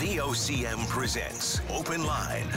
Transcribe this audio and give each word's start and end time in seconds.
VOCM 0.00 0.88
presents 0.88 1.60
Open 1.70 2.04
Line. 2.04 2.48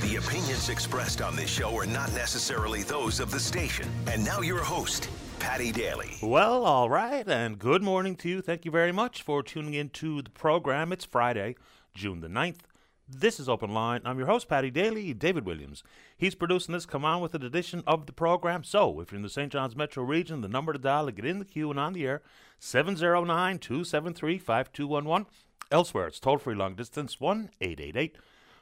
The 0.00 0.14
opinions 0.14 0.68
expressed 0.68 1.20
on 1.20 1.34
this 1.34 1.50
show 1.50 1.76
are 1.76 1.86
not 1.86 2.12
necessarily 2.14 2.84
those 2.84 3.18
of 3.18 3.32
the 3.32 3.40
station. 3.40 3.88
And 4.06 4.24
now 4.24 4.42
your 4.42 4.62
host, 4.62 5.10
Patty 5.40 5.72
Daly. 5.72 6.16
Well, 6.22 6.64
all 6.64 6.88
right, 6.88 7.26
and 7.26 7.58
good 7.58 7.82
morning 7.82 8.14
to 8.18 8.28
you. 8.28 8.40
Thank 8.40 8.64
you 8.64 8.70
very 8.70 8.92
much 8.92 9.22
for 9.22 9.42
tuning 9.42 9.74
in 9.74 9.88
to 9.90 10.22
the 10.22 10.30
program. 10.30 10.92
It's 10.92 11.04
Friday, 11.04 11.56
June 11.96 12.20
the 12.20 12.28
9th. 12.28 12.60
This 13.08 13.40
is 13.40 13.48
Open 13.48 13.74
Line. 13.74 14.00
I'm 14.04 14.18
your 14.18 14.28
host, 14.28 14.48
Patty 14.48 14.70
Daly, 14.70 15.12
David 15.14 15.44
Williams. 15.44 15.82
He's 16.16 16.36
producing 16.36 16.74
this 16.74 16.86
Come 16.86 17.04
On 17.04 17.20
with 17.20 17.34
an 17.34 17.42
edition 17.42 17.82
of 17.88 18.06
the 18.06 18.12
program. 18.12 18.62
So, 18.62 19.00
if 19.00 19.10
you're 19.10 19.16
in 19.16 19.22
the 19.22 19.28
St. 19.28 19.50
John's 19.50 19.74
metro 19.74 20.04
region, 20.04 20.42
the 20.42 20.48
number 20.48 20.72
to 20.72 20.78
dial 20.78 21.06
to 21.06 21.12
get 21.12 21.24
in 21.24 21.40
the 21.40 21.44
queue 21.44 21.70
and 21.70 21.80
on 21.80 21.92
the 21.92 22.06
air, 22.06 22.22
709 22.60 23.58
273 23.58 24.38
5211. 24.38 25.26
Elsewhere, 25.70 26.06
it's 26.06 26.20
toll 26.20 26.38
free 26.38 26.54
long 26.54 26.74
distance 26.74 27.20
1 27.20 27.50
888 27.60 28.16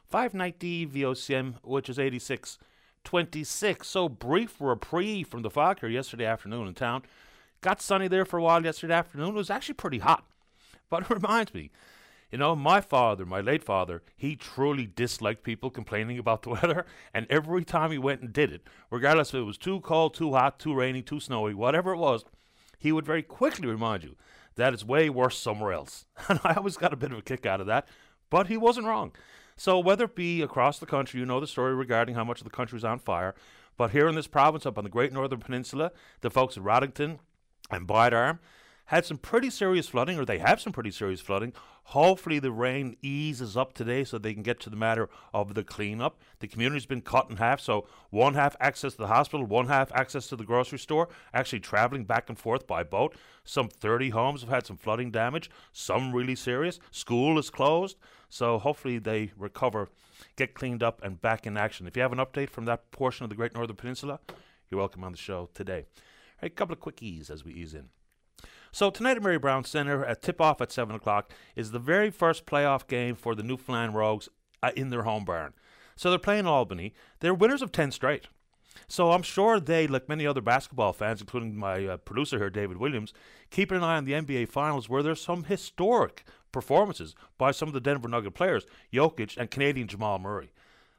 590 0.09 0.87
VOCM, 0.87 1.55
which 1.63 1.89
is 1.89 1.99
8626. 1.99 3.89
So, 3.89 4.09
brief 4.09 4.57
reprieve 4.61 5.29
from 5.29 5.43
the 5.43 5.51
fog 5.51 5.81
here 5.81 5.89
yesterday 5.89 6.27
afternoon 6.27 6.69
in 6.69 6.75
town. 6.75 7.03
Got 7.61 7.81
sunny 7.81 8.09
there 8.09 8.25
for 8.25 8.39
a 8.39 8.43
while 8.43 8.65
yesterday 8.65 8.95
afternoon. 8.95 9.31
It 9.31 9.35
was 9.35 9.51
actually 9.51 9.75
pretty 9.75 9.99
hot. 9.99 10.25
But 10.91 11.05
it 11.05 11.11
reminds 11.15 11.55
me, 11.55 11.71
you 12.31 12.39
know, 12.39 12.57
my 12.57 12.81
father, 12.81 13.25
my 13.25 13.41
late 13.41 13.63
father, 13.63 14.03
he 14.17 14.37
truly 14.37 14.87
disliked 14.87 15.45
people 15.45 15.71
complaining 15.71 16.19
about 16.19 16.43
the 16.43 16.51
weather. 16.63 16.87
And 17.15 17.27
every 17.31 17.65
time 17.65 17.91
he 17.91 17.99
went 17.99 18.21
and 18.21 18.33
did 18.33 18.53
it, 18.53 18.63
regardless 18.91 19.31
if 19.31 19.37
it 19.37 19.43
was 19.43 19.59
too 19.59 19.81
cold, 19.81 20.15
too 20.15 20.33
hot, 20.33 20.59
too 20.59 20.75
rainy, 20.75 21.03
too 21.03 21.21
snowy, 21.21 21.55
whatever 21.55 21.93
it 21.93 21.99
was, 21.99 22.25
he 22.79 22.91
would 22.93 23.07
very 23.07 23.23
quickly 23.23 23.69
remind 23.69 24.03
you 24.03 24.17
that 24.57 24.73
it's 24.73 24.85
way 24.85 25.09
worse 25.09 25.39
somewhere 25.39 25.73
else. 25.73 26.07
And 26.29 26.41
I 26.45 26.55
always 26.55 26.77
got 26.77 26.93
a 26.93 26.97
bit 26.97 27.13
of 27.13 27.19
a 27.19 27.23
kick 27.23 27.47
out 27.47 27.61
of 27.61 27.67
that. 27.67 27.89
But 28.31 28.47
he 28.47 28.57
wasn't 28.57 28.87
wrong. 28.87 29.13
So 29.57 29.79
whether 29.79 30.05
it 30.05 30.15
be 30.15 30.43
across 30.43 30.79
the 30.79 30.87
country, 30.87 31.21
you 31.21 31.27
know 31.27 31.41
the 31.41 31.47
story 31.47 31.75
regarding 31.75 32.15
how 32.15 32.25
much 32.25 32.41
of 32.41 32.45
the 32.45 32.51
country 32.51 32.77
is 32.77 32.85
on 32.85 32.99
fire. 32.99 33.35
But 33.77 33.91
here 33.91 34.09
in 34.09 34.15
this 34.15 34.27
province, 34.27 34.67
up 34.67 34.79
on 34.79 34.85
the 34.85 34.91
Great 34.91 35.13
Northern 35.13 35.41
Peninsula, 35.41 35.93
the 36.21 36.31
folks 36.31 36.57
at 36.57 36.63
Roddickton 36.63 37.19
and 37.71 37.87
Bide 37.87 38.15
Arm, 38.15 38.39
had 38.87 39.05
some 39.05 39.19
pretty 39.19 39.51
serious 39.51 39.89
flooding, 39.89 40.19
or 40.19 40.25
they 40.25 40.39
have 40.39 40.61
some 40.61 40.73
pretty 40.73 40.91
serious 40.91 41.21
flooding. 41.21 41.53
Hopefully, 41.85 42.39
the 42.39 42.53
rain 42.53 42.97
eases 43.03 43.57
up 43.57 43.73
today 43.73 44.05
so 44.05 44.19
they 44.19 44.35
can 44.35 44.43
get 44.43 44.61
to 44.61 44.71
the 44.71 44.77
matter 44.77 45.09
of 45.35 45.55
the 45.55 45.65
cleanup. 45.65 46.21
The 46.41 46.49
community's 46.49 46.87
been 46.87 47.01
cut 47.01 47.29
in 47.31 47.37
half, 47.37 47.61
so 47.61 47.87
one 48.11 48.35
half 48.35 48.57
access 48.61 48.93
to 48.93 48.99
the 48.99 49.07
hospital, 49.09 49.47
one 49.47 49.67
half 49.67 49.91
access 49.93 50.27
to 50.29 50.37
the 50.37 50.45
grocery 50.45 50.79
store, 50.79 51.09
actually 51.35 51.61
traveling 51.61 52.05
back 52.05 52.29
and 52.29 52.39
forth 52.39 52.67
by 52.67 52.83
boat. 52.83 53.17
Some 53.45 53.69
30 53.69 54.11
homes 54.11 54.43
have 54.43 54.51
had 54.51 54.67
some 54.67 54.77
flooding 54.77 55.11
damage, 55.11 55.51
some 55.73 56.13
really 56.13 56.37
serious. 56.37 56.79
School 56.91 57.39
is 57.39 57.51
closed, 57.51 57.97
so 58.29 58.59
hopefully 58.59 58.99
they 58.99 59.33
recover, 59.37 59.89
get 60.37 60.55
cleaned 60.55 60.83
up, 60.83 61.03
and 61.03 61.21
back 61.21 61.47
in 61.47 61.57
action. 61.57 61.87
If 61.87 61.97
you 61.97 62.03
have 62.03 62.13
an 62.13 62.19
update 62.19 62.51
from 62.51 62.67
that 62.67 62.91
portion 62.93 63.25
of 63.25 63.31
the 63.31 63.37
Great 63.37 63.55
Northern 63.55 63.77
Peninsula, 63.77 64.21
you're 64.71 64.79
welcome 64.79 65.05
on 65.05 65.13
the 65.13 65.19
show 65.19 65.51
today. 65.55 65.87
a 66.41 66.49
couple 66.49 66.73
of 66.73 66.81
quickies 66.81 67.31
as 67.31 67.45
we 67.45 67.53
ease 67.53 67.75
in. 67.75 67.89
So 68.75 68.89
tonight 68.89 69.19
at 69.19 69.23
Mary 69.23 69.39
Brown 69.39 69.65
Centre 69.65 70.03
at 70.03 70.23
tip-off 70.23 70.63
at 70.63 70.73
7 70.73 70.97
o'clock 70.97 71.31
is 71.55 71.73
the 71.73 71.79
very 71.79 72.11
first 72.11 72.47
playoff 72.47 72.87
game 72.87 73.15
for 73.15 73.35
the 73.35 73.43
Newfoundland 73.43 73.95
Rogues 73.95 74.31
uh, 74.63 74.71
in 74.75 74.89
their 74.89 75.03
home 75.03 75.27
barn. 75.27 75.53
So 75.95 76.09
they're 76.09 76.19
playing 76.19 76.47
Albany. 76.47 76.95
They're 77.21 77.35
winners 77.35 77.61
of 77.61 77.71
10 77.71 77.91
straight. 77.91 78.29
So 78.89 79.13
I'm 79.13 79.23
sure 79.23 79.61
they, 79.61 79.87
like 79.87 80.09
many 80.09 80.27
other 80.27 80.41
basketball 80.41 80.95
fans, 80.95 81.21
including 81.21 81.55
my 81.55 81.85
uh, 81.85 81.97
producer 81.99 82.39
here, 82.39 82.49
David 82.49 82.79
Williams, 82.79 83.13
keep 83.51 83.71
an 83.71 83.85
eye 83.85 83.99
on 83.99 84.07
the 84.07 84.13
NBA 84.13 84.49
Finals 84.49 84.89
where 84.89 85.03
there's 85.03 85.21
some 85.21 85.45
historic 85.45 86.25
performances 86.51 87.15
by 87.37 87.51
some 87.51 87.69
of 87.69 87.75
the 87.75 87.81
Denver 87.81 88.09
Nugget 88.09 88.33
players, 88.33 88.65
Jokic 88.91 89.37
and 89.37 89.51
Canadian 89.51 89.87
Jamal 89.87 90.19
Murray. 90.19 90.51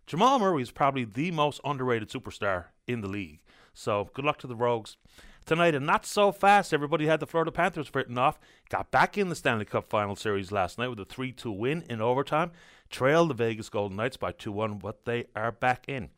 Jamal 0.05 0.37
Murray 0.37 0.61
is 0.61 0.69
probably 0.69 1.05
the 1.05 1.31
most 1.31 1.59
underrated 1.65 2.11
superstar 2.11 2.65
in 2.85 3.01
the 3.01 3.07
league. 3.07 3.39
So 3.73 4.11
good 4.13 4.25
luck 4.25 4.37
to 4.39 4.47
the 4.47 4.55
Rogues 4.55 4.97
tonight. 5.45 5.75
And 5.75 5.85
not 5.85 6.05
so 6.05 6.31
fast. 6.31 6.73
Everybody 6.73 7.05
had 7.05 7.19
the 7.19 7.27
Florida 7.27 7.51
Panthers 7.51 7.93
written 7.93 8.17
off. 8.17 8.39
Got 8.69 8.91
back 8.91 9.17
in 9.17 9.29
the 9.29 9.35
Stanley 9.35 9.65
Cup 9.65 9.89
Final 9.89 10.15
Series 10.15 10.51
last 10.51 10.77
night 10.77 10.89
with 10.89 10.99
a 10.99 11.05
3 11.05 11.31
2 11.31 11.51
win 11.51 11.83
in 11.89 12.01
overtime. 12.01 12.51
Trailed 12.89 13.29
the 13.29 13.33
Vegas 13.33 13.69
Golden 13.69 13.97
Knights 13.97 14.17
by 14.17 14.31
2 14.31 14.51
1, 14.51 14.79
but 14.79 15.05
they 15.05 15.25
are 15.35 15.51
back 15.51 15.85
in. 15.87 16.09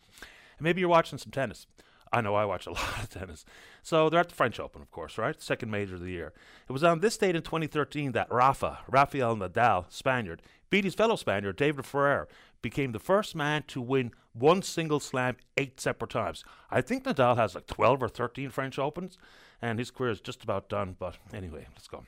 And 0.58 0.62
maybe 0.62 0.82
you're 0.82 0.90
watching 0.90 1.18
some 1.18 1.32
tennis. 1.32 1.68
I 2.12 2.22
know 2.22 2.36
I 2.36 2.46
watch 2.46 2.66
a 2.66 2.72
lot 2.74 3.04
of 3.04 3.10
tennis. 3.10 3.46
So 3.84 4.10
they're 4.10 4.20
at 4.20 4.30
the 4.30 4.36
French 4.36 4.60
Open, 4.60 4.82
of 4.82 4.92
course, 4.92 5.18
right? 5.18 5.42
Second 5.42 5.70
major 5.70 5.96
of 5.96 6.02
the 6.02 6.12
year. 6.12 6.34
It 6.68 6.72
was 6.72 6.84
on 6.84 7.00
this 7.00 7.18
date 7.18 7.36
in 7.36 7.42
2013 7.42 8.14
that 8.14 8.32
Rafa, 8.32 8.80
Rafael 8.88 9.36
Nadal, 9.36 9.86
Spaniard, 9.90 10.42
beat 10.70 10.86
his 10.86 10.96
fellow 10.96 11.16
Spaniard, 11.16 11.58
David 11.58 11.86
Ferrer, 11.86 12.28
became 12.66 12.94
the 12.94 13.00
first 13.00 13.36
man 13.36 13.64
to 13.68 13.80
win 13.80 14.12
one 14.34 14.64
single 14.64 15.00
slam 15.00 15.38
eight 15.56 15.80
separate 15.80 16.10
times. 16.10 16.44
I 16.72 16.82
think 16.82 17.04
Nadal 17.04 17.38
has 17.38 17.54
like 17.54 17.68
12 17.68 18.02
or 18.02 18.10
13 18.10 18.50
French 18.50 18.80
Opens, 18.80 19.20
and 19.62 19.78
his 19.78 19.92
career 19.92 20.10
is 20.10 20.20
just 20.20 20.44
about 20.44 20.68
done. 20.68 20.96
But 20.98 21.18
anyway, 21.32 21.68
let's 21.74 21.88
go. 21.88 22.06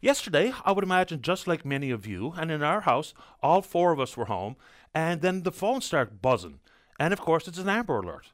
Yesterday, 0.00 0.52
I 0.64 0.72
would 0.72 0.82
imagine 0.82 1.22
just 1.22 1.46
like 1.46 1.64
many 1.64 1.92
of 1.92 2.04
you, 2.04 2.34
and 2.36 2.50
in 2.50 2.64
our 2.64 2.80
house, 2.80 3.14
all 3.40 3.62
four 3.62 3.92
of 3.92 4.00
us 4.00 4.16
were 4.16 4.24
home, 4.24 4.56
and 4.92 5.20
then 5.20 5.44
the 5.44 5.52
phone 5.52 5.82
started 5.82 6.20
buzzing. 6.20 6.58
And 6.98 7.12
of 7.12 7.20
course, 7.20 7.46
it's 7.46 7.58
an 7.58 7.68
Amber 7.68 8.00
Alert. 8.00 8.32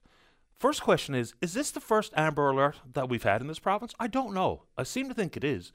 First 0.58 0.82
question 0.82 1.14
is 1.14 1.34
Is 1.42 1.52
this 1.52 1.70
the 1.70 1.80
first 1.80 2.14
Amber 2.16 2.48
Alert 2.48 2.76
that 2.94 3.10
we've 3.10 3.24
had 3.24 3.42
in 3.42 3.46
this 3.48 3.58
province? 3.58 3.92
I 4.00 4.06
don't 4.06 4.32
know. 4.32 4.62
I 4.78 4.84
seem 4.84 5.08
to 5.08 5.14
think 5.14 5.36
it 5.36 5.44
is. 5.44 5.70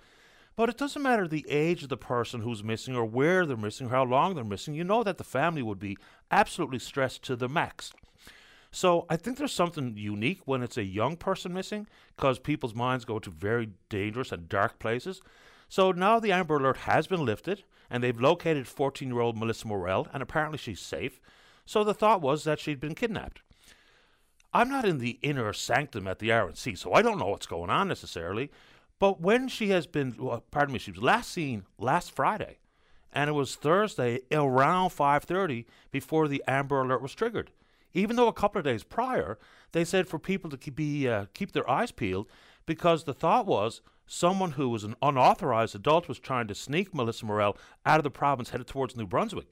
But 0.59 0.68
it 0.68 0.78
doesn't 0.78 1.02
matter 1.02 1.25
the 1.25 1.50
age 1.50 1.84
of 1.84 1.90
the 1.90 1.96
person 1.96 2.42
who's 2.42 2.66
missing 2.66 2.94
or 2.94 3.06
where 3.06 3.46
they're 3.46 3.56
missing 3.56 3.88
or 3.88 3.92
how 3.92 4.03
long 4.03 4.36
they're 4.36 4.44
missing. 4.44 4.74
You 4.74 4.84
know 4.84 5.03
that 5.03 5.18
the 5.18 5.24
family 5.24 5.62
would 5.62 5.80
be 5.80 5.97
absolutely 6.31 6.80
stressed 6.80 7.24
to 7.24 7.38
the 7.38 7.47
max. 7.47 7.94
So 8.70 9.06
I 9.09 9.16
think 9.16 9.38
there's 9.38 9.53
something 9.53 9.96
unique 9.96 10.42
when 10.44 10.62
it's 10.62 10.75
a 10.75 10.84
young 10.84 11.16
person 11.16 11.53
missing 11.53 11.88
because 12.18 12.40
people's 12.40 12.75
minds 12.75 13.06
go 13.06 13.20
to 13.20 13.30
very 13.30 13.70
dangerous 13.88 14.34
and 14.34 14.50
dark 14.50 14.80
places. 14.80 15.22
So 15.70 15.94
now 15.94 16.20
the 16.20 16.34
Amber 16.34 16.58
Alert 16.58 16.80
has 16.80 17.08
been 17.08 17.24
lifted 17.24 17.64
and 17.90 18.03
they've 18.03 18.20
located 18.20 18.68
14 18.68 19.08
year 19.08 19.22
old 19.22 19.38
Melissa 19.38 19.66
Morell 19.66 20.08
and 20.12 20.22
apparently 20.22 20.58
she's 20.58 20.81
safe. 20.81 21.22
So 21.66 21.86
the 21.86 21.94
thought 21.94 22.20
was 22.22 22.44
that 22.44 22.59
she'd 22.59 22.81
been 22.81 22.96
kidnapped. 22.96 23.44
I'm 24.53 24.68
not 24.68 24.84
in 24.84 24.97
the 24.97 25.20
inner 25.22 25.53
sanctum 25.53 26.06
at 26.06 26.20
the 26.20 26.30
RNC, 26.30 26.78
so 26.78 26.91
I 26.91 27.02
don't 27.02 27.20
know 27.20 27.28
what's 27.28 27.46
going 27.46 27.70
on 27.70 27.88
necessarily. 27.88 28.52
But 29.00 29.22
when 29.22 29.48
she 29.48 29.70
has 29.70 29.88
been, 29.88 30.16
well, 30.20 30.44
pardon 30.52 30.74
me, 30.74 30.80
she 30.80 30.92
was 30.92 31.02
last 31.02 31.32
seen 31.32 31.66
last 31.78 32.12
Friday, 32.12 32.60
and 33.14 33.30
it 33.30 33.34
was 33.34 33.56
Thursday 33.56 34.20
around 34.32 34.90
5:30 34.92 35.66
before 35.90 36.28
the 36.28 36.44
Amber 36.48 36.82
Alert 36.82 37.02
was 37.02 37.16
triggered. 37.16 37.52
Even 37.94 38.16
though 38.18 38.28
a 38.28 38.34
couple 38.34 38.59
of 38.59 38.66
days 38.66 38.84
prior 38.84 39.40
they 39.72 39.84
said 39.84 40.08
for 40.08 40.20
people 40.20 40.50
to 40.50 40.58
keep, 40.58 40.76
be, 40.76 41.08
uh, 41.08 41.26
keep 41.34 41.54
their 41.54 41.70
eyes 41.70 41.92
peeled 41.92 42.28
because 42.66 43.04
the 43.04 43.14
thought 43.14 43.46
was 43.46 43.82
someone 44.06 44.52
who 44.52 44.70
was 44.70 44.84
an 44.84 44.96
unauthorized 45.02 45.76
adult 45.76 46.08
was 46.08 46.20
trying 46.20 46.48
to 46.48 46.56
sneak 46.56 46.94
Melissa 46.94 47.26
Morell 47.26 47.58
out 47.86 48.00
of 48.00 48.04
the 48.04 48.12
province 48.12 48.50
headed 48.50 48.68
towards 48.68 48.96
New 48.96 49.08
Brunswick. 49.08 49.48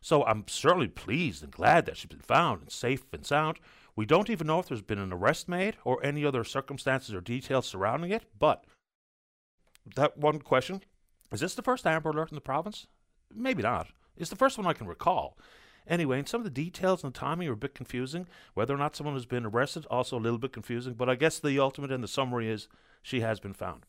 So 0.00 0.24
I'm 0.24 0.44
certainly 0.48 0.88
pleased 0.88 1.42
and 1.42 1.52
glad 1.52 1.86
that 1.86 1.96
she's 1.96 2.06
been 2.06 2.18
found 2.20 2.62
and 2.62 2.70
safe 2.70 3.04
and 3.12 3.24
sound. 3.24 3.58
We 3.94 4.04
don't 4.04 4.30
even 4.30 4.46
know 4.46 4.58
if 4.58 4.68
there's 4.68 4.82
been 4.82 4.98
an 4.98 5.12
arrest 5.12 5.48
made 5.48 5.76
or 5.84 6.04
any 6.04 6.24
other 6.24 6.44
circumstances 6.44 7.14
or 7.14 7.20
details 7.20 7.66
surrounding 7.66 8.10
it, 8.10 8.24
but 8.38 8.64
that 9.96 10.16
one 10.16 10.40
question 10.40 10.82
is 11.32 11.40
this 11.40 11.54
the 11.54 11.62
first 11.62 11.86
Amber 11.86 12.10
Alert 12.10 12.30
in 12.30 12.34
the 12.34 12.40
province? 12.40 12.86
Maybe 13.34 13.62
not. 13.62 13.88
It's 14.16 14.30
the 14.30 14.36
first 14.36 14.58
one 14.58 14.66
I 14.66 14.74
can 14.74 14.86
recall. 14.86 15.38
Anyway, 15.88 16.18
and 16.18 16.28
some 16.28 16.40
of 16.40 16.44
the 16.44 16.50
details 16.50 17.02
and 17.02 17.12
the 17.12 17.18
timing 17.18 17.48
are 17.48 17.54
a 17.54 17.56
bit 17.56 17.74
confusing. 17.74 18.26
Whether 18.54 18.74
or 18.74 18.78
not 18.78 18.94
someone 18.94 19.14
has 19.14 19.26
been 19.26 19.46
arrested, 19.46 19.86
also 19.90 20.18
a 20.18 20.20
little 20.20 20.38
bit 20.38 20.52
confusing. 20.52 20.94
But 20.94 21.08
I 21.08 21.14
guess 21.14 21.38
the 21.38 21.58
ultimate 21.58 21.90
and 21.90 22.04
the 22.04 22.08
summary 22.08 22.48
is 22.48 22.68
she 23.02 23.20
has 23.20 23.40
been 23.40 23.54
found. 23.54 23.84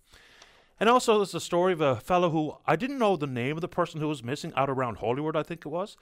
And 0.79 0.89
also, 0.89 1.17
there's 1.17 1.35
a 1.35 1.39
story 1.39 1.73
of 1.73 1.81
a 1.81 1.97
fellow 1.97 2.31
who 2.31 2.57
I 2.65 2.75
didn't 2.75 2.97
know 2.97 3.15
the 3.15 3.27
name 3.27 3.57
of 3.57 3.61
the 3.61 3.67
person 3.67 3.99
who 3.99 4.07
was 4.07 4.23
missing 4.23 4.53
out 4.55 4.69
around 4.69 4.97
Holyrood, 4.97 5.35
I 5.35 5.43
think 5.43 5.66
it 5.66 5.69
was. 5.69 5.97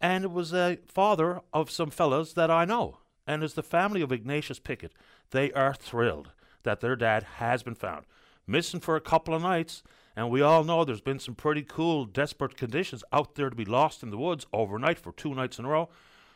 And 0.00 0.24
it 0.24 0.32
was 0.32 0.52
a 0.52 0.78
father 0.88 1.40
of 1.52 1.70
some 1.70 1.90
fellows 1.90 2.34
that 2.34 2.50
I 2.50 2.64
know. 2.64 2.98
And 3.26 3.44
it's 3.44 3.54
the 3.54 3.62
family 3.62 4.00
of 4.00 4.10
Ignatius 4.10 4.58
Pickett. 4.58 4.92
They 5.30 5.52
are 5.52 5.74
thrilled 5.74 6.32
that 6.64 6.80
their 6.80 6.96
dad 6.96 7.22
has 7.36 7.62
been 7.62 7.74
found 7.74 8.06
missing 8.48 8.80
for 8.80 8.96
a 8.96 9.00
couple 9.00 9.34
of 9.34 9.42
nights. 9.42 9.82
And 10.16 10.30
we 10.30 10.42
all 10.42 10.64
know 10.64 10.84
there's 10.84 11.00
been 11.00 11.20
some 11.20 11.36
pretty 11.36 11.62
cool, 11.62 12.04
desperate 12.04 12.56
conditions 12.56 13.04
out 13.12 13.36
there 13.36 13.50
to 13.50 13.54
be 13.54 13.64
lost 13.64 14.02
in 14.02 14.10
the 14.10 14.18
woods 14.18 14.46
overnight 14.52 14.98
for 14.98 15.12
two 15.12 15.34
nights 15.34 15.60
in 15.60 15.64
a 15.64 15.68
row. 15.68 15.88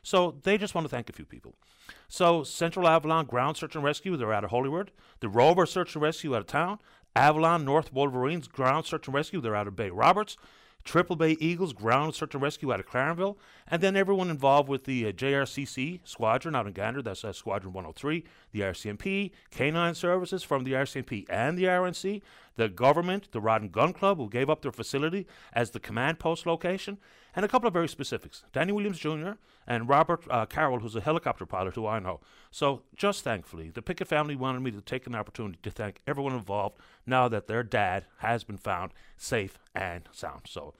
So 0.04 0.36
they 0.42 0.58
just 0.58 0.74
want 0.74 0.84
to 0.84 0.88
thank 0.88 1.08
a 1.08 1.12
few 1.12 1.24
people. 1.24 1.54
So 2.08 2.44
Central 2.44 2.86
Avalon 2.86 3.26
Ground 3.26 3.56
Search 3.56 3.74
and 3.74 3.82
Rescue, 3.82 4.16
they're 4.16 4.32
out 4.32 4.44
of 4.44 4.50
Holyrood. 4.50 4.92
The 5.20 5.28
Rover 5.28 5.66
Search 5.66 5.94
and 5.94 6.02
Rescue 6.02 6.34
out 6.34 6.42
of 6.42 6.46
town. 6.46 6.78
Avalon 7.16 7.64
North 7.64 7.92
Wolverines 7.92 8.48
Ground 8.48 8.86
Search 8.86 9.06
and 9.06 9.14
Rescue, 9.14 9.40
they're 9.40 9.56
out 9.56 9.68
of 9.68 9.76
Bay 9.76 9.90
Roberts. 9.90 10.36
Triple 10.84 11.16
Bay 11.16 11.36
Eagles 11.40 11.72
Ground 11.72 12.14
Search 12.14 12.34
and 12.34 12.42
Rescue 12.42 12.72
out 12.72 12.80
of 12.80 12.86
Clarenville, 12.86 13.36
and 13.68 13.82
then 13.82 13.96
everyone 13.96 14.30
involved 14.30 14.68
with 14.68 14.84
the 14.84 15.06
uh, 15.06 15.12
JRCC 15.12 16.00
squadron 16.04 16.54
out 16.54 16.66
in 16.66 16.72
Gander, 16.72 17.02
that's 17.02 17.24
uh, 17.24 17.32
Squadron 17.32 17.72
103, 17.72 18.24
the 18.52 18.60
RCMP, 18.60 19.30
Canine 19.50 19.94
Services 19.94 20.42
from 20.42 20.64
the 20.64 20.72
RCMP 20.72 21.24
and 21.28 21.56
the 21.56 21.64
RNC, 21.64 22.22
the 22.56 22.68
government, 22.68 23.28
the 23.32 23.40
Rod 23.40 23.62
and 23.62 23.72
Gun 23.72 23.92
Club, 23.92 24.18
who 24.18 24.28
gave 24.28 24.50
up 24.50 24.62
their 24.62 24.72
facility 24.72 25.26
as 25.52 25.70
the 25.70 25.80
command 25.80 26.18
post 26.18 26.46
location, 26.46 26.98
and 27.34 27.44
a 27.44 27.48
couple 27.48 27.66
of 27.66 27.72
very 27.72 27.88
specifics 27.88 28.44
Danny 28.52 28.72
Williams 28.72 28.98
Jr. 28.98 29.32
and 29.66 29.88
Robert 29.88 30.22
uh, 30.30 30.46
Carroll, 30.46 30.80
who's 30.80 30.96
a 30.96 31.00
helicopter 31.00 31.46
pilot 31.46 31.74
who 31.74 31.86
I 31.86 31.98
know. 31.98 32.20
So, 32.50 32.82
just 32.94 33.24
thankfully, 33.24 33.70
the 33.70 33.82
Pickett 33.82 34.08
family 34.08 34.36
wanted 34.36 34.60
me 34.60 34.70
to 34.70 34.80
take 34.80 35.06
an 35.06 35.14
opportunity 35.14 35.58
to 35.62 35.70
thank 35.70 36.00
everyone 36.06 36.34
involved 36.34 36.78
now 37.06 37.28
that 37.28 37.46
their 37.46 37.62
dad 37.62 38.04
has 38.18 38.44
been 38.44 38.58
found 38.58 38.92
safe 39.16 39.58
and 39.74 40.08
sound. 40.12 40.42
So, 40.46 40.74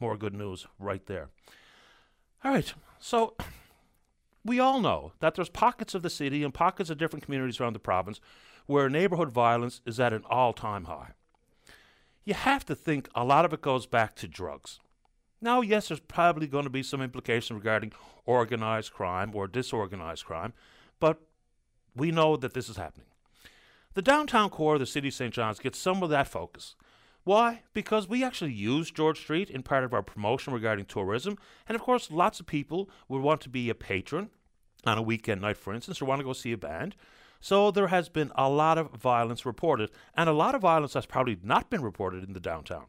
more 0.00 0.16
good 0.16 0.34
news 0.34 0.66
right 0.78 1.04
there. 1.06 1.28
All 2.44 2.52
right, 2.52 2.72
so 3.00 3.34
we 4.44 4.60
all 4.60 4.80
know 4.80 5.12
that 5.20 5.34
there's 5.34 5.48
pockets 5.48 5.94
of 5.94 6.02
the 6.02 6.10
city 6.10 6.42
and 6.42 6.54
pockets 6.54 6.88
of 6.88 6.98
different 6.98 7.24
communities 7.24 7.60
around 7.60 7.74
the 7.74 7.80
province 7.80 8.20
where 8.66 8.88
neighborhood 8.88 9.32
violence 9.32 9.80
is 9.86 9.98
at 9.98 10.12
an 10.12 10.22
all 10.28 10.52
time 10.52 10.84
high. 10.84 11.12
You 12.28 12.34
have 12.34 12.66
to 12.66 12.74
think 12.74 13.08
a 13.14 13.24
lot 13.24 13.46
of 13.46 13.54
it 13.54 13.62
goes 13.62 13.86
back 13.86 14.14
to 14.16 14.28
drugs. 14.28 14.80
Now, 15.40 15.62
yes, 15.62 15.88
there's 15.88 15.98
probably 15.98 16.46
going 16.46 16.64
to 16.64 16.70
be 16.70 16.82
some 16.82 17.00
implication 17.00 17.56
regarding 17.56 17.94
organized 18.26 18.92
crime 18.92 19.30
or 19.34 19.48
disorganized 19.48 20.26
crime, 20.26 20.52
but 21.00 21.22
we 21.96 22.10
know 22.10 22.36
that 22.36 22.52
this 22.52 22.68
is 22.68 22.76
happening. 22.76 23.06
The 23.94 24.02
downtown 24.02 24.50
core 24.50 24.74
of 24.74 24.80
the 24.80 24.84
city 24.84 25.08
of 25.08 25.14
St. 25.14 25.32
John's 25.32 25.58
gets 25.58 25.78
some 25.78 26.02
of 26.02 26.10
that 26.10 26.28
focus. 26.28 26.76
Why? 27.24 27.62
Because 27.72 28.10
we 28.10 28.22
actually 28.22 28.52
use 28.52 28.90
George 28.90 29.20
Street 29.20 29.48
in 29.48 29.62
part 29.62 29.84
of 29.84 29.94
our 29.94 30.02
promotion 30.02 30.52
regarding 30.52 30.84
tourism, 30.84 31.38
and 31.66 31.76
of 31.76 31.80
course, 31.80 32.10
lots 32.10 32.40
of 32.40 32.46
people 32.46 32.90
would 33.08 33.22
want 33.22 33.40
to 33.40 33.48
be 33.48 33.70
a 33.70 33.74
patron 33.74 34.28
on 34.84 34.98
a 34.98 35.02
weekend 35.02 35.40
night, 35.40 35.56
for 35.56 35.72
instance, 35.72 36.02
or 36.02 36.04
want 36.04 36.20
to 36.20 36.26
go 36.26 36.34
see 36.34 36.52
a 36.52 36.58
band. 36.58 36.94
So 37.40 37.70
there 37.70 37.88
has 37.88 38.08
been 38.08 38.32
a 38.34 38.48
lot 38.48 38.78
of 38.78 38.92
violence 38.92 39.46
reported, 39.46 39.90
and 40.16 40.28
a 40.28 40.32
lot 40.32 40.54
of 40.54 40.62
violence 40.62 40.94
that's 40.94 41.06
probably 41.06 41.38
not 41.42 41.70
been 41.70 41.82
reported 41.82 42.24
in 42.24 42.32
the 42.32 42.40
downtown. 42.40 42.86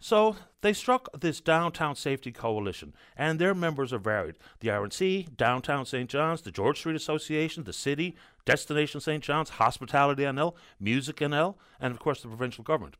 So 0.00 0.36
they 0.60 0.72
struck 0.72 1.08
this 1.18 1.40
downtown 1.40 1.96
safety 1.96 2.30
coalition, 2.30 2.94
and 3.16 3.38
their 3.38 3.54
members 3.54 3.92
are 3.92 3.98
varied. 3.98 4.36
The 4.60 4.68
RNC, 4.68 5.36
Downtown 5.36 5.86
St. 5.86 6.08
John's, 6.08 6.42
the 6.42 6.52
George 6.52 6.78
Street 6.78 6.94
Association, 6.94 7.64
the 7.64 7.72
city, 7.72 8.14
Destination 8.44 9.00
St. 9.00 9.22
John's, 9.22 9.50
Hospitality 9.50 10.22
NL, 10.22 10.54
Music 10.78 11.16
NL, 11.16 11.56
and 11.80 11.92
of 11.92 11.98
course 11.98 12.22
the 12.22 12.28
provincial 12.28 12.62
government. 12.62 12.94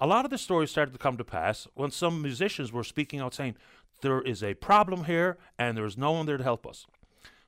A 0.00 0.06
lot 0.06 0.24
of 0.24 0.30
the 0.30 0.38
stories 0.38 0.70
started 0.70 0.92
to 0.92 0.98
come 0.98 1.18
to 1.18 1.24
pass 1.24 1.68
when 1.74 1.90
some 1.90 2.22
musicians 2.22 2.72
were 2.72 2.82
speaking 2.82 3.20
out 3.20 3.34
saying, 3.34 3.56
There 4.00 4.22
is 4.22 4.42
a 4.42 4.54
problem 4.54 5.04
here, 5.04 5.36
and 5.58 5.76
there 5.76 5.84
is 5.84 5.98
no 5.98 6.12
one 6.12 6.26
there 6.26 6.38
to 6.38 6.42
help 6.42 6.66
us. 6.66 6.86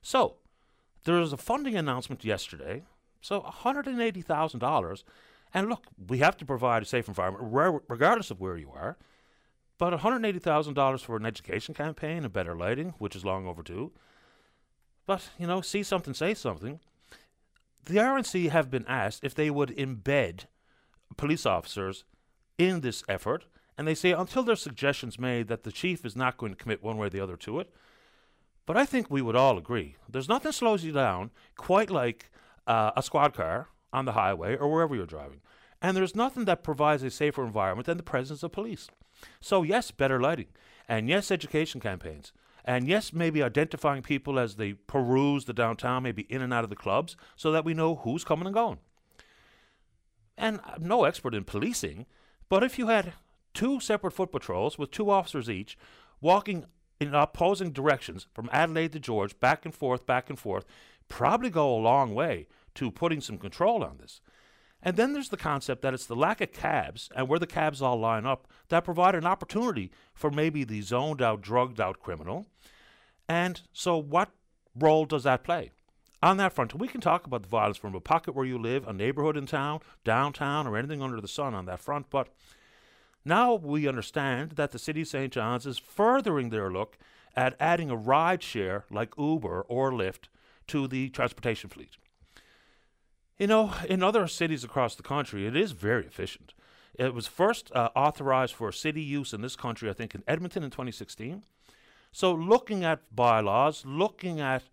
So, 0.01 0.35
there 1.05 1.15
was 1.15 1.33
a 1.33 1.37
funding 1.37 1.75
announcement 1.75 2.25
yesterday. 2.25 2.83
So, 3.21 3.41
$180,000 3.41 5.03
and 5.55 5.69
look, 5.69 5.85
we 6.09 6.17
have 6.17 6.35
to 6.37 6.45
provide 6.45 6.83
a 6.83 6.85
safe 6.85 7.07
environment 7.07 7.81
regardless 7.87 8.29
of 8.29 8.41
where 8.41 8.57
you 8.57 8.71
are. 8.71 8.97
But 9.77 9.93
$180,000 9.93 11.01
for 11.01 11.15
an 11.15 11.25
education 11.25 11.73
campaign 11.73 12.23
and 12.23 12.33
better 12.33 12.55
lighting, 12.55 12.93
which 12.97 13.15
is 13.15 13.25
long 13.25 13.47
overdue. 13.47 13.91
But, 15.05 15.29
you 15.37 15.47
know, 15.47 15.61
see 15.61 15.83
something, 15.83 16.13
say 16.13 16.33
something. 16.33 16.79
The 17.85 17.97
RNC 17.97 18.49
have 18.49 18.69
been 18.69 18.85
asked 18.87 19.23
if 19.23 19.33
they 19.33 19.49
would 19.49 19.69
embed 19.69 20.45
police 21.17 21.45
officers 21.45 22.03
in 22.57 22.81
this 22.81 23.03
effort, 23.07 23.45
and 23.77 23.87
they 23.87 23.95
say 23.95 24.11
until 24.11 24.43
there's 24.43 24.61
suggestions 24.61 25.19
made 25.19 25.47
that 25.47 25.63
the 25.63 25.71
chief 25.71 26.05
is 26.05 26.15
not 26.15 26.37
going 26.37 26.53
to 26.53 26.57
commit 26.57 26.83
one 26.83 26.97
way 26.97 27.07
or 27.07 27.09
the 27.09 27.19
other 27.19 27.37
to 27.37 27.59
it. 27.59 27.73
But 28.65 28.77
I 28.77 28.85
think 28.85 29.09
we 29.09 29.21
would 29.21 29.35
all 29.35 29.57
agree 29.57 29.95
there's 30.09 30.29
nothing 30.29 30.51
slows 30.51 30.83
you 30.83 30.91
down 30.91 31.31
quite 31.55 31.91
like 31.91 32.31
uh, 32.65 32.91
a 32.95 33.03
squad 33.03 33.33
car 33.33 33.69
on 33.93 34.05
the 34.05 34.13
highway 34.13 34.55
or 34.55 34.71
wherever 34.71 34.95
you're 34.95 35.05
driving. 35.05 35.41
And 35.81 35.95
there's 35.95 36.15
nothing 36.15 36.45
that 36.45 36.63
provides 36.63 37.03
a 37.03 37.11
safer 37.11 37.45
environment 37.45 37.85
than 37.85 37.97
the 37.97 38.03
presence 38.03 38.43
of 38.43 38.51
police. 38.51 38.87
So, 39.39 39.63
yes, 39.63 39.91
better 39.91 40.19
lighting. 40.19 40.47
And 40.87 41.07
yes, 41.07 41.31
education 41.31 41.79
campaigns. 41.79 42.31
And 42.63 42.87
yes, 42.87 43.13
maybe 43.13 43.43
identifying 43.43 44.01
people 44.01 44.39
as 44.39 44.55
they 44.55 44.73
peruse 44.73 45.45
the 45.45 45.53
downtown, 45.53 46.03
maybe 46.03 46.23
in 46.23 46.41
and 46.41 46.53
out 46.53 46.63
of 46.63 46.71
the 46.71 46.75
clubs, 46.75 47.15
so 47.35 47.51
that 47.51 47.63
we 47.63 47.75
know 47.75 47.95
who's 47.97 48.23
coming 48.23 48.47
and 48.47 48.55
going. 48.55 48.79
And 50.37 50.59
I'm 50.65 50.85
no 50.87 51.03
expert 51.03 51.35
in 51.35 51.43
policing, 51.43 52.07
but 52.49 52.63
if 52.63 52.79
you 52.79 52.87
had 52.87 53.13
two 53.53 53.79
separate 53.79 54.11
foot 54.11 54.31
patrols 54.31 54.77
with 54.77 54.91
two 54.91 55.09
officers 55.09 55.49
each 55.49 55.77
walking 56.19 56.65
in 56.99 57.13
opposing 57.13 57.71
directions 57.71 58.27
from 58.33 58.49
Adelaide 58.51 58.93
to 58.93 58.99
George, 58.99 59.39
back 59.39 59.65
and 59.65 59.73
forth, 59.73 60.05
back 60.05 60.29
and 60.29 60.39
forth, 60.39 60.65
probably 61.09 61.49
go 61.49 61.75
a 61.75 61.77
long 61.77 62.13
way 62.13 62.47
to 62.75 62.91
putting 62.91 63.21
some 63.21 63.37
control 63.37 63.83
on 63.83 63.97
this. 63.97 64.21
And 64.81 64.97
then 64.97 65.13
there's 65.13 65.29
the 65.29 65.37
concept 65.37 65.81
that 65.81 65.93
it's 65.93 66.05
the 66.05 66.15
lack 66.15 66.41
of 66.41 66.51
cabs 66.51 67.09
and 67.15 67.27
where 67.27 67.39
the 67.39 67.47
cabs 67.47 67.81
all 67.81 67.99
line 67.99 68.25
up 68.25 68.47
that 68.69 68.85
provide 68.85 69.15
an 69.15 69.25
opportunity 69.25 69.91
for 70.13 70.29
maybe 70.29 70.63
the 70.63 70.81
zoned 70.81 71.21
out, 71.21 71.41
drugged 71.41 71.81
out 71.81 71.99
criminal. 71.99 72.45
And 73.27 73.61
so, 73.73 73.97
what 73.97 74.29
role 74.75 75.05
does 75.05 75.23
that 75.23 75.43
play? 75.43 75.71
On 76.21 76.37
that 76.37 76.53
front, 76.53 76.75
we 76.75 76.87
can 76.87 77.01
talk 77.01 77.25
about 77.25 77.41
the 77.41 77.49
violence 77.49 77.77
from 77.77 77.95
a 77.95 77.99
pocket 77.99 78.35
where 78.35 78.45
you 78.45 78.57
live, 78.57 78.87
a 78.87 78.93
neighborhood 78.93 79.37
in 79.37 79.45
town, 79.45 79.79
downtown, 80.03 80.67
or 80.67 80.77
anything 80.77 81.01
under 81.01 81.19
the 81.19 81.27
sun 81.27 81.53
on 81.53 81.65
that 81.65 81.81
front. 81.81 82.09
But 82.09 82.29
now 83.25 83.55
we 83.55 83.87
understand 83.87 84.51
that 84.51 84.71
the 84.71 84.79
city 84.79 85.01
of 85.01 85.07
St. 85.07 85.33
John's 85.33 85.65
is 85.65 85.79
furthering 85.79 86.49
their 86.49 86.71
look 86.71 86.97
at 87.35 87.55
adding 87.59 87.89
a 87.89 87.95
ride 87.95 88.43
share 88.43 88.85
like 88.89 89.13
Uber 89.17 89.61
or 89.67 89.91
Lyft 89.91 90.29
to 90.67 90.87
the 90.87 91.09
transportation 91.09 91.69
fleet. 91.69 91.97
You 93.37 93.47
know, 93.47 93.73
in 93.89 94.01
other 94.01 94.27
cities 94.27 94.63
across 94.63 94.95
the 94.95 95.03
country, 95.03 95.45
it 95.45 95.55
is 95.55 95.71
very 95.73 96.05
efficient. 96.05 96.53
It 96.97 97.13
was 97.13 97.27
first 97.27 97.71
uh, 97.73 97.89
authorized 97.95 98.53
for 98.53 98.71
city 98.71 99.01
use 99.01 99.33
in 99.33 99.41
this 99.41 99.57
country, 99.57 99.89
I 99.89 99.93
think, 99.93 100.15
in 100.15 100.23
Edmonton 100.27 100.63
in 100.63 100.69
2016. 100.69 101.43
So, 102.13 102.33
looking 102.33 102.85
at 102.85 103.13
bylaws, 103.13 103.83
looking 103.85 104.39
at 104.39 104.63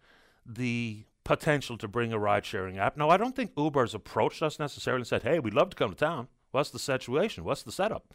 the 0.47 1.05
potential 1.25 1.77
to 1.79 1.89
bring 1.89 2.13
a 2.13 2.19
ride 2.19 2.45
sharing 2.45 2.79
app. 2.79 2.97
Now, 2.97 3.11
I 3.11 3.17
don't 3.17 3.35
think 3.35 3.53
Uber 3.57 3.81
has 3.81 3.95
approached 3.95 4.43
us 4.43 4.59
necessarily 4.59 5.01
and 5.01 5.07
said, 5.07 5.23
hey, 5.23 5.39
we'd 5.39 5.55
love 5.55 5.71
to 5.71 5.77
come 5.77 5.91
to 5.91 5.97
town. 5.97 6.29
What's 6.51 6.71
the 6.71 6.79
situation? 6.79 7.45
What's 7.45 7.63
the 7.63 7.73
setup? 7.73 8.13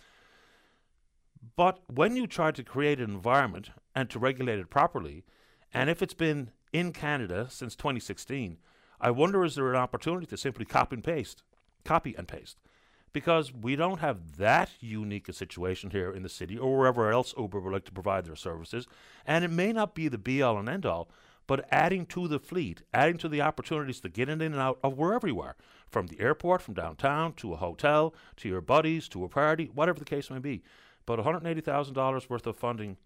But 1.55 1.79
when 1.87 2.15
you 2.15 2.27
try 2.27 2.51
to 2.51 2.63
create 2.63 2.99
an 2.99 3.11
environment 3.11 3.69
and 3.95 4.09
to 4.09 4.19
regulate 4.19 4.59
it 4.59 4.69
properly, 4.69 5.23
and 5.73 5.89
if 5.89 6.01
it's 6.01 6.13
been 6.13 6.51
in 6.73 6.91
Canada 6.91 7.47
since 7.49 7.75
2016, 7.75 8.57
I 8.99 9.11
wonder 9.11 9.45
is 9.45 9.55
there 9.55 9.69
an 9.69 9.75
opportunity 9.79 10.25
to 10.27 10.37
simply 10.37 10.65
copy 10.65 10.95
and 10.95 11.03
paste, 11.03 11.43
copy 11.83 12.15
and 12.17 12.27
paste, 12.27 12.57
because 13.13 13.53
we 13.53 13.75
don't 13.75 13.99
have 13.99 14.37
that 14.37 14.71
unique 14.79 15.29
a 15.29 15.33
situation 15.33 15.91
here 15.91 16.11
in 16.11 16.23
the 16.23 16.29
city 16.29 16.57
or 16.57 16.77
wherever 16.77 17.11
else 17.11 17.33
Uber 17.37 17.59
would 17.59 17.73
like 17.73 17.85
to 17.85 17.91
provide 17.91 18.25
their 18.25 18.35
services, 18.35 18.87
and 19.25 19.45
it 19.45 19.51
may 19.51 19.71
not 19.71 19.95
be 19.95 20.07
the 20.07 20.17
be 20.17 20.41
all 20.41 20.57
and 20.57 20.67
end 20.67 20.85
all. 20.85 21.09
But 21.45 21.65
adding 21.71 22.05
to 22.07 22.27
the 22.27 22.39
fleet, 22.39 22.81
adding 22.93 23.17
to 23.19 23.29
the 23.29 23.41
opportunities 23.41 24.01
to 24.01 24.09
get 24.09 24.27
in 24.27 24.41
and 24.41 24.55
out 24.55 24.79
of 24.83 24.97
wherever 24.97 25.27
you 25.27 25.39
are, 25.39 25.55
from 25.87 26.07
the 26.07 26.19
airport, 26.19 26.61
from 26.61 26.73
downtown, 26.73 27.31
to 27.35 27.53
a 27.53 27.57
hotel, 27.57 28.13
to 28.35 28.49
your 28.49 28.59
buddies, 28.59 29.07
to 29.09 29.23
a 29.23 29.29
party, 29.29 29.71
whatever 29.73 29.97
the 29.97 30.03
case 30.03 30.29
may 30.29 30.39
be. 30.39 30.61
But 31.07 31.19
$180,000 31.19 32.29
worth 32.29 32.45
of 32.45 32.55
funding 32.57 32.97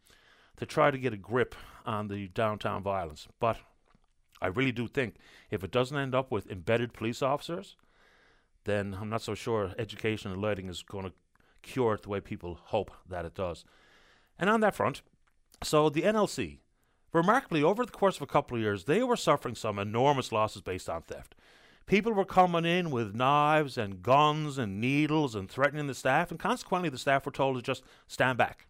to 0.58 0.65
try 0.65 0.91
to 0.91 0.98
get 0.98 1.13
a 1.13 1.17
grip 1.17 1.55
on 1.86 2.10
the 2.10 2.27
downtown 2.27 2.84
violence. 2.84 3.29
But 3.39 3.58
I 4.41 4.48
really 4.48 4.74
do 4.74 4.88
think 4.88 5.15
if 5.50 5.63
it 5.63 5.72
doesn't 5.72 5.98
end 5.98 6.13
up 6.13 6.31
with 6.31 6.51
embedded 6.51 6.93
police 6.93 7.22
officers, 7.22 7.77
then 8.65 8.98
I'm 9.00 9.10
not 9.10 9.22
so 9.22 9.36
sure 9.36 9.74
education 9.77 10.31
and 10.31 10.41
lighting 10.41 10.67
is 10.67 10.81
going 10.81 11.05
to 11.05 11.13
cure 11.62 11.93
it 11.93 12.03
the 12.03 12.10
way 12.10 12.20
people 12.20 12.60
hope 12.62 12.91
that 13.08 13.24
it 13.24 13.36
does. 13.36 13.63
And 14.38 14.50
on 14.50 14.62
that 14.62 14.75
front, 14.75 15.03
so 15.63 15.89
the 15.89 16.01
NLC, 16.01 16.58
remarkably, 17.13 17.62
over 17.62 17.86
the 17.86 17.91
course 17.91 18.15
of 18.15 18.24
a 18.24 18.27
couple 18.27 18.58
of 18.58 18.63
years, 18.63 18.86
they 18.86 19.03
were 19.03 19.15
suffering 19.15 19.53
some 19.53 19.77
enormous 19.77 20.31
losses 20.31 20.63
based 20.63 20.89
on 20.89 21.03
theft. 21.03 21.36
People 21.91 22.13
were 22.13 22.24
coming 22.24 22.63
in 22.63 22.89
with 22.89 23.13
knives 23.13 23.77
and 23.77 24.01
guns 24.01 24.57
and 24.57 24.79
needles 24.79 25.36
and 25.36 25.51
threatening 25.51 25.88
the 25.88 25.93
staff, 25.93 26.31
and 26.31 26.39
consequently, 26.39 26.88
the 26.88 26.98
staff 26.98 27.25
were 27.25 27.33
told 27.33 27.57
to 27.57 27.62
just 27.62 27.83
stand 28.07 28.38
back. 28.38 28.67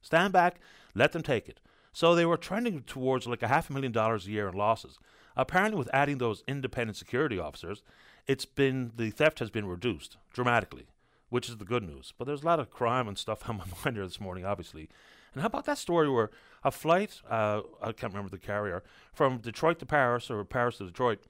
Stand 0.00 0.32
back, 0.32 0.58
let 0.94 1.12
them 1.12 1.22
take 1.22 1.50
it. 1.50 1.60
So 1.92 2.14
they 2.14 2.24
were 2.24 2.38
trending 2.38 2.80
towards 2.84 3.26
like 3.26 3.42
a 3.42 3.48
half 3.48 3.68
a 3.68 3.74
million 3.74 3.92
dollars 3.92 4.26
a 4.26 4.30
year 4.30 4.48
in 4.48 4.54
losses. 4.54 4.98
Apparently, 5.36 5.76
with 5.76 5.90
adding 5.92 6.16
those 6.16 6.42
independent 6.48 6.96
security 6.96 7.38
officers, 7.38 7.82
it's 8.26 8.46
been 8.46 8.92
the 8.96 9.10
theft 9.10 9.40
has 9.40 9.50
been 9.50 9.66
reduced 9.66 10.16
dramatically, 10.32 10.86
which 11.28 11.50
is 11.50 11.58
the 11.58 11.66
good 11.66 11.82
news. 11.82 12.14
But 12.16 12.24
there's 12.24 12.42
a 12.42 12.46
lot 12.46 12.58
of 12.58 12.70
crime 12.70 13.06
and 13.06 13.18
stuff 13.18 13.46
on 13.50 13.58
my 13.58 13.64
mind 13.84 13.96
here 13.96 14.06
this 14.06 14.18
morning, 14.18 14.46
obviously. 14.46 14.88
And 15.34 15.42
how 15.42 15.48
about 15.48 15.66
that 15.66 15.76
story 15.76 16.08
where 16.08 16.30
a 16.64 16.70
flight, 16.70 17.20
uh, 17.28 17.60
I 17.82 17.92
can't 17.92 18.14
remember 18.14 18.30
the 18.30 18.38
carrier, 18.38 18.82
from 19.12 19.40
Detroit 19.40 19.78
to 19.80 19.84
Paris 19.84 20.30
or 20.30 20.42
Paris 20.42 20.78
to 20.78 20.86
Detroit. 20.86 21.22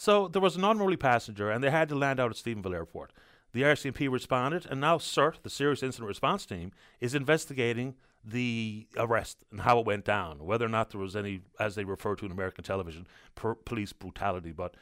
So 0.00 0.28
there 0.28 0.40
was 0.40 0.54
an 0.54 0.64
unruly 0.64 0.96
passenger, 0.96 1.50
and 1.50 1.62
they 1.62 1.70
had 1.70 1.88
to 1.88 1.96
land 1.96 2.20
out 2.20 2.30
at 2.30 2.36
Stephenville 2.36 2.72
Airport. 2.72 3.12
The 3.52 3.62
RCMP 3.62 4.08
responded, 4.08 4.64
and 4.70 4.80
now 4.80 4.98
SIRT, 4.98 5.42
the 5.42 5.50
Serious 5.50 5.82
Incident 5.82 6.06
Response 6.06 6.46
Team, 6.46 6.70
is 7.00 7.16
investigating 7.16 7.96
the 8.24 8.86
arrest 8.96 9.38
and 9.50 9.62
how 9.62 9.80
it 9.80 9.86
went 9.86 10.04
down, 10.04 10.44
whether 10.46 10.64
or 10.64 10.68
not 10.68 10.90
there 10.90 11.00
was 11.00 11.16
any, 11.16 11.40
as 11.58 11.74
they 11.74 11.84
refer 11.84 12.14
to 12.14 12.26
in 12.26 12.30
American 12.30 12.62
television, 12.62 13.08
per- 13.34 13.56
police 13.56 13.92
brutality. 13.92 14.52
But 14.52 14.76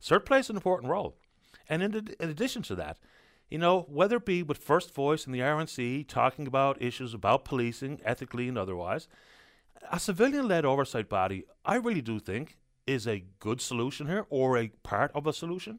SIRT 0.00 0.24
plays 0.24 0.48
an 0.48 0.56
important 0.56 0.90
role. 0.90 1.16
And 1.68 1.82
in, 1.82 1.94
in 2.18 2.30
addition 2.30 2.62
to 2.62 2.74
that, 2.76 2.96
You 3.52 3.58
know, 3.58 3.82
whether 3.90 4.16
it 4.16 4.24
be 4.24 4.42
with 4.42 4.56
First 4.56 4.94
Voice 4.94 5.26
and 5.26 5.34
the 5.34 5.40
RNC 5.40 6.08
talking 6.08 6.46
about 6.46 6.80
issues 6.80 7.12
about 7.12 7.44
policing, 7.44 8.00
ethically 8.02 8.48
and 8.48 8.56
otherwise, 8.56 9.08
a 9.90 10.00
civilian 10.00 10.48
led 10.48 10.64
oversight 10.64 11.10
body, 11.10 11.44
I 11.62 11.74
really 11.74 12.00
do 12.00 12.18
think, 12.18 12.56
is 12.86 13.06
a 13.06 13.24
good 13.38 13.60
solution 13.60 14.06
here 14.06 14.26
or 14.30 14.56
a 14.58 14.68
part 14.82 15.10
of 15.14 15.26
a 15.26 15.32
solution. 15.32 15.78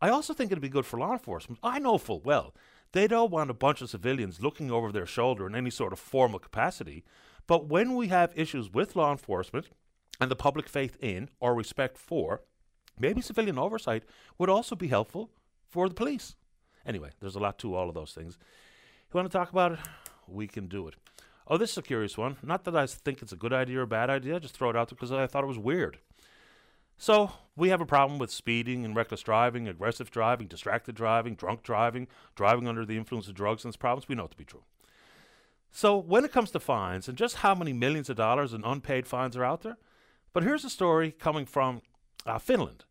I 0.00 0.10
also 0.10 0.32
think 0.32 0.52
it'd 0.52 0.62
be 0.62 0.68
good 0.68 0.86
for 0.86 0.98
law 0.98 1.12
enforcement. 1.12 1.58
I 1.62 1.78
know 1.78 1.98
full 1.98 2.20
well 2.20 2.54
they 2.92 3.06
don't 3.06 3.30
want 3.30 3.50
a 3.50 3.54
bunch 3.54 3.82
of 3.82 3.90
civilians 3.90 4.40
looking 4.40 4.70
over 4.70 4.90
their 4.90 5.06
shoulder 5.06 5.46
in 5.46 5.54
any 5.54 5.70
sort 5.70 5.92
of 5.92 5.98
formal 5.98 6.38
capacity. 6.38 7.04
But 7.46 7.66
when 7.68 7.94
we 7.94 8.08
have 8.08 8.32
issues 8.34 8.72
with 8.72 8.96
law 8.96 9.10
enforcement 9.10 9.68
and 10.20 10.30
the 10.30 10.36
public 10.36 10.68
faith 10.68 10.96
in 11.00 11.28
or 11.40 11.54
respect 11.54 11.98
for, 11.98 12.42
maybe 12.98 13.20
civilian 13.20 13.58
oversight 13.58 14.04
would 14.38 14.48
also 14.48 14.74
be 14.74 14.88
helpful 14.88 15.30
for 15.68 15.88
the 15.88 15.94
police. 15.94 16.34
Anyway, 16.86 17.10
there's 17.20 17.36
a 17.36 17.40
lot 17.40 17.58
to 17.58 17.74
all 17.74 17.88
of 17.88 17.94
those 17.94 18.12
things. 18.12 18.38
You 19.12 19.18
want 19.18 19.30
to 19.30 19.36
talk 19.36 19.50
about 19.50 19.72
it? 19.72 19.78
We 20.26 20.46
can 20.46 20.66
do 20.66 20.88
it. 20.88 20.94
Oh, 21.46 21.56
this 21.56 21.72
is 21.72 21.78
a 21.78 21.82
curious 21.82 22.18
one. 22.18 22.36
Not 22.42 22.64
that 22.64 22.76
I 22.76 22.86
think 22.86 23.22
it's 23.22 23.32
a 23.32 23.36
good 23.36 23.52
idea 23.52 23.78
or 23.78 23.82
a 23.82 23.86
bad 23.86 24.10
idea, 24.10 24.36
I 24.36 24.38
just 24.38 24.54
throw 24.54 24.70
it 24.70 24.76
out 24.76 24.88
there 24.88 24.96
because 24.96 25.12
I 25.12 25.26
thought 25.26 25.44
it 25.44 25.48
was 25.48 25.58
weird. 25.58 25.98
So, 27.00 27.30
we 27.56 27.68
have 27.68 27.80
a 27.80 27.86
problem 27.86 28.18
with 28.18 28.32
speeding 28.32 28.84
and 28.84 28.94
reckless 28.94 29.22
driving, 29.22 29.68
aggressive 29.68 30.10
driving, 30.10 30.48
distracted 30.48 30.96
driving, 30.96 31.36
drunk 31.36 31.62
driving, 31.62 32.08
driving 32.34 32.66
under 32.66 32.84
the 32.84 32.96
influence 32.96 33.28
of 33.28 33.34
drugs 33.34 33.64
and 33.64 33.70
its 33.70 33.76
problems. 33.76 34.08
We 34.08 34.16
know 34.16 34.24
it 34.24 34.32
to 34.32 34.36
be 34.36 34.44
true. 34.44 34.64
So, 35.70 35.96
when 35.96 36.24
it 36.24 36.32
comes 36.32 36.50
to 36.50 36.60
fines 36.60 37.08
and 37.08 37.16
just 37.16 37.36
how 37.36 37.54
many 37.54 37.72
millions 37.72 38.10
of 38.10 38.16
dollars 38.16 38.52
in 38.52 38.64
unpaid 38.64 39.06
fines 39.06 39.36
are 39.36 39.44
out 39.44 39.62
there, 39.62 39.78
but 40.32 40.42
here's 40.42 40.64
a 40.64 40.70
story 40.70 41.12
coming 41.12 41.46
from 41.46 41.82
uh, 42.26 42.38
Finland. 42.38 42.84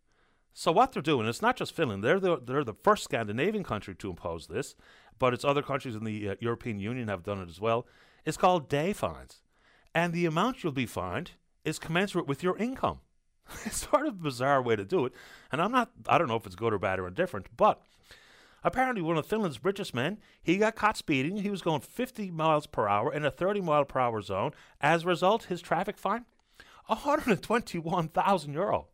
So, 0.53 0.71
what 0.71 0.93
they're 0.93 1.01
doing, 1.01 1.27
it's 1.27 1.41
not 1.41 1.57
just 1.57 1.75
Finland, 1.75 2.01
they're 2.01 2.19
the, 2.19 2.39
they're 2.39 2.63
the 2.63 2.73
first 2.73 3.03
Scandinavian 3.03 3.65
country 3.65 3.93
to 3.95 4.09
impose 4.09 4.47
this, 4.47 4.75
but 5.19 5.33
it's 5.33 5.43
other 5.43 5.61
countries 5.61 5.95
in 5.95 6.05
the 6.05 6.29
uh, 6.29 6.35
European 6.39 6.79
Union 6.79 7.09
have 7.09 7.23
done 7.23 7.41
it 7.41 7.49
as 7.49 7.59
well. 7.59 7.85
It's 8.25 8.37
called 8.37 8.69
day 8.69 8.93
fines. 8.93 9.41
And 9.93 10.13
the 10.13 10.25
amount 10.25 10.63
you'll 10.63 10.71
be 10.71 10.85
fined 10.85 11.31
is 11.65 11.77
commensurate 11.77 12.27
with 12.27 12.41
your 12.41 12.57
income. 12.57 12.99
it's 13.65 13.87
sort 13.89 14.07
of 14.07 14.15
a 14.15 14.23
bizarre 14.23 14.61
way 14.61 14.75
to 14.75 14.85
do 14.85 15.05
it. 15.05 15.13
And 15.51 15.61
I'm 15.61 15.71
not, 15.71 15.91
I 16.07 16.17
don't 16.17 16.27
know 16.27 16.35
if 16.35 16.45
it's 16.45 16.55
good 16.55 16.73
or 16.73 16.79
bad 16.79 16.99
or 16.99 17.07
indifferent, 17.07 17.47
but 17.55 17.81
apparently 18.63 19.01
one 19.01 19.17
of 19.17 19.25
Finland's 19.25 19.63
richest 19.63 19.93
men, 19.93 20.17
he 20.41 20.57
got 20.57 20.75
caught 20.75 20.97
speeding. 20.97 21.37
He 21.37 21.49
was 21.49 21.61
going 21.61 21.81
50 21.81 22.31
miles 22.31 22.67
per 22.67 22.87
hour 22.87 23.13
in 23.13 23.25
a 23.25 23.31
30 23.31 23.61
mile 23.61 23.85
per 23.85 23.99
hour 23.99 24.21
zone. 24.21 24.51
As 24.81 25.03
a 25.03 25.07
result, 25.07 25.45
his 25.45 25.61
traffic 25.61 25.97
fine, 25.97 26.25
121,000 26.87 28.53
euro. 28.53 28.87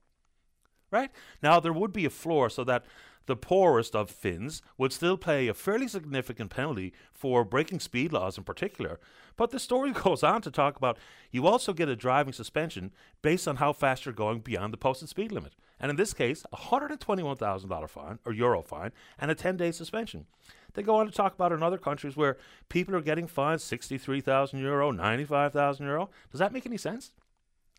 Right? 0.91 1.09
Now, 1.41 1.59
there 1.59 1.73
would 1.73 1.91
be 1.91 2.05
a 2.05 2.11
floor 2.11 2.51
so 2.51 2.63
that 2.65 2.85
the 3.25 3.35
poorest 3.35 3.95
of 3.95 4.09
Finns 4.09 4.61
would 4.77 4.91
still 4.91 5.17
pay 5.17 5.47
a 5.47 5.53
fairly 5.53 5.87
significant 5.87 6.49
penalty 6.49 6.93
for 7.13 7.43
breaking 7.43 7.79
speed 7.79 8.11
laws 8.11 8.37
in 8.37 8.43
particular. 8.43 8.99
But 9.35 9.51
the 9.51 9.59
story 9.59 9.91
goes 10.03 10.23
on 10.23 10.41
to 10.41 10.51
talk 10.51 10.75
about 10.77 10.97
you 11.31 11.47
also 11.47 11.73
get 11.73 11.89
a 11.89 11.95
driving 11.95 12.33
suspension 12.33 12.91
based 13.21 13.47
on 13.47 13.57
how 13.57 13.73
fast 13.73 14.05
you're 14.05 14.13
going 14.13 14.39
beyond 14.39 14.73
the 14.73 14.77
posted 14.77 15.09
speed 15.09 15.31
limit. 15.31 15.53
And 15.79 15.89
in 15.89 15.95
this 15.95 16.13
case, 16.13 16.45
a 16.51 16.57
$121,000 16.57 17.89
fine 17.89 18.19
or 18.25 18.33
euro 18.33 18.61
fine 18.61 18.91
and 19.19 19.31
a 19.31 19.35
10 19.35 19.57
day 19.57 19.71
suspension. 19.71 20.25
They 20.73 20.81
go 20.81 20.95
on 20.95 21.05
to 21.05 21.11
talk 21.11 21.35
about 21.35 21.51
in 21.51 21.61
other 21.61 21.77
countries 21.77 22.17
where 22.17 22.37
people 22.69 22.95
are 22.95 23.01
getting 23.01 23.27
fined 23.27 23.61
63,000 23.61 24.59
euro, 24.59 24.91
95,000 24.91 25.85
euro. 25.85 26.09
Does 26.31 26.39
that 26.39 26.53
make 26.53 26.65
any 26.65 26.77
sense? 26.77 27.11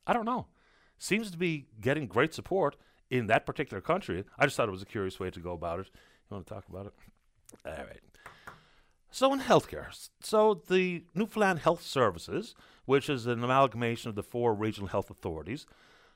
I 0.07 0.13
don't 0.13 0.25
know. 0.25 0.47
Seems 0.99 1.31
to 1.31 1.39
be 1.39 1.67
getting 1.81 2.07
great 2.07 2.35
support 2.35 2.77
in 3.15 3.29
that 3.29 3.47
particular 3.47 3.81
country. 3.81 4.25
I 4.39 4.45
just 4.45 4.57
thought 4.57 4.69
it 4.69 4.73
was 4.73 4.83
a 4.83 4.87
curious 4.87 5.21
way 5.21 5.31
to 5.31 5.41
go 5.41 5.53
about 5.53 5.79
it. 5.79 5.87
You 6.29 6.35
want 6.35 6.47
to 6.49 6.55
talk 6.55 6.65
about 6.69 6.87
it? 6.87 6.93
All 7.65 7.73
right. 7.73 8.01
So, 9.13 9.33
in 9.33 9.39
healthcare, 9.39 9.87
so 10.21 10.61
the 10.69 11.05
Newfoundland 11.15 11.61
Health 11.61 11.83
Services, 11.83 12.57
which 12.85 13.09
is 13.09 13.27
an 13.27 13.45
amalgamation 13.45 14.09
of 14.09 14.17
the 14.17 14.25
four 14.25 14.53
regional 14.53 14.89
health 14.89 15.09
authorities, 15.09 15.67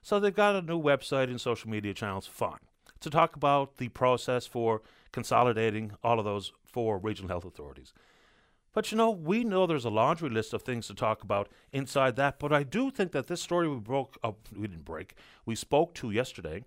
so 0.02 0.18
they've 0.18 0.34
got 0.34 0.56
a 0.56 0.62
new 0.62 0.82
website 0.82 1.30
and 1.30 1.40
social 1.40 1.70
media 1.70 1.94
channels, 1.94 2.26
fine, 2.26 2.58
to 2.98 3.08
talk 3.08 3.36
about 3.36 3.76
the 3.76 3.88
process 3.90 4.48
for 4.48 4.82
consolidating 5.12 5.92
all 6.02 6.18
of 6.18 6.24
those 6.24 6.50
four 6.64 6.98
regional 6.98 7.28
health 7.28 7.44
authorities. 7.44 7.92
But 8.72 8.90
you 8.90 8.98
know, 8.98 9.10
we 9.10 9.44
know 9.44 9.66
there's 9.66 9.84
a 9.84 9.90
laundry 9.90 10.30
list 10.30 10.52
of 10.52 10.62
things 10.62 10.86
to 10.86 10.94
talk 10.94 11.22
about 11.22 11.48
inside 11.72 12.16
that. 12.16 12.38
But 12.38 12.52
I 12.52 12.62
do 12.62 12.90
think 12.90 13.12
that 13.12 13.26
this 13.26 13.42
story 13.42 13.68
we 13.68 13.76
broke 13.76 14.18
up, 14.22 14.48
we 14.54 14.68
didn't 14.68 14.84
break, 14.84 15.14
we 15.46 15.54
spoke 15.54 15.94
to 15.94 16.10
yesterday 16.10 16.64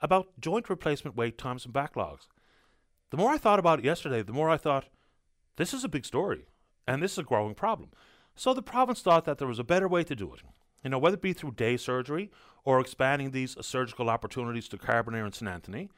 about 0.00 0.28
joint 0.40 0.68
replacement 0.70 1.16
wait 1.16 1.38
times 1.38 1.64
and 1.64 1.74
backlogs. 1.74 2.28
The 3.10 3.16
more 3.16 3.30
I 3.30 3.38
thought 3.38 3.58
about 3.58 3.78
it 3.78 3.84
yesterday, 3.84 4.22
the 4.22 4.32
more 4.32 4.50
I 4.50 4.58
thought, 4.58 4.86
this 5.56 5.72
is 5.72 5.82
a 5.82 5.88
big 5.88 6.04
story, 6.04 6.46
and 6.86 7.02
this 7.02 7.12
is 7.12 7.18
a 7.18 7.22
growing 7.24 7.54
problem. 7.54 7.90
So 8.36 8.54
the 8.54 8.62
province 8.62 9.00
thought 9.00 9.24
that 9.24 9.38
there 9.38 9.48
was 9.48 9.58
a 9.58 9.64
better 9.64 9.88
way 9.88 10.04
to 10.04 10.14
do 10.14 10.32
it. 10.34 10.42
You 10.84 10.90
know, 10.90 10.98
whether 10.98 11.14
it 11.14 11.22
be 11.22 11.32
through 11.32 11.52
day 11.52 11.76
surgery 11.76 12.30
or 12.64 12.78
expanding 12.78 13.30
these 13.30 13.56
surgical 13.62 14.08
opportunities 14.08 14.68
to 14.68 14.78
Carbonear 14.78 15.24
and 15.24 15.34
St. 15.34 15.50
Anthony, 15.50 15.88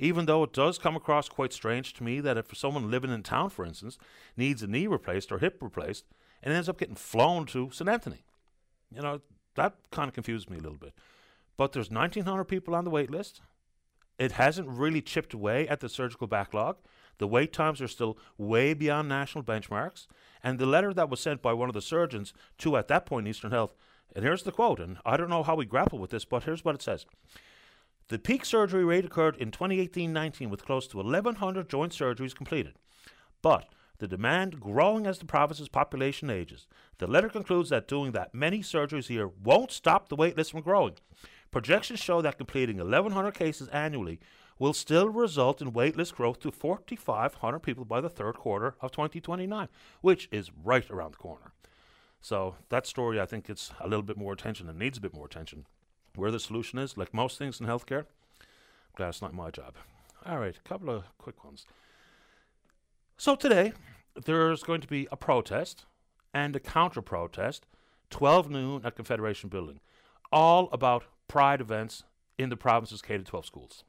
even 0.00 0.24
though 0.24 0.42
it 0.42 0.52
does 0.52 0.78
come 0.78 0.96
across 0.96 1.28
quite 1.28 1.52
strange 1.52 1.92
to 1.92 2.02
me 2.02 2.20
that 2.20 2.38
if 2.38 2.56
someone 2.56 2.90
living 2.90 3.12
in 3.12 3.22
town, 3.22 3.50
for 3.50 3.66
instance, 3.66 3.98
needs 4.36 4.62
a 4.62 4.66
knee 4.66 4.86
replaced 4.86 5.30
or 5.30 5.38
hip 5.38 5.58
replaced 5.60 6.06
and 6.42 6.54
ends 6.54 6.68
up 6.68 6.78
getting 6.78 6.94
flown 6.94 7.44
to 7.46 7.70
St. 7.70 7.88
Anthony, 7.88 8.24
you 8.94 9.02
know, 9.02 9.20
that 9.56 9.74
kind 9.90 10.08
of 10.08 10.14
confuses 10.14 10.48
me 10.48 10.56
a 10.56 10.62
little 10.62 10.78
bit. 10.78 10.94
But 11.58 11.72
there's 11.72 11.90
1,900 11.90 12.44
people 12.44 12.74
on 12.74 12.84
the 12.84 12.90
wait 12.90 13.10
list. 13.10 13.42
It 14.18 14.32
hasn't 14.32 14.68
really 14.68 15.02
chipped 15.02 15.34
away 15.34 15.68
at 15.68 15.80
the 15.80 15.88
surgical 15.88 16.26
backlog. 16.26 16.76
The 17.18 17.26
wait 17.26 17.52
times 17.52 17.82
are 17.82 17.88
still 17.88 18.16
way 18.38 18.72
beyond 18.72 19.08
national 19.08 19.44
benchmarks. 19.44 20.06
And 20.42 20.58
the 20.58 20.64
letter 20.64 20.94
that 20.94 21.10
was 21.10 21.20
sent 21.20 21.42
by 21.42 21.52
one 21.52 21.68
of 21.68 21.74
the 21.74 21.82
surgeons 21.82 22.32
to, 22.58 22.78
at 22.78 22.88
that 22.88 23.04
point, 23.04 23.28
Eastern 23.28 23.50
Health, 23.50 23.74
and 24.14 24.24
here's 24.24 24.42
the 24.42 24.52
quote, 24.52 24.80
and 24.80 24.96
I 25.04 25.16
don't 25.16 25.28
know 25.28 25.42
how 25.42 25.54
we 25.54 25.66
grapple 25.66 25.98
with 25.98 26.10
this, 26.10 26.24
but 26.24 26.44
here's 26.44 26.64
what 26.64 26.74
it 26.74 26.82
says. 26.82 27.04
The 28.10 28.18
peak 28.18 28.44
surgery 28.44 28.84
rate 28.84 29.04
occurred 29.04 29.36
in 29.36 29.52
2018 29.52 30.12
19 30.12 30.50
with 30.50 30.64
close 30.64 30.88
to 30.88 30.96
1,100 30.96 31.68
joint 31.68 31.92
surgeries 31.92 32.34
completed. 32.34 32.74
But 33.40 33.68
the 33.98 34.08
demand 34.08 34.58
growing 34.58 35.06
as 35.06 35.20
the 35.20 35.26
province's 35.26 35.68
population 35.68 36.28
ages. 36.28 36.66
The 36.98 37.06
letter 37.06 37.28
concludes 37.28 37.70
that 37.70 37.86
doing 37.86 38.10
that 38.10 38.34
many 38.34 38.62
surgeries 38.62 39.06
here 39.06 39.28
won't 39.28 39.70
stop 39.70 40.08
the 40.08 40.16
wait 40.16 40.36
list 40.36 40.50
from 40.50 40.62
growing. 40.62 40.94
Projections 41.52 42.00
show 42.00 42.20
that 42.20 42.36
completing 42.36 42.78
1,100 42.78 43.32
cases 43.32 43.68
annually 43.68 44.18
will 44.58 44.72
still 44.72 45.08
result 45.08 45.62
in 45.62 45.70
waitlist 45.70 46.14
growth 46.14 46.40
to 46.40 46.50
4,500 46.50 47.60
people 47.60 47.84
by 47.84 48.00
the 48.00 48.10
third 48.10 48.34
quarter 48.34 48.74
of 48.80 48.90
2029, 48.90 49.68
which 50.00 50.28
is 50.32 50.50
right 50.64 50.90
around 50.90 51.12
the 51.12 51.18
corner. 51.18 51.52
So 52.20 52.56
that 52.70 52.88
story, 52.88 53.20
I 53.20 53.26
think, 53.26 53.46
gets 53.46 53.70
a 53.78 53.86
little 53.86 54.02
bit 54.02 54.16
more 54.16 54.32
attention 54.32 54.68
and 54.68 54.80
needs 54.80 54.98
a 54.98 55.00
bit 55.00 55.14
more 55.14 55.26
attention 55.26 55.66
where 56.16 56.30
the 56.30 56.40
solution 56.40 56.78
is, 56.78 56.96
like 56.96 57.14
most 57.14 57.38
things 57.38 57.60
in 57.60 57.66
healthcare. 57.66 58.06
Glad 58.96 59.08
it's 59.10 59.22
not 59.22 59.34
my 59.34 59.50
job. 59.50 59.74
All 60.26 60.38
right, 60.38 60.56
a 60.56 60.68
couple 60.68 60.90
of 60.90 61.04
quick 61.18 61.44
ones. 61.44 61.64
So 63.16 63.36
today, 63.36 63.72
there's 64.24 64.62
going 64.62 64.80
to 64.80 64.88
be 64.88 65.08
a 65.10 65.16
protest 65.16 65.86
and 66.32 66.54
a 66.56 66.60
counter 66.60 67.02
protest, 67.02 67.66
12 68.10 68.50
noon 68.50 68.82
at 68.84 68.96
Confederation 68.96 69.48
Building, 69.48 69.80
all 70.32 70.68
about 70.72 71.04
pride 71.28 71.60
events 71.60 72.04
in 72.38 72.48
the 72.48 72.56
province's 72.56 73.02
K 73.02 73.18
12 73.18 73.46
schools. 73.46 73.84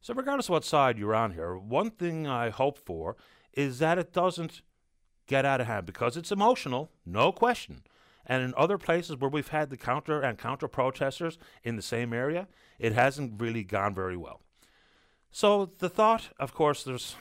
So, 0.00 0.14
regardless 0.14 0.46
of 0.46 0.50
what 0.50 0.64
side 0.64 0.98
you're 0.98 1.14
on 1.14 1.32
here, 1.32 1.56
one 1.56 1.90
thing 1.90 2.26
I 2.26 2.48
hope 2.48 2.78
for 2.78 3.16
is 3.52 3.78
that 3.80 3.98
it 3.98 4.12
doesn't 4.12 4.62
get 5.26 5.44
out 5.44 5.60
of 5.60 5.66
hand 5.66 5.86
because 5.86 6.16
it's 6.16 6.32
emotional, 6.32 6.90
no 7.04 7.32
question. 7.32 7.82
And 8.30 8.44
in 8.44 8.54
other 8.56 8.78
places 8.78 9.16
where 9.16 9.28
we've 9.28 9.48
had 9.48 9.70
the 9.70 9.76
counter 9.76 10.20
and 10.20 10.38
counter 10.38 10.68
protesters 10.68 11.36
in 11.64 11.74
the 11.74 11.82
same 11.82 12.12
area, 12.12 12.46
it 12.78 12.92
hasn't 12.92 13.40
really 13.42 13.64
gone 13.64 13.92
very 13.92 14.16
well. 14.16 14.40
So 15.32 15.72
the 15.80 15.88
thought, 15.88 16.28
of 16.38 16.54
course, 16.54 16.84
there's 16.84 17.16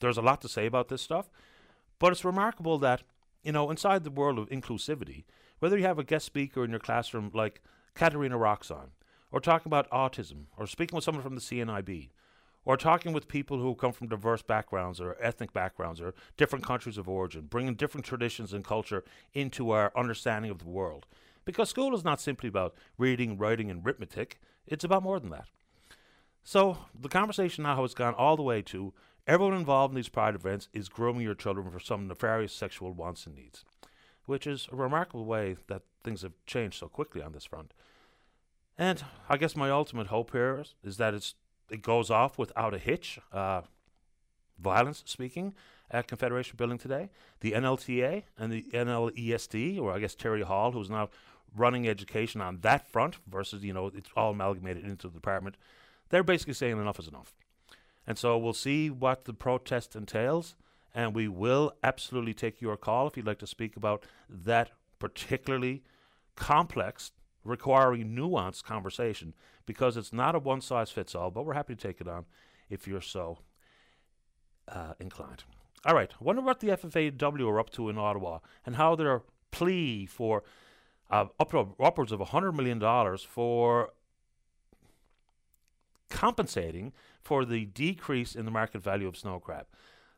there's 0.00 0.16
a 0.16 0.22
lot 0.22 0.40
to 0.40 0.48
say 0.48 0.64
about 0.64 0.88
this 0.88 1.02
stuff, 1.02 1.28
but 1.98 2.12
it's 2.12 2.24
remarkable 2.24 2.78
that 2.78 3.02
you 3.42 3.52
know 3.52 3.70
inside 3.70 4.04
the 4.04 4.10
world 4.10 4.38
of 4.38 4.48
inclusivity, 4.48 5.24
whether 5.58 5.76
you 5.76 5.84
have 5.84 5.98
a 5.98 6.04
guest 6.04 6.24
speaker 6.24 6.64
in 6.64 6.70
your 6.70 6.80
classroom 6.80 7.30
like 7.34 7.60
Katarina 7.94 8.38
Roxon, 8.38 8.92
or 9.30 9.40
talking 9.40 9.68
about 9.68 9.90
autism, 9.90 10.44
or 10.56 10.66
speaking 10.66 10.96
with 10.96 11.04
someone 11.04 11.22
from 11.22 11.34
the 11.34 11.42
CNIB, 11.42 12.08
or 12.64 12.76
talking 12.76 13.12
with 13.12 13.28
people 13.28 13.58
who 13.58 13.74
come 13.74 13.92
from 13.92 14.08
diverse 14.08 14.42
backgrounds 14.42 15.00
or 15.00 15.16
ethnic 15.20 15.52
backgrounds 15.52 16.00
or 16.00 16.14
different 16.36 16.64
countries 16.64 16.98
of 16.98 17.08
origin, 17.08 17.46
bringing 17.48 17.74
different 17.74 18.04
traditions 18.04 18.52
and 18.52 18.64
culture 18.64 19.04
into 19.32 19.70
our 19.70 19.92
understanding 19.96 20.50
of 20.50 20.58
the 20.58 20.68
world. 20.68 21.06
Because 21.44 21.70
school 21.70 21.94
is 21.94 22.04
not 22.04 22.20
simply 22.20 22.48
about 22.48 22.74
reading, 22.98 23.38
writing, 23.38 23.70
and 23.70 23.84
arithmetic, 23.84 24.38
it's 24.66 24.84
about 24.84 25.02
more 25.02 25.18
than 25.18 25.30
that. 25.30 25.46
So 26.44 26.78
the 26.98 27.08
conversation 27.08 27.64
now 27.64 27.80
has 27.82 27.94
gone 27.94 28.14
all 28.14 28.36
the 28.36 28.42
way 28.42 28.62
to 28.62 28.92
everyone 29.26 29.54
involved 29.54 29.92
in 29.92 29.96
these 29.96 30.08
pride 30.08 30.34
events 30.34 30.68
is 30.72 30.88
grooming 30.88 31.22
your 31.22 31.34
children 31.34 31.70
for 31.70 31.80
some 31.80 32.08
nefarious 32.08 32.52
sexual 32.52 32.92
wants 32.92 33.26
and 33.26 33.34
needs, 33.34 33.64
which 34.26 34.46
is 34.46 34.68
a 34.72 34.76
remarkable 34.76 35.24
way 35.24 35.56
that 35.68 35.82
things 36.04 36.22
have 36.22 36.32
changed 36.46 36.78
so 36.78 36.88
quickly 36.88 37.22
on 37.22 37.32
this 37.32 37.44
front. 37.44 37.72
And 38.76 39.04
I 39.28 39.36
guess 39.36 39.56
my 39.56 39.70
ultimate 39.70 40.06
hope 40.06 40.32
here 40.32 40.60
is, 40.60 40.74
is 40.82 40.96
that 40.98 41.14
it's 41.14 41.34
it 41.70 41.82
goes 41.82 42.10
off 42.10 42.38
without 42.38 42.74
a 42.74 42.78
hitch. 42.78 43.18
Uh, 43.32 43.62
violence 44.58 45.02
speaking 45.06 45.54
at 45.90 46.06
Confederation 46.06 46.56
Building 46.56 46.78
today. 46.78 47.10
The 47.40 47.52
NLTA 47.52 48.24
and 48.36 48.52
the 48.52 48.64
NLESD, 48.72 49.80
or 49.80 49.92
I 49.92 49.98
guess 49.98 50.14
Terry 50.14 50.42
Hall, 50.42 50.72
who's 50.72 50.90
now 50.90 51.08
running 51.56 51.88
education 51.88 52.40
on 52.40 52.60
that 52.60 52.86
front 52.86 53.16
versus, 53.26 53.64
you 53.64 53.72
know, 53.72 53.90
it's 53.94 54.10
all 54.16 54.32
amalgamated 54.32 54.84
into 54.84 55.08
the 55.08 55.14
department, 55.14 55.56
they're 56.10 56.22
basically 56.22 56.54
saying 56.54 56.78
enough 56.78 56.98
is 56.98 57.08
enough. 57.08 57.32
And 58.06 58.18
so 58.18 58.36
we'll 58.38 58.52
see 58.52 58.90
what 58.90 59.24
the 59.24 59.34
protest 59.34 59.94
entails, 59.94 60.54
and 60.94 61.14
we 61.14 61.28
will 61.28 61.72
absolutely 61.82 62.34
take 62.34 62.60
your 62.60 62.76
call 62.76 63.06
if 63.06 63.16
you'd 63.16 63.26
like 63.26 63.38
to 63.38 63.46
speak 63.46 63.76
about 63.76 64.04
that 64.28 64.70
particularly 64.98 65.82
complex, 66.36 67.12
requiring 67.48 68.14
nuanced 68.14 68.64
conversation 68.64 69.34
because 69.66 69.96
it's 69.96 70.12
not 70.12 70.34
a 70.34 70.38
one 70.38 70.60
size 70.60 70.90
fits 70.90 71.14
all, 71.14 71.30
but 71.30 71.44
we're 71.44 71.54
happy 71.54 71.74
to 71.74 71.80
take 71.80 72.00
it 72.00 72.08
on 72.08 72.24
if 72.70 72.86
you're 72.86 73.00
so 73.00 73.38
uh, 74.68 74.94
inclined. 75.00 75.44
All 75.84 75.94
right, 75.94 76.10
I 76.12 76.24
wonder 76.24 76.42
what 76.42 76.60
the 76.60 76.68
FFAW 76.68 77.48
are 77.48 77.60
up 77.60 77.70
to 77.70 77.88
in 77.88 77.98
Ottawa 77.98 78.38
and 78.66 78.76
how 78.76 78.94
their 78.94 79.22
plea 79.50 80.06
for 80.06 80.42
uh, 81.10 81.26
up 81.38 81.50
to 81.52 81.74
upwards 81.80 82.12
of 82.12 82.20
$100 82.20 82.54
million 82.54 82.80
for 83.18 83.90
compensating 86.10 86.92
for 87.20 87.44
the 87.44 87.66
decrease 87.66 88.34
in 88.34 88.44
the 88.44 88.50
market 88.50 88.82
value 88.82 89.06
of 89.06 89.16
snow 89.16 89.38
crab. 89.38 89.66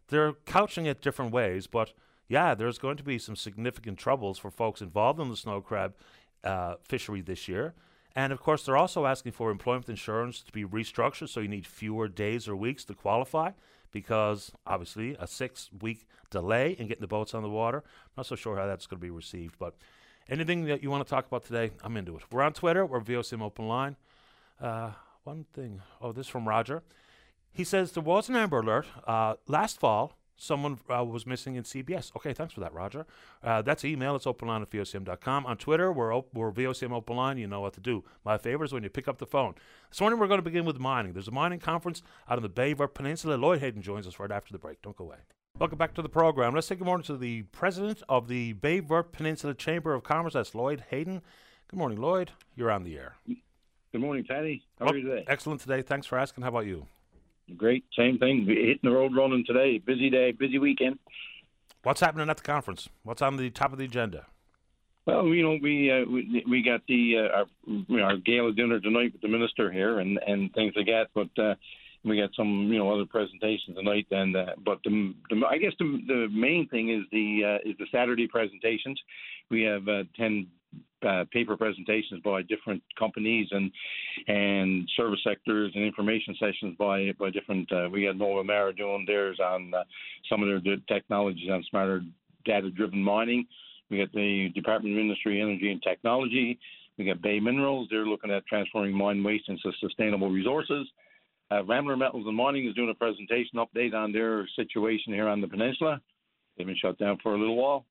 They're 0.08 0.32
couching 0.32 0.86
it 0.86 1.02
different 1.02 1.32
ways, 1.32 1.66
but 1.66 1.92
yeah, 2.28 2.54
there's 2.54 2.78
going 2.78 2.96
to 2.96 3.02
be 3.02 3.18
some 3.18 3.36
significant 3.36 3.98
troubles 3.98 4.38
for 4.38 4.50
folks 4.50 4.80
involved 4.80 5.20
in 5.20 5.28
the 5.28 5.36
snow 5.36 5.60
crab 5.60 5.94
uh, 6.44 6.74
fishery 6.82 7.20
this 7.20 7.48
year. 7.48 7.74
And 8.16 8.32
of 8.32 8.40
course, 8.40 8.64
they're 8.64 8.76
also 8.76 9.06
asking 9.06 9.32
for 9.32 9.50
employment 9.50 9.88
insurance 9.88 10.42
to 10.42 10.52
be 10.52 10.64
restructured 10.64 11.28
so 11.28 11.40
you 11.40 11.48
need 11.48 11.66
fewer 11.66 12.08
days 12.08 12.48
or 12.48 12.56
weeks 12.56 12.84
to 12.84 12.94
qualify 12.94 13.52
because 13.92 14.52
obviously 14.66 15.16
a 15.18 15.26
six 15.26 15.70
week 15.80 16.06
delay 16.30 16.72
in 16.72 16.86
getting 16.86 17.00
the 17.00 17.06
boats 17.06 17.34
on 17.34 17.42
the 17.42 17.48
water. 17.48 17.78
I'm 17.78 18.12
not 18.18 18.26
so 18.26 18.36
sure 18.36 18.56
how 18.56 18.66
that's 18.66 18.86
going 18.86 18.98
to 19.00 19.04
be 19.04 19.10
received, 19.10 19.56
but 19.58 19.74
anything 20.28 20.64
that 20.66 20.82
you 20.82 20.90
want 20.90 21.06
to 21.06 21.10
talk 21.10 21.26
about 21.26 21.44
today, 21.44 21.72
I'm 21.82 21.96
into 21.96 22.16
it. 22.16 22.22
We're 22.30 22.42
on 22.42 22.52
Twitter, 22.52 22.84
we're 22.84 23.00
VOCM 23.00 23.42
Open 23.42 23.68
Line. 23.68 23.96
Uh, 24.60 24.92
one 25.24 25.46
thing, 25.52 25.82
oh, 26.00 26.12
this 26.12 26.28
from 26.28 26.48
Roger. 26.48 26.82
He 27.52 27.64
says 27.64 27.92
there 27.92 28.02
was 28.02 28.28
an 28.28 28.36
Amber 28.36 28.60
Alert 28.60 28.86
uh, 29.06 29.34
last 29.46 29.80
fall 29.80 30.16
someone 30.40 30.78
uh, 30.88 31.04
was 31.04 31.26
missing 31.26 31.56
in 31.56 31.64
CBS. 31.64 32.14
Okay, 32.16 32.32
thanks 32.32 32.54
for 32.54 32.60
that, 32.60 32.72
Roger. 32.72 33.06
Uh, 33.42 33.62
that's 33.62 33.84
email. 33.84 34.16
It's 34.16 34.24
openline 34.24 34.62
at 34.62 34.70
VOCM.com. 34.70 35.46
On 35.46 35.56
Twitter, 35.56 35.92
we're, 35.92 36.14
op- 36.14 36.34
we're 36.34 36.50
VOCM 36.50 36.92
Open 36.92 37.16
Line. 37.16 37.38
You 37.38 37.46
know 37.46 37.60
what 37.60 37.74
to 37.74 37.80
do. 37.80 38.04
My 38.24 38.38
favorite 38.38 38.66
is 38.66 38.72
when 38.72 38.82
you 38.82 38.88
pick 38.88 39.08
up 39.08 39.18
the 39.18 39.26
phone. 39.26 39.54
This 39.90 40.00
morning, 40.00 40.18
we're 40.18 40.28
going 40.28 40.38
to 40.38 40.42
begin 40.42 40.64
with 40.64 40.78
mining. 40.78 41.12
There's 41.12 41.28
a 41.28 41.32
mining 41.32 41.58
conference 41.58 42.02
out 42.28 42.38
on 42.38 42.42
the 42.42 42.48
Bay 42.48 42.74
Peninsula. 42.74 43.34
Lloyd 43.34 43.60
Hayden 43.60 43.82
joins 43.82 44.06
us 44.06 44.18
right 44.18 44.30
after 44.30 44.52
the 44.52 44.58
break. 44.58 44.80
Don't 44.82 44.96
go 44.96 45.04
away. 45.04 45.18
Welcome 45.58 45.78
back 45.78 45.92
to 45.94 46.02
the 46.02 46.08
program. 46.08 46.54
Let's 46.54 46.68
say 46.68 46.76
good 46.76 46.86
morning 46.86 47.04
to 47.04 47.18
the 47.18 47.42
president 47.42 48.02
of 48.08 48.28
the 48.28 48.54
Bay 48.54 48.80
Peninsula 48.80 49.54
Chamber 49.54 49.92
of 49.92 50.02
Commerce. 50.02 50.32
That's 50.32 50.54
Lloyd 50.54 50.84
Hayden. 50.88 51.20
Good 51.68 51.78
morning, 51.78 52.00
Lloyd. 52.00 52.30
You're 52.56 52.70
on 52.70 52.84
the 52.84 52.96
air. 52.96 53.16
Good 53.92 54.00
morning, 54.00 54.24
Patty. 54.24 54.64
How 54.78 54.86
well, 54.86 54.94
are 54.94 54.98
you 54.98 55.08
today? 55.08 55.24
Excellent 55.28 55.60
today. 55.60 55.82
Thanks 55.82 56.06
for 56.06 56.16
asking. 56.16 56.42
How 56.42 56.48
about 56.48 56.66
you? 56.66 56.86
Great, 57.56 57.84
same 57.96 58.18
thing. 58.18 58.46
Hitting 58.46 58.78
the 58.82 58.90
road 58.90 59.14
running 59.14 59.44
today. 59.46 59.78
Busy 59.78 60.10
day, 60.10 60.32
busy 60.32 60.58
weekend. 60.58 60.98
What's 61.82 62.00
happening 62.00 62.28
at 62.28 62.36
the 62.36 62.42
conference? 62.42 62.88
What's 63.02 63.22
on 63.22 63.36
the 63.36 63.50
top 63.50 63.72
of 63.72 63.78
the 63.78 63.86
agenda? 63.86 64.26
Well, 65.06 65.28
you 65.28 65.42
know, 65.42 65.58
we 65.62 65.90
uh, 65.90 66.04
we, 66.04 66.44
we 66.48 66.62
got 66.62 66.82
the 66.86 67.16
uh, 67.16 67.36
our, 67.38 67.46
you 67.66 67.96
know, 67.96 68.04
our 68.04 68.16
gala 68.18 68.52
dinner 68.52 68.80
tonight 68.80 69.12
with 69.12 69.22
the 69.22 69.28
minister 69.28 69.70
here 69.70 69.98
and 69.98 70.18
and 70.26 70.52
things 70.52 70.74
like 70.76 70.86
that. 70.86 71.06
But 71.14 71.42
uh, 71.42 71.54
we 72.04 72.20
got 72.20 72.30
some 72.36 72.70
you 72.70 72.78
know 72.78 72.92
other 72.92 73.06
presentations 73.06 73.76
tonight. 73.76 74.06
And 74.10 74.36
uh, 74.36 74.46
but 74.64 74.78
the, 74.84 75.14
the 75.30 75.42
I 75.48 75.58
guess 75.58 75.72
the 75.78 76.00
the 76.06 76.28
main 76.30 76.68
thing 76.68 76.90
is 76.90 77.04
the 77.10 77.58
uh, 77.58 77.68
is 77.68 77.76
the 77.78 77.86
Saturday 77.90 78.28
presentations. 78.28 79.00
We 79.50 79.62
have 79.62 79.88
uh, 79.88 80.04
ten 80.16 80.48
uh, 81.06 81.24
paper 81.32 81.56
presentations 81.56 82.20
by 82.22 82.42
different 82.42 82.82
companies 82.98 83.48
and 83.50 83.70
and 84.28 84.88
service 84.96 85.20
sectors 85.24 85.72
and 85.74 85.84
information 85.84 86.36
sessions 86.38 86.76
by 86.78 87.10
by 87.18 87.30
different. 87.30 87.70
Uh, 87.72 87.88
we 87.90 88.04
got 88.04 88.16
Novamera 88.16 88.76
doing 88.76 89.04
theirs 89.06 89.38
on 89.42 89.72
uh, 89.74 89.82
some 90.28 90.42
of 90.42 90.62
their 90.62 90.76
technologies 90.88 91.50
on 91.50 91.64
smarter 91.70 92.02
data-driven 92.44 93.02
mining. 93.02 93.46
We 93.90 93.98
got 93.98 94.12
the 94.12 94.50
Department 94.54 94.94
of 94.94 95.00
Industry, 95.00 95.40
Energy 95.40 95.70
and 95.70 95.82
Technology. 95.82 96.58
We 96.96 97.06
got 97.06 97.22
Bay 97.22 97.40
Minerals. 97.40 97.88
They're 97.90 98.06
looking 98.06 98.30
at 98.30 98.46
transforming 98.46 98.94
mine 98.94 99.22
waste 99.22 99.48
into 99.48 99.72
sustainable 99.80 100.30
resources. 100.30 100.86
Uh, 101.50 101.64
Rambler 101.64 101.96
Metals 101.96 102.26
and 102.26 102.36
Mining 102.36 102.68
is 102.68 102.74
doing 102.74 102.90
a 102.90 102.94
presentation 102.94 103.58
update 103.58 103.94
on 103.94 104.12
their 104.12 104.46
situation 104.54 105.12
here 105.12 105.28
on 105.28 105.40
the 105.40 105.48
peninsula. 105.48 106.00
They've 106.56 106.66
been 106.66 106.76
shut 106.76 106.98
down 106.98 107.18
for 107.22 107.34
a 107.34 107.38
little 107.38 107.56
while. 107.56 107.86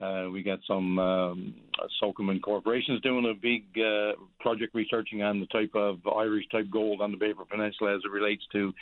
Uh, 0.00 0.28
we 0.30 0.42
got 0.42 0.60
some 0.66 0.98
um, 0.98 1.54
Sokoman 2.00 2.40
corporations 2.40 3.00
doing 3.00 3.24
a 3.26 3.34
big 3.34 3.64
uh, 3.76 4.12
project 4.38 4.74
researching 4.74 5.22
on 5.22 5.40
the 5.40 5.46
type 5.46 5.72
of 5.74 5.98
Irish 6.16 6.44
type 6.52 6.66
gold 6.72 7.00
on 7.00 7.10
the 7.10 7.16
Bay 7.16 7.32
Peninsula 7.50 7.96
as 7.96 8.02
it 8.04 8.10
relates 8.10 8.42
to 8.52 8.72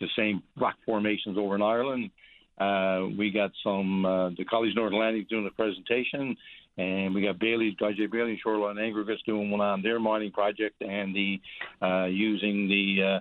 the 0.00 0.06
same 0.16 0.42
rock 0.60 0.76
formations 0.84 1.38
over 1.38 1.54
in 1.54 1.62
Ireland. 1.62 2.10
Uh, 2.58 3.08
we 3.18 3.30
got 3.30 3.50
some 3.64 4.04
uh, 4.04 4.30
the 4.30 4.44
College 4.44 4.72
North 4.74 4.92
Atlantic 4.92 5.28
doing 5.30 5.46
a 5.46 5.50
presentation, 5.50 6.36
and 6.76 7.14
we 7.14 7.22
got 7.22 7.38
Bailey's 7.38 7.74
Guy 7.76 7.92
J. 7.96 8.06
Bailey, 8.06 8.38
Shoreline 8.42 8.78
Aggregates 8.78 9.22
doing 9.26 9.50
one 9.50 9.62
on 9.62 9.82
their 9.82 9.98
mining 9.98 10.30
project 10.30 10.82
and 10.82 11.14
the 11.14 11.40
uh, 11.80 12.06
using 12.06 12.68
the 12.68 13.20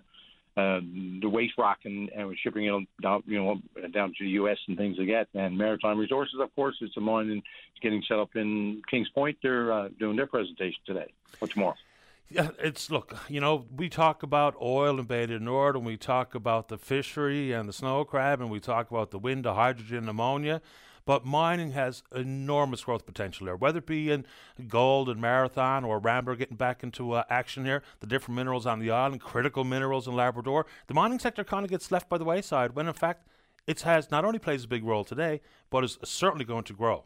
uh, 0.58 0.80
the 1.22 1.30
waste 1.30 1.58
rock 1.58 1.80
and, 1.84 2.10
and 2.10 2.36
shipping 2.42 2.66
it 2.66 3.02
down, 3.02 3.24
you 3.26 3.44
know, 3.44 3.62
down 3.94 4.14
to 4.18 4.24
the 4.24 4.32
U.S. 4.32 4.58
and 4.68 4.78
things 4.78 4.98
like 4.98 5.10
that. 5.10 5.28
And 5.34 5.58
Maritime 5.58 5.98
Resources, 5.98 6.36
of 6.42 6.54
course, 6.56 6.76
it's 6.82 6.96
a 6.96 7.02
mine 7.02 7.30
and 7.30 7.44
it's 7.72 7.82
getting 7.82 8.02
set 8.08 8.20
up 8.20 8.36
in 8.36 8.82
Kings 8.90 9.10
Point. 9.10 9.38
They're 9.44 9.72
uh, 9.72 9.90
doing 10.00 10.16
their 10.16 10.28
presentation 10.28 10.80
today 10.86 11.12
or 11.42 11.48
tomorrow. 11.48 11.76
Yeah, 12.30 12.50
it's 12.58 12.90
look, 12.90 13.16
you 13.30 13.40
know, 13.40 13.66
we 13.76 13.88
talk 13.88 14.24
about 14.24 14.56
oil 14.60 15.00
in 15.00 15.06
Bay 15.06 15.28
du 15.28 15.40
Nord, 15.40 15.76
and 15.76 15.86
we 15.86 15.96
talk 15.96 16.34
about 16.34 16.70
the 16.70 16.78
fishery 16.78 17.52
and 17.52 17.70
the 17.70 17.74
snow 17.74 18.04
crab, 18.04 18.42
and 18.42 18.50
we 18.50 18.60
talk 18.60 18.90
about 18.90 19.12
the 19.12 19.20
wind, 19.20 19.46
the 19.46 19.54
hydrogen, 19.54 20.10
ammonia. 20.10 20.62
But 21.06 21.24
mining 21.24 21.72
has 21.72 22.02
enormous 22.14 22.84
growth 22.84 23.06
potential 23.06 23.46
there, 23.46 23.56
whether 23.56 23.78
it 23.78 23.86
be 23.86 24.10
in 24.10 24.26
gold 24.68 25.08
and 25.08 25.22
marathon 25.22 25.84
or 25.84 26.00
Rambler 26.00 26.36
getting 26.36 26.58
back 26.58 26.82
into 26.82 27.12
uh, 27.12 27.24
action 27.30 27.64
here, 27.64 27.84
the 28.00 28.08
different 28.08 28.36
minerals 28.36 28.66
on 28.66 28.80
the 28.80 28.90
island, 28.90 29.22
critical 29.22 29.64
minerals 29.64 30.08
in 30.08 30.16
Labrador. 30.16 30.66
The 30.88 30.96
mining 30.96 31.20
sector 31.20 31.44
kind 31.44 31.64
of 31.64 31.70
gets 31.70 31.92
left 31.92 32.10
by 32.10 32.18
the 32.18 32.26
wayside 32.26 32.76
when, 32.76 32.88
in 32.88 32.94
fact, 32.94 33.28
it 33.68 33.82
has 33.82 34.10
not 34.10 34.26
only 34.26 34.40
plays 34.40 34.64
a 34.64 34.68
big 34.68 34.84
role 34.84 35.04
today, 35.04 35.42
but 35.70 35.84
is 35.84 36.00
certainly 36.04 36.46
going 36.46 36.64
to 36.66 36.74
grow. 36.74 37.04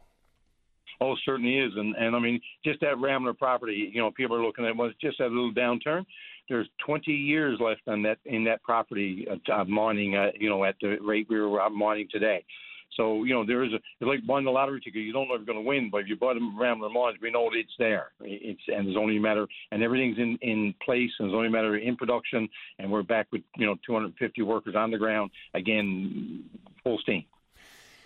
Oh, 1.02 1.16
certainly 1.24 1.58
is, 1.58 1.72
and 1.76 1.94
and 1.96 2.14
I 2.14 2.18
mean, 2.18 2.40
just 2.62 2.80
that 2.80 2.98
Rambler 2.98 3.32
property, 3.32 3.90
you 3.92 4.02
know, 4.02 4.10
people 4.10 4.36
are 4.36 4.44
looking 4.44 4.66
at 4.66 4.76
was 4.76 4.92
just 5.00 5.16
that 5.18 5.30
little 5.30 5.52
downturn. 5.52 6.04
There's 6.50 6.68
20 6.84 7.10
years 7.10 7.58
left 7.58 7.82
on 7.86 8.02
that 8.02 8.18
in 8.26 8.44
that 8.44 8.62
property 8.62 9.26
uh, 9.50 9.64
mining, 9.64 10.16
uh, 10.16 10.32
you 10.38 10.50
know, 10.50 10.64
at 10.64 10.74
the 10.82 10.98
rate 11.00 11.26
we 11.30 11.38
are 11.38 11.70
mining 11.70 12.08
today. 12.10 12.44
So 12.96 13.24
you 13.24 13.34
know 13.34 13.44
there 13.46 13.64
is 13.64 13.72
a 13.72 13.76
it's 13.76 14.02
like 14.02 14.26
buying 14.26 14.44
the 14.44 14.50
lottery 14.50 14.80
ticket. 14.80 15.02
You 15.02 15.12
don't 15.12 15.28
know 15.28 15.34
if 15.34 15.40
you're 15.40 15.54
going 15.54 15.64
to 15.64 15.68
win, 15.68 15.90
but 15.90 16.02
if 16.02 16.08
you 16.08 16.16
buy 16.16 16.34
them 16.34 16.58
Rambler 16.58 16.90
Mines, 16.90 17.18
we 17.22 17.30
know 17.30 17.48
it's 17.52 17.70
there. 17.78 18.12
It's 18.20 18.60
and 18.68 18.86
there's 18.86 18.96
only 18.96 19.16
a 19.16 19.20
matter 19.20 19.46
and 19.70 19.82
everything's 19.82 20.18
in 20.18 20.38
in 20.42 20.74
place, 20.84 21.10
and 21.18 21.28
it's 21.28 21.34
only 21.34 21.48
a 21.48 21.50
matter 21.50 21.76
of 21.76 21.82
in 21.82 21.96
production. 21.96 22.48
And 22.78 22.90
we're 22.90 23.02
back 23.02 23.28
with 23.32 23.42
you 23.56 23.66
know 23.66 23.76
250 23.86 24.42
workers 24.42 24.74
on 24.76 24.90
the 24.90 24.98
ground 24.98 25.30
again, 25.54 26.44
full 26.82 26.98
steam 26.98 27.24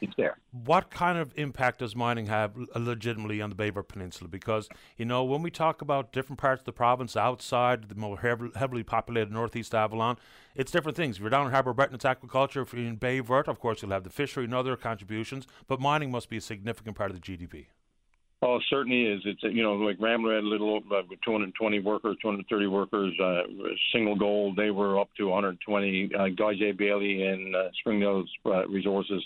it's 0.00 0.14
there. 0.16 0.38
What 0.52 0.90
kind 0.90 1.18
of 1.18 1.32
impact 1.36 1.78
does 1.80 1.94
mining 1.94 2.26
have 2.26 2.56
uh, 2.56 2.78
legitimately 2.78 3.40
on 3.40 3.50
the 3.50 3.56
Bay 3.56 3.70
Peninsula? 3.70 4.28
Because, 4.28 4.68
you 4.96 5.04
know, 5.04 5.24
when 5.24 5.42
we 5.42 5.50
talk 5.50 5.82
about 5.82 6.12
different 6.12 6.38
parts 6.38 6.60
of 6.60 6.66
the 6.66 6.72
province 6.72 7.16
outside 7.16 7.88
the 7.88 7.94
more 7.94 8.18
heavily 8.54 8.82
populated 8.82 9.32
northeast 9.32 9.74
Avalon, 9.74 10.16
it's 10.54 10.70
different 10.70 10.96
things. 10.96 11.16
If 11.16 11.20
you're 11.20 11.30
down 11.30 11.46
in 11.46 11.52
Harbour 11.52 11.72
Breton, 11.72 11.94
it's 11.94 12.04
aquaculture. 12.04 12.62
If 12.62 12.72
you're 12.72 12.86
in 12.86 12.96
Baie 12.96 13.20
Verte, 13.20 13.48
of 13.48 13.58
course, 13.58 13.82
you'll 13.82 13.92
have 13.92 14.04
the 14.04 14.10
fishery 14.10 14.44
and 14.44 14.54
other 14.54 14.76
contributions, 14.76 15.46
but 15.66 15.80
mining 15.80 16.10
must 16.10 16.28
be 16.28 16.36
a 16.36 16.40
significant 16.40 16.96
part 16.96 17.10
of 17.10 17.20
the 17.20 17.22
GDP. 17.22 17.66
Oh, 18.46 18.56
it 18.56 18.62
certainly 18.68 19.04
is. 19.04 19.22
It's 19.24 19.42
you 19.42 19.62
know 19.62 19.72
like 19.72 19.96
Rambler 19.98 20.34
had 20.34 20.44
a 20.44 20.46
little 20.46 20.82
uh, 20.90 21.00
220 21.24 21.80
workers, 21.80 22.18
230 22.20 22.66
workers. 22.66 23.14
Uh, 23.18 23.44
Signal 23.90 24.16
Gold, 24.16 24.54
they 24.56 24.70
were 24.70 25.00
up 25.00 25.08
to 25.16 25.28
120. 25.28 26.10
Uh, 26.14 26.28
Guy 26.36 26.52
J. 26.58 26.72
Bailey 26.72 27.22
and 27.22 27.56
uh, 27.56 27.68
Springdale 27.80 28.24
uh, 28.44 28.68
Resources, 28.68 29.24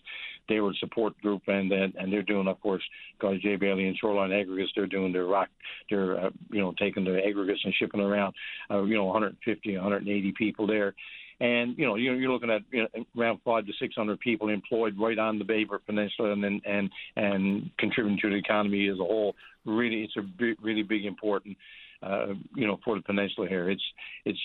they 0.48 0.60
were 0.60 0.70
a 0.70 0.74
support 0.74 1.20
group, 1.20 1.42
and 1.48 1.72
and, 1.72 1.96
and 1.96 2.12
they're 2.12 2.22
doing, 2.22 2.46
of 2.46 2.60
course, 2.60 2.82
Guy 3.20 3.40
J. 3.42 3.56
Bailey 3.56 3.88
and 3.88 3.98
Shoreline 3.98 4.30
Aggregates. 4.30 4.70
They're 4.76 4.86
doing 4.86 5.12
their 5.12 5.26
rock. 5.26 5.48
They're 5.90 6.26
uh, 6.26 6.30
you 6.52 6.60
know 6.60 6.72
taking 6.78 7.02
the 7.02 7.18
aggregates 7.18 7.62
and 7.64 7.74
shipping 7.74 8.00
around. 8.00 8.34
Uh, 8.70 8.84
you 8.84 8.94
know 8.94 9.06
150, 9.06 9.74
180 9.74 10.32
people 10.38 10.64
there 10.64 10.94
and 11.40 11.76
you 11.78 11.86
know 11.86 11.94
you're, 11.96 12.16
you're 12.16 12.32
looking 12.32 12.50
at 12.50 12.62
you 12.70 12.82
know, 12.82 13.04
around 13.16 13.40
five 13.44 13.66
to 13.66 13.72
six 13.80 13.94
hundred 13.94 14.20
people 14.20 14.48
employed 14.48 14.96
right 14.98 15.18
on 15.18 15.38
the 15.38 15.44
Baie 15.44 15.64
Verte 15.64 15.86
Peninsula 15.86 16.32
and 16.32 16.44
and 16.44 16.62
and, 16.64 16.90
and 17.16 17.70
contributing 17.78 18.18
to 18.22 18.30
the 18.30 18.36
economy 18.36 18.88
as 18.88 18.98
a 18.98 19.04
whole. 19.04 19.34
Really, 19.64 20.02
it's 20.02 20.16
a 20.16 20.54
really 20.62 20.82
big 20.82 21.04
important. 21.04 21.56
uh, 22.02 22.34
you 22.54 22.66
know, 22.66 22.78
for 22.84 22.96
the 22.96 23.02
peninsula 23.02 23.48
here. 23.48 23.70
It's 23.70 23.82
it's 24.24 24.38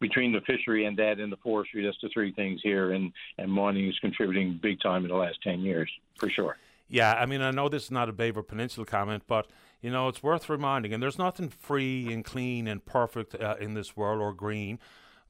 between 0.00 0.32
the 0.32 0.40
fishery 0.42 0.86
and 0.86 0.96
that 0.98 1.18
and 1.18 1.32
the 1.32 1.36
forestry. 1.38 1.84
That's 1.84 1.96
the 2.02 2.08
three 2.12 2.32
things 2.32 2.60
here, 2.62 2.92
and 2.92 3.12
and 3.38 3.50
mining 3.50 3.88
is 3.88 3.98
contributing 4.00 4.58
big 4.62 4.80
time 4.80 5.04
in 5.04 5.10
the 5.10 5.16
last 5.16 5.38
ten 5.42 5.60
years 5.60 5.90
for 6.18 6.28
sure. 6.28 6.56
Yeah, 6.88 7.12
I 7.12 7.26
mean, 7.26 7.40
I 7.40 7.52
know 7.52 7.68
this 7.68 7.84
is 7.84 7.90
not 7.90 8.08
a 8.08 8.12
Baie 8.12 8.32
Verte 8.32 8.48
Peninsula 8.48 8.84
comment, 8.84 9.22
but 9.26 9.46
you 9.80 9.90
know, 9.90 10.08
it's 10.08 10.22
worth 10.22 10.48
reminding. 10.48 10.92
And 10.92 11.02
there's 11.02 11.18
nothing 11.18 11.48
free 11.48 12.12
and 12.12 12.24
clean 12.24 12.66
and 12.66 12.84
perfect 12.84 13.34
uh, 13.34 13.56
in 13.60 13.74
this 13.74 13.96
world 13.96 14.20
or 14.20 14.32
green 14.32 14.78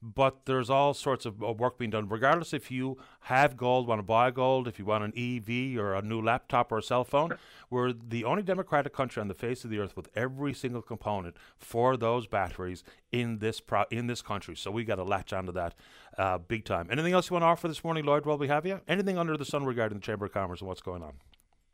but 0.01 0.45
there's 0.45 0.69
all 0.69 0.93
sorts 0.93 1.25
of 1.25 1.39
work 1.39 1.77
being 1.77 1.91
done. 1.91 2.09
Regardless 2.09 2.53
if 2.53 2.71
you 2.71 2.97
have 3.21 3.55
gold, 3.55 3.87
want 3.87 3.99
to 3.99 4.03
buy 4.03 4.31
gold, 4.31 4.67
if 4.67 4.79
you 4.79 4.85
want 4.85 5.03
an 5.03 5.13
EV 5.15 5.79
or 5.79 5.93
a 5.93 6.01
new 6.01 6.21
laptop 6.21 6.71
or 6.71 6.79
a 6.79 6.83
cell 6.83 7.03
phone, 7.03 7.37
we're 7.69 7.93
the 7.93 8.23
only 8.23 8.41
democratic 8.41 8.93
country 8.93 9.21
on 9.21 9.27
the 9.27 9.33
face 9.33 9.63
of 9.63 9.69
the 9.69 9.79
earth 9.79 9.95
with 9.95 10.09
every 10.15 10.53
single 10.53 10.81
component 10.81 11.35
for 11.57 11.97
those 11.97 12.25
batteries 12.25 12.83
in 13.11 13.37
this 13.39 13.59
pro- 13.59 13.85
in 13.91 14.07
this 14.07 14.21
country. 14.21 14.55
So 14.55 14.71
we 14.71 14.83
got 14.83 14.95
to 14.95 15.03
latch 15.03 15.33
onto 15.33 15.51
that 15.51 15.75
uh, 16.17 16.39
big 16.39 16.65
time. 16.65 16.87
Anything 16.91 17.13
else 17.13 17.29
you 17.29 17.35
want 17.35 17.43
to 17.43 17.47
offer 17.47 17.67
this 17.67 17.83
morning, 17.83 18.05
Lloyd? 18.05 18.25
While 18.25 18.39
we 18.39 18.47
have 18.47 18.65
you, 18.65 18.81
anything 18.87 19.17
under 19.17 19.37
the 19.37 19.45
sun 19.45 19.65
regarding 19.65 19.99
the 19.99 20.03
Chamber 20.03 20.25
of 20.25 20.33
Commerce 20.33 20.61
and 20.61 20.67
what's 20.67 20.81
going 20.81 21.03
on? 21.03 21.13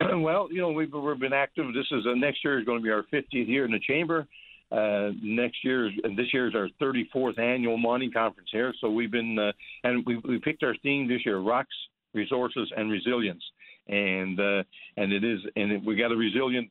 Well, 0.20 0.48
you 0.50 0.60
know, 0.60 0.70
we've, 0.70 0.92
we've 0.92 1.18
been 1.18 1.32
active. 1.32 1.66
This 1.74 1.86
is 1.90 2.06
uh, 2.06 2.14
next 2.14 2.44
year 2.44 2.58
is 2.58 2.64
going 2.64 2.78
to 2.78 2.84
be 2.84 2.90
our 2.90 3.04
50th 3.12 3.48
year 3.48 3.64
in 3.64 3.72
the 3.72 3.80
chamber. 3.80 4.26
Uh, 4.70 5.12
next 5.22 5.64
year, 5.64 5.90
and 6.04 6.16
this 6.16 6.26
year 6.32 6.46
is 6.46 6.54
our 6.54 6.68
34th 6.80 7.38
annual 7.38 7.78
mining 7.78 8.12
conference 8.12 8.50
here. 8.52 8.74
So 8.82 8.90
we've 8.90 9.10
been, 9.10 9.38
uh, 9.38 9.52
and 9.82 10.04
we, 10.04 10.18
we 10.28 10.38
picked 10.38 10.62
our 10.62 10.74
theme 10.82 11.08
this 11.08 11.24
year: 11.24 11.38
rocks, 11.38 11.74
resources, 12.12 12.70
and 12.76 12.90
resilience. 12.90 13.42
And 13.88 14.38
uh, 14.38 14.62
and 14.98 15.10
it 15.10 15.24
is, 15.24 15.40
and 15.56 15.72
it, 15.72 15.84
we 15.84 15.96
got 15.96 16.12
a 16.12 16.16
resilient 16.16 16.68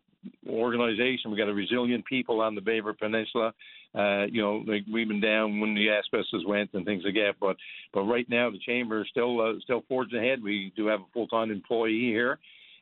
organization. 0.48 1.32
We 1.32 1.38
got 1.38 1.50
a 1.50 1.54
resilient 1.54 2.06
people 2.06 2.42
on 2.42 2.56
the 2.56 2.62
Baie 2.62 2.82
Verte 2.82 3.00
Peninsula. 3.00 3.54
Uh, 3.96 4.26
you 4.26 4.42
know, 4.42 4.64
like 4.68 4.84
we've 4.92 5.08
been 5.08 5.22
down 5.22 5.60
when 5.60 5.74
the 5.74 5.90
asbestos 5.90 6.46
went 6.46 6.70
and 6.74 6.86
things 6.86 7.04
like 7.04 7.16
that. 7.16 7.34
But 7.40 7.56
but 7.94 8.04
right 8.04 8.30
now 8.30 8.50
the 8.52 8.60
chamber 8.60 9.02
is 9.02 9.08
still 9.10 9.42
uh, 9.42 9.54
still 9.64 9.84
forging 9.88 10.20
ahead. 10.20 10.44
We 10.44 10.72
do 10.76 10.86
have 10.88 11.00
a 11.00 11.06
full 11.14 11.28
time 11.28 11.50
employee 11.50 12.12
here, 12.12 12.38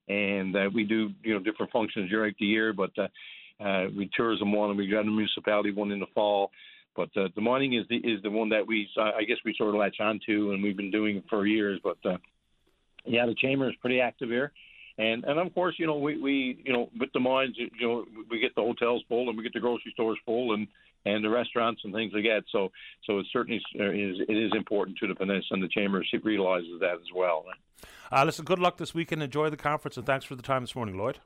and 0.10 0.56
uh, 0.56 0.70
we 0.74 0.84
do 0.84 1.12
you 1.24 1.34
know 1.34 1.40
different 1.40 1.72
functions 1.72 2.10
during 2.10 2.36
the 2.40 2.46
year. 2.46 2.74
But 2.74 2.92
uh, 3.60 3.64
uh, 3.64 3.88
we 3.96 4.10
tourism 4.16 4.52
one, 4.52 4.70
and 4.70 4.78
we 4.78 4.88
got 4.88 5.02
a 5.02 5.04
municipality 5.06 5.72
one 5.72 5.92
in 5.92 6.00
the 6.00 6.08
fall. 6.14 6.52
But 6.96 7.10
uh, 7.18 7.28
the 7.36 7.42
mining 7.42 7.74
is 7.74 7.86
the 7.90 7.98
is 7.98 8.22
the 8.24 8.30
one 8.30 8.50
that 8.50 8.66
we 8.66 8.88
I 8.98 9.24
guess 9.24 9.38
we 9.44 9.54
sort 9.58 9.70
of 9.70 9.76
latch 9.76 9.98
onto, 10.00 10.52
and 10.52 10.64
we've 10.64 10.78
been 10.78 10.92
doing 10.92 11.18
it 11.18 11.26
for 11.30 11.46
years. 11.46 11.80
But 11.84 11.98
uh, 12.06 12.18
yeah, 13.06 13.26
the 13.26 13.36
chamber 13.36 13.70
is 13.70 13.76
pretty 13.82 14.00
active 14.00 14.30
here, 14.30 14.54
and 14.98 15.26
and 15.26 15.40
of 15.40 15.54
course 15.54 15.76
you 15.78 15.88
know 15.88 15.98
we 15.98 16.18
we 16.22 16.62
you 16.64 16.72
know 16.72 16.90
with 16.98 17.12
the 17.14 17.20
mines 17.20 17.56
you 17.58 17.70
know 17.82 18.06
we 18.30 18.40
get 18.40 18.56
the 18.56 18.62
hotels 18.62 19.04
full 19.10 19.28
and 19.28 19.38
we 19.38 19.44
get 19.44 19.54
the 19.54 19.60
grocery 19.60 19.92
stores 19.94 20.18
full 20.26 20.54
and 20.54 20.68
and 21.06 21.24
the 21.24 21.30
restaurants 21.30 21.82
and 21.84 21.94
things 21.94 22.14
like 22.14 22.24
that. 22.24 22.44
So 22.52 22.72
so 23.06 23.20
it 23.20 23.26
certainly 23.34 23.58
is 23.58 24.18
it 24.30 24.38
is 24.38 24.54
important 24.56 24.98
to 25.00 25.08
the 25.08 25.16
peninsula, 25.16 25.60
and 25.60 25.64
the 25.64 25.68
chamber 25.68 26.02
realizes 26.24 26.80
that 26.80 26.94
as 26.94 27.12
well. 27.14 27.44
Uh, 28.10 28.24
listen, 28.24 28.46
good 28.46 28.60
luck 28.60 28.78
this 28.78 28.94
weekend. 28.94 29.22
Enjoy 29.22 29.50
the 29.50 29.58
conference, 29.58 29.98
and 29.98 30.06
thanks 30.06 30.24
for 30.24 30.36
the 30.36 30.44
time 30.44 30.64
this 30.64 30.76
morning, 30.76 30.98
Lloyd. 30.98 31.20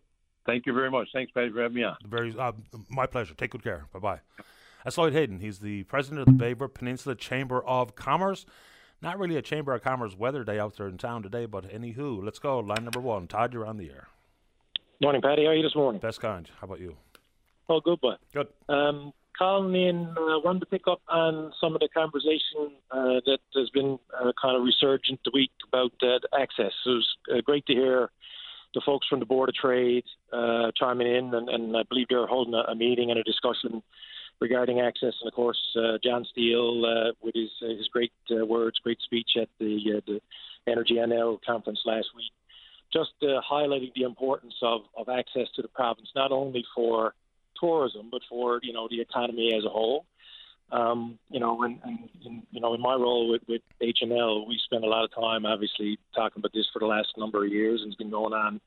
Thank 0.50 0.66
you 0.66 0.74
very 0.74 0.90
much. 0.90 1.10
Thanks, 1.14 1.32
Patty, 1.32 1.52
for 1.52 1.62
having 1.62 1.76
me 1.76 1.84
on. 1.84 1.96
Very, 2.06 2.36
uh, 2.38 2.54
my 2.90 3.06
pleasure. 3.06 3.36
Take 3.36 3.52
good 3.52 3.64
care. 3.64 3.86
Bye 3.94 4.00
bye. 4.00 4.20
That's 4.84 4.98
Lloyd 4.98 5.14
Hayden. 5.14 5.40
He's 5.40 5.60
the 5.60 5.84
president 5.84 6.22
of 6.22 6.26
the 6.26 6.32
Baie 6.32 6.54
Verte 6.54 6.74
Peninsula 6.74 7.16
Chamber 7.16 7.64
of 7.64 7.96
Commerce. 7.96 8.46
Not 9.02 9.20
really 9.20 9.36
a 9.36 9.42
Chamber 9.42 9.74
of 9.74 9.84
Commerce 9.84 10.16
weather 10.18 10.44
day 10.44 10.58
out 10.58 10.76
there 10.78 10.88
in 10.88 10.98
town 10.98 11.22
today, 11.22 11.46
but 11.46 11.70
anywho, 11.70 12.24
let's 12.24 12.40
go. 12.40 12.60
Line 12.60 12.84
number 12.84 13.00
one. 13.00 13.28
Todd, 13.28 13.54
you're 13.54 13.66
on 13.66 13.78
the 13.78 13.90
air. 13.90 14.08
Morning, 15.02 15.22
Patty. 15.22 15.44
How 15.44 15.52
are 15.52 15.56
you 15.56 15.64
this 15.64 15.76
morning? 15.76 16.02
Best 16.02 16.20
kind. 16.20 16.50
How 16.60 16.66
about 16.66 16.80
you? 16.80 16.98
Oh, 17.70 17.80
good, 17.80 18.02
boy. 18.02 18.16
Good. 18.34 18.48
Um, 18.68 19.14
calling 19.38 19.76
in, 19.76 20.08
uh, 20.18 20.40
wanted 20.44 20.62
to 20.62 20.66
pick 20.66 20.88
up 20.88 21.02
on 21.08 21.54
some 21.62 21.76
of 21.76 21.80
the 21.80 21.88
conversation 21.90 22.72
uh, 22.92 23.22
that 23.26 23.40
has 23.56 23.70
been 23.70 24.00
uh, 24.20 24.32
kind 24.42 24.58
of 24.58 24.64
resurgent 24.64 25.20
the 25.24 25.32
week 25.34 25.52
about 25.68 25.92
uh, 26.02 26.20
access. 26.38 26.74
It 26.86 26.90
was 26.90 27.18
uh, 27.34 27.42
great 27.42 27.66
to 27.68 27.74
hear 27.74 28.10
the 28.74 28.82
folks 28.86 29.08
from 29.08 29.20
the 29.20 29.26
Board 29.26 29.50
of 29.50 29.56
Trade 29.56 30.04
uh, 30.32 30.72
chiming 30.76 31.08
in, 31.08 31.34
and, 31.34 31.50
and, 31.50 31.76
I 31.76 31.84
believe 31.84 32.08
they're 32.10 32.28
holding 32.28 32.54
a, 32.54 32.72
a, 32.72 32.76
meeting 32.76 33.10
and 33.10 33.20
a 33.20 33.24
discussion 33.24 33.82
regarding 34.40 34.80
access. 34.80 35.14
And 35.22 35.28
of 35.28 35.34
course, 35.34 35.60
uh, 35.76 35.98
John 36.04 36.26
Steele 36.32 36.86
uh, 36.86 37.12
with 37.22 37.36
his 37.36 37.50
uh, 37.64 37.70
his 37.70 37.88
great 37.88 38.14
uh, 38.32 38.46
words, 38.46 38.78
great 38.80 39.00
speech 39.02 39.32
at 39.42 39.50
the 39.60 39.98
uh, 39.98 40.02
the 40.06 40.22
Energy 40.68 40.96
NL 40.96 41.40
conference 41.44 41.80
last 41.86 42.08
week, 42.16 42.32
just 42.94 43.12
highlighting 43.22 43.92
the 43.96 44.04
importance 44.04 44.54
of, 44.62 44.82
of 44.96 45.10
access 45.10 45.48
to 45.56 45.62
the 45.62 45.68
province, 45.68 46.10
not 46.16 46.32
only 46.32 46.64
for 46.76 47.14
tourism 47.60 48.10
but 48.12 48.22
for 48.30 48.60
you 48.62 48.74
know 48.74 48.88
the 48.90 49.02
economy 49.02 49.54
as 49.58 49.66
a 49.66 49.70
whole. 49.70 50.06
Um, 50.72 51.18
you 51.30 51.40
know, 51.40 51.64
and, 51.64 51.80
you 52.52 52.62
know, 52.62 52.76
in 52.76 52.82
my 52.82 52.94
role 52.94 53.30
with, 53.32 53.42
with 53.48 53.62
HNL, 53.82 54.48
we 54.48 54.60
spend 54.66 54.84
a 54.84 54.88
lot 54.88 55.04
of 55.04 55.14
time, 55.14 55.46
obviously, 55.46 55.98
talking 56.14 56.40
about 56.40 56.54
this 56.54 56.68
for 56.72 56.80
the 56.80 56.86
last 56.86 57.08
number 57.18 57.44
of 57.44 57.52
years, 57.52 57.82
and 57.82 57.92
it's 57.92 57.98
been 57.98 58.12
going 58.12 58.34
on 58.34 58.62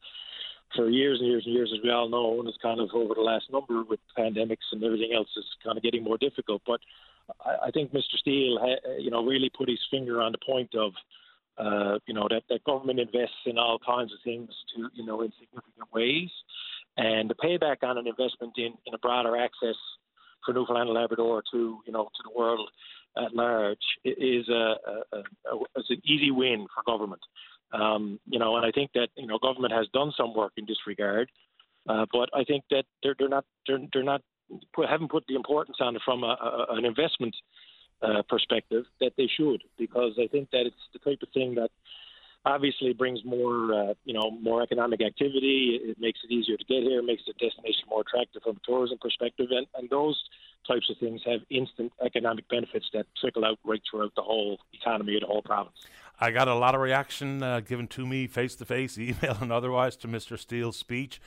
for 0.74 0.88
years 0.88 1.18
and 1.20 1.28
years 1.28 1.44
and 1.46 1.54
years, 1.54 1.72
as 1.72 1.82
we 1.82 1.90
all 1.90 2.08
know. 2.08 2.40
And 2.40 2.48
it's 2.48 2.58
kind 2.60 2.80
of 2.80 2.90
over 2.92 3.14
the 3.14 3.20
last 3.20 3.44
number 3.52 3.84
with 3.84 4.00
pandemics 4.18 4.72
and 4.72 4.82
everything 4.82 5.12
else 5.14 5.28
is 5.36 5.44
kind 5.62 5.76
of 5.76 5.84
getting 5.84 6.02
more 6.02 6.18
difficult. 6.18 6.62
But 6.66 6.80
I, 7.44 7.68
I 7.68 7.70
think 7.70 7.92
Mr. 7.92 8.16
Steele, 8.18 8.58
you 8.98 9.10
know, 9.10 9.24
really 9.24 9.50
put 9.56 9.68
his 9.68 9.80
finger 9.90 10.20
on 10.20 10.32
the 10.32 10.38
point 10.44 10.74
of, 10.74 10.92
uh, 11.58 11.98
you 12.06 12.14
know, 12.14 12.26
that, 12.30 12.42
that 12.48 12.64
government 12.64 12.98
invests 12.98 13.46
in 13.46 13.58
all 13.58 13.78
kinds 13.78 14.12
of 14.12 14.18
things 14.24 14.50
to, 14.74 14.88
you 14.94 15.04
know, 15.04 15.20
in 15.20 15.32
significant 15.38 15.92
ways. 15.92 16.30
And 16.96 17.30
the 17.30 17.34
payback 17.34 17.82
on 17.82 17.98
an 17.98 18.06
investment 18.06 18.54
in, 18.56 18.74
in 18.86 18.94
a 18.94 18.98
broader 18.98 19.36
access 19.36 19.76
for 20.44 20.52
Newfoundland 20.52 20.88
and 20.88 20.98
Labrador 20.98 21.42
to 21.52 21.78
you 21.86 21.92
know 21.92 22.04
to 22.04 22.22
the 22.24 22.38
world 22.38 22.68
at 23.16 23.34
large 23.34 23.78
is 24.04 24.48
a, 24.48 24.74
a, 25.12 25.16
a, 25.16 25.56
is 25.76 25.86
an 25.90 26.00
easy 26.04 26.30
win 26.30 26.66
for 26.74 26.82
government. 26.90 27.20
Um, 27.72 28.20
you 28.26 28.38
know, 28.38 28.56
and 28.56 28.66
I 28.66 28.70
think 28.70 28.90
that 28.94 29.08
you 29.16 29.26
know 29.26 29.38
government 29.38 29.72
has 29.72 29.86
done 29.92 30.12
some 30.16 30.34
work 30.34 30.52
in 30.56 30.64
this 30.66 30.78
regard, 30.86 31.30
uh, 31.88 32.06
but 32.12 32.28
I 32.34 32.44
think 32.44 32.64
that 32.70 32.84
they're, 33.02 33.14
they're 33.18 33.28
not 33.28 33.44
they're, 33.66 33.78
they're 33.92 34.02
not 34.02 34.22
put, 34.74 34.88
haven't 34.88 35.10
put 35.10 35.24
the 35.26 35.34
importance 35.34 35.78
on 35.80 35.96
it 35.96 36.02
from 36.04 36.22
a, 36.24 36.66
an 36.70 36.84
investment 36.84 37.34
uh, 38.02 38.22
perspective 38.28 38.84
that 39.00 39.12
they 39.16 39.28
should, 39.36 39.62
because 39.78 40.12
I 40.22 40.26
think 40.26 40.50
that 40.50 40.66
it's 40.66 40.76
the 40.92 40.98
type 40.98 41.20
of 41.22 41.28
thing 41.32 41.54
that 41.54 41.70
obviously 42.44 42.92
brings 42.92 43.24
more, 43.24 43.72
uh, 43.72 43.94
you 44.04 44.14
know, 44.14 44.30
more 44.30 44.62
economic 44.62 45.00
activity. 45.00 45.80
It 45.82 46.00
makes 46.00 46.20
it 46.24 46.32
easier 46.32 46.56
to 46.56 46.64
get 46.64 46.82
here, 46.82 47.02
makes 47.02 47.22
the 47.26 47.32
destination 47.34 47.84
more 47.88 48.02
attractive 48.02 48.42
from 48.42 48.56
a 48.56 48.60
tourism 48.66 48.98
perspective, 49.00 49.46
and, 49.50 49.66
and 49.76 49.88
those 49.90 50.20
types 50.66 50.88
of 50.90 50.96
things 50.98 51.20
have 51.26 51.40
instant 51.50 51.92
economic 52.04 52.48
benefits 52.48 52.86
that 52.92 53.06
trickle 53.20 53.44
out 53.44 53.58
right 53.64 53.80
throughout 53.88 54.14
the 54.14 54.22
whole 54.22 54.58
economy 54.72 55.14
of 55.16 55.20
the 55.20 55.26
whole 55.26 55.42
province. 55.42 55.76
I 56.20 56.30
got 56.30 56.48
a 56.48 56.54
lot 56.54 56.74
of 56.74 56.80
reaction 56.80 57.42
uh, 57.42 57.60
given 57.60 57.88
to 57.88 58.06
me 58.06 58.26
face 58.26 58.54
to 58.56 58.64
face, 58.64 58.98
email 58.98 59.38
and 59.40 59.52
otherwise, 59.52 59.96
to 59.96 60.08
Mr. 60.08 60.38
Steele's 60.38 60.76
speech. 60.76 61.20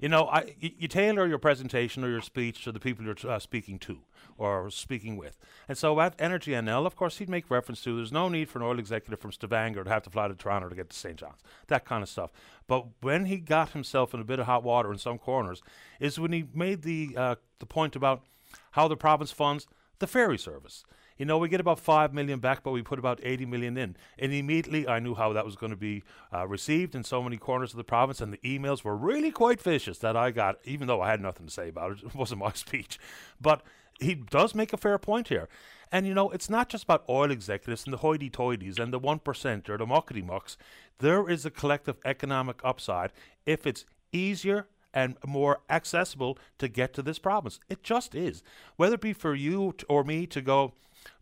You 0.00 0.08
know, 0.08 0.26
I, 0.26 0.54
you 0.58 0.88
tailor 0.88 1.26
your 1.26 1.38
presentation 1.38 2.04
or 2.04 2.08
your 2.08 2.20
speech 2.20 2.64
to 2.64 2.72
the 2.72 2.80
people 2.80 3.04
you're 3.04 3.16
uh, 3.28 3.38
speaking 3.38 3.78
to 3.80 4.00
or 4.36 4.70
speaking 4.70 5.16
with. 5.16 5.38
And 5.68 5.78
so 5.78 6.00
at 6.00 6.14
Energy 6.18 6.52
NL, 6.52 6.86
of 6.86 6.96
course, 6.96 7.18
he'd 7.18 7.28
make 7.28 7.50
reference 7.50 7.82
to 7.82 7.96
there's 7.96 8.10
no 8.10 8.28
need 8.28 8.48
for 8.48 8.58
an 8.58 8.64
oil 8.64 8.78
executive 8.78 9.20
from 9.20 9.32
Stavanger 9.32 9.84
to 9.84 9.90
have 9.90 10.02
to 10.02 10.10
fly 10.10 10.28
to 10.28 10.34
Toronto 10.34 10.68
to 10.68 10.74
get 10.74 10.90
to 10.90 10.96
St. 10.96 11.16
John's, 11.16 11.40
that 11.68 11.84
kind 11.84 12.02
of 12.02 12.08
stuff. 12.08 12.32
But 12.66 12.86
when 13.00 13.26
he 13.26 13.36
got 13.36 13.70
himself 13.70 14.14
in 14.14 14.20
a 14.20 14.24
bit 14.24 14.40
of 14.40 14.46
hot 14.46 14.64
water 14.64 14.92
in 14.92 14.98
some 14.98 15.18
corners, 15.18 15.62
is 16.00 16.18
when 16.18 16.32
he 16.32 16.46
made 16.52 16.82
the 16.82 17.14
uh, 17.16 17.34
the 17.60 17.66
point 17.66 17.94
about 17.94 18.22
how 18.72 18.88
the 18.88 18.96
province 18.96 19.30
funds 19.30 19.66
the 20.00 20.06
ferry 20.06 20.38
service 20.38 20.84
you 21.16 21.24
know, 21.24 21.38
we 21.38 21.48
get 21.48 21.60
about 21.60 21.78
five 21.78 22.12
million 22.12 22.40
back, 22.40 22.62
but 22.62 22.72
we 22.72 22.82
put 22.82 22.98
about 22.98 23.20
80 23.22 23.46
million 23.46 23.76
in. 23.76 23.96
And 24.18 24.32
immediately 24.32 24.88
I 24.88 24.98
knew 24.98 25.14
how 25.14 25.32
that 25.32 25.44
was 25.44 25.56
going 25.56 25.70
to 25.70 25.76
be 25.76 26.02
uh, 26.32 26.46
received 26.46 26.94
in 26.94 27.04
so 27.04 27.22
many 27.22 27.36
corners 27.36 27.72
of 27.72 27.76
the 27.76 27.84
province. 27.84 28.20
And 28.20 28.32
the 28.32 28.38
emails 28.38 28.82
were 28.82 28.96
really 28.96 29.30
quite 29.30 29.60
vicious 29.60 29.98
that 29.98 30.16
I 30.16 30.30
got, 30.30 30.56
even 30.64 30.88
though 30.88 31.00
I 31.00 31.10
had 31.10 31.20
nothing 31.20 31.46
to 31.46 31.52
say 31.52 31.68
about 31.68 31.92
it. 31.92 31.98
It 32.04 32.14
wasn't 32.14 32.40
my 32.40 32.52
speech. 32.54 32.98
But 33.40 33.62
he 34.00 34.14
does 34.14 34.54
make 34.54 34.72
a 34.72 34.76
fair 34.76 34.98
point 34.98 35.28
here. 35.28 35.48
And 35.92 36.06
you 36.06 36.14
know, 36.14 36.30
it's 36.30 36.50
not 36.50 36.68
just 36.68 36.84
about 36.84 37.04
oil 37.08 37.30
executives 37.30 37.84
and 37.84 37.92
the 37.92 37.98
hoity 37.98 38.30
toities 38.30 38.80
and 38.80 38.92
the 38.92 39.00
1% 39.00 39.68
or 39.68 39.78
the 39.78 39.86
muckety 39.86 40.24
mucks. 40.24 40.56
There 40.98 41.28
is 41.28 41.46
a 41.46 41.50
collective 41.50 41.96
economic 42.04 42.60
upside 42.64 43.12
if 43.46 43.66
it's 43.66 43.84
easier 44.12 44.66
and 44.92 45.16
more 45.26 45.60
accessible 45.68 46.38
to 46.58 46.68
get 46.68 46.94
to 46.94 47.02
this 47.02 47.18
province. 47.18 47.58
It 47.68 47.82
just 47.82 48.14
is. 48.14 48.42
Whether 48.76 48.94
it 48.94 49.00
be 49.00 49.12
for 49.12 49.34
you 49.34 49.74
or 49.88 50.04
me 50.04 50.26
to 50.26 50.40
go, 50.40 50.72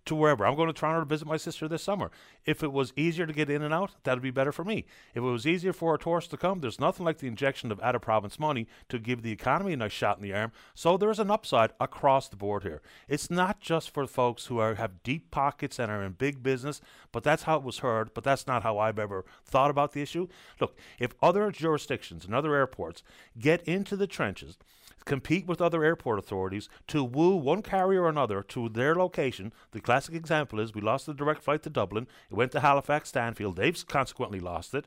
to 0.04 0.14
wherever. 0.14 0.44
I'm 0.44 0.56
going 0.56 0.68
to 0.68 0.72
Toronto 0.72 1.00
to 1.00 1.06
visit 1.06 1.28
my 1.28 1.36
sister 1.36 1.68
this 1.68 1.82
summer. 1.82 2.10
If 2.44 2.62
it 2.62 2.72
was 2.72 2.92
easier 2.96 3.26
to 3.26 3.32
get 3.32 3.50
in 3.50 3.62
and 3.62 3.72
out, 3.72 3.92
that'd 4.02 4.22
be 4.22 4.30
better 4.30 4.52
for 4.52 4.64
me. 4.64 4.84
If 5.14 5.18
it 5.18 5.20
was 5.20 5.46
easier 5.46 5.72
for 5.72 5.94
a 5.94 5.98
tourist 5.98 6.30
to 6.30 6.36
come, 6.36 6.60
there's 6.60 6.80
nothing 6.80 7.06
like 7.06 7.18
the 7.18 7.28
injection 7.28 7.70
of 7.70 7.80
out 7.80 7.94
of 7.94 8.02
province 8.02 8.38
money 8.38 8.66
to 8.88 8.98
give 8.98 9.22
the 9.22 9.30
economy 9.30 9.72
a 9.72 9.76
nice 9.76 9.92
shot 9.92 10.16
in 10.16 10.22
the 10.22 10.34
arm. 10.34 10.52
So 10.74 10.96
there's 10.96 11.20
an 11.20 11.30
upside 11.30 11.72
across 11.80 12.28
the 12.28 12.36
board 12.36 12.64
here. 12.64 12.82
It's 13.08 13.30
not 13.30 13.60
just 13.60 13.90
for 13.90 14.06
folks 14.06 14.46
who 14.46 14.58
are 14.58 14.74
have 14.74 15.02
deep 15.02 15.30
pockets 15.30 15.78
and 15.78 15.90
are 15.90 16.02
in 16.02 16.12
big 16.12 16.42
business, 16.42 16.80
but 17.12 17.22
that's 17.22 17.44
how 17.44 17.56
it 17.56 17.62
was 17.62 17.78
heard. 17.78 18.12
But 18.14 18.24
that's 18.24 18.46
not 18.46 18.62
how 18.62 18.78
I've 18.78 18.98
ever 18.98 19.24
thought 19.44 19.70
about 19.70 19.92
the 19.92 20.02
issue. 20.02 20.28
Look, 20.60 20.76
if 20.98 21.14
other 21.22 21.50
jurisdictions 21.50 22.24
and 22.24 22.34
other 22.34 22.54
airports 22.54 23.02
get 23.38 23.62
into 23.62 23.96
the 23.96 24.06
trenches 24.06 24.58
compete 25.05 25.46
with 25.46 25.61
other 25.61 25.85
airport 25.85 26.18
authorities 26.18 26.68
to 26.88 27.05
woo 27.05 27.37
one 27.37 27.62
carrier 27.62 28.02
or 28.02 28.09
another 28.09 28.42
to 28.42 28.68
their 28.68 28.94
location. 28.94 29.52
The 29.72 29.81
classic 29.81 30.14
example 30.14 30.61
is 30.61 30.74
we 30.74 30.81
lost 30.81 31.07
the 31.07 31.14
direct 31.14 31.42
flight 31.42 31.62
to 31.62 31.70
Dublin. 31.70 32.07
It 32.31 32.35
went 32.35 32.52
to 32.52 32.61
Halifax, 32.61 33.09
Stanfield. 33.11 33.57
They've 33.57 33.87
consequently 33.87 34.40
lost 34.40 34.74
it. 34.74 34.87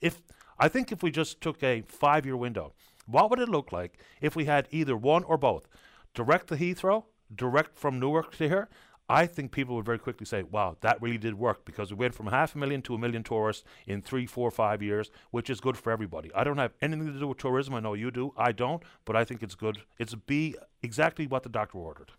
If 0.00 0.22
I 0.58 0.68
think 0.68 0.90
if 0.90 1.02
we 1.02 1.10
just 1.10 1.40
took 1.40 1.62
a 1.62 1.82
five-year 1.82 2.36
window, 2.36 2.72
what 3.06 3.30
would 3.30 3.38
it 3.38 3.48
look 3.48 3.72
like 3.72 3.98
if 4.20 4.36
we 4.36 4.44
had 4.44 4.68
either 4.70 4.96
one 4.96 5.24
or 5.24 5.38
both? 5.38 5.68
Direct 6.14 6.48
to 6.48 6.56
Heathrow, 6.56 7.04
direct 7.34 7.78
from 7.78 7.98
Newark 7.98 8.36
to 8.36 8.48
here, 8.48 8.68
I 9.08 9.26
think 9.26 9.52
people 9.52 9.74
would 9.76 9.86
very 9.86 9.98
quickly 9.98 10.26
say, 10.26 10.42
wow, 10.42 10.76
that 10.82 11.00
really 11.00 11.16
did 11.16 11.34
work 11.34 11.64
because 11.64 11.90
we 11.90 11.96
went 11.96 12.14
from 12.14 12.26
half 12.26 12.54
a 12.54 12.58
million 12.58 12.82
to 12.82 12.94
a 12.94 12.98
million 12.98 13.22
tourists 13.22 13.64
in 13.86 14.02
three, 14.02 14.26
four, 14.26 14.50
five 14.50 14.82
years, 14.82 15.10
which 15.30 15.48
is 15.48 15.60
good 15.60 15.78
for 15.78 15.90
everybody. 15.90 16.30
I 16.34 16.44
don't 16.44 16.58
have 16.58 16.72
anything 16.82 17.12
to 17.12 17.18
do 17.18 17.28
with 17.28 17.38
tourism. 17.38 17.74
I 17.74 17.80
know 17.80 17.94
you 17.94 18.10
do. 18.10 18.34
I 18.36 18.52
don't, 18.52 18.82
but 19.06 19.16
I 19.16 19.24
think 19.24 19.42
it's 19.42 19.54
good. 19.54 19.78
It's 19.98 20.14
be 20.14 20.56
exactly 20.82 21.26
what 21.26 21.42
the 21.42 21.48
doctor 21.48 21.78
ordered. 21.78 22.12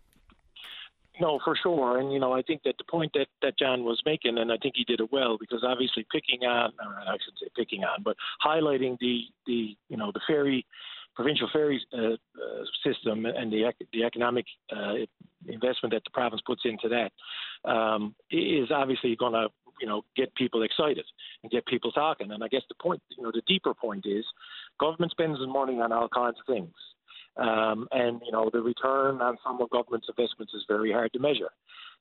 No, 1.20 1.38
for 1.44 1.54
sure. 1.54 1.98
And, 1.98 2.12
you 2.12 2.18
know, 2.18 2.32
I 2.32 2.42
think 2.42 2.62
that 2.64 2.76
the 2.78 2.84
point 2.90 3.12
that, 3.12 3.26
that 3.42 3.58
John 3.58 3.84
was 3.84 4.00
making, 4.06 4.38
and 4.38 4.50
I 4.50 4.56
think 4.56 4.74
he 4.76 4.84
did 4.84 5.00
it 5.00 5.12
well, 5.12 5.36
because 5.38 5.62
obviously 5.62 6.06
picking 6.10 6.44
on, 6.44 6.72
or 6.80 6.94
I 6.98 7.16
shouldn't 7.22 7.40
say 7.40 7.48
picking 7.54 7.84
on, 7.84 8.02
but 8.02 8.16
highlighting 8.44 8.98
the, 9.00 9.24
the 9.46 9.76
you 9.88 9.96
know, 9.96 10.10
the 10.12 10.20
ferry 10.26 10.64
provincial 11.20 11.50
ferry 11.52 11.78
uh, 11.92 12.12
uh, 12.12 12.64
system 12.82 13.26
and 13.26 13.52
the 13.52 13.70
the 13.92 14.04
economic 14.04 14.46
uh, 14.74 14.94
investment 15.46 15.92
that 15.92 16.02
the 16.04 16.10
province 16.14 16.40
puts 16.46 16.62
into 16.64 16.88
that 16.88 17.70
um, 17.70 18.14
is 18.30 18.70
obviously 18.70 19.14
going 19.16 19.34
to 19.34 19.48
you 19.82 19.86
know 19.86 20.02
get 20.16 20.34
people 20.34 20.62
excited 20.62 21.04
and 21.42 21.52
get 21.52 21.66
people 21.66 21.92
talking. 21.92 22.30
And 22.30 22.42
I 22.42 22.48
guess 22.48 22.62
the 22.70 22.74
point, 22.80 23.02
you 23.18 23.22
know, 23.22 23.30
the 23.34 23.42
deeper 23.46 23.74
point 23.74 24.06
is 24.06 24.24
government 24.78 25.12
spends 25.12 25.38
money 25.46 25.78
on 25.78 25.92
all 25.92 26.08
kinds 26.08 26.36
of 26.40 26.46
things. 26.46 26.72
Um, 27.36 27.86
and 27.92 28.22
you 28.24 28.32
know 28.32 28.48
the 28.50 28.62
return 28.62 29.20
on 29.20 29.36
some 29.44 29.60
of 29.60 29.68
government's 29.68 30.08
investments 30.08 30.54
is 30.54 30.64
very 30.68 30.90
hard 30.90 31.12
to 31.12 31.18
measure. 31.18 31.50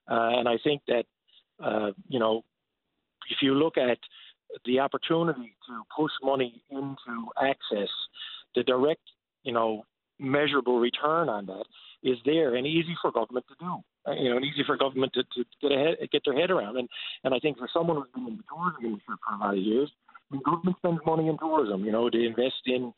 Uh, 0.10 0.32
and 0.40 0.48
I 0.48 0.58
think 0.64 0.82
that 0.88 1.04
uh, 1.62 1.92
you 2.08 2.20
know 2.20 2.46
if 3.30 3.40
you 3.42 3.54
look 3.54 3.78
at 3.78 3.98
the 4.66 4.80
opportunity 4.80 5.56
to 5.68 5.84
push 5.96 6.12
money 6.24 6.64
into 6.72 7.28
access 7.42 7.90
the 8.56 8.64
direct, 8.64 9.02
you 9.44 9.54
know, 9.54 9.84
measurable 10.20 10.80
return 10.80 11.30
on 11.30 11.46
that 11.46 11.66
is 12.04 12.18
there 12.26 12.56
and 12.56 12.66
easy 12.68 12.96
for 13.02 13.12
government 13.12 13.46
to 13.48 13.56
do. 13.60 13.78
Uh, 14.08 14.16
you 14.16 14.30
know, 14.30 14.38
and 14.38 14.46
easy 14.46 14.64
for 14.66 14.78
government 14.78 15.12
to, 15.14 15.24
to 15.24 15.44
get 15.62 15.72
ahead, 15.72 15.98
get 16.12 16.22
their 16.26 16.40
head 16.40 16.52
around. 16.52 16.78
And 16.78 16.88
and 17.24 17.34
I 17.34 17.40
think 17.40 17.58
for 17.58 17.70
someone 17.74 17.98
who's 17.98 18.12
been 18.14 18.28
in 18.28 18.38
the 18.38 18.44
tourism 18.50 18.86
industry 18.86 19.16
for 19.28 19.36
a 19.36 19.40
lot 19.40 19.58
of 19.58 19.60
years, 19.60 19.92
I 20.10 20.36
mean, 20.36 20.44
government 20.44 20.78
spends 20.78 21.00
money 21.06 21.28
in 21.28 21.38
tourism. 21.38 21.84
You 21.84 21.92
know, 21.92 22.10
to 22.10 22.26
invest 22.26 22.64
in 22.66 22.94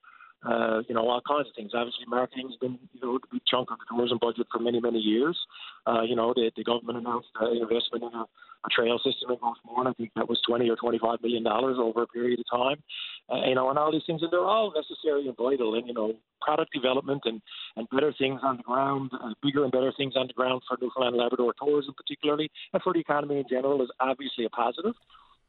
uh, 0.45 0.81
you 0.87 0.95
know, 0.95 1.07
all 1.07 1.21
kinds 1.27 1.47
of 1.47 1.55
things. 1.55 1.71
Obviously, 1.73 2.05
marketing 2.07 2.49
has 2.49 2.57
been, 2.57 2.79
you 2.93 3.01
know, 3.01 3.15
a 3.15 3.19
big 3.31 3.41
chunk 3.45 3.69
of 3.71 3.77
the 3.77 3.85
tourism 3.89 4.17
budget 4.19 4.47
for 4.51 4.59
many, 4.59 4.79
many 4.79 4.97
years. 4.97 5.37
Uh, 5.85 6.01
you 6.01 6.15
know, 6.15 6.33
the, 6.33 6.51
the 6.55 6.63
government 6.63 6.97
announced 6.97 7.29
uh, 7.39 7.51
investment 7.51 8.03
in 8.03 8.13
a, 8.13 8.25
a 8.65 8.69
trail 8.69 8.97
system 8.97 9.31
in 9.31 9.37
Gros 9.37 9.57
Morne. 9.65 9.87
I 9.87 9.93
think 9.93 10.11
that 10.15 10.29
was 10.29 10.39
20 10.47 10.69
or 10.69 10.75
25 10.75 11.21
million 11.21 11.43
dollars 11.43 11.77
over 11.79 12.03
a 12.03 12.07
period 12.07 12.39
of 12.39 12.45
time. 12.49 12.83
Uh, 13.31 13.47
you 13.47 13.55
know, 13.55 13.69
and 13.69 13.79
all 13.79 13.91
these 13.91 14.03
things, 14.05 14.21
and 14.21 14.31
they're 14.31 14.45
all 14.45 14.73
necessary 14.75 15.27
and 15.27 15.37
vital. 15.37 15.75
And 15.75 15.87
you 15.87 15.93
know, 15.93 16.13
product 16.41 16.73
development 16.73 17.21
and 17.25 17.41
and 17.75 17.87
better 17.89 18.13
things 18.17 18.41
on 18.43 18.57
the 18.57 18.63
ground, 18.63 19.11
uh, 19.13 19.33
bigger 19.41 19.63
and 19.63 19.71
better 19.71 19.93
things 19.95 20.13
on 20.15 20.27
the 20.27 20.33
ground 20.33 20.61
for 20.67 20.77
Newfoundland 20.81 21.15
and 21.15 21.23
Labrador 21.23 21.53
tourism, 21.57 21.93
particularly, 21.95 22.49
and 22.73 22.81
for 22.83 22.93
the 22.93 22.99
economy 22.99 23.37
in 23.37 23.45
general, 23.49 23.81
is 23.81 23.89
obviously 23.99 24.45
a 24.45 24.49
positive. 24.49 24.93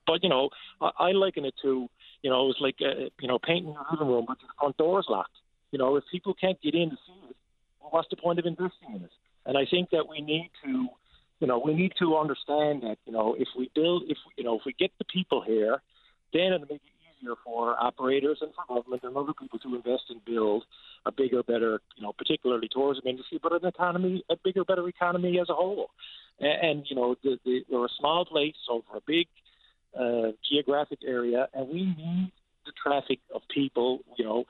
But 0.07 0.23
you 0.23 0.29
know, 0.29 0.51
I, 0.81 0.91
I 0.99 1.13
liken 1.13 1.45
it 1.45 1.55
to 1.63 1.89
you 2.23 2.31
know, 2.31 2.49
it's 2.51 2.61
like 2.61 2.77
uh, 2.81 3.11
you 3.21 3.29
know 3.29 3.39
painting 3.39 3.73
your 3.73 3.85
living 3.91 4.09
room, 4.09 4.25
but 4.27 4.39
the 4.39 4.47
front 4.59 4.77
door 4.77 5.01
is 5.01 5.07
locked. 5.09 5.37
You 5.73 5.79
know, 5.79 5.97
if 5.97 6.05
people 6.11 6.35
can't 6.35 6.61
get 6.63 6.75
in 6.75 6.91
to 6.91 6.97
see 7.07 7.29
it, 7.29 7.37
well, 7.81 7.91
what's 7.91 8.09
the 8.11 8.17
point 8.17 8.39
of 8.39 8.47
investing 8.47 8.95
in 8.95 9.03
it? 9.03 9.11
And 9.45 9.59
I 9.59 9.67
think 9.69 9.91
that 9.91 10.09
we 10.09 10.21
need 10.21 10.51
to, 10.65 10.89
you 11.43 11.49
know, 11.49 11.59
we 11.59 11.75
need 11.75 11.93
to 11.99 12.17
understand 12.17 12.83
that 12.85 12.99
you 13.05 13.13
know 13.13 13.35
if 13.37 13.49
we 13.59 13.69
build, 13.75 14.05
if 14.07 14.17
you 14.37 14.45
know, 14.45 14.55
if 14.55 14.63
we 14.65 14.73
get 14.79 14.93
the 14.99 15.05
people 15.05 15.43
here, 15.43 15.83
then 16.33 16.53
it'll 16.53 16.61
make 16.61 16.81
it 16.87 17.19
easier 17.21 17.35
for 17.45 17.75
operators 17.83 18.39
and 18.41 18.53
for 18.55 18.65
government 18.73 19.03
and 19.03 19.17
other 19.17 19.33
people 19.35 19.59
to 19.59 19.75
invest 19.75 20.05
and 20.11 20.25
build 20.25 20.65
a 21.05 21.11
bigger, 21.11 21.43
better, 21.43 21.81
you 21.97 22.05
know, 22.05 22.13
particularly 22.17 22.69
tourism 22.71 23.03
industry, 23.09 23.41
but 23.43 23.53
an 23.53 23.67
economy, 23.67 24.23
a 24.31 24.37
bigger, 24.45 24.65
better 24.65 24.87
economy 24.87 25.41
as 25.41 25.49
a 25.51 25.53
whole. 25.53 25.91
And, 26.39 26.69
and 26.71 26.87
you 26.89 26.95
know, 26.95 27.17
the, 27.25 27.37
the, 27.45 27.65
we're 27.69 27.87
a 27.87 27.99
small 27.99 28.25
place 28.25 28.55
over 28.71 28.85
a 28.95 29.01
big 29.05 29.27
uh, 29.99 30.31
geographic 30.49 31.01
area, 31.05 31.49
and 31.55 31.69
we 31.69 31.83
need 31.83 32.31
the 32.67 32.73
traffic 32.81 33.19
of 33.35 33.43
people, 33.53 33.99
you 34.17 34.25
know, 34.25 34.45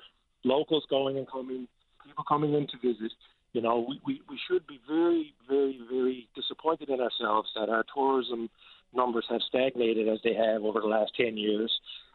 locals 0.45 0.85
going 0.91 1.17
and 1.17 1.27
coming, 1.27 1.67
people 2.05 2.25
coming 2.29 2.53
in 2.53 2.67
to 2.67 2.77
visit. 2.83 3.13
You 3.53 3.61
know, 3.61 3.85
we, 3.87 4.01
we, 4.07 4.21
we 4.29 4.39
should 4.49 4.67
be 4.67 4.81
very, 4.89 5.35
very, 5.49 5.79
very 5.91 6.29
disappointed 6.35 6.89
in 6.89 7.01
ourselves 7.01 7.51
that 7.55 7.69
our 7.69 7.85
tourism 7.95 8.49
numbers 8.95 9.27
have 9.29 9.41
stagnated 9.47 10.09
as 10.09 10.19
they 10.25 10.35
have 10.35 10.63
over 10.63 10.81
the 10.81 10.87
last 10.87 11.13
10 11.17 11.37
years. 11.37 11.71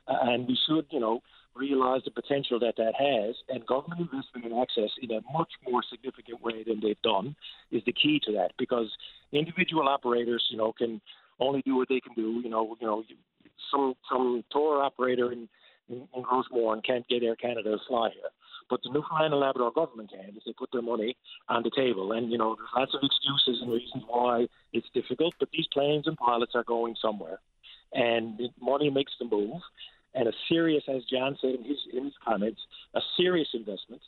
Uh, 0.07 0.17
and 0.21 0.47
we 0.47 0.57
should, 0.67 0.85
you 0.89 0.99
know, 0.99 1.21
realize 1.55 2.01
the 2.05 2.11
potential 2.11 2.59
that 2.59 2.75
that 2.77 2.93
has. 2.97 3.35
And 3.49 3.65
government 3.65 4.01
investment 4.01 4.45
in 4.45 4.57
access 4.59 4.89
in 5.01 5.11
a 5.11 5.21
much 5.33 5.51
more 5.67 5.83
significant 5.89 6.41
way 6.41 6.63
than 6.63 6.79
they've 6.81 7.01
done 7.01 7.35
is 7.71 7.83
the 7.85 7.93
key 7.93 8.19
to 8.25 8.31
that 8.33 8.51
because 8.57 8.87
individual 9.31 9.87
operators, 9.87 10.43
you 10.49 10.57
know, 10.57 10.71
can 10.71 11.01
only 11.39 11.61
do 11.65 11.75
what 11.75 11.89
they 11.89 11.99
can 11.99 12.13
do. 12.15 12.41
You 12.43 12.49
know, 12.49 12.75
you 12.79 12.87
know, 12.87 13.03
some 13.71 13.95
some 14.09 14.43
tour 14.51 14.81
operator 14.81 15.31
in 15.31 15.47
in, 15.89 16.07
in 16.15 16.21
Gros 16.21 16.45
Morne 16.51 16.81
can't 16.81 17.07
get 17.07 17.23
Air 17.23 17.35
Canada 17.35 17.71
to 17.71 17.77
fly 17.87 18.09
here. 18.13 18.29
But 18.69 18.81
the 18.83 18.89
Newfoundland 18.89 19.33
and 19.33 19.41
Labrador 19.41 19.71
government 19.71 20.11
can 20.11 20.35
if 20.35 20.43
they 20.45 20.53
put 20.53 20.71
their 20.71 20.81
money 20.81 21.15
on 21.49 21.63
the 21.63 21.71
table. 21.75 22.11
And, 22.11 22.31
you 22.31 22.37
know, 22.37 22.55
there's 22.55 22.69
lots 22.75 22.93
of 22.93 23.01
excuses 23.03 23.61
and 23.61 23.71
reasons 23.71 24.03
why 24.07 24.47
it's 24.73 24.87
difficult, 24.93 25.35
but 25.39 25.49
these 25.51 25.67
planes 25.71 26.07
and 26.07 26.17
pilots 26.17 26.53
are 26.55 26.63
going 26.63 26.95
somewhere. 27.01 27.39
And 27.93 28.39
money 28.61 28.89
makes 28.89 29.13
the 29.19 29.25
move. 29.25 29.61
And 30.13 30.27
a 30.27 30.33
serious, 30.49 30.83
as 30.87 31.03
John 31.05 31.37
said 31.41 31.55
in 31.55 31.63
his, 31.63 31.77
in 31.93 32.05
his 32.05 32.13
comments, 32.25 32.59
a 32.95 33.01
serious 33.15 33.49
investment 33.53 34.01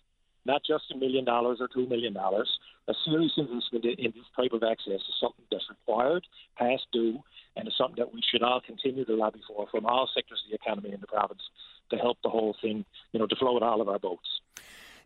not 0.46 0.62
just 0.66 0.92
a 0.92 0.98
million 0.98 1.26
dollars 1.26 1.60
or 1.60 1.68
two 1.68 1.88
million 1.88 2.14
dollars. 2.14 2.50
A 2.88 2.94
serious 3.06 3.34
investment 3.38 3.86
in 3.86 4.12
this 4.16 4.30
type 4.36 4.52
of 4.54 4.64
access 4.64 4.98
is 4.98 5.16
something 5.22 5.46
that's 5.52 5.70
required, 5.70 6.26
past 6.58 6.88
due, 6.92 7.20
and 7.56 7.68
is 7.68 7.74
something 7.78 7.98
that 7.98 8.14
we 8.14 8.22
should 8.32 8.42
all 8.42 8.62
continue 8.66 9.06
to 9.06 9.16
lobby 9.16 9.42
for 9.48 9.68
from 9.70 9.86
all 9.86 10.10
sectors 10.16 10.42
of 10.44 10.50
the 10.50 10.56
economy 10.56 10.92
in 10.94 11.02
the 11.02 11.08
province 11.08 11.42
to 11.90 11.98
help 11.98 12.18
the 12.24 12.30
whole 12.30 12.56
thing, 12.62 12.86
you 13.12 13.20
know, 13.20 13.28
to 13.28 13.36
float 13.36 13.64
all 13.64 13.82
of 13.82 13.90
our 13.90 14.00
boats 14.00 14.28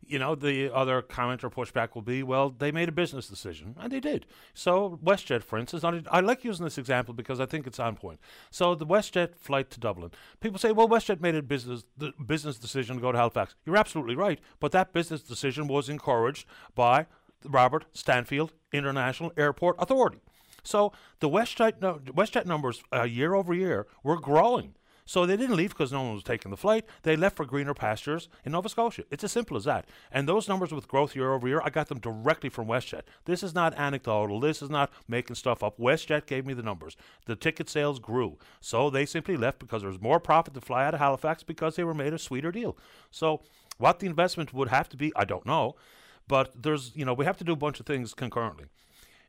you 0.05 0.19
know, 0.19 0.35
the 0.35 0.73
other 0.73 1.01
comment 1.01 1.43
or 1.43 1.49
pushback 1.49 1.95
will 1.95 2.01
be, 2.01 2.23
well, 2.23 2.49
they 2.49 2.71
made 2.71 2.89
a 2.89 2.91
business 2.91 3.27
decision, 3.27 3.75
and 3.79 3.91
they 3.91 3.99
did. 3.99 4.25
So 4.53 4.99
WestJet, 5.03 5.43
for 5.43 5.57
instance, 5.57 5.83
I 5.83 6.19
like 6.19 6.43
using 6.43 6.65
this 6.65 6.77
example 6.77 7.13
because 7.13 7.39
I 7.39 7.45
think 7.45 7.67
it's 7.67 7.79
on 7.79 7.95
point. 7.95 8.19
So 8.51 8.75
the 8.75 8.85
WestJet 8.85 9.35
flight 9.35 9.69
to 9.71 9.79
Dublin, 9.79 10.11
people 10.39 10.59
say, 10.59 10.71
well, 10.71 10.87
WestJet 10.87 11.21
made 11.21 11.35
a 11.35 11.41
business 11.41 11.85
the 11.97 12.13
business 12.25 12.57
decision 12.57 12.97
to 12.97 13.01
go 13.01 13.11
to 13.11 13.17
Halifax. 13.17 13.55
You're 13.65 13.77
absolutely 13.77 14.15
right, 14.15 14.39
but 14.59 14.71
that 14.71 14.93
business 14.93 15.21
decision 15.21 15.67
was 15.67 15.89
encouraged 15.89 16.45
by 16.75 17.07
Robert 17.45 17.85
Stanfield 17.93 18.53
International 18.71 19.31
Airport 19.37 19.75
Authority. 19.79 20.19
So 20.63 20.93
the 21.19 21.29
WestJet, 21.29 21.79
WestJet 22.05 22.45
numbers 22.45 22.83
uh, 22.93 23.03
year 23.03 23.33
over 23.33 23.53
year 23.53 23.87
were 24.03 24.19
growing. 24.19 24.75
So 25.05 25.25
they 25.25 25.35
didn't 25.35 25.55
leave 25.55 25.69
because 25.69 25.91
no 25.91 26.01
one 26.01 26.13
was 26.13 26.23
taking 26.23 26.51
the 26.51 26.57
flight. 26.57 26.85
They 27.03 27.15
left 27.15 27.35
for 27.35 27.45
greener 27.45 27.73
pastures 27.73 28.29
in 28.45 28.53
Nova 28.53 28.69
Scotia. 28.69 29.03
It's 29.11 29.23
as 29.23 29.31
simple 29.31 29.57
as 29.57 29.65
that. 29.65 29.85
And 30.11 30.27
those 30.27 30.47
numbers 30.47 30.71
with 30.71 30.87
growth 30.87 31.15
year 31.15 31.33
over 31.33 31.47
year, 31.47 31.61
I 31.63 31.69
got 31.69 31.89
them 31.89 31.99
directly 31.99 32.49
from 32.49 32.67
WestJet. 32.67 33.01
This 33.25 33.43
is 33.43 33.53
not 33.53 33.77
anecdotal. 33.77 34.39
This 34.39 34.61
is 34.61 34.69
not 34.69 34.91
making 35.07 35.35
stuff 35.35 35.63
up. 35.63 35.77
WestJet 35.77 36.25
gave 36.25 36.45
me 36.45 36.53
the 36.53 36.63
numbers. 36.63 36.95
The 37.25 37.35
ticket 37.35 37.69
sales 37.69 37.99
grew. 37.99 38.37
So 38.61 38.89
they 38.89 39.05
simply 39.05 39.35
left 39.37 39.59
because 39.59 39.81
there 39.81 39.91
was 39.91 40.01
more 40.01 40.19
profit 40.19 40.53
to 40.53 40.61
fly 40.61 40.85
out 40.85 40.93
of 40.93 40.99
Halifax 40.99 41.43
because 41.43 41.75
they 41.75 41.83
were 41.83 41.93
made 41.93 42.13
a 42.13 42.19
sweeter 42.19 42.51
deal. 42.51 42.77
So 43.11 43.41
what 43.77 43.99
the 43.99 44.07
investment 44.07 44.53
would 44.53 44.69
have 44.69 44.89
to 44.89 44.97
be, 44.97 45.11
I 45.15 45.25
don't 45.25 45.45
know. 45.45 45.75
But 46.27 46.63
there's, 46.63 46.95
you 46.95 47.03
know, 47.03 47.13
we 47.13 47.25
have 47.25 47.37
to 47.37 47.43
do 47.43 47.51
a 47.51 47.57
bunch 47.57 47.79
of 47.79 47.85
things 47.85 48.13
concurrently. 48.13 48.67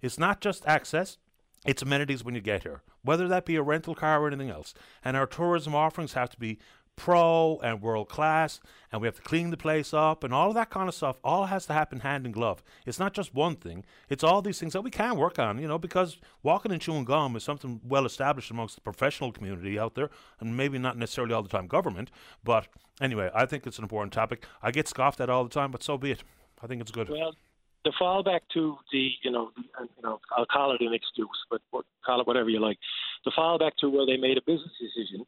It's 0.00 0.18
not 0.18 0.40
just 0.40 0.66
access, 0.66 1.18
it's 1.64 1.82
amenities 1.82 2.24
when 2.24 2.34
you 2.34 2.40
get 2.40 2.62
here, 2.62 2.82
whether 3.02 3.28
that 3.28 3.44
be 3.44 3.56
a 3.56 3.62
rental 3.62 3.94
car 3.94 4.22
or 4.22 4.26
anything 4.26 4.50
else. 4.50 4.74
And 5.04 5.16
our 5.16 5.26
tourism 5.26 5.74
offerings 5.74 6.12
have 6.12 6.30
to 6.30 6.38
be 6.38 6.58
pro 6.96 7.58
and 7.62 7.82
world 7.82 8.08
class, 8.08 8.60
and 8.92 9.00
we 9.00 9.08
have 9.08 9.16
to 9.16 9.22
clean 9.22 9.50
the 9.50 9.56
place 9.56 9.92
up 9.92 10.22
and 10.22 10.32
all 10.32 10.48
of 10.48 10.54
that 10.54 10.70
kind 10.70 10.88
of 10.88 10.94
stuff. 10.94 11.18
All 11.24 11.46
has 11.46 11.66
to 11.66 11.72
happen 11.72 12.00
hand 12.00 12.26
in 12.26 12.32
glove. 12.32 12.62
It's 12.86 12.98
not 12.98 13.14
just 13.14 13.34
one 13.34 13.56
thing, 13.56 13.84
it's 14.08 14.22
all 14.22 14.42
these 14.42 14.58
things 14.60 14.72
that 14.74 14.82
we 14.82 14.90
can 14.90 15.16
work 15.16 15.38
on, 15.38 15.58
you 15.58 15.66
know, 15.66 15.78
because 15.78 16.18
walking 16.42 16.72
and 16.72 16.80
chewing 16.80 17.04
gum 17.04 17.34
is 17.36 17.42
something 17.42 17.80
well 17.84 18.06
established 18.06 18.50
amongst 18.50 18.76
the 18.76 18.80
professional 18.80 19.32
community 19.32 19.78
out 19.78 19.94
there, 19.94 20.10
and 20.40 20.56
maybe 20.56 20.78
not 20.78 20.96
necessarily 20.96 21.34
all 21.34 21.42
the 21.42 21.48
time 21.48 21.66
government. 21.66 22.10
But 22.44 22.68
anyway, 23.00 23.30
I 23.34 23.46
think 23.46 23.66
it's 23.66 23.78
an 23.78 23.84
important 23.84 24.12
topic. 24.12 24.44
I 24.62 24.70
get 24.70 24.88
scoffed 24.88 25.20
at 25.20 25.30
all 25.30 25.44
the 25.44 25.50
time, 25.50 25.70
but 25.70 25.82
so 25.82 25.98
be 25.98 26.12
it. 26.12 26.22
I 26.62 26.66
think 26.66 26.80
it's 26.80 26.92
good. 26.92 27.08
Well, 27.08 27.34
the 27.84 27.92
fallback 28.00 28.40
to 28.54 28.76
the, 28.92 29.10
you 29.22 29.30
know, 29.30 29.50
the, 29.56 29.62
uh, 29.80 29.86
you 29.96 30.02
know, 30.02 30.20
I'll 30.36 30.46
call 30.46 30.74
it 30.74 30.80
an 30.80 30.94
excuse, 30.94 31.28
but 31.50 31.60
call 32.04 32.20
it 32.20 32.26
whatever 32.26 32.48
you 32.48 32.60
like. 32.60 32.78
The 33.24 33.32
fallback 33.36 33.72
to 33.80 33.90
where 33.90 34.06
they 34.06 34.16
made 34.16 34.38
a 34.38 34.42
business 34.42 34.72
decision 34.80 35.26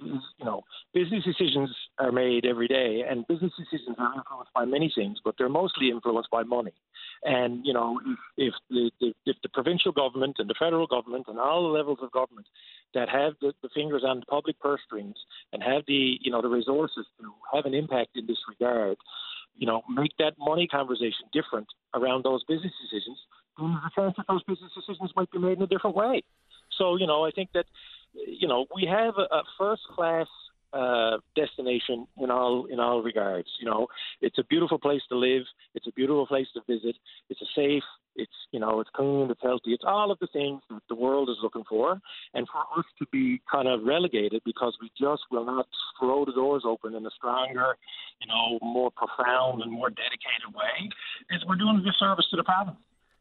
is, 0.00 0.22
you 0.38 0.44
know, 0.44 0.62
business 0.92 1.24
decisions 1.24 1.70
are 1.98 2.12
made 2.12 2.44
every 2.44 2.66
day, 2.66 3.02
and 3.08 3.26
business 3.28 3.52
decisions 3.56 3.96
are 3.98 4.14
influenced 4.16 4.52
by 4.54 4.64
many 4.64 4.92
things, 4.94 5.18
but 5.24 5.34
they're 5.38 5.48
mostly 5.48 5.90
influenced 5.90 6.30
by 6.30 6.42
money. 6.42 6.72
And 7.24 7.64
you 7.64 7.72
know, 7.72 8.00
if, 8.04 8.18
if 8.36 8.54
the, 8.68 8.90
the 9.00 9.14
if 9.26 9.36
the 9.42 9.48
provincial 9.50 9.92
government 9.92 10.36
and 10.38 10.50
the 10.50 10.56
federal 10.58 10.88
government 10.88 11.26
and 11.28 11.38
all 11.38 11.62
the 11.62 11.78
levels 11.78 11.98
of 12.02 12.10
government 12.10 12.46
that 12.94 13.08
have 13.08 13.34
the, 13.40 13.52
the 13.62 13.68
fingers 13.74 14.02
on 14.04 14.20
the 14.20 14.26
public 14.26 14.58
purse 14.58 14.80
strings 14.86 15.14
and 15.52 15.62
have 15.62 15.82
the 15.86 16.18
you 16.20 16.32
know 16.32 16.42
the 16.42 16.48
resources 16.48 17.06
to 17.20 17.30
have 17.54 17.64
an 17.64 17.74
impact 17.74 18.16
in 18.16 18.26
this 18.26 18.38
regard, 18.48 18.96
you 19.56 19.66
know, 19.66 19.82
make 19.88 20.12
that 20.18 20.34
money 20.38 20.66
conversation 20.66 21.26
different 21.32 21.66
around 21.94 22.24
those 22.24 22.42
business 22.44 22.72
decisions, 22.82 23.18
then 23.58 23.72
there's 23.72 23.92
a 23.92 24.00
chance 24.00 24.14
that 24.16 24.26
those 24.28 24.42
business 24.44 24.72
decisions 24.74 25.10
might 25.14 25.30
be 25.30 25.38
made 25.38 25.58
in 25.58 25.62
a 25.62 25.66
different 25.66 25.96
way. 25.96 26.22
So, 26.78 26.96
you 26.96 27.06
know, 27.06 27.24
I 27.24 27.30
think 27.30 27.50
that, 27.54 27.66
you 28.14 28.48
know, 28.48 28.66
we 28.74 28.86
have 28.86 29.14
a, 29.18 29.34
a 29.34 29.42
first 29.58 29.82
class 29.94 30.26
uh, 30.72 31.18
destination 31.36 32.06
in 32.18 32.30
all 32.30 32.66
in 32.66 32.80
all 32.80 33.02
regards. 33.02 33.48
You 33.60 33.68
know, 33.70 33.86
it's 34.20 34.38
a 34.38 34.44
beautiful 34.44 34.78
place 34.78 35.02
to 35.08 35.16
live. 35.16 35.42
It's 35.74 35.86
a 35.86 35.92
beautiful 35.92 36.26
place 36.26 36.46
to 36.54 36.60
visit. 36.66 36.96
It's 37.28 37.40
a 37.40 37.46
safe. 37.54 37.82
It's 38.16 38.32
you 38.50 38.60
know, 38.60 38.80
it's 38.80 38.90
clean. 38.94 39.30
It's 39.30 39.40
healthy. 39.42 39.72
It's 39.72 39.84
all 39.86 40.10
of 40.10 40.18
the 40.18 40.28
things 40.32 40.62
that 40.70 40.82
the 40.88 40.94
world 40.94 41.28
is 41.30 41.36
looking 41.42 41.64
for. 41.68 42.00
And 42.34 42.46
for 42.48 42.78
us 42.78 42.86
to 42.98 43.06
be 43.10 43.40
kind 43.50 43.68
of 43.68 43.84
relegated 43.84 44.42
because 44.44 44.76
we 44.80 44.90
just 44.98 45.22
will 45.30 45.44
not 45.44 45.66
throw 45.98 46.24
the 46.24 46.32
doors 46.32 46.64
open 46.66 46.94
in 46.94 47.06
a 47.06 47.10
stronger, 47.16 47.76
you 48.20 48.28
know, 48.28 48.58
more 48.62 48.90
profound 48.90 49.62
and 49.62 49.72
more 49.72 49.90
dedicated 49.90 50.54
way, 50.54 50.90
is 51.30 51.42
we're 51.48 51.56
doing 51.56 51.78
a 51.78 51.82
disservice 51.82 52.26
to 52.30 52.36
the 52.36 52.44
province. 52.44 52.78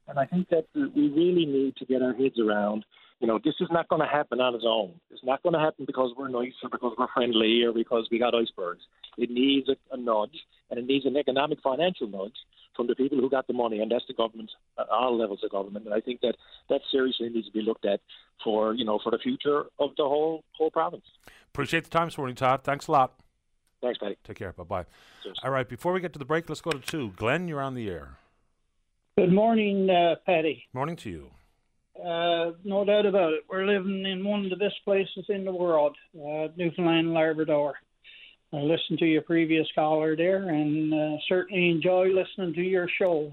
And 0.07 0.19
I 0.19 0.25
think 0.25 0.49
that 0.49 0.65
we 0.75 1.09
really 1.09 1.45
need 1.45 1.75
to 1.77 1.85
get 1.85 2.01
our 2.01 2.13
heads 2.13 2.39
around 2.39 2.83
you 3.21 3.27
know, 3.27 3.39
this 3.43 3.53
is 3.59 3.67
not 3.69 3.87
going 3.87 4.01
to 4.01 4.07
happen 4.07 4.41
on 4.41 4.55
its 4.55 4.63
own. 4.67 4.93
It's 5.11 5.23
not 5.23 5.43
going 5.43 5.53
to 5.53 5.59
happen 5.59 5.85
because 5.85 6.11
we're 6.17 6.27
nice 6.27 6.53
or 6.63 6.69
because 6.69 6.93
we're 6.97 7.07
friendly 7.13 7.61
or 7.63 7.71
because 7.71 8.07
we 8.11 8.17
got 8.17 8.33
icebergs. 8.33 8.81
It 9.15 9.29
needs 9.29 9.69
a, 9.69 9.75
a 9.93 9.97
nudge, 9.97 10.35
and 10.71 10.79
it 10.79 10.87
needs 10.87 11.05
an 11.05 11.15
economic 11.15 11.59
financial 11.61 12.07
nudge 12.07 12.33
from 12.75 12.87
the 12.87 12.95
people 12.95 13.19
who 13.19 13.29
got 13.29 13.45
the 13.45 13.53
money, 13.53 13.79
and 13.79 13.91
that's 13.91 14.05
the 14.07 14.15
government, 14.15 14.49
uh, 14.77 14.85
all 14.91 15.15
levels 15.15 15.41
of 15.43 15.51
government. 15.51 15.85
And 15.85 15.93
I 15.93 16.01
think 16.01 16.21
that 16.21 16.35
that 16.69 16.81
seriously 16.91 17.29
needs 17.29 17.45
to 17.45 17.53
be 17.53 17.61
looked 17.61 17.85
at 17.85 17.99
for 18.43 18.73
you 18.73 18.85
know 18.85 18.99
for 19.03 19.11
the 19.11 19.19
future 19.19 19.65
of 19.79 19.91
the 19.97 20.03
whole 20.03 20.43
whole 20.53 20.71
province. 20.71 21.05
Appreciate 21.49 21.83
the 21.83 21.91
time 21.91 22.07
this 22.07 22.17
morning, 22.17 22.35
Todd. 22.35 22.63
Thanks 22.63 22.87
a 22.87 22.91
lot. 22.91 23.13
Thanks, 23.83 23.99
Paddy. 23.99 24.17
Take 24.23 24.37
care. 24.37 24.53
Bye 24.53 24.63
bye. 24.63 24.85
All 25.43 25.51
right, 25.51 25.69
before 25.69 25.93
we 25.93 26.01
get 26.01 26.13
to 26.13 26.19
the 26.19 26.25
break, 26.25 26.49
let's 26.49 26.61
go 26.61 26.71
to 26.71 26.79
two. 26.79 27.13
Glenn, 27.17 27.47
you're 27.47 27.61
on 27.61 27.75
the 27.75 27.87
air. 27.87 28.17
Good 29.15 29.31
morning, 29.31 29.89
uh, 29.91 30.15
Paddy. 30.25 30.65
Morning 30.73 30.95
to 30.97 31.09
you. 31.09 31.31
Uh, 31.99 32.51
no 32.63 32.85
doubt 32.85 33.05
about 33.05 33.33
it. 33.33 33.43
We're 33.49 33.65
living 33.65 34.05
in 34.05 34.23
one 34.23 34.45
of 34.45 34.49
the 34.49 34.55
best 34.55 34.75
places 34.85 35.25
in 35.29 35.43
the 35.45 35.51
world, 35.51 35.95
uh, 36.15 36.47
Newfoundland, 36.55 37.13
Labrador. 37.13 37.75
I 38.53 38.57
listened 38.57 38.99
to 38.99 39.05
your 39.05 39.21
previous 39.21 39.67
caller 39.75 40.15
there, 40.15 40.49
and 40.49 40.93
uh, 40.93 41.17
certainly 41.27 41.69
enjoy 41.69 42.07
listening 42.07 42.53
to 42.55 42.61
your 42.61 42.87
shows. 42.97 43.31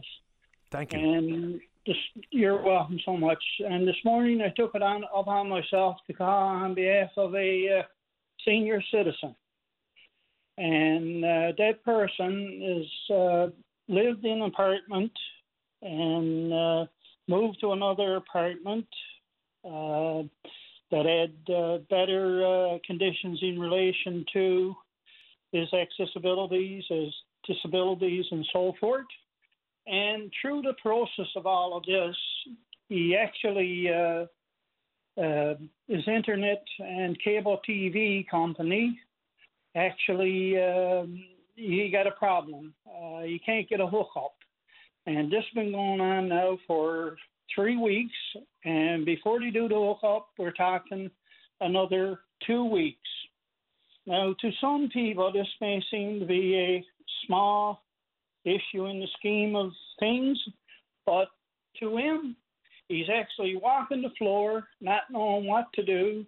Thank 0.71 0.93
you. 0.93 0.99
And 0.99 1.61
just, 1.87 1.99
you're 2.31 2.63
welcome 2.63 3.01
so 3.05 3.17
much. 3.17 3.43
And 3.61 3.87
this 3.87 3.97
morning, 4.05 4.43
I 4.43 4.51
took 4.51 4.75
it 4.75 4.83
on 4.83 5.05
upon 5.15 5.49
myself 5.49 5.97
to 6.07 6.13
call 6.13 6.49
on 6.49 6.75
behalf 6.75 7.11
of 7.17 7.35
a 7.35 7.79
uh, 7.79 7.83
senior 8.45 8.83
citizen, 8.93 9.35
and 10.57 11.25
uh, 11.25 11.53
that 11.59 11.85
person 11.85 12.61
is 12.63 13.17
uh, 13.17 13.47
lived 13.89 14.25
in 14.25 14.43
an 14.43 14.43
apartment 14.43 15.13
and 15.81 16.53
uh, 16.53 16.87
moved 17.29 17.59
to 17.61 17.73
another 17.73 18.17
apartment 18.17 18.87
uh, 19.65 20.23
that 20.91 21.05
had 21.05 21.55
uh, 21.55 21.79
better 21.91 22.47
uh, 22.47 22.79
conditions 22.87 23.39
in 23.43 23.59
relation 23.59 24.25
to 24.33 24.75
his 25.53 25.69
accessibilities, 25.73 26.83
his 26.89 27.15
disabilities, 27.47 28.25
and 28.31 28.47
so 28.53 28.73
forth. 28.81 29.07
And 29.87 30.31
through 30.41 30.63
the 30.63 30.75
process 30.83 31.29
of 31.37 31.47
all 31.47 31.77
of 31.77 31.85
this, 31.85 32.17
he 32.89 33.17
actually 33.17 33.89
uh, 33.91 34.27
uh, 35.21 35.55
his 35.89 36.07
internet 36.07 36.65
and 36.79 37.19
cable 37.23 37.61
TV 37.69 38.29
company 38.29 38.99
actually 39.75 40.61
um, 40.61 41.25
he 41.57 41.91
got 41.91 42.07
a 42.07 42.13
problem. 42.13 42.75
Uh, 42.87 43.23
he 43.23 43.41
can't 43.45 43.69
get 43.69 43.81
a 43.81 43.87
hookup 43.87 44.35
and 45.09 45.33
this 45.33 45.43
has 45.43 45.55
been 45.55 45.73
going 45.73 46.03
on 46.03 46.29
now 46.29 46.59
for 46.67 47.17
three 47.55 47.79
weeks. 47.79 48.15
And 48.67 49.07
before 49.07 49.41
they 49.41 49.49
do 49.49 49.67
the 49.67 49.75
hookup, 49.75 50.29
we're 50.37 50.53
talking 50.53 51.11
another 51.63 52.21
two 52.47 52.67
weeks. 52.67 53.09
Now, 54.07 54.35
to 54.39 54.51
some 54.61 54.91
people, 54.93 55.33
this 55.33 55.49
may 55.63 55.83
seem 55.91 56.21
to 56.21 56.27
be 56.27 56.55
a 56.57 56.85
small 57.27 57.83
issue 58.45 58.85
in 58.87 59.01
the 59.01 59.09
scheme 59.19 59.57
of 59.57 59.71
things, 59.99 60.39
but 61.07 61.29
to 61.81 61.97
him, 61.97 62.37
he's 62.89 63.09
actually 63.11 63.57
walking 63.57 64.03
the 64.03 64.11
floor, 64.19 64.65
not 64.83 65.03
knowing 65.11 65.47
what 65.47 65.73
to 65.75 65.85
do. 65.85 66.27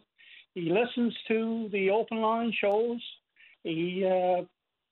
He 0.55 0.73
listens 0.73 1.15
to 1.29 1.69
the 1.71 1.91
open 1.91 2.23
line 2.23 2.53
shows. 2.59 3.01
He 3.63 4.07
uh, 4.07 4.45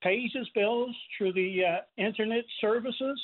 pays 0.03 0.31
his 0.35 0.49
bills 0.55 0.95
through 1.17 1.33
the 1.33 1.63
uh, 1.65 1.81
internet 1.97 2.45
services. 2.61 3.19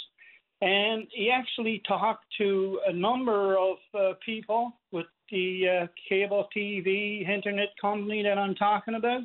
And 0.64 1.07
he 1.11 1.31
actually 1.31 1.83
talked 1.87 2.24
to 2.38 2.81
a 2.87 2.92
number 2.92 3.59
of 3.59 3.77
uh, 3.92 4.14
people 4.24 4.72
with 4.92 5.05
the 5.31 5.83
uh, 5.83 5.87
cable 6.09 6.48
TV 6.57 7.29
internet 7.29 7.68
company 7.79 8.22
that 8.22 8.38
I'm 8.38 8.55
talking 8.55 8.94
about. 8.94 9.24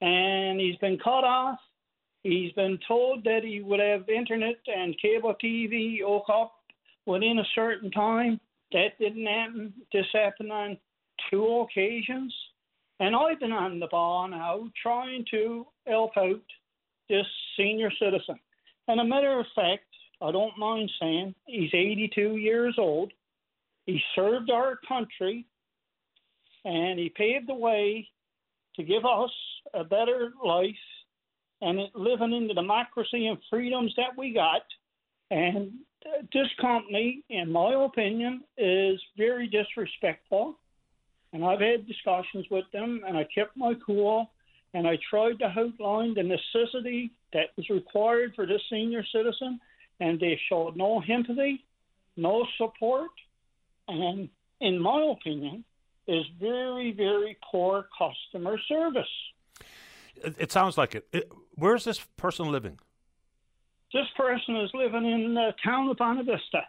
And 0.00 0.58
he's 0.58 0.76
been 0.76 0.98
cut 0.98 1.22
off. 1.24 1.58
He's 2.22 2.52
been 2.52 2.78
told 2.88 3.24
that 3.24 3.40
he 3.44 3.60
would 3.60 3.80
have 3.80 4.08
internet 4.08 4.56
and 4.74 4.98
cable 5.02 5.34
TV 5.44 5.98
hook 6.02 6.24
up 6.32 6.54
within 7.04 7.40
a 7.40 7.54
certain 7.54 7.90
time. 7.90 8.40
That 8.72 8.98
didn't 8.98 9.26
happen. 9.26 9.74
This 9.92 10.06
happened 10.14 10.50
on 10.50 10.78
two 11.30 11.66
occasions. 11.68 12.34
And 13.00 13.14
I've 13.14 13.38
been 13.40 13.52
on 13.52 13.80
the 13.80 13.88
ball 13.88 14.28
now 14.28 14.66
trying 14.82 15.26
to 15.30 15.66
help 15.86 16.12
out 16.16 16.40
this 17.10 17.26
senior 17.58 17.90
citizen. 18.00 18.40
And 18.88 18.98
a 18.98 19.04
matter 19.04 19.38
of 19.38 19.46
fact, 19.54 19.84
I 20.20 20.32
don't 20.32 20.58
mind 20.58 20.90
saying 21.00 21.34
he's 21.46 21.70
82 21.72 22.36
years 22.36 22.74
old. 22.78 23.12
He 23.86 24.00
served 24.14 24.50
our 24.50 24.78
country 24.86 25.46
and 26.64 26.98
he 26.98 27.08
paved 27.08 27.48
the 27.48 27.54
way 27.54 28.08
to 28.76 28.82
give 28.82 29.04
us 29.04 29.30
a 29.74 29.84
better 29.84 30.32
life 30.44 30.74
and 31.62 31.80
living 31.94 32.32
in 32.32 32.48
the 32.48 32.54
democracy 32.54 33.26
and 33.26 33.38
freedoms 33.48 33.92
that 33.96 34.16
we 34.16 34.32
got. 34.32 34.62
And 35.30 35.72
this 36.32 36.48
company, 36.60 37.22
in 37.28 37.50
my 37.50 37.84
opinion, 37.84 38.42
is 38.56 39.00
very 39.16 39.48
disrespectful. 39.48 40.58
And 41.32 41.44
I've 41.44 41.60
had 41.60 41.86
discussions 41.86 42.46
with 42.50 42.64
them, 42.72 43.02
and 43.06 43.16
I 43.16 43.26
kept 43.34 43.56
my 43.56 43.74
cool, 43.86 44.30
and 44.74 44.86
I 44.86 44.98
tried 45.08 45.38
to 45.40 45.52
outline 45.56 46.14
the 46.14 46.22
necessity 46.22 47.12
that 47.32 47.50
was 47.56 47.68
required 47.70 48.32
for 48.34 48.46
this 48.46 48.62
senior 48.70 49.04
citizen 49.14 49.60
and 50.00 50.18
they 50.18 50.40
showed 50.48 50.76
no 50.76 51.02
empathy, 51.08 51.64
no 52.16 52.46
support, 52.56 53.10
and 53.88 54.28
in 54.60 54.78
my 54.80 55.12
opinion, 55.12 55.64
is 56.08 56.24
very, 56.40 56.92
very 56.92 57.36
poor 57.50 57.86
customer 57.96 58.58
service. 58.68 59.06
It, 60.16 60.34
it 60.38 60.52
sounds 60.52 60.76
like 60.76 60.94
it. 60.94 61.06
it. 61.12 61.30
Where's 61.54 61.84
this 61.84 62.00
person 62.16 62.50
living? 62.50 62.78
This 63.92 64.06
person 64.16 64.56
is 64.56 64.70
living 64.74 65.04
in 65.04 65.34
the 65.34 65.52
town 65.64 65.88
of 65.88 65.96
Bonavista. 65.96 66.62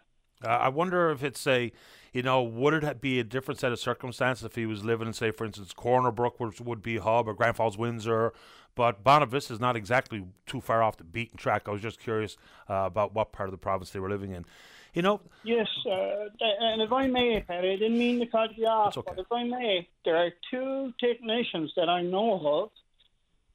Uh, 0.43 0.47
I 0.47 0.69
wonder 0.69 1.11
if 1.11 1.23
it's 1.23 1.45
a, 1.45 1.71
you 2.13 2.23
know, 2.23 2.41
would 2.41 2.83
it 2.83 2.99
be 2.99 3.19
a 3.19 3.23
different 3.23 3.59
set 3.59 3.71
of 3.71 3.79
circumstances 3.79 4.43
if 4.43 4.55
he 4.55 4.65
was 4.65 4.83
living 4.83 5.07
in, 5.07 5.13
say, 5.13 5.29
for 5.31 5.45
instance, 5.45 5.71
Corner 5.73 6.11
Brook, 6.11 6.39
which 6.39 6.59
would 6.59 6.81
be 6.81 6.97
Hub, 6.97 7.27
or 7.27 7.33
Grand 7.33 7.55
Falls, 7.55 7.77
Windsor, 7.77 8.33
but 8.75 9.03
Bonavista 9.03 9.51
is 9.51 9.59
not 9.59 9.75
exactly 9.75 10.25
too 10.45 10.61
far 10.61 10.83
off 10.83 10.97
the 10.97 11.03
beaten 11.03 11.37
track. 11.37 11.63
I 11.67 11.71
was 11.71 11.81
just 11.81 11.99
curious 11.99 12.37
uh, 12.69 12.83
about 12.85 13.13
what 13.13 13.31
part 13.31 13.49
of 13.49 13.51
the 13.51 13.57
province 13.57 13.91
they 13.91 13.99
were 13.99 14.09
living 14.09 14.31
in. 14.31 14.45
You 14.93 15.01
know. 15.01 15.21
Yes, 15.43 15.67
uh, 15.85 16.25
and 16.41 16.81
if 16.81 16.91
I 16.91 17.07
may, 17.07 17.41
Paddy, 17.41 17.71
I 17.71 17.75
didn't 17.77 17.97
mean 17.97 18.19
to 18.19 18.25
cut 18.25 18.57
you 18.57 18.67
off, 18.67 18.97
okay. 18.97 19.09
but 19.09 19.19
if 19.19 19.31
I 19.31 19.43
may, 19.45 19.87
there 20.03 20.17
are 20.17 20.31
two 20.49 20.93
technicians 20.99 21.71
that 21.77 21.87
I 21.87 22.01
know 22.01 22.69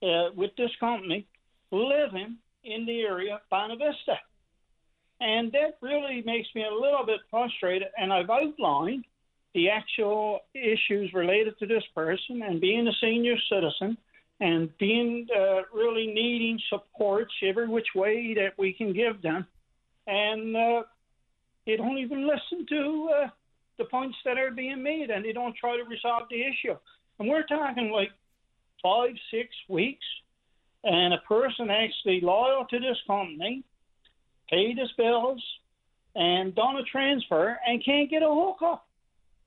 of 0.03 0.09
uh, 0.09 0.32
with 0.34 0.53
this 0.57 0.70
company 0.80 1.26
living 1.70 2.38
in 2.64 2.86
the 2.86 3.03
area 3.03 3.34
of 3.34 3.41
Bonavista. 3.51 4.16
And 5.20 5.53
that 5.53 5.78
really 5.80 6.22
makes 6.24 6.49
me 6.55 6.64
a 6.64 6.72
little 6.72 7.05
bit 7.05 7.20
frustrated. 7.30 7.88
And 7.99 8.12
I've 8.12 8.28
outlined 8.28 9.05
the 9.55 9.70
actual 9.70 10.41
issues 10.55 11.12
related 11.14 11.59
to 11.59 11.66
this 11.66 11.84
person 11.95 12.43
and 12.43 12.61
being 12.61 12.86
a 12.86 12.93
senior 13.01 13.36
citizen 13.51 13.97
and 14.41 14.76
being 14.78 15.26
uh, 15.34 15.62
really 15.72 16.07
needing 16.07 16.59
supports 16.68 17.32
every 17.43 17.68
which 17.68 17.89
way 17.95 18.34
that 18.34 18.53
we 18.59 18.72
can 18.72 18.93
give 18.93 19.22
them. 19.22 19.47
And 20.07 20.57
uh, 20.57 20.82
they 21.66 21.76
don't 21.76 21.99
even 21.99 22.28
listen 22.28 22.66
to 22.68 23.11
uh, 23.14 23.28
the 23.78 23.84
points 23.84 24.16
that 24.24 24.39
are 24.39 24.51
being 24.51 24.82
made 24.82 25.11
and 25.11 25.24
they 25.24 25.32
don't 25.32 25.57
try 25.57 25.76
to 25.76 25.84
resolve 25.84 26.24
the 26.30 26.43
issue. 26.43 26.76
And 27.18 27.28
we're 27.28 27.45
talking 27.45 27.91
like 27.91 28.11
five, 28.82 29.14
six 29.30 29.49
weeks, 29.68 30.05
and 30.84 31.14
a 31.14 31.18
person 31.26 31.70
actually 31.70 32.20
loyal 32.20 32.66
to 32.70 32.78
this 32.78 32.99
company, 33.07 33.64
paid 34.51 34.78
his 34.78 34.93
bills, 34.97 35.43
and 36.14 36.55
done 36.55 36.76
a 36.76 36.82
transfer 36.84 37.59
and 37.66 37.84
can't 37.84 38.11
get 38.11 38.22
a 38.22 38.28
hookup 38.28 38.86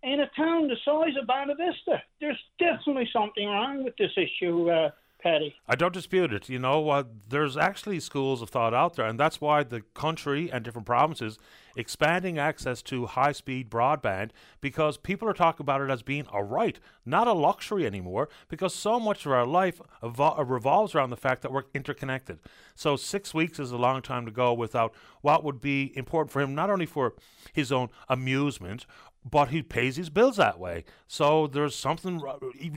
in 0.04 0.20
a 0.20 0.30
town 0.36 0.68
the 0.68 0.78
size 0.86 1.16
of 1.20 1.28
Bonavista. 1.28 2.02
There's 2.20 2.40
definitely 2.58 3.10
something 3.12 3.48
wrong 3.48 3.84
with 3.84 3.96
this 3.98 4.12
issue. 4.18 4.70
Uh, 4.70 4.92
Paddy. 5.22 5.56
I 5.68 5.76
don't 5.76 5.94
dispute 5.94 6.32
it. 6.32 6.48
You 6.48 6.60
know, 6.60 6.90
uh, 6.90 7.04
there's 7.28 7.58
actually 7.58 8.00
schools 8.00 8.42
of 8.42 8.50
thought 8.50 8.74
out 8.74 8.96
there, 8.96 9.06
and 9.06 9.20
that's 9.20 9.42
why 9.42 9.64
the 9.64 9.82
country 9.94 10.50
and 10.50 10.64
different 10.64 10.86
provinces 10.86 11.38
expanding 11.76 12.38
access 12.38 12.82
to 12.84 13.06
high 13.06 13.32
speed 13.32 13.70
broadband 13.70 14.32
because 14.62 14.98
people 14.98 15.28
are 15.28 15.34
talking 15.34 15.64
about 15.64 15.82
it 15.82 15.90
as 15.90 16.04
being 16.04 16.26
a 16.34 16.44
right, 16.44 16.80
not 17.06 17.28
a 17.28 17.34
luxury 17.34 17.86
anymore, 17.86 18.30
because 18.48 18.74
so 18.74 19.00
much 19.00 19.26
of 19.26 19.32
our 19.32 19.46
life 19.46 19.82
evol- 20.02 20.38
revolves 20.48 20.96
around 20.96 21.10
the 21.10 21.18
fact 21.18 21.42
that 21.42 21.52
we're 21.52 21.64
interconnected. 21.74 22.40
So, 22.76 22.96
six 22.96 23.34
weeks 23.34 23.60
is 23.60 23.72
a 23.72 23.78
long 23.78 24.02
time 24.02 24.26
to 24.26 24.32
go 24.32 24.54
without 24.54 24.94
what 25.22 25.44
would 25.44 25.60
be 25.60 25.96
important 25.98 26.32
for 26.32 26.42
him, 26.42 26.56
not 26.56 26.70
only 26.70 26.86
for 26.86 27.14
his 27.52 27.72
own 27.72 27.90
amusement 28.08 28.86
but 29.24 29.50
he 29.50 29.62
pays 29.62 29.96
his 29.96 30.10
bills 30.10 30.38
that 30.38 30.60
way. 30.60 30.86
So 31.08 31.48
there's 31.48 31.76
something 31.76 32.22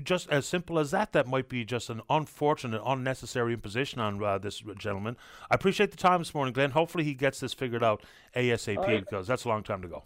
just 0.03 0.29
as 0.31 0.47
simple 0.47 0.79
as 0.79 0.91
that 0.91 1.13
that 1.13 1.27
might 1.27 1.49
be 1.49 1.65
just 1.65 1.91
an 1.91 2.03
unfortunate, 2.11 2.83
unnecessary 2.85 3.53
imposition 3.55 4.01
on 4.01 4.23
uh, 4.23 4.39
this 4.39 4.63
gentleman. 4.79 5.17
I 5.51 5.55
appreciate 5.55 5.91
the 5.91 5.97
time 5.97 6.21
this 6.21 6.35
morning, 6.35 6.53
Glenn. 6.53 6.73
Hopefully 6.73 7.05
he 7.05 7.15
gets 7.15 7.41
this 7.41 7.55
figured 7.55 7.85
out 7.85 8.03
ASAP 8.35 8.79
right. 8.79 9.01
because 9.01 9.27
that's 9.27 9.45
a 9.45 9.49
long 9.49 9.63
time 9.63 9.83
to 9.83 9.89
go. 9.89 10.05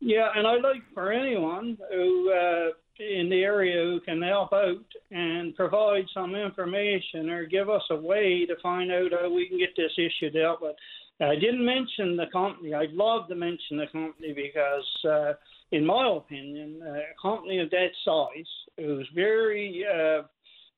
Yeah, 0.00 0.28
and 0.34 0.46
I'd 0.46 0.62
like 0.62 0.82
for 0.94 1.10
anyone 1.12 1.76
who 1.90 2.32
uh, 2.32 2.70
in 2.98 3.28
the 3.28 3.42
area 3.42 3.82
who 3.82 4.00
can 4.00 4.22
help 4.22 4.52
out 4.52 4.84
and 5.10 5.54
provide 5.54 6.04
some 6.12 6.34
information 6.34 7.30
or 7.30 7.46
give 7.46 7.68
us 7.70 7.82
a 7.90 7.96
way 7.96 8.44
to 8.46 8.56
find 8.62 8.90
out 8.90 9.12
how 9.12 9.32
we 9.32 9.48
can 9.48 9.58
get 9.58 9.70
this 9.76 9.92
issue 9.96 10.30
dealt 10.30 10.60
with. 10.60 10.76
I 11.20 11.34
didn't 11.34 11.64
mention 11.64 12.16
the 12.16 12.26
company. 12.32 12.74
I'd 12.74 12.92
love 12.92 13.28
to 13.28 13.34
mention 13.34 13.76
the 13.76 13.86
company 13.86 14.32
because 14.32 15.04
uh, 15.04 15.32
in 15.72 15.84
my 15.84 16.08
opinion, 16.16 16.80
a 16.82 17.20
company 17.20 17.58
of 17.58 17.70
that 17.70 17.90
size 18.04 18.46
who's 18.76 19.08
very, 19.14 19.84
uh, 19.84 20.22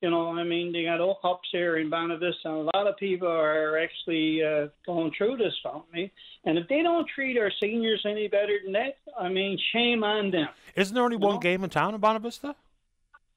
you 0.00 0.10
know, 0.10 0.30
I 0.30 0.44
mean, 0.44 0.72
they 0.72 0.84
got 0.84 1.00
hookups 1.00 1.50
here 1.52 1.76
in 1.76 1.90
Bonavista, 1.90 2.46
and 2.46 2.68
a 2.68 2.76
lot 2.76 2.86
of 2.86 2.96
people 2.96 3.28
are 3.28 3.78
actually 3.78 4.42
uh, 4.42 4.68
going 4.86 5.12
through 5.16 5.36
this 5.36 5.54
company. 5.62 6.10
And 6.44 6.58
if 6.58 6.66
they 6.68 6.82
don't 6.82 7.06
treat 7.14 7.38
our 7.38 7.52
seniors 7.60 8.02
any 8.04 8.26
better 8.26 8.58
than 8.64 8.72
that, 8.72 8.96
I 9.18 9.28
mean, 9.28 9.58
shame 9.72 10.02
on 10.02 10.30
them. 10.30 10.48
Isn't 10.74 10.94
there 10.94 11.04
only 11.04 11.16
you 11.16 11.20
one 11.26 11.34
know? 11.34 11.40
game 11.40 11.62
in 11.64 11.70
town 11.70 11.94
in 11.94 12.00
Bonavista? 12.00 12.54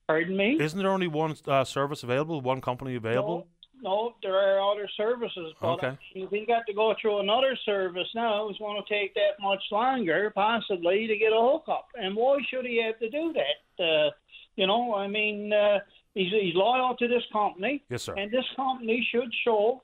Pardon 0.08 0.36
me? 0.36 0.58
Isn't 0.60 0.80
there 0.80 0.92
only 0.92 1.08
one 1.08 1.36
uh, 1.48 1.64
service 1.64 2.04
available, 2.04 2.42
one 2.42 2.62
company 2.62 2.96
available? 2.96 3.48
No 3.84 4.16
there 4.24 4.36
are 4.36 4.72
other 4.72 4.90
services, 4.96 5.54
but 5.60 5.74
okay. 5.74 5.98
if 6.16 6.32
we 6.32 6.46
got 6.46 6.66
to 6.68 6.74
go 6.74 6.96
through 7.02 7.20
another 7.20 7.58
service 7.66 8.08
now, 8.16 8.48
it's 8.48 8.58
going 8.58 8.82
to 8.82 8.94
take 8.94 9.14
that 9.16 9.42
much 9.42 9.62
longer, 9.72 10.32
possibly, 10.34 11.06
to 11.06 11.18
get 11.18 11.34
a 11.34 11.40
hookup. 11.40 11.90
And 11.96 12.16
why 12.16 12.38
should 12.50 12.66
he 12.66 12.82
have 12.82 12.98
to 13.00 13.10
do 13.10 13.34
that? 13.34 13.84
Uh, 13.84 14.10
you 14.56 14.68
know, 14.68 14.96
I 14.96 15.08
mean, 15.08 15.52
uh, 15.52 15.80
he's, 16.14 16.32
he's 16.32 16.56
loyal 16.56 16.96
to 16.96 17.08
this 17.10 17.24
company. 17.34 17.84
Yes, 17.90 18.04
sir. 18.04 18.16
And 18.18 18.32
this 18.32 18.46
company 18.56 19.06
should 19.12 19.32
show, 19.44 19.84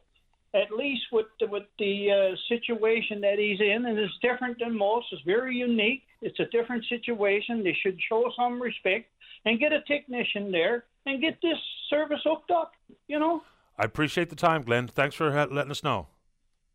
at 0.53 0.71
least 0.71 1.03
with 1.11 1.27
the, 1.41 1.47
with 1.47 1.63
the 1.77 2.11
uh, 2.11 2.35
situation 2.47 3.19
that 3.21 3.37
he's 3.37 3.59
in, 3.59 3.85
and 3.85 3.99
it's 3.99 4.13
different 4.21 4.59
than 4.59 4.77
most. 4.77 5.07
It's 5.11 5.21
very 5.23 5.57
unique. 5.57 6.03
It's 6.21 6.39
a 6.39 6.45
different 6.45 6.85
situation. 6.87 7.63
They 7.63 7.77
should 7.83 7.99
show 8.07 8.31
some 8.37 8.61
respect 8.61 9.07
and 9.45 9.59
get 9.59 9.73
a 9.73 9.81
technician 9.81 10.51
there 10.51 10.85
and 11.05 11.19
get 11.21 11.37
this 11.41 11.57
service 11.89 12.21
hooked 12.23 12.51
up. 12.51 12.71
You 13.09 13.19
know. 13.19 13.41
I 13.79 13.85
appreciate 13.85 14.29
the 14.29 14.35
time, 14.35 14.63
Glenn. 14.63 14.87
Thanks 14.87 15.15
for 15.15 15.31
letting 15.31 15.71
us 15.71 15.83
know. 15.83 16.07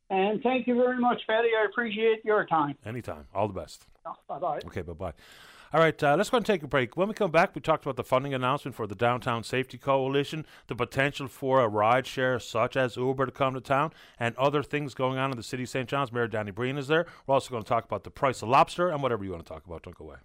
And 0.09 0.43
thank 0.43 0.67
you 0.67 0.75
very 0.75 0.99
much, 0.99 1.21
Paddy. 1.27 1.49
I 1.59 1.67
appreciate 1.67 2.25
your 2.25 2.47
time. 2.47 2.77
Anytime. 2.85 3.27
All 3.35 3.47
the 3.47 3.55
best. 3.55 3.87
bye 4.29 4.39
bye. 4.39 4.61
Okay, 4.67 4.81
bye 4.83 4.93
bye. 4.95 5.13
All 5.75 5.81
right, 5.81 6.01
uh, 6.05 6.15
let's 6.17 6.31
go 6.31 6.37
and 6.37 6.47
take 6.47 6.63
a 6.63 6.69
break. 6.69 6.97
When 6.97 7.09
we 7.09 7.15
come 7.15 7.33
back, 7.33 7.55
we 7.55 7.61
talked 7.61 7.85
about 7.85 7.97
the 7.97 8.05
funding 8.05 8.33
announcement 8.33 8.77
for 8.77 8.87
the 8.87 8.95
Downtown 8.95 9.43
Safety 9.43 9.77
Coalition, 9.77 10.47
the 10.69 10.77
potential 10.77 11.27
for 11.27 11.61
a 11.61 11.69
ride 11.69 12.07
share 12.07 12.39
such 12.39 12.77
as 12.77 12.97
Uber 12.97 13.27
to 13.27 13.33
come 13.33 13.55
to 13.55 13.61
town, 13.61 13.93
and 14.19 14.37
other 14.37 14.63
things 14.63 14.95
going 14.95 15.19
on 15.19 15.33
in 15.33 15.37
the 15.37 15.43
city 15.43 15.65
of 15.65 15.69
St. 15.69 15.89
John's. 15.89 16.13
Mayor 16.13 16.29
Danny 16.29 16.53
Breen 16.53 16.79
is 16.79 16.87
there. 16.87 17.07
We're 17.27 17.35
also 17.35 17.51
going 17.51 17.65
to 17.65 17.69
talk 17.69 17.85
about 17.85 18.05
the 18.05 18.11
price 18.11 18.41
of 18.41 18.51
lobster 18.51 18.89
and 18.89 19.03
whatever 19.03 19.25
you 19.25 19.33
want 19.33 19.45
to 19.45 19.53
talk 19.53 19.67
about. 19.67 19.83
Don't 19.83 19.99
go 19.99 20.05
away. 20.05 20.17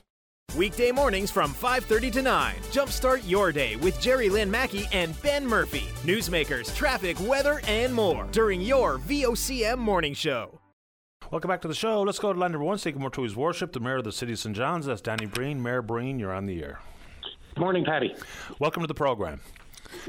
Weekday 0.58 0.92
mornings 0.92 1.30
from 1.30 1.54
5:30 1.54 2.12
to 2.12 2.22
9. 2.22 2.56
Jumpstart 2.72 3.22
your 3.28 3.52
day 3.52 3.76
with 3.76 4.00
Jerry 4.02 4.30
Lynn 4.30 4.50
Mackey 4.50 4.88
and 4.92 5.20
Ben 5.22 5.46
Murphy. 5.46 5.88
Newsmakers, 6.04 6.76
traffic, 6.76 7.18
weather, 7.22 7.62
and 7.68 7.94
more 7.94 8.28
during 8.32 8.60
your 8.62 8.98
VOCM 8.98 9.78
morning 9.78 10.14
show. 10.14 10.60
Welcome 11.32 11.50
back 11.50 11.62
to 11.62 11.68
the 11.68 11.76
show. 11.76 12.02
Let's 12.02 12.18
go 12.18 12.34
to 12.34 12.40
line 12.40 12.54
number 12.54 12.66
one. 12.66 12.80
Say 12.80 12.92
more 12.94 13.12
to 13.12 13.22
his 13.22 13.36
worship, 13.36 13.72
the 13.72 13.80
mayor 13.80 13.98
of 13.98 14.04
the 14.04 14.12
city 14.12 14.34
of 14.34 14.40
St. 14.40 14.56
John's. 14.56 14.88
That's 14.88 15.02
Danny 15.02 15.28
Breen. 15.28 15.62
Mayor 15.62 15.84
Breen, 15.84 16.18
you're 16.18 16.34
on 16.34 16.48
the 16.48 16.64
air. 16.64 16.80
Good 17.54 17.62
morning, 17.62 17.86
Paddy. 17.86 18.16
Welcome 18.58 18.82
to 18.82 18.88
the 18.88 18.96
program. 18.96 19.42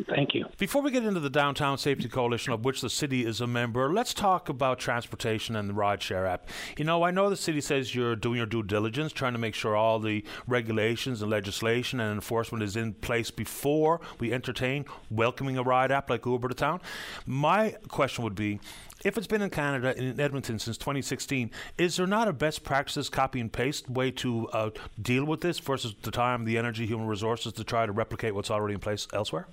Thank 0.08 0.34
you. 0.34 0.46
Before 0.58 0.82
we 0.82 0.90
get 0.90 1.04
into 1.04 1.20
the 1.20 1.30
Downtown 1.30 1.78
Safety 1.78 2.08
Coalition, 2.08 2.52
of 2.52 2.64
which 2.64 2.80
the 2.80 2.90
city 2.90 3.24
is 3.24 3.40
a 3.40 3.46
member, 3.46 3.92
let's 3.92 4.14
talk 4.14 4.48
about 4.48 4.78
transportation 4.78 5.56
and 5.56 5.68
the 5.68 5.72
rideshare 5.72 6.28
app. 6.28 6.48
You 6.76 6.84
know, 6.84 7.02
I 7.02 7.10
know 7.10 7.30
the 7.30 7.36
city 7.36 7.60
says 7.60 7.94
you're 7.94 8.16
doing 8.16 8.36
your 8.36 8.46
due 8.46 8.62
diligence, 8.62 9.12
trying 9.12 9.32
to 9.32 9.38
make 9.38 9.54
sure 9.54 9.76
all 9.76 9.98
the 9.98 10.24
regulations 10.46 11.22
and 11.22 11.30
legislation 11.30 12.00
and 12.00 12.12
enforcement 12.12 12.62
is 12.62 12.76
in 12.76 12.94
place 12.94 13.30
before 13.30 14.00
we 14.18 14.32
entertain 14.32 14.84
welcoming 15.10 15.56
a 15.56 15.62
ride 15.62 15.90
app 15.90 16.10
like 16.10 16.26
Uber 16.26 16.48
to 16.48 16.54
town. 16.54 16.80
My 17.26 17.76
question 17.88 18.24
would 18.24 18.34
be 18.34 18.60
if 19.04 19.16
it's 19.16 19.26
been 19.26 19.40
in 19.42 19.50
Canada 19.50 19.96
in 19.96 20.20
Edmonton 20.20 20.58
since 20.58 20.76
2016, 20.76 21.50
is 21.78 21.96
there 21.96 22.06
not 22.06 22.28
a 22.28 22.32
best 22.32 22.64
practices 22.64 23.08
copy 23.08 23.40
and 23.40 23.50
paste 23.50 23.88
way 23.88 24.10
to 24.10 24.48
uh, 24.48 24.70
deal 25.00 25.24
with 25.24 25.40
this 25.40 25.58
versus 25.58 25.94
the 26.02 26.10
time, 26.10 26.44
the 26.44 26.58
energy, 26.58 26.86
human 26.86 27.06
resources 27.06 27.52
to 27.54 27.64
try 27.64 27.86
to 27.86 27.92
replicate 27.92 28.34
what's 28.34 28.50
already 28.50 28.74
in 28.74 28.80
place 28.80 29.08
elsewhere? 29.14 29.46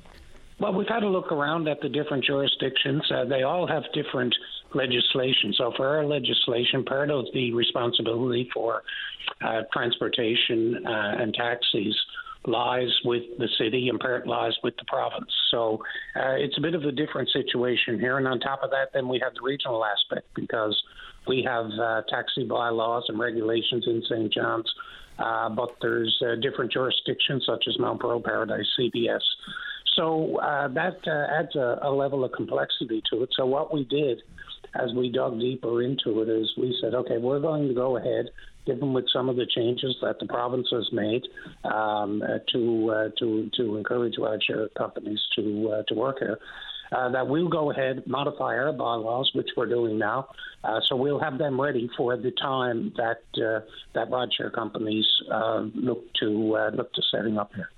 Well, 0.60 0.74
we've 0.74 0.88
had 0.88 1.04
a 1.04 1.08
look 1.08 1.32
around 1.32 1.68
at 1.68 1.82
the 1.82 1.90
different 1.90 2.24
jurisdictions. 2.26 3.04
Uh, 3.12 3.26
they 3.26 3.44
all 3.44 3.68
have 3.68 3.84
different 3.94 4.36
legislation. 4.74 5.54
So, 5.56 5.72
for 5.78 5.88
our 5.88 6.04
legislation, 6.04 6.84
part 6.84 7.12
of 7.12 7.26
the 7.34 7.54
responsibility 7.54 8.50
for 8.54 8.82
uh, 9.42 9.62
transportation 9.72 10.84
uh, 10.86 11.22
and 11.22 11.34
taxis 11.34 11.96
lies 12.46 12.90
with 13.04 13.24
the 13.38 13.48
city 13.60 13.90
and 13.90 14.00
part 14.00 14.26
lies 14.26 14.54
with 14.64 14.76
the 14.78 14.86
province. 14.86 15.30
So 15.52 15.84
uh, 16.16 16.36
it's 16.38 16.58
a 16.58 16.62
bit 16.62 16.76
of 16.76 16.84
a 16.84 16.92
different 16.92 17.30
situation 17.30 18.00
here. 18.00 18.18
And 18.18 18.28
on 18.28 18.40
top 18.40 18.62
of 18.64 18.70
that, 18.72 18.94
then 18.94 19.10
we 19.10 19.20
have 19.22 19.34
the 19.34 19.42
regional 19.42 19.84
aspect 19.84 20.28
because 20.34 20.82
we 21.28 21.44
have 21.46 21.66
uh, 21.66 22.04
taxi 22.10 22.46
bylaws 22.46 23.04
and 23.10 23.20
regulations 23.20 23.84
in 23.86 24.02
St. 24.10 24.34
John's, 24.34 24.72
uh, 25.20 25.50
but 25.50 25.76
there's 25.82 26.24
different 26.42 26.72
jurisdictions 26.72 27.44
such 27.46 27.66
as 27.68 27.78
Mount 27.80 28.00
Pearl, 28.00 28.22
Paradise, 28.22 28.68
CBS. 28.80 29.20
So 29.98 30.38
uh, 30.38 30.68
that 30.70 31.00
uh, 31.08 31.40
adds 31.40 31.56
a, 31.56 31.80
a 31.82 31.92
level 31.92 32.24
of 32.24 32.32
complexity 32.32 33.02
to 33.12 33.24
it. 33.24 33.30
So 33.36 33.46
what 33.46 33.74
we 33.74 33.84
did 33.84 34.22
as 34.76 34.94
we 34.96 35.12
dug 35.12 35.40
deeper 35.40 35.82
into 35.82 36.22
it 36.22 36.30
is 36.30 36.52
we 36.58 36.78
said, 36.82 36.94
okay, 36.94 37.18
we're 37.18 37.40
going 37.40 37.68
to 37.68 37.74
go 37.74 37.98
ahead 37.98 38.28
given 38.68 38.94
with 38.94 39.06
some 39.12 39.30
of 39.30 39.38
the 39.38 39.48
changes 39.56 39.96
that 40.02 40.20
the 40.20 40.28
province 40.28 40.68
has 40.72 40.88
made 40.92 41.24
um, 41.64 42.22
uh, 42.22 42.40
to 42.52 42.92
uh, 42.92 43.10
to 43.18 43.50
to 43.56 43.78
encourage 43.78 44.16
rideshare 44.18 44.68
companies 44.78 45.20
to 45.36 45.72
uh, 45.74 45.84
to 45.88 45.96
work 45.96 46.18
here. 46.20 46.38
Uh, 46.92 47.10
that 47.10 47.28
we'll 47.28 47.50
go 47.50 47.72
ahead 47.72 48.04
modify 48.08 48.58
our 48.58 48.72
bylaws, 48.72 49.30
which 49.34 49.50
we're 49.56 49.66
doing 49.66 49.98
now. 49.98 50.28
Uh, 50.64 50.80
so 50.88 50.96
we'll 50.96 51.20
have 51.20 51.38
them 51.38 51.60
ready 51.60 51.90
for 51.96 52.18
the 52.18 52.32
time 52.32 52.92
that 52.98 53.22
uh, 53.38 53.60
that 53.94 54.10
rideshare 54.10 54.52
companies 54.52 55.06
uh, 55.32 55.66
look 55.76 56.14
to 56.16 56.56
uh, 56.58 56.70
look 56.72 56.92
to 56.94 57.02
setting 57.12 57.38
up 57.38 57.54
here. 57.54 57.70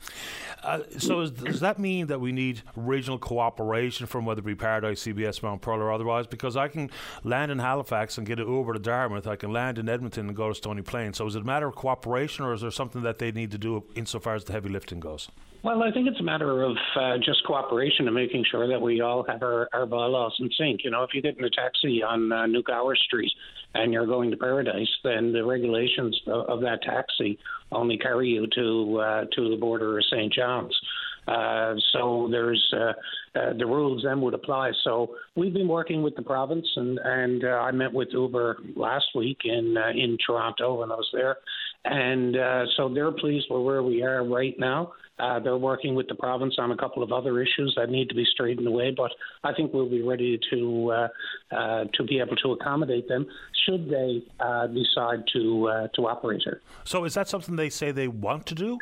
Uh, 0.64 0.80
so 0.97 1.22
is, 1.22 1.32
does 1.32 1.60
that 1.60 1.78
mean 1.78 2.07
that 2.07 2.20
we 2.20 2.32
need 2.32 2.62
regional 2.76 3.18
cooperation 3.18 4.05
from 4.05 4.26
whether 4.26 4.39
it 4.39 4.45
be 4.45 4.55
Paradise, 4.55 5.03
CBS, 5.03 5.43
Mount 5.43 5.62
Pearl, 5.62 5.82
or 5.82 5.91
otherwise? 5.91 6.26
Because 6.26 6.57
I 6.57 6.68
can 6.68 6.89
land 7.24 7.51
in 7.51 7.60
Halifax 7.60 8.18
and 8.18 8.26
get 8.26 8.39
an 8.39 8.47
Uber 8.47 8.74
to 8.74 8.80
Dartmouth. 8.80 9.28
I 9.28 9.36
can 9.36 9.51
land 9.51 9.78
in 9.78 9.88
Edmonton 9.88 10.28
and 10.28 10.36
go 10.36 10.49
to 10.49 10.55
Stony 10.55 10.82
Plain. 10.82 11.14
So 11.14 11.28
is 11.28 11.36
it 11.36 11.41
a 11.41 11.45
matter 11.45 11.68
of 11.68 11.76
cooperation, 11.76 12.45
or 12.45 12.53
is 12.53 12.62
there 12.62 12.72
something 12.72 13.03
that 13.03 13.20
they 13.20 13.32
need 13.32 13.51
to 13.51 13.57
do 13.57 13.84
insofar 13.95 14.36
as 14.36 14.45
the 14.45 14.53
heavy 14.53 14.70
lifting 14.70 14.99
goes? 14.99 15.30
Well, 15.62 15.84
I 15.84 15.91
think 15.91 16.07
it's 16.07 16.20
a 16.22 16.24
matter 16.24 16.64
of 16.64 16.78
uh, 16.95 17.18
just 17.18 17.43
cooperation 17.45 18.07
and 18.07 18.16
making 18.16 18.45
sure 18.49 18.66
that 18.70 18.82
we 18.82 19.01
all 19.01 19.26
have 19.28 19.43
our, 19.43 19.68
our 19.74 19.86
bylaws 19.86 20.34
in 20.39 20.49
sync. 20.57 20.86
You 20.86 20.91
know, 20.91 21.03
if 21.03 21.10
you 21.14 21.22
get 21.22 21.38
in 21.38 21.43
a 21.43 21.49
taxi 21.49 22.01
on 22.01 22.32
uh, 22.32 22.45
New 22.45 22.64
Gower 22.64 22.95
Street 22.95 23.32
and 23.76 23.91
you're 23.91 24.05
going 24.05 24.32
to 24.32 24.38
Paradise, 24.38 24.88
then 25.03 25.34
the 25.34 25.43
regulations 25.43 26.18
of, 26.28 26.45
of 26.45 26.62
that 26.62 26.82
taxi 26.84 27.38
only 27.74 27.97
carry 27.97 28.30
you 28.30 28.47
to 28.55 28.99
uh, 28.99 29.26
to 29.36 29.49
the 29.49 29.57
border 29.57 29.97
of 29.97 30.05
St. 30.05 30.32
John's. 30.32 30.80
Uh, 31.28 31.76
so 31.91 32.28
there's 32.32 32.74
uh, 32.74 32.93
uh, 33.38 33.53
the 33.57 33.66
rules 33.66 34.03
then 34.03 34.22
would 34.22 34.34
apply. 34.34 34.72
So 34.84 35.16
we've 35.36 35.53
been 35.53 35.68
working 35.68 36.01
with 36.01 36.16
the 36.16 36.22
province, 36.22 36.68
and 36.78 36.99
and 37.03 37.43
uh, 37.43 37.47
I 37.49 37.72
met 37.72 37.93
with 37.93 38.07
Uber 38.14 38.60
last 38.76 39.07
week 39.14 39.39
in 39.43 39.76
uh, 39.78 39.89
in 39.89 40.18
Toronto 40.26 40.80
when 40.80 40.91
I 40.91 40.95
was 40.95 41.10
there, 41.14 41.36
And 41.84 42.38
uh, 42.38 42.66
so 42.78 42.89
they're 42.89 43.12
pleased 43.12 43.47
with 43.49 43.64
where 43.64 43.84
we 43.84 44.03
are 44.03 44.24
right 44.24 44.57
now. 44.57 44.93
Uh, 45.20 45.39
they're 45.39 45.57
working 45.57 45.95
with 45.95 46.07
the 46.07 46.15
province 46.15 46.55
on 46.57 46.72
a 46.72 46.78
couple 46.78 47.03
of 47.03 47.11
other 47.11 47.41
issues 47.41 47.74
that 47.76 47.89
need 47.89 48.09
to 48.09 48.15
be 48.15 48.26
straightened 48.26 48.67
away, 48.67 48.93
but 48.95 49.11
I 49.43 49.53
think 49.53 49.74
we'll 49.74 49.89
be 49.89 50.01
ready 50.01 50.39
to 50.51 50.91
uh, 50.91 51.07
uh, 51.51 51.86
to 51.93 52.03
be 52.03 52.20
able 52.20 52.36
to 52.38 52.53
accommodate 52.53 53.07
them 53.07 53.28
should 53.65 53.89
they 53.89 54.24
uh, 54.39 54.67
decide 54.67 55.24
to 55.34 55.67
uh, 55.67 55.88
to 55.95 56.07
operate 56.07 56.41
here. 56.43 56.61
So, 56.84 57.03
is 57.03 57.13
that 57.15 57.28
something 57.28 57.55
they 57.55 57.70
say 57.70 57.91
they 57.91 58.07
want 58.07 58.45
to 58.47 58.55
do? 58.55 58.80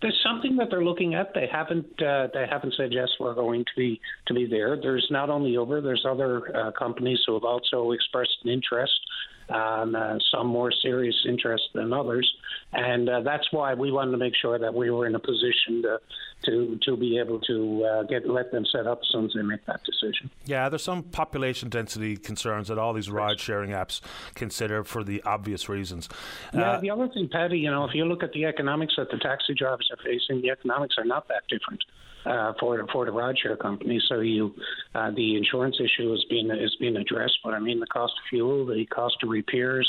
There's 0.00 0.20
something 0.24 0.56
that 0.56 0.68
they're 0.70 0.84
looking 0.84 1.14
at. 1.14 1.34
They 1.34 1.48
haven't 1.50 2.02
uh, 2.02 2.28
they 2.32 2.46
haven't 2.48 2.74
said 2.76 2.92
yes. 2.92 3.08
We're 3.20 3.34
going 3.34 3.64
to 3.64 3.72
be 3.76 4.00
to 4.26 4.34
be 4.34 4.46
there. 4.46 4.76
There's 4.80 5.06
not 5.10 5.30
only 5.30 5.50
Uber. 5.50 5.82
There's 5.82 6.04
other 6.08 6.72
companies 6.78 7.20
who 7.26 7.34
have 7.34 7.44
also 7.44 7.92
expressed 7.92 8.38
an 8.44 8.50
interest 8.50 8.98
um, 9.48 9.94
uh, 9.94 10.18
some 10.30 10.46
more 10.46 10.72
serious 10.82 11.16
interest 11.28 11.64
than 11.74 11.92
others, 11.92 12.30
and 12.72 13.08
uh, 13.08 13.20
that's 13.20 13.46
why 13.52 13.74
we 13.74 13.90
wanted 13.90 14.12
to 14.12 14.18
make 14.18 14.34
sure 14.40 14.58
that 14.58 14.74
we 14.74 14.90
were 14.90 15.06
in 15.06 15.14
a 15.14 15.20
position 15.20 15.82
to 15.82 15.98
to 16.44 16.78
to 16.82 16.96
be 16.96 17.18
able 17.18 17.40
to 17.40 17.84
uh, 17.84 18.02
get 18.04 18.28
let 18.28 18.50
them 18.50 18.64
set 18.70 18.86
up 18.86 19.00
as 19.02 19.08
soon 19.10 19.26
as 19.26 19.32
they 19.34 19.42
make 19.42 19.64
that 19.66 19.80
decision. 19.84 20.30
Yeah, 20.44 20.68
there's 20.68 20.82
some 20.82 21.02
population 21.02 21.68
density 21.68 22.16
concerns 22.16 22.68
that 22.68 22.78
all 22.78 22.92
these 22.92 23.10
ride 23.10 23.40
sharing 23.40 23.70
apps 23.70 24.00
consider 24.34 24.84
for 24.84 25.04
the 25.04 25.22
obvious 25.22 25.68
reasons. 25.68 26.08
Yeah, 26.52 26.72
uh, 26.72 26.80
the 26.80 26.90
other 26.90 27.08
thing, 27.08 27.28
Paddy, 27.30 27.58
you 27.58 27.70
know, 27.70 27.84
if 27.84 27.94
you 27.94 28.04
look 28.04 28.22
at 28.22 28.32
the 28.32 28.44
economics 28.44 28.94
that 28.96 29.10
the 29.10 29.18
taxi 29.18 29.54
drivers 29.54 29.88
are 29.90 30.02
facing, 30.04 30.42
the 30.42 30.50
economics 30.50 30.96
are 30.98 31.04
not 31.04 31.28
that 31.28 31.42
different 31.48 31.82
uh, 32.24 32.52
for 32.58 32.84
for 32.92 33.04
the 33.04 33.12
rideshare 33.12 33.58
company. 33.58 34.00
So 34.08 34.20
you, 34.20 34.54
uh, 34.94 35.10
the 35.10 35.36
insurance 35.36 35.76
issue 35.80 36.10
has 36.10 36.24
been 36.28 36.50
is 36.50 36.74
being 36.80 36.96
addressed, 36.96 37.38
but 37.44 37.54
I 37.54 37.58
mean 37.58 37.80
the 37.80 37.86
cost 37.86 38.12
of 38.12 38.28
fuel, 38.28 38.66
the 38.66 38.86
cost 38.86 39.16
of 39.22 39.28
repairs, 39.28 39.88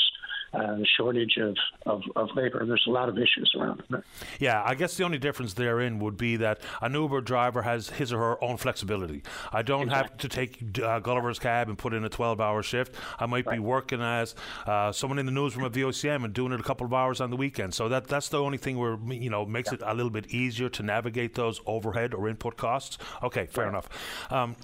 uh, 0.54 0.76
shortage 0.96 1.36
of, 1.38 1.56
of, 1.86 2.02
of, 2.16 2.28
labor. 2.34 2.64
There's 2.64 2.84
a 2.86 2.90
lot 2.90 3.08
of 3.08 3.16
issues 3.16 3.52
around 3.58 3.82
it. 3.90 4.04
Yeah, 4.38 4.62
I 4.64 4.74
guess 4.74 4.96
the 4.96 5.04
only 5.04 5.18
difference 5.18 5.54
therein 5.54 5.98
would 5.98 6.16
be 6.16 6.36
that 6.36 6.60
an 6.80 6.94
Uber 6.94 7.20
driver 7.22 7.62
has 7.62 7.90
his 7.90 8.12
or 8.12 8.18
her 8.18 8.44
own 8.44 8.56
flexibility. 8.56 9.22
I 9.52 9.62
don't 9.62 9.84
exactly. 9.84 10.08
have 10.08 10.18
to 10.18 10.28
take 10.28 10.78
uh, 10.82 11.00
Gulliver's 11.00 11.38
cab 11.38 11.68
and 11.68 11.78
put 11.78 11.92
in 11.92 12.04
a 12.04 12.10
12-hour 12.10 12.62
shift. 12.62 12.94
I 13.18 13.26
might 13.26 13.46
right. 13.46 13.54
be 13.54 13.58
working 13.58 14.00
as 14.00 14.34
uh, 14.66 14.92
someone 14.92 15.18
in 15.18 15.26
the 15.26 15.32
newsroom 15.32 15.66
at 15.66 15.72
VOCM 15.72 16.24
and 16.24 16.32
doing 16.32 16.52
it 16.52 16.60
a 16.60 16.64
couple 16.64 16.86
of 16.86 16.94
hours 16.94 17.20
on 17.20 17.30
the 17.30 17.36
weekend. 17.36 17.74
So 17.74 17.88
that 17.88 18.06
that's 18.06 18.28
the 18.28 18.40
only 18.40 18.58
thing 18.58 18.78
where 18.78 18.98
you 19.08 19.30
know 19.30 19.44
makes 19.44 19.70
yeah. 19.70 19.74
it 19.74 19.82
a 19.84 19.94
little 19.94 20.10
bit 20.10 20.28
easier 20.28 20.68
to 20.68 20.82
navigate 20.82 21.34
those 21.34 21.60
overhead 21.66 22.14
or 22.14 22.28
input 22.28 22.56
costs. 22.56 22.98
Okay, 23.22 23.46
fair 23.46 23.64
right. 23.64 23.70
enough. 23.70 24.32
Um, 24.32 24.56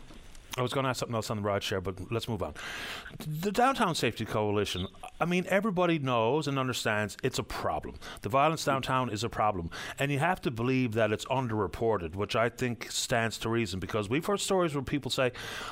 I 0.56 0.62
was 0.62 0.72
going 0.72 0.84
to 0.84 0.90
ask 0.90 1.00
something 1.00 1.14
else 1.14 1.30
on 1.30 1.36
the 1.36 1.42
ride 1.42 1.62
share, 1.62 1.80
but 1.80 2.10
let's 2.10 2.28
move 2.28 2.42
on. 2.42 2.54
The 3.26 3.52
Downtown 3.52 3.94
Safety 3.94 4.24
Coalition, 4.24 4.88
I 5.20 5.24
mean, 5.24 5.46
everybody 5.48 6.00
knows 6.00 6.48
and 6.48 6.58
understands 6.58 7.16
it's 7.22 7.38
a 7.38 7.44
problem. 7.44 7.94
The 8.22 8.28
violence 8.28 8.64
downtown 8.64 9.10
is 9.10 9.22
a 9.22 9.28
problem. 9.28 9.70
And 9.98 10.10
you 10.10 10.18
have 10.18 10.40
to 10.42 10.50
believe 10.50 10.94
that 10.94 11.12
it's 11.12 11.24
underreported, 11.26 12.16
which 12.16 12.34
I 12.34 12.48
think 12.48 12.90
stands 12.90 13.38
to 13.38 13.48
reason 13.48 13.78
because 13.78 14.08
we've 14.08 14.26
heard 14.26 14.40
stories 14.40 14.74
where 14.74 14.82
people 14.82 15.10
say, 15.10 15.30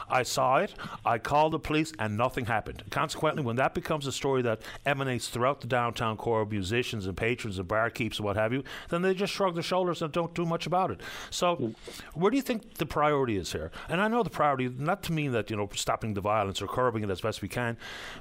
I 0.09 0.22
saw 0.22 0.59
it, 0.59 0.74
I 1.05 1.18
called 1.18 1.55
the 1.55 1.59
police, 1.59 1.93
and 1.99 2.16
nothing 2.16 2.47
happened. 2.47 2.85
Consequently, 2.91 3.43
when 3.43 3.57
that 3.57 3.74
becomes 3.74 4.07
a 4.07 4.12
story 4.12 4.43
that 4.43 4.62
emanates 4.87 5.29
throughout 5.29 5.61
the 5.61 5.66
downtown 5.66 6.16
core 6.16 6.43
of 6.43 6.53
musicians 6.53 7.07
and 7.07 7.16
patrons 7.16 7.59
and 7.59 7.66
barkeeps 7.66 8.18
and 8.18 8.24
what 8.24 8.37
have 8.37 8.53
you, 8.53 8.62
then 8.91 9.03
they 9.03 9.12
just 9.12 9.33
shrug 9.33 9.55
their 9.55 9.62
shoulders 9.62 10.03
and 10.03 10.12
don't 10.12 10.35
do 10.35 10.47
much 10.47 10.66
about 10.66 10.93
it. 10.93 11.01
So, 11.31 11.74
where 12.14 12.31
do 12.31 12.37
you 12.37 12.43
think 12.43 12.74
the 12.74 12.87
priority 12.87 13.37
is 13.37 13.53
here? 13.53 13.72
And 13.89 14.01
I 14.01 14.07
know 14.07 14.22
the 14.22 14.31
priority 14.31 14.68
not 14.77 15.03
to 15.05 15.12
mean 15.12 15.33
that 15.33 15.51
you 15.51 15.57
know 15.57 15.69
stopping 15.75 16.14
the 16.14 16.21
violence 16.21 16.61
or 16.62 16.66
curbing 16.66 17.03
it 17.03 17.11
as 17.11 17.21
best 17.21 17.43
we 17.43 17.49
can, 17.49 17.77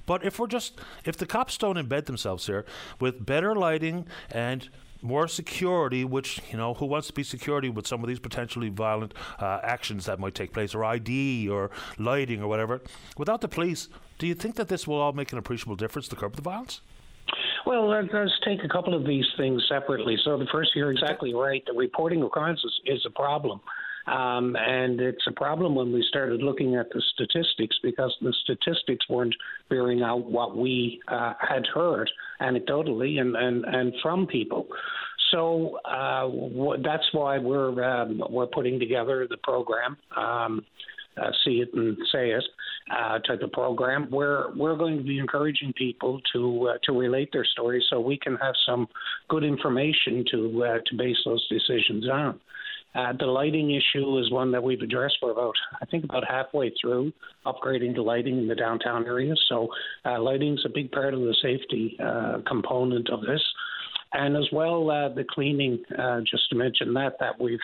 but 0.06 0.24
if 0.26 0.40
we're 0.40 0.48
just 0.48 0.80
if 1.06 1.18
the 1.18 1.26
cops 1.26 1.58
don't 1.58 1.78
embed 1.78 2.06
themselves 2.06 2.48
here 2.48 2.66
with 3.00 3.26
better 3.26 3.56
lighting 3.56 4.06
and 4.32 4.70
more 5.02 5.28
security, 5.28 6.04
which, 6.04 6.42
you 6.52 6.58
know, 6.58 6.74
who 6.74 6.86
wants 6.86 7.08
to 7.08 7.14
be 7.14 7.24
security 7.24 7.70
with 7.70 7.88
some 7.88 8.02
of 8.04 8.08
these 8.08 8.20
potentially 8.20 8.70
violent 8.70 9.14
uh, 9.40 9.60
actions 9.64 10.06
that 10.06 10.20
might 10.20 10.36
take 10.36 10.54
place, 10.54 10.74
or 10.74 10.84
ID, 10.84 11.50
or 11.50 11.70
lighting, 11.98 12.42
or 12.42 12.48
whatever. 12.48 12.82
Without 13.18 13.42
the 13.42 13.48
police, 13.48 13.90
do 14.18 14.28
you 14.28 14.34
think 14.34 14.56
that 14.56 14.68
this 14.68 14.88
will 14.88 15.00
all 15.00 15.14
make 15.14 15.32
an 15.32 15.38
appreciable 15.38 15.76
difference 15.76 16.08
to 16.10 16.16
curb 16.16 16.36
the 16.36 16.42
violence? 16.42 16.82
Well, 17.66 17.90
let's 17.90 18.32
take 18.46 18.64
a 18.64 18.70
couple 18.70 18.94
of 18.94 19.06
these 19.06 19.26
things 19.36 19.62
separately. 19.68 20.18
So, 20.24 20.38
the 20.38 20.48
first, 20.52 20.72
you're 20.74 20.92
exactly 20.92 21.34
right. 21.34 21.64
The 21.66 21.74
reporting 21.74 22.24
of 22.24 22.32
crimes 22.32 22.62
is, 22.64 22.96
is 22.96 23.06
a 23.06 23.10
problem. 23.10 23.60
Um, 24.08 24.56
and 24.56 25.02
it's 25.02 25.26
a 25.28 25.34
problem 25.34 25.76
when 25.76 25.92
we 25.92 26.04
started 26.08 26.42
looking 26.42 26.76
at 26.76 26.90
the 26.92 27.02
statistics 27.14 27.76
because 27.84 28.16
the 28.22 28.34
statistics 28.44 29.08
weren't 29.10 29.36
bearing 29.70 30.02
out 30.02 30.24
what 30.24 30.56
we 30.56 31.02
uh, 31.10 31.34
had 31.40 31.66
heard 31.74 32.10
anecdotally 32.42 33.20
and, 33.20 33.36
and, 33.36 33.66
and 33.66 33.94
from 34.02 34.26
people. 34.26 34.68
So 35.32 35.80
uh, 35.84 36.22
w- 36.22 36.82
that's 36.82 37.04
why 37.12 37.38
we're 37.38 37.84
um, 37.84 38.24
we're 38.30 38.48
putting 38.48 38.80
together 38.80 39.28
the 39.30 39.38
program. 39.38 39.98
Um, 40.16 40.66
uh, 41.22 41.32
see 41.44 41.62
it 41.62 41.70
and 41.74 41.98
say 42.12 42.30
it 42.30 42.44
uh, 42.92 43.20
type 43.20 43.42
of 43.42 43.52
program 43.52 44.08
where 44.10 44.46
we're 44.56 44.76
going 44.76 44.98
to 44.98 45.04
be 45.04 45.20
encouraging 45.20 45.74
people 45.74 46.22
to 46.34 46.70
uh, 46.70 46.78
to 46.84 46.94
relate 46.94 47.30
their 47.34 47.46
stories 47.46 47.84
so 47.90 48.00
we 48.00 48.18
can 48.18 48.36
have 48.36 48.54
some 48.66 48.88
good 49.30 49.44
information 49.44 50.24
to 50.32 50.64
uh, 50.64 50.78
to 50.86 50.96
base 50.96 51.18
those 51.26 51.46
decisions 51.50 52.08
on. 52.08 52.40
Uh, 52.98 53.14
the 53.20 53.26
lighting 53.26 53.70
issue 53.70 54.18
is 54.18 54.32
one 54.32 54.52
that 54.52 54.64
we've 54.64 54.82
addressed 54.82 55.18
for 55.20 55.30
about, 55.30 55.54
I 55.80 55.86
think, 55.86 56.04
about 56.04 56.24
halfway 56.28 56.74
through 56.82 57.14
upgrading 57.46 57.94
the 57.94 58.02
lighting 58.02 58.40
in 58.40 58.48
the 58.48 58.56
downtown 58.56 59.06
area. 59.06 59.36
So, 59.48 59.68
uh, 60.04 60.20
lighting 60.20 60.54
is 60.54 60.66
a 60.66 60.70
big 60.74 60.92
part 60.92 61.14
of 61.14 61.20
the 61.20 61.36
safety 61.42 61.96
uh, 62.04 62.40
component 62.48 63.10
of 63.12 63.22
this, 63.22 63.42
and 64.14 64.36
as 64.36 64.48
well 64.52 64.90
uh, 64.90 65.10
the 65.10 65.26
cleaning. 65.30 65.84
Uh, 65.98 66.22
just 66.22 66.50
to 66.50 66.56
mention 66.56 66.94
that 66.96 67.18
that 67.20 67.40
we've 67.40 67.60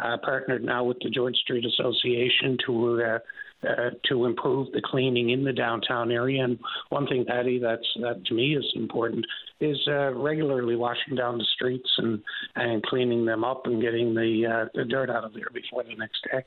uh, 0.00 0.16
partnered 0.24 0.64
now 0.64 0.82
with 0.82 0.98
the 1.00 1.10
George 1.10 1.36
Street 1.36 1.64
Association 1.64 2.58
to 2.66 3.20
uh, 3.68 3.90
to 4.08 4.24
improve 4.24 4.72
the 4.72 4.82
cleaning 4.82 5.30
in 5.30 5.44
the 5.44 5.52
downtown 5.52 6.10
area. 6.10 6.44
And 6.44 6.58
one 6.88 7.06
thing, 7.06 7.24
Paddy, 7.24 7.58
that's 7.58 7.86
that 8.00 8.24
to 8.26 8.34
me 8.34 8.56
is 8.56 8.64
important 8.74 9.26
is 9.60 9.78
uh, 9.86 10.12
regularly 10.14 10.76
washing 10.76 11.14
down 11.14 11.38
the 11.38 11.46
streets 11.54 11.88
and 11.98 12.22
and 12.56 12.82
cleaning 12.82 13.24
them 13.24 13.44
up 13.44 13.66
and 13.66 13.80
getting 13.80 14.14
the 14.14 14.46
uh, 14.46 14.68
the 14.74 14.84
dirt 14.84 15.10
out 15.10 15.24
of 15.24 15.32
there 15.34 15.48
before 15.52 15.84
the 15.84 15.94
next 15.94 16.26
day. 16.30 16.42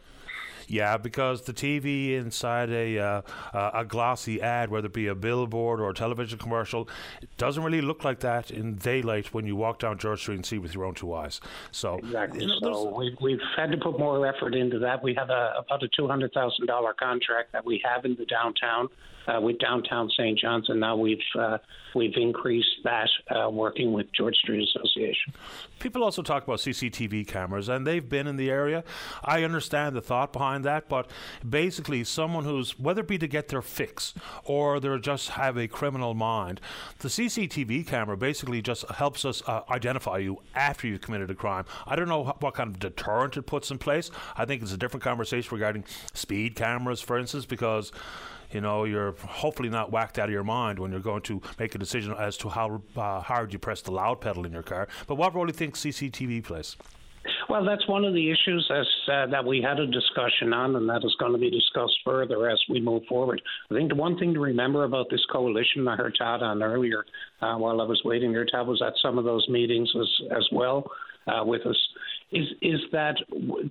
Yeah, 0.68 0.98
because 0.98 1.44
the 1.44 1.54
TV 1.54 2.14
inside 2.14 2.70
a 2.70 2.98
uh, 3.00 3.22
a 3.54 3.86
glossy 3.86 4.42
ad, 4.42 4.70
whether 4.70 4.88
it 4.88 4.94
be 4.94 5.08
a 5.08 5.16
billboard 5.16 5.80
or 5.80 5.90
a 5.90 5.94
television 5.94 6.40
commercial, 6.40 6.90
it 7.22 7.30
doesn't 7.38 7.64
really 7.64 7.82
look 7.82 8.04
like 8.04 8.20
that 8.22 8.52
in 8.52 8.76
daylight 8.76 9.34
when 9.34 9.46
you 9.46 9.56
walk 9.56 9.80
down 9.80 9.98
George 9.98 10.22
Street 10.22 10.36
and 10.36 10.46
see 10.46 10.58
with 10.58 10.74
your 10.74 10.86
own 10.86 10.96
two 10.96 11.14
eyes. 11.14 11.42
So 11.72 11.98
exactly. 11.98 12.42
You 12.42 12.48
know, 12.48 12.60
so 12.62 12.96
we've, 12.98 13.18
we've 13.22 13.40
had 13.56 13.72
to 13.72 13.78
put 13.78 14.00
more 14.00 14.26
effort 14.26 14.56
into 14.56 14.80
that. 14.80 15.04
We 15.04 15.14
have 15.16 15.30
a, 15.30 15.54
about 15.58 15.84
a 15.84 15.88
two 15.96 16.08
hundred 16.08 16.34
thousand 16.34 16.68
dollar 16.68 16.94
contract 16.94 17.52
that 17.54 17.66
we 17.66 17.82
have 17.86 18.06
in 18.06 18.16
the 18.16 18.26
downtown 18.26 18.90
uh, 19.28 19.40
with 19.42 19.60
downtown 19.60 20.10
St. 20.10 20.38
John's, 20.38 20.70
and 20.70 20.80
now 20.80 20.96
we've 20.96 21.20
uh, 21.38 21.58
we've 21.94 22.16
increased 22.16 22.84
that 22.84 23.10
uh, 23.30 23.50
working 23.50 23.94
with 23.94 24.12
George 24.14 24.36
Street 24.36 24.68
Association. 24.68 25.34
People 25.80 26.04
also 26.04 26.22
talk 26.22 26.44
about 26.44 26.60
CCTV 26.60 27.28
cameras, 27.28 27.70
and 27.70 27.86
they've 27.86 28.08
been 28.08 28.28
in 28.28 28.38
the 28.38 28.50
area. 28.50 28.84
I 29.24 29.44
understand 29.44 29.96
the 29.96 30.02
thought 30.02 30.34
behind 30.34 30.64
that, 30.66 30.90
but 30.90 31.10
basically, 31.48 32.04
someone 32.04 32.44
who's 32.44 32.78
whether 32.80 33.02
it 33.02 33.08
be 33.08 33.18
to 33.18 33.28
get 33.28 33.50
their 33.50 33.62
fix 33.62 34.14
or 34.44 34.80
they're 34.80 35.00
just 35.00 35.30
have 35.30 35.58
a 35.58 35.68
criminal 35.68 36.14
mind, 36.14 36.62
the 37.00 37.08
CCTV 37.08 37.88
camera 37.88 38.18
basically 38.18 38.62
just 38.62 38.90
helps 38.92 39.26
us 39.26 39.42
uh, 39.48 39.62
identify 39.70 40.18
you 40.18 40.40
after 40.56 40.88
you've 40.88 41.02
committed 41.02 41.30
a 41.30 41.36
crime. 41.36 41.66
I 41.86 41.96
don't 41.96 42.08
know 42.08 42.36
what 42.40 42.54
kind 42.54 42.70
of 42.70 42.80
deterrent 42.80 43.38
it 43.38 43.44
puts 43.44 43.72
in 43.72 43.78
place. 43.78 44.12
I 44.36 44.46
think 44.46 44.62
it's 44.62 44.74
a 44.74 44.78
different 44.78 45.04
conversation 45.04 45.54
regarding 45.54 45.86
speed 46.14 46.56
cameras, 46.56 47.02
for 47.02 47.18
instance, 47.18 47.46
because 47.46 47.92
you 48.56 48.62
know, 48.62 48.86
you're 48.86 49.14
hopefully 49.28 49.68
not 49.68 49.92
whacked 49.92 50.18
out 50.18 50.30
of 50.30 50.32
your 50.32 50.46
mind 50.46 50.80
when 50.80 50.90
you're 50.90 51.02
going 51.02 51.22
to 51.24 51.42
make 51.60 51.76
a 51.76 51.78
decision 51.78 52.16
as 52.18 52.38
to 52.38 52.48
how 52.48 52.82
uh, 52.96 53.20
hard 53.20 53.52
you 53.52 53.60
press 53.60 53.82
the 53.82 53.92
loud 53.92 54.22
pedal 54.22 54.46
in 54.46 54.54
your 54.54 54.64
car. 54.64 54.88
But 55.08 55.16
what 55.16 55.36
role 55.36 55.46
do 55.46 55.50
you 55.50 55.58
think 55.58 55.76
CCTV 55.76 56.42
plays? 56.42 56.78
Well, 57.50 57.66
that's 57.66 57.86
one 57.88 58.06
of 58.06 58.14
the 58.14 58.32
issues 58.32 58.72
as, 58.74 58.88
uh, 59.12 59.28
that 59.28 59.44
we 59.44 59.62
had 59.62 59.80
a 59.80 59.88
discussion 59.88 60.54
on, 60.54 60.78
and 60.78 60.88
that 60.88 61.02
is 61.04 61.14
going 61.20 61.34
to 61.34 61.38
be 61.38 61.52
discussed 61.52 61.98
further 62.06 62.50
as 62.50 62.60
we 62.70 62.80
move 62.80 63.04
forward. 63.10 63.42
I 63.70 63.74
think 63.74 63.90
the 63.90 63.96
one 63.96 64.18
thing 64.18 64.34
to 64.34 64.40
remember 64.40 64.86
about 64.86 65.08
this 65.10 65.26
coalition, 65.30 65.86
I 65.88 65.98
heard 65.98 66.16
Todd 66.18 66.42
on 66.42 66.64
earlier 66.64 67.04
uh, 67.42 67.56
while 67.56 67.82
I 67.82 67.84
was 67.86 68.02
waiting 68.06 68.32
there, 68.32 68.46
Todd 68.46 68.68
was 68.68 68.82
at 68.82 68.94
some 69.02 69.18
of 69.18 69.26
those 69.26 69.46
meetings 69.50 69.92
as, 70.00 70.38
as 70.38 70.48
well 70.54 70.90
uh, 71.28 71.44
with 71.44 71.66
us 71.66 71.78
is 72.36 72.48
is 72.62 72.82
that 72.92 73.16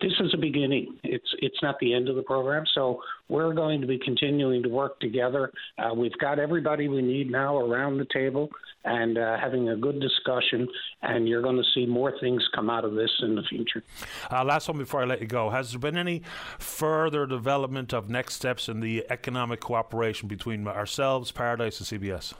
this 0.01 0.13
is 0.21 0.33
a 0.33 0.39
beginning. 0.39 0.97
It's 1.05 1.29
it's 1.41 1.59
not 1.63 1.79
the 1.81 1.93
end 1.93 2.09
of 2.09 2.17
the 2.17 2.23
program. 2.23 2.65
So 2.75 3.01
we're 3.29 3.53
going 3.53 3.81
to 3.83 3.87
be 3.87 3.99
continuing 3.99 4.63
to 4.63 4.69
work 4.69 4.99
together. 5.01 5.53
Uh, 5.79 5.93
we've 5.95 6.17
got 6.19 6.39
everybody 6.39 6.89
we 6.89 7.03
need 7.03 7.31
now 7.31 7.59
around 7.59 7.99
the 7.99 8.07
table 8.13 8.49
and 8.85 9.19
uh, 9.19 9.39
having 9.39 9.69
a 9.69 9.77
good 9.77 10.01
discussion. 10.01 10.67
And 11.03 11.29
you're 11.29 11.43
going 11.43 11.57
to 11.57 11.65
see 11.75 11.85
more 11.85 12.19
things 12.21 12.43
come 12.55 12.71
out 12.71 12.85
of 12.85 12.95
this 12.95 13.11
in 13.23 13.35
the 13.35 13.43
future. 13.43 13.83
Uh, 14.31 14.45
last 14.45 14.67
one 14.69 14.79
before 14.79 15.03
I 15.03 15.05
let 15.05 15.21
you 15.21 15.27
go: 15.27 15.51
Has 15.51 15.73
there 15.73 15.79
been 15.79 15.99
any 15.99 16.23
further 16.59 17.27
development 17.27 17.93
of 17.93 18.09
next 18.09 18.35
steps 18.35 18.69
in 18.69 18.81
the 18.81 19.05
economic 19.11 19.61
cooperation 19.61 20.27
between 20.27 20.67
ourselves, 20.67 21.31
Paradise, 21.33 21.79
and 21.81 22.03
CBS? 22.03 22.33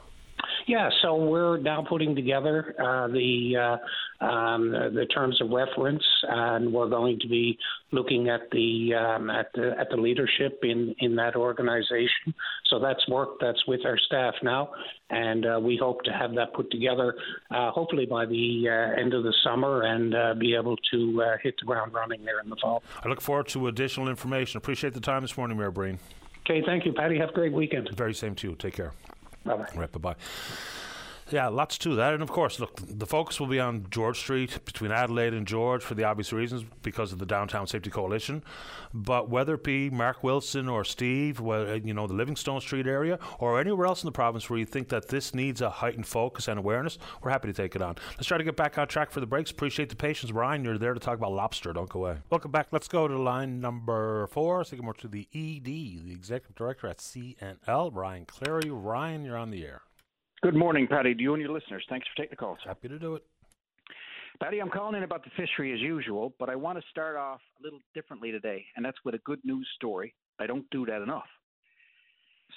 Yeah, 0.67 0.89
so 1.01 1.15
we're 1.15 1.57
now 1.57 1.85
putting 1.87 2.15
together 2.15 2.73
uh, 2.79 3.07
the 3.07 3.77
uh, 4.21 4.25
um, 4.25 4.71
the 4.71 5.05
terms 5.13 5.39
of 5.39 5.51
reference, 5.51 6.03
and 6.23 6.73
we're 6.73 6.89
going 6.89 7.19
to 7.19 7.27
be 7.27 7.57
looking 7.91 8.29
at 8.29 8.49
the 8.51 8.95
um, 8.95 9.29
at 9.29 9.51
the 9.53 9.75
at 9.79 9.89
the 9.89 9.97
leadership 9.97 10.59
in 10.63 10.95
in 10.99 11.15
that 11.17 11.35
organization. 11.35 12.33
So 12.65 12.79
that's 12.79 13.07
work 13.07 13.39
that's 13.39 13.63
with 13.67 13.81
our 13.85 13.97
staff 14.07 14.33
now, 14.41 14.71
and 15.11 15.45
uh, 15.45 15.59
we 15.61 15.77
hope 15.77 16.01
to 16.03 16.11
have 16.11 16.33
that 16.33 16.53
put 16.53 16.71
together 16.71 17.13
uh, 17.51 17.69
hopefully 17.69 18.07
by 18.07 18.25
the 18.25 18.65
uh, 18.67 18.99
end 18.99 19.13
of 19.13 19.23
the 19.23 19.33
summer 19.43 19.83
and 19.83 20.15
uh, 20.15 20.33
be 20.33 20.55
able 20.55 20.77
to 20.91 21.21
hit 21.43 21.55
the 21.59 21.65
ground 21.65 21.93
running 21.93 22.25
there 22.25 22.39
in 22.39 22.49
the 22.49 22.57
fall. 22.59 22.81
I 23.03 23.07
look 23.07 23.21
forward 23.21 23.47
to 23.49 23.67
additional 23.67 24.09
information. 24.09 24.57
Appreciate 24.57 24.93
the 24.93 24.99
time 24.99 25.21
this 25.21 25.37
morning, 25.37 25.57
Mayor 25.57 25.69
Breen. 25.69 25.99
Okay, 26.41 26.63
thank 26.65 26.85
you, 26.85 26.93
Paddy. 26.93 27.19
Have 27.19 27.29
a 27.29 27.33
great 27.33 27.53
weekend. 27.53 27.89
Very 27.95 28.13
same 28.15 28.33
to 28.35 28.49
you. 28.49 28.55
Take 28.55 28.73
care. 28.73 28.93
Bye 29.45 29.55
bye. 29.55 29.65
Bye 29.75 29.99
bye. 29.99 30.15
Yeah, 31.31 31.47
lots 31.47 31.79
to 31.79 31.95
that. 31.95 32.13
And 32.13 32.21
of 32.21 32.29
course, 32.29 32.59
look, 32.59 32.79
the 32.87 33.07
focus 33.07 33.39
will 33.39 33.47
be 33.47 33.59
on 33.59 33.87
George 33.89 34.19
Street 34.19 34.63
between 34.63 34.91
Adelaide 34.91 35.33
and 35.33 35.47
George 35.47 35.81
for 35.81 35.95
the 35.95 36.03
obvious 36.03 36.31
reasons 36.31 36.63
because 36.83 37.11
of 37.11 37.17
the 37.17 37.25
Downtown 37.25 37.65
Safety 37.65 37.89
Coalition. 37.89 38.43
But 38.93 39.27
whether 39.27 39.55
it 39.55 39.63
be 39.63 39.89
Mark 39.89 40.23
Wilson 40.23 40.69
or 40.69 40.83
Steve, 40.83 41.39
you 41.39 41.93
know, 41.95 42.05
the 42.05 42.13
Livingstone 42.13 42.61
Street 42.61 42.85
area 42.85 43.17
or 43.39 43.59
anywhere 43.59 43.87
else 43.87 44.03
in 44.03 44.07
the 44.07 44.11
province 44.11 44.51
where 44.51 44.59
you 44.59 44.67
think 44.67 44.89
that 44.89 45.07
this 45.07 45.33
needs 45.33 45.61
a 45.61 45.69
heightened 45.71 46.05
focus 46.05 46.47
and 46.47 46.59
awareness, 46.59 46.99
we're 47.23 47.31
happy 47.31 47.47
to 47.47 47.53
take 47.53 47.75
it 47.75 47.81
on. 47.81 47.95
Let's 48.17 48.27
try 48.27 48.37
to 48.37 48.43
get 48.43 48.55
back 48.55 48.77
on 48.77 48.87
track 48.87 49.09
for 49.09 49.19
the 49.19 49.25
breaks. 49.25 49.49
Appreciate 49.49 49.89
the 49.89 49.95
patience. 49.95 50.31
Ryan, 50.31 50.63
you're 50.63 50.77
there 50.77 50.93
to 50.93 50.99
talk 50.99 51.17
about 51.17 51.31
lobster. 51.31 51.73
Don't 51.73 51.89
go 51.89 52.05
away. 52.05 52.17
Welcome 52.29 52.51
back. 52.51 52.67
Let's 52.71 52.87
go 52.87 53.07
to 53.07 53.17
line 53.17 53.59
number 53.59 54.27
four. 54.27 54.63
Say 54.63 54.77
more 54.77 54.93
to 54.93 55.07
the 55.07 55.27
ED, 55.33 55.63
the 55.63 56.11
Executive 56.11 56.55
Director 56.55 56.85
at 56.87 56.99
CNL, 56.99 57.89
Ryan 57.95 58.25
Cleary. 58.25 58.69
Ryan, 58.69 59.25
you're 59.25 59.37
on 59.37 59.49
the 59.49 59.65
air. 59.65 59.81
Good 60.45 60.53
morning, 60.53 60.85
Paddy. 60.85 61.15
To 61.15 61.21
you 61.23 61.33
and 61.33 61.41
your 61.41 61.51
listeners. 61.51 61.83
Thanks 61.89 62.07
for 62.07 62.21
taking 62.21 62.29
the 62.29 62.35
call. 62.35 62.55
Happy 62.63 62.87
to 62.87 62.99
do 62.99 63.15
it. 63.15 63.23
Paddy, 64.39 64.59
I'm 64.59 64.69
calling 64.69 64.95
in 64.95 65.01
about 65.01 65.23
the 65.23 65.31
fishery 65.35 65.73
as 65.73 65.79
usual, 65.79 66.35
but 66.37 66.51
I 66.51 66.55
want 66.55 66.77
to 66.77 66.83
start 66.91 67.15
off 67.15 67.41
a 67.59 67.63
little 67.63 67.79
differently 67.95 68.31
today, 68.31 68.63
and 68.75 68.85
that's 68.85 68.99
with 69.03 69.15
a 69.15 69.17
good 69.25 69.39
news 69.43 69.67
story. 69.75 70.13
I 70.39 70.45
don't 70.45 70.69
do 70.69 70.85
that 70.85 71.01
enough. 71.01 71.25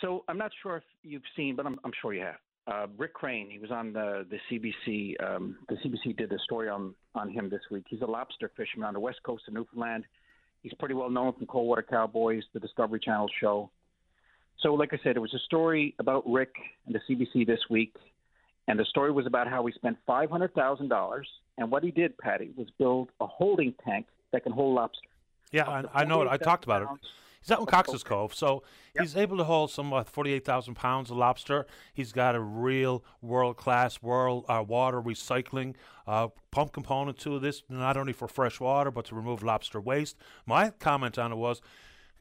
So 0.02 0.22
I'm 0.28 0.36
not 0.36 0.50
sure 0.62 0.76
if 0.76 0.82
you've 1.02 1.22
seen, 1.34 1.56
but 1.56 1.64
I'm, 1.64 1.80
I'm 1.82 1.92
sure 2.02 2.12
you 2.12 2.20
have. 2.20 2.34
Uh, 2.70 2.88
Rick 2.98 3.14
Crane, 3.14 3.48
he 3.48 3.58
was 3.58 3.70
on 3.70 3.94
the, 3.94 4.26
the 4.28 4.36
CBC. 4.50 5.14
Um, 5.26 5.56
the 5.70 5.76
CBC 5.76 6.14
did 6.18 6.30
a 6.30 6.38
story 6.40 6.68
on, 6.68 6.94
on 7.14 7.30
him 7.30 7.48
this 7.48 7.62
week. 7.70 7.84
He's 7.88 8.02
a 8.02 8.06
lobster 8.06 8.52
fisherman 8.54 8.86
on 8.86 8.92
the 8.92 9.00
west 9.00 9.20
coast 9.24 9.44
of 9.48 9.54
Newfoundland. 9.54 10.04
He's 10.62 10.74
pretty 10.78 10.94
well 10.94 11.08
known 11.08 11.32
from 11.32 11.46
Coldwater 11.46 11.86
Cowboys, 11.88 12.42
the 12.52 12.60
Discovery 12.60 13.00
Channel 13.02 13.30
show. 13.40 13.70
So, 14.60 14.74
like 14.74 14.92
I 14.92 14.98
said, 15.04 15.16
it 15.16 15.20
was 15.20 15.34
a 15.34 15.38
story 15.38 15.94
about 15.98 16.28
Rick 16.28 16.54
and 16.86 16.94
the 16.94 17.00
CBC 17.08 17.46
this 17.46 17.60
week, 17.70 17.94
and 18.66 18.78
the 18.78 18.84
story 18.84 19.12
was 19.12 19.26
about 19.26 19.48
how 19.48 19.64
he 19.66 19.72
spent 19.72 19.96
five 20.06 20.30
hundred 20.30 20.52
thousand 20.54 20.88
dollars, 20.88 21.28
and 21.56 21.70
what 21.70 21.84
he 21.84 21.90
did, 21.90 22.18
Paddy, 22.18 22.50
was 22.56 22.66
build 22.78 23.10
a 23.20 23.26
holding 23.26 23.74
tank 23.84 24.06
that 24.32 24.42
can 24.42 24.52
hold 24.52 24.74
lobster. 24.74 25.08
Yeah, 25.52 25.68
I, 25.68 26.02
I 26.02 26.04
know 26.04 26.22
it. 26.22 26.28
I 26.28 26.36
talked 26.36 26.64
about 26.64 26.82
it. 26.82 26.88
He's 27.40 27.52
out 27.52 27.60
in 27.60 27.66
Cox's 27.66 28.02
Cove, 28.02 28.34
so 28.34 28.64
yep. 28.94 29.04
he's 29.04 29.16
able 29.16 29.36
to 29.36 29.44
hold 29.44 29.70
some 29.70 29.92
uh, 29.92 30.02
forty-eight 30.02 30.44
thousand 30.44 30.74
pounds 30.74 31.10
of 31.10 31.16
lobster. 31.16 31.66
He's 31.94 32.10
got 32.10 32.34
a 32.34 32.40
real 32.40 33.04
world-class 33.22 34.02
world 34.02 34.44
uh, 34.48 34.64
water 34.66 35.00
recycling 35.00 35.76
uh, 36.06 36.28
pump 36.50 36.72
component 36.72 37.16
to 37.18 37.38
this, 37.38 37.62
not 37.68 37.96
only 37.96 38.12
for 38.12 38.26
fresh 38.26 38.58
water 38.58 38.90
but 38.90 39.04
to 39.06 39.14
remove 39.14 39.44
lobster 39.44 39.80
waste. 39.80 40.16
My 40.46 40.70
comment 40.70 41.16
on 41.16 41.30
it 41.30 41.36
was 41.36 41.62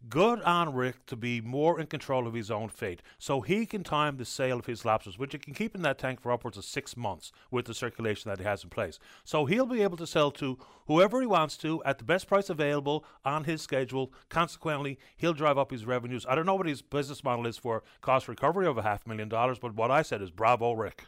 Good 0.10 0.42
on 0.44 0.74
Rick 0.74 1.06
to 1.08 1.18
be 1.18 1.42
more 1.42 1.80
in 1.80 1.88
control 1.88 2.28
of 2.28 2.34
his 2.34 2.50
own 2.50 2.70
fate, 2.70 3.02
so 3.18 3.42
he 3.42 3.66
can 3.66 3.84
time 3.84 4.16
the 4.16 4.24
sale 4.26 4.60
of 4.60 4.66
his 4.66 4.86
lobsters, 4.86 5.18
which 5.18 5.34
he 5.34 5.40
can 5.40 5.54
keep 5.54 5.76
in 5.76 5.82
that 5.82 5.98
tank 5.98 6.22
for 6.22 6.32
upwards 6.32 6.56
of 6.58 6.64
six 6.64 6.96
months 6.96 7.34
with 7.52 7.66
the 7.66 7.74
circulation 7.74 8.30
that 8.30 8.38
he 8.38 8.46
has 8.46 8.64
in 8.64 8.70
place. 8.70 9.00
So 9.26 9.46
he'll 9.46 9.66
be 9.66 9.82
able 9.82 9.98
to 9.98 10.08
sell 10.08 10.32
to 10.32 10.58
whoever 10.86 11.20
he 11.20 11.28
wants 11.28 11.58
to 11.58 11.84
at 11.84 11.98
the 11.98 12.06
best 12.06 12.28
price 12.28 12.50
available 12.50 13.04
on 13.26 13.44
his 13.44 13.62
schedule. 13.62 14.14
Consequently, 14.30 14.98
he'll 15.18 15.34
drive 15.34 15.58
up 15.58 15.72
his 15.72 15.86
revenues. 15.86 16.26
I 16.30 16.36
don't 16.36 16.46
know 16.46 16.56
what 16.56 16.68
his 16.68 16.82
business 16.82 17.24
model 17.24 17.46
is 17.46 17.58
for 17.58 17.84
cost 18.00 18.30
recovery 18.30 18.68
of 18.68 18.78
a 18.78 18.84
half 18.84 19.06
million 19.08 19.28
dollars, 19.28 19.60
but 19.60 19.76
what 19.76 19.92
I 19.92 20.04
said 20.04 20.22
is 20.22 20.32
bravo, 20.32 20.72
Rick. 20.72 21.04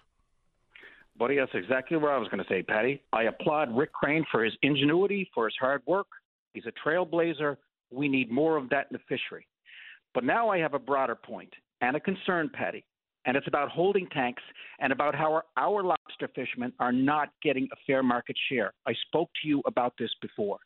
Buddy, 1.18 1.38
that's 1.38 1.52
exactly 1.54 1.96
what 1.96 2.12
I 2.12 2.18
was 2.18 2.28
going 2.28 2.44
to 2.44 2.50
say, 2.50 2.64
Paddy. 2.64 3.02
I 3.14 3.24
applaud 3.24 3.76
Rick 3.78 3.94
Crane 3.94 4.26
for 4.30 4.44
his 4.44 4.54
ingenuity, 4.62 5.30
for 5.34 5.46
his 5.46 5.56
hard 5.60 5.84
work. 5.86 6.08
He's 6.54 6.66
a 6.66 6.74
trailblazer 6.86 7.58
we 7.92 8.08
need 8.08 8.32
more 8.32 8.58
of 8.58 8.70
that 8.70 8.88
in 8.92 8.98
the 8.98 9.00
fishery. 9.08 9.48
But 10.14 10.24
now 10.24 10.50
I 10.50 10.58
have 10.60 10.74
a 10.74 10.80
broader 10.80 11.16
point 11.16 11.54
and 11.82 11.96
a 11.96 12.00
concern, 12.00 12.50
Paddy, 12.54 12.84
and 13.26 13.38
it's 13.38 13.48
about 13.48 13.70
holding 13.70 14.08
tanks 14.08 14.42
and 14.80 14.92
about 14.92 15.16
how 15.16 15.34
our, 15.34 15.44
our 15.58 15.84
lobster 15.84 16.30
fishermen 16.34 16.74
are 16.80 16.92
not 16.92 17.30
getting 17.44 17.68
a 17.72 17.76
fair 17.86 18.02
market 18.02 18.36
share. 18.50 18.74
I 18.88 18.94
spoke 19.08 19.30
to 19.42 19.48
you 19.48 19.62
about 19.66 19.94
this 20.00 20.10
before. 20.22 20.58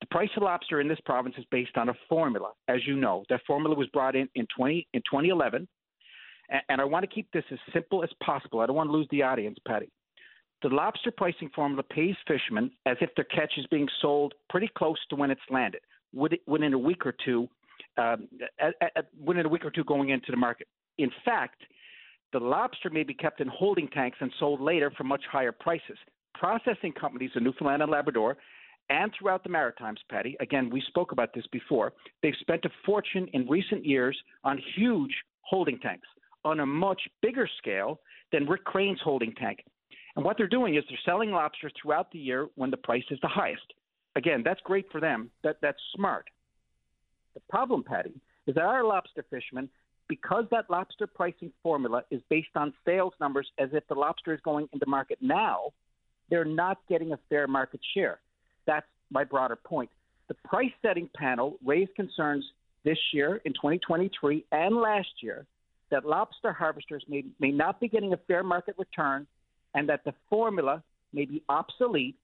The 0.00 0.06
price 0.06 0.30
of 0.36 0.44
lobster 0.44 0.80
in 0.80 0.86
this 0.86 1.00
province 1.04 1.34
is 1.38 1.44
based 1.50 1.76
on 1.76 1.88
a 1.88 1.94
formula, 2.08 2.52
as 2.68 2.86
you 2.86 2.96
know. 2.96 3.24
That 3.30 3.40
formula 3.46 3.74
was 3.74 3.88
brought 3.88 4.14
in 4.14 4.28
in, 4.36 4.46
20, 4.56 4.86
in 4.94 5.00
2011, 5.00 5.66
and, 6.50 6.62
and 6.68 6.80
I 6.80 6.84
want 6.84 7.02
to 7.02 7.12
keep 7.12 7.30
this 7.32 7.44
as 7.50 7.58
simple 7.72 8.04
as 8.04 8.10
possible. 8.22 8.60
I 8.60 8.66
don't 8.66 8.76
want 8.76 8.88
to 8.88 8.92
lose 8.92 9.08
the 9.10 9.22
audience, 9.22 9.58
Paddy. 9.66 9.90
The 10.62 10.68
lobster 10.68 11.10
pricing 11.10 11.50
formula 11.54 11.82
pays 11.82 12.14
fishermen 12.26 12.70
as 12.86 12.96
if 13.00 13.10
their 13.16 13.24
catch 13.24 13.54
is 13.56 13.66
being 13.66 13.88
sold 14.00 14.34
pretty 14.50 14.68
close 14.76 14.98
to 15.10 15.16
when 15.16 15.30
it's 15.30 15.40
landed 15.50 15.80
within 16.12 16.72
a 16.72 16.78
week 16.78 17.06
or 17.06 17.14
two, 17.24 17.48
um, 17.96 18.28
at, 18.60 18.74
at, 18.80 19.06
within 19.22 19.46
a 19.46 19.48
week 19.48 19.64
or 19.64 19.70
two 19.70 19.84
going 19.84 20.10
into 20.10 20.30
the 20.30 20.36
market. 20.36 20.68
In 20.98 21.10
fact, 21.24 21.62
the 22.32 22.38
lobster 22.38 22.90
may 22.90 23.02
be 23.02 23.14
kept 23.14 23.40
in 23.40 23.48
holding 23.48 23.88
tanks 23.88 24.18
and 24.20 24.30
sold 24.38 24.60
later 24.60 24.92
for 24.96 25.04
much 25.04 25.22
higher 25.30 25.52
prices. 25.52 25.96
Processing 26.34 26.92
companies 26.92 27.30
in 27.34 27.44
Newfoundland 27.44 27.82
and 27.82 27.90
Labrador 27.90 28.36
and 28.90 29.12
throughout 29.18 29.42
the 29.42 29.50
Maritimes, 29.50 30.00
Paddy, 30.10 30.36
again, 30.40 30.70
we 30.70 30.82
spoke 30.88 31.12
about 31.12 31.34
this 31.34 31.46
before, 31.52 31.92
they've 32.22 32.34
spent 32.40 32.64
a 32.64 32.70
fortune 32.86 33.28
in 33.32 33.46
recent 33.46 33.84
years 33.84 34.18
on 34.44 34.60
huge 34.76 35.14
holding 35.42 35.78
tanks 35.78 36.08
on 36.44 36.60
a 36.60 36.66
much 36.66 37.00
bigger 37.20 37.48
scale 37.58 38.00
than 38.32 38.46
Rick 38.46 38.64
Crane's 38.64 39.00
holding 39.02 39.34
tank. 39.34 39.58
And 40.16 40.24
what 40.24 40.36
they're 40.38 40.48
doing 40.48 40.76
is 40.76 40.84
they're 40.88 40.98
selling 41.04 41.32
lobster 41.32 41.70
throughout 41.80 42.10
the 42.12 42.18
year 42.18 42.48
when 42.54 42.70
the 42.70 42.76
price 42.76 43.04
is 43.10 43.18
the 43.20 43.28
highest. 43.28 43.72
Again, 44.16 44.42
that's 44.44 44.60
great 44.62 44.86
for 44.90 45.00
them. 45.00 45.30
That 45.44 45.58
that's 45.62 45.78
smart. 45.94 46.26
The 47.34 47.40
problem, 47.48 47.84
Paddy, 47.84 48.14
is 48.46 48.54
that 48.54 48.64
our 48.64 48.84
lobster 48.84 49.24
fishermen, 49.30 49.68
because 50.08 50.44
that 50.50 50.70
lobster 50.70 51.06
pricing 51.06 51.52
formula 51.62 52.02
is 52.10 52.20
based 52.28 52.56
on 52.56 52.72
sales 52.84 53.12
numbers 53.20 53.48
as 53.58 53.68
if 53.72 53.86
the 53.88 53.94
lobster 53.94 54.34
is 54.34 54.40
going 54.40 54.68
into 54.72 54.86
market 54.86 55.18
now, 55.20 55.72
they're 56.30 56.44
not 56.44 56.78
getting 56.88 57.12
a 57.12 57.18
fair 57.28 57.46
market 57.46 57.80
share. 57.94 58.18
That's 58.66 58.86
my 59.10 59.24
broader 59.24 59.56
point. 59.56 59.90
The 60.28 60.34
price 60.44 60.72
setting 60.82 61.08
panel 61.14 61.58
raised 61.64 61.94
concerns 61.94 62.44
this 62.84 62.98
year 63.12 63.40
in 63.44 63.52
2023 63.54 64.44
and 64.52 64.76
last 64.76 65.08
year 65.22 65.46
that 65.90 66.04
lobster 66.04 66.52
harvesters 66.52 67.04
may, 67.08 67.24
may 67.40 67.50
not 67.50 67.80
be 67.80 67.88
getting 67.88 68.12
a 68.12 68.18
fair 68.28 68.42
market 68.42 68.74
return 68.78 69.26
and 69.74 69.88
that 69.88 70.04
the 70.04 70.14
formula 70.28 70.82
may 71.12 71.24
be 71.24 71.42
obsolete 71.48 72.16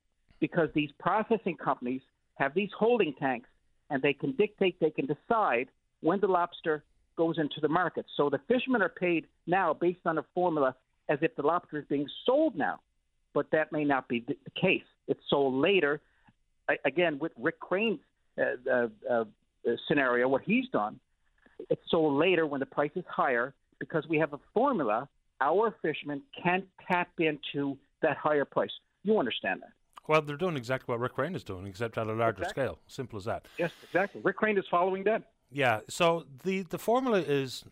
because 0.44 0.68
these 0.74 0.90
processing 0.98 1.56
companies 1.56 2.02
have 2.34 2.52
these 2.52 2.68
holding 2.78 3.14
tanks 3.14 3.48
and 3.88 4.02
they 4.02 4.12
can 4.12 4.32
dictate, 4.32 4.78
they 4.78 4.90
can 4.90 5.06
decide 5.06 5.68
when 6.02 6.20
the 6.20 6.26
lobster 6.26 6.84
goes 7.16 7.38
into 7.38 7.62
the 7.62 7.68
market. 7.68 8.04
So 8.14 8.28
the 8.28 8.40
fishermen 8.46 8.82
are 8.82 8.90
paid 8.90 9.26
now 9.46 9.72
based 9.72 10.04
on 10.04 10.18
a 10.18 10.24
formula 10.34 10.76
as 11.08 11.18
if 11.22 11.34
the 11.34 11.40
lobster 11.40 11.78
is 11.78 11.86
being 11.88 12.06
sold 12.26 12.56
now, 12.56 12.80
but 13.32 13.46
that 13.52 13.72
may 13.72 13.84
not 13.84 14.06
be 14.06 14.22
the 14.28 14.36
case. 14.50 14.84
It's 15.08 15.20
sold 15.30 15.54
later. 15.54 16.02
Again, 16.84 17.18
with 17.18 17.32
Rick 17.40 17.58
Crane's 17.60 18.00
uh, 18.38 18.42
uh, 18.70 18.88
uh, 19.10 19.24
scenario, 19.88 20.28
what 20.28 20.42
he's 20.42 20.68
done, 20.74 21.00
it's 21.70 21.90
sold 21.90 22.18
later 22.18 22.46
when 22.46 22.60
the 22.60 22.66
price 22.66 22.92
is 22.96 23.04
higher 23.08 23.54
because 23.78 24.04
we 24.10 24.18
have 24.18 24.34
a 24.34 24.40
formula. 24.52 25.08
Our 25.40 25.74
fishermen 25.80 26.20
can't 26.42 26.66
tap 26.86 27.08
into 27.18 27.78
that 28.02 28.18
higher 28.18 28.44
price. 28.44 28.72
You 29.04 29.18
understand 29.18 29.62
that? 29.62 29.72
Well, 30.06 30.22
they're 30.22 30.36
doing 30.36 30.56
exactly 30.56 30.92
what 30.92 31.00
Rick 31.00 31.14
Crane 31.14 31.34
is 31.34 31.44
doing, 31.44 31.66
except 31.66 31.96
at 31.96 32.06
a 32.06 32.12
larger 32.12 32.42
exactly. 32.42 32.64
scale. 32.64 32.78
Simple 32.86 33.18
as 33.18 33.24
that. 33.24 33.46
Yes, 33.58 33.72
exactly. 33.82 34.20
Rick 34.22 34.36
Crane 34.36 34.58
is 34.58 34.66
following 34.70 35.04
that. 35.04 35.22
Yeah. 35.50 35.80
So 35.88 36.26
the 36.42 36.62
the 36.62 36.78
formula 36.78 37.20
is, 37.20 37.64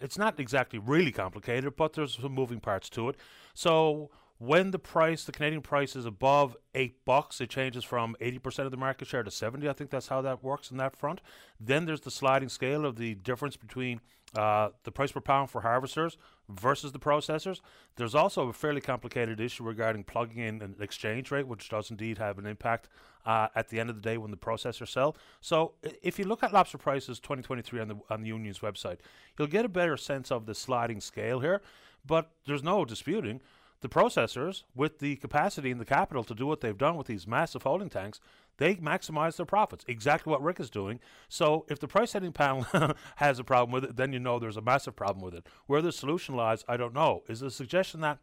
it's 0.00 0.18
not 0.18 0.40
exactly 0.40 0.78
really 0.78 1.12
complicated, 1.12 1.76
but 1.76 1.92
there's 1.92 2.18
some 2.20 2.32
moving 2.32 2.60
parts 2.60 2.88
to 2.90 3.08
it. 3.10 3.16
So 3.54 4.10
when 4.38 4.70
the 4.70 4.78
price, 4.78 5.24
the 5.24 5.32
Canadian 5.32 5.62
price, 5.62 5.96
is 5.96 6.06
above 6.06 6.56
eight 6.74 7.04
bucks, 7.04 7.40
it 7.40 7.50
changes 7.50 7.84
from 7.84 8.16
80% 8.20 8.60
of 8.60 8.70
the 8.70 8.76
market 8.76 9.08
share 9.08 9.22
to 9.22 9.30
70. 9.30 9.68
I 9.68 9.72
think 9.72 9.90
that's 9.90 10.08
how 10.08 10.22
that 10.22 10.44
works 10.44 10.70
in 10.70 10.76
that 10.76 10.96
front. 10.96 11.20
Then 11.58 11.86
there's 11.86 12.02
the 12.02 12.10
sliding 12.10 12.48
scale 12.48 12.86
of 12.86 12.96
the 12.96 13.14
difference 13.16 13.56
between 13.56 14.00
uh, 14.36 14.68
the 14.84 14.92
price 14.92 15.10
per 15.10 15.20
pound 15.20 15.50
for 15.50 15.62
harvesters 15.62 16.16
versus 16.48 16.92
the 16.92 16.98
processors. 16.98 17.60
There's 17.96 18.14
also 18.14 18.48
a 18.48 18.52
fairly 18.52 18.80
complicated 18.80 19.40
issue 19.40 19.64
regarding 19.64 20.04
plugging 20.04 20.38
in 20.38 20.62
an 20.62 20.76
exchange 20.80 21.30
rate, 21.30 21.46
which 21.48 21.68
does 21.68 21.90
indeed 21.90 22.18
have 22.18 22.38
an 22.38 22.46
impact 22.46 22.88
uh, 23.26 23.48
at 23.54 23.68
the 23.68 23.80
end 23.80 23.90
of 23.90 23.96
the 23.96 24.02
day 24.02 24.18
when 24.18 24.30
the 24.30 24.36
processors 24.36 24.88
sell. 24.88 25.16
So 25.40 25.72
if 26.02 26.18
you 26.18 26.26
look 26.26 26.42
at 26.42 26.52
lobster 26.52 26.78
prices 26.78 27.18
2023 27.20 27.80
on 27.80 27.88
the 27.88 27.96
on 28.10 28.22
the 28.22 28.28
union's 28.28 28.60
website, 28.60 28.98
you'll 29.38 29.48
get 29.48 29.64
a 29.64 29.68
better 29.68 29.96
sense 29.96 30.30
of 30.30 30.46
the 30.46 30.54
sliding 30.54 31.00
scale 31.00 31.40
here. 31.40 31.60
But 32.06 32.30
there's 32.46 32.62
no 32.62 32.84
disputing 32.84 33.40
the 33.80 33.88
processors 33.88 34.64
with 34.74 34.98
the 34.98 35.16
capacity 35.16 35.70
and 35.70 35.80
the 35.80 35.84
capital 35.84 36.24
to 36.24 36.34
do 36.34 36.46
what 36.46 36.60
they've 36.60 36.76
done 36.76 36.96
with 36.96 37.06
these 37.06 37.26
massive 37.26 37.62
holding 37.62 37.88
tanks, 37.88 38.20
they 38.56 38.74
maximize 38.76 39.36
their 39.36 39.46
profits. 39.46 39.84
Exactly 39.86 40.30
what 40.30 40.42
Rick 40.42 40.58
is 40.58 40.68
doing. 40.68 40.98
So 41.28 41.64
if 41.68 41.78
the 41.78 41.86
price 41.86 42.10
setting 42.10 42.32
panel 42.32 42.66
has 43.16 43.38
a 43.38 43.44
problem 43.44 43.72
with 43.72 43.84
it, 43.84 43.96
then 43.96 44.12
you 44.12 44.18
know 44.18 44.38
there's 44.38 44.56
a 44.56 44.62
massive 44.62 44.96
problem 44.96 45.24
with 45.24 45.34
it. 45.34 45.46
Where 45.66 45.82
the 45.82 45.92
solution 45.92 46.34
lies, 46.34 46.64
I 46.68 46.76
don't 46.76 46.94
know. 46.94 47.22
Is 47.28 47.40
the 47.40 47.50
suggestion 47.50 48.00
that 48.00 48.18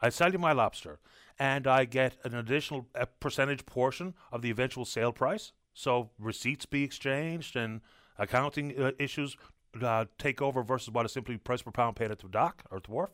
I 0.00 0.10
sell 0.10 0.32
you 0.32 0.38
my 0.38 0.52
lobster 0.52 0.98
and 1.38 1.66
I 1.66 1.86
get 1.86 2.16
an 2.24 2.34
additional 2.34 2.86
percentage 3.20 3.64
portion 3.64 4.14
of 4.30 4.42
the 4.42 4.50
eventual 4.50 4.84
sale 4.84 5.12
price? 5.12 5.52
So 5.72 6.10
receipts 6.18 6.66
be 6.66 6.84
exchanged 6.84 7.56
and 7.56 7.80
accounting 8.18 8.78
uh, 8.78 8.92
issues 8.98 9.38
uh, 9.80 10.04
take 10.18 10.42
over 10.42 10.62
versus 10.62 10.90
what 10.90 11.06
is 11.06 11.12
simply 11.12 11.38
price 11.38 11.62
per 11.62 11.70
pound 11.70 11.96
paid 11.96 12.10
at 12.10 12.18
the 12.18 12.28
dock 12.28 12.62
or 12.70 12.78
the 12.80 12.90
wharf? 12.90 13.10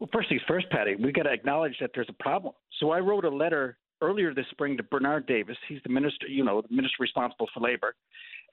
Well, 0.00 0.10
first 0.12 0.28
things 0.28 0.42
first, 0.46 0.68
Paddy, 0.70 0.96
we 0.96 1.12
got 1.12 1.22
to 1.22 1.32
acknowledge 1.32 1.76
that 1.80 1.90
there's 1.94 2.08
a 2.08 2.22
problem. 2.22 2.54
So 2.80 2.90
I 2.90 2.98
wrote 2.98 3.24
a 3.24 3.30
letter 3.30 3.78
earlier 4.02 4.34
this 4.34 4.46
spring 4.50 4.76
to 4.76 4.82
Bernard 4.82 5.26
Davis. 5.26 5.56
He's 5.68 5.80
the 5.84 5.92
minister, 5.92 6.26
you 6.26 6.44
know, 6.44 6.62
the 6.62 6.74
minister 6.74 6.96
responsible 7.00 7.48
for 7.54 7.60
labor. 7.60 7.94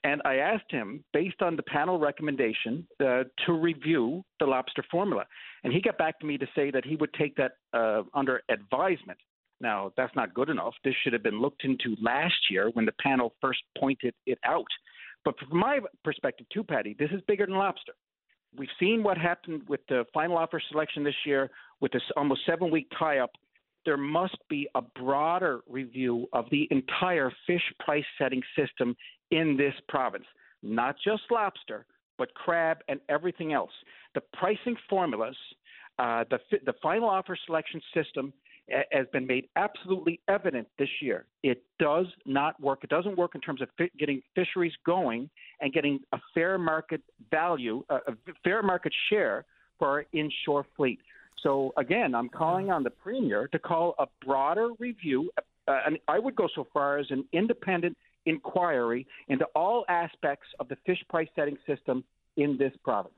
And 0.04 0.22
I 0.26 0.36
asked 0.36 0.72
him, 0.72 1.04
based 1.14 1.42
on 1.42 1.56
the 1.56 1.64
panel 1.64 2.00
recommendation, 2.00 2.88
uh, 3.00 3.24
to 3.46 3.54
review 3.54 4.24
the 4.40 4.46
lobster 4.46 4.84
formula. 4.90 5.26
And 5.64 5.72
he 5.72 5.82
got 5.82 5.98
back 5.98 6.20
to 6.20 6.26
me 6.26 6.38
to 6.38 6.48
say 6.56 6.72
that 6.72 6.86
he 6.86 6.96
would 6.96 7.14
take 7.14 7.36
that 7.36 7.54
uh, 7.74 8.04
under 8.14 8.42
advisement. 8.50 9.20
Now, 9.60 9.92
that's 9.96 10.16
not 10.16 10.34
good 10.34 10.50
enough. 10.50 10.74
This 10.84 10.96
should 11.04 11.14
have 11.14 11.22
been 11.22 11.40
looked 11.40 11.64
into 11.66 11.96
last 12.02 12.50
year 12.50 12.72
when 12.74 12.86
the 12.86 12.94
panel 12.94 13.36
first 13.40 13.60
pointed 13.78 14.16
it 14.26 14.40
out. 14.44 14.66
But 15.24 15.36
from 15.38 15.60
my 15.60 15.80
perspective, 16.04 16.48
too, 16.52 16.64
Paddy, 16.64 16.96
this 16.98 17.12
is 17.12 17.22
bigger 17.28 17.46
than 17.46 17.56
lobster. 17.56 17.94
We've 18.58 18.70
seen 18.80 19.04
what 19.04 19.18
happened 19.18 19.64
with 19.68 19.82
the 19.88 20.06
final 20.14 20.38
offer 20.38 20.62
selection 20.72 21.04
this 21.04 21.16
year 21.26 21.50
with 21.80 21.92
this 21.92 22.02
almost 22.18 22.42
seven 22.46 22.70
week 22.70 22.88
tie 22.98 23.20
up. 23.20 23.32
There 23.86 23.98
must 23.98 24.38
be 24.50 24.68
a 24.76 24.82
broader 24.82 25.62
review 25.68 26.28
of 26.34 26.46
the 26.52 26.68
entire 26.70 27.32
fish 27.48 27.64
price 27.80 28.06
setting 28.18 28.42
system 28.56 28.96
in 29.32 29.58
this 29.58 29.74
province, 29.88 30.26
not 30.62 30.96
just 31.04 31.24
lobster, 31.32 31.86
but 32.18 32.34
crab 32.36 32.78
and 32.88 33.00
everything 33.10 33.54
else. 33.54 33.72
The 34.14 34.22
pricing 34.34 34.76
formulas, 34.90 35.36
uh, 35.98 36.26
the, 36.30 36.40
the 36.66 36.74
final 36.84 37.10
offer 37.10 37.38
selection 37.48 37.82
system 37.94 38.34
has 38.92 39.08
been 39.12 39.28
made 39.28 39.48
absolutely 39.56 40.20
evident 40.28 40.68
this 40.78 40.90
year. 41.02 41.26
It 41.44 41.64
does 41.80 42.08
not 42.26 42.60
work. 42.62 42.84
It 42.84 42.90
doesn't 42.90 43.18
work 43.18 43.36
in 43.36 43.42
terms 43.42 43.62
of 43.62 43.70
getting 43.98 44.22
fisheries 44.36 44.74
going 44.86 45.30
and 45.60 45.74
getting 45.74 46.00
a 46.12 46.20
fair 46.34 46.58
market 46.58 47.02
value, 47.30 47.84
a 47.90 48.14
fair 48.44 48.62
market 48.64 48.94
share 49.10 49.46
for 49.80 49.88
our 49.88 50.06
inshore 50.14 50.66
fleet. 50.76 51.00
So 51.42 51.74
again, 51.78 52.14
I'm 52.14 52.30
calling 52.30 52.72
on 52.72 52.84
the 52.84 52.90
premier 52.90 53.48
to 53.48 53.60
call 53.60 53.96
a 53.98 54.08
broader 54.26 54.70
review, 54.80 55.32
uh, 55.68 55.80
and 55.86 55.98
I 56.08 56.20
would 56.20 56.36
go 56.36 56.48
so 56.54 56.68
far 56.72 57.00
as 57.00 57.08
an 57.10 57.26
independent 57.34 57.98
inquiry 58.26 59.08
into 59.28 59.46
all 59.56 59.86
aspects 59.90 60.48
of 60.60 60.68
the 60.68 60.78
fish 60.86 61.04
price 61.10 61.30
setting 61.36 61.58
system 61.66 62.04
in 62.38 62.58
this 62.58 62.74
province. 62.84 63.16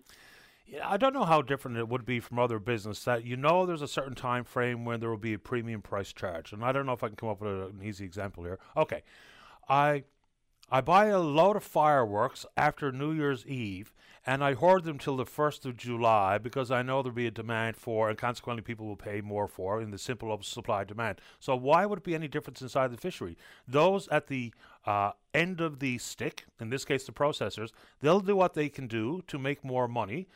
Yeah, 0.65 0.89
I 0.89 0.97
don't 0.97 1.13
know 1.13 1.25
how 1.25 1.41
different 1.41 1.77
it 1.77 1.89
would 1.89 2.05
be 2.05 2.19
from 2.19 2.39
other 2.39 2.57
business 2.57 3.03
that 3.03 3.25
you 3.25 3.35
know 3.35 3.65
there's 3.65 3.81
a 3.81 3.87
certain 3.87 4.15
time 4.15 4.43
frame 4.43 4.85
when 4.85 4.99
there 4.99 5.09
will 5.09 5.17
be 5.17 5.33
a 5.33 5.39
premium 5.39 5.81
price 5.81 6.13
charge. 6.13 6.53
And 6.53 6.63
I 6.63 6.71
don't 6.71 6.85
know 6.85 6.93
if 6.93 7.03
I 7.03 7.07
can 7.07 7.17
come 7.17 7.29
up 7.29 7.41
with 7.41 7.51
an 7.51 7.81
easy 7.83 8.05
example 8.05 8.43
here. 8.43 8.59
Okay. 8.77 9.03
I 9.67 10.03
I 10.69 10.81
buy 10.81 11.05
a 11.07 11.19
load 11.19 11.55
of 11.55 11.63
fireworks 11.63 12.45
after 12.57 12.91
New 12.91 13.11
Year's 13.11 13.45
Eve 13.45 13.93
and 14.25 14.43
I 14.43 14.53
hoard 14.53 14.85
them 14.85 14.97
till 14.97 15.17
the 15.17 15.25
1st 15.25 15.65
of 15.65 15.77
July 15.77 16.37
because 16.37 16.71
I 16.71 16.81
know 16.81 17.01
there'll 17.01 17.15
be 17.15 17.27
a 17.27 17.31
demand 17.31 17.75
for 17.75 18.09
and 18.09 18.17
consequently 18.17 18.63
people 18.63 18.87
will 18.87 18.95
pay 18.95 19.21
more 19.21 19.47
for 19.47 19.81
in 19.81 19.91
the 19.91 19.97
simple 19.97 20.31
of 20.31 20.45
supply 20.45 20.83
demand. 20.85 21.19
So 21.39 21.55
why 21.55 21.85
would 21.85 21.99
it 21.99 22.05
be 22.05 22.15
any 22.15 22.27
difference 22.27 22.61
inside 22.61 22.91
the 22.91 22.97
fishery? 22.97 23.37
Those 23.67 24.07
at 24.07 24.27
the 24.27 24.53
uh, 24.85 25.11
end 25.33 25.59
of 25.59 25.79
the 25.79 25.97
stick, 25.97 26.45
in 26.59 26.69
this 26.69 26.85
case 26.85 27.03
the 27.03 27.11
processors, 27.11 27.71
they'll 28.01 28.21
do 28.21 28.35
what 28.35 28.53
they 28.53 28.69
can 28.69 28.87
do 28.87 29.21
to 29.27 29.37
make 29.37 29.63
more 29.63 29.87
money 29.87 30.27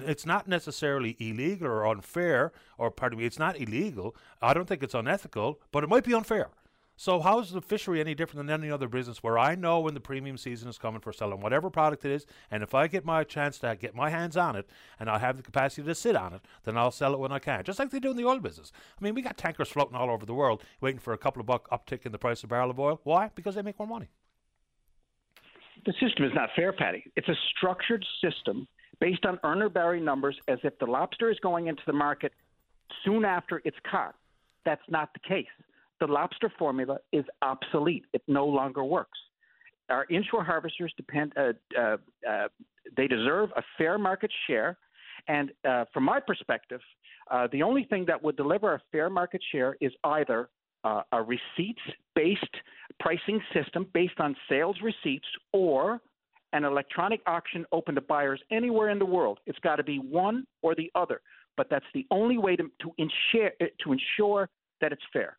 it's 0.00 0.26
not 0.26 0.48
necessarily 0.48 1.16
illegal 1.18 1.68
or 1.68 1.86
unfair, 1.86 2.52
or 2.78 2.90
pardon 2.90 3.18
me, 3.18 3.24
it's 3.24 3.38
not 3.38 3.60
illegal. 3.60 4.16
I 4.42 4.54
don't 4.54 4.66
think 4.66 4.82
it's 4.82 4.94
unethical, 4.94 5.60
but 5.72 5.84
it 5.84 5.90
might 5.90 6.04
be 6.04 6.14
unfair. 6.14 6.50
So 6.96 7.20
how 7.20 7.40
is 7.40 7.50
the 7.50 7.60
fishery 7.60 8.00
any 8.00 8.14
different 8.14 8.46
than 8.46 8.62
any 8.62 8.70
other 8.70 8.86
business 8.86 9.20
where 9.20 9.36
I 9.36 9.56
know 9.56 9.80
when 9.80 9.94
the 9.94 10.00
premium 10.00 10.36
season 10.36 10.68
is 10.68 10.78
coming 10.78 11.00
for 11.00 11.12
selling 11.12 11.40
whatever 11.40 11.68
product 11.68 12.04
it 12.04 12.12
is, 12.12 12.24
and 12.52 12.62
if 12.62 12.72
I 12.72 12.86
get 12.86 13.04
my 13.04 13.24
chance 13.24 13.58
to 13.58 13.74
get 13.74 13.96
my 13.96 14.10
hands 14.10 14.36
on 14.36 14.54
it 14.54 14.68
and 15.00 15.10
I 15.10 15.18
have 15.18 15.36
the 15.36 15.42
capacity 15.42 15.82
to 15.82 15.94
sit 15.94 16.14
on 16.14 16.34
it, 16.34 16.42
then 16.62 16.76
I'll 16.76 16.92
sell 16.92 17.12
it 17.12 17.18
when 17.18 17.32
I 17.32 17.40
can, 17.40 17.64
just 17.64 17.80
like 17.80 17.90
they 17.90 17.98
do 17.98 18.12
in 18.12 18.16
the 18.16 18.26
oil 18.26 18.38
business. 18.38 18.70
I 18.96 19.02
mean, 19.02 19.14
we 19.14 19.22
got 19.22 19.36
tankers 19.36 19.70
floating 19.70 19.96
all 19.96 20.08
over 20.08 20.24
the 20.24 20.34
world 20.34 20.62
waiting 20.80 21.00
for 21.00 21.12
a 21.12 21.18
couple 21.18 21.40
of 21.40 21.46
buck 21.46 21.68
uptick 21.70 22.06
in 22.06 22.12
the 22.12 22.18
price 22.18 22.44
of 22.44 22.50
barrel 22.50 22.70
of 22.70 22.78
oil. 22.78 23.00
Why? 23.02 23.30
Because 23.34 23.56
they 23.56 23.62
make 23.62 23.78
more 23.78 23.88
money. 23.88 24.08
The 25.84 25.94
system 26.00 26.24
is 26.24 26.32
not 26.32 26.50
fair, 26.54 26.72
Paddy. 26.72 27.10
It's 27.16 27.28
a 27.28 27.36
structured 27.56 28.06
system 28.22 28.68
based 29.04 29.26
on 29.26 29.38
Urner 29.44 29.68
Barry 29.68 30.00
numbers 30.00 30.34
as 30.48 30.58
if 30.62 30.78
the 30.78 30.86
lobster 30.86 31.30
is 31.30 31.38
going 31.40 31.66
into 31.66 31.82
the 31.86 31.92
market 31.92 32.32
soon 33.04 33.22
after 33.22 33.60
it's 33.66 33.76
caught. 33.90 34.14
That's 34.64 34.88
not 34.88 35.10
the 35.12 35.20
case. 35.28 35.54
The 36.00 36.06
lobster 36.06 36.50
formula 36.58 36.96
is 37.12 37.26
obsolete. 37.42 38.06
It 38.14 38.22
no 38.28 38.46
longer 38.46 38.82
works. 38.82 39.18
Our 39.90 40.06
inshore 40.08 40.42
harvesters 40.42 40.94
depend. 40.96 41.34
Uh, 41.36 41.52
uh, 41.78 41.98
uh, 42.26 42.48
they 42.96 43.06
deserve 43.06 43.50
a 43.56 43.62
fair 43.76 43.98
market 43.98 44.30
share, 44.46 44.78
and 45.28 45.50
uh, 45.68 45.84
from 45.92 46.04
my 46.04 46.18
perspective, 46.18 46.80
uh, 47.30 47.46
the 47.52 47.62
only 47.62 47.84
thing 47.84 48.06
that 48.06 48.22
would 48.24 48.38
deliver 48.38 48.72
a 48.72 48.80
fair 48.90 49.10
market 49.10 49.42
share 49.52 49.76
is 49.82 49.92
either 50.04 50.48
uh, 50.82 51.02
a 51.12 51.22
receipts-based 51.22 52.56
pricing 53.00 53.42
system 53.52 53.86
based 53.92 54.18
on 54.18 54.34
sales 54.48 54.78
receipts, 54.82 55.28
or 55.52 56.00
an 56.54 56.64
electronic 56.64 57.20
auction 57.26 57.66
open 57.72 57.96
to 57.96 58.00
buyers 58.00 58.40
anywhere 58.50 58.88
in 58.88 58.98
the 58.98 59.04
world. 59.04 59.40
It's 59.46 59.58
got 59.58 59.76
to 59.76 59.82
be 59.82 59.98
one 59.98 60.46
or 60.62 60.74
the 60.74 60.90
other. 60.94 61.20
But 61.56 61.68
that's 61.68 61.84
the 61.92 62.06
only 62.10 62.38
way 62.38 62.56
to, 62.56 62.70
to, 62.80 62.92
ensure, 62.96 63.50
eh, 63.60 63.66
to 63.84 63.92
ensure 63.92 64.48
that 64.80 64.92
it's 64.92 65.02
fair. 65.12 65.36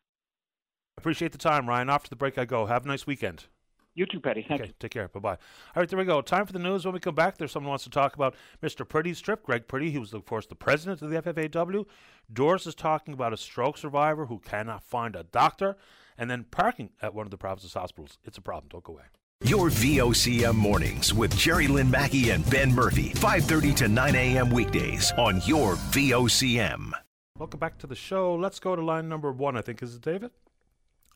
Appreciate 0.98 1.32
the 1.32 1.38
time, 1.38 1.68
Ryan. 1.68 1.90
After 1.90 2.08
the 2.08 2.16
break, 2.16 2.38
I 2.38 2.44
go. 2.44 2.66
Have 2.66 2.84
a 2.84 2.88
nice 2.88 3.06
weekend. 3.06 3.46
You 3.94 4.04
too, 4.04 4.20
Petty. 4.20 4.44
Thank 4.46 4.60
okay, 4.60 4.68
you. 4.68 4.74
Take 4.78 4.90
care. 4.90 5.08
Bye 5.08 5.20
bye. 5.20 5.30
All 5.30 5.38
right, 5.76 5.88
there 5.88 5.98
we 5.98 6.04
go. 6.04 6.20
Time 6.20 6.44
for 6.44 6.52
the 6.52 6.58
news. 6.58 6.84
When 6.84 6.92
we 6.92 7.00
come 7.00 7.14
back, 7.14 7.38
there's 7.38 7.52
someone 7.52 7.68
who 7.68 7.70
wants 7.70 7.84
to 7.84 7.90
talk 7.90 8.14
about 8.14 8.34
Mr. 8.62 8.86
Pretty's 8.86 9.20
trip. 9.20 9.42
Greg 9.42 9.66
Priddy, 9.66 9.90
he 9.90 9.98
was, 9.98 10.12
of 10.12 10.26
course, 10.26 10.46
the 10.46 10.54
president 10.54 11.00
of 11.00 11.08
the 11.08 11.22
FFAW. 11.22 11.86
Doris 12.30 12.66
is 12.66 12.74
talking 12.74 13.14
about 13.14 13.32
a 13.32 13.38
stroke 13.38 13.78
survivor 13.78 14.26
who 14.26 14.38
cannot 14.38 14.82
find 14.82 15.16
a 15.16 15.22
doctor. 15.22 15.76
And 16.18 16.30
then 16.30 16.44
parking 16.50 16.90
at 17.00 17.14
one 17.14 17.26
of 17.26 17.30
the 17.30 17.38
province's 17.38 17.72
hospitals. 17.72 18.18
It's 18.24 18.36
a 18.36 18.42
problem. 18.42 18.68
Don't 18.70 18.84
go 18.84 18.94
away. 18.94 19.04
Your 19.44 19.68
VOCM 19.68 20.54
mornings 20.54 21.12
with 21.12 21.36
Jerry 21.36 21.68
Lynn 21.68 21.90
Mackey 21.90 22.30
and 22.30 22.48
Ben 22.48 22.72
Murphy, 22.74 23.10
5:30 23.16 23.76
to 23.76 23.88
9 23.88 24.14
a.m. 24.14 24.48
weekdays 24.48 25.12
on 25.18 25.42
your 25.44 25.74
VOCM. 25.92 26.90
Welcome 27.38 27.60
back 27.60 27.76
to 27.78 27.86
the 27.86 27.94
show. 27.94 28.34
Let's 28.34 28.58
go 28.58 28.74
to 28.74 28.82
line 28.82 29.10
number 29.10 29.30
one. 29.30 29.54
I 29.54 29.60
think 29.60 29.82
is 29.82 29.94
it 29.94 30.00
David. 30.00 30.30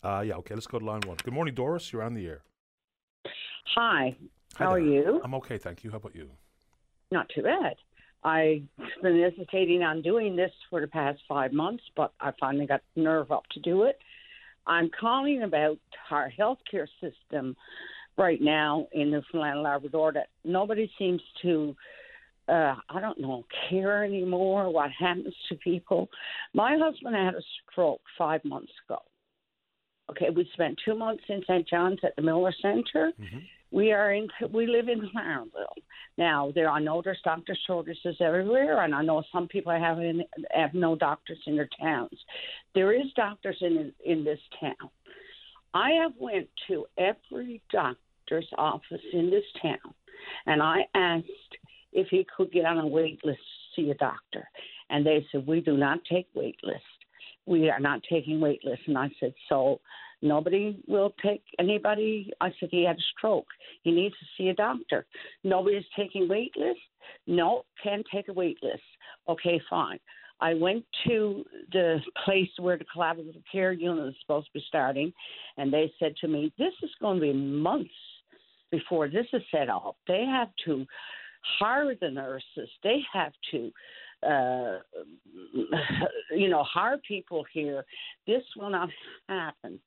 Uh, 0.04 0.22
yeah. 0.26 0.34
Okay. 0.34 0.54
Let's 0.54 0.66
go 0.66 0.78
to 0.78 0.84
line 0.84 1.00
one. 1.06 1.16
Good 1.24 1.32
morning, 1.32 1.54
Doris. 1.54 1.94
You're 1.94 2.02
on 2.02 2.12
the 2.12 2.26
air. 2.26 2.42
Hi. 3.74 4.14
Hi 4.56 4.64
How 4.64 4.74
there. 4.74 4.74
are 4.74 4.80
you? 4.80 5.20
I'm 5.24 5.34
okay, 5.36 5.56
thank 5.56 5.82
you. 5.82 5.90
How 5.90 5.96
about 5.96 6.14
you? 6.14 6.28
Not 7.10 7.26
too 7.34 7.42
bad. 7.42 7.76
I've 8.22 8.62
been 9.02 9.18
hesitating 9.18 9.82
on 9.82 10.02
doing 10.02 10.36
this 10.36 10.52
for 10.68 10.82
the 10.82 10.88
past 10.88 11.20
five 11.26 11.54
months, 11.54 11.84
but 11.96 12.12
I 12.20 12.32
finally 12.38 12.66
got 12.66 12.82
the 12.94 13.02
nerve 13.02 13.32
up 13.32 13.44
to 13.52 13.60
do 13.60 13.84
it. 13.84 13.98
I'm 14.66 14.90
calling 14.90 15.42
about 15.42 15.78
our 16.10 16.30
healthcare 16.38 16.86
system 17.00 17.56
right 18.20 18.40
now 18.40 18.86
in 18.92 19.10
Newfoundland 19.10 19.54
and 19.54 19.62
Labrador 19.62 20.12
that 20.12 20.28
nobody 20.44 20.90
seems 20.98 21.22
to, 21.40 21.74
uh, 22.48 22.74
I 22.90 23.00
don't 23.00 23.18
know, 23.18 23.44
care 23.68 24.04
anymore 24.04 24.70
what 24.70 24.90
happens 24.96 25.34
to 25.48 25.54
people. 25.56 26.08
My 26.52 26.76
husband 26.78 27.16
had 27.16 27.34
a 27.34 27.42
stroke 27.72 28.02
five 28.18 28.44
months 28.44 28.72
ago. 28.86 28.98
Okay, 30.10 30.28
we 30.28 30.48
spent 30.52 30.78
two 30.84 30.94
months 30.94 31.22
in 31.28 31.42
St. 31.46 31.66
John's 31.66 31.98
at 32.04 32.14
the 32.16 32.22
Miller 32.22 32.52
Center. 32.60 33.12
Mm-hmm. 33.18 33.38
We 33.72 33.92
are 33.92 34.12
in. 34.12 34.28
We 34.52 34.66
live 34.66 34.88
in 34.88 35.08
Clareville. 35.12 35.76
Now 36.18 36.50
there, 36.52 36.68
I 36.68 36.80
know 36.80 37.00
there's 37.02 37.20
doctor 37.22 37.56
shortages 37.66 38.16
everywhere, 38.20 38.82
and 38.82 38.92
I 38.92 39.02
know 39.02 39.22
some 39.32 39.46
people 39.46 39.72
have 39.72 40.00
in, 40.00 40.24
have 40.50 40.74
no 40.74 40.96
doctors 40.96 41.38
in 41.46 41.54
their 41.54 41.68
towns. 41.80 42.18
There 42.74 42.92
is 42.92 43.06
doctors 43.14 43.58
in 43.60 43.92
in 44.04 44.24
this 44.24 44.40
town. 44.58 44.90
I 45.72 45.90
have 46.02 46.12
went 46.18 46.48
to 46.66 46.86
every 46.98 47.62
doctor's 48.30 48.48
office 48.58 49.02
in 49.12 49.30
this 49.30 49.44
town, 49.62 49.94
and 50.46 50.62
I 50.62 50.80
asked 50.94 51.26
if 51.92 52.08
he 52.08 52.26
could 52.36 52.52
get 52.52 52.64
on 52.64 52.78
a 52.78 52.86
wait 52.86 53.20
list 53.24 53.40
to 53.76 53.82
see 53.82 53.90
a 53.90 53.94
doctor, 53.94 54.48
and 54.88 55.04
they 55.04 55.24
said 55.30 55.46
we 55.46 55.60
do 55.60 55.76
not 55.76 55.98
take 56.10 56.28
wait 56.34 56.56
lists. 56.62 56.82
We 57.46 57.68
are 57.68 57.80
not 57.80 58.02
taking 58.08 58.40
wait 58.40 58.64
lists, 58.64 58.84
and 58.86 58.98
I 58.98 59.10
said 59.18 59.34
so. 59.48 59.80
Nobody 60.22 60.78
will 60.86 61.14
take 61.24 61.42
anybody. 61.58 62.30
I 62.40 62.52
said 62.60 62.68
he 62.70 62.84
had 62.84 62.96
a 62.96 63.08
stroke. 63.16 63.46
He 63.82 63.90
needs 63.90 64.14
to 64.18 64.26
see 64.36 64.48
a 64.50 64.54
doctor. 64.54 65.06
Nobody's 65.44 65.84
taking 65.96 66.28
wait 66.28 66.52
lists. 66.56 66.82
No, 67.26 67.64
can't 67.82 68.06
take 68.12 68.28
a 68.28 68.32
wait 68.32 68.58
list. 68.62 68.82
Okay, 69.28 69.60
fine. 69.70 69.98
I 70.42 70.54
went 70.54 70.84
to 71.06 71.44
the 71.72 71.98
place 72.24 72.48
where 72.58 72.78
the 72.78 72.84
collaborative 72.94 73.42
care 73.50 73.72
unit 73.72 74.08
is 74.08 74.14
supposed 74.20 74.46
to 74.46 74.52
be 74.52 74.64
starting, 74.68 75.12
and 75.56 75.72
they 75.72 75.92
said 75.98 76.14
to 76.20 76.28
me, 76.28 76.52
This 76.58 76.72
is 76.82 76.90
going 77.00 77.16
to 77.16 77.22
be 77.22 77.32
months 77.32 77.90
before 78.70 79.08
this 79.08 79.26
is 79.32 79.42
set 79.50 79.68
up. 79.68 79.96
They 80.06 80.24
have 80.24 80.50
to 80.66 80.86
hire 81.58 81.94
the 82.00 82.10
nurses, 82.10 82.68
they 82.82 83.00
have 83.12 83.32
to. 83.52 83.70
Uh, 84.22 84.80
you 86.30 86.50
know, 86.50 86.62
hire 86.62 87.00
people 87.08 87.42
here. 87.54 87.86
This 88.26 88.42
will 88.54 88.68
not 88.68 88.90
happen. 89.30 89.80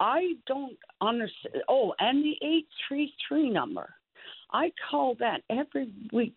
I 0.00 0.34
don't 0.48 0.76
understand. 1.00 1.62
Oh, 1.68 1.94
and 2.00 2.24
the 2.24 2.34
833 2.42 3.50
number. 3.50 3.94
I 4.52 4.72
call 4.90 5.14
that 5.20 5.42
every 5.48 5.92
week 6.12 6.34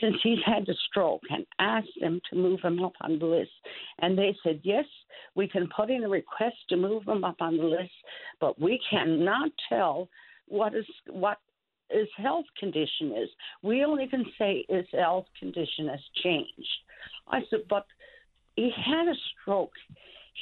since 0.00 0.16
he's 0.22 0.38
had 0.44 0.66
the 0.66 0.74
stroke 0.88 1.22
and 1.30 1.46
asked 1.58 1.98
them 2.00 2.20
to 2.30 2.36
move 2.36 2.60
him 2.62 2.82
up 2.82 2.92
on 3.00 3.18
the 3.18 3.26
list. 3.26 3.50
And 4.00 4.16
they 4.16 4.36
said, 4.42 4.60
yes, 4.62 4.84
we 5.34 5.48
can 5.48 5.68
put 5.74 5.90
in 5.90 6.04
a 6.04 6.08
request 6.08 6.56
to 6.68 6.76
move 6.76 7.06
him 7.06 7.24
up 7.24 7.36
on 7.40 7.56
the 7.56 7.64
list, 7.64 7.92
but 8.40 8.60
we 8.60 8.80
cannot 8.90 9.50
tell 9.68 10.08
what 10.48 10.74
is 10.74 10.86
what 11.10 11.38
his 11.90 12.08
health 12.16 12.46
condition 12.58 13.12
is. 13.12 13.28
We 13.62 13.84
only 13.84 14.08
can 14.08 14.24
say 14.38 14.64
his 14.68 14.86
health 14.92 15.26
condition 15.38 15.88
has 15.88 16.00
changed. 16.22 16.68
I 17.28 17.40
said, 17.50 17.60
but 17.68 17.86
he 18.56 18.70
had 18.76 19.08
a 19.08 19.14
stroke. 19.42 19.72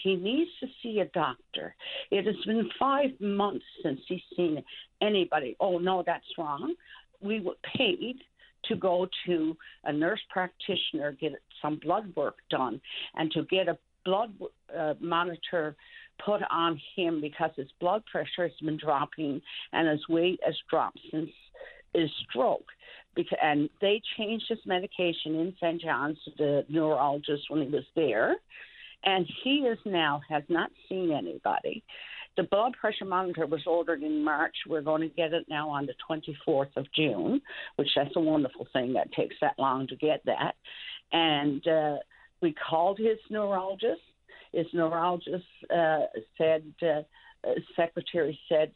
He 0.03 0.17
needs 0.17 0.51
to 0.61 0.67
see 0.83 1.01
a 1.01 1.07
doctor. 1.07 1.75
It 2.11 2.27
has 2.27 2.37
been 2.47 2.69
five 2.79 3.11
months 3.21 3.65
since 3.83 4.01
he's 4.09 4.23
seen 4.37 4.63
anybody. 5.01 5.57
Oh, 5.61 5.79
no, 5.79 6.03
that's 6.05 6.25
wrong. 6.37 6.75
We 7.21 7.41
were 7.41 7.57
paid 7.77 8.17
to 8.67 8.77
go 8.77 9.07
to 9.27 9.57
a 9.85 9.93
nurse 9.93 10.21
practitioner, 10.31 11.13
get 11.13 11.33
some 11.61 11.79
blood 11.83 12.13
work 12.17 12.37
done, 12.51 12.81
and 13.15 13.31
to 13.33 13.45
get 13.45 13.69
a 13.69 13.79
blood 14.05 14.33
uh, 14.77 14.95
monitor 15.01 15.77
put 16.25 16.41
on 16.51 16.81
him 16.97 17.21
because 17.21 17.51
his 17.57 17.69
blood 17.81 18.03
pressure 18.11 18.43
has 18.43 18.53
been 18.63 18.77
dropping 18.77 19.41
and 19.73 19.89
his 19.89 20.07
weight 20.09 20.41
has 20.45 20.57
dropped 20.71 20.99
since 21.11 21.31
his 21.93 22.11
stroke. 22.29 22.67
Because, 23.15 23.39
and 23.43 23.71
they 23.81 24.03
changed 24.19 24.47
his 24.49 24.59
medication 24.67 25.37
in 25.37 25.55
St. 25.61 25.81
John's 25.81 26.19
to 26.25 26.31
the 26.37 26.65
neurologist 26.69 27.45
when 27.49 27.63
he 27.63 27.69
was 27.69 27.85
there. 27.95 28.37
And 29.05 29.27
he 29.43 29.59
is 29.59 29.79
now 29.85 30.21
has 30.29 30.43
not 30.49 30.71
seen 30.89 31.13
anybody. 31.13 31.85
The 32.37 32.45
blood 32.45 32.73
pressure 32.81 33.05
monitor 33.05 33.47
was 33.47 33.61
ordered 33.67 34.03
in 34.03 34.25
March. 34.25 34.57
We're 34.69 34.81
going 34.81 35.03
to 35.03 35.09
get 35.09 35.33
it 35.33 35.47
now 35.49 35.69
on 35.69 35.87
the 35.87 35.95
24th 36.11 36.77
of 36.77 36.87
June, 36.97 37.41
which 37.77 37.89
that's 37.95 38.17
a 38.17 38.21
wonderful 38.21 38.67
thing 38.73 38.95
that 38.95 39.13
takes 39.13 39.37
that 39.41 39.55
long 39.59 39.87
to 39.89 39.97
get 39.97 40.25
that. 40.25 40.57
And 41.13 41.67
uh, 41.69 41.97
we 42.43 42.55
called 42.69 42.99
his 42.99 43.19
neurologist. 43.31 44.01
His 44.55 44.67
neurologist 44.73 45.45
uh, 45.75 46.01
said, 46.39 46.63
uh, 46.83 47.03
secretary 47.77 48.39
said, 48.49 48.73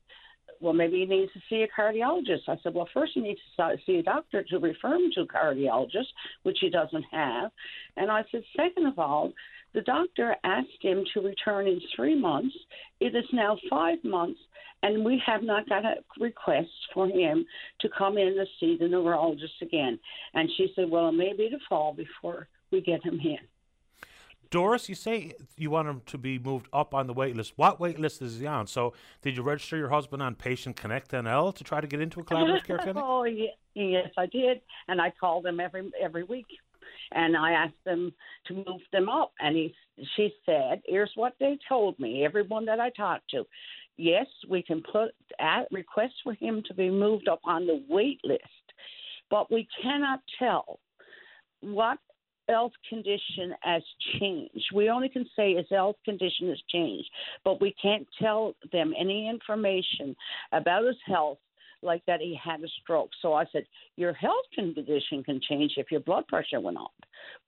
well, 0.60 0.72
maybe 0.72 0.98
he 0.98 1.06
needs 1.06 1.32
to 1.32 1.40
see 1.48 1.62
a 1.62 1.80
cardiologist. 1.80 2.48
I 2.48 2.56
said, 2.62 2.74
well, 2.74 2.88
first 2.92 3.12
he 3.14 3.20
needs 3.20 3.40
to 3.56 3.76
see 3.86 3.96
a 3.96 4.02
doctor 4.02 4.42
to 4.50 4.58
refer 4.58 4.94
him 4.94 5.10
to 5.14 5.20
a 5.22 5.26
cardiologist, 5.26 6.08
which 6.42 6.58
he 6.60 6.70
doesn't 6.70 7.04
have. 7.12 7.50
And 7.96 8.10
I 8.10 8.24
said, 8.30 8.42
second 8.56 8.86
of 8.86 8.98
all, 8.98 9.32
the 9.74 9.82
doctor 9.82 10.34
asked 10.44 10.82
him 10.82 11.04
to 11.14 11.20
return 11.20 11.66
in 11.66 11.80
three 11.94 12.18
months. 12.18 12.56
It 13.00 13.14
is 13.14 13.24
now 13.32 13.58
five 13.68 13.98
months, 14.02 14.40
and 14.82 15.04
we 15.04 15.22
have 15.26 15.42
not 15.42 15.68
got 15.68 15.84
a 15.84 15.96
request 16.18 16.70
for 16.94 17.06
him 17.06 17.44
to 17.80 17.88
come 17.96 18.16
in 18.18 18.34
to 18.34 18.44
see 18.58 18.76
the 18.80 18.88
neurologist 18.88 19.62
again. 19.62 19.98
And 20.34 20.48
she 20.56 20.72
said, 20.74 20.90
Well, 20.90 21.08
it 21.08 21.12
may 21.12 21.34
be 21.36 21.48
the 21.50 21.60
fall 21.68 21.92
before 21.92 22.48
we 22.72 22.80
get 22.80 23.04
him 23.04 23.20
in. 23.22 23.38
Doris, 24.50 24.88
you 24.88 24.94
say 24.94 25.32
you 25.56 25.70
want 25.70 25.88
him 25.88 26.02
to 26.06 26.18
be 26.18 26.38
moved 26.38 26.68
up 26.72 26.94
on 26.94 27.06
the 27.06 27.12
wait 27.12 27.36
list. 27.36 27.52
What 27.56 27.78
wait 27.78 27.98
list 27.98 28.22
is 28.22 28.38
he 28.38 28.46
on? 28.46 28.66
So, 28.66 28.94
did 29.22 29.36
you 29.36 29.42
register 29.42 29.76
your 29.76 29.90
husband 29.90 30.22
on 30.22 30.34
Patient 30.34 30.76
Connect 30.76 31.10
NL 31.10 31.54
to 31.54 31.64
try 31.64 31.80
to 31.80 31.86
get 31.86 32.00
into 32.00 32.20
a 32.20 32.24
collaborative 32.24 32.64
care 32.64 32.78
clinic? 32.82 33.02
oh, 33.04 33.24
yes, 33.24 34.08
I 34.16 34.26
did, 34.26 34.60
and 34.88 35.00
I 35.00 35.12
called 35.20 35.46
him 35.46 35.60
every 35.60 35.90
every 36.02 36.24
week 36.24 36.46
and 37.12 37.36
I 37.36 37.52
asked 37.52 37.84
them 37.84 38.12
to 38.46 38.54
move 38.54 38.80
them 38.92 39.08
up. 39.08 39.32
And 39.40 39.56
he, 39.56 39.74
she 40.16 40.32
said, 40.44 40.82
"Here's 40.86 41.12
what 41.14 41.34
they 41.40 41.58
told 41.68 41.98
me. 41.98 42.24
Everyone 42.24 42.64
that 42.66 42.80
I 42.80 42.90
talked 42.90 43.30
to, 43.30 43.44
yes, 43.96 44.26
we 44.48 44.62
can 44.62 44.82
put 44.82 45.12
a 45.40 45.64
request 45.70 46.14
for 46.24 46.34
him 46.34 46.62
to 46.66 46.74
be 46.74 46.90
moved 46.90 47.28
up 47.28 47.40
on 47.44 47.66
the 47.66 47.82
wait 47.88 48.20
list, 48.24 48.42
but 49.30 49.50
we 49.50 49.68
cannot 49.82 50.20
tell 50.38 50.80
what 51.60 51.98
health 52.48 52.72
condition 52.88 53.54
has 53.60 53.82
changed. 54.18 54.66
We 54.74 54.90
only 54.90 55.08
can 55.08 55.26
say 55.36 55.54
his 55.54 55.66
health 55.70 55.96
condition 56.04 56.48
has 56.48 56.60
changed, 56.70 57.08
but 57.44 57.60
we 57.60 57.74
can't 57.80 58.06
tell 58.20 58.54
them 58.72 58.92
any 58.98 59.28
information 59.28 60.16
about 60.52 60.84
his 60.84 60.96
health 61.06 61.38
like 61.82 62.04
that 62.06 62.20
he 62.20 62.38
had 62.42 62.60
a 62.62 62.68
stroke. 62.82 63.10
So 63.22 63.34
I 63.34 63.44
said, 63.52 63.64
Your 63.96 64.12
health 64.12 64.44
condition 64.54 65.22
can 65.22 65.40
change 65.48 65.74
if 65.76 65.90
your 65.90 66.00
blood 66.00 66.26
pressure 66.26 66.60
went 66.60 66.76
up. 66.76 66.92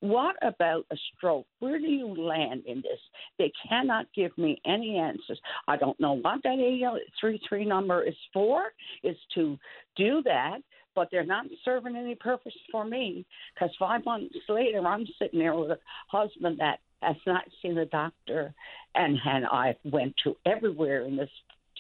What 0.00 0.36
about 0.42 0.86
a 0.90 0.96
stroke? 1.16 1.46
Where 1.58 1.78
do 1.78 1.86
you 1.86 2.06
land 2.08 2.62
in 2.66 2.76
this? 2.76 2.98
They 3.38 3.52
cannot 3.68 4.06
give 4.14 4.36
me 4.38 4.60
any 4.66 4.98
answers. 4.98 5.40
I 5.68 5.76
don't 5.76 5.98
know 6.00 6.12
what 6.12 6.42
that 6.44 6.58
833 6.58 7.64
number 7.64 8.02
is 8.02 8.14
for, 8.32 8.64
is 9.02 9.16
to 9.34 9.58
do 9.96 10.22
that. 10.24 10.58
But 10.94 11.08
they're 11.10 11.24
not 11.24 11.46
serving 11.64 11.96
any 11.96 12.14
purpose 12.14 12.54
for 12.70 12.84
me 12.84 13.24
because 13.54 13.70
five 13.78 14.04
months 14.04 14.34
later, 14.48 14.84
I'm 14.86 15.06
sitting 15.18 15.38
there 15.38 15.54
with 15.54 15.70
a 15.70 15.78
husband 16.08 16.58
that 16.58 16.80
has 17.02 17.16
not 17.26 17.44
seen 17.62 17.78
a 17.78 17.86
doctor, 17.86 18.52
and 18.94 19.18
and 19.24 19.46
I 19.46 19.76
went 19.84 20.14
to 20.24 20.36
everywhere 20.44 21.04
in 21.04 21.16
this 21.16 21.30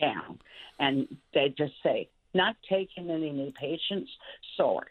town, 0.00 0.38
and 0.78 1.08
they 1.34 1.54
just 1.56 1.74
say 1.82 2.08
not 2.34 2.56
taking 2.68 3.10
any 3.10 3.30
new 3.30 3.52
patients. 3.52 4.10
Sorry. 4.56 4.86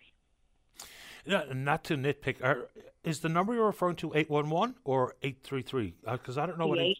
Not 1.25 1.83
to 1.85 1.95
nitpick, 1.95 2.43
are, 2.43 2.69
is 3.03 3.19
the 3.19 3.29
number 3.29 3.53
you're 3.53 3.65
referring 3.67 3.97
to 3.97 4.13
811 4.15 4.75
or 4.83 5.15
833? 5.21 5.93
Because 6.11 6.37
uh, 6.37 6.41
I 6.41 6.45
don't 6.45 6.57
know 6.57 6.65
the 6.65 6.69
what. 6.69 6.79
Eight, 6.79 6.97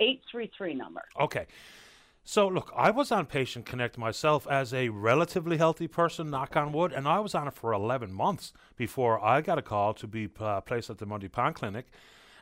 833 0.00 0.74
number. 0.74 1.02
Okay. 1.20 1.46
So, 2.28 2.48
look, 2.48 2.72
I 2.74 2.90
was 2.90 3.12
on 3.12 3.26
Patient 3.26 3.66
Connect 3.66 3.96
myself 3.96 4.48
as 4.48 4.74
a 4.74 4.88
relatively 4.88 5.58
healthy 5.58 5.86
person, 5.86 6.28
knock 6.28 6.56
on 6.56 6.72
wood, 6.72 6.92
and 6.92 7.06
I 7.06 7.20
was 7.20 7.36
on 7.36 7.46
it 7.46 7.54
for 7.54 7.72
11 7.72 8.12
months 8.12 8.52
before 8.76 9.24
I 9.24 9.40
got 9.40 9.58
a 9.58 9.62
call 9.62 9.94
to 9.94 10.08
be 10.08 10.28
uh, 10.40 10.60
placed 10.62 10.90
at 10.90 10.98
the 10.98 11.06
Mundy 11.06 11.28
Pond 11.28 11.54
Clinic. 11.54 11.86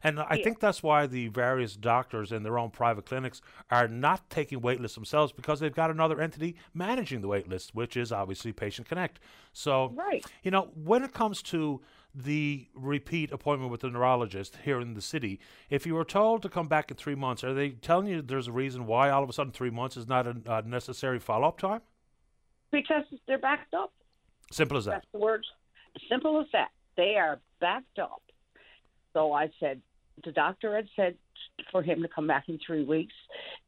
And 0.03 0.21
I 0.21 0.37
yeah. 0.37 0.45
think 0.45 0.59
that's 0.59 0.83
why 0.83 1.07
the 1.07 1.29
various 1.29 1.77
doctors 1.77 2.33
in 2.33 2.45
their 2.45 2.59
own 2.59 2.71
private 2.71 3.05
clinics 3.05 3.43
are 3.71 3.87
not 3.87 4.31
taking 4.31 4.63
waitlists 4.63 4.95
themselves 4.95 5.33
because 5.33 5.61
they've 5.61 5.75
got 5.75 5.91
another 5.91 6.19
entity 6.19 6.57
managing 6.73 7.21
the 7.21 7.29
waitlist, 7.29 7.75
which 7.75 7.95
is 7.95 8.11
obviously 8.11 8.53
Patient 8.53 8.89
Connect. 8.89 9.21
So, 9.53 9.93
right. 9.95 10.25
you 10.43 10.51
know, 10.51 10.71
when 10.83 11.03
it 11.03 11.13
comes 11.13 11.43
to 11.43 11.83
the 12.15 12.69
repeat 12.75 13.33
appointment 13.33 13.71
with 13.71 13.81
the 13.81 13.91
neurologist 13.91 14.59
here 14.65 14.81
in 14.81 14.95
the 14.95 15.01
city, 15.01 15.41
if 15.69 15.87
you 15.87 15.95
were 15.95 16.05
told 16.05 16.43
to 16.43 16.49
come 16.49 16.69
back 16.69 16.91
in 16.91 16.97
three 16.97 17.15
months, 17.15 17.43
are 17.43 17.55
they 17.55 17.71
telling 17.71 18.07
you 18.07 18.23
there's 18.23 18.49
a 18.49 18.53
reason 18.53 18.87
why 18.87 19.11
all 19.11 19.23
of 19.23 19.29
a 19.29 19.33
sudden 19.33 19.53
three 19.53 19.71
months 19.71 19.97
is 19.97 20.07
not 20.07 20.27
a, 20.27 20.37
a 20.47 20.63
necessary 20.63 21.19
follow 21.19 21.49
up 21.49 21.59
time? 21.59 21.81
Because 22.71 23.05
they're 23.27 23.39
backed 23.39 23.75
up. 23.75 23.93
Simple 24.53 24.77
as 24.77 24.85
that. 24.85 24.91
That's 24.93 25.07
the 25.13 25.19
words. 25.19 25.47
Simple 26.09 26.41
as 26.41 26.47
that. 26.53 26.69
They 26.97 27.17
are 27.17 27.41
backed 27.61 27.99
up. 27.99 28.23
So 29.13 29.33
I 29.33 29.51
said, 29.61 29.81
the 30.25 30.33
doctor 30.33 30.77
had 30.77 30.89
said 30.95 31.17
for 31.71 31.83
him 31.83 32.03
to 32.03 32.09
come 32.09 32.27
back 32.27 32.49
in 32.49 32.59
three 32.65 32.85
weeks. 32.85 33.15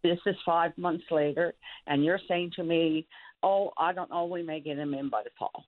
This 0.02 0.18
is 0.26 0.36
five 0.44 0.76
months 0.76 1.04
later, 1.10 1.54
and 1.86 2.04
you're 2.04 2.20
saying 2.28 2.52
to 2.56 2.64
me, 2.64 3.06
"Oh, 3.42 3.72
I 3.76 3.92
don't 3.92 4.10
know. 4.10 4.26
We 4.26 4.42
may 4.42 4.60
get 4.60 4.78
him 4.78 4.94
in 4.94 5.08
by 5.08 5.22
the 5.22 5.30
fall." 5.38 5.64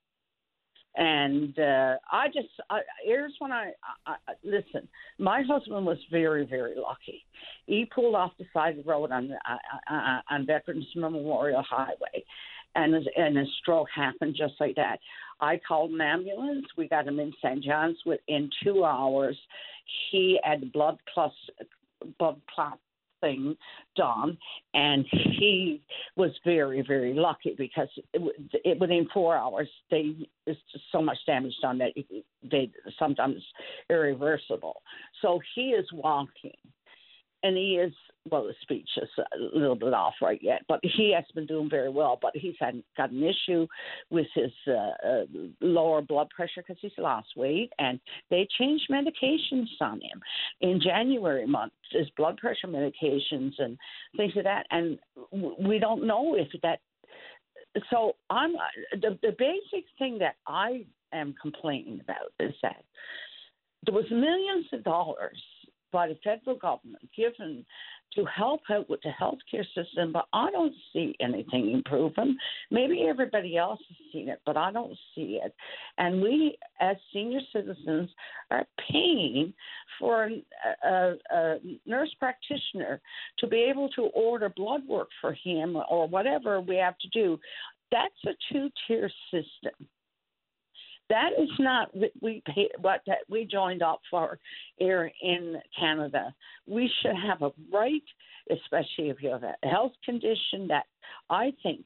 And 0.95 1.57
uh, 1.59 1.95
I 2.11 2.27
just 2.27 2.49
I, 2.69 2.79
here's 3.05 3.33
when 3.39 3.51
I, 3.51 3.71
I, 4.07 4.15
I 4.27 4.33
listen. 4.43 4.87
My 5.17 5.43
husband 5.47 5.85
was 5.85 5.97
very 6.11 6.45
very 6.45 6.75
lucky. 6.75 7.23
He 7.67 7.89
pulled 7.93 8.15
off 8.15 8.31
the 8.39 8.45
side 8.53 8.77
of 8.77 8.83
the 8.83 8.89
road 8.89 9.11
on 9.11 9.31
uh, 9.31 9.93
uh, 9.93 10.21
on 10.29 10.45
Veterans 10.45 10.87
Memorial 10.95 11.63
Highway, 11.69 12.23
and 12.75 12.95
and 13.15 13.37
a 13.37 13.45
stroke 13.61 13.87
happened 13.95 14.35
just 14.37 14.55
like 14.59 14.75
that. 14.75 14.99
I 15.39 15.59
called 15.65 15.91
an 15.91 16.01
ambulance. 16.01 16.65
We 16.77 16.87
got 16.87 17.07
him 17.07 17.19
in 17.19 17.33
St. 17.41 17.63
John's 17.63 17.97
within 18.05 18.49
two 18.63 18.83
hours. 18.83 19.37
He 20.11 20.39
had 20.43 20.71
blood 20.73 20.97
clot, 21.13 21.31
blood 22.17 22.41
clot 22.53 22.79
thing 23.21 23.55
done, 23.95 24.37
and 24.73 25.05
he 25.11 25.81
was 26.15 26.31
very, 26.45 26.81
very 26.81 27.13
lucky 27.13 27.55
because 27.57 27.89
it, 28.13 28.51
it, 28.65 28.79
within 28.79 29.07
four 29.13 29.35
hours, 29.35 29.69
they 29.91 30.15
so 30.91 31.01
much 31.01 31.17
damage 31.25 31.53
done 31.61 31.77
that 31.79 31.91
they 32.49 32.71
sometimes 32.97 33.41
irreversible. 33.89 34.81
So 35.21 35.39
he 35.55 35.69
is 35.69 35.85
walking. 35.93 36.57
And 37.43 37.57
he 37.57 37.75
is 37.75 37.93
well, 38.29 38.43
the 38.43 38.53
speech 38.61 38.89
is 38.97 39.09
a 39.17 39.57
little 39.57 39.75
bit 39.75 39.93
off 39.93 40.13
right 40.21 40.39
yet, 40.41 40.63
but 40.67 40.79
he 40.83 41.13
has 41.15 41.23
been 41.33 41.45
doing 41.45 41.69
very 41.69 41.89
well. 41.89 42.17
But 42.21 42.35
he's 42.35 42.55
had 42.59 42.83
got 42.97 43.11
an 43.11 43.23
issue 43.23 43.65
with 44.09 44.27
his 44.35 44.51
uh, 44.67 45.07
uh, 45.07 45.25
lower 45.61 46.01
blood 46.01 46.29
pressure 46.29 46.61
because 46.61 46.77
he's 46.81 46.91
lost 46.97 47.29
weight, 47.35 47.71
and 47.79 47.99
they 48.29 48.47
changed 48.57 48.85
medications 48.91 49.67
on 49.81 50.01
him 50.01 50.21
in 50.61 50.79
January 50.81 51.47
month. 51.47 51.73
His 51.91 52.09
blood 52.17 52.37
pressure 52.37 52.67
medications 52.67 53.53
and 53.57 53.77
things 54.17 54.33
like 54.35 54.45
that, 54.45 54.65
and 54.71 54.99
we 55.31 55.79
don't 55.79 56.05
know 56.05 56.35
if 56.35 56.47
that. 56.61 56.79
So 57.89 58.15
I'm 58.29 58.53
the 58.93 59.17
the 59.21 59.35
basic 59.37 59.85
thing 59.97 60.19
that 60.19 60.35
I 60.47 60.85
am 61.13 61.35
complaining 61.41 62.01
about 62.01 62.31
is 62.39 62.53
that 62.61 62.83
there 63.85 63.95
was 63.95 64.05
millions 64.11 64.65
of 64.73 64.83
dollars 64.83 65.41
by 65.91 66.07
the 66.07 66.17
federal 66.23 66.57
government 66.57 67.07
given 67.15 67.65
to 68.15 68.25
help 68.25 68.61
out 68.71 68.89
with 68.89 68.99
the 69.03 69.11
healthcare 69.19 69.65
system, 69.75 70.11
but 70.11 70.25
I 70.33 70.49
don't 70.51 70.73
see 70.93 71.15
anything 71.19 71.71
improving. 71.71 72.35
Maybe 72.71 73.05
everybody 73.07 73.55
else 73.55 73.79
has 73.87 73.97
seen 74.11 74.29
it, 74.29 74.41
but 74.45 74.57
I 74.57 74.71
don't 74.71 74.97
see 75.13 75.39
it. 75.43 75.53
And 75.97 76.21
we, 76.21 76.57
as 76.79 76.95
senior 77.13 77.41
citizens, 77.53 78.09
are 78.49 78.65
paying 78.91 79.53
for 79.99 80.25
a, 80.25 80.87
a, 80.87 81.13
a 81.31 81.57
nurse 81.85 82.13
practitioner 82.17 82.99
to 83.39 83.47
be 83.47 83.67
able 83.69 83.89
to 83.89 84.03
order 84.15 84.49
blood 84.49 84.81
work 84.87 85.09
for 85.21 85.33
him 85.33 85.77
or 85.89 86.07
whatever 86.07 86.61
we 86.61 86.77
have 86.77 86.97
to 86.99 87.09
do. 87.09 87.39
That's 87.91 88.13
a 88.25 88.31
two 88.51 88.69
tier 88.87 89.09
system. 89.31 89.87
That 91.09 91.29
is 91.39 91.49
not 91.59 91.89
we 92.21 92.43
pay, 92.45 92.69
what 92.79 93.01
that 93.07 93.19
we 93.29 93.45
joined 93.45 93.81
up 93.81 94.01
for 94.11 94.39
here 94.77 95.11
in 95.21 95.55
Canada. 95.77 96.33
We 96.67 96.89
should 97.01 97.15
have 97.15 97.41
a 97.41 97.51
right, 97.73 98.03
especially 98.51 99.09
if 99.09 99.17
you 99.21 99.31
have 99.31 99.43
a 99.43 99.55
health 99.67 99.93
condition 100.05 100.67
that 100.67 100.85
I 101.29 101.51
think 101.63 101.85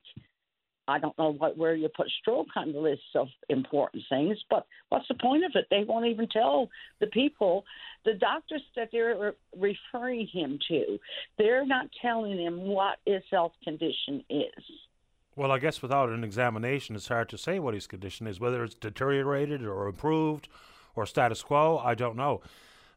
I 0.88 1.00
don't 1.00 1.18
know 1.18 1.32
what 1.32 1.58
where 1.58 1.76
you 1.76 1.88
put 1.96 2.08
stroke 2.22 2.48
on 2.56 2.74
the 2.74 2.80
list 2.80 3.02
of 3.16 3.28
important 3.50 4.04
things, 4.10 4.38
but 4.50 4.66
what's 4.90 5.08
the 5.08 5.16
point 5.16 5.46
of 5.46 5.52
it? 5.56 5.68
They 5.70 5.86
won't 5.88 6.08
even 6.08 6.28
tell 6.28 6.70
the 7.00 7.08
people, 7.08 7.64
the 8.04 8.16
doctors 8.16 8.62
that 8.76 8.90
they're 8.92 9.34
referring 9.58 10.28
him 10.28 10.60
to. 10.68 11.00
They're 11.38 11.66
not 11.66 11.88
telling 12.02 12.38
him 12.38 12.60
what 12.60 12.98
his 13.06 13.24
health 13.32 13.54
condition 13.64 14.24
is. 14.30 14.64
Well, 15.36 15.52
I 15.52 15.58
guess 15.58 15.82
without 15.82 16.10
an 16.10 16.24
examination, 16.24 16.96
it's 16.96 17.08
hard 17.08 17.30
to 17.30 17.38
say 17.38 17.60
what 17.60 17.74
his 17.74 17.88
condition 17.88 18.28
is, 18.28 18.40
whether 18.40 18.64
it's 18.64 18.76
deteriorated 18.76 19.64
or 19.64 19.88
improved 19.88 20.48
or 20.96 21.06
status 21.06 21.42
quo. 21.42 21.82
I 21.84 21.96
don't 21.96 22.16
know. 22.16 22.42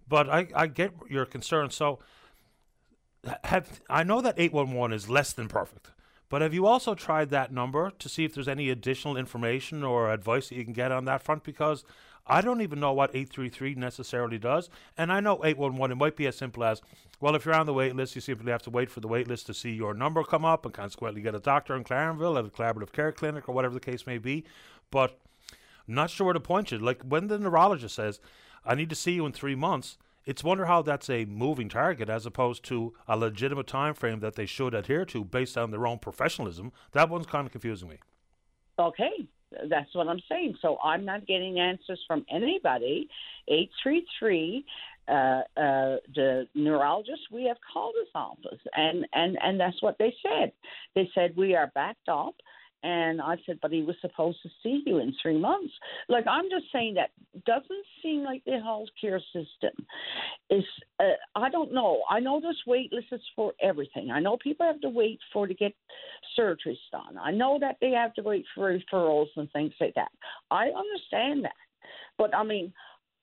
But 0.09 0.28
I, 0.28 0.47
I 0.55 0.66
get 0.66 0.93
your 1.09 1.24
concern. 1.24 1.70
So, 1.70 1.99
have 3.45 3.80
I 3.89 4.05
know 4.05 4.20
that 4.20 4.34
811 4.39 4.95
is 4.95 5.09
less 5.09 5.32
than 5.32 5.49
perfect, 5.49 5.91
but 6.28 6.43
have 6.43 6.55
you 6.55 6.66
also 6.66 6.95
tried 6.95 7.30
that 7.30 7.53
number 7.53 7.91
to 7.99 8.09
see 8.09 8.24
if 8.24 8.34
there's 8.34 8.49
any 8.49 8.70
additional 8.70 9.16
information 9.16 9.82
or 9.82 10.12
advice 10.12 10.49
that 10.49 10.57
you 10.57 10.64
can 10.64 10.74
get 10.74 10.93
on 10.93 11.07
that 11.07 11.22
front? 11.22 11.43
Because 11.43 11.84
I 12.27 12.41
don't 12.41 12.61
even 12.61 12.81
know 12.81 12.93
what 12.93 13.11
833 13.11 13.74
necessarily 13.74 14.39
does. 14.39 14.68
And 14.97 15.12
I 15.12 15.20
know 15.20 15.45
811, 15.45 15.93
it 15.93 15.95
might 15.95 16.16
be 16.16 16.27
as 16.27 16.37
simple 16.37 16.64
as, 16.64 16.83
well, 17.20 17.35
if 17.35 17.45
you're 17.45 17.55
on 17.55 17.66
the 17.66 17.72
wait 17.72 17.95
list, 17.95 18.14
you 18.14 18.20
simply 18.20 18.51
have 18.51 18.62
to 18.62 18.70
wait 18.70 18.91
for 18.91 19.01
the 19.01 19.09
wait 19.09 19.29
list 19.29 19.47
to 19.47 19.55
see 19.55 19.72
your 19.72 19.95
number 19.95 20.24
come 20.24 20.45
up 20.45 20.64
and 20.64 20.74
consequently 20.74 21.20
get 21.22 21.35
a 21.35 21.41
doctor 21.41 21.77
in 21.77 21.85
Clarenville 21.85 22.39
at 22.39 22.45
a 22.45 22.49
collaborative 22.49 22.93
care 22.93 23.12
clinic 23.12 23.49
or 23.49 23.55
whatever 23.55 23.74
the 23.74 23.81
case 23.81 24.07
may 24.07 24.18
be. 24.18 24.45
But 24.91 25.18
not 25.87 26.11
sure 26.11 26.27
where 26.27 26.35
to 26.35 26.41
point 26.41 26.72
you. 26.72 26.79
Like 26.79 27.03
when 27.03 27.29
the 27.29 27.39
neurologist 27.39 27.95
says, 27.95 28.20
I 28.64 28.74
need 28.74 28.91
to 28.91 28.97
see 28.97 29.12
you 29.12 29.27
in 29.27 29.33
three 29.33 29.55
months, 29.55 29.97
it's 30.24 30.43
wonder 30.43 30.66
how 30.66 30.83
that's 30.83 31.09
a 31.09 31.24
moving 31.27 31.68
target 31.68 32.09
as 32.09 32.27
opposed 32.27 32.64
to 32.64 32.93
a 33.07 33.16
legitimate 33.16 33.68
time 33.68 33.95
frame 33.95 34.18
that 34.20 34.35
they 34.35 34.47
should 34.47 34.74
adhere 34.74 35.05
to 35.07 35.24
based 35.24 35.57
on 35.57 35.70
their 35.70 35.87
own 35.87 36.01
professionalism. 36.01 36.72
That 36.91 37.09
one's 37.09 37.27
kind 37.27 37.47
of 37.47 37.53
confusing 37.53 37.89
me. 37.89 37.99
Okay, 38.79 39.29
that's 39.69 39.95
what 39.95 40.09
I'm 40.09 40.21
saying. 40.29 40.57
So 40.63 40.79
I'm 40.83 41.05
not 41.05 41.27
getting 41.27 41.59
answers 41.59 42.01
from 42.07 42.25
anybody. 42.31 43.09
833 43.49 44.65
uh, 45.09 45.13
uh, 45.13 45.43
the 46.17 46.49
neurologist, 46.55 47.21
we 47.31 47.45
have 47.45 47.57
called 47.73 47.95
his 47.99 48.09
office, 48.15 48.59
and, 48.75 49.07
and, 49.13 49.39
and 49.41 49.61
that's 49.61 49.81
what 49.81 49.97
they 49.99 50.13
said. 50.23 50.51
They 50.97 51.09
said 51.15 51.37
we 51.37 51.55
are 51.55 51.71
backed 51.75 52.09
up. 52.09 52.35
And 52.83 53.20
I 53.20 53.37
said, 53.47 53.59
but 53.61 53.72
he 53.72 53.83
was 53.83 53.97
supposed 54.01 54.39
to 54.43 54.49
see 54.62 54.83
you 54.87 54.99
in 54.99 55.14
three 55.20 55.39
months. 55.39 55.72
Like 56.09 56.27
I'm 56.29 56.45
just 56.51 56.66
saying 56.72 56.95
that 56.95 57.11
doesn't 57.45 57.87
seem 58.03 58.22
like 58.22 58.45
the 58.45 58.53
healthcare 58.53 59.20
system 59.33 59.87
is. 60.51 60.64
Uh, 61.01 61.14
I 61.35 61.51
don't 61.51 61.72
know. 61.72 62.03
I 62.09 62.20
know 62.20 62.41
there's 62.41 62.62
wait 62.66 62.93
lists 62.93 63.27
for 63.35 63.53
everything. 63.61 64.11
I 64.11 64.20
know 64.20 64.37
people 64.37 64.66
have 64.66 64.81
to 64.83 64.89
wait 64.89 65.18
for 65.33 65.47
to 65.47 65.55
get 65.55 65.74
surgeries 66.39 66.77
done. 66.93 67.18
I 67.20 67.31
know 67.31 67.59
that 67.61 67.77
they 67.81 67.91
have 67.91 68.14
to 68.14 68.22
wait 68.22 68.45
for 68.55 68.79
referrals 68.79 69.29
and 69.37 69.51
things 69.53 69.72
like 69.81 69.95
that. 69.95 70.11
I 70.51 70.66
understand 70.68 71.45
that, 71.45 71.53
but 72.18 72.35
I 72.35 72.45
mean, 72.45 72.72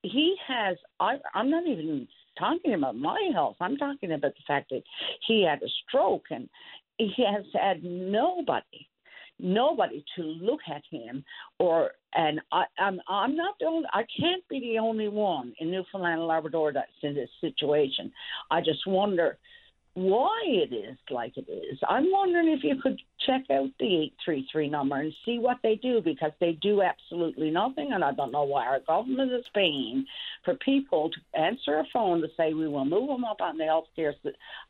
he 0.01 0.35
has. 0.47 0.77
I, 0.99 1.17
I'm 1.33 1.49
not 1.49 1.65
even 1.67 2.07
talking 2.37 2.73
about 2.73 2.95
my 2.95 3.29
health. 3.33 3.57
I'm 3.61 3.77
talking 3.77 4.11
about 4.11 4.33
the 4.33 4.43
fact 4.47 4.71
that 4.71 4.83
he 5.27 5.45
had 5.47 5.61
a 5.61 5.69
stroke 5.87 6.25
and 6.31 6.49
he 6.97 7.23
has 7.25 7.45
had 7.53 7.83
nobody 7.83 8.87
nobody 9.43 10.03
to 10.15 10.23
look 10.23 10.61
at 10.73 10.81
him 10.89 11.23
or 11.59 11.91
and 12.15 12.39
I, 12.51 12.63
I'm 12.79 12.99
I'm 13.07 13.35
not 13.35 13.55
the 13.59 13.65
only 13.65 13.87
I 13.93 14.03
can't 14.19 14.47
be 14.49 14.59
the 14.59 14.79
only 14.79 15.09
one 15.09 15.53
in 15.59 15.69
Newfoundland 15.69 16.19
and 16.19 16.27
Labrador 16.27 16.71
that's 16.73 16.91
in 17.01 17.13
this 17.13 17.29
situation. 17.41 18.11
I 18.49 18.61
just 18.61 18.87
wonder 18.87 19.37
why 19.95 20.41
it 20.47 20.73
is 20.73 20.97
like 21.11 21.37
it 21.37 21.47
is. 21.51 21.77
I'm 21.87 22.11
wondering 22.11 22.49
if 22.49 22.63
you 22.63 22.81
could 22.81 22.99
check 23.27 23.43
out 23.51 23.69
the 23.79 23.85
833 24.25 24.69
number 24.69 24.95
and 24.95 25.13
see 25.23 25.37
what 25.37 25.57
they 25.61 25.75
do 25.75 26.01
because 26.03 26.31
they 26.39 26.53
do 26.53 26.81
absolutely 26.81 27.51
nothing. 27.51 27.91
And 27.93 28.03
I 28.03 28.11
don't 28.11 28.31
know 28.31 28.43
why 28.43 28.65
our 28.65 28.79
government 28.87 29.31
is 29.31 29.45
paying 29.53 30.05
for 30.43 30.55
people 30.55 31.11
to 31.11 31.39
answer 31.39 31.77
a 31.77 31.85
phone 31.93 32.21
to 32.21 32.27
say 32.35 32.53
we 32.53 32.67
will 32.67 32.85
move 32.85 33.07
them 33.07 33.23
up 33.23 33.39
on 33.41 33.57
the 33.57 33.65
healthcare 33.65 34.13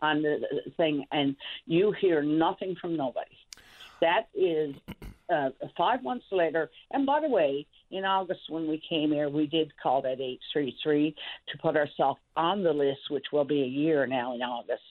on 0.01 0.21
the 0.21 0.35
uh, 0.35 0.69
thing, 0.75 1.05
and 1.11 1.35
you 1.65 1.93
hear 2.01 2.21
nothing 2.21 2.75
from 2.81 2.97
nobody. 2.97 3.31
That 4.03 4.27
is 4.35 4.75
uh, 5.33 5.49
five 5.77 6.03
months 6.03 6.25
later. 6.29 6.69
And 6.91 7.05
by 7.05 7.21
the 7.21 7.29
way, 7.29 7.65
in 7.89 8.03
August 8.03 8.41
when 8.49 8.67
we 8.67 8.81
came 8.89 9.13
here, 9.13 9.29
we 9.29 9.47
did 9.47 9.71
call 9.81 10.01
that 10.01 10.19
833 10.19 11.15
to 11.47 11.57
put 11.59 11.77
ourselves 11.77 12.19
on 12.35 12.63
the 12.63 12.73
list, 12.73 12.99
which 13.09 13.27
will 13.31 13.45
be 13.45 13.61
a 13.61 13.65
year 13.65 14.05
now 14.05 14.35
in 14.35 14.41
August. 14.41 14.83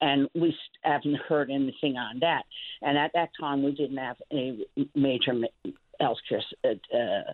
And 0.00 0.30
we 0.34 0.56
haven't 0.80 1.16
heard 1.28 1.50
anything 1.50 1.96
on 1.98 2.20
that. 2.20 2.44
And 2.80 2.96
at 2.96 3.10
that 3.12 3.30
time, 3.38 3.62
we 3.62 3.72
didn't 3.72 3.98
have 3.98 4.16
any 4.30 4.66
major 4.94 5.34
healthcare 6.00 6.42
uh, 6.64 6.96
uh, 6.96 7.32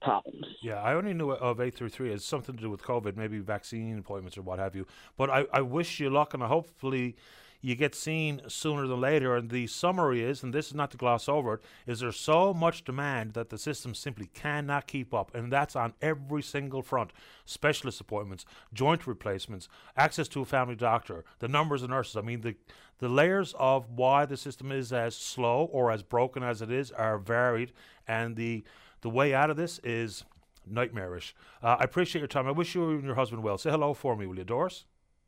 problems. 0.00 0.46
Yeah, 0.62 0.82
I 0.82 0.94
only 0.94 1.14
knew 1.14 1.30
of 1.30 1.60
833 1.60 2.12
as 2.12 2.24
something 2.24 2.56
to 2.56 2.60
do 2.60 2.70
with 2.70 2.82
COVID, 2.82 3.16
maybe 3.16 3.38
vaccine 3.38 3.98
appointments 3.98 4.36
or 4.36 4.42
what 4.42 4.58
have 4.58 4.74
you. 4.74 4.84
But 5.16 5.30
I, 5.30 5.44
I 5.52 5.60
wish 5.60 6.00
you 6.00 6.10
luck, 6.10 6.34
and 6.34 6.42
hopefully 6.42 7.14
you 7.62 7.76
get 7.76 7.94
seen 7.94 8.42
sooner 8.48 8.86
than 8.86 9.00
later. 9.00 9.36
And 9.36 9.48
the 9.48 9.68
summary 9.68 10.22
is, 10.22 10.42
and 10.42 10.52
this 10.52 10.66
is 10.66 10.74
not 10.74 10.90
to 10.90 10.96
gloss 10.96 11.28
over 11.28 11.54
it, 11.54 11.60
is 11.86 12.00
there's 12.00 12.18
so 12.18 12.52
much 12.52 12.84
demand 12.84 13.34
that 13.34 13.48
the 13.48 13.56
system 13.56 13.94
simply 13.94 14.26
cannot 14.34 14.88
keep 14.88 15.14
up. 15.14 15.34
And 15.34 15.50
that's 15.50 15.76
on 15.76 15.94
every 16.02 16.42
single 16.42 16.82
front 16.82 17.12
specialist 17.44 18.00
appointments, 18.00 18.44
joint 18.74 19.06
replacements, 19.06 19.68
access 19.96 20.28
to 20.28 20.42
a 20.42 20.44
family 20.44 20.74
doctor, 20.74 21.24
the 21.38 21.48
numbers 21.48 21.82
of 21.82 21.90
nurses. 21.90 22.16
I 22.16 22.22
mean, 22.22 22.40
the, 22.40 22.56
the 22.98 23.08
layers 23.08 23.54
of 23.58 23.88
why 23.90 24.26
the 24.26 24.36
system 24.36 24.72
is 24.72 24.92
as 24.92 25.14
slow 25.16 25.68
or 25.72 25.92
as 25.92 26.02
broken 26.02 26.42
as 26.42 26.62
it 26.62 26.70
is 26.70 26.90
are 26.90 27.16
varied. 27.16 27.72
And 28.08 28.34
the, 28.34 28.64
the 29.02 29.10
way 29.10 29.32
out 29.34 29.50
of 29.50 29.56
this 29.56 29.78
is 29.84 30.24
nightmarish. 30.66 31.34
Uh, 31.62 31.76
I 31.78 31.84
appreciate 31.84 32.20
your 32.20 32.28
time. 32.28 32.48
I 32.48 32.52
wish 32.52 32.74
you 32.74 32.90
and 32.90 33.04
your 33.04 33.14
husband 33.14 33.44
well. 33.44 33.56
Say 33.56 33.70
hello 33.70 33.94
for 33.94 34.16
me, 34.16 34.26
will 34.26 34.36
you, 34.36 34.44
Doris? 34.44 34.84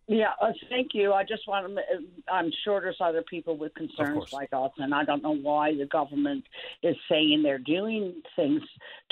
Yeah, 0.06 0.32
uh, 0.40 0.52
thank 0.68 0.88
you. 0.92 1.14
I 1.14 1.24
just 1.24 1.48
want 1.48 1.66
to. 1.66 1.80
Uh, 1.80 2.32
I'm 2.32 2.50
sure 2.62 2.80
there's 2.80 2.96
other 3.00 3.22
people 3.22 3.56
with 3.56 3.74
concerns 3.74 4.32
like 4.32 4.50
us, 4.52 4.70
and 4.76 4.94
I 4.94 5.04
don't 5.04 5.22
know 5.22 5.34
why 5.34 5.74
the 5.74 5.86
government 5.86 6.44
is 6.82 6.94
saying 7.08 7.42
they're 7.42 7.58
doing 7.58 8.22
things 8.36 8.60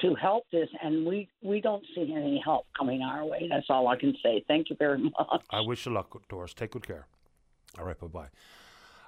to 0.01 0.15
help 0.15 0.45
this, 0.53 0.69
and 0.83 1.07
we 1.07 1.29
we 1.43 1.63
don't 1.63 1.85
see 1.95 2.13
any 2.15 2.43
help 2.45 2.67
coming 2.79 3.01
our 3.01 3.25
way. 3.25 3.49
That's 3.49 3.67
all 3.71 3.89
I 3.89 3.97
can 3.97 4.15
say. 4.23 4.45
Thank 4.47 4.69
you 4.69 4.77
very 4.79 4.99
much. 5.19 5.43
I 5.49 5.61
wish 5.63 5.87
you 5.87 5.93
luck, 5.93 6.15
Doris. 6.29 6.53
Take 6.53 6.73
good 6.73 6.87
care. 6.87 7.07
All 7.79 7.87
right, 7.87 7.99
bye 7.99 8.07
bye. 8.09 8.29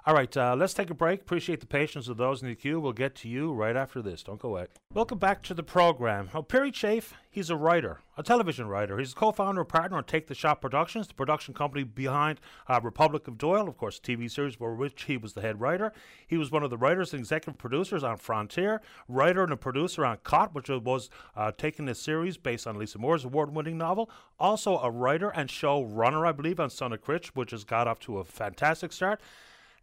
All 0.07 0.13
right, 0.13 0.37
uh, 0.37 0.55
let's 0.55 0.75
take 0.75 0.91
a 0.91 0.93
break. 0.93 1.21
Appreciate 1.21 1.61
the 1.61 1.65
patience 1.65 2.07
of 2.07 2.17
those 2.17 2.43
in 2.43 2.47
the 2.47 2.53
queue. 2.53 2.79
We'll 2.79 2.93
get 2.93 3.15
to 3.15 3.27
you 3.27 3.51
right 3.51 3.75
after 3.75 4.03
this. 4.03 4.21
Don't 4.21 4.39
go 4.39 4.49
away. 4.49 4.67
Welcome 4.93 5.17
back 5.17 5.41
to 5.43 5.55
the 5.55 5.63
program. 5.63 6.29
Oh, 6.31 6.43
Perry 6.43 6.69
Chafe, 6.69 7.15
he's 7.31 7.49
a 7.49 7.55
writer, 7.55 8.01
a 8.15 8.21
television 8.21 8.67
writer. 8.67 8.99
He's 8.99 9.13
a 9.13 9.15
co-founder 9.15 9.61
and 9.61 9.67
partner 9.67 9.97
on 9.97 10.03
Take 10.03 10.27
the 10.27 10.35
Shot 10.35 10.61
Productions, 10.61 11.07
the 11.07 11.15
production 11.15 11.55
company 11.55 11.83
behind 11.83 12.39
uh, 12.67 12.79
Republic 12.83 13.27
of 13.27 13.39
Doyle, 13.39 13.67
of 13.67 13.77
course, 13.77 13.99
TV 13.99 14.29
series 14.29 14.53
for 14.53 14.75
which 14.75 15.05
he 15.05 15.17
was 15.17 15.33
the 15.33 15.41
head 15.41 15.59
writer. 15.59 15.91
He 16.27 16.37
was 16.37 16.51
one 16.51 16.61
of 16.61 16.69
the 16.69 16.77
writers 16.77 17.11
and 17.11 17.19
executive 17.19 17.57
producers 17.57 18.03
on 18.03 18.17
Frontier, 18.17 18.83
writer 19.07 19.41
and 19.41 19.53
a 19.53 19.57
producer 19.57 20.05
on 20.05 20.19
Caught, 20.23 20.53
which 20.53 20.69
was 20.69 21.09
uh, 21.35 21.51
taking 21.57 21.89
a 21.89 21.95
series 21.95 22.37
based 22.37 22.67
on 22.67 22.77
Lisa 22.77 22.99
Moore's 22.99 23.25
award-winning 23.25 23.79
novel. 23.79 24.11
Also 24.39 24.77
a 24.77 24.91
writer 24.91 25.31
and 25.31 25.49
show 25.49 25.81
runner, 25.81 26.27
I 26.27 26.31
believe, 26.31 26.59
on 26.59 26.69
Son 26.69 26.93
of 26.93 27.01
Critch, 27.01 27.35
which 27.35 27.49
has 27.49 27.63
got 27.63 27.87
off 27.87 27.97
to 28.01 28.19
a 28.19 28.23
fantastic 28.23 28.93
start. 28.93 29.19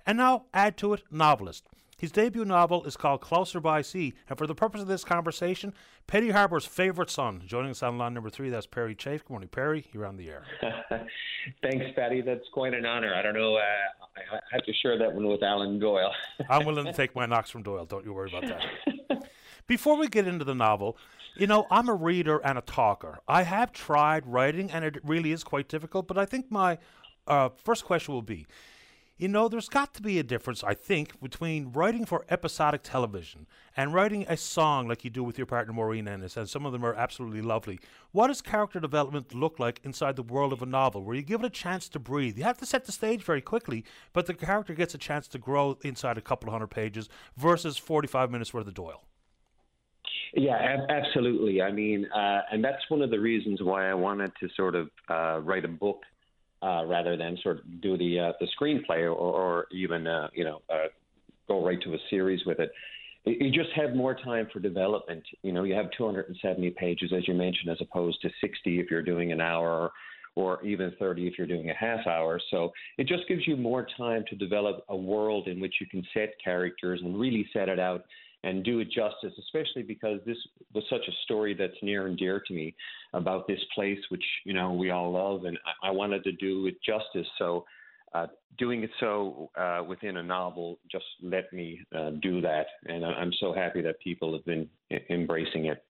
And 0.07 0.19
now 0.19 0.45
add 0.53 0.77
to 0.79 0.93
it 0.95 1.03
novelist. 1.11 1.65
His 2.03 2.11
debut 2.11 2.45
novel 2.45 2.85
is 2.85 2.97
called 2.97 3.21
Closer 3.21 3.61
by 3.61 3.81
Sea, 3.81 4.13
and 4.29 4.37
for 4.37 4.49
the 4.49 4.57
purpose 4.57 4.81
of 4.81 4.89
this 4.89 5.05
conversation, 5.05 5.73
Petty 6.09 6.31
Harbour's 6.31 6.65
favorite 6.65 7.11
son, 7.11 7.45
joining 7.47 7.71
us 7.71 7.81
on 7.81 7.97
line 7.97 8.13
number 8.13 8.29
three, 8.29 8.51
that's 8.51 8.67
Perry 8.67 8.97
Chafe. 8.97 9.23
Good 9.23 9.31
morning, 9.31 9.49
Perry. 9.49 9.87
You're 9.93 10.07
on 10.07 10.17
the 10.17 10.29
air. 10.29 10.43
Thanks, 11.63 11.87
Paddy. 11.95 12.21
That's 12.21 12.49
quite 12.53 12.75
an 12.75 12.85
honor. 12.85 13.15
I 13.15 13.23
don't 13.23 13.35
know. 13.35 13.55
Uh, 13.55 13.61
I 14.33 14.41
have 14.51 14.65
to 14.65 14.73
share 14.73 14.99
that 14.99 15.15
one 15.15 15.29
with 15.29 15.45
Alan 15.45 15.79
Doyle. 15.79 16.11
I'm 16.51 16.67
willing 16.67 16.87
to 16.87 16.93
take 16.93 17.15
my 17.15 17.27
knocks 17.27 17.51
from 17.51 17.63
Doyle. 17.63 17.85
Don't 17.85 18.05
you 18.05 18.13
worry 18.13 18.33
about 18.37 18.49
that. 18.49 19.29
Before 19.69 19.97
we 19.97 20.09
get 20.09 20.27
into 20.27 20.45
the 20.45 20.57
novel, 20.57 20.97
you 21.37 21.47
know, 21.47 21.69
I'm 21.71 21.89
a 21.89 21.95
reader 21.95 22.39
and 22.39 22.59
a 22.59 22.63
talker. 22.63 23.21
I 23.29 23.45
have 23.45 23.73
tried 23.73 24.27
writing, 24.27 24.73
and 24.73 24.85
it 24.85 24.99
really 25.05 25.31
is 25.31 25.45
quite 25.45 25.69
difficult, 25.69 26.09
but 26.09 26.19
I 26.19 26.25
think 26.25 26.51
my 26.51 26.79
uh, 27.29 27.51
first 27.65 27.85
question 27.85 28.13
will 28.13 28.23
be 28.23 28.49
you 29.17 29.29
know, 29.29 29.49
there's 29.49 29.69
got 29.69 29.95
to 29.95 30.03
be 30.03 30.19
a 30.19 30.23
difference, 30.23 30.65
I 30.65 30.75
think, 30.75 31.21
between 31.21 31.71
writing 31.73 32.05
for 32.05 32.25
episodic 32.29 32.83
television 32.83 33.47
and 33.77 33.95
writing 33.95 34.25
a 34.29 34.37
song 34.37 34.89
like 34.89 35.05
you 35.05 35.11
do 35.11 35.23
with 35.23 35.39
your 35.39 35.47
partner 35.47 35.73
Maureen 35.73 36.09
Ennis, 36.09 36.37
and 36.37 36.49
some 36.49 36.67
of 36.67 36.73
them 36.73 36.85
are 36.85 36.95
absolutely 36.95 37.43
lovely. 37.43 37.79
What 38.11 38.29
does 38.29 38.41
character 38.41 38.81
development 38.81 39.35
look 39.35 39.59
like 39.59 39.81
inside 39.85 40.17
the 40.17 40.23
world 40.23 40.53
of 40.53 40.63
a 40.63 40.67
novel, 40.67 41.05
where 41.05 41.15
you 41.15 41.23
give 41.23 41.43
it 41.43 41.47
a 41.47 41.51
chance 41.51 41.89
to 41.91 41.99
breathe? 41.99 42.37
You 42.39 42.45
have 42.45 42.59
to 42.59 42.67
set 42.67 42.85
the 42.85 42.93
stage 42.93 43.23
very 43.23 43.41
quickly, 43.41 43.85
but 44.13 44.27
the 44.27 44.35
character 44.35 44.75
gets 44.75 44.95
a 44.95 44.99
chance 44.99 45.29
to 45.29 45.39
grow 45.39 45.79
inside 45.83 46.19
a 46.19 46.23
couple 46.23 46.51
hundred 46.51 46.69
pages 46.69 47.09
versus 47.37 47.77
45 47.77 48.31
minutes 48.31 48.53
worth 48.53 48.67
of 48.67 48.75
Doyle. 48.75 49.05
Yeah, 50.35 50.57
ab- 50.57 50.89
absolutely. 50.89 51.61
I 51.61 51.71
mean, 51.71 52.07
uh, 52.07 52.41
and 52.51 52.65
that's 52.65 52.83
one 52.89 53.03
of 53.03 53.11
the 53.11 53.21
reasons 53.21 53.63
why 53.63 53.91
I 53.91 53.95
wanted 53.95 54.33
to 54.41 54.49
sort 54.57 54.75
of 54.75 54.91
uh, 55.09 55.41
write 55.43 55.65
a 55.65 55.69
book 55.69 56.03
uh, 56.63 56.85
rather 56.87 57.17
than 57.17 57.37
sort 57.43 57.59
of 57.59 57.81
do 57.81 57.97
the 57.99 58.19
uh, 58.19 58.33
the 58.41 58.47
screenplay 58.61 59.03
or, 59.03 59.11
or 59.11 59.67
even 59.73 60.07
uh, 60.07 60.29
you 60.33 60.45
know 60.45 60.63
uh, 60.71 60.89
go 61.49 61.65
right 61.65 61.81
to 61.83 61.95
a 61.95 61.99
series 62.11 62.45
with 62.47 62.59
it. 62.61 62.73
You 63.25 63.51
just 63.53 63.71
have 63.77 63.95
more 63.95 64.17
time 64.17 64.49
for 64.53 64.59
development. 64.59 65.23
You 65.43 65.53
know, 65.53 65.63
you 65.63 65.75
have 65.75 65.87
270 65.97 66.71
pages, 66.71 67.13
as 67.17 67.29
you 67.29 67.35
mentioned, 67.35 67.71
as 67.71 67.79
opposed 67.81 68.21
to 68.23 68.31
60 68.41 68.81
if 68.81 68.91
you're 68.91 69.03
doing 69.03 69.31
an 69.31 69.41
hour, 69.41 69.93
or 70.35 70.65
even 70.65 70.93
30 70.99 71.29
if 71.29 71.35
you're 71.39 71.47
doing 71.47 71.71
a 71.71 71.75
half 71.75 72.05
hour. 72.09 72.41
So 72.51 72.73
it 72.99 73.07
just 73.07 73.29
gives 73.29 73.47
you 73.47 73.57
more 73.57 73.87
time 73.97 74.25
to 74.29 74.35
develop 74.35 74.85
a 74.89 74.97
world 74.97 75.47
in 75.47 75.61
which 75.61 75.75
you 75.81 75.87
can 75.87 76.05
set 76.13 76.31
characters 76.43 77.01
and 77.05 77.19
really 77.19 77.47
set 77.53 77.69
it 77.69 77.79
out 77.79 78.05
and 78.45 78.65
do 78.65 78.81
it 78.81 78.91
justice, 78.91 79.33
especially 79.39 79.83
because 79.83 80.21
this 80.27 80.37
was 80.75 80.85
such 80.91 81.07
a 81.09 81.13
story 81.25 81.55
that's 81.55 81.77
near 81.83 82.07
and 82.07 82.17
dear 82.19 82.43
to 82.47 82.55
me 82.55 82.75
about 83.13 83.47
this 83.47 83.61
place, 83.75 83.99
which 84.09 84.25
you 84.45 84.53
know 84.53 84.73
we 84.73 84.91
all 84.91 85.13
love, 85.13 85.45
and 85.45 85.59
I, 85.83 85.89
I 85.89 85.91
wanted 85.91 86.25
to 86.25 86.33
do 86.33 86.67
it 86.67 86.77
justice. 86.85 87.27
So, 87.39 87.65
uh, 88.15 88.27
doing 88.59 88.83
it 88.83 88.91
so 89.01 89.51
uh, 89.57 89.83
within 89.87 90.19
a 90.19 90.23
novel 90.23 90.79
just 90.91 91.05
let 91.23 91.53
me 91.53 91.81
uh, 91.97 92.11
do 92.21 92.41
that, 92.41 92.67
and 92.87 93.05
I'm 93.05 93.33
so 93.41 93.53
happy 93.53 93.81
that 93.83 94.01
people 94.01 94.33
have 94.33 94.45
been 94.45 94.69
embracing 95.09 95.67
it 95.67 95.85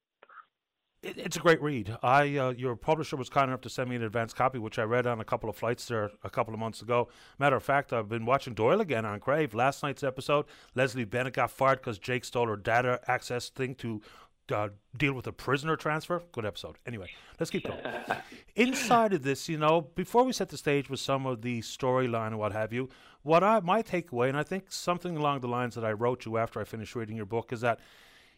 it, 1.03 1.19
it's 1.19 1.37
a 1.37 1.41
great 1.41 1.61
read. 1.61 1.97
I 2.03 2.37
uh, 2.37 2.51
your 2.51 2.77
publisher 2.77 3.17
was 3.17 3.29
kind 3.29 3.49
enough 3.49 3.61
to 3.63 3.71
send 3.71 3.91
me 3.91 3.97
an 3.97 4.03
advance 4.03 4.33
copy, 4.33 4.59
which 4.59 4.79
I 4.79 4.83
read 4.85 5.07
on 5.07 5.21
a 5.21 5.25
couple 5.25 5.51
of 5.51 5.57
flights 5.57 5.87
there 5.87 6.11
a 6.23 6.31
couple 6.31 6.55
of 6.55 6.61
months 6.61 6.83
ago. 6.83 7.09
Matter 7.39 7.57
of 7.57 7.63
fact, 7.63 7.93
I've 7.93 8.09
been 8.09 8.25
watching 8.25 8.55
Doyle 8.55 8.81
again 8.81 9.05
on 9.05 9.21
Crave. 9.21 9.55
Last 9.55 9.83
night's 9.83 10.03
episode, 10.03 10.47
Leslie 10.75 11.05
Bennett 11.05 11.35
got 11.35 11.51
fired 11.51 11.79
because 11.81 11.99
Jake 11.99 12.25
stole 12.25 12.47
her 12.47 12.57
data 12.57 13.01
access 13.07 13.49
thing 13.49 13.75
to 13.77 14.01
uh, 14.51 14.69
deal 14.97 15.15
with 15.15 15.27
a 15.27 15.33
prisoner 15.33 15.77
transfer. 15.77 16.23
Good 16.33 16.45
episode. 16.45 16.77
Anyway, 16.87 17.11
let's 17.39 17.51
keep 17.51 17.67
going. 17.67 17.81
Inside 18.57 19.13
of 19.13 19.23
this, 19.23 19.49
you 19.49 19.59
know, 19.59 19.81
before 19.81 20.25
we 20.25 20.33
set 20.33 20.49
the 20.49 20.57
stage 20.57 20.91
with 20.91 21.01
some 21.01 21.27
of 21.27 21.43
the 21.43 21.61
storyline 21.61 22.29
and 22.29 22.39
what 22.39 22.53
have 22.53 22.73
you, 22.73 22.89
what 23.23 23.43
I 23.45 23.61
my 23.61 23.83
takeaway, 23.83 24.29
and 24.29 24.37
I 24.37 24.43
think 24.43 24.71
something 24.71 25.17
along 25.17 25.41
the 25.41 25.49
lines 25.49 25.75
that 25.75 25.85
I 25.85 25.93
wrote 25.93 26.27
you 26.27 26.37
after 26.37 26.61
I 26.61 26.65
finished 26.65 26.95
reading 26.95 27.17
your 27.17 27.27
book, 27.27 27.53
is 27.53 27.61
that 27.61 27.81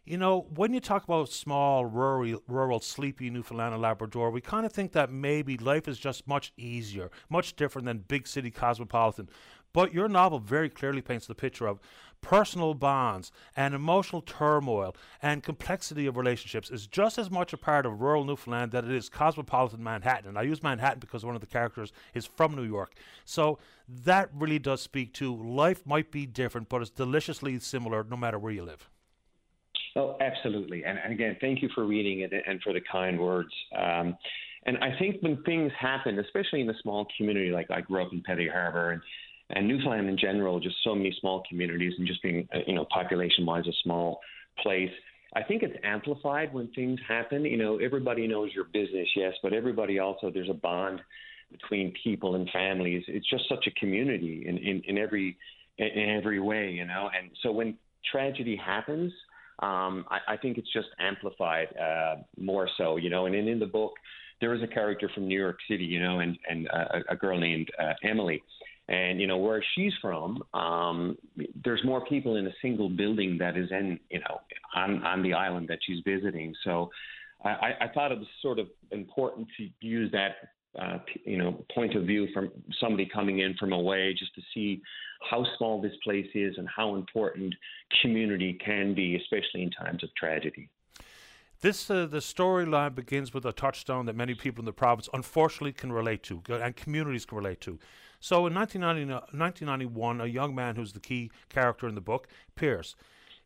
you 0.05 0.19
know, 0.19 0.47
when 0.55 0.75
you 0.75 0.81
talk 0.81 1.05
about 1.05 1.31
small, 1.31 1.87
rural, 1.87 2.43
rural, 2.47 2.81
sleepy 2.81 3.31
Newfoundland 3.31 3.73
and 3.73 3.83
Labrador, 3.83 4.31
we 4.31 4.41
kind 4.41 4.67
of 4.67 4.73
think 4.73 4.93
that 4.93 5.11
maybe 5.11 5.57
life 5.57 5.89
is 5.89 5.99
just 5.99 6.29
much 6.29 6.53
easier, 6.57 7.11
much 7.31 7.57
different 7.57 7.87
than 7.87 7.99
big 7.99 8.27
city 8.27 8.51
cosmopolitan. 8.51 9.31
But 9.73 9.93
your 9.93 10.09
novel 10.09 10.39
very 10.39 10.69
clearly 10.69 11.01
paints 11.01 11.27
the 11.27 11.35
picture 11.35 11.67
of 11.67 11.81
personal 12.21 12.75
bonds 12.75 13.33
and 13.57 13.75
emotional 13.75 14.23
turmoil 14.23 14.95
and 15.21 15.43
complexity 15.43 16.07
of 16.07 16.17
relationships 16.17 16.71
is 16.71 16.87
just 16.87 17.19
as 17.19 17.31
much 17.31 17.53
a 17.53 17.59
part 17.59 17.85
of 17.85 18.01
rural 18.01 18.25
Newfoundland 18.25 18.73
that 18.73 18.85
it 18.85 18.93
is 18.93 19.09
cosmopolitan 19.09 19.83
Manhattan. 19.83 20.29
And 20.29 20.39
I 20.39 20.43
use 20.43 20.63
Manhattan 20.63 21.01
because 21.01 21.25
one 21.25 21.35
of 21.35 21.41
the 21.41 21.47
characters 21.47 21.93
is 22.15 22.25
from 22.25 22.55
New 22.55 22.63
York. 22.63 22.95
So 23.25 23.59
that 23.89 24.31
really 24.33 24.59
does 24.59 24.81
speak 24.81 25.13
to 25.15 25.35
life 25.35 25.85
might 25.87 26.13
be 26.13 26.25
different, 26.25 26.69
but 26.69 26.83
it's 26.83 26.91
deliciously 26.91 27.59
similar 27.59 28.05
no 28.05 28.17
matter 28.17 28.39
where 28.39 28.53
you 28.53 28.65
live. 28.65 28.89
Oh, 29.97 30.17
absolutely. 30.21 30.85
And, 30.85 30.99
and 30.99 31.13
again, 31.13 31.37
thank 31.41 31.63
you 31.63 31.69
for 31.75 31.87
reading 31.87 32.21
it 32.21 32.33
and 32.47 32.61
for 32.63 32.73
the 32.73 32.81
kind 32.91 33.19
words. 33.19 33.51
Um, 33.77 34.17
and 34.67 34.79
I 34.79 34.99
think 34.99 35.23
when 35.23 35.43
things 35.45 35.71
happen, 35.79 36.19
especially 36.19 36.63
in 36.63 36.71
a 36.71 36.79
small 36.83 37.07
community 37.17 37.51
like 37.51 37.71
I 37.71 37.81
grew 37.81 38.03
up 38.03 38.13
in 38.13 38.23
Petty 38.23 38.49
Harbour 38.49 38.93
and, 38.93 39.03
and 39.51 39.69
Newfoundland 39.69 40.09
in 40.09 40.19
general, 40.19 40.59
just 40.59 40.77
so 40.83 40.95
many 40.95 41.17
small 41.21 41.43
communities 41.49 41.93
and 41.99 42.07
just 42.07 42.23
being, 42.23 42.49
uh, 42.55 42.59
you 42.67 42.75
know, 42.75 42.87
population 42.93 43.47
wise, 43.47 43.67
a 43.69 43.73
small 43.83 44.21
place. 44.63 44.91
I 45.37 45.43
think 45.43 45.63
it's 45.63 45.77
amplified 45.85 46.53
when 46.55 46.69
things 46.69 46.99
happen. 47.07 47.45
You 47.45 47.57
know, 47.57 47.79
everybody 47.79 48.27
knows 48.27 48.51
your 48.55 48.65
business, 48.65 49.09
yes, 49.15 49.35
but 49.43 49.53
everybody 49.53 49.99
also, 49.99 50.31
there's 50.31 50.51
a 50.51 50.55
bond 50.55 51.01
between 51.53 51.93
people 52.03 52.37
and 52.37 52.49
families. 52.51 53.05
It's 53.07 53.29
just 53.29 53.49
such 53.49 53.67
a 53.67 53.71
community 53.79 54.45
in, 54.47 54.59
in, 54.59 54.83
in 54.87 54.99
every 54.99 55.37
in 55.77 56.17
every 56.17 56.39
way, 56.39 56.71
you 56.71 56.85
know. 56.85 57.11
And 57.19 57.31
so 57.43 57.51
when 57.51 57.77
tragedy 58.11 58.57
happens, 58.57 59.13
um, 59.61 60.05
I, 60.11 60.35
I, 60.35 60.37
think 60.37 60.59
it's 60.59 60.73
just 60.73 60.89
amplified 60.99 61.69
uh, 61.77 62.17
more 62.39 62.69
so, 62.77 62.97
you 62.97 63.09
know. 63.09 63.27
And 63.27 63.35
in, 63.35 63.59
the 63.59 63.67
book, 63.67 63.93
there 64.41 64.55
is 64.55 64.63
a 64.63 64.67
character 64.67 65.09
from 65.15 65.29
New 65.29 65.39
York 65.39 65.59
City, 65.71 65.85
you 65.85 66.01
know, 66.03 66.21
and 66.21 66.37
and 66.49 66.69
uh, 66.69 67.01
a 67.09 67.17
girl 67.17 67.39
named 67.39 67.69
uh, 67.81 67.93
Emily, 68.03 68.43
and 68.89 69.21
you 69.21 69.27
know 69.27 69.37
where 69.37 69.65
she's 69.75 69.93
from. 70.03 70.43
Um, 70.55 71.17
there's 71.65 71.85
more 71.85 72.05
people 72.07 72.37
in 72.37 72.47
a 72.47 72.53
single 72.61 72.89
building 72.89 73.39
that 73.39 73.57
is 73.57 73.71
in, 73.71 74.01
you 74.11 74.21
know, 74.21 74.41
on 74.75 75.05
on 75.05 75.23
the 75.23 75.35
island 75.35 75.69
that 75.69 75.79
she's 75.87 76.03
visiting. 76.05 76.55
So. 76.65 76.91
I, 77.47 77.73
I 77.79 77.89
thought 77.93 78.11
it 78.11 78.17
was 78.17 78.27
sort 78.41 78.59
of 78.59 78.69
important 78.91 79.47
to 79.59 79.69
use 79.87 80.11
that 80.13 80.37
uh, 80.79 80.99
you 81.25 81.39
know 81.39 81.65
point 81.75 81.95
of 81.95 82.05
view 82.05 82.29
from 82.33 82.51
somebody 82.81 83.07
coming 83.07 83.41
in 83.41 83.55
from 83.55 83.73
away 83.73 84.15
just 84.19 84.35
to 84.35 84.43
see 84.53 84.83
how 85.31 85.45
small 85.57 85.81
this 85.81 85.95
place 86.03 86.29
is 86.35 86.57
and 86.59 86.69
how 86.69 86.97
important 86.97 87.55
community 88.03 88.59
can 88.65 88.95
be, 88.95 89.17
especially 89.17 89.63
in 89.63 89.71
times 89.71 90.03
of 90.03 90.15
tragedy. 90.15 90.69
This 91.61 91.91
uh, 91.91 92.07
the 92.07 92.19
storyline 92.19 92.95
begins 92.95 93.33
with 93.33 93.47
a 93.47 93.53
touchstone 93.53 94.07
that 94.07 94.17
many 94.17 94.35
people 94.35 94.63
in 94.63 94.67
the 94.67 94.73
province 94.73 95.09
unfortunately 95.15 95.73
can 95.73 95.93
relate 95.93 96.23
to 96.25 96.43
and 96.49 96.77
communities 96.77 97.25
can 97.25 97.39
relate 97.39 97.61
to. 97.63 97.79
So 98.21 98.47
in 98.47 98.55
1990, 98.55 99.13
1991, 99.37 100.21
a 100.21 100.27
young 100.27 100.55
man 100.55 100.77
who's 100.77 100.93
the 100.93 101.01
key 101.01 101.31
character 101.49 101.87
in 101.87 101.95
the 101.95 102.01
book, 102.01 102.27
Pierce, 102.55 102.97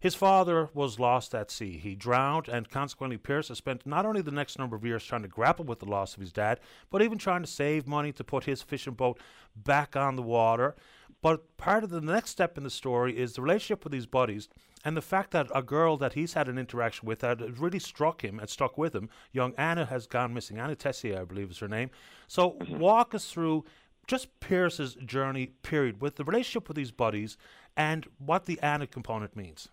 his 0.00 0.14
father 0.14 0.68
was 0.74 1.00
lost 1.00 1.34
at 1.34 1.50
sea. 1.50 1.78
He 1.78 1.94
drowned, 1.94 2.48
and 2.48 2.70
consequently, 2.70 3.16
Pierce 3.16 3.48
has 3.48 3.58
spent 3.58 3.86
not 3.86 4.06
only 4.06 4.22
the 4.22 4.30
next 4.30 4.58
number 4.58 4.76
of 4.76 4.84
years 4.84 5.04
trying 5.04 5.22
to 5.22 5.28
grapple 5.28 5.64
with 5.64 5.80
the 5.80 5.86
loss 5.86 6.14
of 6.14 6.20
his 6.20 6.32
dad, 6.32 6.60
but 6.90 7.02
even 7.02 7.18
trying 7.18 7.42
to 7.42 7.48
save 7.48 7.86
money 7.86 8.12
to 8.12 8.22
put 8.24 8.44
his 8.44 8.62
fishing 8.62 8.94
boat 8.94 9.18
back 9.56 9.96
on 9.96 10.16
the 10.16 10.22
water. 10.22 10.76
But 11.20 11.56
part 11.56 11.82
of 11.82 11.90
the 11.90 12.00
next 12.00 12.30
step 12.30 12.56
in 12.56 12.64
the 12.64 12.70
story 12.70 13.18
is 13.18 13.32
the 13.32 13.42
relationship 13.42 13.82
with 13.82 13.92
these 13.92 14.06
buddies 14.06 14.48
and 14.84 14.96
the 14.96 15.02
fact 15.02 15.32
that 15.32 15.48
a 15.52 15.62
girl 15.62 15.96
that 15.96 16.12
he's 16.12 16.34
had 16.34 16.48
an 16.48 16.58
interaction 16.58 17.08
with 17.08 17.18
that 17.20 17.58
really 17.58 17.80
struck 17.80 18.22
him 18.22 18.38
and 18.38 18.48
stuck 18.48 18.78
with 18.78 18.94
him, 18.94 19.08
young 19.32 19.52
Anna, 19.58 19.84
has 19.86 20.06
gone 20.06 20.32
missing. 20.32 20.58
Anna 20.58 20.76
Tessier, 20.76 21.20
I 21.20 21.24
believe 21.24 21.50
is 21.50 21.58
her 21.58 21.68
name. 21.68 21.90
So 22.28 22.56
walk 22.70 23.14
us 23.14 23.30
through 23.30 23.64
just 24.06 24.38
Pierce's 24.38 24.94
journey, 24.94 25.46
period, 25.62 26.00
with 26.00 26.16
the 26.16 26.24
relationship 26.24 26.68
with 26.68 26.76
these 26.76 26.92
buddies 26.92 27.36
and 27.76 28.06
what 28.18 28.46
the 28.46 28.60
Anna 28.60 28.86
component 28.86 29.34
means. 29.34 29.68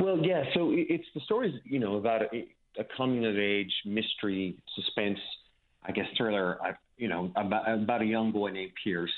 Well, 0.00 0.18
yeah. 0.18 0.44
So 0.54 0.72
it's 0.72 1.06
the 1.14 1.20
stories, 1.20 1.54
you 1.64 1.78
know, 1.78 1.96
about 1.96 2.22
a, 2.22 2.46
a 2.78 2.84
coming 2.96 3.24
of 3.26 3.36
age 3.38 3.72
mystery, 3.84 4.56
suspense, 4.74 5.18
I 5.84 5.92
guess 5.92 6.06
thriller. 6.16 6.58
You 6.96 7.08
know, 7.08 7.32
about, 7.36 7.68
about 7.68 8.02
a 8.02 8.06
young 8.06 8.30
boy 8.32 8.50
named 8.50 8.72
Pierce, 8.82 9.10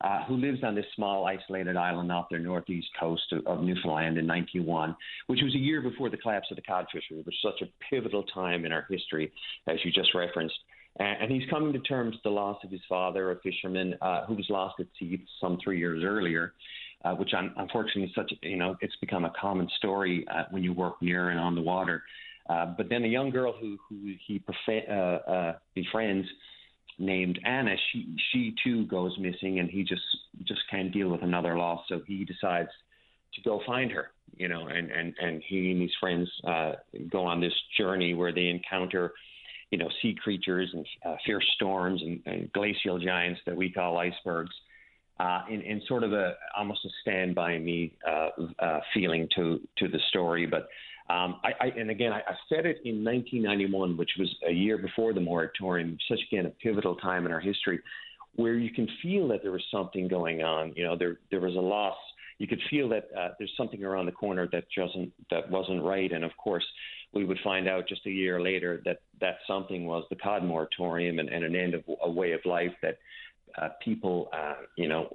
uh, 0.00 0.24
who 0.24 0.36
lives 0.36 0.62
on 0.62 0.74
this 0.74 0.84
small 0.94 1.26
isolated 1.26 1.76
island 1.76 2.12
off 2.12 2.26
the 2.30 2.38
northeast 2.38 2.88
coast 2.98 3.24
of, 3.32 3.46
of 3.46 3.62
Newfoundland 3.62 4.18
in 4.18 4.26
1901, 4.26 4.94
which 5.28 5.40
was 5.42 5.54
a 5.54 5.58
year 5.58 5.80
before 5.80 6.10
the 6.10 6.16
collapse 6.16 6.46
of 6.50 6.56
the 6.56 6.62
cod 6.62 6.86
fishery, 6.92 7.16
which 7.16 7.26
was 7.26 7.54
such 7.58 7.66
a 7.66 7.70
pivotal 7.90 8.22
time 8.24 8.64
in 8.64 8.72
our 8.72 8.86
history, 8.90 9.32
as 9.66 9.78
you 9.84 9.90
just 9.90 10.14
referenced. 10.14 10.56
And, 11.00 11.30
he's 11.30 11.48
coming 11.50 11.72
to 11.72 11.80
terms 11.80 12.14
with 12.14 12.22
the 12.22 12.30
loss 12.30 12.58
of 12.62 12.70
his 12.70 12.80
father, 12.88 13.32
a 13.32 13.36
fisherman 13.40 13.96
uh, 14.00 14.26
who 14.26 14.34
was 14.34 14.46
lost 14.48 14.78
at 14.78 14.86
sea 14.98 15.24
some 15.40 15.58
three 15.62 15.78
years 15.78 16.04
earlier. 16.04 16.52
Uh, 17.04 17.14
which 17.14 17.34
unfortunately 17.34 18.04
is 18.04 18.14
such 18.14 18.32
you 18.40 18.56
know 18.56 18.76
it's 18.80 18.96
become 18.96 19.26
a 19.26 19.32
common 19.38 19.68
story 19.76 20.26
uh, 20.34 20.44
when 20.50 20.62
you 20.62 20.72
work 20.72 20.94
near 21.02 21.28
and 21.28 21.38
on 21.38 21.54
the 21.54 21.60
water. 21.60 22.02
Uh, 22.48 22.66
but 22.76 22.88
then 22.88 23.04
a 23.04 23.08
young 23.08 23.28
girl 23.28 23.54
who 23.60 23.76
who 23.88 24.14
he 24.26 24.42
uh, 24.48 24.92
uh, 24.92 25.54
befriends 25.74 26.26
named 26.98 27.38
Anna, 27.44 27.74
she 27.92 28.16
she 28.32 28.54
too 28.64 28.86
goes 28.86 29.14
missing, 29.18 29.58
and 29.58 29.68
he 29.68 29.82
just 29.82 30.02
just 30.44 30.60
can't 30.70 30.92
deal 30.92 31.08
with 31.08 31.22
another 31.22 31.58
loss, 31.58 31.84
so 31.88 32.00
he 32.06 32.24
decides 32.24 32.70
to 33.34 33.42
go 33.42 33.60
find 33.66 33.90
her. 33.92 34.10
You 34.36 34.48
know, 34.48 34.68
and 34.68 34.90
and 34.90 35.14
and 35.20 35.42
he 35.46 35.72
and 35.72 35.82
his 35.82 35.92
friends 36.00 36.30
uh, 36.48 36.72
go 37.10 37.24
on 37.24 37.38
this 37.38 37.52
journey 37.76 38.14
where 38.14 38.32
they 38.32 38.46
encounter, 38.46 39.12
you 39.70 39.76
know, 39.76 39.90
sea 40.00 40.16
creatures 40.22 40.70
and 40.72 40.86
fierce 41.26 41.46
storms 41.54 42.00
and, 42.00 42.22
and 42.24 42.52
glacial 42.52 42.98
giants 42.98 43.40
that 43.44 43.56
we 43.56 43.70
call 43.70 43.98
icebergs. 43.98 44.54
Uh, 45.20 45.42
in, 45.48 45.60
in 45.60 45.80
sort 45.86 46.02
of 46.02 46.12
a 46.12 46.34
almost 46.58 46.84
a 46.84 46.88
stand 47.00 47.36
by 47.36 47.56
me 47.56 47.96
uh, 48.08 48.30
uh, 48.58 48.80
feeling 48.92 49.28
to 49.34 49.60
to 49.78 49.86
the 49.86 49.98
story, 50.08 50.44
but 50.44 50.68
um, 51.10 51.36
I, 51.44 51.52
I, 51.60 51.66
and 51.78 51.90
again, 51.90 52.12
I, 52.12 52.20
I 52.20 52.34
said 52.48 52.64
it 52.64 52.78
in 52.84 53.04
1991, 53.04 53.96
which 53.96 54.10
was 54.18 54.34
a 54.48 54.52
year 54.52 54.78
before 54.78 55.12
the 55.12 55.20
moratorium, 55.20 55.98
such 56.08 56.20
again 56.32 56.46
a 56.46 56.50
pivotal 56.50 56.96
time 56.96 57.26
in 57.26 57.32
our 57.32 57.40
history, 57.40 57.78
where 58.36 58.54
you 58.54 58.70
can 58.70 58.88
feel 59.02 59.28
that 59.28 59.42
there 59.42 59.52
was 59.52 59.62
something 59.70 60.08
going 60.08 60.42
on. 60.42 60.72
You 60.74 60.84
know, 60.84 60.96
there 60.96 61.18
there 61.30 61.40
was 61.40 61.56
a 61.56 61.60
loss. 61.60 61.96
You 62.38 62.48
could 62.48 62.60
feel 62.70 62.88
that 62.88 63.08
uh, 63.16 63.28
there's 63.38 63.52
something 63.56 63.84
around 63.84 64.06
the 64.06 64.12
corner 64.12 64.48
that 64.50 64.64
wasn't 64.76 65.12
that 65.30 65.50
wasn't 65.50 65.82
right. 65.82 66.10
And 66.10 66.24
of 66.24 66.32
course, 66.38 66.64
we 67.12 67.26
would 67.26 67.38
find 67.44 67.68
out 67.68 67.86
just 67.86 68.06
a 68.06 68.10
year 68.10 68.40
later 68.40 68.80
that 68.86 69.00
that 69.20 69.36
something 69.46 69.84
was 69.84 70.04
the 70.08 70.16
cod 70.16 70.42
moratorium 70.42 71.18
and, 71.18 71.28
and 71.28 71.44
an 71.44 71.54
end 71.54 71.74
of 71.74 71.84
a 72.02 72.10
way 72.10 72.32
of 72.32 72.40
life 72.46 72.72
that 72.80 72.96
uh, 73.60 73.68
people, 73.82 74.28
uh, 74.32 74.54
you 74.76 74.88
know, 74.88 75.08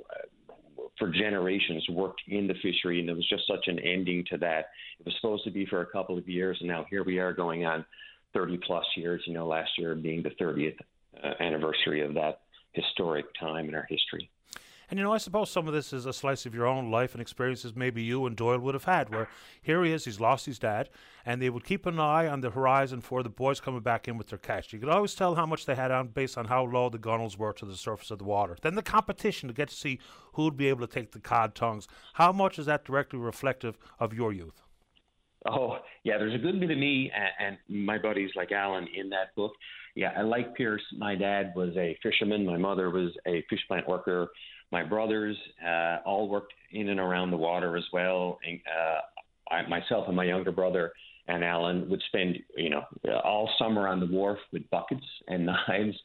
for 0.97 1.09
generations 1.09 1.85
worked 1.89 2.21
in 2.27 2.47
the 2.47 2.53
fishery, 2.61 2.99
and 2.99 3.07
there 3.07 3.15
was 3.15 3.27
just 3.29 3.47
such 3.47 3.67
an 3.67 3.79
ending 3.79 4.23
to 4.29 4.37
that. 4.37 4.69
It 4.99 5.05
was 5.05 5.15
supposed 5.19 5.43
to 5.45 5.51
be 5.51 5.65
for 5.65 5.81
a 5.81 5.85
couple 5.85 6.17
of 6.17 6.27
years, 6.27 6.57
and 6.59 6.69
now 6.69 6.85
here 6.89 7.03
we 7.03 7.19
are 7.19 7.33
going 7.33 7.65
on 7.65 7.85
30 8.33 8.59
plus 8.65 8.85
years. 8.95 9.21
You 9.25 9.33
know, 9.33 9.47
last 9.47 9.71
year 9.77 9.95
being 9.95 10.23
the 10.23 10.31
30th 10.41 10.77
uh, 11.23 11.33
anniversary 11.39 12.01
of 12.01 12.13
that 12.15 12.41
historic 12.73 13.25
time 13.39 13.67
in 13.69 13.75
our 13.75 13.87
history. 13.89 14.29
And 14.89 14.97
you 14.97 15.03
know, 15.03 15.13
I 15.13 15.19
suppose 15.19 15.51
some 15.51 15.67
of 15.67 15.73
this 15.73 15.93
is 15.93 16.07
a 16.07 16.13
slice 16.13 16.45
of 16.45 16.55
your 16.55 16.65
own 16.65 16.89
life 16.89 17.13
and 17.13 17.21
experiences 17.21 17.75
maybe 17.75 18.01
you 18.01 18.25
and 18.25 18.35
Doyle 18.35 18.57
would 18.59 18.73
have 18.73 18.85
had, 18.85 19.09
where 19.09 19.29
here 19.61 19.83
he 19.83 19.91
is, 19.91 20.05
he's 20.05 20.19
lost 20.19 20.47
his 20.47 20.57
dad, 20.57 20.89
and 21.25 21.39
they 21.39 21.49
would 21.49 21.63
keep 21.63 21.85
an 21.85 21.99
eye 21.99 22.27
on 22.27 22.41
the 22.41 22.49
horizon 22.49 22.99
for 23.01 23.21
the 23.21 23.29
boys 23.29 23.59
coming 23.59 23.81
back 23.81 24.07
in 24.07 24.17
with 24.17 24.29
their 24.29 24.39
catch. 24.39 24.73
You 24.73 24.79
could 24.79 24.89
always 24.89 25.13
tell 25.13 25.35
how 25.35 25.45
much 25.45 25.65
they 25.65 25.75
had 25.75 25.91
on 25.91 26.07
based 26.07 26.37
on 26.37 26.45
how 26.45 26.65
low 26.65 26.89
the 26.89 26.97
gunnels 26.97 27.37
were 27.37 27.53
to 27.53 27.65
the 27.65 27.75
surface 27.75 28.09
of 28.09 28.17
the 28.17 28.25
water. 28.25 28.57
Then 28.61 28.75
the 28.75 28.81
competition 28.81 29.47
to 29.47 29.53
get 29.53 29.69
to 29.69 29.75
see 29.75 29.99
who'd 30.33 30.57
be 30.57 30.69
able 30.69 30.87
to 30.87 30.93
take 30.93 31.11
the 31.11 31.19
cod 31.19 31.53
tongues. 31.53 31.87
How 32.13 32.31
much 32.31 32.57
is 32.57 32.65
that 32.65 32.83
directly 32.83 33.19
reflective 33.19 33.77
of 33.99 34.13
your 34.13 34.33
youth? 34.33 34.63
Oh, 35.47 35.77
yeah, 36.03 36.17
there's 36.17 36.35
a 36.35 36.39
good 36.39 36.59
bit 36.59 36.71
of 36.71 36.77
me 36.77 37.11
and, 37.15 37.57
and 37.69 37.85
my 37.85 37.97
buddies 37.97 38.31
like 38.35 38.51
Alan 38.51 38.87
in 38.93 39.09
that 39.09 39.35
book. 39.35 39.53
Yeah, 39.95 40.11
I 40.17 40.21
like 40.21 40.55
Pierce. 40.55 40.81
My 40.97 41.15
dad 41.15 41.53
was 41.55 41.75
a 41.77 41.97
fisherman. 42.03 42.45
My 42.45 42.57
mother 42.57 42.89
was 42.89 43.11
a 43.25 43.43
fish 43.49 43.61
plant 43.67 43.87
worker. 43.87 44.29
My 44.71 44.83
brothers 44.83 45.35
uh, 45.65 45.97
all 46.05 46.29
worked 46.29 46.53
in 46.71 46.89
and 46.89 46.99
around 46.99 47.31
the 47.31 47.37
water 47.37 47.77
as 47.77 47.85
well. 47.91 48.39
And, 48.45 48.59
uh, 48.67 49.53
I, 49.53 49.67
myself 49.67 50.07
and 50.07 50.15
my 50.15 50.25
younger 50.25 50.51
brother 50.51 50.91
and 51.27 51.43
Alan 51.43 51.89
would 51.89 52.01
spend, 52.07 52.37
you 52.55 52.69
know, 52.69 52.83
all 53.23 53.49
summer 53.59 53.87
on 53.87 53.99
the 53.99 54.05
wharf 54.05 54.39
with 54.51 54.69
buckets 54.69 55.05
and 55.27 55.45
knives, 55.67 55.97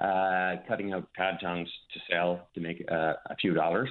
uh, 0.00 0.56
cutting 0.68 0.92
out 0.92 1.08
cod 1.16 1.38
tongues 1.40 1.68
to 1.94 2.00
sell 2.10 2.48
to 2.54 2.60
make 2.60 2.84
uh, 2.90 3.14
a 3.26 3.36
few 3.40 3.54
dollars. 3.54 3.88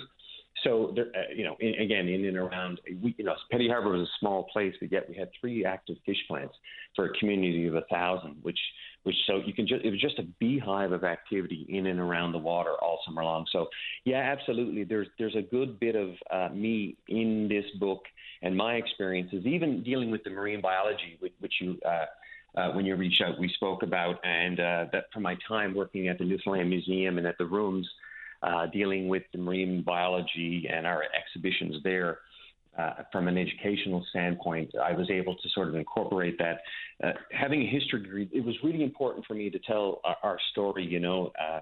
So, 0.64 0.91
there, 0.95 1.08
uh, 1.16 1.34
you 1.36 1.44
know, 1.44 1.56
in, 1.60 1.74
again, 1.76 2.08
in 2.08 2.26
and 2.26 2.38
around, 2.38 2.82
we, 3.02 3.16
you 3.18 3.24
know, 3.24 3.34
Petty 3.49 3.68
Harbour 3.68 3.91
was 3.91 4.02
a 4.02 4.20
small 4.20 4.44
place, 4.52 4.76
but 4.80 4.91
yet 4.91 5.08
we 5.10 5.16
had 5.16 5.30
three 5.40 5.66
active 5.66 5.95
fish 6.06 6.18
plants 6.28 6.53
for 6.95 7.06
a 7.06 7.18
community 7.18 7.68
of 7.68 7.76
a 7.76 7.84
thousand, 7.90 8.36
which 8.41 8.60
which 9.03 9.15
so 9.28 9.41
you 9.45 9.53
can 9.53 9.68
just 9.68 9.84
it 9.84 9.90
was 9.90 9.99
just 9.99 10.19
a 10.19 10.23
beehive 10.40 10.91
of 10.91 11.03
activity 11.03 11.65
in 11.69 11.88
and 11.88 11.99
around 11.99 12.32
the 12.32 12.38
water 12.38 12.73
all 12.82 12.99
summer 13.06 13.23
long. 13.23 13.45
So 13.52 13.68
yeah, 14.06 14.19
absolutely. 14.19 14.84
There's 14.84 15.07
there's 15.18 15.36
a 15.36 15.41
good 15.41 15.80
bit 15.80 15.95
of 15.95 16.10
uh, 16.30 16.53
me 16.53 16.98
in 17.07 17.48
this 17.48 17.65
book 17.80 18.03
and 18.41 18.56
my 18.56 18.76
experiences, 18.76 19.45
even 19.45 19.84
dealing 19.84 20.11
with 20.11 20.23
the 20.23 20.30
marine 20.30 20.61
biology, 20.61 21.18
which, 21.19 21.34
which 21.40 21.53
you. 21.61 21.78
Uh, 21.86 22.06
uh, 22.53 22.69
when 22.73 22.86
you 22.86 22.94
reached 22.98 23.22
out, 23.22 23.40
we 23.40 23.49
spoke 23.56 23.82
about, 23.82 24.18
and 24.26 24.60
uh, 24.60 24.86
that 24.91 25.06
from 25.14 25.23
my 25.23 25.38
time 25.48 25.73
working 25.73 26.10
at 26.10 26.18
the 26.18 26.26
Newfoundland 26.26 26.69
Museum 26.69 27.18
and 27.18 27.26
at 27.26 27.38
the 27.38 27.45
rooms, 27.45 27.88
uh, 28.44 28.65
dealing 28.65 29.07
with 29.07 29.23
the 29.32 29.38
marine 29.38 29.82
biology 29.84 30.68
and 30.69 30.86
our 30.86 31.03
exhibitions 31.18 31.78
there, 31.86 32.19
uh, 32.77 32.93
from 33.11 33.27
an 33.27 33.38
educational 33.38 34.06
standpoint, 34.10 34.72
I 34.81 34.93
was 34.93 35.10
able 35.10 35.35
to 35.35 35.49
sort 35.49 35.68
of 35.68 35.76
incorporate 35.76 36.38
that. 36.39 36.60
Uh, 37.03 37.11
having 37.31 37.61
a 37.61 37.69
history 37.69 38.02
degree, 38.02 38.30
it 38.34 38.45
was 38.45 38.56
really 38.64 38.84
important 38.84 39.26
for 39.26 39.34
me 39.34 39.49
to 39.49 39.60
tell 39.60 39.99
our, 40.03 40.18
our 40.23 40.38
story, 40.52 40.85
you 40.85 40.99
know, 40.99 41.31
uh, 41.39 41.60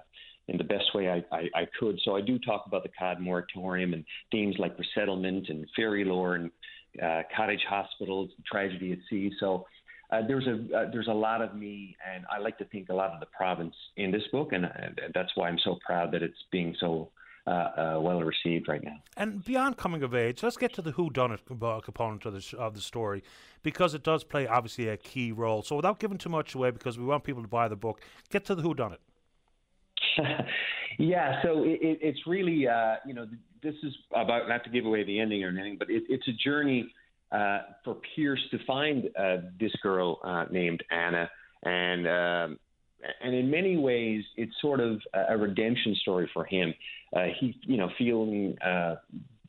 in 0.48 0.56
the 0.56 0.64
best 0.64 0.94
way 0.94 1.08
I, 1.08 1.24
I, 1.34 1.48
I, 1.54 1.68
could. 1.78 1.98
So 2.04 2.16
I 2.16 2.20
do 2.20 2.38
talk 2.38 2.64
about 2.66 2.82
the 2.82 2.90
cod 2.98 3.20
moratorium 3.20 3.92
and 3.92 4.04
themes 4.32 4.56
like 4.58 4.76
resettlement 4.78 5.48
and 5.48 5.66
fairy 5.76 6.04
lore 6.04 6.34
and 6.34 6.50
uh, 7.02 7.22
cottage 7.36 7.64
hospitals, 7.68 8.30
tragedy 8.50 8.92
at 8.92 8.98
sea. 9.08 9.30
So 9.38 9.66
uh, 10.10 10.22
there's 10.26 10.46
a 10.46 10.76
uh, 10.76 10.90
there's 10.92 11.06
a 11.06 11.12
lot 11.12 11.40
of 11.40 11.54
me, 11.54 11.96
and 12.12 12.24
I 12.30 12.38
like 12.38 12.58
to 12.58 12.64
think 12.64 12.88
a 12.88 12.94
lot 12.94 13.12
of 13.12 13.20
the 13.20 13.26
province 13.26 13.74
in 13.96 14.10
this 14.10 14.24
book, 14.32 14.52
and, 14.52 14.64
and 14.64 14.98
that's 15.14 15.30
why 15.36 15.48
I'm 15.48 15.58
so 15.62 15.78
proud 15.86 16.12
that 16.12 16.22
it's 16.22 16.34
being 16.50 16.74
so 16.80 17.10
uh, 17.46 17.50
uh, 17.50 18.00
well 18.00 18.22
received 18.22 18.68
right 18.68 18.82
now. 18.82 18.96
And 19.16 19.44
beyond 19.44 19.76
coming 19.76 20.02
of 20.02 20.14
age, 20.14 20.42
let's 20.42 20.56
get 20.56 20.72
to 20.74 20.82
the 20.82 20.92
who 20.92 21.10
done 21.10 21.32
it 21.32 21.40
component 21.46 22.26
of 22.26 22.34
the, 22.34 22.58
of 22.58 22.74
the 22.74 22.80
story 22.80 23.22
because 23.62 23.94
it 23.94 24.02
does 24.02 24.24
play 24.24 24.46
obviously 24.46 24.88
a 24.88 24.96
key 24.96 25.32
role. 25.32 25.62
So 25.62 25.76
without 25.76 25.98
giving 25.98 26.18
too 26.18 26.28
much 26.28 26.54
away, 26.54 26.70
because 26.70 26.98
we 26.98 27.04
want 27.04 27.24
people 27.24 27.42
to 27.42 27.48
buy 27.48 27.68
the 27.68 27.76
book, 27.76 28.00
get 28.30 28.44
to 28.46 28.54
the 28.54 28.62
who 28.62 28.74
done 28.74 28.92
it. 28.92 29.00
yeah, 30.98 31.42
so 31.42 31.62
it, 31.64 31.78
it, 31.82 31.98
it's 32.02 32.26
really 32.26 32.66
uh, 32.66 32.96
you 33.06 33.14
know 33.14 33.26
this 33.62 33.74
is 33.82 33.94
about 34.14 34.48
not 34.48 34.64
to 34.64 34.70
give 34.70 34.86
away 34.86 35.04
the 35.04 35.18
ending 35.18 35.44
or 35.44 35.48
anything, 35.48 35.76
but 35.78 35.90
it, 35.90 36.04
it's 36.08 36.26
a 36.28 36.32
journey 36.32 36.90
uh, 37.32 37.60
for 37.84 37.96
Pierce 38.14 38.40
to 38.50 38.58
find 38.66 39.08
uh, 39.18 39.38
this 39.58 39.72
girl 39.82 40.18
uh, 40.24 40.44
named 40.50 40.82
Anna, 40.90 41.30
and 41.62 42.06
um, 42.08 42.58
and 43.22 43.34
in 43.34 43.50
many 43.50 43.76
ways, 43.76 44.24
it's 44.36 44.52
sort 44.60 44.80
of 44.80 45.00
a 45.28 45.36
redemption 45.36 45.94
story 46.02 46.28
for 46.32 46.44
him. 46.44 46.74
Uh, 47.14 47.26
he, 47.38 47.56
you 47.62 47.76
know, 47.76 47.88
feeling, 47.98 48.56
uh, 48.64 48.96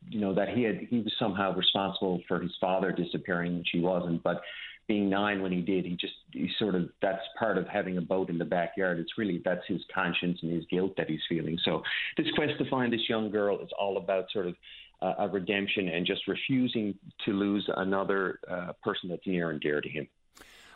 you 0.10 0.19
know, 0.19 0.34
that 0.34 0.49
he 0.49 0.64
had 0.64 0.80
he 0.90 0.99
was 0.99 1.14
somehow 1.19 1.53
responsible 1.56 2.22
for 2.28 2.40
his 2.40 2.52
father 2.60 2.91
disappearing, 2.91 3.57
which 3.57 3.69
he 3.72 3.80
wasn't. 3.80 4.23
But 4.23 4.41
being 4.88 5.10
nine 5.10 5.41
when 5.41 5.52
he 5.52 5.61
did, 5.61 5.86
he 5.86 5.91
just 5.91 6.14
he 6.32 6.49
sort 6.60 6.76
of 6.76 6.90
that's 7.02 7.22
part 7.38 7.57
of 7.57 7.68
having 7.68 7.98
a 7.98 8.02
boat 8.02 8.30
in 8.30 8.38
the 8.38 8.45
backyard. 8.45 8.99
It's 8.99 9.18
really 9.18 9.41
that's 9.44 9.65
his 9.68 9.82
conscience 9.94 10.40
and 10.41 10.52
his 10.52 10.65
guilt 10.69 10.94
that 10.98 11.10
he's 11.10 11.22
feeling. 11.30 11.57
So 11.64 11.82
this 12.18 12.28
quest 12.36 12.53
to 12.60 12.69
find 12.69 12.91
this 12.91 13.07
young 13.07 13.32
girl 13.32 13.60
is 13.60 13.69
all 13.80 13.98
about 13.98 14.26
sort 14.32 14.48
of 14.48 14.56
uh, 15.02 15.14
a 15.19 15.28
redemption 15.28 15.90
and 15.90 16.06
just 16.06 16.28
refusing 16.28 16.95
to 17.26 17.32
lose 17.32 17.69
another 17.78 18.40
uh, 18.49 18.73
person 18.84 19.10
that's 19.10 19.26
near 19.26 19.52
and 19.52 19.60
dear 19.61 19.82
to 19.82 19.90
him. 19.90 20.07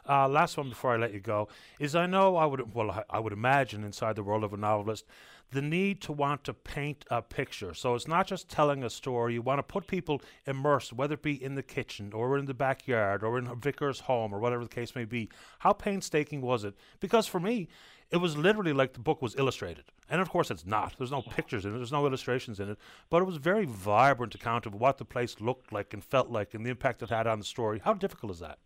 Uh, 0.07 0.27
last 0.27 0.57
one 0.57 0.69
before 0.69 0.93
I 0.93 0.97
let 0.97 1.13
you 1.13 1.19
go 1.19 1.47
is 1.79 1.95
I 1.95 2.05
know 2.05 2.35
I 2.35 2.45
would 2.45 2.73
well 2.73 3.03
I 3.09 3.19
would 3.19 3.33
imagine 3.33 3.83
inside 3.83 4.15
the 4.15 4.23
world 4.23 4.43
of 4.43 4.53
a 4.53 4.57
novelist 4.57 5.05
the 5.51 5.61
need 5.61 6.01
to 6.01 6.11
want 6.11 6.43
to 6.43 6.53
paint 6.53 7.05
a 7.09 7.21
picture. 7.21 7.73
So 7.73 7.95
it's 7.95 8.07
not 8.07 8.27
just 8.27 8.49
telling 8.49 8.83
a 8.83 8.89
story. 8.89 9.35
You 9.35 9.41
want 9.41 9.59
to 9.59 9.63
put 9.63 9.87
people 9.87 10.21
immersed, 10.45 10.93
whether 10.93 11.13
it 11.13 11.21
be 11.21 11.41
in 11.41 11.55
the 11.55 11.63
kitchen 11.63 12.13
or 12.13 12.37
in 12.37 12.45
the 12.45 12.53
backyard 12.53 13.23
or 13.23 13.37
in 13.37 13.47
a 13.47 13.55
vicar's 13.55 14.01
home 14.01 14.33
or 14.33 14.39
whatever 14.39 14.63
the 14.63 14.69
case 14.69 14.95
may 14.95 15.05
be. 15.05 15.29
How 15.59 15.71
painstaking 15.71 16.41
was 16.41 16.63
it? 16.63 16.75
Because 16.99 17.27
for 17.27 17.39
me, 17.39 17.67
it 18.11 18.17
was 18.17 18.37
literally 18.37 18.73
like 18.73 18.93
the 18.93 18.99
book 18.99 19.21
was 19.21 19.35
illustrated. 19.35 19.85
And 20.09 20.21
of 20.21 20.29
course, 20.29 20.51
it's 20.51 20.65
not. 20.65 20.95
There's 20.97 21.11
no 21.11 21.21
pictures 21.21 21.65
in 21.65 21.73
it, 21.73 21.77
there's 21.77 21.91
no 21.91 22.05
illustrations 22.05 22.59
in 22.59 22.69
it. 22.69 22.77
But 23.09 23.21
it 23.21 23.25
was 23.25 23.37
a 23.37 23.39
very 23.39 23.65
vibrant 23.65 24.35
account 24.35 24.65
of 24.65 24.75
what 24.75 24.97
the 24.97 25.05
place 25.05 25.39
looked 25.39 25.71
like 25.71 25.93
and 25.93 26.03
felt 26.03 26.29
like 26.29 26.53
and 26.53 26.65
the 26.65 26.69
impact 26.69 27.01
it 27.03 27.09
had 27.09 27.27
on 27.27 27.39
the 27.39 27.45
story. 27.45 27.81
How 27.83 27.93
difficult 27.93 28.31
is 28.31 28.39
that? 28.39 28.59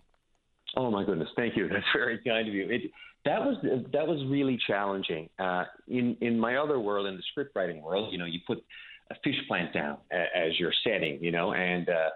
Oh 0.78 0.92
my 0.92 1.04
goodness, 1.04 1.30
thank 1.36 1.58
you. 1.58 1.68
That's 1.72 1.86
very 1.94 2.20
kind 2.26 2.48
of 2.48 2.54
you. 2.54 2.70
It, 2.70 2.92
that 3.26 3.40
was 3.40 3.58
that 3.92 4.08
was 4.08 4.26
really 4.30 4.58
challenging. 4.66 5.30
Uh, 5.38 5.66
in 5.88 6.16
in 6.22 6.40
my 6.40 6.56
other 6.56 6.80
world, 6.80 7.08
in 7.08 7.16
the 7.16 7.24
script 7.32 7.52
writing 7.56 7.82
world, 7.82 8.12
you 8.12 8.18
know, 8.18 8.26
you 8.26 8.40
put 8.48 8.64
a 9.12 9.16
fish 9.24 9.36
plant 9.48 9.74
down 9.74 9.98
as 10.12 10.58
your 10.60 10.72
setting, 10.84 11.18
you 11.22 11.32
know, 11.32 11.54
and 11.54 11.90
uh, 11.90 12.10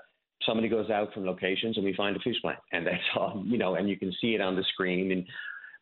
somebody 0.46 0.70
goes 0.70 0.90
out 0.90 1.14
from 1.14 1.26
locations 1.26 1.76
and 1.78 1.86
we 1.86 1.94
find 1.96 2.16
a 2.16 2.20
fish 2.20 2.36
plant, 2.42 2.60
and 2.72 2.86
that's 2.86 3.04
all, 3.16 3.44
you 3.46 3.58
know, 3.58 3.76
and 3.76 3.90
you 3.90 3.98
can 3.98 4.14
see 4.22 4.36
it 4.36 4.42
on 4.42 4.56
the 4.56 4.64
screen. 4.74 5.12
And 5.12 5.26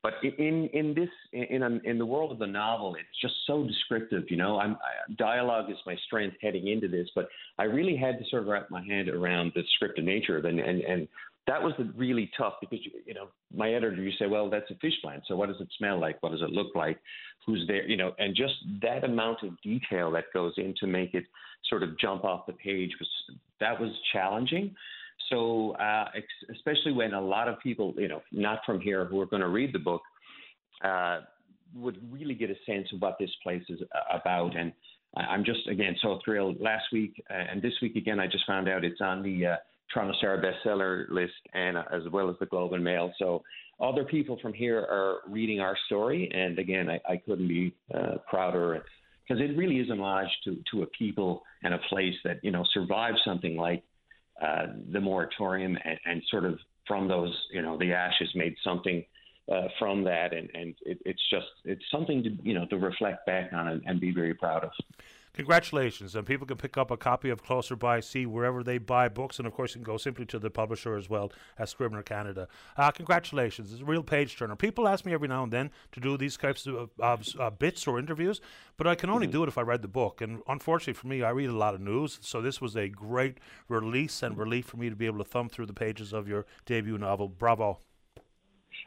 But 0.04 0.14
in 0.24 0.68
in 0.74 0.96
this 0.96 1.10
in 1.32 1.62
a, 1.62 1.80
in 1.90 1.98
the 2.00 2.06
world 2.06 2.32
of 2.32 2.40
the 2.40 2.48
novel, 2.48 2.96
it's 2.96 3.22
just 3.22 3.36
so 3.46 3.64
descriptive. 3.64 4.24
You 4.30 4.38
know, 4.38 4.60
I'm 4.60 4.74
I, 4.76 5.14
dialogue 5.18 5.70
is 5.70 5.78
my 5.86 5.96
strength 6.08 6.38
heading 6.42 6.68
into 6.68 6.88
this, 6.88 7.08
but 7.14 7.30
I 7.60 7.64
really 7.66 7.96
had 7.96 8.18
to 8.18 8.26
sort 8.30 8.42
of 8.44 8.48
wrap 8.48 8.72
my 8.72 8.84
hand 8.84 9.10
around 9.10 9.52
the 9.54 9.62
descriptive 9.62 10.06
nature 10.06 10.38
of 10.38 10.46
it, 10.46 10.50
and 10.50 10.60
and, 10.60 10.82
and 10.82 11.08
that 11.48 11.62
was 11.62 11.74
really 11.96 12.30
tough 12.38 12.54
because 12.62 12.80
you 13.06 13.14
know 13.14 13.28
my 13.54 13.74
editor 13.74 14.02
you 14.02 14.12
say 14.20 14.28
well 14.28 14.50
that's 14.50 14.70
a 14.72 14.76
fish 14.76 14.94
plant 15.02 15.24
so 15.28 15.36
what 15.36 15.48
does 15.48 15.60
it 15.60 15.68
smell 15.78 16.00
like 16.00 16.22
what 16.22 16.32
does 16.32 16.42
it 16.42 16.50
look 16.50 16.76
like 16.76 17.00
who's 17.46 17.64
there 17.68 17.88
you 17.88 17.98
know 17.98 18.14
and 18.20 18.36
just 18.36 18.54
that 18.82 19.04
amount 19.04 19.40
of 19.44 19.60
detail 19.62 20.12
that 20.12 20.26
goes 20.34 20.54
in 20.58 20.74
to 20.80 20.88
make 20.88 21.14
it 21.14 21.26
sort 21.70 21.84
of 21.84 21.98
jump 22.00 22.24
off 22.24 22.46
the 22.46 22.54
page 22.54 22.92
was 23.00 23.10
that 23.60 23.80
was 23.80 23.92
challenging 24.14 24.76
so 25.30 25.72
uh, 25.72 26.06
especially 26.54 26.92
when 26.92 27.14
a 27.14 27.22
lot 27.22 27.48
of 27.48 27.60
people, 27.60 27.94
you 27.98 28.08
know, 28.08 28.22
not 28.32 28.60
from 28.66 28.80
here 28.80 29.06
who 29.06 29.20
are 29.22 29.26
going 29.26 29.42
to 29.42 29.50
read 29.50 29.74
the 29.74 29.80
book, 29.80 30.02
uh, 30.84 31.22
would 31.76 31.98
really 32.12 32.34
get 32.34 32.50
a 32.50 32.56
sense 32.66 32.88
of 32.94 33.02
what 33.02 33.16
this 33.20 33.30
place 33.44 33.64
is 33.70 33.80
about. 34.14 34.58
And 34.58 34.74
I'm 35.16 35.46
just 35.46 35.68
again 35.68 35.96
so 36.02 36.20
thrilled. 36.24 36.60
Last 36.60 36.86
week 36.92 37.24
uh, 37.30 37.34
and 37.52 37.62
this 37.62 37.74
week 37.82 37.96
again, 37.96 38.20
I 38.20 38.28
just 38.28 38.46
found 38.46 38.68
out 38.68 38.84
it's 38.84 39.02
on 39.02 39.24
the 39.24 39.46
uh, 39.46 39.56
Toronto 39.94 40.14
Star 40.18 40.42
bestseller 40.42 41.10
list 41.10 41.34
and 41.54 41.78
uh, 41.78 41.84
as 41.92 42.04
well 42.12 42.30
as 42.30 42.36
the 42.40 42.46
Globe 42.46 42.74
and 42.74 42.84
Mail. 42.84 43.12
So 43.20 43.44
other 43.80 44.04
people 44.04 44.38
from 44.42 44.54
here 44.54 44.80
are 44.80 45.20
reading 45.28 45.60
our 45.60 45.76
story, 45.88 46.30
and 46.34 46.60
again, 46.60 46.90
I, 46.90 47.00
I 47.10 47.18
couldn't 47.18 47.48
be 47.48 47.74
uh, 47.94 48.18
prouder 48.30 48.84
because 49.28 49.42
it 49.42 49.58
really 49.58 49.80
is 49.80 49.90
an 49.90 50.00
homage 50.00 50.30
to 50.46 50.58
to 50.72 50.84
a 50.84 50.88
people 50.88 51.44
and 51.64 51.74
a 51.74 51.80
place 51.90 52.16
that 52.24 52.44
you 52.44 52.52
know 52.52 52.64
survived 52.74 53.20
something 53.26 53.56
like 53.58 53.84
uh, 54.42 54.68
the 54.92 55.00
moratorium 55.00 55.78
and, 55.84 56.00
and, 56.06 56.24
sort 56.32 56.46
of 56.46 56.58
from 56.88 57.08
those, 57.08 57.32
you 57.52 57.62
know, 57.62 57.78
the 57.78 57.94
ashes 57.94 58.28
made 58.34 58.56
something 58.64 59.06
uh, 59.52 59.68
from 59.78 60.04
that, 60.04 60.34
and 60.34 60.50
and 60.54 60.74
it, 60.84 60.98
it's 61.06 61.22
just 61.30 61.48
it's 61.64 61.84
something 61.92 62.24
to 62.24 62.30
you 62.44 62.54
know 62.54 62.66
to 62.66 62.78
reflect 62.78 63.26
back 63.26 63.54
on 63.54 63.68
and, 63.68 63.84
and 63.86 64.00
be 64.00 64.12
very 64.12 64.34
proud 64.34 64.64
of. 64.64 64.72
Congratulations. 65.34 66.16
And 66.16 66.26
people 66.26 66.46
can 66.46 66.58
pick 66.58 66.78
up 66.78 66.92
a 66.92 66.98
copy 66.98 67.30
of 67.30 67.44
Closer 67.44 67.76
by 67.76 68.00
Sea 68.00 68.26
wherever 68.26 68.64
they 68.64 68.78
buy 68.78 69.08
books. 69.08 69.38
And 69.38 69.48
of 69.48 69.54
course, 69.54 69.72
you 69.72 69.80
can 69.80 69.84
go 69.84 69.98
simply 69.98 70.26
to 70.26 70.40
the 70.40 70.50
publisher 70.50 70.96
as 70.96 71.10
well 71.10 71.32
as 71.58 71.70
Scribner 71.70 72.04
Canada. 72.04 72.48
Uh, 72.76 72.92
congratulations. 72.92 73.72
It's 73.72 73.82
a 73.82 73.86
real 73.86 74.04
page 74.04 74.38
turner. 74.38 74.56
People 74.56 74.88
ask 74.88 75.06
me 75.06 75.14
every 75.14 75.28
now 75.28 75.44
and 75.44 75.54
then 75.54 75.72
to 75.94 76.00
do 76.00 76.18
these 76.18 76.38
types 76.38 76.68
of 76.68 76.90
uh, 77.00 77.50
bits 77.50 77.88
or 77.88 77.98
interviews, 77.98 78.42
but 78.78 78.88
I 78.88 78.96
can 78.96 79.10
only 79.10 79.28
mm-hmm. 79.28 79.34
do 79.34 79.44
it 79.44 79.48
if 79.48 79.58
I 79.58 79.62
read 79.62 79.82
the 79.82 79.88
book. 79.88 80.22
And 80.22 80.42
unfortunately 80.48 80.94
for 80.94 81.08
me, 81.08 81.24
I 81.24 81.30
read 81.30 81.50
a 81.50 81.56
lot 81.56 81.76
of 81.76 81.82
news. 81.82 82.20
So 82.22 82.42
this 82.42 82.60
was 82.60 82.76
a 82.76 82.90
great 82.90 83.38
release 83.70 84.22
and 84.24 84.38
relief 84.38 84.66
for 84.66 84.78
me 84.78 84.90
to 84.90 84.96
be 84.96 85.06
able 85.06 85.20
to 85.20 85.30
thumb 85.30 85.50
through 85.50 85.68
the 85.68 85.74
pages 85.74 86.14
of 86.14 86.28
your 86.28 86.46
debut 86.66 86.98
novel. 86.98 87.30
Bravo. 87.30 87.80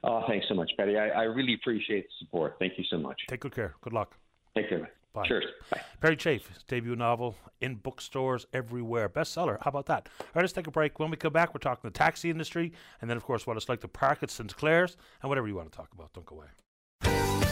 Oh, 0.02 0.24
thanks 0.26 0.46
so 0.48 0.54
much, 0.54 0.70
Paddy. 0.76 0.98
I, 0.98 1.08
I 1.08 1.22
really 1.22 1.54
appreciate 1.54 2.06
the 2.06 2.26
support. 2.26 2.56
Thank 2.58 2.76
you 2.76 2.84
so 2.90 2.98
much. 2.98 3.18
Take 3.28 3.40
good 3.40 3.54
care. 3.54 3.74
Good 3.80 3.94
luck. 3.94 4.16
Take 4.54 4.68
care. 4.68 4.90
Bye. 5.14 5.26
Cheers. 5.26 5.44
Bye. 5.70 5.80
Perry 6.00 6.16
Chafe, 6.16 6.50
debut 6.66 6.96
novel 6.96 7.36
in 7.60 7.76
bookstores 7.76 8.46
everywhere. 8.52 9.08
Bestseller. 9.08 9.58
How 9.62 9.68
about 9.68 9.86
that? 9.86 10.08
All 10.20 10.26
right, 10.34 10.42
let's 10.42 10.52
take 10.52 10.66
a 10.66 10.72
break. 10.72 10.98
When 10.98 11.10
we 11.10 11.16
come 11.16 11.32
back, 11.32 11.54
we're 11.54 11.60
talking 11.60 11.88
the 11.88 11.96
taxi 11.96 12.30
industry 12.30 12.72
and 13.00 13.08
then, 13.08 13.16
of 13.16 13.22
course, 13.22 13.46
what 13.46 13.56
it's 13.56 13.68
like 13.68 13.80
to 13.82 13.88
park 13.88 14.22
at 14.22 14.30
St. 14.30 14.54
Clair's 14.56 14.96
and 15.22 15.28
whatever 15.28 15.46
you 15.46 15.54
want 15.54 15.70
to 15.70 15.76
talk 15.76 15.92
about. 15.92 16.12
Don't 16.12 16.26
go 16.26 16.36
away. 16.36 16.46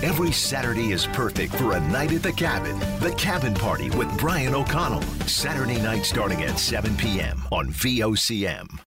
Every 0.02 0.32
Saturday 0.32 0.90
is 0.90 1.06
perfect 1.06 1.55
for 1.55 1.76
a 1.76 1.80
night 1.80 2.12
at 2.12 2.24
the 2.24 2.32
cabin. 2.32 2.76
The 2.98 3.14
Cabin 3.16 3.55
Party 3.55 3.89
with 3.90 4.18
Brian 4.18 4.52
O'Connell. 4.52 5.02
Saturday 5.28 5.80
night 5.80 6.05
starting 6.05 6.43
at 6.43 6.59
7 6.59 6.97
p.m. 6.97 7.44
on 7.52 7.68
VOCM. 7.68 8.80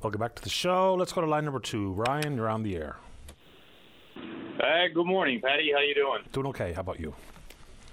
Welcome 0.00 0.20
back 0.20 0.36
to 0.36 0.42
the 0.42 0.50
show. 0.50 0.94
Let's 0.94 1.12
go 1.12 1.22
to 1.22 1.26
line 1.26 1.44
number 1.44 1.58
two. 1.58 1.92
Ryan, 1.94 2.36
you're 2.36 2.48
on 2.48 2.62
the 2.62 2.76
air. 2.76 2.98
Hey, 4.14 4.86
good 4.94 5.06
morning, 5.06 5.40
Paddy. 5.40 5.72
How 5.74 5.80
you 5.80 5.94
doing? 5.96 6.20
Doing 6.30 6.46
okay. 6.48 6.72
How 6.72 6.82
about 6.82 7.00
you? 7.00 7.14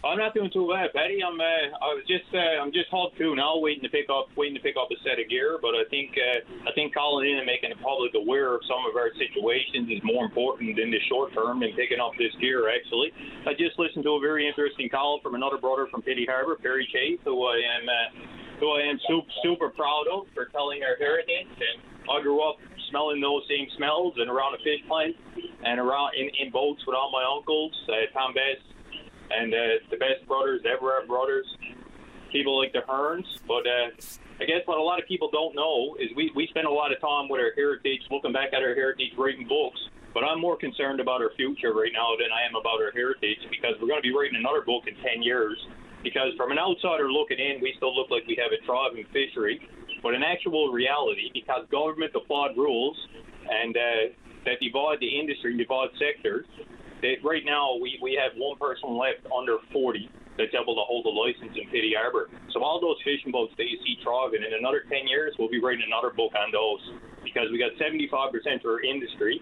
I'm 0.02 0.18
not 0.18 0.34
doing 0.34 0.50
too 0.50 0.66
bad, 0.66 0.90
Paddy. 0.98 1.22
I'm 1.22 1.38
uh, 1.38 1.78
I 1.78 1.94
was 1.94 2.02
just 2.10 2.26
uh, 2.34 2.58
I'm 2.58 2.74
just 2.74 2.90
hauled 2.90 3.14
through 3.22 3.38
now, 3.38 3.62
waiting 3.62 3.86
to 3.86 3.90
pick 3.94 4.10
up 4.10 4.34
waiting 4.34 4.58
to 4.58 4.64
pick 4.64 4.74
up 4.74 4.90
a 4.90 4.98
set 5.06 5.22
of 5.22 5.30
gear. 5.30 5.62
But 5.62 5.78
I 5.78 5.86
think 5.94 6.18
uh, 6.18 6.42
I 6.66 6.74
think 6.74 6.98
calling 6.98 7.30
in 7.30 7.38
and 7.38 7.46
making 7.46 7.70
the 7.70 7.78
public 7.86 8.18
aware 8.18 8.58
of 8.58 8.66
some 8.66 8.82
of 8.90 8.98
our 8.98 9.14
situations 9.14 9.94
is 9.94 10.02
more 10.02 10.26
important 10.26 10.74
in 10.82 10.90
the 10.90 10.98
short 11.06 11.38
term 11.38 11.62
than 11.62 11.78
picking 11.78 12.02
up 12.02 12.18
this 12.18 12.34
gear. 12.42 12.66
Actually, 12.66 13.14
I 13.46 13.54
just 13.54 13.78
listened 13.78 14.02
to 14.10 14.18
a 14.18 14.22
very 14.22 14.50
interesting 14.50 14.90
call 14.90 15.22
from 15.22 15.38
another 15.38 15.62
brother 15.62 15.86
from 15.94 16.02
Petty 16.02 16.26
Harbour, 16.26 16.58
Perry 16.58 16.90
Chafe, 16.90 17.22
who 17.22 17.46
I 17.46 17.62
am 17.62 17.86
uh, 17.86 18.08
who 18.58 18.74
I 18.74 18.82
am 18.90 18.98
super 19.06 19.30
super 19.46 19.70
proud 19.70 20.10
of 20.10 20.26
for 20.34 20.50
telling 20.50 20.82
our 20.82 20.98
heritage. 20.98 21.54
And 21.62 21.78
I 22.10 22.26
grew 22.26 22.42
up 22.42 22.58
smelling 22.90 23.22
those 23.22 23.46
same 23.46 23.70
smells 23.78 24.18
and 24.18 24.34
around 24.34 24.58
a 24.58 24.62
fish 24.66 24.82
plant 24.90 25.14
and 25.62 25.78
around 25.78 26.18
in, 26.18 26.26
in 26.42 26.50
boats 26.50 26.82
with 26.90 26.98
all 26.98 27.14
my 27.14 27.22
uncles, 27.22 27.72
uh, 27.86 28.10
Tom 28.18 28.34
Best 28.34 28.66
and 29.40 29.54
uh, 29.54 29.58
the 29.90 29.98
best 29.98 30.28
brothers 30.28 30.62
ever 30.66 30.94
are 30.94 31.06
brothers. 31.06 31.46
People 32.32 32.58
like 32.58 32.72
the 32.72 32.80
Hearns, 32.88 33.28
but 33.48 33.68
uh, 33.68 33.92
I 34.40 34.46
guess 34.46 34.66
what 34.66 34.78
a 34.78 34.82
lot 34.82 35.00
of 35.00 35.08
people 35.08 35.30
don't 35.32 35.54
know 35.54 35.96
is 36.00 36.10
we 36.16 36.32
we 36.36 36.48
spend 36.48 36.66
a 36.66 36.72
lot 36.72 36.92
of 36.92 37.02
time 37.02 37.28
with 37.30 37.42
our 37.42 37.52
heritage, 37.56 38.02
looking 38.10 38.32
back 38.32 38.54
at 38.54 38.64
our 38.64 38.74
heritage, 38.74 39.12
writing 39.18 39.48
books. 39.48 39.80
But 40.14 40.24
I'm 40.24 40.40
more 40.42 40.58
concerned 40.58 41.00
about 41.00 41.22
our 41.22 41.32
future 41.36 41.74
right 41.74 41.92
now 41.94 42.16
than 42.20 42.32
I 42.32 42.44
am 42.48 42.56
about 42.56 42.82
our 42.82 42.92
heritage 42.92 43.40
because 43.50 43.76
we're 43.80 43.88
going 43.88 44.02
to 44.02 44.08
be 44.08 44.16
writing 44.16 44.36
another 44.36 44.62
book 44.62 44.84
in 44.88 44.96
10 44.96 45.24
years. 45.24 45.56
Because 46.04 46.34
from 46.36 46.52
an 46.52 46.60
outsider 46.60 47.12
looking 47.12 47.40
in, 47.40 47.62
we 47.62 47.74
still 47.78 47.96
look 47.96 48.10
like 48.10 48.28
we 48.28 48.36
have 48.36 48.52
a 48.52 48.60
thriving 48.66 49.06
fishery. 49.14 49.62
But 50.04 50.16
in 50.16 50.24
actual 50.24 50.74
reality, 50.74 51.30
because 51.34 51.64
government 51.72 52.12
applied 52.16 52.58
rules 52.58 52.98
and 53.48 53.78
uh, 53.78 54.12
that 54.46 54.60
divide 54.60 55.00
the 55.00 55.20
industry, 55.20 55.56
divide 55.56 55.90
sectors, 56.00 56.46
they, 57.02 57.18
right 57.24 57.44
now, 57.46 57.76
we, 57.82 58.00
we 58.02 58.18
have 58.22 58.38
one 58.38 58.58
person 58.58 58.96
left 58.98 59.26
under 59.34 59.58
40 59.74 60.10
that's 60.38 60.54
able 60.54 60.76
to 60.76 60.86
hold 60.86 61.06
a 61.06 61.14
license 61.14 61.52
in 61.58 61.66
Petty 61.68 61.94
Harbour. 61.98 62.30
So 62.54 62.64
all 62.64 62.80
those 62.80 62.98
fishing 63.04 63.32
boats 63.32 63.54
that 63.58 63.68
you 63.68 63.78
see 63.84 63.98
trawling 64.04 64.42
in 64.42 64.54
another 64.54 64.86
10 64.88 65.08
years, 65.08 65.34
we'll 65.38 65.50
be 65.50 65.60
writing 65.60 65.84
another 65.86 66.14
book 66.14 66.32
on 66.38 66.52
those 66.52 66.80
because 67.24 67.50
we 67.52 67.60
got 67.60 67.74
75% 67.78 68.06
of 68.08 68.66
our 68.66 68.82
industry, 68.82 69.42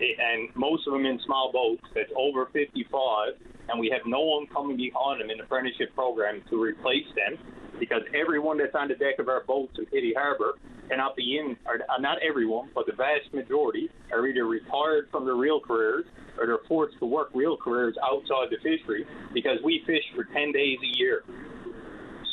eh, 0.00 0.16
and 0.16 0.48
most 0.54 0.86
of 0.86 0.92
them 0.92 1.04
in 1.04 1.18
small 1.26 1.52
boats 1.52 1.84
that's 1.94 2.12
over 2.16 2.46
55, 2.52 3.34
and 3.68 3.80
we 3.80 3.90
have 3.90 4.02
no 4.06 4.20
one 4.20 4.46
coming 4.46 4.76
behind 4.76 5.20
them 5.20 5.30
in 5.30 5.40
apprenticeship 5.40 5.94
program 5.94 6.42
to 6.50 6.60
replace 6.60 7.08
them 7.16 7.36
because 7.78 8.02
everyone 8.14 8.58
that's 8.58 8.74
on 8.74 8.88
the 8.88 8.94
deck 8.94 9.18
of 9.18 9.28
our 9.28 9.44
boats 9.44 9.78
in 9.78 9.86
Petty 9.86 10.14
Harbour 10.16 10.54
cannot 10.88 11.16
be 11.16 11.38
in, 11.38 11.56
or 11.66 11.80
not 12.00 12.18
everyone, 12.22 12.68
but 12.74 12.86
the 12.86 12.92
vast 12.92 13.32
majority 13.32 13.90
are 14.12 14.26
either 14.26 14.44
retired 14.44 15.08
from 15.10 15.24
their 15.24 15.36
real 15.36 15.60
careers 15.60 16.04
or 16.38 16.46
they're 16.46 16.58
forced 16.68 16.98
to 16.98 17.06
work 17.06 17.30
real 17.34 17.56
careers 17.56 17.94
outside 18.02 18.48
the 18.50 18.56
fishery 18.62 19.06
because 19.34 19.58
we 19.64 19.82
fish 19.86 20.04
for 20.14 20.24
10 20.24 20.52
days 20.52 20.78
a 20.82 20.98
year. 20.98 21.24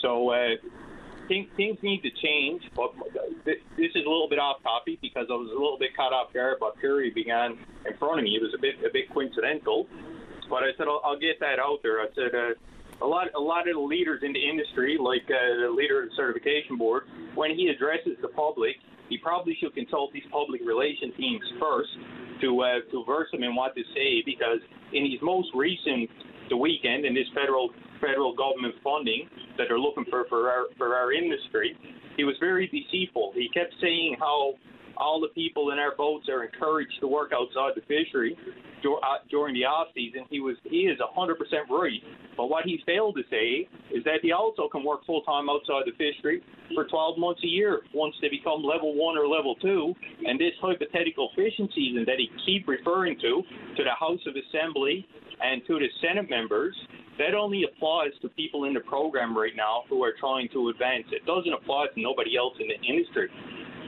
So 0.01 0.29
uh, 0.29 0.55
things, 1.27 1.47
things 1.57 1.77
need 1.81 2.01
to 2.03 2.09
change, 2.21 2.63
but 2.75 2.93
this 3.45 3.57
is 3.77 4.05
a 4.05 4.09
little 4.09 4.29
bit 4.29 4.39
off 4.39 4.61
topic 4.63 4.99
because 5.01 5.27
I 5.29 5.33
was 5.33 5.49
a 5.51 5.59
little 5.59 5.77
bit 5.77 5.95
caught 5.95 6.13
off 6.13 6.33
guard 6.33 6.59
by 6.59 6.71
Perry 6.79 7.11
began 7.11 7.57
in 7.85 7.97
front 7.97 8.19
of 8.19 8.23
me. 8.23 8.35
It 8.35 8.41
was 8.41 8.53
a 8.53 8.61
bit 8.61 8.75
a 8.85 8.91
bit 8.91 9.11
coincidental, 9.13 9.87
but 10.49 10.63
I 10.63 10.71
said 10.77 10.87
I'll, 10.87 11.01
I'll 11.03 11.19
get 11.19 11.39
that 11.39 11.59
out 11.59 11.79
there. 11.83 12.01
I 12.01 12.07
said. 12.15 12.35
Uh, 12.35 12.53
a 13.01 13.05
lot, 13.05 13.27
a 13.35 13.39
lot 13.39 13.67
of 13.67 13.75
the 13.75 13.81
leaders 13.81 14.21
in 14.23 14.33
the 14.33 14.43
industry, 14.43 14.97
like 14.99 15.23
uh, 15.27 15.67
the 15.67 15.71
leader 15.71 16.03
of 16.03 16.09
the 16.09 16.15
certification 16.15 16.77
board, 16.77 17.03
when 17.35 17.55
he 17.55 17.67
addresses 17.67 18.17
the 18.21 18.27
public, 18.29 18.75
he 19.09 19.17
probably 19.17 19.57
should 19.59 19.73
consult 19.73 20.13
these 20.13 20.27
public 20.31 20.61
relation 20.63 21.11
teams 21.17 21.41
first 21.59 21.89
to 22.41 22.61
uh, 22.61 22.79
to 22.91 23.03
verse 23.05 23.27
them 23.31 23.43
in 23.43 23.55
what 23.55 23.75
to 23.75 23.81
say 23.95 24.21
because 24.25 24.59
in 24.93 25.09
his 25.09 25.19
most 25.21 25.49
recent 25.55 26.09
the 26.49 26.57
weekend 26.57 27.05
in 27.05 27.13
this 27.13 27.27
federal 27.33 27.69
federal 28.01 28.35
government 28.35 28.73
funding 28.83 29.27
that 29.57 29.65
they're 29.67 29.79
looking 29.79 30.05
for 30.09 30.25
for 30.29 30.49
our 30.49 30.65
for 30.77 30.95
our 30.95 31.11
industry, 31.11 31.75
he 32.17 32.23
was 32.23 32.35
very 32.39 32.67
deceitful. 32.67 33.31
He 33.33 33.49
kept 33.49 33.73
saying 33.81 34.17
how 34.19 34.53
all 34.99 35.19
the 35.19 35.29
people 35.29 35.71
in 35.71 35.79
our 35.79 35.95
boats 35.95 36.27
are 36.29 36.43
encouraged 36.43 36.93
to 36.99 37.07
work 37.07 37.31
outside 37.33 37.71
the 37.75 37.81
fishery 37.81 38.37
uh, 38.85 39.17
during 39.29 39.53
the 39.53 39.65
off 39.65 39.87
season. 39.95 40.25
He 40.29 40.39
was 40.39 40.55
he 40.63 40.87
is 40.87 40.99
100% 40.99 41.35
right. 41.69 42.01
But 42.37 42.47
what 42.47 42.65
he 42.65 42.79
failed 42.85 43.15
to 43.15 43.23
say 43.29 43.67
is 43.93 44.03
that 44.03 44.19
he 44.21 44.31
also 44.31 44.69
can 44.69 44.83
work 44.83 45.05
full 45.05 45.21
time 45.23 45.49
outside 45.49 45.83
the 45.85 45.91
fishery 45.97 46.41
for 46.73 46.85
12 46.85 47.17
months 47.17 47.41
a 47.43 47.47
year 47.47 47.81
once 47.93 48.15
they 48.21 48.29
become 48.29 48.63
level 48.63 48.95
one 48.95 49.17
or 49.17 49.27
level 49.27 49.55
two. 49.55 49.93
And 50.25 50.39
this 50.39 50.53
hypothetical 50.61 51.29
fishing 51.35 51.69
season 51.75 52.05
that 52.05 52.17
he 52.17 52.29
keep 52.45 52.67
referring 52.67 53.19
to 53.19 53.41
to 53.77 53.83
the 53.83 53.95
House 53.99 54.21
of 54.27 54.35
Assembly 54.35 55.07
and 55.41 55.61
to 55.67 55.79
the 55.79 55.87
Senate 56.01 56.29
members 56.29 56.75
that 57.19 57.35
only 57.35 57.65
applies 57.67 58.11
to 58.21 58.29
people 58.29 58.63
in 58.63 58.73
the 58.73 58.79
program 58.79 59.37
right 59.37 59.55
now 59.55 59.83
who 59.89 60.01
are 60.03 60.13
trying 60.19 60.47
to 60.53 60.69
advance. 60.69 61.03
It 61.11 61.25
doesn't 61.25 61.51
apply 61.51 61.87
to 61.93 62.01
nobody 62.01 62.37
else 62.37 62.55
in 62.59 62.67
the 62.67 62.79
industry. 62.79 63.27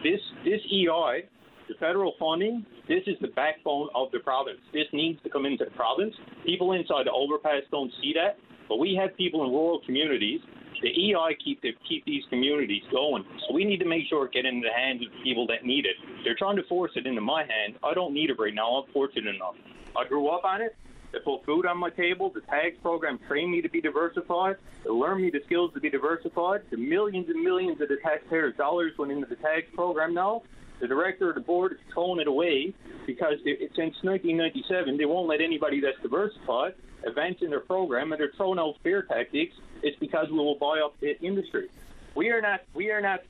This 0.04 0.20
this 0.44 0.62
EI, 0.72 1.30
the 1.68 1.76
federal 1.80 2.14
funding, 2.20 2.66
this 2.88 3.04
is 3.06 3.16
the 3.22 3.28
backbone 3.30 3.90
of 3.96 4.12
the 4.12 4.20
province. 4.20 4.60
This 4.74 4.88
needs 4.94 5.22
to 5.24 5.30
come 5.30 5.46
into 5.46 5.66
the 5.66 5.72
province. 5.72 6.14
People 6.46 6.74
inside 6.74 7.06
the 7.06 7.12
overpass 7.12 7.62
don't 7.70 7.92
see 8.02 8.14
that, 8.16 8.38
but 8.68 8.78
we 8.78 8.98
have 9.00 9.16
people 9.16 9.46
in 9.46 9.52
rural 9.52 9.80
communities. 9.86 10.42
The 10.82 10.90
EI 10.90 11.38
keep 11.46 11.62
the, 11.62 11.74
keep 11.88 12.04
these 12.06 12.24
communities 12.32 12.82
going, 12.92 13.24
so 13.48 13.54
we 13.54 13.64
need 13.64 13.78
to 13.78 13.86
make 13.86 14.10
sure 14.10 14.26
it 14.26 14.34
get 14.34 14.46
into 14.46 14.68
the 14.68 14.74
hands 14.74 15.06
of 15.06 15.12
the 15.12 15.24
people 15.24 15.46
that 15.48 15.64
need 15.64 15.86
it. 15.86 15.94
They're 16.24 16.36
trying 16.36 16.56
to 16.56 16.64
force 16.64 16.92
it 16.96 17.06
into 17.06 17.22
my 17.22 17.42
hand. 17.42 17.78
I 17.84 17.94
don't 17.94 18.16
need 18.16 18.32
it 18.32 18.38
right 18.40 18.54
now. 18.54 18.82
I'm 18.82 18.92
fortunate 18.92 19.36
enough. 19.36 19.54
I 19.96 20.08
grew 20.08 20.30
up 20.30 20.44
on 20.44 20.62
it. 20.62 20.76
They 21.12 21.20
put 21.20 21.46
food 21.46 21.66
on 21.66 21.78
my 21.78 21.90
table. 21.90 22.30
The 22.30 22.42
TAGS 22.42 22.78
program 22.82 23.20
trained 23.28 23.52
me 23.52 23.62
to 23.62 23.70
be 23.70 23.82
diversified. 23.82 24.56
They 24.84 24.90
learned 24.90 25.22
me 25.22 25.30
the 25.30 25.42
skills 25.46 25.74
to 25.74 25.80
be 25.80 25.90
diversified. 25.90 26.62
The 26.70 26.78
millions 26.78 27.30
and 27.30 27.44
millions 27.44 27.82
of 27.82 27.90
the 27.90 27.98
taxpayers' 27.98 28.56
dollars 28.56 28.98
went 28.98 29.12
into 29.12 29.28
the 29.28 29.36
TAGS 29.36 29.74
program 29.74 30.14
now. 30.14 30.44
The 30.80 30.88
director 30.88 31.30
of 31.30 31.36
the 31.36 31.42
board 31.42 31.74
is 31.74 31.78
throwing 31.94 32.20
it 32.20 32.28
away 32.28 32.74
because 33.06 33.36
it, 33.46 33.60
since 33.76 33.96
1997 34.04 34.98
they 34.98 35.06
won't 35.06 35.28
let 35.28 35.42
anybody 35.42 35.80
that's 35.80 36.00
diversified 36.02 36.74
advance 37.04 37.42
in 37.42 37.50
their 37.50 37.60
program, 37.60 38.12
and 38.12 38.20
they're 38.20 38.32
throwing 38.36 38.60
out 38.60 38.76
fear 38.84 39.04
tactics. 39.04 39.56
It's 39.84 39.98
because 40.00 40.30
we 40.30 40.38
will 40.38 40.56
buy 40.56 40.80
up 40.80 41.00
the 41.00 41.20
industry. 41.22 41.70
We 42.16 42.30
are 42.30 42.42
not. 42.42 42.62
We 42.74 42.92
are 42.92 43.02
not 43.02 43.22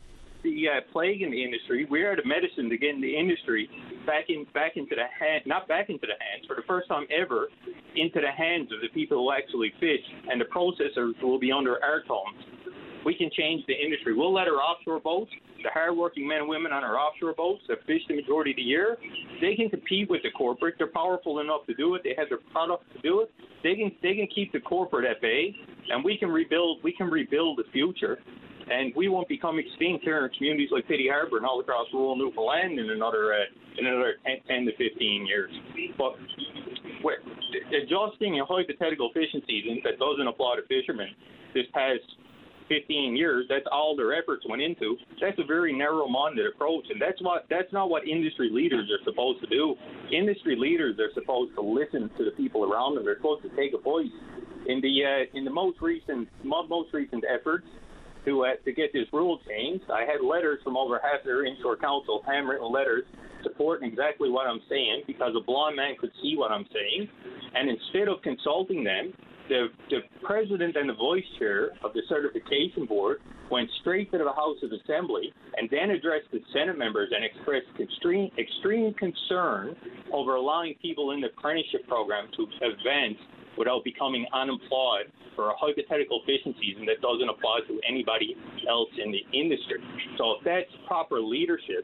the 0.43 0.67
uh, 0.67 0.81
plague 0.91 1.21
in 1.21 1.31
the 1.31 1.43
industry. 1.43 1.85
We 1.89 2.03
are 2.03 2.15
the 2.15 2.25
medicine 2.25 2.69
to 2.69 2.77
get 2.77 2.95
in 2.95 3.01
the 3.01 3.15
industry 3.15 3.69
back 4.05 4.25
in 4.29 4.45
back 4.53 4.73
into 4.75 4.95
the 4.95 5.05
hand, 5.19 5.43
not 5.45 5.67
back 5.67 5.89
into 5.89 6.07
the 6.07 6.17
hands 6.19 6.45
for 6.47 6.55
the 6.55 6.63
first 6.67 6.87
time 6.87 7.05
ever, 7.11 7.49
into 7.95 8.21
the 8.21 8.31
hands 8.31 8.71
of 8.71 8.81
the 8.81 8.89
people 8.89 9.17
who 9.17 9.31
actually 9.31 9.71
fish, 9.79 10.03
and 10.29 10.39
the 10.39 10.45
processors 10.45 11.13
will 11.21 11.39
be 11.39 11.51
under 11.51 11.83
our 11.83 12.03
thumbs. 12.07 12.60
We 13.05 13.15
can 13.15 13.29
change 13.35 13.65
the 13.67 13.73
industry. 13.73 14.13
We'll 14.13 14.33
let 14.33 14.47
our 14.47 14.61
offshore 14.61 14.99
boats, 14.99 15.31
the 15.63 15.69
hardworking 15.73 16.27
men 16.27 16.39
and 16.39 16.49
women 16.49 16.71
on 16.71 16.83
our 16.83 16.97
offshore 16.97 17.33
boats 17.33 17.61
that 17.67 17.79
fish 17.85 18.01
the 18.07 18.15
majority 18.15 18.51
of 18.51 18.57
the 18.57 18.63
year, 18.63 18.97
they 19.41 19.55
can 19.55 19.69
compete 19.69 20.09
with 20.09 20.21
the 20.23 20.31
corporate. 20.31 20.75
They're 20.77 20.87
powerful 20.87 21.39
enough 21.39 21.65
to 21.67 21.73
do 21.73 21.95
it. 21.95 22.01
They 22.03 22.13
have 22.17 22.29
their 22.29 22.39
products 22.51 22.85
to 22.95 23.01
do 23.01 23.21
it. 23.21 23.31
They 23.63 23.75
can 23.75 23.91
they 24.01 24.15
can 24.15 24.27
keep 24.33 24.51
the 24.51 24.59
corporate 24.59 25.05
at 25.05 25.21
bay, 25.21 25.55
and 25.89 26.03
we 26.03 26.17
can 26.17 26.29
rebuild. 26.29 26.79
We 26.83 26.93
can 26.93 27.09
rebuild 27.09 27.57
the 27.57 27.65
future 27.71 28.17
and 28.71 28.93
we 28.95 29.09
won't 29.09 29.27
become 29.27 29.59
extinct 29.59 30.03
here 30.03 30.23
in 30.23 30.31
communities 30.37 30.69
like 30.71 30.87
Petty 30.87 31.07
Harbour 31.11 31.37
and 31.37 31.45
all 31.45 31.59
across 31.59 31.87
rural 31.93 32.15
Newfoundland 32.15 32.79
in 32.79 32.89
another 32.89 33.33
uh, 33.33 33.43
in 33.77 33.85
another 33.85 34.15
10, 34.25 34.37
10 34.47 34.65
to 34.65 34.71
15 34.77 35.25
years. 35.25 35.51
But 35.97 36.15
adjusting 37.75 38.39
a 38.39 38.45
hypothetical 38.45 39.11
season 39.13 39.81
that 39.83 39.99
doesn't 39.99 40.27
apply 40.27 40.57
to 40.57 40.63
fishermen 40.67 41.09
this 41.53 41.65
past 41.73 42.03
15 42.71 43.17
years, 43.17 43.45
that's 43.49 43.65
all 43.69 43.95
their 43.97 44.13
efforts 44.13 44.45
went 44.47 44.61
into. 44.61 44.95
That's 45.19 45.37
a 45.39 45.43
very 45.43 45.75
narrow-minded 45.77 46.45
approach, 46.55 46.85
and 46.89 47.01
that's 47.01 47.21
what 47.21 47.45
that's 47.49 47.71
not 47.73 47.89
what 47.89 48.07
industry 48.07 48.49
leaders 48.49 48.89
are 48.89 49.03
supposed 49.03 49.41
to 49.41 49.47
do. 49.47 49.75
Industry 50.11 50.55
leaders 50.55 50.95
are 50.99 51.11
supposed 51.13 51.53
to 51.55 51.61
listen 51.61 52.09
to 52.17 52.23
the 52.23 52.31
people 52.31 52.63
around 52.63 52.95
them. 52.95 53.03
They're 53.03 53.17
supposed 53.17 53.43
to 53.43 53.49
take 53.57 53.73
a 53.73 53.81
voice. 53.81 54.15
In 54.67 54.79
the 54.79 54.93
uh, 55.03 55.37
in 55.37 55.43
the 55.43 55.51
most 55.51 55.81
recent 55.81 56.29
most 56.43 56.93
recent 56.93 57.25
efforts, 57.27 57.65
to 58.25 58.45
uh, 58.45 58.55
to 58.63 58.71
get 58.71 58.93
this 58.93 59.07
rule 59.11 59.39
changed. 59.47 59.85
I 59.91 60.01
had 60.01 60.23
letters 60.23 60.59
from 60.63 60.77
over 60.77 60.99
half 61.01 61.23
their 61.25 61.45
inshore 61.45 61.77
council, 61.77 62.21
handwritten 62.25 62.71
letters, 62.71 63.03
supporting 63.43 63.89
exactly 63.89 64.29
what 64.29 64.47
I'm 64.47 64.61
saying 64.69 65.03
because 65.07 65.33
a 65.35 65.43
blind 65.43 65.75
man 65.75 65.95
could 65.99 66.11
see 66.21 66.35
what 66.37 66.51
I'm 66.51 66.65
saying. 66.71 67.09
And 67.55 67.69
instead 67.69 68.07
of 68.07 68.21
consulting 68.21 68.83
them, 68.83 69.13
the, 69.51 69.67
the 69.89 69.99
president 70.23 70.77
and 70.77 70.87
the 70.87 70.93
vice 70.93 71.27
chair 71.37 71.71
of 71.83 71.91
the 71.91 72.01
certification 72.07 72.85
board 72.87 73.19
went 73.51 73.69
straight 73.81 74.09
to 74.13 74.17
the 74.17 74.31
House 74.31 74.55
of 74.63 74.71
Assembly 74.71 75.33
and 75.57 75.67
then 75.69 75.91
addressed 75.91 76.31
the 76.31 76.39
Senate 76.53 76.77
members 76.77 77.11
and 77.13 77.25
expressed 77.25 77.67
extreme 77.77 78.31
extreme 78.39 78.93
concern 78.93 79.75
over 80.13 80.35
allowing 80.35 80.73
people 80.81 81.11
in 81.11 81.19
the 81.19 81.27
apprenticeship 81.27 81.85
program 81.85 82.29
to 82.37 82.47
advance 82.63 83.19
without 83.57 83.83
becoming 83.83 84.25
unemployed 84.31 85.11
for 85.35 85.49
a 85.49 85.53
hypothetical 85.59 86.21
fishing 86.25 86.55
season 86.61 86.85
that 86.85 87.01
doesn't 87.01 87.27
apply 87.27 87.59
to 87.67 87.75
anybody 87.87 88.35
else 88.69 88.89
in 89.03 89.11
the 89.11 89.19
industry. 89.37 89.83
So 90.17 90.39
if 90.39 90.45
that's 90.45 90.71
proper 90.87 91.19
leadership, 91.19 91.83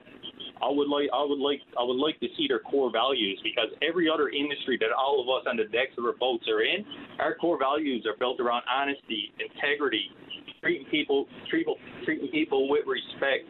I 0.61 0.69
would 0.69 0.88
like 0.88 1.09
I 1.13 1.23
would 1.23 1.39
like 1.39 1.61
I 1.79 1.84
would 1.84 1.97
like 1.97 2.19
to 2.19 2.27
see 2.38 2.47
their 2.47 2.59
core 2.59 2.91
values 2.91 3.39
because 3.43 3.69
every 3.81 4.09
other 4.09 4.29
industry 4.29 4.77
that 4.81 4.89
all 4.91 5.21
of 5.21 5.27
us 5.29 5.45
on 5.49 5.57
the 5.57 5.65
decks 5.65 5.93
of 5.97 6.05
our 6.05 6.17
boats 6.17 6.45
are 6.49 6.61
in, 6.61 6.85
our 7.19 7.35
core 7.35 7.59
values 7.59 8.05
are 8.05 8.17
built 8.17 8.39
around 8.39 8.63
honesty, 8.69 9.34
integrity, 9.38 10.09
treating 10.61 10.88
people 10.89 11.27
treating 11.49 11.75
treating 12.05 12.29
people 12.29 12.69
with 12.69 12.85
respect. 12.88 13.45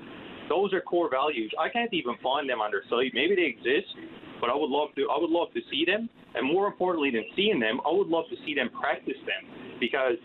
Those 0.50 0.74
are 0.74 0.82
core 0.82 1.10
values. 1.10 1.52
I 1.60 1.70
can't 1.70 1.94
even 1.94 2.16
find 2.24 2.50
them 2.50 2.62
on 2.62 2.72
their 2.72 2.84
site. 2.90 3.12
Maybe 3.14 3.36
they 3.36 3.52
exist, 3.52 3.92
but 4.40 4.50
I 4.50 4.56
would 4.56 4.70
love 4.70 4.90
to 4.96 5.08
I 5.12 5.20
would 5.20 5.32
love 5.32 5.54
to 5.54 5.62
see 5.72 5.84
them. 5.86 6.10
And 6.36 6.46
more 6.46 6.68
importantly 6.68 7.10
than 7.12 7.26
seeing 7.36 7.60
them, 7.60 7.80
I 7.86 7.92
would 7.92 8.08
love 8.08 8.26
to 8.30 8.38
see 8.46 8.54
them 8.54 8.70
practice 8.80 9.18
them 9.26 9.78
because 9.80 10.20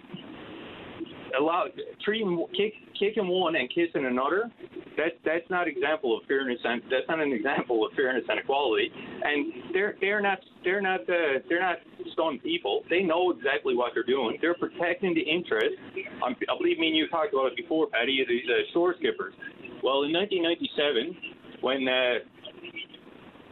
allow 1.39 1.67
treating 2.05 2.47
kick, 2.57 2.75
kicking 2.99 3.29
one 3.29 3.57
and 3.57 3.69
kissing 3.69 4.07
another 4.07 4.51
that 4.97 5.19
that's 5.25 5.49
not 5.51 5.69
example 5.69 6.17
of 6.17 6.25
fairness 6.27 6.59
and 6.65 6.83
that's 6.91 7.09
not 7.09 7.21
an 7.21 7.33
example 7.33 7.87
of 7.87 7.93
fairness 7.95 8.25
and 8.29 8.39
equality. 8.39 8.91
And 9.25 9.73
they're 9.73 9.97
they're 10.01 10.21
not 10.21 10.39
they're 10.65 10.81
not 10.81 11.01
uh, 11.03 11.41
they're 11.49 11.61
not 11.61 11.79
stone 12.13 12.39
people. 12.41 12.83
They 12.91 13.03
know 13.03 13.31
exactly 13.31 13.75
what 13.75 13.93
they're 13.95 14.05
doing. 14.05 14.39
They're 14.41 14.55
protecting 14.55 15.15
the 15.15 15.23
interest. 15.23 15.77
Um, 16.25 16.37
I 16.37 16.57
believe 16.59 16.79
me 16.79 16.89
and 16.89 16.97
you 16.97 17.09
talked 17.09 17.33
about 17.33 17.53
it 17.53 17.57
before 17.57 17.87
Paddy 17.89 18.25
these 18.29 18.49
uh, 18.49 18.73
shore 18.73 18.95
skippers. 18.99 19.35
Well 19.83 20.05
in 20.05 20.13
1997 20.13 21.63
when 21.63 21.89
uh, 21.89 22.19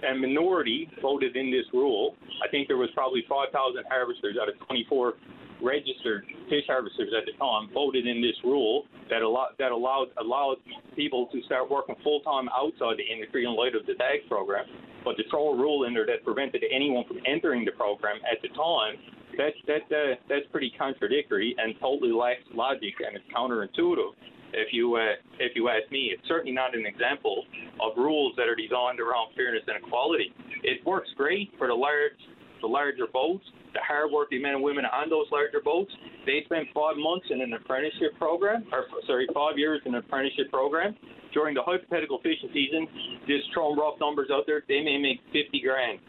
a 0.09 0.15
minority 0.15 0.89
voted 1.03 1.37
in 1.37 1.51
this 1.51 1.67
rule. 1.73 2.17
I 2.45 2.49
think 2.49 2.69
there 2.69 2.79
was 2.79 2.89
probably 2.95 3.23
5,000 3.29 3.53
harvesters 3.89 4.37
out 4.41 4.49
of 4.49 4.55
24 4.67 5.15
registered 5.63 6.25
fish 6.49 6.65
harvesters 6.67 7.13
at 7.17 7.25
the 7.27 7.33
time 7.39 7.69
voted 7.73 8.07
in 8.07 8.21
this 8.21 8.37
rule 8.45 8.85
that 9.09 9.23
allowed 9.23 9.53
that 9.59 9.73
allowed 9.73 10.09
allowed 10.19 10.57
people 10.97 11.29
to 11.33 11.43
start 11.43 11.71
working 11.71 11.95
full 12.03 12.21
time 12.21 12.49
outside 12.51 12.97
the 12.97 13.07
industry 13.07 13.45
in 13.45 13.55
light 13.55 13.75
of 13.75 13.87
the 13.87 13.95
TAGS 13.95 14.27
program. 14.29 14.65
But 15.05 15.17
throw 15.31 15.55
a 15.55 15.57
rule 15.57 15.85
in 15.85 15.95
there 15.95 16.07
that 16.07 16.25
prevented 16.25 16.65
anyone 16.71 17.05
from 17.07 17.19
entering 17.27 17.65
the 17.65 17.73
program 17.73 18.21
at 18.31 18.43
the 18.43 18.49
time, 18.49 19.01
that's 19.37 19.57
that 19.67 19.87
uh, 19.89 20.17
that's 20.29 20.47
pretty 20.53 20.73
contradictory 20.77 21.55
and 21.59 21.75
totally 21.81 22.13
lacks 22.13 22.45
logic 22.53 22.95
and 23.05 23.17
it's 23.17 23.25
counterintuitive. 23.35 24.13
If 24.53 24.73
you 24.73 24.97
uh, 24.97 25.17
if 25.39 25.53
you 25.55 25.69
ask 25.69 25.91
me, 25.91 26.13
it's 26.13 26.27
certainly 26.27 26.53
not 26.53 26.75
an 26.75 26.85
example 26.85 27.45
of 27.81 27.97
rules 27.97 28.35
that 28.37 28.49
are 28.49 28.57
designed 28.57 29.01
around 29.01 29.33
fairness 29.37 29.63
and 29.67 29.79
equality. 29.79 30.35
It 30.63 30.85
works 30.85 31.09
great 31.17 31.53
for 31.57 31.69
the 31.69 31.75
large 31.75 32.19
the 32.61 32.69
larger 32.69 33.07
boats 33.13 33.45
the 33.73 33.81
hardworking 33.87 34.43
men 34.43 34.55
and 34.55 34.63
women 34.63 34.85
on 34.85 35.11
those 35.11 35.27
larger 35.31 35.61
boats, 35.63 35.93
they 36.27 36.43
spend 36.45 36.67
five 36.75 36.97
months 36.97 37.27
in 37.31 37.41
an 37.41 37.53
apprenticeship 37.53 38.17
program, 38.19 38.67
or 38.73 38.87
sorry, 39.07 39.27
five 39.35 39.59
years 39.59 39.81
in 39.87 39.95
an 39.95 40.01
apprenticeship 40.01 40.51
program. 40.51 40.97
During 41.33 41.55
the 41.55 41.63
hypothetical 41.63 42.19
fishing 42.19 42.51
season, 42.53 42.89
just 43.27 43.47
throwing 43.55 43.79
rough 43.79 43.95
numbers 44.01 44.31
out 44.33 44.45
there, 44.47 44.63
they 44.67 44.83
may 44.83 44.99
make 44.99 45.23
50 45.31 45.63
grand. 45.63 46.01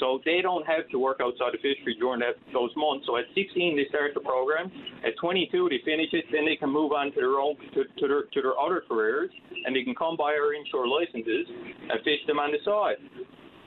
So 0.00 0.20
they 0.24 0.40
don't 0.40 0.66
have 0.66 0.88
to 0.92 0.98
work 0.98 1.20
outside 1.20 1.56
the 1.56 1.60
fishery 1.60 1.96
during 1.98 2.20
that, 2.20 2.36
those 2.52 2.68
months. 2.76 3.04
So 3.06 3.16
at 3.16 3.24
16 3.34 3.76
they 3.76 3.88
start 3.88 4.12
the 4.12 4.20
program. 4.20 4.72
At 5.04 5.16
22 5.20 5.68
they 5.68 5.80
finish 5.84 6.12
it. 6.12 6.24
Then 6.32 6.44
they 6.44 6.56
can 6.56 6.68
move 6.68 6.92
on 6.92 7.12
to 7.12 7.16
their 7.16 7.40
own 7.40 7.56
to, 7.72 7.84
to 7.84 8.04
their 8.08 8.22
to 8.28 8.38
their 8.44 8.58
other 8.60 8.84
careers, 8.84 9.30
and 9.64 9.74
they 9.74 9.84
can 9.84 9.94
come 9.94 10.16
by 10.16 10.36
our 10.36 10.52
inshore 10.52 10.86
licenses 10.86 11.48
and 11.48 11.96
fish 12.04 12.20
them 12.28 12.38
on 12.38 12.52
the 12.52 12.60
side. 12.60 13.00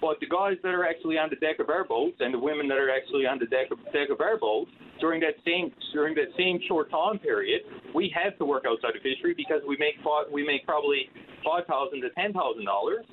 But 0.01 0.19
the 0.19 0.27
guys 0.27 0.55
that 0.63 0.73
are 0.73 0.85
actually 0.87 1.17
on 1.17 1.29
the 1.29 1.35
deck 1.35 1.59
of 1.59 1.69
our 1.69 1.83
boats 1.83 2.17
and 2.19 2.33
the 2.33 2.39
women 2.39 2.67
that 2.69 2.77
are 2.77 2.89
actually 2.89 3.25
on 3.25 3.39
the 3.39 3.45
deck 3.45 3.67
of, 3.71 3.79
deck 3.91 4.09
of 4.09 4.21
our 4.21 4.37
boats 4.37 4.71
during 4.99 5.19
that 5.21 5.35
same 5.45 5.71
during 5.93 6.15
that 6.15 6.31
same 6.37 6.59
short 6.67 6.89
time 6.91 7.19
period, 7.19 7.61
we 7.93 8.13
have 8.15 8.37
to 8.37 8.45
work 8.45 8.63
outside 8.67 8.91
the 8.95 9.03
fishery 9.03 9.33
because 9.35 9.61
we 9.67 9.77
make 9.77 9.95
we 10.31 10.45
make 10.45 10.65
probably 10.65 11.09
five 11.43 11.65
thousand 11.67 12.01
to 12.01 12.09
ten 12.11 12.31
thousand 12.31 12.65
dollars, 12.65 13.05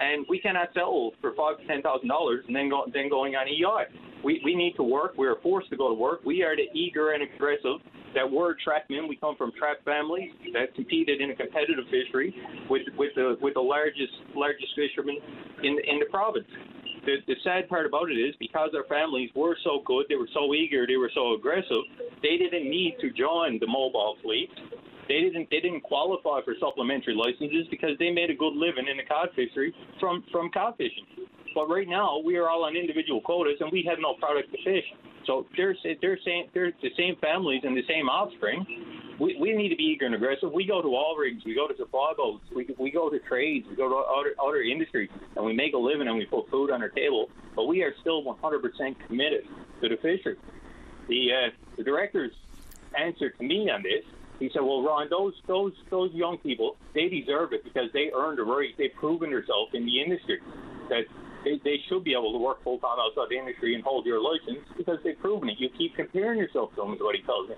and 0.00 0.26
we 0.28 0.40
cannot 0.40 0.68
sell 0.74 1.12
for 1.20 1.34
five 1.34 1.58
to 1.58 1.66
ten 1.66 1.82
thousand 1.82 2.08
dollars 2.08 2.44
and 2.46 2.54
then 2.54 2.68
go, 2.68 2.84
then 2.92 3.08
going 3.08 3.34
on 3.34 3.46
EI. 3.46 3.86
We 4.24 4.40
we 4.44 4.54
need 4.54 4.74
to 4.76 4.82
work. 4.82 5.14
We 5.16 5.26
are 5.26 5.36
forced 5.42 5.70
to 5.70 5.76
go 5.76 5.88
to 5.88 5.94
work. 5.94 6.24
We 6.24 6.42
are 6.42 6.56
the 6.56 6.66
eager 6.76 7.12
and 7.12 7.22
aggressive 7.22 7.78
that 8.16 8.28
word 8.28 8.56
trackmen. 8.66 9.08
We 9.08 9.16
come 9.16 9.36
from 9.36 9.52
track 9.52 9.84
families 9.84 10.32
that 10.52 10.74
competed 10.74 11.20
in 11.20 11.30
a 11.30 11.36
competitive 11.36 11.84
fishery 11.92 12.34
with 12.68 12.82
with 12.98 13.14
the 13.14 13.36
with 13.40 13.54
the 13.54 13.60
largest 13.60 14.12
largest 14.34 14.72
fishermen 14.74 15.20
in 15.62 15.78
in 15.86 16.00
the 16.00 16.06
province. 16.10 16.48
The, 17.04 17.22
the 17.28 17.36
sad 17.44 17.68
part 17.68 17.86
about 17.86 18.10
it 18.10 18.18
is 18.18 18.34
because 18.40 18.70
our 18.74 18.82
families 18.90 19.30
were 19.36 19.56
so 19.62 19.78
good, 19.86 20.06
they 20.08 20.16
were 20.16 20.28
so 20.34 20.52
eager, 20.54 20.88
they 20.88 20.96
were 20.96 21.12
so 21.14 21.34
aggressive, 21.34 21.86
they 22.20 22.36
didn't 22.36 22.68
need 22.68 22.96
to 23.00 23.12
join 23.12 23.60
the 23.60 23.68
mobile 23.68 24.16
fleet. 24.24 24.50
They 25.06 25.20
didn't 25.20 25.46
they 25.52 25.60
didn't 25.60 25.82
qualify 25.82 26.40
for 26.42 26.54
supplementary 26.58 27.14
licenses 27.14 27.68
because 27.70 27.94
they 28.00 28.10
made 28.10 28.30
a 28.30 28.34
good 28.34 28.56
living 28.56 28.88
in 28.90 28.96
the 28.96 29.04
cod 29.04 29.28
fishery 29.36 29.72
from 30.00 30.24
from 30.32 30.50
cod 30.50 30.74
fishing. 30.78 31.06
But 31.54 31.68
right 31.68 31.86
now 31.86 32.18
we 32.18 32.36
are 32.36 32.48
all 32.48 32.64
on 32.64 32.76
individual 32.76 33.20
quotas 33.20 33.60
and 33.60 33.70
we 33.70 33.86
have 33.88 33.98
no 34.00 34.14
product 34.14 34.50
to 34.50 34.58
fish. 34.64 34.88
So 35.26 35.46
they're 35.56 35.74
they're 36.00 36.18
they're 36.54 36.72
the 36.82 36.92
same 36.96 37.16
families 37.16 37.62
and 37.64 37.76
the 37.76 37.84
same 37.88 38.08
offspring. 38.08 38.64
We, 39.18 39.36
we 39.40 39.54
need 39.54 39.70
to 39.70 39.76
be 39.76 39.84
eager 39.84 40.04
and 40.04 40.14
aggressive. 40.14 40.52
We 40.52 40.66
go 40.66 40.82
to 40.82 40.88
all 40.94 41.16
rigs, 41.16 41.42
we 41.44 41.54
go 41.54 41.66
to 41.66 41.76
supply 41.76 42.12
boats, 42.16 42.44
we, 42.54 42.68
we 42.78 42.90
go 42.90 43.08
to 43.08 43.18
trades, 43.20 43.66
we 43.68 43.74
go 43.74 43.88
to 43.88 43.94
other 43.94 44.34
other 44.42 44.60
industries, 44.60 45.10
and 45.34 45.44
we 45.44 45.54
make 45.54 45.72
a 45.74 45.78
living 45.78 46.06
and 46.06 46.16
we 46.16 46.26
put 46.26 46.50
food 46.50 46.70
on 46.70 46.82
our 46.82 46.90
table. 46.90 47.30
But 47.54 47.64
we 47.64 47.82
are 47.82 47.94
still 48.00 48.22
100% 48.22 48.96
committed 49.06 49.46
to 49.80 49.88
the 49.88 49.96
fishery. 49.96 50.36
The 51.08 51.32
uh, 51.32 51.50
the 51.76 51.82
director's 51.82 52.32
answer 52.96 53.30
to 53.30 53.42
me 53.42 53.70
on 53.70 53.82
this, 53.82 54.04
he 54.38 54.50
said, 54.52 54.62
"Well, 54.62 54.82
Ron, 54.82 55.08
those 55.08 55.34
those 55.46 55.72
those 55.88 56.12
young 56.12 56.38
people, 56.38 56.76
they 56.94 57.08
deserve 57.08 57.52
it 57.52 57.64
because 57.64 57.90
they 57.92 58.10
earned 58.14 58.38
a 58.38 58.44
right. 58.44 58.76
They've 58.76 58.94
proven 58.94 59.30
themselves 59.30 59.72
in 59.72 59.86
the 59.86 60.02
industry. 60.02 60.40
That 60.88 61.04
they, 61.46 61.60
they 61.62 61.76
should 61.88 62.02
be 62.02 62.12
able 62.12 62.32
to 62.32 62.38
work 62.38 62.62
full 62.64 62.78
time 62.78 62.98
outside 62.98 63.28
the 63.30 63.38
industry 63.38 63.76
and 63.76 63.84
hold 63.84 64.04
your 64.04 64.20
license 64.20 64.66
because 64.76 64.98
they've 65.04 65.18
proven 65.20 65.48
it. 65.48 65.54
You 65.58 65.68
keep 65.78 65.94
comparing 65.94 66.38
yourself 66.38 66.70
to 66.74 66.82
them, 66.82 66.94
is 66.94 67.00
what 67.00 67.14
he 67.14 67.22
tells 67.22 67.48
me. 67.48 67.54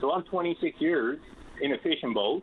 So 0.00 0.10
I'm 0.10 0.24
26 0.24 0.80
years 0.80 1.18
in 1.62 1.72
a 1.72 1.78
fishing 1.78 2.12
boat, 2.12 2.42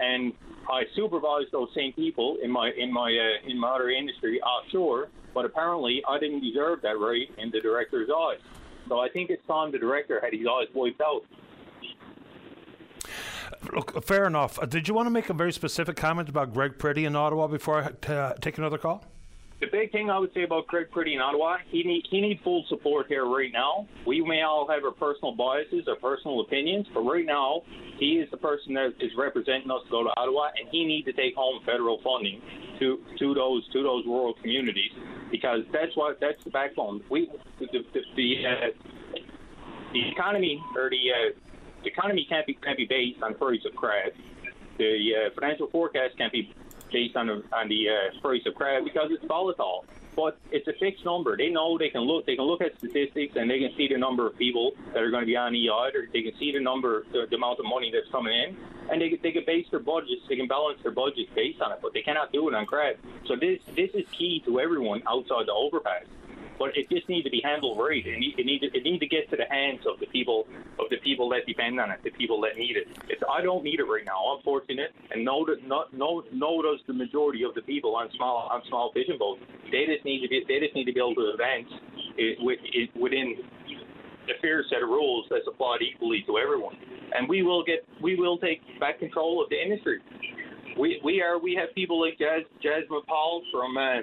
and 0.00 0.32
I 0.70 0.84
supervise 0.94 1.44
those 1.52 1.68
same 1.74 1.92
people 1.92 2.38
in 2.42 2.50
my 2.50 2.70
in 2.78 2.90
my 2.90 3.10
uh, 3.10 3.50
in 3.50 3.60
my 3.60 3.68
other 3.68 3.90
industry 3.90 4.40
offshore. 4.40 5.08
But 5.34 5.44
apparently, 5.44 6.02
I 6.08 6.18
didn't 6.18 6.40
deserve 6.40 6.80
that 6.80 6.98
right 6.98 7.28
in 7.36 7.50
the 7.50 7.60
director's 7.60 8.08
eyes. 8.08 8.40
So 8.88 9.00
I 9.00 9.10
think 9.10 9.28
it's 9.28 9.46
time 9.46 9.70
the 9.70 9.78
director 9.78 10.18
had 10.22 10.32
his 10.32 10.46
eyes 10.50 10.68
wiped 10.74 11.02
out. 11.02 11.22
Look, 13.74 14.02
fair 14.02 14.24
enough. 14.24 14.58
Uh, 14.58 14.64
did 14.64 14.88
you 14.88 14.94
want 14.94 15.06
to 15.06 15.10
make 15.10 15.28
a 15.28 15.34
very 15.34 15.52
specific 15.52 15.96
comment 15.96 16.30
about 16.30 16.54
Greg 16.54 16.78
Pretty 16.78 17.04
in 17.04 17.14
Ottawa 17.14 17.48
before 17.48 17.84
I 17.84 17.90
t- 18.00 18.12
uh, 18.12 18.32
take 18.40 18.56
another 18.56 18.78
call? 18.78 19.04
The 19.58 19.68
big 19.72 19.90
thing 19.90 20.10
I 20.10 20.18
would 20.18 20.34
say 20.34 20.42
about 20.42 20.66
Greg 20.66 20.90
Pretty 20.90 21.14
in 21.14 21.20
Ottawa, 21.20 21.56
he 21.70 21.82
need 21.82 22.04
he 22.10 22.20
needs 22.20 22.40
full 22.44 22.64
support 22.68 23.06
here 23.08 23.24
right 23.24 23.50
now. 23.50 23.88
We 24.06 24.20
may 24.20 24.42
all 24.42 24.68
have 24.68 24.84
our 24.84 24.90
personal 24.90 25.34
biases, 25.34 25.88
our 25.88 25.96
personal 25.96 26.40
opinions, 26.40 26.86
but 26.92 27.00
right 27.00 27.24
now 27.24 27.62
he 27.98 28.20
is 28.20 28.30
the 28.30 28.36
person 28.36 28.74
that 28.74 28.92
is 29.00 29.10
representing 29.16 29.70
us 29.70 29.80
to 29.86 29.90
go 29.90 30.02
to 30.02 30.10
Ottawa, 30.18 30.48
and 30.60 30.68
he 30.70 30.84
needs 30.84 31.06
to 31.06 31.14
take 31.14 31.34
home 31.34 31.64
federal 31.64 32.00
funding 32.04 32.42
to 32.80 33.00
to 33.18 33.32
those 33.32 33.66
to 33.72 33.82
those 33.82 34.04
rural 34.04 34.34
communities 34.42 34.92
because 35.30 35.60
that's 35.72 35.96
what 35.96 36.20
that's 36.20 36.42
the 36.44 36.50
backbone. 36.50 37.02
We 37.10 37.30
the 37.58 37.66
the, 37.72 38.00
the, 38.14 38.28
uh, 38.44 38.66
the 39.94 40.10
economy 40.10 40.62
or 40.76 40.90
the 40.90 41.00
uh, 41.08 41.32
the 41.82 41.88
economy 41.88 42.26
can't 42.28 42.46
be 42.46 42.54
can't 42.54 42.76
be 42.76 42.84
based 42.84 43.22
on 43.22 43.32
price 43.34 43.64
of 43.64 43.74
crab. 43.74 44.12
The 44.76 44.92
uh, 45.16 45.40
financial 45.40 45.68
forecast 45.72 46.18
can't 46.18 46.32
be 46.32 46.52
based 46.92 47.16
on 47.16 47.26
the, 47.26 47.42
on 47.52 47.68
the 47.68 47.88
uh, 47.88 48.20
price 48.20 48.42
of 48.46 48.54
crab 48.54 48.84
because 48.84 49.10
it's 49.10 49.24
volatile. 49.24 49.84
But 50.14 50.38
it's 50.50 50.66
a 50.66 50.72
fixed 50.80 51.04
number. 51.04 51.36
They 51.36 51.50
know 51.50 51.76
they 51.76 51.90
can 51.90 52.00
look. 52.00 52.24
They 52.24 52.36
can 52.36 52.46
look 52.46 52.62
at 52.62 52.78
statistics 52.78 53.36
and 53.36 53.50
they 53.50 53.58
can 53.58 53.76
see 53.76 53.86
the 53.86 53.98
number 53.98 54.26
of 54.26 54.38
people 54.38 54.72
that 54.94 55.02
are 55.02 55.10
going 55.10 55.20
to 55.20 55.26
be 55.26 55.36
on 55.36 55.54
EI, 55.54 55.68
or 55.68 56.08
they 56.10 56.22
can 56.22 56.32
see 56.38 56.52
the 56.52 56.60
number, 56.60 57.04
the, 57.12 57.26
the 57.28 57.36
amount 57.36 57.58
of 57.60 57.66
money 57.66 57.92
that's 57.92 58.10
coming 58.10 58.32
in, 58.32 58.56
and 58.90 58.98
they 58.98 59.18
they 59.22 59.30
can 59.30 59.44
base 59.44 59.66
their 59.70 59.80
budgets. 59.80 60.22
They 60.26 60.36
can 60.36 60.48
balance 60.48 60.78
their 60.82 60.92
budgets 60.92 61.28
based 61.34 61.60
on 61.60 61.70
it. 61.72 61.80
But 61.82 61.92
they 61.92 62.00
cannot 62.00 62.32
do 62.32 62.48
it 62.48 62.54
on 62.54 62.64
crab. 62.64 62.96
So 63.26 63.36
this 63.36 63.60
this 63.76 63.90
is 63.92 64.06
key 64.10 64.42
to 64.46 64.58
everyone 64.58 65.02
outside 65.06 65.48
the 65.48 65.52
overpass 65.52 66.06
but 66.58 66.76
it 66.76 66.88
just 66.88 67.08
needs 67.08 67.24
to 67.24 67.30
be 67.30 67.40
handled 67.44 67.78
right. 67.78 68.04
It 68.06 68.18
need, 68.18 68.38
it 68.38 68.46
need, 68.46 68.60
to, 68.60 68.66
it 68.66 68.82
need 68.82 68.98
to 68.98 69.06
get 69.06 69.28
to 69.30 69.36
the 69.36 69.46
hands 69.50 69.80
of 69.86 70.00
the 70.00 70.06
people 70.06 70.46
of 70.78 70.88
the 70.90 70.96
people 70.98 71.28
that 71.30 71.46
depend 71.46 71.80
on 71.80 71.90
it, 71.90 72.00
the 72.02 72.10
people 72.10 72.40
that 72.42 72.56
need 72.56 72.76
it. 72.76 72.88
It's, 73.08 73.22
I 73.30 73.42
don't 73.42 73.64
need 73.64 73.80
it 73.80 73.84
right 73.84 74.04
now. 74.04 74.18
I'm 74.18 74.42
fortunate, 74.42 74.92
and 75.10 75.26
that 75.26 75.56
not 75.66 75.92
no 75.92 76.22
no 76.32 76.62
does 76.62 76.80
the 76.86 76.94
majority 76.94 77.42
of 77.44 77.54
the 77.54 77.62
people 77.62 77.94
on 77.96 78.08
small 78.16 78.48
on 78.50 78.62
small 78.68 78.92
fishing 78.92 79.18
boats. 79.18 79.40
They 79.70 79.86
just 79.86 80.04
need 80.04 80.22
to 80.22 80.28
be 80.28 80.44
they 80.46 80.60
just 80.60 80.74
need 80.74 80.84
to 80.84 80.92
be 80.92 81.00
able 81.00 81.14
to 81.16 81.30
advance 81.32 81.68
it, 82.16 82.38
with, 82.40 82.58
it, 82.62 82.90
within 82.96 83.36
a 84.28 84.40
fair 84.40 84.64
set 84.70 84.82
of 84.82 84.88
rules 84.88 85.26
that's 85.30 85.46
applied 85.46 85.82
equally 85.82 86.22
to 86.26 86.38
everyone. 86.38 86.76
And 87.14 87.28
we 87.28 87.42
will 87.42 87.64
get 87.64 87.86
we 88.00 88.16
will 88.16 88.38
take 88.38 88.60
back 88.80 88.98
control 88.98 89.42
of 89.42 89.50
the 89.50 89.60
industry. 89.60 90.00
We 90.78 91.00
we 91.04 91.22
are 91.22 91.38
we 91.38 91.54
have 91.54 91.74
people 91.74 92.00
like 92.00 92.18
Jas, 92.18 92.42
Jasmine 92.62 93.02
Paul 93.06 93.42
from 93.52 93.76
uh, 93.76 94.02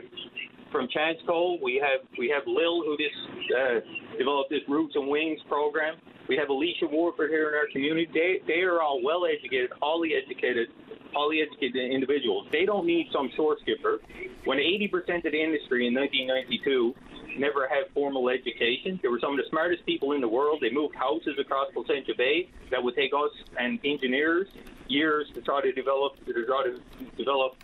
from 0.73 0.89
Transco. 0.89 1.61
We 1.61 1.75
have 1.75 2.01
we 2.17 2.27
have 2.29 2.43
Lil 2.47 2.83
who 2.83 2.97
just 2.97 3.15
uh, 3.55 4.17
developed 4.17 4.49
this 4.49 4.61
Roots 4.67 4.95
and 4.95 5.07
Wings 5.07 5.39
program. 5.47 5.95
We 6.27 6.35
have 6.35 6.49
Alicia 6.49 6.87
Warford 6.87 7.29
here 7.29 7.47
in 7.49 7.55
our 7.55 7.67
community. 7.71 8.09
They 8.11 8.41
they 8.45 8.61
are 8.61 8.81
all 8.81 9.01
well 9.01 9.25
educated, 9.25 9.71
highly 9.81 10.15
educated, 10.15 10.69
highly 11.13 11.41
educated 11.41 11.91
individuals. 11.91 12.47
They 12.51 12.65
don't 12.65 12.85
need 12.85 13.07
some 13.13 13.29
shore 13.37 13.55
skipper. 13.61 13.99
When 14.45 14.57
80% 14.57 15.23
of 15.23 15.31
the 15.31 15.41
industry 15.41 15.87
in 15.87 15.93
1992 15.93 16.93
never 17.37 17.67
had 17.67 17.85
formal 17.93 18.29
education, 18.29 18.99
they 19.01 19.07
were 19.07 19.19
some 19.19 19.31
of 19.31 19.37
the 19.37 19.49
smartest 19.49 19.85
people 19.85 20.11
in 20.11 20.21
the 20.21 20.27
world. 20.27 20.59
They 20.59 20.71
moved 20.71 20.95
houses 20.95 21.37
across 21.39 21.71
Placentia 21.73 22.13
Bay 22.17 22.49
that 22.71 22.83
would 22.83 22.95
take 22.95 23.11
us 23.13 23.31
and 23.57 23.79
engineers 23.85 24.47
years 24.89 25.27
to 25.35 25.41
try 25.41 25.61
to 25.61 25.71
develop 25.71 26.13
to 26.25 26.33
try 26.33 26.63
to 26.65 26.79
develop 27.15 27.55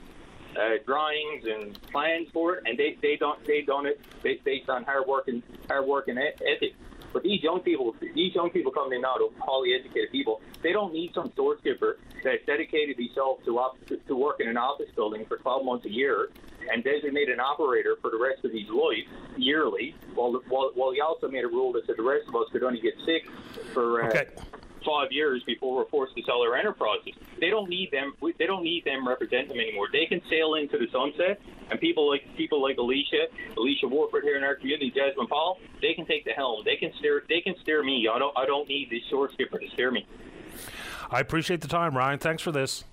uh, 0.57 0.77
drawings 0.85 1.45
and 1.45 1.81
plans 1.91 2.27
for 2.33 2.55
it, 2.55 2.63
and 2.65 2.77
they 2.77 2.97
they 3.01 3.15
don't 3.15 3.43
they 3.45 3.61
don't 3.61 3.85
it 3.85 3.99
based 4.23 4.69
on 4.69 4.83
hard 4.83 5.07
work 5.07 5.27
and 5.27 5.43
hard 5.69 5.85
work 5.85 6.07
and 6.07 6.17
ethic. 6.19 6.73
But 7.11 7.23
these 7.23 7.41
young 7.41 7.61
people, 7.61 7.95
these 8.13 8.35
young 8.35 8.51
people 8.51 8.71
coming 8.71 8.93
in 8.93 9.01
now, 9.01 9.15
to 9.15 9.31
highly 9.39 9.73
educated 9.73 10.11
people, 10.11 10.41
they 10.61 10.71
don't 10.71 10.93
need 10.93 11.13
some 11.15 11.31
shore 11.35 11.57
skipper 11.59 11.97
that 12.23 12.45
dedicated 12.45 12.97
himself 12.97 13.43
to 13.45 13.57
op- 13.57 13.77
to 13.87 14.15
work 14.15 14.39
in 14.39 14.47
an 14.47 14.57
office 14.57 14.89
building 14.95 15.25
for 15.25 15.37
12 15.37 15.65
months 15.65 15.85
a 15.85 15.89
year 15.89 16.29
and 16.71 16.83
designate 16.83 17.29
an 17.29 17.39
operator 17.39 17.95
for 18.01 18.11
the 18.11 18.17
rest 18.17 18.45
of 18.45 18.51
his 18.51 18.69
life 18.69 19.07
yearly. 19.37 19.95
While 20.13 20.39
while, 20.49 20.71
while 20.75 20.91
he 20.91 21.01
also 21.01 21.27
made 21.27 21.45
a 21.45 21.47
rule 21.47 21.73
that 21.73 21.87
said 21.87 21.95
the 21.97 22.03
rest 22.03 22.27
of 22.27 22.35
us 22.35 22.47
could 22.51 22.63
only 22.63 22.81
get 22.81 22.93
sick 23.05 23.27
for. 23.73 24.03
Uh, 24.03 24.07
okay 24.07 24.27
five 24.85 25.11
years 25.11 25.43
before 25.45 25.75
we're 25.75 25.89
forced 25.89 26.15
to 26.15 26.23
sell 26.23 26.41
our 26.41 26.55
enterprises. 26.55 27.13
They 27.39 27.49
don't 27.49 27.69
need 27.69 27.91
them. 27.91 28.13
They 28.37 28.45
don't 28.45 28.63
need 28.63 28.85
them 28.85 29.07
represent 29.07 29.49
them 29.49 29.59
anymore. 29.59 29.87
They 29.91 30.05
can 30.05 30.21
sail 30.29 30.55
into 30.55 30.77
the 30.77 30.87
sunset, 30.91 31.41
and 31.69 31.79
people 31.79 32.09
like 32.09 32.23
people 32.35 32.61
like 32.61 32.77
Alicia, 32.77 33.27
Alicia 33.57 33.87
Warford 33.87 34.23
here 34.23 34.37
in 34.37 34.43
our 34.43 34.55
community, 34.55 34.91
Jasmine 34.91 35.27
Paul, 35.27 35.59
they 35.81 35.93
can 35.93 36.05
take 36.05 36.25
the 36.25 36.31
helm. 36.31 36.63
They 36.65 36.75
can 36.75 36.91
steer. 36.99 37.23
They 37.27 37.41
can 37.41 37.55
steer 37.61 37.83
me. 37.83 38.07
I 38.11 38.19
don't. 38.19 38.37
I 38.37 38.45
don't 38.45 38.67
need 38.67 38.89
this 38.89 39.03
shore 39.09 39.31
skipper 39.33 39.59
to 39.59 39.69
steer 39.71 39.91
me. 39.91 40.05
I 41.11 41.19
appreciate 41.19 41.61
the 41.61 41.67
time, 41.67 41.97
Ryan. 41.97 42.19
Thanks 42.19 42.43
for 42.43 42.51
this. 42.51 42.83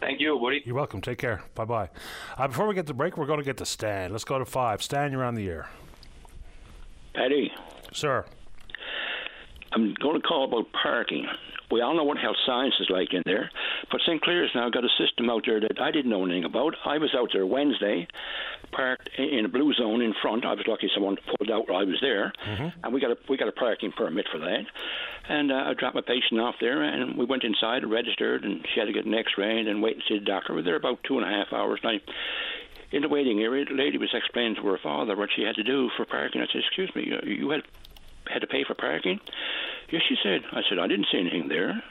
Thank 0.00 0.20
you, 0.20 0.36
Woody. 0.36 0.62
You're 0.64 0.74
welcome. 0.74 1.00
Take 1.00 1.18
care. 1.18 1.42
Bye 1.54 1.64
bye. 1.64 1.90
Uh, 2.36 2.48
before 2.48 2.66
we 2.66 2.74
get 2.74 2.86
to 2.86 2.94
break, 2.94 3.16
we're 3.16 3.26
going 3.26 3.38
to 3.38 3.44
get 3.44 3.56
to 3.58 3.66
Stan. 3.66 4.12
Let's 4.12 4.24
go 4.24 4.38
to 4.38 4.44
five. 4.44 4.82
Stan, 4.82 5.10
you're 5.10 5.24
on 5.24 5.34
the 5.34 5.48
air. 5.48 5.68
Paddy. 7.14 7.50
Sir. 7.92 8.26
I'm 9.72 9.94
going 9.94 10.20
to 10.20 10.26
call 10.26 10.44
about 10.44 10.72
parking. 10.72 11.26
We 11.70 11.80
all 11.80 11.96
know 11.96 12.04
what 12.04 12.18
health 12.18 12.36
science 12.46 12.74
is 12.78 12.88
like 12.90 13.12
in 13.12 13.22
there, 13.26 13.50
but 13.90 14.00
St. 14.06 14.22
Clair's 14.22 14.50
now 14.54 14.70
got 14.70 14.84
a 14.84 14.88
system 14.98 15.28
out 15.28 15.42
there 15.46 15.58
that 15.58 15.80
I 15.80 15.90
didn't 15.90 16.10
know 16.10 16.24
anything 16.24 16.44
about. 16.44 16.76
I 16.84 16.98
was 16.98 17.12
out 17.12 17.30
there 17.32 17.44
Wednesday, 17.44 18.06
parked 18.70 19.10
in 19.18 19.44
a 19.44 19.48
blue 19.48 19.72
zone 19.74 20.00
in 20.00 20.14
front. 20.22 20.44
I 20.44 20.54
was 20.54 20.64
lucky 20.68 20.88
someone 20.94 21.16
pulled 21.16 21.50
out 21.50 21.68
while 21.68 21.80
I 21.80 21.84
was 21.84 21.98
there, 22.00 22.32
mm-hmm. 22.46 22.68
and 22.84 22.94
we 22.94 23.00
got 23.00 23.10
a 23.10 23.16
we 23.28 23.36
got 23.36 23.48
a 23.48 23.52
parking 23.52 23.90
permit 23.90 24.26
for 24.30 24.38
that. 24.38 24.66
And 25.28 25.50
uh, 25.50 25.64
I 25.66 25.74
dropped 25.74 25.96
my 25.96 26.02
patient 26.02 26.40
off 26.40 26.54
there, 26.60 26.82
and 26.82 27.18
we 27.18 27.24
went 27.24 27.42
inside, 27.42 27.84
registered, 27.84 28.44
and 28.44 28.64
she 28.72 28.78
had 28.78 28.86
to 28.86 28.92
get 28.92 29.04
an 29.04 29.14
X-ray 29.14 29.58
and 29.58 29.82
wait 29.82 29.94
and 29.94 30.02
see 30.08 30.18
the 30.18 30.24
doctor. 30.24 30.52
We 30.52 30.60
were 30.60 30.62
there 30.62 30.76
about 30.76 31.02
two 31.02 31.18
and 31.18 31.26
a 31.26 31.28
half 31.28 31.52
hours. 31.52 31.80
And 31.82 31.98
I, 31.98 32.94
in 32.94 33.02
the 33.02 33.08
waiting 33.08 33.40
area, 33.40 33.64
the 33.64 33.74
lady 33.74 33.98
was 33.98 34.14
explaining 34.14 34.54
to 34.56 34.66
her 34.68 34.78
father 34.78 35.16
what 35.16 35.30
she 35.34 35.42
had 35.42 35.56
to 35.56 35.64
do 35.64 35.90
for 35.96 36.04
parking. 36.04 36.40
I 36.40 36.46
said, 36.46 36.62
"Excuse 36.64 36.94
me, 36.94 37.12
you 37.24 37.50
had 37.50 37.62
had 38.30 38.40
to 38.40 38.46
pay 38.46 38.64
for 38.64 38.74
parking?" 38.74 39.20
Yes, 39.90 40.02
she 40.08 40.16
said. 40.22 40.42
I 40.52 40.62
said, 40.68 40.78
I 40.78 40.88
didn't 40.88 41.06
see 41.12 41.18
anything 41.18 41.48
there. 41.48 41.82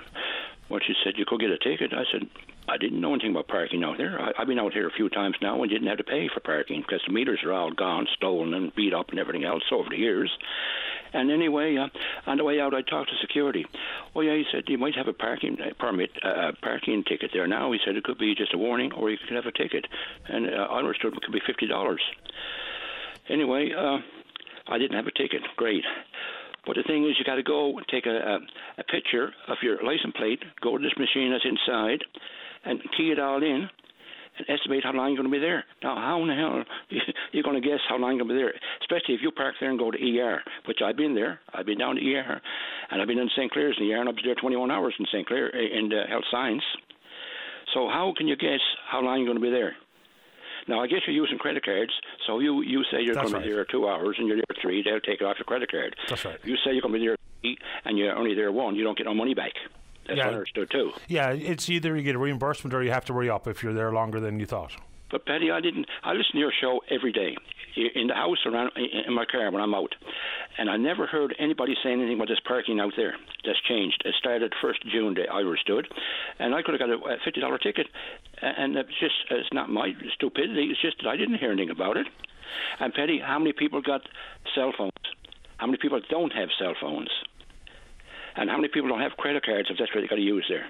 Well, 0.70 0.82
she 0.86 0.96
said, 1.04 1.14
you 1.18 1.26
could 1.26 1.40
get 1.40 1.52
a 1.52 1.58
ticket. 1.58 1.94
I 1.94 2.04
said, 2.12 2.28
I 2.68 2.78
didn't 2.78 3.00
know 3.00 3.14
anything 3.14 3.32
about 3.32 3.48
parking 3.48 3.84
out 3.84 3.98
there. 3.98 4.20
I, 4.20 4.32
I've 4.38 4.48
been 4.48 4.60
out 4.60 4.74
here 4.74 4.88
a 4.88 4.92
few 4.92 5.10
times 5.10 5.36
now 5.42 5.62
and 5.62 5.72
didn't 5.72 5.88
have 5.88 6.00
to 6.00 6.04
pay 6.04 6.28
for 6.34 6.40
parking 6.40 6.82
because 6.82 7.02
the 7.06 7.14
meters 7.14 7.42
are 7.44 7.54
all 7.54 7.72
gone, 7.72 8.08
stolen, 8.16 8.54
and 8.54 8.74
beat 8.76 8.94
up 8.94 9.10
and 9.12 9.20
everything 9.20 9.46
else 9.46 9.64
over 9.72 9.90
the 9.90 9.98
years. 9.98 10.36
And 11.14 11.32
anyway, 11.32 11.78
uh, 11.78 11.88
on 12.26 12.38
the 12.38 12.44
way 12.44 12.60
out, 12.60 12.74
I 12.74 12.82
talked 12.82 13.12
to 13.12 13.16
security. 13.22 13.66
Oh 14.16 14.22
yeah, 14.22 14.34
he 14.34 14.46
said 14.52 14.64
you 14.68 14.78
might 14.78 14.96
have 14.96 15.08
a 15.08 15.14
parking 15.14 15.58
uh, 15.62 15.74
permit, 15.80 16.10
uh, 16.24 16.52
parking 16.62 17.04
ticket 17.04 17.30
there 17.32 17.48
now. 17.48 17.72
He 17.72 17.80
said 17.86 17.96
it 17.96 18.04
could 18.04 18.18
be 18.18 18.36
just 18.36 18.54
a 18.54 18.58
warning, 18.58 18.92
or 18.92 19.10
you 19.10 19.18
could 19.18 19.36
have 19.36 19.46
a 19.46 19.52
ticket. 19.52 19.86
And 20.28 20.48
uh, 20.48 20.68
I 20.70 20.80
understood 20.80 21.14
it 21.14 21.22
could 21.22 21.32
be 21.32 21.42
fifty 21.46 21.68
dollars. 21.68 22.02
Anyway, 23.30 23.72
uh, 23.72 24.00
I 24.68 24.78
didn't 24.78 24.96
have 24.96 25.08
a 25.08 25.12
ticket. 25.12 25.42
Great. 25.58 25.84
But 26.66 26.76
the 26.78 26.84
thing 26.84 27.06
is, 27.06 27.16
you 27.20 27.26
got 27.26 27.36
to 27.36 27.44
go 27.44 27.78
and 27.78 27.86
take 27.88 28.06
a, 28.06 28.10
a, 28.10 28.40
a 28.80 28.84
picture 28.84 29.32
of 29.48 29.58
your 29.62 29.84
license 29.84 30.14
plate, 30.18 30.42
go 30.62 30.78
to 30.78 30.84
this 30.84 30.98
machine 30.98 31.32
that's 31.32 31.46
inside, 31.46 32.04
and 32.66 32.82
key 32.98 33.12
it 33.12 33.20
all 33.20 33.38
in, 33.38 33.70
and 34.38 34.50
estimate 34.50 34.84
how 34.84 34.92
long 34.92 35.10
you're 35.10 35.22
going 35.22 35.32
to 35.32 35.38
be 35.38 35.40
there. 35.40 35.64
Now, 35.84 35.96
how 35.96 36.22
in 36.24 36.28
the 36.28 36.36
hell 36.36 36.64
you're 37.32 37.44
going 37.44 37.62
to 37.62 37.68
guess 37.68 37.80
how 37.88 37.98
long 37.98 38.18
you're 38.18 38.26
going 38.26 38.30
to 38.30 38.36
be 38.36 38.42
there? 38.42 38.54
Especially 38.82 39.14
if 39.14 39.22
you 39.22 39.32
park 39.32 39.56
there 39.60 39.70
and 39.70 39.80
go 39.80 39.92
to 39.92 39.98
ER, 39.98 40.42
which 40.66 40.80
I've 40.84 40.98
been 40.98 41.14
there. 41.14 41.40
I've 41.54 41.66
been 41.66 41.78
down 41.78 41.96
to 41.96 42.02
ER, 42.02 42.42
and 42.92 43.02
I've 43.02 43.08
been 43.08 43.20
in 43.20 43.30
St. 43.36 43.52
Clair's 43.52 43.78
in 43.80 43.88
the 43.88 43.94
ER, 43.94 44.00
and 44.00 44.10
I 44.10 44.12
was 44.12 44.22
there 44.26 44.36
21 44.36 44.72
hours 44.72 44.96
in 45.00 45.06
St. 45.12 45.28
Clair 45.28 45.50
in 45.50 45.94
uh, 45.94 46.10
health 46.10 46.26
science. 46.32 46.64
So 47.74 47.88
how 47.88 48.14
can 48.18 48.28
you 48.28 48.36
guess 48.36 48.62
how 48.90 49.02
long 49.02 49.20
you're 49.20 49.28
going 49.28 49.38
to 49.38 49.44
be 49.44 49.52
there? 49.52 49.76
Now, 50.68 50.82
I 50.82 50.88
guess 50.88 51.00
you're 51.06 51.16
using 51.16 51.38
credit 51.38 51.64
cards, 51.64 51.92
so 52.26 52.40
you, 52.40 52.62
you 52.62 52.84
say 52.92 53.02
you're 53.02 53.14
That's 53.16 53.30
be 53.32 53.36
right. 53.38 53.46
there 53.46 53.66
two 53.66 53.88
hours 53.88 54.16
and 54.18 54.28
you're 54.28 54.38
there 54.38 54.56
three, 54.62 54.82
they'll 54.84 55.00
take 55.00 55.22
it 55.22 55.24
off 55.24 55.38
your 55.38 55.46
credit 55.46 55.70
card. 55.72 55.96
That's 56.10 56.26
right. 56.26 56.40
You 56.44 56.56
say 56.66 56.72
you're 56.74 56.82
be 56.92 57.06
there 57.06 57.16
three 57.42 57.58
and 57.86 57.98
you're 57.98 58.16
only 58.16 58.34
there 58.34 58.52
one, 58.52 58.76
you 58.76 58.84
don't 58.84 58.98
get 58.98 59.06
no 59.06 59.14
money 59.14 59.34
back. 59.36 59.52
That's 60.08 60.18
Yeah. 60.18 60.26
what 60.26 60.34
I 60.34 60.38
understood 60.38 60.70
too. 60.72 60.92
Yeah, 61.08 61.32
it's 61.32 61.70
either 61.70 61.96
you 61.96 62.04
get 62.04 62.16
a 62.16 62.20
reimbursement 62.20 62.74
or 62.74 62.84
you 62.84 62.92
have 62.92 63.06
to 63.06 63.14
re 63.14 63.30
up 63.30 63.48
if 63.48 63.64
you're 63.64 63.74
there 63.74 63.92
longer 63.92 64.20
than 64.20 64.40
you 64.40 64.46
thought. 64.46 64.76
But 65.12 65.26
Paddy, 65.26 65.52
I 65.52 65.62
didn't. 65.62 65.86
I 66.04 66.14
listen 66.14 66.34
to 66.34 66.40
your 66.40 66.52
show 66.60 66.82
every 66.90 67.12
day, 67.12 67.38
in 67.76 68.08
the 68.08 68.14
house, 68.14 68.40
around 68.46 68.72
in 68.78 69.14
my 69.14 69.26
car 69.26 69.52
when 69.52 69.62
I'm 69.62 69.74
out. 69.74 69.96
and 70.58 70.70
I 70.70 70.78
never 70.78 71.06
heard 71.06 71.36
anybody 71.40 71.76
say 71.84 71.92
anything 71.92 72.16
about 72.16 72.30
this 72.30 72.40
parking 72.46 72.80
out 72.80 72.94
there. 72.96 73.16
That's 73.46 73.60
changed. 73.62 74.04
It 74.06 74.16
started 74.18 74.54
first 74.62 74.86
June 74.90 75.14
day 75.14 75.28
I 75.32 75.44
stood, 75.62 75.88
and 76.40 76.56
I 76.56 76.62
could 76.62 76.80
have 76.80 76.90
got 76.90 76.90
a 76.90 77.18
fifty 77.24 77.42
dollar 77.42 77.58
ticket, 77.58 77.88
and 78.42 78.76
it's 78.76 78.90
just 79.00 79.16
it's 79.30 79.54
not 79.54 79.70
my 79.70 79.94
stupidity. 80.14 80.70
It's 80.72 80.82
just 80.82 80.98
that 81.04 81.10
I 81.10 81.18
didn't 81.18 81.38
hear 81.38 81.52
anything 81.52 81.70
about 81.70 81.98
it. 81.98 82.08
And 82.80 82.94
Paddy, 82.94 83.20
how 83.20 83.40
many 83.40 83.54
people 83.54 83.82
got 83.82 84.02
cell 84.54 84.72
phones? 84.78 84.92
How 85.58 85.66
many 85.68 85.78
people 85.78 86.00
don't 86.10 86.34
have 86.34 86.50
cell 86.60 86.74
phones? 86.80 87.10
And 88.36 88.50
how 88.50 88.58
many 88.58 88.68
people 88.68 88.90
don't 88.90 89.02
have 89.02 89.18
credit 89.18 89.46
cards 89.46 89.70
if 89.70 89.78
that's 89.78 89.94
what 89.94 90.02
they 90.02 90.08
got 90.08 90.16
to 90.16 90.22
use 90.22 90.46
there? 90.50 90.68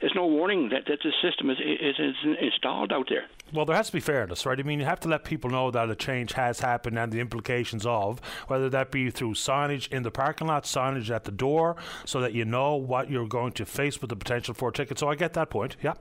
There's 0.00 0.14
no 0.14 0.26
warning 0.26 0.70
that, 0.70 0.86
that 0.86 1.00
the 1.02 1.12
system 1.22 1.50
is, 1.50 1.58
is, 1.60 1.96
is 1.98 2.14
installed 2.40 2.92
out 2.92 3.06
there. 3.08 3.26
Well, 3.52 3.64
there 3.64 3.76
has 3.76 3.88
to 3.88 3.92
be 3.92 4.00
fairness, 4.00 4.46
right? 4.46 4.58
I 4.58 4.62
mean, 4.62 4.78
you 4.78 4.86
have 4.86 5.00
to 5.00 5.08
let 5.08 5.24
people 5.24 5.50
know 5.50 5.70
that 5.72 5.90
a 5.90 5.96
change 5.96 6.32
has 6.34 6.60
happened 6.60 6.98
and 6.98 7.12
the 7.12 7.18
implications 7.18 7.84
of, 7.84 8.20
whether 8.46 8.68
that 8.70 8.90
be 8.90 9.10
through 9.10 9.34
signage 9.34 9.90
in 9.92 10.04
the 10.04 10.10
parking 10.10 10.46
lot, 10.46 10.64
signage 10.64 11.10
at 11.10 11.24
the 11.24 11.32
door, 11.32 11.76
so 12.04 12.20
that 12.20 12.32
you 12.32 12.44
know 12.44 12.76
what 12.76 13.10
you're 13.10 13.26
going 13.26 13.52
to 13.52 13.66
face 13.66 14.00
with 14.00 14.10
the 14.10 14.16
potential 14.16 14.54
for 14.54 14.68
a 14.68 14.72
ticket. 14.72 14.98
So 14.98 15.08
I 15.08 15.16
get 15.16 15.34
that 15.34 15.50
point. 15.50 15.76
Yeah. 15.82 15.94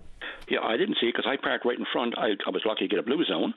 Yeah, 0.47 0.61
I 0.63 0.77
didn't 0.77 0.97
see 0.99 1.07
it 1.07 1.15
because 1.15 1.29
I 1.29 1.37
parked 1.41 1.65
right 1.65 1.77
in 1.77 1.85
front. 1.91 2.17
I, 2.17 2.29
I 2.45 2.49
was 2.49 2.61
lucky 2.65 2.87
to 2.87 2.87
get 2.87 2.99
a 2.99 3.03
blue 3.03 3.23
zone, 3.23 3.53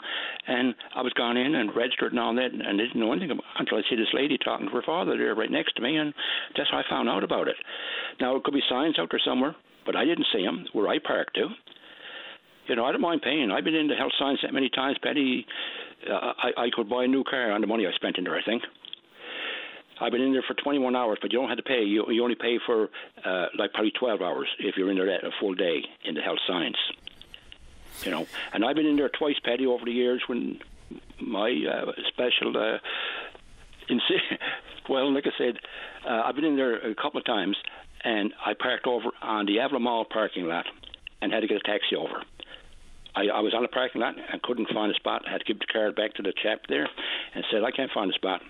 and 0.47 0.75
I 0.95 1.03
was 1.03 1.13
gone 1.15 1.37
in 1.37 1.55
and 1.55 1.75
registered 1.75 2.13
and 2.13 2.21
all 2.21 2.35
that, 2.35 2.53
and 2.53 2.79
didn't 2.79 3.01
know 3.01 3.13
anything 3.13 3.31
about, 3.31 3.45
until 3.59 3.79
I 3.79 3.83
see 3.89 3.97
this 3.97 4.13
lady 4.13 4.39
talking 4.39 4.67
to 4.69 4.73
her 4.73 4.83
father 4.85 5.17
there 5.17 5.35
right 5.35 5.51
next 5.51 5.75
to 5.77 5.83
me, 5.83 5.97
and 5.97 6.15
that's 6.57 6.71
how 6.71 6.79
I 6.79 6.83
found 6.89 7.09
out 7.09 7.25
about 7.25 7.49
it. 7.49 7.57
Now 8.21 8.37
it 8.37 8.45
could 8.45 8.55
be 8.55 8.63
signs 8.69 8.99
out 8.99 9.09
there 9.11 9.21
somewhere, 9.25 9.55
but 9.85 9.97
I 9.97 10.05
didn't 10.05 10.27
see 10.33 10.45
them 10.45 10.67
where 10.73 10.89
I 10.89 10.99
parked 10.99 11.35
to. 11.37 11.49
You 12.69 12.77
know, 12.77 12.85
I 12.85 12.93
don't 12.93 13.01
mind 13.01 13.23
paying. 13.23 13.51
I've 13.51 13.65
been 13.65 13.75
into 13.75 13.95
health 13.95 14.13
science 14.19 14.41
that 14.43 14.53
many 14.53 14.69
times, 14.69 14.97
Paddy. 15.03 15.47
Uh, 16.09 16.33
I, 16.39 16.65
I 16.65 16.71
could 16.73 16.89
buy 16.89 17.05
a 17.05 17.09
new 17.09 17.25
car 17.25 17.51
on 17.53 17.61
the 17.61 17.67
money 17.67 17.87
I 17.87 17.93
spent 17.93 18.19
in 18.19 18.25
there. 18.25 18.37
I 18.37 18.43
think. 18.43 18.63
I've 20.01 20.11
been 20.11 20.21
in 20.21 20.33
there 20.33 20.43
for 20.43 20.55
21 20.55 20.97
hours, 20.97 21.19
but 21.23 21.33
you 21.33 21.39
don't 21.39 21.49
have 21.49 21.59
to 21.59 21.63
pay. 21.63 21.83
You 21.85 22.11
you 22.11 22.23
only 22.23 22.35
pay 22.35 22.59
for 22.65 22.89
uh, 23.25 23.47
like 23.57 23.73
probably 23.73 23.93
12 23.93 24.21
hours 24.21 24.49
if 24.59 24.77
you're 24.77 24.91
in 24.91 24.97
there 24.97 25.09
a 25.09 25.31
full 25.39 25.55
day 25.55 25.83
in 26.05 26.15
the 26.15 26.21
health 26.21 26.41
science. 26.47 26.77
You 28.03 28.11
know, 28.11 28.27
and 28.53 28.65
I've 28.65 28.75
been 28.75 28.87
in 28.87 28.97
there 28.97 29.11
twice, 29.11 29.37
Paddy, 29.45 29.67
over 29.67 29.85
the 29.85 29.93
years 29.93 30.23
when 30.27 30.59
my 31.21 31.51
uh, 31.51 31.93
special. 32.09 32.57
Uh, 32.57 32.79
well, 34.89 35.13
like 35.13 35.27
I 35.27 35.39
said, 35.39 35.59
uh, 36.09 36.23
I've 36.25 36.35
been 36.35 36.45
in 36.45 36.57
there 36.57 36.77
a 36.77 36.95
couple 36.95 37.19
of 37.19 37.25
times, 37.25 37.57
and 38.03 38.33
I 38.45 38.55
parked 38.55 38.87
over 38.87 39.11
on 39.21 39.47
the 39.47 39.61
Avalon 39.61 39.83
Mall 39.83 40.05
parking 40.05 40.47
lot, 40.47 40.67
and 41.21 41.33
had 41.33 41.41
to 41.41 41.47
get 41.47 41.59
a 41.59 41.61
taxi 41.61 41.95
over. 41.97 42.23
I, 43.15 43.29
I 43.29 43.41
was 43.41 43.55
on 43.55 43.63
the 43.63 43.69
parking 43.69 44.01
lot 44.01 44.15
and 44.17 44.43
couldn't 44.43 44.69
find 44.73 44.91
a 44.91 44.95
spot. 44.95 45.23
I 45.27 45.33
had 45.33 45.39
to 45.39 45.45
give 45.45 45.59
the 45.59 45.67
card 45.67 45.95
back 45.97 46.15
to 46.15 46.23
the 46.23 46.33
chap 46.43 46.61
there, 46.69 46.89
and 47.35 47.45
said 47.51 47.63
I 47.65 47.71
can't 47.71 47.91
find 47.93 48.11
a 48.11 48.15
spot 48.15 48.41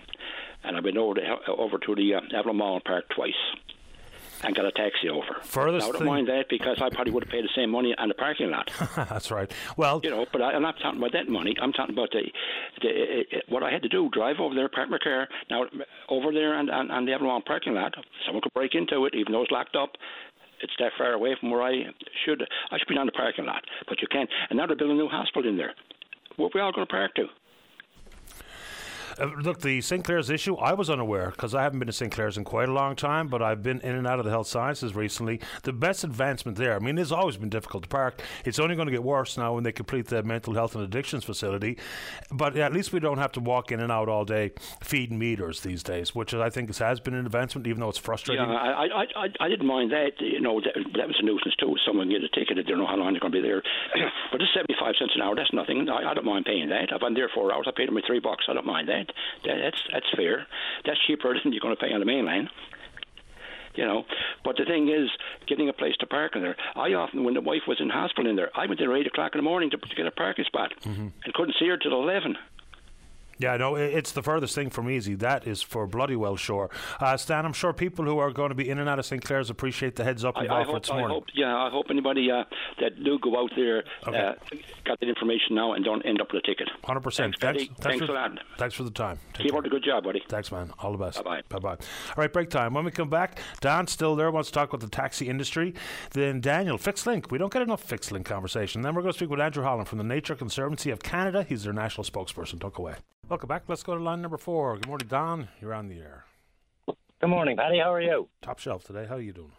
and 0.63 0.77
I've 0.77 0.83
been 0.83 0.97
over 0.97 1.15
to, 1.15 1.37
over 1.57 1.77
to 1.77 1.95
the 1.95 2.15
uh, 2.15 2.21
Avalon 2.37 2.57
Mall 2.57 2.81
Park 2.83 3.05
twice 3.13 3.33
and 4.43 4.55
got 4.55 4.65
a 4.65 4.71
taxi 4.71 5.09
over. 5.09 5.39
Furthest 5.43 5.85
now, 5.85 5.89
I 5.89 5.91
don't 5.91 5.99
thing... 5.99 6.07
mind 6.07 6.27
that 6.27 6.45
because 6.49 6.77
I 6.81 6.89
probably 6.89 7.13
would 7.13 7.23
have 7.23 7.31
paid 7.31 7.45
the 7.45 7.49
same 7.55 7.69
money 7.69 7.95
on 7.97 8.09
the 8.09 8.13
parking 8.13 8.49
lot. 8.49 8.71
That's 8.95 9.31
right. 9.31 9.49
Well, 9.77 10.01
you 10.03 10.09
know, 10.09 10.25
but 10.31 10.41
I, 10.41 10.53
am 10.53 10.61
not 10.61 10.75
talking 10.81 10.99
about 10.99 11.13
that 11.13 11.29
money. 11.29 11.55
I'm 11.61 11.71
talking 11.71 11.95
about 11.95 12.11
the, 12.11 12.23
the 12.81 12.89
uh, 12.89 13.39
what 13.47 13.63
I 13.63 13.71
had 13.71 13.81
to 13.83 13.89
do: 13.89 14.09
drive 14.11 14.37
over 14.39 14.53
there, 14.53 14.67
park 14.67 14.89
my 14.89 14.97
car. 15.01 15.27
Now 15.49 15.63
over 16.09 16.33
there 16.33 16.55
on, 16.55 16.69
on, 16.69 16.91
on 16.91 17.05
the 17.05 17.13
Avalon 17.13 17.41
parking 17.43 17.73
lot, 17.73 17.93
someone 18.25 18.41
could 18.41 18.53
break 18.53 18.75
into 18.75 19.05
it, 19.05 19.15
even 19.15 19.31
though 19.31 19.43
it's 19.43 19.51
locked 19.51 19.75
up. 19.77 19.91
It's 20.63 20.73
that 20.79 20.93
far 20.97 21.11
away 21.11 21.35
from 21.39 21.51
where 21.51 21.61
I 21.61 21.83
should. 22.25 22.41
I 22.71 22.77
should 22.79 22.87
be 22.87 22.95
down 22.95 23.05
the 23.05 23.11
parking 23.11 23.45
lot, 23.45 23.63
but 23.87 24.01
you 24.01 24.07
can't. 24.09 24.29
And 24.49 24.57
now 24.57 24.65
they're 24.65 24.77
building 24.77 24.97
a 24.97 24.99
new 24.99 25.09
hospital 25.09 25.49
in 25.49 25.57
there. 25.57 25.73
Where 26.37 26.47
are 26.47 26.51
we 26.55 26.61
all 26.61 26.71
going 26.71 26.87
to 26.87 26.91
park 26.91 27.13
to? 27.15 27.25
Uh, 29.19 29.29
look, 29.41 29.61
the 29.61 29.81
St. 29.81 30.03
Clare's 30.03 30.29
issue, 30.29 30.55
I 30.55 30.73
was 30.73 30.89
unaware 30.89 31.31
because 31.31 31.53
I 31.53 31.63
haven't 31.63 31.79
been 31.79 31.87
to 31.87 31.93
St. 31.93 32.11
Clare's 32.11 32.37
in 32.37 32.43
quite 32.43 32.69
a 32.69 32.73
long 32.73 32.95
time, 32.95 33.27
but 33.27 33.41
I've 33.41 33.61
been 33.61 33.79
in 33.81 33.95
and 33.95 34.07
out 34.07 34.19
of 34.19 34.25
the 34.25 34.31
health 34.31 34.47
sciences 34.47 34.95
recently. 34.95 35.39
The 35.63 35.73
best 35.73 36.03
advancement 36.03 36.57
there, 36.57 36.75
I 36.75 36.79
mean, 36.79 36.97
it's 36.97 37.11
always 37.11 37.37
been 37.37 37.49
difficult 37.49 37.83
to 37.83 37.89
park. 37.89 38.21
It's 38.45 38.59
only 38.59 38.75
going 38.75 38.87
to 38.87 38.91
get 38.91 39.03
worse 39.03 39.37
now 39.37 39.53
when 39.53 39.63
they 39.63 39.71
complete 39.71 40.07
the 40.07 40.23
mental 40.23 40.53
health 40.53 40.75
and 40.75 40.83
addictions 40.83 41.23
facility. 41.23 41.77
But 42.31 42.57
at 42.57 42.73
least 42.73 42.93
we 42.93 42.99
don't 42.99 43.17
have 43.17 43.31
to 43.33 43.39
walk 43.39 43.71
in 43.71 43.79
and 43.79 43.91
out 43.91 44.09
all 44.09 44.25
day 44.25 44.51
feeding 44.81 45.19
meters 45.19 45.61
these 45.61 45.83
days, 45.83 46.15
which 46.15 46.33
I 46.33 46.49
think 46.49 46.75
has 46.75 46.99
been 46.99 47.13
an 47.13 47.25
advancement, 47.25 47.67
even 47.67 47.81
though 47.81 47.89
it's 47.89 47.99
frustrating. 47.99 48.45
Yeah, 48.45 48.55
I, 48.55 48.85
I, 48.85 49.05
I, 49.15 49.27
I 49.39 49.49
didn't 49.49 49.67
mind 49.67 49.91
that. 49.91 50.13
You 50.19 50.41
know, 50.41 50.59
that, 50.61 50.73
that 50.97 51.07
was 51.07 51.17
a 51.19 51.25
nuisance 51.25 51.55
too. 51.59 51.75
Someone 51.85 52.09
get 52.09 52.23
a 52.23 52.29
ticket, 52.29 52.57
they 52.57 52.63
don't 52.63 52.79
know 52.79 52.87
how 52.87 52.97
long 52.97 53.13
they're 53.13 53.19
going 53.19 53.33
to 53.33 53.41
be 53.41 53.47
there. 53.47 53.61
but 54.31 54.41
it's 54.41 54.53
75 54.53 54.95
cents 54.97 55.13
an 55.15 55.21
hour, 55.21 55.35
that's 55.35 55.53
nothing. 55.53 55.87
I, 55.89 56.11
I 56.11 56.13
don't 56.13 56.25
mind 56.25 56.45
paying 56.45 56.69
that. 56.69 56.89
I've 56.93 57.01
been 57.01 57.13
there 57.13 57.29
four 57.33 57.53
hours, 57.53 57.65
I 57.67 57.71
paid 57.75 57.87
them 57.87 57.97
three 58.05 58.19
bucks. 58.19 58.45
I 58.49 58.53
don't 58.53 58.65
mind 58.65 58.89
that. 58.89 59.02
That 59.45 59.57
that's 59.61 59.81
that's 59.91 60.05
fair. 60.15 60.47
That's 60.85 60.99
cheaper 61.05 61.33
than 61.43 61.53
you're 61.53 61.61
going 61.61 61.75
to 61.75 61.81
pay 61.81 61.93
on 61.93 61.99
the 61.99 62.05
main 62.05 62.25
line. 62.25 62.49
You 63.75 63.85
know, 63.85 64.05
but 64.45 64.55
the 64.57 64.65
thing 64.65 64.89
is, 64.89 65.09
getting 65.47 65.67
a 65.67 65.73
place 65.73 65.95
to 65.99 66.05
park 66.05 66.35
in 66.35 66.43
there. 66.43 66.55
I 66.75 66.93
often, 66.93 67.23
when 67.23 67.33
the 67.33 67.41
wife 67.41 67.63
was 67.67 67.81
in 67.81 67.89
hospital 67.89 68.29
in 68.29 68.35
there, 68.35 68.51
I 68.55 68.67
went 68.67 68.79
there 68.79 68.93
at 68.93 68.99
eight 68.99 69.07
o'clock 69.07 69.31
in 69.33 69.39
the 69.39 69.43
morning 69.43 69.71
to, 69.71 69.77
to 69.77 69.95
get 69.95 70.05
a 70.05 70.11
parking 70.11 70.45
spot, 70.45 70.73
mm-hmm. 70.81 71.07
and 71.23 71.33
couldn't 71.33 71.55
see 71.59 71.67
her 71.69 71.77
till 71.77 71.93
eleven. 71.93 72.37
Yeah, 73.37 73.57
no, 73.57 73.75
it's 73.75 74.11
the 74.11 74.23
furthest 74.23 74.55
thing 74.55 74.69
from 74.69 74.89
easy. 74.89 75.15
That 75.15 75.47
is 75.47 75.61
for 75.61 75.87
bloody 75.87 76.15
well 76.15 76.35
sure. 76.35 76.69
Uh, 76.99 77.17
Stan, 77.17 77.45
I'm 77.45 77.53
sure 77.53 77.73
people 77.73 78.05
who 78.05 78.19
are 78.19 78.31
going 78.31 78.49
to 78.49 78.55
be 78.55 78.69
in 78.69 78.79
and 78.79 78.87
out 78.87 78.99
of 78.99 79.05
St. 79.05 79.23
Clare's 79.23 79.49
appreciate 79.49 79.95
the 79.95 80.03
heads 80.03 80.23
up 80.23 80.35
hope, 80.35 80.81
this 80.81 80.89
morning. 80.89 81.07
I 81.07 81.13
hope, 81.13 81.25
yeah, 81.33 81.57
I 81.57 81.69
hope 81.69 81.87
anybody 81.89 82.29
uh, 82.31 82.43
that 82.79 83.03
do 83.03 83.19
go 83.19 83.41
out 83.41 83.51
there 83.55 83.83
okay. 84.07 84.17
uh, 84.17 84.33
got 84.85 84.99
that 84.99 85.09
information 85.09 85.55
now 85.55 85.73
and 85.73 85.83
don't 85.83 86.01
end 86.03 86.21
up 86.21 86.31
with 86.31 86.43
a 86.43 86.47
ticket. 86.47 86.69
100%. 86.83 87.03
Thanks, 87.03 87.13
thanks, 87.13 87.39
thanks, 87.39 87.73
thanks 87.79 88.05
for, 88.05 88.13
that. 88.13 88.31
Thanks 88.57 88.75
for 88.75 88.83
the 88.83 88.91
time. 88.91 89.19
Take 89.33 89.47
Keep 89.47 89.55
up 89.55 89.65
a 89.65 89.69
good 89.69 89.83
job, 89.83 90.03
buddy. 90.03 90.23
Thanks, 90.27 90.51
man. 90.51 90.71
All 90.79 90.91
the 90.91 90.97
best. 90.97 91.23
Bye 91.23 91.41
bye. 91.49 91.59
Bye 91.59 91.59
bye. 91.59 91.85
All 92.09 92.15
right, 92.17 92.31
break 92.31 92.49
time. 92.49 92.73
When 92.73 92.85
we 92.85 92.91
come 92.91 93.09
back, 93.09 93.39
Don's 93.61 93.91
still 93.91 94.15
there, 94.15 94.31
wants 94.31 94.49
to 94.49 94.53
talk 94.53 94.69
about 94.69 94.81
the 94.81 94.89
taxi 94.89 95.27
industry. 95.27 95.73
Then 96.11 96.41
Daniel, 96.41 96.77
Fixed 96.77 97.07
Link. 97.07 97.31
We 97.31 97.37
don't 97.37 97.51
get 97.51 97.61
enough 97.61 97.83
Fixed 97.83 98.11
Link 98.11 98.25
conversation. 98.25 98.81
Then 98.81 98.95
we're 98.95 99.01
going 99.01 99.13
to 99.13 99.17
speak 99.17 99.29
with 99.29 99.39
Andrew 99.39 99.63
Holland 99.63 99.87
from 99.87 99.97
the 99.97 100.03
Nature 100.03 100.35
Conservancy 100.35 100.91
of 100.91 101.01
Canada. 101.01 101.43
He's 101.47 101.63
their 101.63 101.73
national 101.73 102.03
spokesperson. 102.05 102.59
Don't 102.59 102.73
go 102.73 102.83
away. 102.83 102.95
Welcome 103.29 103.47
back. 103.47 103.63
Let's 103.67 103.83
go 103.83 103.97
to 103.97 104.03
line 104.03 104.21
number 104.21 104.37
four. 104.37 104.75
Good 104.75 104.87
morning, 104.87 105.07
Don. 105.07 105.47
You're 105.61 105.73
on 105.73 105.87
the 105.87 105.99
air. 105.99 106.25
Good 106.85 107.29
morning, 107.29 107.55
Paddy. 107.55 107.79
How 107.79 107.93
are 107.93 108.01
you? 108.01 108.27
Top 108.41 108.59
shelf 108.59 108.83
today. 108.83 109.05
How 109.07 109.15
are 109.15 109.21
you 109.21 109.31
doing? 109.31 109.53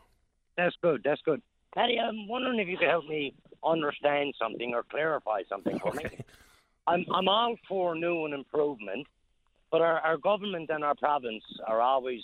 That's 0.56 0.76
good. 0.82 1.00
That's 1.02 1.20
good. 1.22 1.40
Paddy, 1.74 1.98
I'm 1.98 2.28
wondering 2.28 2.58
if 2.58 2.68
you 2.68 2.76
could 2.76 2.88
help 2.88 3.06
me 3.06 3.34
understand 3.64 4.34
something 4.38 4.74
or 4.74 4.82
clarify 4.82 5.42
something 5.48 5.78
for 5.78 5.88
okay. 5.88 6.08
me. 6.08 6.18
I'm 6.86 7.06
I'm 7.12 7.26
all 7.26 7.56
for 7.66 7.94
new 7.94 8.26
and 8.26 8.34
improvement, 8.34 9.06
but 9.70 9.80
our, 9.80 9.98
our 10.00 10.18
government 10.18 10.68
and 10.68 10.84
our 10.84 10.94
province 10.94 11.42
are 11.66 11.80
always 11.80 12.20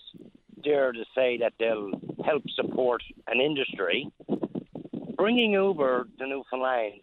there 0.63 0.93
to 0.93 1.05
say 1.15 1.39
that 1.39 1.55
they'll 1.59 1.91
help 2.23 2.43
support 2.51 3.03
an 3.29 3.41
industry. 3.41 4.11
Bringing 5.17 5.53
Uber 5.53 6.07
to 6.19 6.27
Newfoundland 6.27 7.01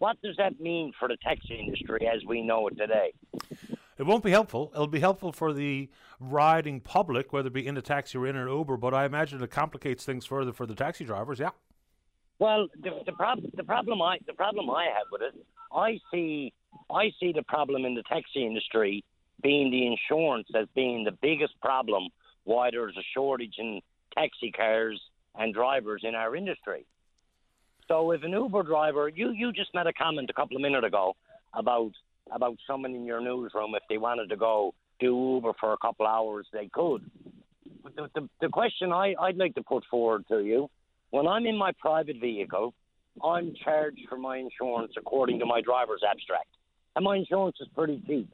what 0.00 0.16
does 0.22 0.34
that 0.38 0.58
mean 0.58 0.92
for 0.98 1.08
the 1.08 1.16
taxi 1.18 1.56
industry 1.56 2.08
as 2.12 2.24
we 2.26 2.40
know 2.40 2.66
it 2.68 2.76
today? 2.78 3.12
It 4.00 4.06
won't 4.06 4.24
be 4.24 4.30
helpful. 4.30 4.70
It'll 4.72 4.86
be 4.86 5.00
helpful 5.00 5.30
for 5.30 5.52
the 5.52 5.90
riding 6.18 6.80
public, 6.80 7.34
whether 7.34 7.48
it 7.48 7.52
be 7.52 7.66
in 7.66 7.76
a 7.76 7.82
taxi 7.82 8.16
or 8.16 8.26
in 8.26 8.34
an 8.34 8.48
Uber, 8.48 8.78
but 8.78 8.94
I 8.94 9.04
imagine 9.04 9.42
it 9.42 9.50
complicates 9.50 10.06
things 10.06 10.24
further 10.24 10.54
for 10.54 10.64
the 10.64 10.74
taxi 10.74 11.04
drivers, 11.04 11.38
yeah. 11.38 11.50
Well, 12.38 12.68
the, 12.82 13.02
the, 13.04 13.12
prob- 13.12 13.42
the 13.54 13.62
problem 13.62 14.00
I 14.00 14.16
the 14.26 14.32
problem 14.32 14.70
I 14.70 14.84
have 14.84 15.08
with 15.12 15.20
it, 15.20 15.34
I 15.70 16.00
see 16.10 16.54
I 16.90 17.12
see 17.20 17.32
the 17.32 17.42
problem 17.42 17.84
in 17.84 17.94
the 17.94 18.02
taxi 18.04 18.46
industry 18.46 19.04
being 19.42 19.70
the 19.70 19.86
insurance 19.86 20.48
as 20.54 20.66
being 20.74 21.04
the 21.04 21.12
biggest 21.12 21.60
problem 21.60 22.08
why 22.44 22.70
there's 22.70 22.96
a 22.96 23.04
shortage 23.12 23.56
in 23.58 23.82
taxi 24.16 24.50
cars 24.50 24.98
and 25.34 25.52
drivers 25.52 26.04
in 26.04 26.14
our 26.14 26.34
industry. 26.34 26.86
So 27.86 28.12
if 28.12 28.22
an 28.22 28.30
Uber 28.30 28.62
driver, 28.62 29.10
you 29.10 29.32
you 29.32 29.52
just 29.52 29.74
made 29.74 29.86
a 29.86 29.92
comment 29.92 30.30
a 30.30 30.32
couple 30.32 30.56
of 30.56 30.62
minutes 30.62 30.86
ago 30.86 31.16
about 31.52 31.92
about 32.32 32.56
someone 32.66 32.94
in 32.94 33.04
your 33.04 33.20
newsroom 33.20 33.74
if 33.74 33.82
they 33.88 33.98
wanted 33.98 34.28
to 34.30 34.36
go 34.36 34.74
do 34.98 35.34
Uber 35.36 35.52
for 35.58 35.72
a 35.72 35.78
couple 35.78 36.06
hours, 36.06 36.46
they 36.52 36.68
could. 36.72 37.02
But 37.82 37.96
the, 37.96 38.08
the, 38.14 38.28
the 38.42 38.48
question 38.48 38.92
I, 38.92 39.14
I'd 39.20 39.36
like 39.36 39.54
to 39.54 39.62
put 39.62 39.84
forward 39.90 40.24
to 40.28 40.40
you, 40.40 40.68
when 41.10 41.26
I'm 41.26 41.46
in 41.46 41.56
my 41.56 41.72
private 41.80 42.16
vehicle, 42.20 42.74
I'm 43.24 43.54
charged 43.64 44.02
for 44.08 44.18
my 44.18 44.36
insurance 44.36 44.92
according 44.96 45.38
to 45.40 45.46
my 45.46 45.60
driver's 45.60 46.02
abstract, 46.08 46.48
and 46.94 47.04
my 47.04 47.16
insurance 47.16 47.56
is 47.60 47.68
pretty 47.74 48.02
cheap. 48.06 48.28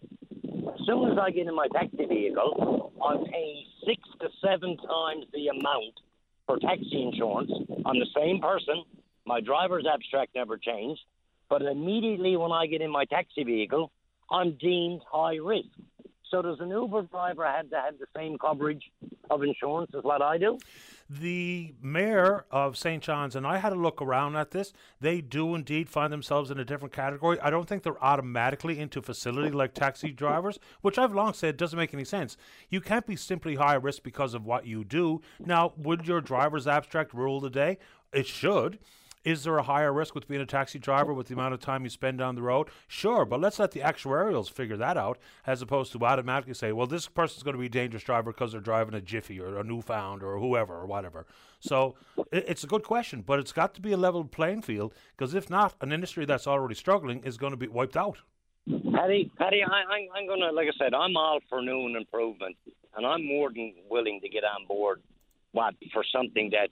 As 0.44 0.86
soon 0.86 1.10
as 1.10 1.18
I 1.18 1.31
get 1.31 1.47
in 1.47 1.55
my 1.55 1.68
taxi 1.68 2.05
vehicle, 2.05 2.93
I'm 3.05 3.24
paying 3.24 3.64
six 3.86 4.02
to 4.20 4.28
seven 4.44 4.77
times 4.77 5.27
the 5.32 5.48
amount 5.48 5.94
for 6.47 6.59
taxi 6.59 7.02
insurance. 7.02 7.51
I'm 7.86 7.98
the 7.98 8.06
same 8.14 8.40
person, 8.40 8.85
my 9.27 9.40
driver's 9.40 9.86
abstract 9.93 10.35
never 10.35 10.56
changed, 10.56 11.01
but 11.48 11.62
immediately 11.62 12.36
when 12.36 12.52
I 12.52 12.66
get 12.66 12.81
in 12.81 12.90
my 12.90 13.05
taxi 13.05 13.44
vehicle, 13.44 13.93
I'm 14.31 14.56
deemed 14.59 15.02
high 15.10 15.36
risk. 15.36 15.68
So 16.31 16.43
does 16.43 16.59
an 16.59 16.70
Uber 16.70 17.02
driver 17.02 17.47
have 17.47 17.70
to 17.70 17.77
have 17.77 17.98
the 17.98 18.06
same 18.16 18.36
coverage 18.39 18.90
of 19.31 19.43
insurance 19.43 19.93
as 19.97 20.02
what 20.02 20.23
I 20.23 20.39
do. 20.39 20.59
The 21.09 21.73
mayor 21.81 22.47
of 22.51 22.77
St. 22.77 23.01
John's, 23.01 23.36
and 23.36 23.47
I 23.47 23.59
had 23.59 23.73
a 23.73 23.77
look 23.77 24.02
around 24.02 24.35
at 24.35 24.51
this, 24.51 24.73
they 25.01 25.20
do 25.20 25.55
indeed 25.55 25.89
find 25.89 26.12
themselves 26.12 26.51
in 26.51 26.59
a 26.59 26.64
different 26.64 26.93
category. 26.93 27.39
I 27.40 27.51
don't 27.51 27.68
think 27.68 27.85
they're 27.85 28.02
automatically 28.02 28.81
into 28.81 29.01
facility 29.01 29.52
like 29.52 29.73
taxi 29.73 30.10
drivers, 30.10 30.59
which 30.81 30.98
I've 30.98 31.14
long 31.14 31.32
said 31.32 31.56
doesn't 31.56 31.78
make 31.78 31.94
any 31.94 32.05
sense. 32.05 32.36
You 32.70 32.81
can't 32.81 33.06
be 33.06 33.14
simply 33.14 33.55
high 33.55 33.74
risk 33.74 34.02
because 34.02 34.35
of 34.35 34.44
what 34.44 34.66
you 34.66 34.82
do. 34.82 35.20
Now, 35.39 35.74
would 35.77 36.09
your 36.09 36.20
driver's 36.20 36.66
abstract 36.66 37.14
rule 37.14 37.39
the 37.39 37.51
day? 37.51 37.78
It 38.12 38.27
should. 38.27 38.81
Is 39.27 39.43
there 39.43 39.59
a 39.59 39.62
higher 39.65 39.93
risk 39.93 40.15
with 40.15 40.28
being 40.28 40.40
a 40.40 40.47
taxi 40.47 40.78
driver 40.78 41.12
with 41.12 41.27
the 41.27 41.35
amount 41.35 41.53
of 41.53 41.59
time 41.59 41.82
you 41.82 41.90
spend 41.90 42.19
down 42.19 42.36
the 42.36 42.43
road? 42.43 42.69
Sure, 42.86 43.24
but 43.24 43.40
let's 43.40 43.59
let 43.59 43.73
the 43.73 43.81
actuarials 43.81 44.48
figure 44.48 44.77
that 44.77 44.97
out 44.97 45.19
as 45.44 45.61
opposed 45.61 45.90
to 45.93 46.05
automatically 46.05 46.55
say, 46.55 46.70
well, 46.70 46.86
this 46.86 47.09
person's 47.09 47.43
going 47.43 47.57
to 47.57 47.61
be 47.61 47.66
a 47.66 47.69
dangerous 47.69 48.05
driver 48.05 48.31
because 48.31 48.53
they're 48.53 48.61
driving 48.61 48.94
a 48.94 49.01
Jiffy 49.01 49.40
or 49.40 49.59
a 49.59 49.65
Newfound 49.65 50.23
or 50.23 50.39
whoever 50.39 50.74
or 50.74 50.86
whatever. 50.86 51.27
So 51.59 51.97
it, 52.31 52.44
it's 52.47 52.62
a 52.62 52.69
good 52.69 52.85
question, 52.85 53.24
but 53.27 53.40
it's 53.40 53.51
got 53.51 53.74
to 53.74 53.81
be 53.81 53.90
a 53.90 53.97
level 53.97 54.23
playing 54.24 54.62
field 54.62 54.94
because 55.16 55.35
if 55.35 55.51
not, 55.51 55.74
an 55.81 55.90
industry 55.90 56.24
that's 56.24 56.47
already 56.47 56.77
struggling 56.77 57.24
is 57.24 57.36
going 57.36 57.51
to 57.51 57.57
be 57.57 57.66
wiped 57.66 57.97
out. 57.97 58.19
Paddy, 58.69 59.32
Paddy, 59.36 59.65
I, 59.65 59.93
I'm, 59.93 60.09
I'm 60.15 60.27
going 60.28 60.40
to, 60.40 60.53
like 60.53 60.69
I 60.69 60.78
said, 60.78 60.94
I'm 60.94 61.16
all 61.16 61.40
for 61.48 61.61
new 61.62 61.86
and 61.86 61.97
improvement, 61.97 62.55
and 62.97 63.05
I'm 63.05 63.27
more 63.27 63.51
than 63.51 63.74
willing 63.90 64.20
to 64.20 64.28
get 64.28 64.44
on 64.44 64.69
board 64.69 65.03
what 65.51 65.74
for 65.93 66.05
something 66.12 66.51
that 66.51 66.70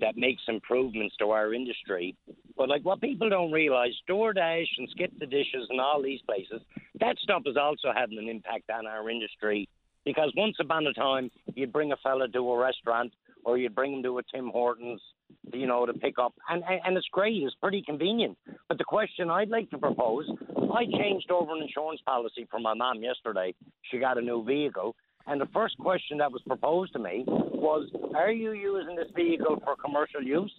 that 0.00 0.16
makes 0.16 0.42
improvements 0.48 1.16
to 1.18 1.30
our 1.30 1.54
industry. 1.54 2.16
But 2.56 2.68
like 2.68 2.82
what 2.82 3.00
people 3.00 3.28
don't 3.28 3.52
realize, 3.52 3.92
DoorDash 4.08 4.66
and 4.78 4.88
Skip 4.90 5.12
the 5.18 5.26
Dishes 5.26 5.66
and 5.70 5.80
all 5.80 6.02
these 6.02 6.20
places, 6.22 6.60
that 7.00 7.18
stuff 7.18 7.42
is 7.46 7.56
also 7.56 7.92
having 7.94 8.18
an 8.18 8.28
impact 8.28 8.70
on 8.70 8.86
our 8.86 9.08
industry. 9.10 9.68
Because 10.04 10.32
once 10.36 10.56
upon 10.60 10.86
a 10.86 10.92
time, 10.92 11.30
you'd 11.54 11.72
bring 11.72 11.92
a 11.92 11.96
fella 12.02 12.28
to 12.28 12.50
a 12.50 12.58
restaurant 12.58 13.12
or 13.44 13.58
you'd 13.58 13.74
bring 13.74 13.94
him 13.94 14.02
to 14.02 14.18
a 14.18 14.22
Tim 14.34 14.48
Hortons, 14.48 15.00
you 15.52 15.66
know, 15.66 15.86
to 15.86 15.92
pick 15.92 16.18
up, 16.18 16.34
and 16.48 16.62
and 16.84 16.96
it's 16.96 17.06
great, 17.10 17.42
it's 17.42 17.54
pretty 17.56 17.82
convenient. 17.82 18.36
But 18.68 18.78
the 18.78 18.84
question 18.84 19.30
I'd 19.30 19.48
like 19.48 19.70
to 19.70 19.78
propose, 19.78 20.30
I 20.74 20.84
changed 20.84 21.30
over 21.30 21.54
an 21.54 21.62
insurance 21.62 22.00
policy 22.04 22.46
for 22.50 22.60
my 22.60 22.74
mom 22.74 23.02
yesterday. 23.02 23.54
She 23.90 23.98
got 23.98 24.18
a 24.18 24.20
new 24.20 24.44
vehicle, 24.44 24.96
and 25.28 25.40
the 25.40 25.46
first 25.52 25.76
question 25.78 26.18
that 26.18 26.32
was 26.32 26.40
proposed 26.46 26.94
to 26.94 26.98
me 26.98 27.24
was, 27.26 27.88
Are 28.16 28.32
you 28.32 28.52
using 28.52 28.96
this 28.96 29.08
vehicle 29.14 29.62
for 29.62 29.76
commercial 29.76 30.22
use? 30.22 30.52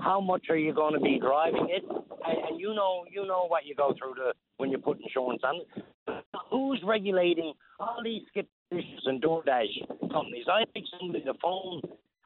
How 0.00 0.20
much 0.20 0.46
are 0.48 0.56
you 0.56 0.72
going 0.72 0.94
to 0.94 1.00
be 1.00 1.18
driving 1.20 1.66
it? 1.68 1.82
And, 1.90 2.38
and 2.48 2.60
you 2.60 2.72
know, 2.74 3.04
you 3.10 3.26
know 3.26 3.46
what 3.48 3.66
you 3.66 3.74
go 3.74 3.94
through 3.98 4.14
to 4.14 4.32
when 4.58 4.70
you 4.70 4.78
put 4.78 5.00
insurance 5.00 5.42
on 5.44 5.60
it. 5.60 6.24
Who's 6.50 6.80
regulating 6.84 7.52
all 7.80 8.00
these 8.04 8.22
skip 8.28 8.48
dishes 8.70 9.02
and 9.06 9.20
DoorDash 9.20 9.88
companies? 10.12 10.46
I 10.50 10.64
think 10.72 10.86
somebody 10.98 11.24
to 11.24 11.34
phone 11.42 11.82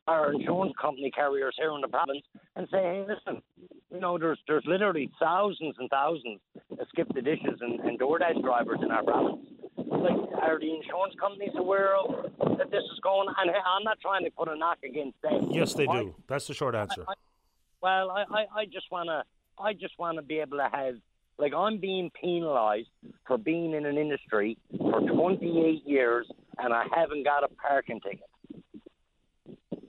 our 0.07 0.33
insurance 0.35 0.75
company 0.81 1.11
carriers 1.11 1.55
here 1.59 1.73
in 1.73 1.81
the 1.81 1.89
province 1.89 2.23
and 2.57 2.69
say, 2.71 2.79
hey, 2.79 3.07
listen, 3.09 3.43
you 3.91 4.01
know, 4.01 4.19
there's 4.19 4.39
there's 4.47 4.65
literally 4.67 5.11
thousands 5.21 5.75
and 5.79 5.89
thousands 5.91 6.41
of 6.79 6.87
skip 6.91 7.09
the 7.15 7.23
dishes 7.23 7.59
and, 7.61 7.81
and 7.81 7.99
DoorDash 7.99 8.43
drivers 8.43 8.81
in 8.83 8.91
our 8.91 9.03
province 9.03 9.47
like 10.07 10.43
are 10.43 10.59
the 10.59 10.75
insurance 10.75 11.15
companies 11.21 11.53
aware 11.57 11.97
of 11.97 12.33
that 12.59 12.71
this 12.71 12.85
is 12.93 13.01
going? 13.03 13.29
And 13.29 13.51
I'm 13.51 13.83
not 13.85 14.01
trying 14.01 14.25
to 14.25 14.31
put 14.31 14.49
a 14.49 14.57
knock 14.57 14.79
against 14.85 15.21
them. 15.23 15.49
Yes, 15.51 15.75
they 15.75 15.87
do. 15.87 16.15
That's 16.29 16.47
the 16.47 16.55
short 16.55 16.75
answer. 16.75 17.05
I, 17.07 17.13
I, 17.13 17.15
well, 17.83 18.11
I, 18.11 18.25
I, 18.31 18.61
I 18.61 18.65
just 18.67 18.87
wanna 18.91 19.25
I 19.59 19.73
just 19.73 19.99
wanna 19.99 20.23
be 20.23 20.39
able 20.39 20.59
to 20.59 20.69
have 20.73 20.95
like 21.39 21.53
I'm 21.55 21.79
being 21.79 22.11
penalised 22.11 22.89
for 23.27 23.39
being 23.39 23.75
in 23.75 23.87
an 23.87 23.99
industry 23.99 24.59
for 24.79 25.01
28 25.01 25.87
years 25.87 26.27
and 26.59 26.73
I 26.73 26.85
haven't 26.95 27.25
got 27.25 27.45
a 27.45 27.49
parking 27.49 28.01
ticket. 28.01 28.21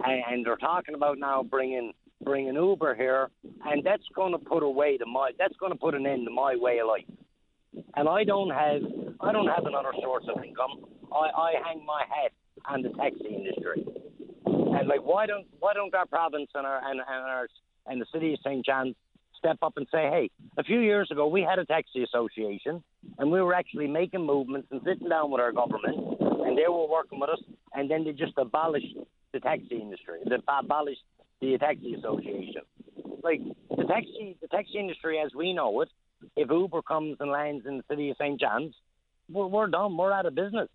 And, 0.03 0.23
and 0.30 0.45
they're 0.45 0.57
talking 0.57 0.95
about 0.95 1.18
now 1.18 1.44
bringing 1.44 1.94
bringing 2.23 2.56
Uber 2.56 2.95
here, 2.95 3.30
and 3.65 3.84
that's 3.84 4.03
going 4.15 4.31
to 4.34 4.39
put 4.39 4.64
away 4.64 4.98
to 4.98 5.06
my 5.06 5.31
that's 5.38 5.56
going 5.57 5.72
to 5.72 5.77
put 5.77 5.95
an 5.95 6.06
end 6.06 6.26
to 6.27 6.34
my 6.34 6.56
way 6.56 6.80
of 6.80 6.88
life 6.88 7.06
and 7.95 8.07
I 8.07 8.23
don't 8.23 8.49
have 8.49 8.81
I 9.19 9.31
don't 9.31 9.47
have 9.47 9.65
another 9.65 9.91
source 10.01 10.25
of 10.33 10.43
income. 10.43 10.85
I, 11.11 11.29
I 11.35 11.53
hang 11.65 11.85
my 11.85 12.03
hat 12.07 12.31
on 12.65 12.81
the 12.81 12.89
taxi 12.89 13.27
industry, 13.27 13.85
and 14.45 14.87
like 14.87 15.03
why 15.03 15.25
don't 15.25 15.47
why 15.59 15.73
don't 15.73 15.93
our 15.93 16.05
province 16.05 16.49
and 16.53 16.65
our 16.65 16.77
and, 16.77 16.99
and 16.99 17.01
our 17.07 17.47
and 17.87 18.01
the 18.01 18.05
city 18.13 18.33
of 18.33 18.39
St. 18.43 18.65
John's 18.65 18.95
step 19.37 19.57
up 19.61 19.73
and 19.77 19.87
say, 19.91 20.09
hey, 20.09 20.29
a 20.57 20.63
few 20.63 20.79
years 20.79 21.09
ago 21.11 21.27
we 21.27 21.41
had 21.41 21.59
a 21.59 21.65
taxi 21.65 22.03
association, 22.03 22.83
and 23.17 23.31
we 23.31 23.41
were 23.41 23.53
actually 23.53 23.87
making 23.87 24.25
movements 24.25 24.67
and 24.71 24.81
sitting 24.85 25.09
down 25.09 25.31
with 25.31 25.41
our 25.41 25.51
government, 25.51 25.97
and 26.19 26.57
they 26.57 26.67
were 26.67 26.87
working 26.87 27.19
with 27.19 27.29
us, 27.29 27.41
and 27.73 27.89
then 27.89 28.03
they 28.03 28.11
just 28.11 28.33
abolished 28.37 28.95
the 29.33 29.39
taxi 29.39 29.75
industry, 29.79 30.19
they 30.27 30.35
abolished 30.47 31.03
the 31.41 31.57
taxi 31.57 31.93
association. 31.93 32.61
Like 33.23 33.41
the 33.75 33.83
taxi 33.85 34.37
the 34.41 34.47
taxi 34.47 34.79
industry 34.79 35.19
as 35.23 35.33
we 35.35 35.53
know 35.53 35.81
it 35.81 35.89
if 36.35 36.49
Uber 36.49 36.81
comes 36.81 37.18
and 37.19 37.31
lands 37.31 37.65
in 37.65 37.77
the 37.77 37.84
city 37.89 38.10
of 38.10 38.18
St. 38.18 38.39
John's, 38.39 38.76
we're, 39.30 39.48
we're 39.48 39.68
done. 39.68 39.98
We're 39.98 40.11
out 40.11 40.26
of 40.26 40.35
business. 40.35 40.69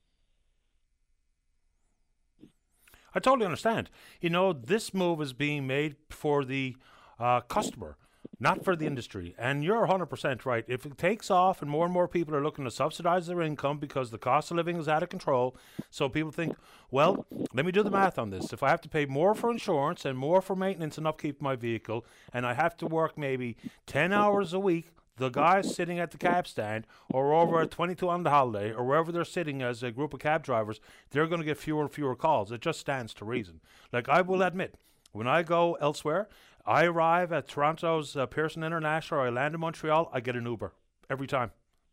I 3.15 3.21
totally 3.21 3.45
understand. 3.45 3.91
You 4.21 4.31
know, 4.31 4.53
this 4.53 4.95
move 4.95 5.21
is 5.21 5.33
being 5.33 5.67
made 5.67 5.97
for 6.09 6.45
the 6.45 6.77
uh, 7.19 7.41
customer, 7.43 7.97
not 8.41 8.65
for 8.65 8.75
the 8.75 8.87
industry. 8.87 9.35
And 9.39 9.63
you're 9.63 9.87
100% 9.87 10.47
right. 10.47 10.65
If 10.67 10.87
it 10.87 10.97
takes 10.97 11.31
off 11.31 11.61
and 11.61 11.71
more 11.71 11.85
and 11.85 11.93
more 11.93 12.09
people 12.09 12.35
are 12.35 12.43
looking 12.43 12.65
to 12.65 12.71
subsidize 12.71 13.27
their 13.27 13.43
income 13.43 13.79
because 13.79 14.11
the 14.11 14.19
cost 14.19 14.51
of 14.51 14.57
living 14.57 14.79
is 14.79 14.89
out 14.89 15.03
of 15.03 15.11
control, 15.11 15.57
so 15.91 16.09
people 16.09 16.31
think, 16.31 16.57
well, 16.91 17.27
let 17.53 17.67
me 17.67 17.73
do 17.73 17.83
the 17.83 17.91
math 17.91 18.19
on 18.19 18.31
this. 18.31 18.53
If 18.53 18.63
I 18.63 18.71
have 18.71 18.81
to 18.83 18.89
pay 18.89 19.05
more 19.05 19.35
for 19.35 19.51
insurance 19.51 20.07
and 20.07 20.17
more 20.17 20.41
for 20.41 20.57
maintenance 20.57 20.97
and 20.97 21.07
upkeep 21.07 21.43
my 21.43 21.55
vehicle, 21.55 22.07
and 22.33 22.47
I 22.47 22.55
have 22.55 22.77
to 22.79 22.87
work 22.87 23.19
maybe 23.19 23.57
10 23.87 24.13
hours 24.13 24.55
a 24.55 24.59
week 24.59 24.89
the 25.23 25.29
guys 25.29 25.73
sitting 25.75 26.01
at 26.01 26.11
the 26.11 26.19
cab 26.19 26.49
stand 26.49 26.85
or 27.09 27.33
over 27.33 27.61
at 27.61 27.71
22 27.71 28.09
on 28.09 28.25
the 28.25 28.31
holiday 28.31 28.73
or 28.73 28.85
wherever 28.85 29.13
they're 29.13 29.25
sitting 29.25 29.63
as 29.63 29.83
a 29.83 29.93
group 29.93 30.13
of 30.13 30.19
cab 30.19 30.43
drivers, 30.43 30.81
they're 31.11 31.29
going 31.29 31.41
to 31.41 31.47
get 31.47 31.57
fewer 31.57 31.83
and 31.83 31.93
fewer 31.93 32.17
calls. 32.17 32.51
It 32.51 32.61
just 32.61 32.81
stands 32.81 33.15
to 33.15 33.25
reason. 33.25 33.61
Like 33.93 34.09
I 34.09 34.21
will 34.21 34.43
admit, 34.43 34.75
when 35.13 35.29
I 35.29 35.45
go 35.45 35.75
elsewhere, 35.75 36.29
I 36.67 36.85
arrive 36.85 37.33
at 37.33 37.47
Toronto's 37.47 38.17
uh, 38.17 38.27
Pearson 38.27 38.65
International 38.65 39.21
or 39.21 39.27
I 39.27 39.31
land 39.31 39.55
in 39.55 39.61
Montreal, 39.61 40.11
I 40.13 40.19
get 40.19 40.35
an 40.35 40.45
Uber 40.45 40.73
every 41.09 41.29
time 41.29 41.53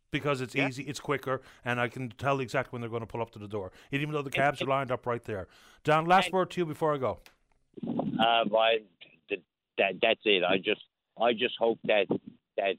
because 0.10 0.42
it's 0.42 0.56
yeah. 0.56 0.68
easy, 0.68 0.84
it's 0.84 1.00
quicker, 1.00 1.42
and 1.64 1.80
I 1.80 1.88
can 1.88 2.10
tell 2.10 2.40
exactly 2.40 2.72
when 2.72 2.82
they're 2.82 2.90
going 2.90 3.02
to 3.02 3.08
pull 3.08 3.22
up 3.22 3.30
to 3.32 3.40
the 3.40 3.48
door, 3.48 3.72
even 3.92 4.12
though 4.12 4.24
the 4.24 4.32
cabs 4.32 4.60
are 4.60 4.66
lined 4.66 4.92
up 4.92 5.06
right 5.06 5.24
there. 5.24 5.48
Don, 5.84 6.06
last 6.06 6.32
word 6.34 6.50
to 6.52 6.62
you 6.62 6.66
before 6.66 6.96
I 6.96 6.98
go. 6.98 7.20
Uh, 7.88 8.46
I, 8.58 8.80
that, 9.78 9.94
that's 10.02 10.22
it. 10.26 10.44
I 10.44 10.58
just 10.58 10.82
I 11.22 11.34
just 11.34 11.56
hope 11.60 11.80
that 11.84 12.08
that 12.58 12.76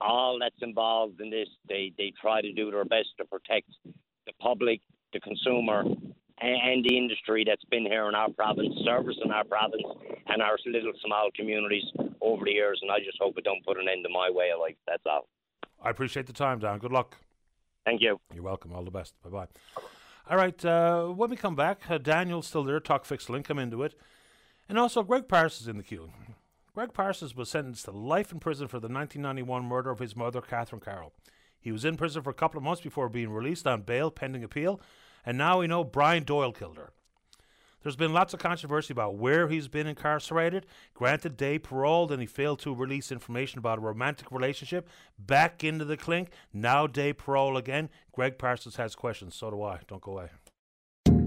all 0.00 0.38
that's 0.40 0.62
involved 0.62 1.20
in 1.20 1.30
this, 1.30 1.48
they, 1.68 1.92
they 1.98 2.12
try 2.20 2.40
to 2.40 2.52
do 2.52 2.70
their 2.70 2.84
best 2.84 3.08
to 3.18 3.24
protect 3.24 3.68
the 4.26 4.32
public, 4.40 4.80
the 5.12 5.20
consumer, 5.20 5.84
and, 6.40 6.56
and 6.62 6.84
the 6.84 6.96
industry 6.96 7.44
that's 7.46 7.64
been 7.64 7.84
here 7.84 8.08
in 8.08 8.14
our 8.14 8.30
province, 8.30 8.74
servicing 8.84 9.30
our 9.30 9.44
province 9.44 9.84
and 10.26 10.42
our 10.42 10.56
little 10.66 10.92
small 11.04 11.28
communities 11.34 11.84
over 12.20 12.44
the 12.44 12.52
years. 12.52 12.78
And 12.82 12.90
I 12.90 12.98
just 12.98 13.18
hope 13.20 13.38
it 13.38 13.44
don't 13.44 13.64
put 13.64 13.78
an 13.78 13.88
end 13.88 14.04
to 14.04 14.10
my 14.10 14.30
way 14.30 14.50
of 14.50 14.60
life. 14.60 14.76
That's 14.86 15.02
all. 15.06 15.28
I 15.82 15.90
appreciate 15.90 16.26
the 16.26 16.32
time, 16.32 16.58
Dan. 16.58 16.78
Good 16.78 16.92
luck. 16.92 17.16
Thank 17.84 18.00
you. 18.00 18.18
You're 18.32 18.42
welcome. 18.42 18.72
All 18.72 18.82
the 18.82 18.90
best. 18.90 19.14
Bye 19.22 19.30
bye. 19.30 19.46
All 20.30 20.36
right. 20.38 20.64
Uh, 20.64 21.06
when 21.08 21.28
we 21.28 21.36
come 21.36 21.54
back, 21.54 21.82
uh, 21.90 21.98
Daniel's 21.98 22.46
still 22.46 22.64
there. 22.64 22.80
Talk 22.80 23.04
Fixed 23.04 23.28
Link. 23.28 23.46
Come 23.46 23.58
into 23.58 23.82
it. 23.82 23.94
And 24.68 24.78
also, 24.78 25.02
Greg 25.02 25.28
Parsons 25.28 25.68
in 25.68 25.76
the 25.76 25.82
queue. 25.82 26.10
Greg 26.74 26.92
Parsons 26.92 27.36
was 27.36 27.48
sentenced 27.48 27.84
to 27.84 27.92
life 27.92 28.32
in 28.32 28.40
prison 28.40 28.66
for 28.66 28.80
the 28.80 28.88
1991 28.88 29.64
murder 29.64 29.90
of 29.90 30.00
his 30.00 30.16
mother, 30.16 30.40
Catherine 30.40 30.80
Carroll. 30.80 31.12
He 31.60 31.70
was 31.70 31.84
in 31.84 31.96
prison 31.96 32.20
for 32.20 32.30
a 32.30 32.34
couple 32.34 32.58
of 32.58 32.64
months 32.64 32.82
before 32.82 33.08
being 33.08 33.30
released 33.30 33.64
on 33.64 33.82
bail 33.82 34.10
pending 34.10 34.42
appeal, 34.42 34.80
and 35.24 35.38
now 35.38 35.60
we 35.60 35.68
know 35.68 35.84
Brian 35.84 36.24
Doyle 36.24 36.50
killed 36.50 36.76
her. 36.76 36.90
There's 37.84 37.94
been 37.94 38.12
lots 38.12 38.34
of 38.34 38.40
controversy 38.40 38.92
about 38.92 39.14
where 39.14 39.46
he's 39.46 39.68
been 39.68 39.86
incarcerated. 39.86 40.66
Granted 40.94 41.36
day 41.36 41.60
parole, 41.60 42.08
then 42.08 42.18
he 42.18 42.26
failed 42.26 42.58
to 42.60 42.74
release 42.74 43.12
information 43.12 43.60
about 43.60 43.78
a 43.78 43.82
romantic 43.82 44.32
relationship. 44.32 44.88
Back 45.16 45.62
into 45.62 45.84
the 45.84 45.96
clink, 45.96 46.30
now 46.52 46.88
day 46.88 47.12
parole 47.12 47.56
again. 47.56 47.88
Greg 48.10 48.36
Parsons 48.36 48.76
has 48.76 48.96
questions, 48.96 49.36
so 49.36 49.48
do 49.48 49.62
I. 49.62 49.78
Don't 49.86 50.02
go 50.02 50.12
away 50.12 50.30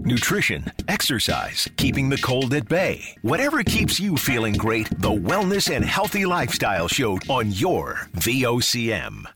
nutrition, 0.08 0.72
exercise, 0.88 1.70
keeping 1.78 2.10
the 2.10 2.18
cold 2.18 2.54
at 2.54 2.68
bay. 2.68 3.02
Whatever 3.22 3.62
keeps 3.64 4.00
you 4.00 4.18
feeling 4.18 4.56
great, 4.56 4.90
the 5.00 5.12
Wellness 5.12 5.74
and 5.74 5.86
Healthy 5.86 6.26
Lifestyle 6.26 6.88
Show 6.88 7.20
on 7.30 7.52
your 7.52 8.10
VOCM. 8.16 9.28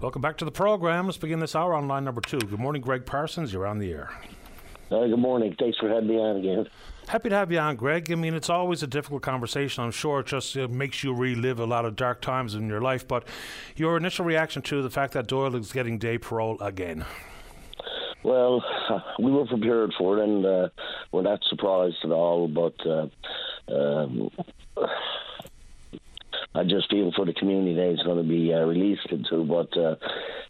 Welcome 0.00 0.22
back 0.22 0.36
to 0.38 0.44
the 0.44 0.50
program. 0.50 1.06
Let's 1.06 1.18
begin 1.18 1.40
this 1.40 1.54
hour 1.54 1.74
on 1.74 1.88
line 1.88 2.04
number 2.04 2.20
two. 2.20 2.38
Good 2.38 2.58
morning, 2.58 2.82
Greg 2.82 3.06
Parsons. 3.06 3.52
You're 3.52 3.66
on 3.66 3.78
the 3.78 3.90
air. 3.92 4.10
Uh, 4.90 5.06
good 5.06 5.18
morning. 5.18 5.54
Thanks 5.58 5.78
for 5.78 5.88
having 5.88 6.08
me 6.08 6.16
on 6.16 6.36
again. 6.36 6.68
Happy 7.08 7.28
to 7.28 7.34
have 7.34 7.50
you 7.50 7.58
on, 7.58 7.76
Greg. 7.76 8.10
I 8.10 8.14
mean, 8.14 8.34
it's 8.34 8.50
always 8.50 8.82
a 8.82 8.86
difficult 8.86 9.22
conversation. 9.22 9.82
I'm 9.82 9.90
sure 9.90 10.20
it 10.20 10.26
just 10.26 10.56
uh, 10.56 10.68
makes 10.68 11.02
you 11.02 11.14
relive 11.14 11.58
a 11.58 11.64
lot 11.64 11.84
of 11.84 11.96
dark 11.96 12.20
times 12.20 12.54
in 12.54 12.68
your 12.68 12.80
life. 12.80 13.06
But 13.06 13.26
your 13.74 13.96
initial 13.96 14.24
reaction 14.24 14.62
to 14.62 14.82
the 14.82 14.90
fact 14.90 15.12
that 15.14 15.26
Doyle 15.26 15.56
is 15.56 15.72
getting 15.72 15.98
day 15.98 16.18
parole 16.18 16.60
again? 16.60 17.04
Well, 18.26 18.60
we 19.20 19.30
were 19.30 19.46
prepared 19.46 19.92
for 19.96 20.18
it, 20.18 20.24
and 20.24 20.44
uh, 20.44 20.68
we're 21.12 21.22
not 21.22 21.44
surprised 21.48 21.98
at 22.02 22.10
all. 22.10 22.48
But 22.48 22.74
uh, 22.84 23.06
um, 23.72 24.30
I 26.54 26.64
just 26.64 26.90
feel 26.90 27.12
for 27.14 27.26
the 27.26 27.34
community 27.34 27.74
that 27.74 27.90
he's 27.90 28.02
going 28.02 28.22
to 28.22 28.28
be 28.28 28.52
uh, 28.52 28.60
released 28.60 29.06
into. 29.10 29.44
But 29.44 29.76
uh, 29.76 29.96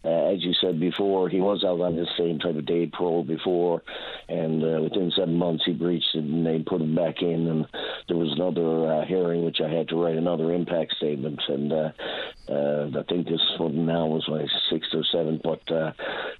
uh, 0.05 0.33
as 0.33 0.43
you 0.43 0.53
said 0.53 0.79
before, 0.79 1.29
he 1.29 1.41
was 1.41 1.63
out 1.65 1.81
on 1.81 1.95
the 1.95 2.07
same 2.17 2.39
type 2.39 2.55
of 2.55 2.65
day 2.65 2.87
parole 2.87 3.23
before, 3.23 3.83
and 4.29 4.63
uh, 4.63 4.81
within 4.81 5.11
seven 5.15 5.35
months 5.35 5.63
he 5.65 5.73
breached 5.73 6.15
it, 6.15 6.23
and 6.23 6.45
they 6.45 6.59
put 6.59 6.81
him 6.81 6.95
back 6.95 7.21
in. 7.21 7.47
And 7.47 7.67
there 8.07 8.17
was 8.17 8.31
another 8.33 9.05
hearing 9.05 9.43
which 9.43 9.59
I 9.61 9.69
had 9.69 9.89
to 9.89 10.01
write 10.01 10.15
another 10.15 10.53
impact 10.53 10.95
statement, 10.95 11.41
and 11.47 11.73
I 11.73 13.03
think 13.09 13.27
this 13.27 13.41
one 13.57 13.85
now 13.85 14.07
was 14.07 14.27
my 14.29 14.45
sixth 14.69 14.93
or 14.93 15.03
seventh. 15.11 15.41
But 15.43 15.65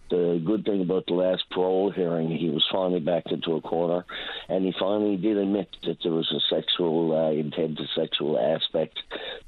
the 0.09 0.41
good 0.45 0.63
thing 0.63 0.81
about 0.81 1.05
the 1.07 1.13
last 1.13 1.43
parole 1.51 1.91
hearing, 1.91 2.31
he 2.31 2.49
was 2.49 2.65
finally 2.71 2.99
backed 2.99 3.31
into 3.31 3.55
a 3.55 3.61
corner, 3.61 4.05
and 4.47 4.65
he 4.65 4.73
finally 4.79 5.17
did 5.17 5.37
admit 5.37 5.67
that 5.85 5.97
there 6.03 6.13
was 6.13 6.31
a 6.31 6.55
sexual 6.55 7.13
uh, 7.13 7.31
intent, 7.31 7.79
a 7.79 7.87
sexual 7.99 8.39
aspect 8.39 8.99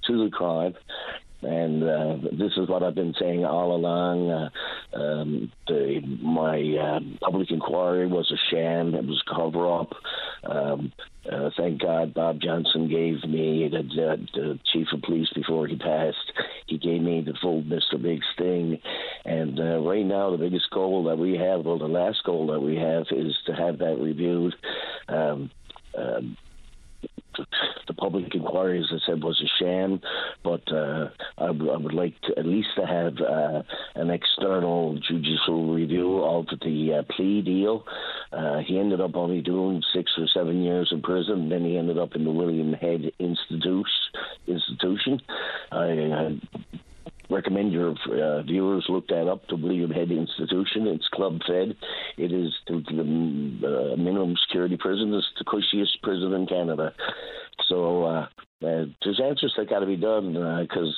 to 0.10 0.26
the 0.26 0.30
crime. 0.30 0.76
And 1.42 1.84
uh, 1.84 2.18
this 2.34 2.52
is 2.58 2.68
what 2.68 2.84
I've 2.84 2.96
been 2.96 3.16
saying 3.18 3.46
all 3.46 3.74
along. 3.74 4.30
Uh, 4.30 4.50
um, 4.94 5.52
the, 5.68 6.02
my 6.22 6.60
uh, 6.78 7.00
public 7.22 7.50
inquiry 7.50 8.08
was 8.08 8.30
a 8.30 8.38
sham. 8.52 8.94
It 8.94 9.06
was 9.06 9.24
a 9.26 9.36
cover 9.36 9.74
up. 9.74 9.94
Um, 10.44 10.92
uh, 11.32 11.50
thank 11.56 11.82
God 11.82 12.14
Bob 12.14 12.42
Johnson 12.42 12.90
gave 12.90 13.24
me 13.24 13.70
the, 13.70 13.84
the, 13.84 14.28
the, 14.34 14.60
chief 14.74 14.88
of 14.94 15.02
police 15.02 15.30
before 15.34 15.68
he 15.68 15.78
passed. 15.78 16.34
He 16.68 16.78
gave 16.78 17.02
me 17.02 17.22
the 17.22 17.38
full 17.42 17.62
Mr. 17.62 18.02
Big 18.02 18.22
Sting. 18.34 18.80
And 19.24 19.60
uh, 19.60 19.80
right 19.80 20.06
now, 20.06 20.32
the 20.32 20.38
biggest 20.38 20.70
goal 20.72 21.06
that 21.06 21.18
we 21.18 21.38
have, 21.38 21.66
well, 21.66 21.78
the 21.78 21.88
last 21.88 22.24
goal 22.26 22.48
that 22.48 22.60
we 22.60 22.76
have, 22.76 23.06
is 23.12 23.38
to 23.46 23.54
have 23.54 23.78
that 23.80 23.98
reviewed. 23.98 24.56
Um, 25.08 25.52
um, 25.98 26.38
the 27.88 27.94
public 27.94 28.34
inquiry, 28.34 28.80
as 28.80 28.92
I 28.92 29.00
said, 29.06 29.24
was 29.24 29.42
a 29.42 29.64
sham. 29.64 30.02
But 30.44 30.72
uh, 30.72 31.10
I, 31.38 31.48
w- 31.48 31.72
I 31.72 31.78
would 31.78 31.94
like 31.94 32.20
to, 32.22 32.38
at 32.38 32.46
least 32.46 32.70
to 32.78 32.86
have 32.86 33.18
uh, 33.20 33.64
an 33.96 34.10
external 34.10 35.00
judicial 35.00 35.74
review 35.74 36.24
of 36.24 36.48
the 36.62 37.00
uh, 37.00 37.14
plea 37.14 37.42
deal. 37.42 37.86
Uh, 38.32 38.60
he 38.60 38.80
ended 38.80 39.02
up 39.02 39.16
only 39.16 39.42
doing 39.42 39.82
six 39.94 40.12
or 40.18 40.28
seven 40.34 40.62
years 40.62 40.90
in 40.92 41.02
prison. 41.02 41.50
Then 41.50 41.66
he 41.66 41.78
ended 41.78 41.98
up 41.98 42.16
in 42.16 42.24
the 42.24 42.32
William 42.32 42.74
Head 42.74 43.12
Institute. 43.20 43.88
Institution. 44.48 45.22
I, 45.72 45.86
I 45.86 46.40
recommend 47.30 47.72
your 47.72 47.92
uh, 47.92 48.44
viewers 48.44 48.86
look 48.90 49.08
that 49.08 49.28
up. 49.28 49.48
The 49.48 49.56
William 49.56 49.92
Head 49.92 50.12
Institution. 50.12 50.88
It's 50.88 51.08
club 51.10 51.40
fed. 51.48 51.76
It 52.18 52.32
is 52.32 52.54
the, 52.68 52.84
the 52.90 53.94
uh, 53.94 53.96
minimum 53.98 54.36
security 54.48 54.78
prison. 54.78 55.14
It's 55.14 55.28
the 55.38 55.46
cushiest 55.46 56.02
prison 56.02 56.34
in 56.34 56.48
Canada. 56.48 56.94
So 57.68 58.04
uh, 58.04 58.28
there's 58.62 59.22
answers 59.22 59.54
that 59.58 59.70
got 59.70 59.80
to 59.80 59.86
be 59.86 59.96
done 59.96 60.34
because 60.62 60.96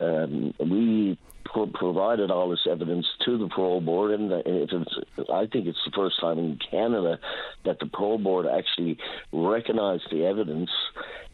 uh, 0.00 0.04
um, 0.04 0.54
we 0.58 1.18
pro- 1.44 1.66
provided 1.66 2.30
all 2.30 2.50
this 2.50 2.66
evidence 2.70 3.06
to 3.24 3.38
the 3.38 3.48
parole 3.48 3.80
board, 3.80 4.12
and 4.12 4.32
I 4.32 5.46
think 5.46 5.66
it's 5.66 5.78
the 5.84 5.92
first 5.94 6.20
time 6.20 6.38
in 6.38 6.58
Canada 6.70 7.18
that 7.64 7.78
the 7.78 7.86
parole 7.86 8.18
board 8.18 8.46
actually 8.46 8.98
recognized 9.32 10.04
the 10.10 10.24
evidence, 10.24 10.70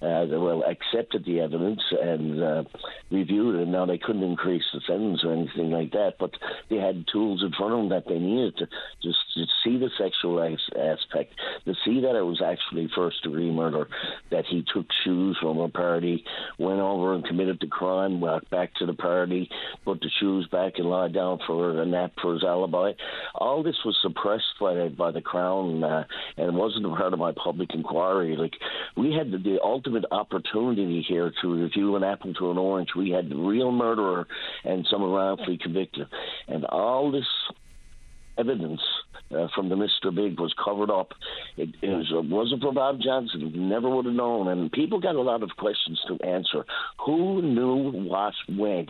uh, 0.01 0.27
well, 0.31 0.63
accepted 0.65 1.25
the 1.25 1.41
evidence 1.41 1.81
and 2.01 2.43
uh, 2.43 2.65
reviewed 3.11 3.57
it. 3.57 3.69
Now 3.69 3.87
they 3.87 3.99
couldn't 3.99 4.23
increase 4.23 4.65
the 4.73 4.81
sentence 4.87 5.23
or 5.25 5.33
anything 5.33 5.71
like 5.71 5.93
that, 5.93 6.15
but 6.19 6.33
they 6.71 6.77
had 6.77 7.07
tools 7.11 7.43
in 7.43 7.53
front 7.53 7.73
of 7.73 7.79
them 7.81 7.89
that 7.91 8.09
they 8.09 8.19
needed 8.19 8.57
to 8.59 8.67
just 9.03 9.19
to 9.35 9.45
see 9.65 9.79
the 9.79 9.91
sexual 9.99 10.43
aspect, 10.43 11.35
to 11.65 11.75
see 11.85 12.01
that 12.01 12.17
it 12.17 12.25
was 12.25 12.43
actually 12.43 12.89
first 12.95 13.23
degree 13.23 13.51
murder, 13.51 13.89
that 14.31 14.45
he 14.47 14.65
took 14.73 14.87
shoes 15.05 15.37
from 15.41 15.52
a 15.59 15.69
party, 15.69 16.25
went 16.59 16.81
over 16.81 17.15
and 17.15 17.25
committed 17.25 17.59
the 17.61 17.67
crime, 17.67 18.21
walked 18.21 18.51
back 18.51 18.75
to 18.75 18.87
the 18.87 18.95
party, 18.95 19.49
put 19.85 20.01
the 20.01 20.11
shoes 20.21 20.47
back 20.51 20.75
and 20.77 20.89
lie 20.89 21.09
down 21.09 21.39
for 21.47 21.81
a 21.81 21.87
nap 21.87 22.13
for 22.21 22.35
his 22.35 22.45
alibi. 22.45 22.93
All 23.35 23.63
this 23.63 23.77
was 23.85 23.97
suppressed 24.03 24.45
by 24.61 24.75
the, 24.75 24.95
by 24.97 25.11
the 25.11 25.21
Crown, 25.21 25.83
uh, 25.83 26.05
and 26.37 26.57
wasn't 26.57 26.87
a 26.87 26.91
part 26.91 27.13
of 27.13 27.19
my 27.19 27.33
public 27.33 27.71
inquiry. 27.75 28.37
Like 28.37 28.55
we 28.97 29.13
had 29.13 29.31
the, 29.31 29.39
the 29.39 29.59
ultimate 29.63 30.05
opportunity 30.11 31.05
here 31.07 31.33
to 31.43 31.63
review 31.63 31.97
an 31.97 32.05
apple 32.05 32.35
to 32.35 32.51
an 32.51 32.59
orange. 32.59 32.91
We 32.97 33.11
had 33.11 33.29
the 33.29 33.37
real 33.37 33.73
murderer 33.73 34.27
and 34.65 34.87
someone 34.91 35.11
wrongfully 35.11 35.59
convicted, 35.63 36.07
and 36.49 36.65
all 36.65 37.11
this 37.11 37.27
evidence 38.39 38.81
uh, 39.35 39.49
from 39.55 39.69
the 39.69 39.75
Mr. 39.75 40.15
Big 40.15 40.39
was 40.39 40.55
covered 40.63 40.91
up. 40.91 41.13
It, 41.57 41.71
it 41.83 41.89
was, 41.89 42.11
it 42.11 42.31
wasn't 42.31 42.63
for 42.63 42.73
Bob 42.73 43.01
Johnson. 43.01 43.69
Never 43.69 43.89
would 43.89 44.07
have 44.07 44.15
known. 44.15 44.49
And 44.49 44.71
people 44.71 45.01
got 45.01 45.15
a 45.15 45.21
lot 45.21 45.43
of 45.43 45.51
questions 45.57 46.01
to 46.09 46.25
answer. 46.25 46.65
Who 47.07 47.43
knew 47.43 47.93
what 48.09 48.35
when? 48.49 48.89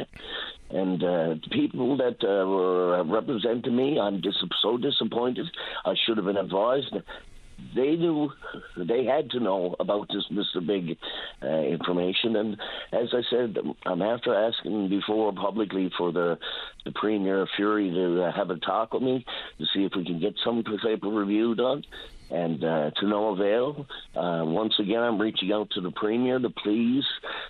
And 0.70 1.02
uh, 1.02 1.34
people 1.50 1.96
that 1.98 2.22
uh, 2.24 2.46
were 2.46 3.04
representing 3.04 3.76
me, 3.76 3.98
I'm 4.00 4.20
dis- 4.20 4.44
so 4.62 4.78
disappointed. 4.78 5.46
I 5.84 5.94
should 6.06 6.16
have 6.16 6.26
been 6.26 6.36
advised 6.36 6.94
they 7.74 7.96
knew 7.96 8.32
they 8.76 9.04
had 9.04 9.30
to 9.30 9.40
know 9.40 9.76
about 9.78 10.08
this 10.08 10.24
Mr. 10.30 10.64
Big 10.64 10.96
uh, 11.42 11.46
information. 11.46 12.36
And 12.36 12.60
as 12.92 13.08
I 13.12 13.22
said, 13.30 13.56
I'm 13.86 14.02
after 14.02 14.34
asking 14.34 14.88
before 14.88 15.32
publicly 15.32 15.90
for 15.96 16.12
the 16.12 16.38
the 16.84 16.92
Premier 16.92 17.46
Furey 17.58 17.92
to 17.92 18.24
uh, 18.24 18.32
have 18.32 18.50
a 18.50 18.56
talk 18.56 18.92
with 18.92 19.02
me 19.02 19.24
to 19.58 19.66
see 19.72 19.84
if 19.84 19.92
we 19.94 20.04
can 20.04 20.18
get 20.18 20.34
some 20.44 20.64
type 20.64 21.02
of 21.02 21.12
review 21.12 21.54
done 21.54 21.84
and 22.32 22.64
uh, 22.64 22.90
to 22.98 23.06
no 23.06 23.28
avail. 23.28 23.86
Uh, 24.16 24.42
once 24.44 24.72
again, 24.78 25.00
I'm 25.00 25.20
reaching 25.20 25.52
out 25.52 25.68
to 25.72 25.80
the 25.80 25.90
premier 25.90 26.38
to 26.38 26.50
please 26.50 27.04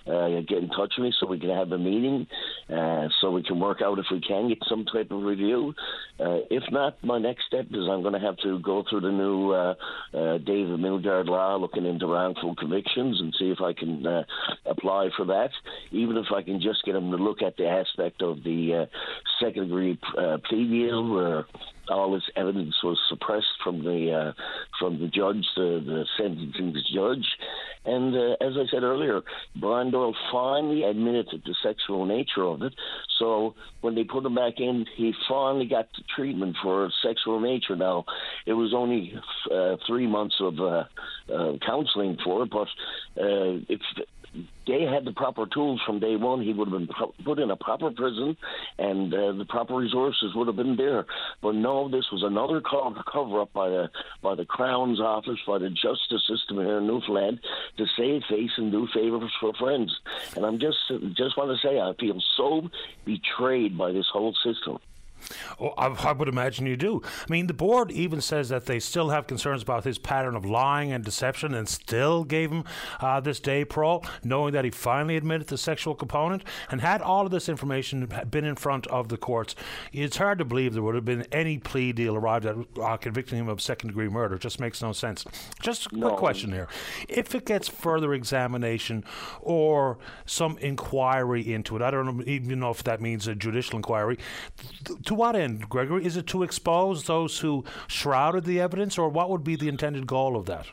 uh, 0.05 0.27
get 0.47 0.59
in 0.59 0.69
touch 0.69 0.93
with 0.97 1.05
me 1.05 1.13
so 1.19 1.27
we 1.27 1.39
can 1.39 1.49
have 1.49 1.71
a 1.71 1.77
meeting, 1.77 2.27
uh, 2.69 3.07
so 3.21 3.31
we 3.31 3.43
can 3.43 3.59
work 3.59 3.81
out 3.81 3.99
if 3.99 4.05
we 4.11 4.19
can 4.19 4.49
get 4.49 4.59
some 4.67 4.85
type 4.85 5.11
of 5.11 5.23
review. 5.23 5.73
Uh, 6.19 6.39
if 6.51 6.63
not, 6.71 7.01
my 7.03 7.17
next 7.17 7.45
step 7.47 7.65
is 7.71 7.87
I'm 7.89 8.01
going 8.01 8.13
to 8.13 8.19
have 8.19 8.37
to 8.43 8.59
go 8.59 8.83
through 8.89 9.01
the 9.01 9.11
new 9.11 9.53
David 10.39 10.79
Milgaard 10.79 11.27
law, 11.27 11.55
looking 11.55 11.85
into 11.85 12.07
wrongful 12.07 12.55
convictions, 12.55 13.19
and 13.21 13.33
see 13.39 13.51
if 13.51 13.61
I 13.61 13.73
can 13.73 14.05
apply 14.65 15.09
for 15.15 15.25
that. 15.27 15.49
Even 15.91 16.17
if 16.17 16.25
I 16.35 16.41
can 16.41 16.61
just 16.61 16.83
get 16.85 16.93
them 16.93 17.11
to 17.11 17.17
look 17.17 17.41
at 17.41 17.57
the 17.57 17.67
aspect 17.67 18.21
of 18.21 18.43
the 18.43 18.87
second 19.39 19.63
degree 19.63 19.97
plea 20.49 20.67
deal 20.67 21.09
where 21.09 21.45
all 21.89 22.13
this 22.13 22.29
evidence 22.35 22.75
was 22.83 22.97
suppressed 23.09 23.55
from 23.63 23.83
the 23.83 24.11
uh, 24.11 24.33
from 24.79 24.99
the 24.99 25.07
judge, 25.07 25.45
the, 25.55 25.81
the 25.85 26.05
sentencing 26.17 26.75
judge, 26.93 27.25
and 27.85 28.15
uh, 28.15 28.35
as 28.41 28.53
I 28.57 28.65
said 28.71 28.83
earlier, 28.83 29.21
Brian 29.55 29.91
Doyle 29.91 30.15
finally 30.31 30.83
admitted 30.83 31.27
the 31.45 31.55
sexual 31.61 32.05
nature 32.05 32.43
of 32.43 32.61
it. 32.61 32.73
So 33.19 33.55
when 33.81 33.95
they 33.95 34.03
put 34.03 34.25
him 34.25 34.35
back 34.35 34.53
in, 34.57 34.85
he 34.95 35.13
finally 35.27 35.65
got 35.65 35.89
the 35.97 36.03
treatment 36.15 36.55
for 36.63 36.89
sexual 37.05 37.39
nature. 37.39 37.75
Now 37.75 38.05
it 38.45 38.53
was 38.53 38.73
only 38.73 39.13
uh, 39.53 39.75
three 39.85 40.07
months 40.07 40.35
of 40.39 40.59
uh, 40.59 40.83
uh, 41.33 41.53
counseling 41.65 42.17
for 42.23 42.43
it, 42.43 42.49
but 42.49 42.67
uh, 43.21 43.59
if 43.67 43.81
they 44.67 44.83
had 44.83 45.05
the 45.05 45.11
proper 45.11 45.45
tools 45.45 45.81
from 45.85 45.99
day 45.99 46.15
one, 46.15 46.41
he 46.41 46.53
would 46.53 46.69
have 46.69 46.77
been 46.77 46.89
put 47.23 47.39
in 47.39 47.51
a 47.51 47.55
proper 47.55 47.91
prison, 47.91 48.37
and 48.77 49.13
uh, 49.13 49.33
the 49.33 49.45
proper 49.45 49.75
resources 49.75 50.33
would 50.35 50.47
have 50.47 50.55
been 50.55 50.75
there. 50.75 51.05
But 51.41 51.55
no, 51.55 51.89
this 51.89 52.05
was 52.11 52.23
another 52.23 52.61
cover 52.61 53.41
up 53.41 53.53
by 53.53 53.69
the 53.69 53.89
by 54.21 54.35
the 54.35 54.45
Crown's 54.45 54.99
office, 54.99 55.39
by 55.45 55.59
the 55.59 55.69
justice 55.69 56.25
system 56.27 56.57
here 56.57 56.79
in 56.79 56.87
Newfoundland, 56.87 57.41
to 57.77 57.85
save 57.97 58.23
face 58.29 58.51
and 58.57 58.71
do 58.71 58.87
favors 58.93 59.31
for 59.39 59.53
friends. 59.53 59.95
And 60.35 60.45
I'm 60.45 60.59
just 60.59 60.77
just 61.15 61.37
want 61.37 61.51
to 61.51 61.67
say 61.67 61.79
I 61.79 61.93
feel 61.99 62.21
so 62.37 62.69
betrayed 63.05 63.77
by 63.77 63.91
this 63.91 64.07
whole 64.11 64.33
system. 64.43 64.79
Oh, 65.59 65.73
I, 65.77 65.87
I, 65.87 66.11
would 66.11 66.27
imagine 66.27 66.65
you 66.65 66.77
do. 66.77 67.01
I 67.05 67.31
mean, 67.31 67.47
the 67.47 67.53
board 67.53 67.91
even 67.91 68.21
says 68.21 68.49
that 68.49 68.65
they 68.65 68.79
still 68.79 69.09
have 69.09 69.27
concerns 69.27 69.61
about 69.63 69.83
his 69.83 69.97
pattern 69.97 70.35
of 70.35 70.45
lying 70.45 70.91
and 70.91 71.03
deception 71.03 71.53
and 71.53 71.67
still 71.67 72.23
gave 72.23 72.51
him 72.51 72.63
uh, 72.99 73.19
this 73.19 73.39
day 73.39 73.65
parole, 73.65 74.05
knowing 74.23 74.53
that 74.53 74.65
he 74.65 74.71
finally 74.71 75.17
admitted 75.17 75.47
the 75.47 75.57
sexual 75.57 75.95
component. 75.95 76.43
And 76.69 76.81
had 76.81 77.01
all 77.01 77.25
of 77.25 77.31
this 77.31 77.49
information 77.49 78.11
been 78.29 78.45
in 78.45 78.55
front 78.55 78.87
of 78.87 79.09
the 79.09 79.17
courts, 79.17 79.55
it's 79.91 80.17
hard 80.17 80.39
to 80.39 80.45
believe 80.45 80.73
there 80.73 80.83
would 80.83 80.95
have 80.95 81.05
been 81.05 81.25
any 81.31 81.57
plea 81.57 81.91
deal 81.91 82.15
arrived 82.15 82.45
at 82.45 82.55
uh, 82.81 82.97
convicting 82.97 83.39
him 83.39 83.49
of 83.49 83.61
second 83.61 83.89
degree 83.89 84.09
murder. 84.09 84.35
It 84.35 84.41
just 84.41 84.59
makes 84.59 84.81
no 84.81 84.91
sense. 84.91 85.25
Just 85.61 85.87
a 85.87 85.89
quick 85.89 86.01
no. 86.01 86.15
question 86.15 86.51
here. 86.51 86.67
If 87.07 87.35
it 87.35 87.45
gets 87.45 87.67
further 87.67 88.13
examination 88.13 89.03
or 89.41 89.97
some 90.25 90.57
inquiry 90.59 91.53
into 91.53 91.75
it, 91.75 91.81
I 91.81 91.91
don't 91.91 92.27
even 92.27 92.59
know 92.59 92.71
if 92.71 92.83
that 92.83 93.01
means 93.01 93.27
a 93.27 93.35
judicial 93.35 93.77
inquiry, 93.77 94.17
to 95.05 95.12
to 95.13 95.19
what 95.19 95.35
end, 95.35 95.69
Gregory? 95.69 96.05
Is 96.05 96.17
it 96.17 96.27
to 96.27 96.43
expose 96.43 97.05
those 97.05 97.39
who 97.39 97.63
shrouded 97.87 98.45
the 98.45 98.59
evidence, 98.59 98.97
or 98.97 99.09
what 99.09 99.29
would 99.29 99.43
be 99.43 99.55
the 99.55 99.69
intended 99.69 100.07
goal 100.07 100.35
of 100.35 100.45
that? 100.47 100.67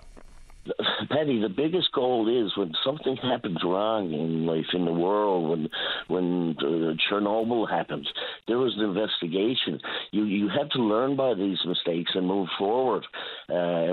Paddy, 1.11 1.41
the 1.41 1.49
biggest 1.49 1.91
goal 1.93 2.29
is 2.29 2.57
when 2.57 2.73
something 2.85 3.17
happens 3.17 3.59
wrong 3.65 4.13
in 4.13 4.47
life, 4.47 4.67
in 4.73 4.85
the 4.85 4.93
world, 4.93 5.51
when 5.51 5.69
when 6.07 6.57
uh, 6.59 6.95
Chernobyl 7.11 7.69
happens, 7.69 8.09
there 8.47 8.59
was 8.59 8.75
an 8.77 8.85
investigation. 8.85 9.81
You 10.13 10.25
you 10.25 10.49
have 10.49 10.69
to 10.71 10.79
learn 10.79 11.17
by 11.17 11.35
these 11.35 11.59
mistakes 11.67 12.13
and 12.15 12.27
move 12.27 12.49
forward. 12.57 13.05
Uh, 13.49 13.93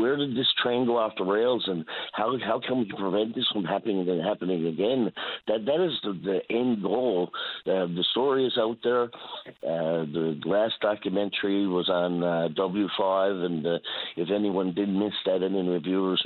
where 0.00 0.16
did 0.16 0.34
this 0.34 0.48
train 0.62 0.86
go 0.86 0.96
off 0.96 1.12
the 1.18 1.24
rails, 1.24 1.64
and 1.66 1.84
how 2.12 2.38
how 2.42 2.58
can 2.66 2.78
we 2.78 2.92
prevent 2.96 3.34
this 3.34 3.46
from 3.52 3.64
happening 3.64 4.08
and 4.08 4.22
happening 4.22 4.66
again? 4.66 5.12
That 5.46 5.66
that 5.66 5.84
is 5.84 5.92
the, 6.02 6.12
the 6.24 6.54
end 6.54 6.82
goal. 6.82 7.30
Uh, 7.66 7.84
the 7.86 8.04
story 8.12 8.46
is 8.46 8.56
out 8.58 8.78
there. 8.82 9.04
Uh, 9.62 10.06
the 10.08 10.40
last 10.46 10.74
documentary 10.80 11.66
was 11.66 11.90
on 11.90 12.22
uh, 12.22 12.48
W5, 12.56 13.44
and 13.44 13.66
uh, 13.66 13.78
if 14.16 14.30
anyone 14.30 14.72
did 14.72 14.88
miss 14.88 15.12
that, 15.26 15.42
any 15.42 15.68
reviewers 15.68 16.22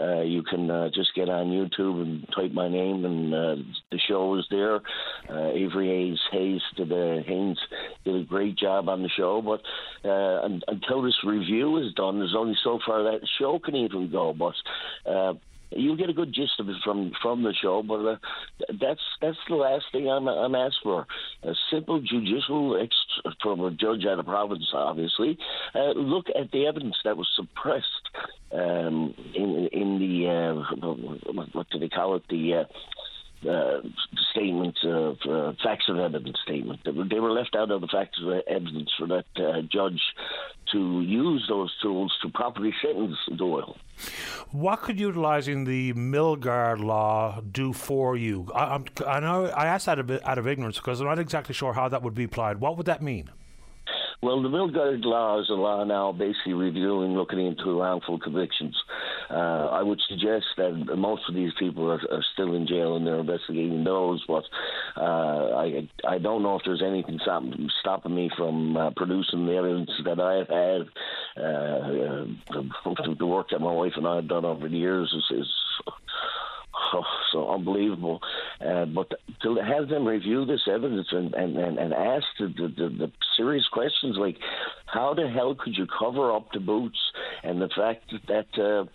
uh, 0.00 0.20
you 0.22 0.42
can 0.42 0.70
uh, 0.70 0.88
just 0.94 1.14
get 1.14 1.28
on 1.28 1.46
YouTube 1.46 2.02
and 2.02 2.26
type 2.34 2.52
my 2.52 2.68
name, 2.68 3.04
and 3.04 3.34
uh, 3.34 3.56
the 3.90 3.98
show 4.08 4.36
is 4.38 4.46
there. 4.50 4.80
Uh, 5.28 5.50
Avery 5.50 5.88
Haines 5.88 6.20
Haines 6.30 6.62
did 6.76 6.90
Haines 7.26 7.58
did 8.04 8.16
a 8.16 8.24
great 8.24 8.56
job 8.56 8.88
on 8.88 9.02
the 9.02 9.08
show, 9.08 9.42
but 9.42 9.60
uh, 10.08 10.48
until 10.68 11.02
this 11.02 11.16
review 11.24 11.76
is 11.78 11.92
done, 11.94 12.18
there's 12.18 12.34
only 12.36 12.56
so 12.62 12.78
far 12.86 13.02
that 13.04 13.20
show 13.38 13.58
can 13.58 13.76
even 13.76 14.10
go. 14.10 14.32
But 14.32 14.54
uh, 15.74 15.78
you 15.78 15.96
get 15.96 16.10
a 16.10 16.14
good 16.14 16.32
gist 16.32 16.60
of 16.60 16.68
it 16.68 16.76
from 16.84 17.12
from 17.22 17.42
the 17.42 17.52
show, 17.52 17.82
but 17.82 18.04
uh, 18.04 18.16
that's 18.80 19.00
that's 19.20 19.38
the 19.48 19.56
last 19.56 19.84
thing 19.92 20.08
I'm 20.08 20.28
I'm 20.28 20.54
asked 20.54 20.80
for. 20.82 21.06
A 21.42 21.52
simple 21.70 22.00
judicial 22.00 22.80
ex- 22.82 23.34
from 23.42 23.60
a 23.60 23.70
judge 23.70 24.04
out 24.06 24.18
of 24.18 24.26
province, 24.26 24.68
obviously. 24.72 25.38
Uh, 25.74 25.92
look 25.92 26.26
at 26.28 26.50
the 26.52 26.66
evidence 26.66 26.96
that 27.04 27.16
was 27.16 27.28
suppressed 27.36 27.86
um, 28.52 29.14
in 29.34 29.68
in 29.72 29.98
the 29.98 30.28
uh, 30.28 31.52
what 31.52 31.66
do 31.70 31.78
they 31.78 31.88
call 31.88 32.16
it 32.16 32.22
the 32.28 32.66
uh, 33.46 33.80
statement 34.30 34.76
of 34.84 35.16
uh, 35.28 35.52
facts 35.62 35.86
of 35.88 35.98
evidence 35.98 36.38
statement. 36.44 36.80
They 36.84 37.20
were 37.20 37.32
left 37.32 37.54
out 37.56 37.70
of 37.70 37.80
the 37.80 37.88
facts 37.88 38.18
of 38.22 38.42
evidence 38.48 38.90
for 38.98 39.06
that 39.08 39.26
uh, 39.36 39.62
judge 39.62 40.00
to 40.72 41.02
use 41.02 41.44
those 41.48 41.72
tools 41.82 42.12
to 42.22 42.28
properly 42.30 42.72
sentence 42.82 43.16
Doyle. 43.36 43.76
What 44.50 44.82
could 44.82 44.98
utilising 44.98 45.64
the 45.64 45.92
Milgaard 45.92 46.80
law 46.80 47.40
do 47.40 47.72
for 47.72 48.16
you? 48.16 48.50
I, 48.54 48.80
I 49.06 49.20
know 49.20 49.46
I 49.46 49.66
asked 49.66 49.86
that 49.86 50.04
bit 50.06 50.26
out 50.26 50.38
of 50.38 50.46
ignorance 50.46 50.78
because 50.78 51.00
I'm 51.00 51.06
not 51.06 51.18
exactly 51.18 51.54
sure 51.54 51.72
how 51.72 51.88
that 51.88 52.02
would 52.02 52.14
be 52.14 52.24
applied. 52.24 52.60
What 52.60 52.76
would 52.76 52.86
that 52.86 53.02
mean? 53.02 53.30
Well, 54.24 54.40
the 54.40 54.48
Milgaard 54.48 55.04
law 55.04 55.38
is 55.38 55.50
a 55.50 55.52
law 55.52 55.84
now 55.84 56.10
basically 56.10 56.54
reviewing, 56.54 57.12
looking 57.12 57.46
into 57.46 57.78
wrongful 57.78 58.18
convictions. 58.18 58.74
Uh, 59.28 59.68
I 59.70 59.82
would 59.82 60.00
suggest 60.08 60.46
that 60.56 60.72
most 60.96 61.28
of 61.28 61.34
these 61.34 61.52
people 61.58 61.90
are, 61.90 62.00
are, 62.10 62.24
still 62.32 62.54
in 62.54 62.66
jail 62.66 62.96
and 62.96 63.06
they're 63.06 63.20
investigating 63.20 63.84
those, 63.84 64.24
but 64.26 64.44
uh, 64.96 65.56
I 65.56 65.86
I 66.08 66.16
don't 66.16 66.42
know 66.42 66.56
if 66.56 66.62
there's 66.64 66.82
anything 66.82 67.18
stopping, 67.20 67.68
stopping 67.80 68.14
me 68.14 68.30
from 68.34 68.78
uh, 68.78 68.92
producing 68.96 69.44
the 69.44 69.56
evidence 69.56 69.90
that 70.06 70.18
I 70.18 70.36
have 70.36 70.48
had. 70.48 70.80
Uh, 71.36 72.24
the, 72.48 73.16
the 73.18 73.26
work 73.26 73.50
that 73.50 73.60
my 73.60 73.72
wife 73.72 73.92
and 73.96 74.06
I 74.06 74.16
have 74.16 74.28
done 74.28 74.46
over 74.46 74.70
the 74.70 74.74
years 74.74 75.14
is, 75.14 75.38
is 75.38 75.48
so, 76.92 77.02
so 77.32 77.50
unbelievable. 77.50 78.20
Uh, 78.60 78.84
but 78.86 79.08
to 79.42 79.56
have 79.56 79.88
them 79.88 80.06
review 80.06 80.44
this 80.44 80.62
evidence 80.70 81.08
and, 81.10 81.34
and, 81.34 81.56
and, 81.56 81.78
and 81.78 81.92
ask 81.92 82.26
the, 82.38 82.46
the, 82.46 82.88
the, 82.88 83.12
serious 83.36 83.66
questions 83.72 84.16
like, 84.18 84.36
how 84.86 85.12
the 85.14 85.28
hell 85.28 85.56
could 85.58 85.76
you 85.76 85.86
cover 85.98 86.32
up 86.32 86.46
the 86.52 86.60
boots 86.60 86.98
and 87.42 87.60
the 87.60 87.68
fact 87.76 88.12
that. 88.28 88.46
Uh, 88.58 88.88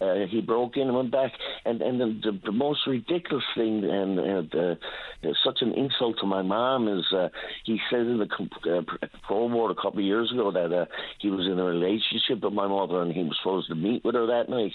uh, 0.00 0.26
he 0.28 0.40
broke 0.40 0.76
in 0.76 0.88
and 0.88 0.96
went 0.96 1.10
back. 1.10 1.32
And 1.64 1.80
and 1.80 2.00
the, 2.00 2.30
the, 2.30 2.40
the 2.46 2.52
most 2.52 2.80
ridiculous 2.86 3.44
thing 3.54 3.84
and 3.84 4.54
uh, 4.54 4.58
uh, 4.58 5.32
such 5.44 5.58
an 5.60 5.72
insult 5.74 6.16
to 6.20 6.26
my 6.26 6.42
mom 6.42 6.88
is 6.88 7.04
uh, 7.12 7.28
he 7.64 7.78
said 7.90 8.00
in 8.00 8.18
the 8.18 8.76
uh, 8.76 9.06
pro 9.26 9.48
board 9.48 9.70
a 9.70 9.74
couple 9.74 10.00
of 10.00 10.04
years 10.04 10.30
ago 10.32 10.50
that 10.52 10.72
uh, 10.72 10.86
he 11.20 11.30
was 11.30 11.46
in 11.46 11.58
a 11.58 11.64
relationship 11.64 12.42
with 12.42 12.52
my 12.52 12.66
mother 12.66 13.02
and 13.02 13.12
he 13.12 13.22
was 13.22 13.36
supposed 13.42 13.68
to 13.68 13.74
meet 13.74 14.04
with 14.04 14.14
her 14.14 14.26
that 14.26 14.48
night. 14.48 14.72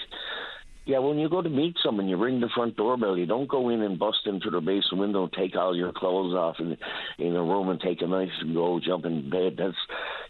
Yeah, 0.90 0.98
when 0.98 1.20
you 1.20 1.30
go 1.30 1.44
to 1.44 1.50
meet 1.50 1.76
someone, 1.86 2.08
you 2.08 2.18
ring 2.18 2.40
the 2.40 2.50
front 2.56 2.76
doorbell. 2.76 3.16
You 3.16 3.28
don't 3.28 3.48
go 3.48 3.70
in 3.70 3.84
and 3.84 4.00
bust 4.00 4.26
into 4.26 4.50
their 4.50 4.60
basement 4.60 5.02
window, 5.02 5.28
take 5.28 5.56
all 5.56 5.76
your 5.76 5.92
clothes 5.92 6.34
off 6.34 6.56
in 6.58 6.76
in 7.20 7.36
a 7.36 7.44
room 7.44 7.70
and 7.70 7.80
take 7.80 8.02
a 8.02 8.08
knife 8.08 8.32
and 8.42 8.56
go 8.56 8.80
jump 8.80 9.06
in 9.06 9.30
bed. 9.30 9.58
That's 9.60 9.78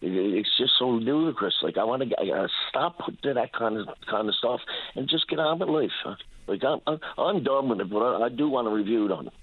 it, 0.02 0.10
it's 0.11 0.49
just 0.57 0.73
so 0.77 0.90
ludicrous. 0.90 1.53
Like 1.61 1.77
I 1.77 1.86
want 1.86 2.03
to 2.03 2.14
uh, 2.14 2.48
stop 2.68 2.98
doing 3.23 3.36
that 3.36 3.53
kind 3.53 3.77
of 3.77 3.88
kind 4.11 4.27
of 4.27 4.36
stuff 4.36 4.60
and 4.95 5.07
just 5.07 5.30
get 5.30 5.40
on 5.40 5.60
with 5.60 5.69
life. 5.69 6.18
Like 6.45 6.61
I'm 6.65 6.81
I'm, 6.86 6.99
I'm 7.18 7.41
done 7.41 7.69
with 7.69 7.80
it, 7.80 7.90
but 7.90 7.99
I, 7.99 8.26
I 8.26 8.30
do 8.30 8.49
want 8.49 8.68
to 8.68 8.72
review 8.73 9.06
it 9.06 9.14
on. 9.14 9.27
it. 9.27 9.34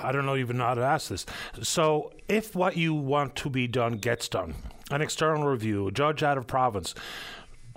I 0.00 0.12
don't 0.12 0.24
know 0.24 0.36
even 0.36 0.60
how 0.60 0.74
to 0.74 0.82
ask 0.82 1.08
this. 1.08 1.26
So, 1.62 2.12
if 2.28 2.54
what 2.54 2.76
you 2.76 2.94
want 2.94 3.34
to 3.36 3.50
be 3.50 3.66
done 3.66 3.94
gets 3.94 4.28
done, 4.28 4.54
an 4.90 5.02
external 5.02 5.48
review, 5.48 5.88
a 5.88 5.92
judge 5.92 6.22
out 6.22 6.38
of 6.38 6.46
province, 6.46 6.94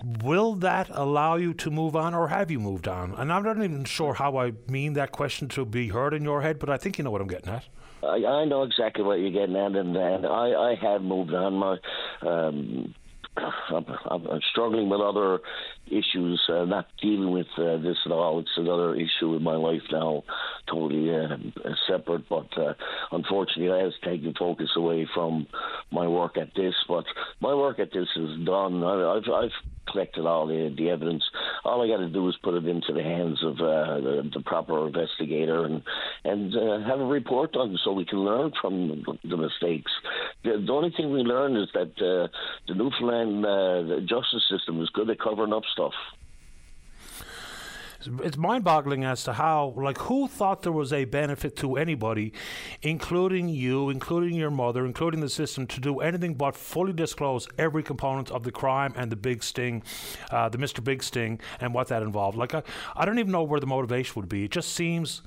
will 0.04 0.56
that 0.56 0.90
allow 0.92 1.36
you 1.36 1.54
to 1.56 1.72
move 1.72 1.96
on 1.96 2.14
or 2.14 2.28
have 2.28 2.52
you 2.52 2.60
moved 2.60 2.88
on? 2.88 3.14
And 3.16 3.32
I'm 3.32 3.44
not 3.44 3.58
even 3.58 3.86
sure 3.86 4.14
how 4.14 4.38
I 4.38 4.54
mean 4.68 4.94
that 4.94 5.12
question 5.12 5.48
to 5.50 5.66
be 5.66 5.90
heard 5.90 6.14
in 6.14 6.24
your 6.24 6.42
head, 6.42 6.60
but 6.60 6.70
I 6.70 6.78
think 6.78 6.98
you 6.98 7.04
know 7.04 7.12
what 7.12 7.22
I'm 7.22 7.28
getting 7.28 7.54
at. 7.54 7.66
I, 8.04 8.26
I 8.26 8.46
know 8.46 8.64
exactly 8.64 9.04
what 9.04 9.20
you're 9.20 9.32
getting 9.32 9.56
at, 9.56 9.76
and, 9.76 9.96
and 9.96 10.26
I, 10.26 10.72
I 10.72 10.76
have 10.82 11.04
moved 11.04 11.34
on. 11.34 11.54
My 11.54 11.78
um, 12.22 12.96
I'm, 13.38 13.86
I'm, 14.10 14.42
struggling 14.52 14.90
with 14.90 15.00
other 15.00 15.40
issues, 15.92 16.42
uh, 16.50 16.66
not 16.66 16.88
dealing 17.02 17.32
with 17.32 17.48
uh, 17.58 17.78
this 17.78 17.98
at 18.06 18.12
all. 18.12 18.40
It's 18.40 18.58
another 18.58 18.96
issue 18.96 19.36
in 19.36 19.44
my 19.44 19.56
life 19.56 19.82
now, 19.92 20.24
totally 20.68 21.14
uh, 21.14 21.38
separate. 21.88 22.28
But 22.30 22.58
uh, 22.58 22.74
unfortunately, 23.12 23.68
that 23.68 23.84
has 23.84 23.94
taken 24.04 24.34
focus 24.38 24.70
away 24.76 25.08
from 25.14 25.48
my 25.92 26.08
work 26.08 26.38
at 26.38 26.56
this. 26.56 26.76
But 26.88 27.06
my 27.40 27.54
work 27.54 27.80
at 27.80 27.92
this 27.94 28.08
is 28.16 28.46
done. 28.46 28.84
I, 28.84 29.18
I've, 29.18 29.30
I've 29.34 29.52
collected 29.92 30.26
all 30.26 30.48
the, 30.48 30.74
the 30.78 30.90
evidence. 30.90 31.24
All 31.66 31.82
I 31.82 31.88
got 31.88 31.98
to 31.98 32.10
do 32.10 32.28
is 32.30 32.36
put 32.44 32.54
it 32.54 32.66
into 32.66 32.94
the 32.94 33.04
hands 33.04 33.40
of 33.44 33.56
uh, 33.56 34.00
the, 34.00 34.30
the, 34.34 34.42
proper 34.42 34.88
investigator 34.88 35.66
and 35.66 35.82
and 36.24 36.56
uh, 36.56 36.88
have 36.88 37.00
a 37.00 37.06
report 37.06 37.56
on 37.56 37.78
so 37.84 37.92
we 37.92 38.06
can 38.06 38.20
learn 38.20 38.52
from 38.62 39.04
the 39.24 39.38
mistakes. 39.38 39.92
The, 40.44 40.64
the 40.66 40.72
only 40.72 40.92
thing 40.96 41.12
we 41.12 41.20
learn 41.20 41.56
is 41.56 41.70
that 41.74 41.96
the 41.98 42.30
Newfoundland 42.74 44.08
justice 44.08 44.44
system 44.50 44.82
is 44.82 44.90
good 44.94 45.10
at 45.10 45.20
covering 45.20 45.54
up 45.54 45.64
stuff 45.72 45.81
it's 48.24 48.36
mind-boggling 48.36 49.04
as 49.04 49.24
to 49.24 49.34
how 49.34 49.74
like 49.78 49.98
who 50.00 50.28
thought 50.28 50.64
there 50.64 50.72
was 50.72 50.92
a 50.92 51.06
benefit 51.06 51.56
to 51.56 51.78
anybody 51.78 52.34
including 52.82 53.48
you 53.48 53.92
including 53.92 54.34
your 54.34 54.50
mother 54.50 54.88
including 54.88 55.20
the 55.20 55.30
system 55.30 55.68
to 55.68 55.80
do 55.80 56.00
anything 56.00 56.34
but 56.34 56.56
fully 56.56 56.94
disclose 56.94 57.48
every 57.60 57.84
component 57.84 58.32
of 58.32 58.42
the 58.42 58.52
crime 58.52 58.92
and 58.96 59.12
the 59.12 59.16
big 59.16 59.44
sting 59.44 59.84
uh, 60.32 60.50
the 60.50 60.58
mr 60.58 60.84
big 60.84 61.04
sting 61.04 61.40
and 61.60 61.74
what 61.74 61.88
that 61.88 62.02
involved? 62.02 62.38
Like 62.38 62.54
I, 62.54 62.64
I 62.96 63.06
don't 63.06 63.20
even 63.20 63.32
know 63.32 63.44
where 63.44 63.60
the 63.60 63.68
motivation 63.68 64.14
would 64.16 64.30
be. 64.30 64.46
It 64.46 64.52
just 64.52 64.74
seems 64.74 65.22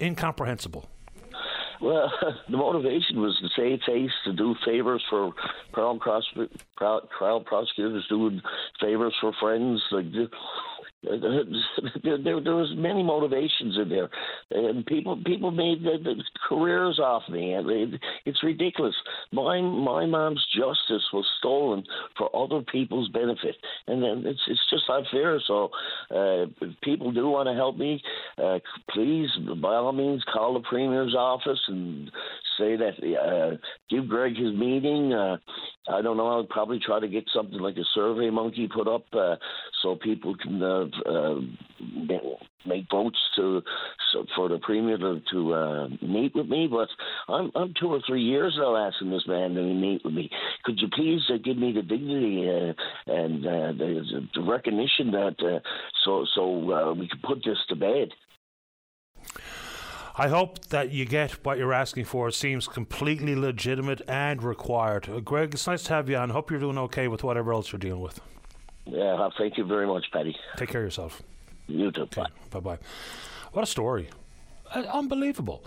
incomprehensible 0.00 0.88
well, 1.80 2.12
the 2.50 2.56
motivation 2.56 3.20
was 3.20 3.38
to 3.40 3.48
save 3.56 3.80
face, 3.86 4.10
to 4.24 4.32
do 4.32 4.54
favors 4.64 5.02
for 5.08 5.32
trial, 5.74 5.98
trial 7.18 7.40
prosecutors, 7.40 8.06
doing 8.08 8.42
favors 8.80 9.14
for 9.20 9.32
friends. 9.40 9.82
Like 9.90 10.12
there, 12.04 12.40
there, 12.40 12.54
was 12.54 12.72
many 12.76 13.02
motivations 13.02 13.76
in 13.76 13.88
there, 13.88 14.08
and 14.50 14.84
people 14.86 15.20
people 15.24 15.50
made 15.50 15.82
the, 15.82 15.98
the 16.02 16.22
careers 16.48 16.98
off 16.98 17.22
me. 17.28 17.54
it, 17.54 18.00
it's 18.24 18.42
ridiculous. 18.42 18.94
My 19.32 19.60
my 19.60 20.06
mom's 20.06 20.44
justice 20.54 21.04
was 21.12 21.26
stolen 21.38 21.84
for 22.18 22.34
other 22.34 22.62
people's 22.62 23.08
benefit, 23.10 23.56
and 23.86 24.02
then 24.02 24.24
it's 24.26 24.40
it's 24.48 24.60
just 24.70 24.84
unfair. 24.88 25.40
So, 25.46 25.70
uh, 26.10 26.46
people 26.82 27.12
do 27.12 27.28
want 27.28 27.48
to 27.48 27.54
help 27.54 27.76
me, 27.76 28.02
uh, 28.42 28.58
please 28.90 29.28
by 29.62 29.74
all 29.76 29.92
means 29.92 30.24
call 30.32 30.54
the 30.54 30.68
premier's 30.68 31.14
office 31.14 31.60
and 31.68 32.10
say 32.58 32.76
that 32.76 32.94
uh, 33.20 33.56
give 33.90 34.08
Greg 34.08 34.36
his 34.36 34.54
meeting. 34.54 35.12
Uh, 35.12 35.36
I 35.88 36.02
don't 36.02 36.16
know. 36.16 36.26
I'll 36.26 36.44
probably 36.44 36.80
try 36.84 36.98
to 37.00 37.08
get 37.08 37.24
something 37.34 37.58
like 37.58 37.76
a 37.76 37.84
Survey 37.94 38.30
Monkey 38.30 38.68
put 38.72 38.88
up 38.88 39.04
uh, 39.12 39.36
so 39.82 39.96
people 39.96 40.34
can 40.36 40.62
uh, 41.04 41.34
make 42.66 42.86
votes 42.90 43.18
to 43.36 43.62
for 44.34 44.48
the 44.48 44.58
premier 44.58 44.96
to, 44.98 45.20
to 45.30 45.54
uh, 45.54 45.88
meet 46.02 46.34
with 46.34 46.48
me. 46.48 46.68
But 46.70 46.88
I'm 47.32 47.50
I'm 47.54 47.74
two 47.78 47.88
or 47.88 48.00
three 48.06 48.22
years 48.22 48.54
now 48.58 48.76
asking 48.76 49.10
this 49.10 49.26
man 49.26 49.54
to 49.54 49.62
meet 49.62 50.04
with 50.04 50.14
me. 50.14 50.30
Could 50.64 50.80
you 50.80 50.88
please 50.94 51.20
uh, 51.32 51.38
give 51.42 51.56
me 51.56 51.72
the 51.72 51.82
dignity 51.82 52.48
uh, 52.48 53.12
and 53.12 53.46
uh, 53.46 53.72
the, 53.72 54.28
the 54.34 54.42
recognition 54.42 55.10
that 55.12 55.36
uh, 55.40 55.60
so 56.04 56.24
so 56.34 56.72
uh, 56.72 56.94
we 56.94 57.08
can 57.08 57.20
put 57.24 57.42
this 57.44 57.58
to 57.68 57.76
bed. 57.76 58.08
I 60.18 60.28
hope 60.28 60.64
that 60.68 60.92
you 60.92 61.04
get 61.04 61.44
what 61.44 61.58
you're 61.58 61.74
asking 61.74 62.06
for. 62.06 62.28
It 62.28 62.32
seems 62.32 62.66
completely 62.66 63.34
legitimate 63.34 64.00
and 64.08 64.42
required. 64.42 65.24
Greg, 65.26 65.52
it's 65.52 65.66
nice 65.66 65.82
to 65.84 65.92
have 65.92 66.08
you 66.08 66.16
on. 66.16 66.30
Hope 66.30 66.50
you're 66.50 66.60
doing 66.60 66.78
okay 66.78 67.06
with 67.06 67.22
whatever 67.22 67.52
else 67.52 67.70
you're 67.70 67.78
dealing 67.78 68.00
with. 68.00 68.18
Yeah, 68.86 69.28
thank 69.36 69.56
you 69.56 69.64
very 69.64 69.86
much, 69.86 70.06
Paddy. 70.12 70.36
Take 70.56 70.68
care 70.70 70.80
of 70.80 70.86
yourself. 70.86 71.22
You 71.66 71.90
too. 71.90 72.02
Okay, 72.02 72.24
bye 72.50 72.60
bye. 72.60 72.78
What 73.52 73.62
a 73.62 73.66
story! 73.66 74.08
Uh, 74.74 74.84
unbelievable. 74.92 75.64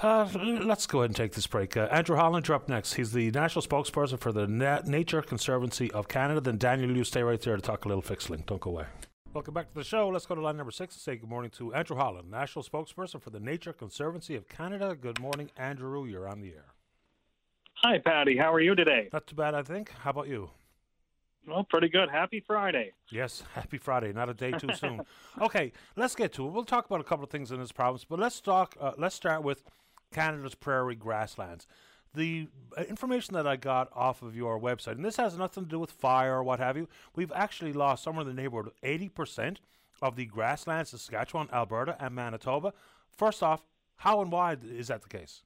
Uh, 0.00 0.28
let's 0.64 0.86
go 0.86 0.98
ahead 0.98 1.10
and 1.10 1.16
take 1.16 1.32
this 1.32 1.46
break. 1.46 1.76
Uh, 1.76 1.82
Andrew 1.92 2.16
Holland, 2.16 2.48
you're 2.48 2.56
up 2.56 2.68
next. 2.68 2.94
He's 2.94 3.12
the 3.12 3.30
national 3.30 3.62
spokesperson 3.62 4.18
for 4.18 4.32
the 4.32 4.48
Na- 4.48 4.80
Nature 4.84 5.22
Conservancy 5.22 5.92
of 5.92 6.08
Canada. 6.08 6.40
Then 6.40 6.58
Daniel, 6.58 6.96
you 6.96 7.04
stay 7.04 7.22
right 7.22 7.40
there 7.40 7.54
to 7.54 7.62
talk 7.62 7.84
a 7.84 7.88
little 7.88 8.02
fixling. 8.02 8.42
Don't 8.48 8.60
go 8.60 8.70
away. 8.70 8.86
Welcome 9.32 9.54
back 9.54 9.68
to 9.68 9.74
the 9.74 9.84
show. 9.84 10.08
Let's 10.08 10.26
go 10.26 10.34
to 10.34 10.40
line 10.40 10.56
number 10.56 10.72
six 10.72 10.96
and 10.96 11.00
say 11.00 11.16
good 11.16 11.30
morning 11.30 11.52
to 11.52 11.72
Andrew 11.72 11.96
Holland, 11.96 12.30
national 12.30 12.64
spokesperson 12.64 13.22
for 13.22 13.30
the 13.30 13.38
Nature 13.38 13.72
Conservancy 13.72 14.34
of 14.34 14.48
Canada. 14.48 14.96
Good 15.00 15.20
morning, 15.20 15.50
Andrew. 15.56 16.04
You're 16.04 16.28
on 16.28 16.40
the 16.40 16.48
air. 16.48 16.66
Hi, 17.76 17.98
Paddy. 17.98 18.36
How 18.36 18.52
are 18.52 18.60
you 18.60 18.74
today? 18.74 19.08
Not 19.12 19.28
too 19.28 19.36
bad, 19.36 19.54
I 19.54 19.62
think. 19.62 19.90
How 20.00 20.10
about 20.10 20.26
you? 20.28 20.50
Well, 21.46 21.64
pretty 21.64 21.88
good. 21.88 22.08
Happy 22.08 22.40
Friday. 22.40 22.92
Yes, 23.10 23.42
happy 23.54 23.78
Friday. 23.78 24.12
Not 24.12 24.28
a 24.28 24.34
day 24.34 24.52
too 24.52 24.72
soon. 24.74 25.02
Okay, 25.40 25.72
let's 25.96 26.14
get 26.14 26.32
to 26.34 26.46
it. 26.46 26.52
We'll 26.52 26.64
talk 26.64 26.86
about 26.86 27.00
a 27.00 27.04
couple 27.04 27.24
of 27.24 27.30
things 27.30 27.50
in 27.50 27.58
this 27.58 27.72
province, 27.72 28.04
but 28.04 28.18
let's 28.18 28.40
talk. 28.40 28.76
Uh, 28.80 28.92
let's 28.96 29.14
start 29.14 29.42
with 29.42 29.64
Canada's 30.12 30.54
prairie 30.54 30.94
grasslands. 30.94 31.66
The 32.14 32.48
uh, 32.76 32.82
information 32.82 33.34
that 33.34 33.46
I 33.46 33.56
got 33.56 33.88
off 33.94 34.22
of 34.22 34.36
your 34.36 34.60
website, 34.60 34.92
and 34.92 35.04
this 35.04 35.16
has 35.16 35.36
nothing 35.36 35.64
to 35.64 35.70
do 35.70 35.78
with 35.78 35.90
fire 35.90 36.36
or 36.36 36.44
what 36.44 36.60
have 36.60 36.76
you, 36.76 36.88
we've 37.16 37.32
actually 37.34 37.72
lost 37.72 38.04
somewhere 38.04 38.28
in 38.28 38.34
the 38.34 38.40
neighborhood 38.40 38.66
of 38.66 38.80
80% 38.82 39.56
of 40.02 40.16
the 40.16 40.26
grasslands 40.26 40.92
in 40.92 40.98
Saskatchewan, 40.98 41.48
Alberta, 41.52 41.96
and 41.98 42.14
Manitoba. 42.14 42.74
First 43.10 43.42
off, 43.42 43.64
how 43.96 44.20
and 44.20 44.30
why 44.30 44.56
is 44.62 44.88
that 44.88 45.02
the 45.02 45.08
case? 45.08 45.42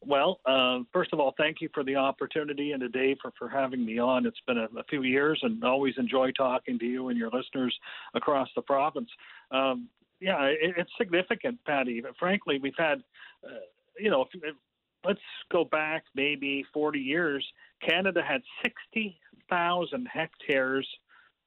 Well, 0.00 0.40
uh, 0.46 0.80
first 0.92 1.12
of 1.12 1.20
all, 1.20 1.34
thank 1.36 1.60
you 1.60 1.68
for 1.72 1.82
the 1.82 1.96
opportunity 1.96 2.72
and 2.72 2.80
today 2.80 3.16
for, 3.20 3.32
for 3.38 3.48
having 3.48 3.84
me 3.84 3.98
on. 3.98 4.26
It's 4.26 4.40
been 4.46 4.58
a, 4.58 4.68
a 4.78 4.84
few 4.88 5.02
years 5.02 5.38
and 5.42 5.62
always 5.64 5.94
enjoy 5.98 6.30
talking 6.32 6.78
to 6.78 6.84
you 6.84 7.08
and 7.08 7.18
your 7.18 7.30
listeners 7.30 7.74
across 8.14 8.48
the 8.54 8.62
province. 8.62 9.08
Um, 9.50 9.88
yeah, 10.20 10.42
it, 10.44 10.74
it's 10.76 10.90
significant, 10.98 11.58
Paddy. 11.66 12.00
But 12.00 12.16
Frankly, 12.18 12.58
we've 12.62 12.72
had, 12.76 13.02
uh, 13.44 13.60
you 13.98 14.10
know, 14.10 14.22
if, 14.22 14.28
if, 14.42 14.56
let's 15.04 15.20
go 15.52 15.64
back 15.64 16.04
maybe 16.14 16.64
40 16.72 16.98
years. 16.98 17.46
Canada 17.86 18.22
had 18.26 18.42
60,000 18.64 20.08
hectares 20.10 20.88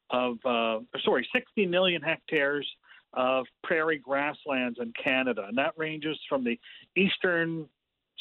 of, 0.10 0.38
uh, 0.46 0.80
sorry, 1.04 1.28
60 1.34 1.66
million 1.66 2.02
hectares 2.02 2.68
of 3.14 3.46
prairie 3.64 3.98
grasslands 3.98 4.78
in 4.80 4.94
Canada, 5.04 5.46
and 5.48 5.58
that 5.58 5.74
ranges 5.78 6.18
from 6.30 6.44
the 6.44 6.60
eastern 6.96 7.68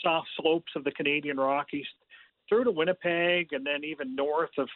soft 0.02 0.28
slopes 0.40 0.72
of 0.76 0.84
the 0.84 0.92
Canadian 0.92 1.38
Rockies 1.38 1.86
through 2.48 2.64
to 2.64 2.70
Winnipeg 2.70 3.52
and 3.52 3.66
then 3.66 3.84
even 3.84 4.14
north 4.14 4.50
of 4.58 4.68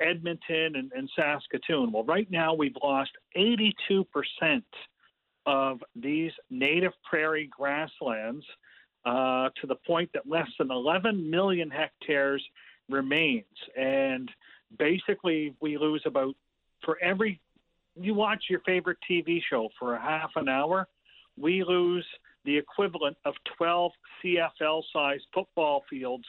Edmonton 0.00 0.76
and, 0.76 0.92
and 0.92 1.08
Saskatoon. 1.16 1.92
Well, 1.92 2.04
right 2.04 2.30
now 2.30 2.54
we've 2.54 2.76
lost 2.82 3.12
82% 3.36 4.04
of 5.46 5.82
these 5.94 6.32
native 6.50 6.92
prairie 7.08 7.50
grasslands 7.56 8.44
uh, 9.04 9.50
to 9.60 9.66
the 9.66 9.76
point 9.86 10.10
that 10.14 10.28
less 10.28 10.48
than 10.58 10.70
11 10.70 11.30
million 11.30 11.70
hectares 11.70 12.42
remains. 12.88 13.44
And 13.76 14.30
basically, 14.78 15.54
we 15.60 15.76
lose 15.76 16.02
about, 16.06 16.34
for 16.84 16.98
every, 17.02 17.40
you 18.00 18.14
watch 18.14 18.44
your 18.48 18.60
favorite 18.60 18.98
TV 19.08 19.40
show 19.48 19.68
for 19.78 19.94
a 19.94 20.00
half 20.00 20.30
an 20.36 20.48
hour, 20.48 20.88
we 21.36 21.62
lose 21.64 22.06
the 22.44 22.56
equivalent 22.56 23.16
of 23.24 23.34
12 23.56 23.92
CFL 24.22 24.82
sized 24.92 25.24
football 25.32 25.84
fields 25.88 26.24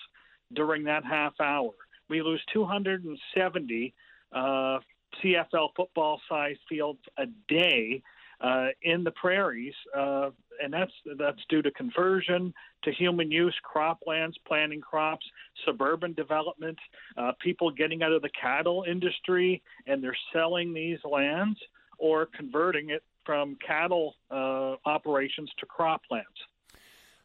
during 0.54 0.84
that 0.86 1.04
half 1.04 1.34
hour. 1.42 1.72
We 2.10 2.22
lose 2.22 2.42
270 2.54 3.94
uh, 4.32 4.80
CFL 5.24 5.70
football 5.76 6.22
sized 6.30 6.60
fields 6.70 7.00
a 7.18 7.26
day 7.48 8.02
uh, 8.42 8.68
in 8.82 9.04
the 9.04 9.12
prairies, 9.12 9.74
uh, 9.98 10.30
and 10.62 10.74
that's 10.74 10.92
that's 11.18 11.40
due 11.50 11.62
to 11.62 11.72
conversion 11.72 12.54
to 12.84 12.92
human 12.92 13.32
use, 13.32 13.56
croplands, 13.66 14.34
planting 14.46 14.82
crops, 14.82 15.26
suburban 15.66 16.14
development, 16.14 16.78
uh, 17.18 17.32
people 17.40 17.72
getting 17.72 18.04
out 18.04 18.12
of 18.12 18.22
the 18.22 18.30
cattle 18.40 18.84
industry, 18.88 19.62
and 19.88 20.04
they're 20.04 20.18
selling 20.34 20.74
these 20.74 21.00
lands 21.10 21.58
or 21.98 22.28
converting 22.38 22.90
it 22.90 23.04
from 23.26 23.58
cattle 23.66 24.16
uh, 24.32 24.76
operations 24.86 25.52
to 25.60 25.66
croplands. 25.66 26.24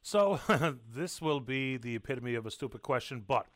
So 0.03 0.41
this 0.95 1.21
will 1.21 1.41
be 1.41 1.77
the 1.77 1.97
epitome 1.97 2.35
of 2.35 2.47
a 2.47 2.51
stupid 2.51 2.83
question, 2.83 3.25
but 3.27 3.47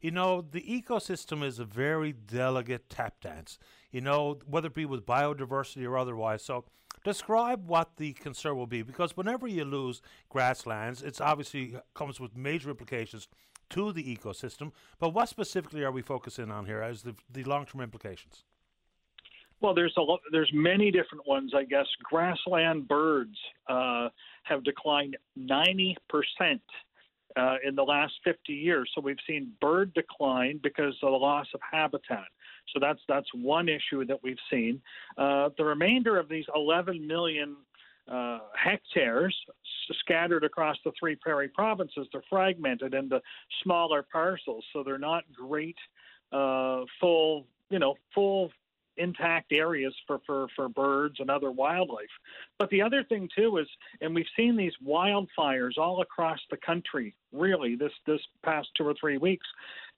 you 0.00 0.10
know 0.10 0.40
the 0.42 0.62
ecosystem 0.62 1.44
is 1.44 1.58
a 1.58 1.64
very 1.64 2.12
delicate 2.12 2.88
tap 2.88 3.20
dance. 3.20 3.58
You 3.90 4.00
know 4.00 4.38
whether 4.46 4.68
it 4.68 4.74
be 4.74 4.86
with 4.86 5.06
biodiversity 5.06 5.84
or 5.84 5.96
otherwise. 5.96 6.42
So 6.42 6.64
describe 7.04 7.68
what 7.68 7.96
the 7.96 8.14
concern 8.14 8.56
will 8.56 8.66
be, 8.66 8.82
because 8.82 9.16
whenever 9.16 9.46
you 9.46 9.64
lose 9.64 10.00
grasslands, 10.28 11.02
it's 11.02 11.20
obviously 11.20 11.76
comes 11.94 12.18
with 12.18 12.36
major 12.36 12.70
implications 12.70 13.28
to 13.70 13.92
the 13.92 14.16
ecosystem. 14.16 14.72
But 14.98 15.10
what 15.10 15.28
specifically 15.28 15.84
are 15.84 15.92
we 15.92 16.02
focusing 16.02 16.50
on 16.50 16.66
here 16.66 16.80
as 16.80 17.02
the, 17.02 17.14
the 17.30 17.44
long 17.44 17.66
term 17.66 17.82
implications? 17.82 18.44
Well, 19.60 19.74
there's 19.74 19.94
a 19.96 20.02
lot, 20.02 20.20
there's 20.30 20.50
many 20.52 20.90
different 20.90 21.26
ones, 21.26 21.52
I 21.56 21.64
guess. 21.64 21.86
Grassland 22.02 22.86
birds 22.86 23.36
uh, 23.68 24.08
have 24.44 24.62
declined 24.64 25.16
90 25.36 25.96
percent 26.08 26.62
uh, 27.36 27.56
in 27.66 27.74
the 27.74 27.82
last 27.82 28.12
50 28.24 28.52
years. 28.52 28.90
So 28.94 29.00
we've 29.00 29.16
seen 29.26 29.52
bird 29.60 29.92
decline 29.94 30.60
because 30.62 30.94
of 31.02 31.10
the 31.10 31.16
loss 31.16 31.46
of 31.54 31.60
habitat. 31.68 32.26
So 32.72 32.80
that's 32.80 33.00
that's 33.08 33.28
one 33.34 33.68
issue 33.68 34.04
that 34.06 34.22
we've 34.22 34.38
seen. 34.50 34.80
Uh, 35.18 35.50
the 35.58 35.64
remainder 35.64 36.18
of 36.18 36.28
these 36.28 36.44
11 36.54 37.06
million 37.06 37.56
uh, 38.10 38.40
hectares 38.56 39.34
scattered 40.00 40.44
across 40.44 40.76
the 40.84 40.92
three 40.98 41.16
prairie 41.16 41.48
provinces, 41.48 42.06
they're 42.12 42.22
fragmented 42.28 42.94
into 42.94 43.20
smaller 43.62 44.04
parcels, 44.10 44.64
so 44.72 44.82
they're 44.82 44.98
not 44.98 45.24
great 45.32 45.76
uh, 46.32 46.82
full, 47.00 47.46
you 47.70 47.78
know, 47.78 47.94
full 48.14 48.50
intact 48.96 49.52
areas 49.52 49.94
for, 50.06 50.20
for, 50.26 50.46
for 50.54 50.68
birds 50.68 51.16
and 51.18 51.30
other 51.30 51.50
wildlife. 51.50 52.06
But 52.58 52.70
the 52.70 52.82
other 52.82 53.04
thing 53.04 53.28
too 53.36 53.58
is, 53.58 53.66
and 54.00 54.14
we've 54.14 54.26
seen 54.36 54.56
these 54.56 54.72
wildfires 54.86 55.78
all 55.78 56.02
across 56.02 56.38
the 56.50 56.56
country, 56.58 57.14
really, 57.32 57.76
this 57.76 57.92
this 58.06 58.20
past 58.44 58.68
two 58.76 58.86
or 58.86 58.94
three 59.00 59.18
weeks, 59.18 59.46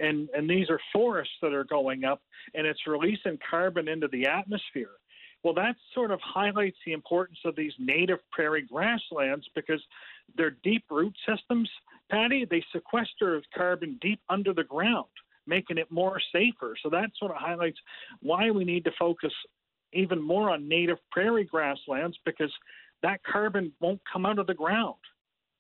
and 0.01 0.29
and 0.35 0.49
these 0.49 0.71
are 0.71 0.81
forests 0.93 1.35
that 1.43 1.53
are 1.53 1.65
going 1.65 2.05
up, 2.05 2.23
and 2.55 2.67
it's 2.67 2.87
releasing 2.87 3.39
carbon 3.49 3.89
into 3.89 4.09
the 4.09 4.27
atmosphere. 4.27 4.93
Well, 5.43 5.55
that 5.55 5.77
sort 5.95 6.11
of 6.11 6.21
highlights 6.23 6.79
the 6.85 6.93
importance 6.93 7.39
of 7.45 7.55
these 7.55 7.73
native 7.79 8.19
prairie 8.33 8.67
grasslands 8.67 9.47
because 9.55 9.81
they're 10.37 10.57
deep 10.65 10.85
root 10.91 11.15
systems, 11.29 11.71
Paddy. 12.11 12.45
They 12.45 12.65
sequester 12.73 13.41
carbon 13.55 13.99
deep 14.01 14.21
under 14.29 14.53
the 14.53 14.65
ground 14.65 15.07
making 15.47 15.79
it 15.79 15.91
more 15.91 16.21
safer. 16.33 16.77
So 16.83 16.91
that 16.91 17.11
sort 17.19 17.31
of 17.31 17.37
highlights 17.39 17.79
why 18.21 18.51
we 18.51 18.65
need 18.65 18.85
to 18.85 18.91
focus 18.99 19.33
even 19.93 20.21
more 20.21 20.51
on 20.51 20.69
native 20.69 20.99
prairie 21.11 21.45
grasslands 21.45 22.17
because 22.25 22.53
that 23.03 23.21
carbon 23.25 23.73
won't 23.81 24.01
come 24.11 24.27
out 24.27 24.39
of 24.39 24.47
the 24.47 24.55
ground. 24.55 24.95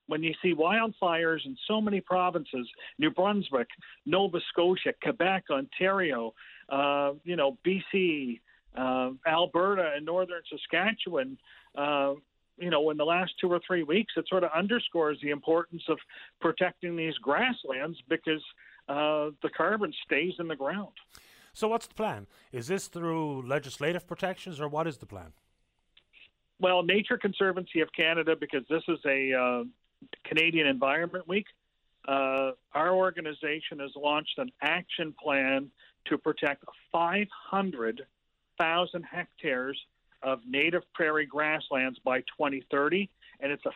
When 0.08 0.22
you 0.22 0.34
see 0.40 0.54
wildfires 0.54 1.44
in 1.44 1.56
so 1.66 1.80
many 1.80 2.00
provinces, 2.00 2.68
New 2.98 3.10
Brunswick, 3.10 3.68
Nova 4.04 4.38
Scotia, 4.50 4.92
Quebec, 5.02 5.44
Ontario, 5.50 6.32
uh, 6.68 7.12
you 7.24 7.34
know, 7.34 7.58
BC, 7.66 8.40
uh, 8.76 9.10
Alberta, 9.26 9.92
and 9.96 10.06
northern 10.06 10.42
Saskatchewan, 10.48 11.36
uh, 11.76 12.14
you 12.58 12.70
know, 12.70 12.90
in 12.90 12.96
the 12.96 13.04
last 13.04 13.32
two 13.40 13.50
or 13.50 13.60
three 13.66 13.82
weeks, 13.82 14.14
it 14.16 14.26
sort 14.28 14.44
of 14.44 14.50
underscores 14.56 15.18
the 15.22 15.30
importance 15.30 15.82
of 15.88 15.98
protecting 16.40 16.96
these 16.96 17.14
grasslands 17.18 17.98
because 18.08 18.42
uh, 18.88 19.30
the 19.42 19.50
carbon 19.56 19.92
stays 20.04 20.34
in 20.38 20.48
the 20.48 20.56
ground. 20.56 20.92
So, 21.52 21.68
what's 21.68 21.86
the 21.86 21.94
plan? 21.94 22.26
Is 22.52 22.66
this 22.66 22.88
through 22.88 23.46
legislative 23.46 24.06
protections, 24.06 24.60
or 24.60 24.68
what 24.68 24.86
is 24.86 24.98
the 24.98 25.06
plan? 25.06 25.32
Well, 26.60 26.82
Nature 26.82 27.16
Conservancy 27.18 27.80
of 27.80 27.92
Canada, 27.92 28.34
because 28.38 28.62
this 28.68 28.82
is 28.88 28.98
a 29.06 29.32
uh, 29.32 29.64
Canadian 30.24 30.66
Environment 30.66 31.26
Week, 31.28 31.46
uh, 32.08 32.52
our 32.74 32.94
organization 32.94 33.78
has 33.80 33.90
launched 33.96 34.38
an 34.38 34.50
action 34.62 35.14
plan 35.22 35.70
to 36.06 36.16
protect 36.16 36.64
500,000 36.92 39.02
hectares 39.02 39.78
of 40.22 40.40
native 40.48 40.82
prairie 40.94 41.26
grasslands 41.26 41.98
by 42.04 42.20
2030, 42.20 43.10
and 43.40 43.52
it's 43.52 43.66
a 43.66 43.70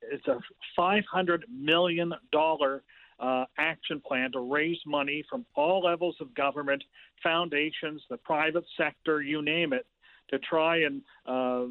it's 0.00 0.28
a 0.28 0.38
500 0.76 1.44
million 1.50 2.14
dollar 2.30 2.84
uh, 3.20 3.44
action 3.58 4.00
plan 4.06 4.32
to 4.32 4.40
raise 4.40 4.78
money 4.86 5.24
from 5.28 5.44
all 5.54 5.80
levels 5.84 6.16
of 6.20 6.34
government, 6.34 6.82
foundations, 7.22 8.02
the 8.10 8.16
private 8.18 8.64
sector, 8.76 9.20
you 9.22 9.42
name 9.42 9.72
it, 9.72 9.86
to 10.30 10.38
try 10.38 10.82
and 10.82 11.02
uh, 11.26 11.64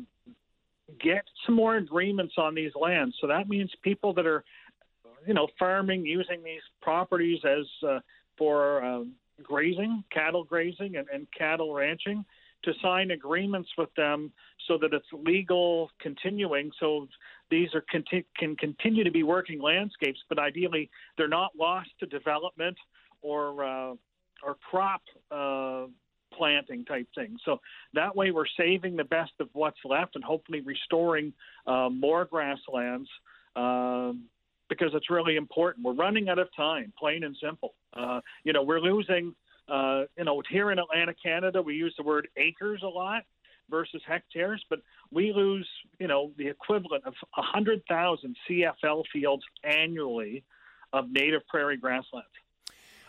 get 1.02 1.24
some 1.46 1.56
more 1.56 1.78
agreements 1.78 2.36
on 2.38 2.56
these 2.56 2.72
lands. 2.80 3.16
So 3.22 3.28
that 3.28 3.48
means 3.48 3.72
people 3.82 4.14
that 4.14 4.26
are, 4.26 4.44
you 5.26 5.34
know, 5.34 5.48
farming, 5.58 6.06
using 6.06 6.44
these 6.44 6.62
properties 6.82 7.40
as 7.46 7.66
uh, 7.88 8.00
for 8.38 8.84
um, 8.84 9.14
grazing, 9.44 10.04
cattle 10.12 10.44
grazing, 10.44 10.96
and, 10.96 11.08
and 11.14 11.28
cattle 11.38 11.74
ranching 11.74 12.26
to 12.64 12.74
sign 12.82 13.12
agreements 13.12 13.70
with 13.78 13.94
them 13.96 14.32
so 14.68 14.78
that 14.78 14.94
it's 14.94 15.06
legal 15.14 15.92
continuing. 16.02 16.72
So 16.80 17.08
these 17.50 17.74
are 17.74 17.84
conti- 17.92 18.26
can 18.38 18.56
continue 18.56 19.04
to 19.04 19.12
be 19.12 19.24
working 19.24 19.62
landscapes, 19.62 20.20
but 20.30 20.40
ideally 20.40 20.90
they're 21.18 21.28
not 21.28 21.52
lost 21.58 21.90
to 22.00 22.06
development 22.06 22.78
or 23.22 23.64
uh, 23.64 23.94
or 24.44 24.58
crop 24.70 25.02
uh, 25.32 25.86
planting 26.34 26.86
type 26.86 27.08
thing. 27.16 27.38
So 27.46 27.60
that 27.94 28.16
way 28.16 28.32
we're 28.32 28.46
saving 28.58 28.96
the 28.96 29.04
best 29.04 29.32
of 29.40 29.50
what's 29.54 29.80
left 29.84 30.16
and 30.16 30.24
hopefully 30.24 30.62
restoring 30.62 31.34
uh, 31.66 31.90
more 31.90 32.26
grasslands. 32.26 33.10
Um, 33.56 34.26
because 34.70 34.92
it's 34.94 35.10
really 35.10 35.38
important. 35.38 35.86
We're 35.86 35.94
running 35.94 36.28
out 36.28 36.40
of 36.40 36.50
time, 36.54 36.92
plain 37.00 37.24
and 37.24 37.36
simple. 37.42 37.74
Uh, 37.94 38.20
you 38.44 38.54
know, 38.54 38.64
we're 38.64 38.82
losing. 38.82 39.34
Uh, 39.70 40.04
you 40.18 40.24
know, 40.24 40.42
here 40.50 40.72
in 40.72 40.80
Atlantic 40.80 41.18
Canada, 41.22 41.62
we 41.62 41.76
use 41.76 41.94
the 41.98 42.04
word 42.04 42.28
acres 42.38 42.82
a 42.84 42.88
lot 42.88 43.24
versus 43.70 44.02
hectares, 44.08 44.64
but 44.70 44.80
we 45.12 45.32
lose, 45.34 45.68
you 46.00 46.08
know, 46.08 46.32
the 46.38 46.48
equivalent 46.48 47.06
of 47.06 47.14
100,000 47.36 48.36
CFL 48.50 49.04
fields 49.12 49.44
annually 49.64 50.44
of 50.94 51.12
native 51.12 51.46
prairie 51.48 51.78
grasslands. 51.78 52.28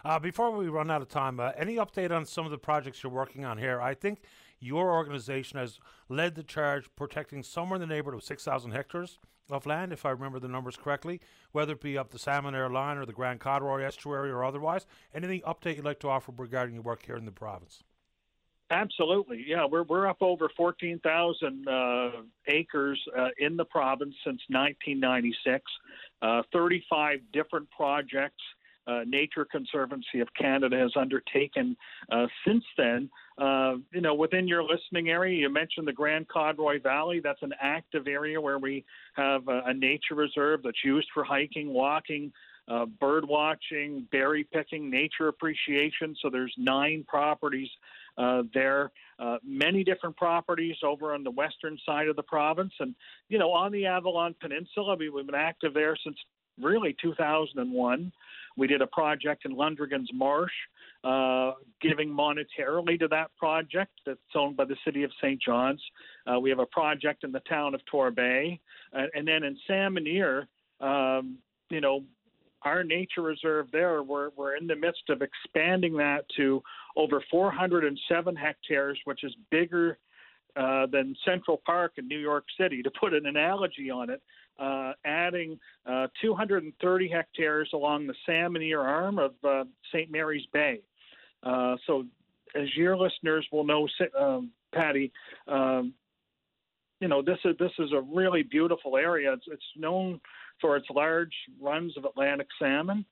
Uh, 0.05 0.18
before 0.18 0.51
we 0.51 0.68
run 0.68 0.90
out 0.90 1.02
of 1.02 1.09
time, 1.09 1.40
uh, 1.40 1.52
any 1.56 1.76
update 1.76 2.10
on 2.10 2.24
some 2.24 2.44
of 2.44 2.51
the 2.51 2.59
projects 2.59 3.02
you're 3.02 3.12
working 3.12 3.44
on 3.44 3.59
here? 3.59 3.80
I 3.80 3.94
think 3.94 4.20
your 4.60 4.93
organization 4.93 5.59
has 5.59 5.78
led 6.09 6.35
the 6.35 6.43
charge 6.43 6.89
protecting 6.97 7.43
somewhere 7.43 7.76
in 7.76 7.80
the 7.80 7.94
neighborhood 7.94 8.18
of 8.18 8.24
6,000 8.24 8.70
hectares 8.70 9.18
of 9.51 9.66
land, 9.66 9.93
if 9.93 10.05
I 10.05 10.10
remember 10.10 10.39
the 10.39 10.48
numbers 10.48 10.76
correctly, 10.76 11.20
whether 11.52 11.72
it 11.72 11.80
be 11.80 11.97
up 11.97 12.10
the 12.10 12.18
Salmonier 12.18 12.70
line 12.70 12.98
or 12.98 13.06
the 13.06 13.12
Grand 13.12 13.40
Codroy 13.40 13.85
estuary 13.85 14.30
or 14.30 14.44
otherwise. 14.44 14.86
Anything 15.14 15.40
update 15.43 15.76
you'd 15.76 15.85
like 15.85 16.01
to 16.01 16.09
offer 16.09 16.32
regarding 16.36 16.74
your 16.74 16.82
work 16.82 17.06
here 17.06 17.16
in 17.16 17.24
the 17.24 17.32
province? 17.32 17.82
Absolutely, 18.70 19.45
yeah. 19.47 19.65
We're 19.65 19.82
we're 19.85 20.07
up 20.07 20.19
over 20.20 20.51
fourteen 20.55 20.99
thousand 20.99 21.66
uh, 21.66 22.11
acres 22.49 23.03
uh, 23.16 23.28
in 23.39 23.57
the 23.57 23.65
province 23.65 24.15
since 24.24 24.40
1996. 24.49 25.65
Uh, 26.20 26.43
Thirty-five 26.53 27.20
different 27.32 27.70
projects. 27.70 28.43
Uh, 28.86 29.05
Nature 29.07 29.45
Conservancy 29.45 30.20
of 30.20 30.28
Canada 30.35 30.78
has 30.78 30.93
undertaken 30.97 31.77
uh, 32.11 32.27
since 32.47 32.65
then. 32.78 33.11
Uh, 33.36 33.74
you 33.93 34.01
know, 34.01 34.15
within 34.15 34.49
your 34.49 34.62
listening 34.62 35.11
area, 35.11 35.39
you 35.39 35.51
mentioned 35.51 35.86
the 35.86 35.93
Grand 35.93 36.27
Codroy 36.28 36.82
Valley. 36.82 37.20
That's 37.23 37.43
an 37.43 37.53
active 37.61 38.07
area 38.07 38.40
where 38.40 38.59
we 38.59 38.85
have 39.15 39.47
a, 39.49 39.62
a 39.66 39.74
nature 39.74 40.15
reserve 40.15 40.62
that's 40.62 40.82
used 40.82 41.09
for 41.12 41.23
hiking, 41.23 41.69
walking, 41.69 42.32
uh, 42.66 42.86
bird 42.86 43.27
watching, 43.28 44.07
berry 44.11 44.45
picking, 44.45 44.90
nature 44.90 45.28
appreciation. 45.28 46.16
So 46.23 46.31
there's 46.31 46.55
nine 46.57 47.05
properties 47.07 47.69
uh, 48.19 48.43
there, 48.53 48.90
uh, 49.19 49.39
many 49.45 49.85
different 49.85 50.16
properties 50.16 50.77
over 50.82 51.15
on 51.15 51.23
the 51.23 51.31
western 51.31 51.78
side 51.86 52.09
of 52.09 52.16
the 52.16 52.23
province, 52.23 52.73
and 52.81 52.95
you 53.28 53.39
know 53.39 53.53
on 53.53 53.73
the 53.73 53.86
Avalon 53.86 54.35
Peninsula. 54.40 54.97
We, 54.97 55.09
we've 55.09 55.27
been 55.27 55.35
active 55.35 55.73
there 55.73 55.97
since 56.05 56.16
really 56.61 56.97
2001. 57.01 58.12
We 58.57 58.66
did 58.66 58.82
a 58.82 58.89
project 58.89 59.45
in 59.45 59.53
Lundrigan's 59.53 60.11
Marsh, 60.12 60.53
uh, 61.05 61.53
giving 61.81 62.09
monetarily 62.09 62.99
to 62.99 63.07
that 63.09 63.31
project 63.39 63.93
that's 64.05 64.19
owned 64.35 64.57
by 64.57 64.65
the 64.65 64.77
city 64.85 65.05
of 65.05 65.12
St. 65.23 65.40
John's. 65.40 65.81
Uh, 66.27 66.40
we 66.40 66.51
have 66.51 66.59
a 66.59 66.66
project 66.66 67.23
in 67.23 67.31
the 67.31 67.40
town 67.40 67.74
of 67.74 67.81
Torbay, 67.93 68.59
and, 68.93 69.11
and 69.15 69.28
then 69.28 69.45
in 69.45 69.57
Salmonier, 69.70 70.49
um, 70.81 71.39
you 71.70 71.81
know, 71.81 72.03
our 72.62 72.82
nature 72.82 73.22
reserve 73.22 73.66
there, 73.72 74.02
we're, 74.02 74.30
we're 74.36 74.56
in 74.56 74.66
the 74.66 74.76
midst 74.76 75.09
of 75.09 75.22
expanding 75.22 75.97
that 75.97 76.24
to 76.36 76.62
over 76.97 77.22
407 77.30 78.36
hectares, 78.36 78.98
which 79.05 79.24
is 79.24 79.35
bigger 79.51 79.98
uh, 80.56 80.86
than 80.86 81.14
Central 81.24 81.62
Park 81.64 81.93
in 81.98 82.09
New 82.09 82.18
York 82.18 82.44
City, 82.60 82.82
to 82.82 82.90
put 82.98 83.14
an 83.14 83.26
analogy 83.26 83.90
on 83.90 84.10
it, 84.10 84.20
uh, 84.59 84.93
adding 85.05 85.59
uh, 85.86 86.09
230 86.20 87.09
hectares 87.09 87.70
along 87.72 88.06
the 88.06 88.14
Salmonier 88.28 88.80
arm 88.80 89.18
of 89.18 89.32
uh, 89.44 89.64
St. 89.93 90.10
Mary's 90.10 90.47
Bay. 90.52 90.80
Uh, 91.44 91.76
so, 91.86 92.05
as 92.56 92.66
your 92.76 92.97
listeners 92.97 93.47
will 93.52 93.62
know, 93.62 93.86
um, 94.18 94.51
Paddy, 94.74 95.12
um, 95.47 95.93
you 97.01 97.06
know 97.06 97.22
this 97.22 97.39
is 97.44 97.55
this 97.59 97.70
is 97.78 97.93
a 97.93 98.01
really 98.01 98.43
beautiful 98.43 98.97
area. 98.97 99.32
It's, 99.32 99.44
it's 99.47 99.62
known 99.76 100.20
for 100.60 100.76
its 100.76 100.86
large 100.90 101.35
runs 101.60 101.97
of 101.97 102.05
Atlantic 102.05 102.48
salmon, 102.59 103.05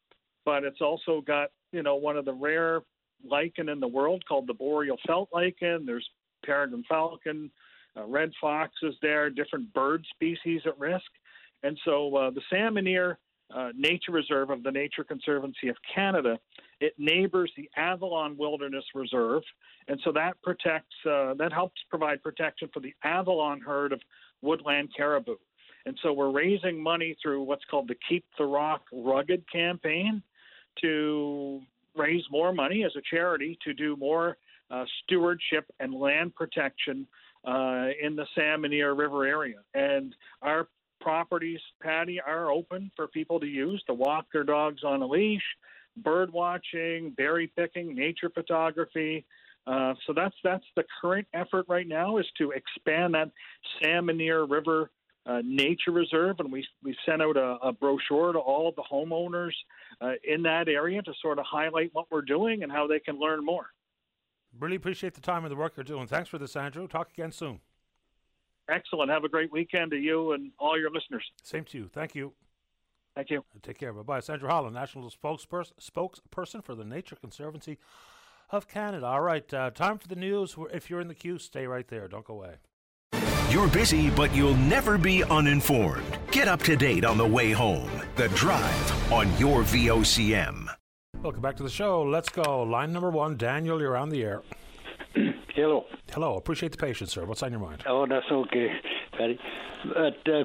but 0.44 0.64
it's 0.64 0.80
also 0.80 1.20
got 1.20 1.50
you 1.72 1.82
know 1.82 1.96
one 1.96 2.16
of 2.16 2.24
the 2.24 2.32
rare 2.32 2.80
lichen 3.24 3.68
in 3.68 3.80
the 3.80 3.88
world 3.88 4.24
called 4.26 4.46
the 4.46 4.54
boreal 4.54 4.96
felt 5.06 5.28
lichen. 5.32 5.84
There's 5.86 6.08
peregrine 6.44 6.84
falcon, 6.88 7.50
uh, 7.96 8.04
red 8.04 8.30
foxes 8.40 8.94
there, 9.02 9.30
different 9.30 9.72
bird 9.72 10.04
species 10.14 10.62
at 10.66 10.78
risk. 10.78 11.06
And 11.62 11.78
so 11.84 12.14
uh, 12.14 12.30
the 12.30 12.42
Salmonier 12.52 13.16
uh, 13.54 13.70
Nature 13.76 14.12
Reserve 14.12 14.50
of 14.50 14.62
the 14.62 14.70
Nature 14.70 15.04
Conservancy 15.04 15.68
of 15.68 15.76
Canada, 15.94 16.38
it 16.80 16.94
neighbors 16.98 17.50
the 17.56 17.70
Avalon 17.76 18.36
Wilderness 18.36 18.84
Reserve, 18.94 19.42
and 19.88 20.00
so 20.04 20.12
that 20.12 20.40
protects, 20.42 20.94
uh, 21.08 21.34
that 21.34 21.52
helps 21.52 21.80
provide 21.88 22.22
protection 22.22 22.68
for 22.74 22.80
the 22.80 22.92
Avalon 23.04 23.60
herd 23.60 23.92
of 23.92 24.00
woodland 24.42 24.90
caribou. 24.96 25.36
And 25.86 25.96
so 26.02 26.12
we're 26.12 26.32
raising 26.32 26.82
money 26.82 27.16
through 27.22 27.44
what's 27.44 27.64
called 27.70 27.88
the 27.88 27.96
Keep 28.08 28.24
the 28.36 28.44
Rock 28.44 28.82
Rugged 28.92 29.44
campaign 29.50 30.20
to 30.82 31.60
raise 31.96 32.24
more 32.30 32.52
money 32.52 32.84
as 32.84 32.92
a 32.96 33.02
charity 33.08 33.56
to 33.64 33.72
do 33.72 33.96
more 33.96 34.36
uh, 34.70 34.84
stewardship 35.04 35.64
and 35.78 35.94
land 35.94 36.34
protection 36.34 37.06
uh, 37.46 37.86
in 38.02 38.16
the 38.16 38.26
Salmonier 38.36 38.98
River 38.98 39.24
area. 39.24 39.58
And 39.74 40.14
our 40.42 40.68
properties, 41.00 41.60
Paddy, 41.80 42.20
are 42.20 42.50
open 42.50 42.90
for 42.96 43.06
people 43.06 43.38
to 43.38 43.46
use 43.46 43.82
to 43.86 43.94
walk 43.94 44.26
their 44.32 44.44
dogs 44.44 44.82
on 44.84 45.02
a 45.02 45.06
leash, 45.06 45.44
bird 45.98 46.32
watching, 46.32 47.14
berry 47.16 47.46
picking, 47.56 47.94
nature 47.94 48.30
photography. 48.34 49.24
Uh, 49.68 49.94
so 50.06 50.12
that's 50.12 50.34
that's 50.42 50.64
the 50.74 50.84
current 51.00 51.26
effort 51.32 51.64
right 51.68 51.88
now 51.88 52.18
is 52.18 52.26
to 52.38 52.50
expand 52.50 53.14
that 53.14 53.30
Salmonier 53.80 54.50
River 54.50 54.90
uh, 55.26 55.42
Nature 55.44 55.90
Reserve, 55.90 56.40
and 56.40 56.52
we 56.52 56.66
we 56.82 56.96
sent 57.04 57.20
out 57.20 57.36
a, 57.36 57.58
a 57.62 57.72
brochure 57.72 58.32
to 58.32 58.38
all 58.38 58.68
of 58.68 58.76
the 58.76 58.82
homeowners 58.82 59.52
uh, 60.00 60.12
in 60.24 60.42
that 60.42 60.68
area 60.68 61.02
to 61.02 61.12
sort 61.20 61.38
of 61.38 61.44
highlight 61.44 61.90
what 61.92 62.06
we're 62.10 62.22
doing 62.22 62.62
and 62.62 62.70
how 62.70 62.86
they 62.86 63.00
can 63.00 63.18
learn 63.18 63.44
more. 63.44 63.66
Really 64.58 64.76
appreciate 64.76 65.14
the 65.14 65.20
time 65.20 65.44
and 65.44 65.52
the 65.52 65.56
work 65.56 65.74
you're 65.76 65.84
doing. 65.84 66.06
Thanks 66.06 66.28
for 66.28 66.38
this, 66.38 66.56
Andrew. 66.56 66.86
Talk 66.88 67.10
again 67.10 67.32
soon. 67.32 67.60
Excellent. 68.68 69.10
Have 69.10 69.24
a 69.24 69.28
great 69.28 69.52
weekend 69.52 69.90
to 69.92 69.96
you 69.96 70.32
and 70.32 70.50
all 70.58 70.78
your 70.78 70.90
listeners. 70.90 71.24
Same 71.42 71.64
to 71.64 71.78
you. 71.78 71.88
Thank 71.92 72.14
you. 72.14 72.32
Thank 73.14 73.30
you. 73.30 73.44
Take 73.62 73.78
care. 73.78 73.92
Bye 73.92 74.02
bye. 74.02 74.20
Sandra 74.20 74.50
Holland, 74.50 74.74
National 74.74 75.10
spokesperson, 75.10 75.72
spokesperson 75.80 76.62
for 76.62 76.74
the 76.74 76.84
Nature 76.84 77.16
Conservancy 77.16 77.78
of 78.50 78.68
Canada. 78.68 79.06
All 79.06 79.22
right, 79.22 79.52
uh, 79.54 79.70
time 79.70 79.98
for 79.98 80.06
the 80.06 80.16
news. 80.16 80.56
If 80.72 80.90
you're 80.90 81.00
in 81.00 81.08
the 81.08 81.14
queue, 81.14 81.38
stay 81.38 81.66
right 81.66 81.88
there. 81.88 82.08
Don't 82.08 82.24
go 82.24 82.34
away. 82.34 82.56
You're 83.48 83.68
busy, 83.68 84.10
but 84.10 84.34
you'll 84.34 84.56
never 84.56 84.98
be 84.98 85.22
uninformed. 85.22 86.18
Get 86.32 86.48
up 86.48 86.60
to 86.64 86.74
date 86.76 87.04
on 87.04 87.16
the 87.16 87.26
way 87.26 87.52
home. 87.52 87.88
The 88.16 88.28
Drive 88.30 89.12
on 89.12 89.28
your 89.38 89.62
VOCM. 89.62 90.66
Welcome 91.22 91.42
back 91.42 91.56
to 91.58 91.62
the 91.62 91.70
show. 91.70 92.02
Let's 92.02 92.28
go. 92.28 92.64
Line 92.64 92.92
number 92.92 93.08
one, 93.08 93.36
Daniel, 93.36 93.80
you're 93.80 93.96
on 93.96 94.08
the 94.08 94.24
air. 94.24 94.42
Hello. 95.54 95.84
Hello. 96.12 96.36
Appreciate 96.36 96.72
the 96.72 96.78
patience, 96.78 97.12
sir. 97.12 97.24
What's 97.24 97.42
on 97.44 97.52
your 97.52 97.60
mind? 97.60 97.84
Oh, 97.86 98.04
that's 98.04 98.26
okay, 98.30 98.68
Paddy. 99.12 99.38
But, 99.94 100.28
uh, 100.32 100.44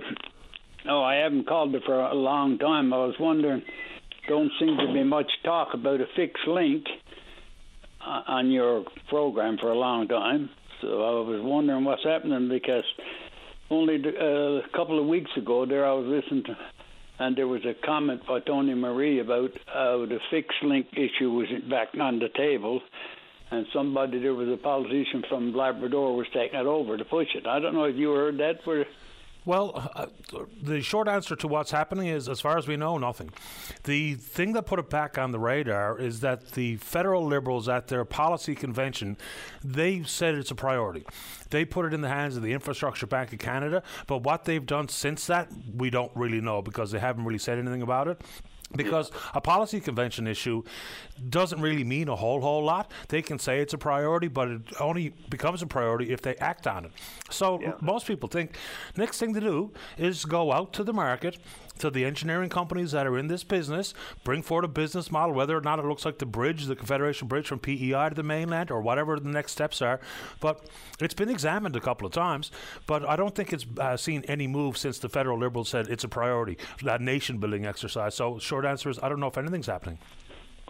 oh, 0.88 1.02
I 1.02 1.16
haven't 1.16 1.48
called 1.48 1.74
it 1.74 1.82
for 1.84 2.00
a 2.00 2.14
long 2.14 2.60
time. 2.60 2.94
I 2.94 2.98
was 2.98 3.16
wondering, 3.20 3.64
don't 4.28 4.52
seem 4.60 4.78
to 4.78 4.94
be 4.94 5.04
much 5.04 5.32
talk 5.44 5.74
about 5.74 6.02
a 6.02 6.06
fixed 6.16 6.48
link 6.48 6.86
uh, 8.00 8.22
on 8.28 8.52
your 8.52 8.86
program 9.10 9.58
for 9.58 9.72
a 9.72 9.76
long 9.78 10.08
time. 10.08 10.52
So 10.82 10.88
I 10.88 11.30
was 11.30 11.42
wondering 11.44 11.84
what's 11.84 12.04
happening 12.04 12.50
because 12.50 12.84
only 13.70 14.04
uh, 14.04 14.66
a 14.66 14.70
couple 14.76 15.00
of 15.00 15.06
weeks 15.06 15.30
ago 15.38 15.66
there 15.66 15.86
I 15.86 15.94
was 15.94 16.08
listening 16.08 16.44
to, 16.46 16.58
and 17.20 17.36
there 17.38 17.48
was 17.48 17.62
a 17.66 17.76
comment 17.86 18.26
by 18.28 18.40
Tony 18.40 18.74
Marie 18.74 19.20
about 19.20 19.52
uh, 19.74 19.98
the 19.98 20.20
fixed 20.32 20.64
link 20.64 20.88
issue 20.94 21.30
was 21.30 21.48
back 21.70 21.90
on 22.00 22.18
the 22.18 22.30
table, 22.30 22.82
and 23.52 23.68
somebody 23.72 24.20
there 24.20 24.34
was 24.34 24.50
a 24.50 24.58
politician 24.58 25.24
from 25.30 25.54
Labrador 25.54 26.16
was 26.16 26.28
taking 26.34 26.60
it 26.60 26.66
over 26.66 26.98
to 26.98 27.06
push 27.06 27.28
it. 27.36 27.46
I 27.46 27.60
don't 27.60 27.76
know 27.76 27.84
if 27.84 27.96
you 27.96 28.12
heard 28.14 28.40
that. 28.40 28.66
Where 28.66 28.86
well, 29.44 29.92
uh, 29.96 30.06
the 30.62 30.82
short 30.82 31.08
answer 31.08 31.36
to 31.36 31.48
what's 31.48 31.72
happening 31.72 32.08
is, 32.08 32.30
as 32.30 32.40
far 32.40 32.58
as 32.58 32.68
we 32.68 32.78
know, 32.78 32.98
nothing. 33.00 33.32
The 33.86 34.14
thing 34.16 34.54
that 34.54 34.68
put 34.68 34.78
it 34.78 34.90
back 34.90 35.18
on 35.18 35.32
the 35.32 35.40
radar 35.40 35.98
is 35.98 36.20
that 36.20 36.52
the 36.52 36.76
federal 36.78 37.26
Liberals 37.26 37.68
at 37.68 37.88
their 37.88 38.06
policy 38.06 38.54
convention, 38.54 39.18
they 39.64 40.04
said 40.04 40.36
it's 40.36 40.52
a 40.52 40.56
priority. 40.56 41.06
They 41.50 41.66
put 41.66 41.86
it 41.86 41.94
in 41.94 42.02
the 42.02 42.10
hands 42.10 42.38
of 42.38 42.44
the 42.44 42.54
Infrastructure 42.54 43.08
Bank 43.08 43.34
of 43.34 43.40
Canada, 43.40 43.82
but 44.06 44.20
what 44.20 44.46
they've 44.46 44.66
done 44.66 44.90
since 44.90 45.26
that, 45.28 45.50
we 45.76 45.90
don't 45.90 46.12
really 46.16 46.40
know 46.40 46.62
because 46.62 46.92
they 46.92 47.00
haven't 47.00 47.26
really 47.26 47.40
said 47.40 47.58
anything 47.58 47.82
about 47.82 48.08
it. 48.08 48.22
Because 48.76 49.12
a 49.34 49.42
policy 49.42 49.80
convention 49.80 50.28
issue 50.28 50.64
doesn't 51.30 51.62
really 51.62 51.84
mean 51.84 52.08
a 52.08 52.16
whole 52.16 52.42
whole 52.42 52.64
lot. 52.64 52.92
They 53.10 53.22
can 53.22 53.40
say 53.40 53.60
it's 53.60 53.74
a 53.74 53.78
priority, 53.78 54.28
but 54.28 54.48
it 54.48 54.62
only 54.80 55.10
becomes 55.30 55.62
a 55.62 55.68
priority 55.68 56.12
if 56.12 56.22
they 56.22 56.36
act 56.36 56.68
on 56.68 56.86
it. 56.86 56.92
So 57.30 57.60
yeah. 57.62 57.74
most 57.82 58.08
people 58.08 58.30
think 58.30 58.58
next 58.98 59.20
thing 59.20 59.34
to 59.34 59.40
do 59.40 59.72
is 59.98 60.26
go 60.26 60.52
out 60.52 60.74
to 60.74 60.84
the 60.84 60.94
market 60.94 61.38
to 61.82 61.90
the 61.90 62.06
engineering 62.06 62.50
companies 62.50 62.92
that 62.92 63.06
are 63.06 63.18
in 63.18 63.28
this 63.28 63.44
business, 63.44 63.94
bring 64.24 64.42
forward 64.42 64.66
a 64.66 64.68
business 64.68 65.12
model, 65.12 65.36
whether 65.36 65.58
or 65.58 65.62
not 65.62 65.80
it 65.80 65.86
looks 65.86 66.06
like 66.06 66.18
the 66.18 66.26
bridge, 66.26 66.66
the 66.66 66.76
Confederation 66.76 67.28
Bridge 67.28 67.48
from 67.48 67.60
PEI 67.60 68.10
to 68.10 68.16
the 68.16 68.24
mainland, 68.24 68.72
or 68.72 68.82
whatever 68.82 69.20
the 69.20 69.30
next 69.30 69.52
steps 69.52 69.82
are. 69.82 70.00
But 70.40 70.66
it's 71.00 71.14
been 71.14 71.30
examined 71.30 71.76
a 71.76 71.82
couple 71.82 72.08
of 72.08 72.14
times, 72.14 72.52
but 72.88 73.08
I 73.08 73.16
don't 73.16 73.36
think 73.36 73.54
it's 73.54 73.66
uh, 73.78 73.98
seen 73.98 74.24
any 74.28 74.48
move 74.48 74.78
since 74.78 75.00
the 75.00 75.10
federal 75.10 75.38
Liberals 75.38 75.70
said 75.70 75.88
it's 75.88 76.04
a 76.04 76.10
priority, 76.10 76.58
that 76.84 77.02
nation 77.02 77.38
building 77.38 77.66
exercise. 77.66 78.16
So, 78.16 78.40
short 78.40 78.66
answer 78.66 78.90
is 78.90 79.00
I 79.02 79.10
don't 79.10 79.20
know 79.20 79.28
if 79.28 79.38
anything's 79.38 79.68
happening. 79.68 80.00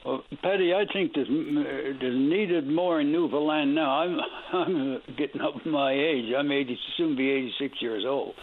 Well, 0.05 0.23
Paddy, 0.41 0.73
I 0.73 0.85
think 0.91 1.13
there's, 1.13 1.27
there's 1.27 2.17
needed 2.17 2.67
more 2.67 3.01
in 3.01 3.11
Newfoundland 3.11 3.75
now. 3.75 4.01
I'm 4.01 4.19
I'm 4.53 5.01
getting 5.17 5.41
up 5.41 5.63
my 5.65 5.93
age. 5.93 6.33
I'm 6.37 6.51
80, 6.51 6.77
soon 6.97 7.15
be 7.15 7.29
86 7.29 7.81
years 7.81 8.03
old, 8.07 8.33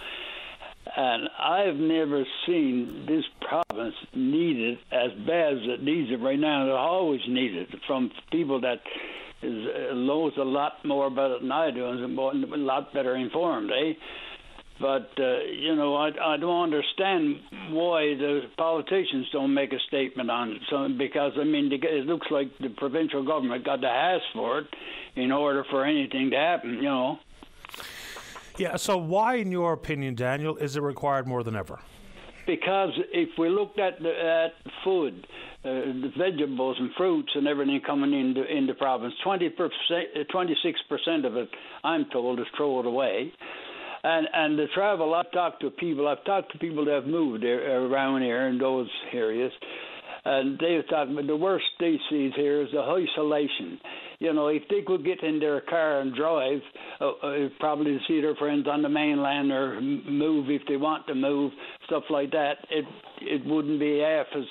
and 0.97 1.28
I've 1.39 1.77
never 1.77 2.24
seen 2.47 3.06
this 3.06 3.24
province 3.40 3.94
needed 4.15 4.78
as 4.90 5.12
bad 5.27 5.55
as 5.55 5.62
it 5.65 5.82
needs 5.82 6.10
it 6.10 6.20
right 6.20 6.39
now. 6.39 6.66
It 6.66 6.73
always 6.73 7.20
needed 7.28 7.74
from 7.86 8.10
people 8.31 8.60
that 8.62 8.81
is 9.43 9.66
knows 9.94 10.32
a 10.36 10.44
lot 10.44 10.85
more 10.85 11.06
about 11.06 11.31
it 11.32 11.43
than 11.43 11.52
I 11.52 11.70
do 11.70 11.86
and 11.86 12.19
a 12.19 12.56
lot 12.56 12.93
better 12.93 13.15
informed, 13.15 13.70
eh? 13.70 13.93
But 14.81 15.10
uh, 15.19 15.39
you 15.44 15.74
know, 15.74 15.97
I, 15.97 16.10
I 16.35 16.36
don't 16.36 16.62
understand 16.62 17.40
why 17.70 18.15
the 18.15 18.43
politicians 18.56 19.27
don't 19.32 19.52
make 19.52 19.73
a 19.73 19.78
statement 19.89 20.31
on 20.31 20.52
it. 20.52 20.62
So, 20.70 20.89
because 20.89 21.32
I 21.39 21.44
mean, 21.44 21.70
it 21.73 22.06
looks 22.06 22.28
like 22.31 22.56
the 22.59 22.69
provincial 22.69 23.24
government 23.24 23.65
got 23.65 23.81
to 23.81 23.89
ask 23.89 24.23
for 24.32 24.60
it 24.60 24.66
in 25.16 25.32
order 25.32 25.65
for 25.69 25.85
anything 25.85 26.31
to 26.31 26.36
happen. 26.36 26.74
You 26.74 26.82
know. 26.82 27.19
Yeah. 28.59 28.77
So, 28.77 28.97
why, 28.97 29.37
in 29.37 29.53
your 29.53 29.73
opinion, 29.73 30.15
Daniel, 30.15 30.57
is 30.57 30.77
it 30.77 30.83
required 30.83 31.27
more 31.27 31.43
than 31.43 31.57
ever? 31.57 31.79
Because 32.47 32.91
if 33.13 33.29
we 33.39 33.51
looked 33.51 33.79
at 33.79 34.01
the, 34.01 34.09
at 34.09 34.73
food, 34.83 35.27
uh, 35.65 35.69
the 35.69 36.11
vegetables 36.17 36.77
and 36.81 36.91
fruits 36.97 37.31
and 37.35 37.47
everything 37.47 37.81
coming 37.87 38.13
into 38.19 38.43
in 38.45 38.67
the 38.67 38.75
province, 38.75 39.15
twenty 39.23 39.51
percent, 39.51 40.29
twenty 40.31 40.57
six 40.63 40.81
percent 40.89 41.25
of 41.25 41.37
it, 41.37 41.49
I'm 41.85 42.07
told, 42.11 42.41
is 42.41 42.47
thrown 42.57 42.87
away. 42.87 43.33
And 44.03 44.29
and 44.33 44.59
the 44.59 44.67
travel, 44.75 45.15
I've 45.15 45.31
talked 45.33 45.61
to 45.61 45.71
people. 45.71 46.09
I've 46.09 46.25
talked 46.25 46.53
to 46.53 46.59
people 46.59 46.85
that 46.87 46.95
have 46.95 47.07
moved 47.07 47.43
there, 47.43 47.85
around 47.85 48.23
here 48.23 48.49
in 48.49 48.59
those 48.59 48.89
areas, 49.13 49.53
and 50.25 50.59
they've 50.59 50.89
talked. 50.89 51.15
But 51.15 51.27
the 51.27 51.37
worst 51.37 51.67
they 51.79 51.97
see 52.09 52.31
here 52.35 52.63
is 52.63 52.69
the 52.73 52.81
isolation. 52.81 53.79
You 54.20 54.32
know, 54.32 54.49
if 54.49 54.62
they 54.69 54.82
could 54.82 55.05
get 55.05 55.23
in 55.23 55.39
their 55.39 55.61
car 55.61 56.01
and 56.01 56.15
drive, 56.15 56.61
uh, 57.01 57.11
uh, 57.11 57.49
probably 57.61 57.99
see 58.09 58.20
their 58.20 58.35
friends 58.35 58.66
on 58.66 58.82
the 58.82 58.89
mainland 58.89 59.53
or 59.53 59.81
move 59.81 60.51
if 60.51 60.62
they 60.66 60.77
want 60.77 61.07
to 61.07 61.15
move, 61.15 61.53
stuff 61.86 62.03
like 62.11 62.32
that, 62.32 62.55
it 62.70 62.85
it 63.20 63.47
wouldn't 63.47 63.78
be 63.78 64.01
half 64.01 64.27
as 64.36 64.45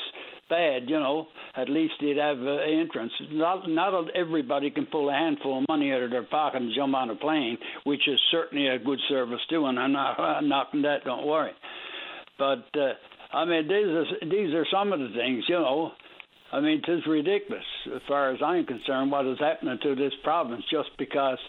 bad, 0.49 0.89
you 0.89 0.99
know, 0.99 1.27
at 1.55 1.69
least 1.69 1.95
they'd 1.99 2.17
have 2.17 2.39
uh, 2.39 2.57
entrance. 2.63 3.11
Not 3.31 3.69
not 3.69 4.15
everybody 4.15 4.69
can 4.71 4.85
pull 4.85 5.09
a 5.09 5.13
handful 5.13 5.59
of 5.59 5.65
money 5.67 5.91
out 5.91 6.03
of 6.03 6.11
their 6.11 6.23
pocket 6.23 6.61
and 6.61 6.71
jump 6.73 6.95
on 6.95 7.09
a 7.09 7.15
plane, 7.15 7.57
which 7.83 8.07
is 8.07 8.19
certainly 8.31 8.67
a 8.67 8.79
good 8.79 8.99
service 9.09 9.41
too, 9.49 9.65
and 9.65 9.77
I'm 9.79 9.91
not 9.91 10.19
I'm 10.19 10.47
knocking 10.47 10.83
that. 10.83 11.03
Don't 11.03 11.27
worry. 11.27 11.51
But 12.37 12.67
uh, 12.75 12.93
I 13.33 13.45
mean, 13.45 13.63
these 13.63 13.71
are 13.73 14.05
these 14.21 14.53
are 14.53 14.65
some 14.71 14.93
of 14.93 14.99
the 14.99 15.09
things, 15.09 15.43
you 15.47 15.55
know. 15.55 15.91
I 16.51 16.61
mean, 16.61 16.81
it 16.85 16.91
is 16.91 17.05
ridiculous. 17.05 17.63
As 17.93 18.01
far 18.07 18.31
as 18.31 18.39
I'm 18.41 18.65
concerned 18.65 19.11
what 19.11 19.25
is 19.25 19.39
happening 19.39 19.77
to 19.83 19.95
this 19.95 20.13
province 20.23 20.63
just 20.71 20.89
because 20.97 21.39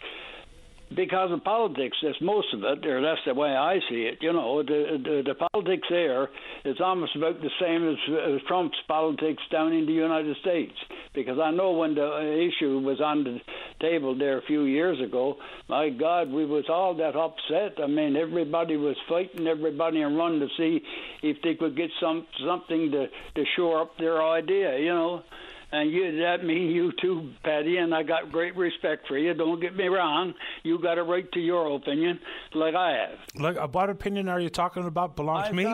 because 0.94 1.30
of 1.32 1.44
politics. 1.44 1.96
That's 2.02 2.20
most 2.20 2.52
of 2.54 2.62
it, 2.64 2.86
or 2.86 3.02
that's 3.02 3.20
the 3.26 3.34
way 3.34 3.50
I 3.50 3.78
see 3.88 4.02
it. 4.02 4.18
You 4.20 4.32
know, 4.32 4.62
the 4.62 4.98
the, 5.02 5.22
the 5.26 5.48
politics 5.52 5.86
there 5.90 6.28
is 6.64 6.76
almost 6.80 7.16
about 7.16 7.40
the 7.40 7.50
same 7.60 7.88
as, 7.88 7.96
as 8.34 8.40
Trump's 8.46 8.78
politics 8.86 9.42
down 9.50 9.72
in 9.72 9.86
the 9.86 9.92
United 9.92 10.36
States. 10.38 10.74
Because 11.14 11.38
I 11.38 11.50
know 11.50 11.72
when 11.72 11.94
the 11.94 12.48
issue 12.48 12.78
was 12.78 13.00
on 13.00 13.24
the 13.24 13.40
table 13.80 14.16
there 14.16 14.38
a 14.38 14.42
few 14.42 14.64
years 14.64 15.00
ago, 15.00 15.36
my 15.68 15.90
God, 15.90 16.30
we 16.30 16.44
was 16.44 16.64
all 16.68 16.94
that 16.96 17.16
upset. 17.16 17.82
I 17.82 17.86
mean, 17.86 18.16
everybody 18.16 18.76
was 18.76 18.96
fighting 19.08 19.46
everybody 19.46 20.02
and 20.02 20.16
running 20.16 20.40
to 20.40 20.48
see 20.56 20.82
if 21.22 21.42
they 21.42 21.54
could 21.54 21.76
get 21.76 21.90
some 22.00 22.26
something 22.44 22.90
to 22.92 23.06
to 23.34 23.44
shore 23.56 23.82
up 23.82 23.96
their 23.98 24.22
idea. 24.22 24.78
You 24.78 24.94
know 24.94 25.22
and 25.70 25.90
you 25.90 26.20
that 26.20 26.44
mean 26.44 26.70
you 26.70 26.92
too, 27.00 27.30
Paddy, 27.44 27.76
and 27.76 27.94
I 27.94 28.02
got 28.02 28.32
great 28.32 28.56
respect 28.56 29.06
for 29.06 29.18
you. 29.18 29.34
Don't 29.34 29.60
get 29.60 29.76
me 29.76 29.86
wrong. 29.88 30.34
You 30.62 30.78
got 30.78 30.98
a 30.98 31.02
right 31.02 31.30
to 31.32 31.40
your 31.40 31.76
opinion, 31.76 32.20
like 32.54 32.74
I 32.74 32.92
have. 32.92 33.18
Like, 33.40 33.58
uh, 33.58 33.68
what 33.68 33.90
opinion 33.90 34.28
are 34.28 34.40
you 34.40 34.48
talking 34.48 34.84
about? 34.84 35.16
Belongs 35.16 35.46
I 35.46 35.48
to 35.48 35.54
me. 35.54 35.64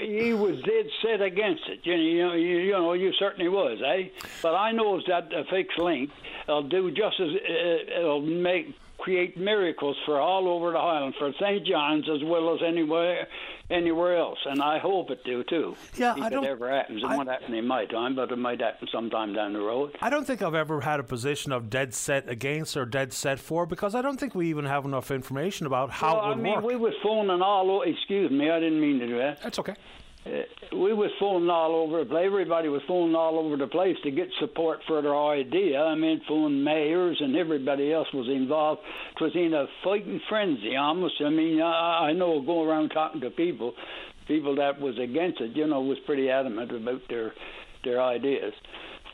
he, 0.00 0.24
he 0.24 0.32
was 0.34 0.60
dead 0.62 0.86
set 1.02 1.20
against 1.20 1.62
it. 1.68 1.80
You 1.84 2.26
know, 2.26 2.34
you, 2.34 2.58
you 2.58 2.72
know, 2.72 2.92
you 2.94 3.12
certainly 3.18 3.48
was, 3.48 3.78
eh? 3.84 4.08
But 4.42 4.54
I 4.54 4.72
know 4.72 5.00
that 5.06 5.32
a 5.32 5.44
fixed 5.44 5.78
link 5.78 6.10
will 6.48 6.64
do 6.64 6.90
just 6.90 7.20
as 7.20 7.28
uh, 7.28 8.00
it'll 8.00 8.20
make 8.20 8.74
create 8.98 9.36
miracles 9.36 9.96
for 10.04 10.20
all 10.20 10.48
over 10.48 10.72
the 10.72 10.78
island, 10.78 11.14
for 11.18 11.32
St. 11.40 11.66
John's 11.66 12.08
as 12.08 12.22
well 12.24 12.54
as 12.54 12.60
anywhere 12.66 13.26
anywhere 13.68 14.16
else, 14.16 14.38
and 14.44 14.62
I 14.62 14.78
hope 14.78 15.10
it 15.10 15.24
do 15.24 15.42
too. 15.44 15.74
Yeah, 15.96 16.14
if 16.16 16.22
I 16.22 16.28
don't. 16.28 16.44
It 16.44 16.50
ever 16.50 16.70
happens, 16.70 17.02
it 17.02 17.06
I, 17.06 17.16
won't 17.16 17.28
happen 17.28 17.54
in 17.54 17.66
my 17.66 17.84
time, 17.86 18.14
but 18.14 18.30
it 18.30 18.36
might 18.36 18.60
happen 18.60 18.88
sometime 18.92 19.32
down 19.32 19.52
the 19.52 19.60
road. 19.60 19.96
I 20.00 20.10
don't 20.10 20.26
think 20.26 20.42
I've 20.42 20.54
ever 20.54 20.80
had 20.80 21.00
a 21.00 21.02
position 21.02 21.52
of 21.52 21.68
dead 21.68 21.92
set 21.94 22.28
against 22.28 22.76
or 22.76 22.84
dead 22.84 23.12
set 23.12 23.40
for 23.40 23.66
because 23.66 23.94
I 23.94 24.02
don't 24.02 24.18
think 24.20 24.34
we 24.34 24.48
even 24.50 24.64
have 24.66 24.84
enough 24.84 25.10
information 25.10 25.66
about 25.66 25.90
how 25.90 26.14
well, 26.14 26.24
it 26.24 26.28
would 26.28 26.38
I 26.38 26.42
mean, 26.42 26.54
work. 26.54 26.64
we 26.64 26.76
were 26.76 26.92
phoning 27.02 27.42
all. 27.42 27.82
Excuse 27.82 28.30
me, 28.30 28.50
I 28.50 28.60
didn't 28.60 28.80
mean 28.80 29.00
to 29.00 29.06
do 29.06 29.18
that. 29.18 29.42
That's 29.42 29.58
okay. 29.58 29.74
Uh, 30.26 30.76
we 30.76 30.92
was 30.92 31.10
phoning 31.20 31.48
all 31.48 31.74
over 31.76 32.02
the 32.02 32.10
place. 32.10 32.24
Everybody 32.26 32.68
was 32.68 32.82
phoning 32.88 33.14
all 33.14 33.38
over 33.38 33.56
the 33.56 33.68
place 33.68 33.96
to 34.02 34.10
get 34.10 34.28
support 34.40 34.80
for 34.86 35.00
their 35.00 35.16
idea. 35.16 35.80
I 35.80 35.94
mean, 35.94 36.20
phoning 36.26 36.64
mayors 36.64 37.16
and 37.20 37.36
everybody 37.36 37.92
else 37.92 38.08
was 38.12 38.28
involved. 38.28 38.80
It 39.14 39.22
was 39.22 39.32
in 39.34 39.54
a 39.54 39.66
fighting 39.84 40.20
frenzy 40.28 40.74
almost. 40.76 41.14
I 41.24 41.30
mean, 41.30 41.62
I, 41.62 42.08
I 42.08 42.12
know 42.12 42.40
going 42.40 42.68
around 42.68 42.88
talking 42.90 43.20
to 43.20 43.30
people, 43.30 43.74
people 44.26 44.56
that 44.56 44.80
was 44.80 44.98
against 44.98 45.40
it, 45.40 45.56
you 45.56 45.66
know, 45.66 45.80
was 45.80 45.98
pretty 46.06 46.28
adamant 46.28 46.72
about 46.72 47.02
their 47.08 47.32
their 47.84 48.02
ideas. 48.02 48.52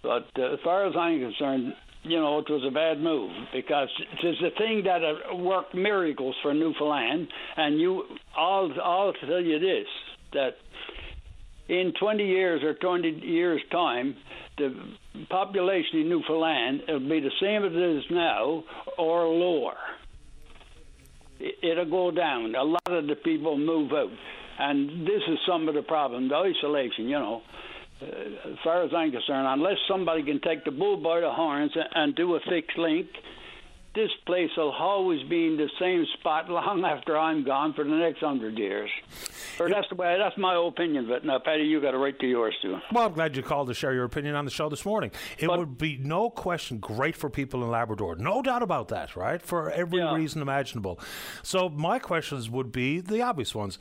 But 0.03 0.27
uh, 0.39 0.55
as 0.55 0.59
far 0.65 0.87
as 0.87 0.95
I'm 0.97 1.21
concerned, 1.21 1.75
you 2.05 2.19
know, 2.19 2.39
it 2.39 2.49
was 2.49 2.65
a 2.67 2.73
bad 2.73 3.01
move 3.01 3.31
because 3.53 3.89
it 4.01 4.27
is 4.27 4.37
a 4.41 4.59
thing 4.59 4.83
that 4.85 5.03
uh, 5.05 5.37
worked 5.37 5.75
miracles 5.75 6.35
for 6.43 6.55
Newfoundland. 6.55 7.29
And 7.57 7.81
you, 7.81 8.05
I'll, 8.37 8.71
I'll 8.83 9.13
tell 9.13 9.41
you 9.41 9.59
this: 9.61 9.87
that 10.33 10.55
in 11.69 11.93
20 11.99 12.25
years 12.25 12.63
or 12.63 12.75
20 12.75 13.09
years' 13.09 13.63
time, 13.71 14.17
the 14.59 14.75
population 15.31 16.01
in 16.01 16.09
Newfoundland 16.09 16.83
will 16.89 17.01
be 17.01 17.21
the 17.21 17.31
same 17.41 17.65
as 17.65 17.73
it 17.73 17.99
is 17.99 18.05
now 18.11 18.65
or 18.99 19.27
lower. 19.27 19.77
It'll 21.41 21.91
go 21.91 22.11
down. 22.11 22.55
A 22.55 22.63
lot 22.63 22.87
of 22.87 23.07
the 23.07 23.17
people 23.17 23.57
move 23.59 23.93
out. 23.93 24.11
And 24.59 25.07
this 25.07 25.23
is 25.29 25.39
some 25.49 25.69
of 25.69 25.75
the 25.75 25.83
problem, 25.83 26.29
the 26.29 26.37
isolation, 26.37 27.07
you 27.07 27.19
know. 27.19 27.43
Uh, 28.01 28.51
as 28.53 28.59
far 28.63 28.83
as 28.85 28.91
I'm 28.95 29.11
concerned, 29.11 29.47
unless 29.49 29.79
somebody 29.89 30.23
can 30.23 30.41
take 30.41 30.65
the 30.65 30.71
bull 30.71 30.97
by 30.97 31.21
the 31.21 31.31
horns 31.31 31.73
and 31.95 32.15
do 32.15 32.35
a 32.35 32.41
fixed 32.49 32.77
link, 32.77 33.07
this 33.95 34.11
place 34.25 34.51
will 34.57 34.73
always 34.73 35.23
be 35.29 35.47
in 35.47 35.57
the 35.57 35.69
same 35.79 36.07
spot 36.19 36.49
long 36.49 36.85
after 36.85 37.17
I'm 37.17 37.45
gone 37.45 37.75
for 37.75 37.85
the 37.85 37.91
next 37.91 38.21
hundred 38.21 38.59
years. 38.59 38.91
Or 39.61 39.69
that's 39.69 39.89
the 39.89 39.97
way. 39.97 40.17
That's 40.19 40.37
my 40.39 40.57
opinion 40.57 41.11
it. 41.11 41.25
Now, 41.25 41.39
Paddy, 41.39 41.65
you 41.65 41.81
got 41.81 41.95
a 41.95 41.99
right 41.99 42.19
to 42.19 42.27
yours 42.27 42.55
too. 42.63 42.79
Well, 42.93 43.07
I'm 43.07 43.13
glad 43.13 43.37
you 43.37 43.43
called 43.43 43.69
to 43.69 43.75
share 43.75 43.93
your 43.93 44.05
opinion 44.05 44.35
on 44.35 44.45
the 44.45 44.51
show 44.51 44.69
this 44.69 44.85
morning. 44.85 45.11
It 45.39 45.47
but, 45.47 45.59
would 45.59 45.79
be 45.79 45.99
no 45.99 46.31
question 46.31 46.79
great 46.79 47.17
for 47.17 47.29
people 47.29 47.63
in 47.63 47.71
Labrador, 47.71 48.17
no 48.17 48.43
doubt 48.43 48.63
about 48.63 48.89
that, 48.89 49.15
right? 49.15 49.43
For 49.43 49.71
every 49.71 49.99
yeah. 49.99 50.15
reason 50.15 50.41
imaginable. 50.41 50.99
So 51.43 51.69
my 51.69 51.99
questions 51.99 52.49
would 52.49 52.73
be 52.73 53.01
the 53.01 53.23
obvious 53.23 53.55
ones 53.55 53.79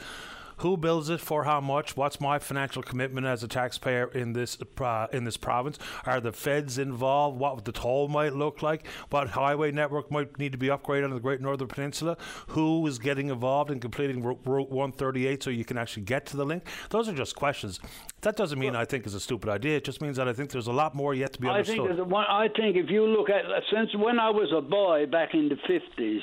who 0.62 0.78
builds 0.78 1.10
it 1.10 1.20
for 1.20 1.44
how 1.44 1.60
much? 1.60 1.98
What's 1.98 2.22
my 2.22 2.38
financial 2.40 2.84
commitment 2.84 3.26
as 3.26 3.44
a 3.44 3.48
taxpayer 3.48 4.06
in 4.14 4.34
this 4.34 4.58
uh, 4.80 5.08
in 5.12 5.24
this 5.24 5.36
province? 5.38 5.80
Are 6.06 6.22
the 6.22 6.32
feds 6.32 6.78
involved? 6.78 7.40
What 7.40 7.66
the 7.66 7.72
toll 7.72 8.08
might 8.08 8.34
look 8.34 8.62
like? 8.62 8.88
What 9.10 9.30
highway 9.30 9.72
network 9.72 10.12
might 10.12 10.38
need 10.38 10.52
to 10.52 10.58
be 10.58 10.68
upgraded 10.68 11.06
on 11.06 11.12
the 11.12 11.20
Great 11.20 11.42
Northern 11.42 11.68
Peninsula? 11.68 12.16
Who 12.50 12.86
is 12.86 13.00
getting 13.00 13.30
involved 13.30 13.72
in 13.72 13.80
completing 13.80 14.22
Route 14.22 14.46
138 14.46 15.44
so 15.44 15.50
you 15.50 15.66
can 15.66 15.78
actually 15.78 16.04
get 16.04 16.26
to 16.28 16.38
the 16.38 16.46
link? 16.46 16.64
Those 16.92 17.10
are 17.10 17.14
just 17.14 17.36
questions. 17.36 17.80
That 18.22 18.36
doesn't 18.36 18.60
mean 18.60 18.74
well, 18.74 18.82
I 18.82 18.86
think 18.86 19.06
it's 19.06 19.16
a 19.16 19.20
stupid 19.20 19.50
idea. 19.50 19.78
It 19.78 19.84
just 19.84 20.00
means 20.00 20.18
that 20.18 20.28
I 20.28 20.34
think 20.34 20.52
there's 20.52 20.68
a 20.68 20.72
lot 20.72 20.94
more 20.94 21.16
yet 21.16 21.34
to 21.34 21.42
be 21.42 21.48
understood. 21.48 21.92
I 21.92 21.96
think, 21.96 22.08
one, 22.08 22.26
I 22.30 22.48
think 22.56 22.78
if 22.78 22.90
you 22.92 23.08
look 23.08 23.32
at 23.32 23.46
since 23.74 23.90
when 23.96 24.20
I 24.20 24.30
was 24.30 24.52
a 24.56 24.62
boy 24.62 25.08
back 25.08 25.34
in 25.34 25.50
the 25.50 25.56
50s, 25.56 26.22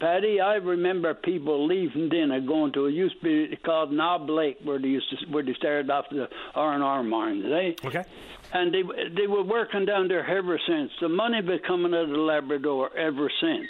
Paddy, 0.00 0.40
I 0.40 0.54
remember 0.54 1.14
people 1.14 1.66
leaving 1.66 2.08
dinner 2.08 2.40
going 2.40 2.72
to 2.72 2.86
it 2.86 2.94
used 2.94 3.20
to 3.20 3.24
be 3.24 3.56
called 3.66 3.92
Knob 3.92 4.30
Lake 4.30 4.58
where 4.62 4.78
they 4.78 4.88
used 4.88 5.10
to 5.10 5.16
where 5.30 5.42
they 5.42 5.54
started 5.54 5.90
off 5.90 6.06
the 6.10 6.28
R 6.54 6.72
and 6.72 6.82
R 6.82 7.02
mines, 7.02 7.44
eh? 7.44 7.86
Okay. 7.86 8.04
And 8.52 8.72
they 8.72 8.82
they 9.14 9.26
were 9.26 9.42
working 9.42 9.84
down 9.84 10.08
there 10.08 10.26
ever 10.26 10.58
since. 10.66 10.90
The 11.00 11.08
money 11.08 11.42
been 11.42 11.58
coming 11.66 11.92
out 11.92 12.08
of 12.08 12.16
Labrador 12.16 12.96
ever 12.96 13.30
since, 13.40 13.68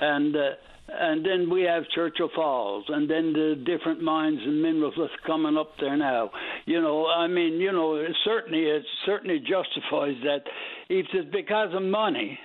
and. 0.00 0.34
Uh, 0.34 0.40
and 0.88 1.26
then 1.26 1.50
we 1.50 1.62
have 1.62 1.82
Churchill 1.92 2.30
Falls, 2.32 2.84
and 2.88 3.10
then 3.10 3.32
the 3.32 3.60
different 3.66 4.00
mines 4.02 4.38
and 4.44 4.62
minerals 4.62 4.94
that's 4.96 5.12
coming 5.26 5.56
up 5.56 5.72
there 5.80 5.96
now. 5.96 6.30
You 6.64 6.80
know, 6.80 7.08
I 7.08 7.26
mean, 7.26 7.54
you 7.54 7.72
know, 7.72 7.96
it 7.96 8.12
certainly 8.24 8.62
it 8.66 8.84
certainly 9.04 9.40
justifies 9.40 10.14
that. 10.22 10.42
If 10.88 11.06
it's 11.12 11.28
because 11.32 11.74
of 11.74 11.82
money, 11.82 12.38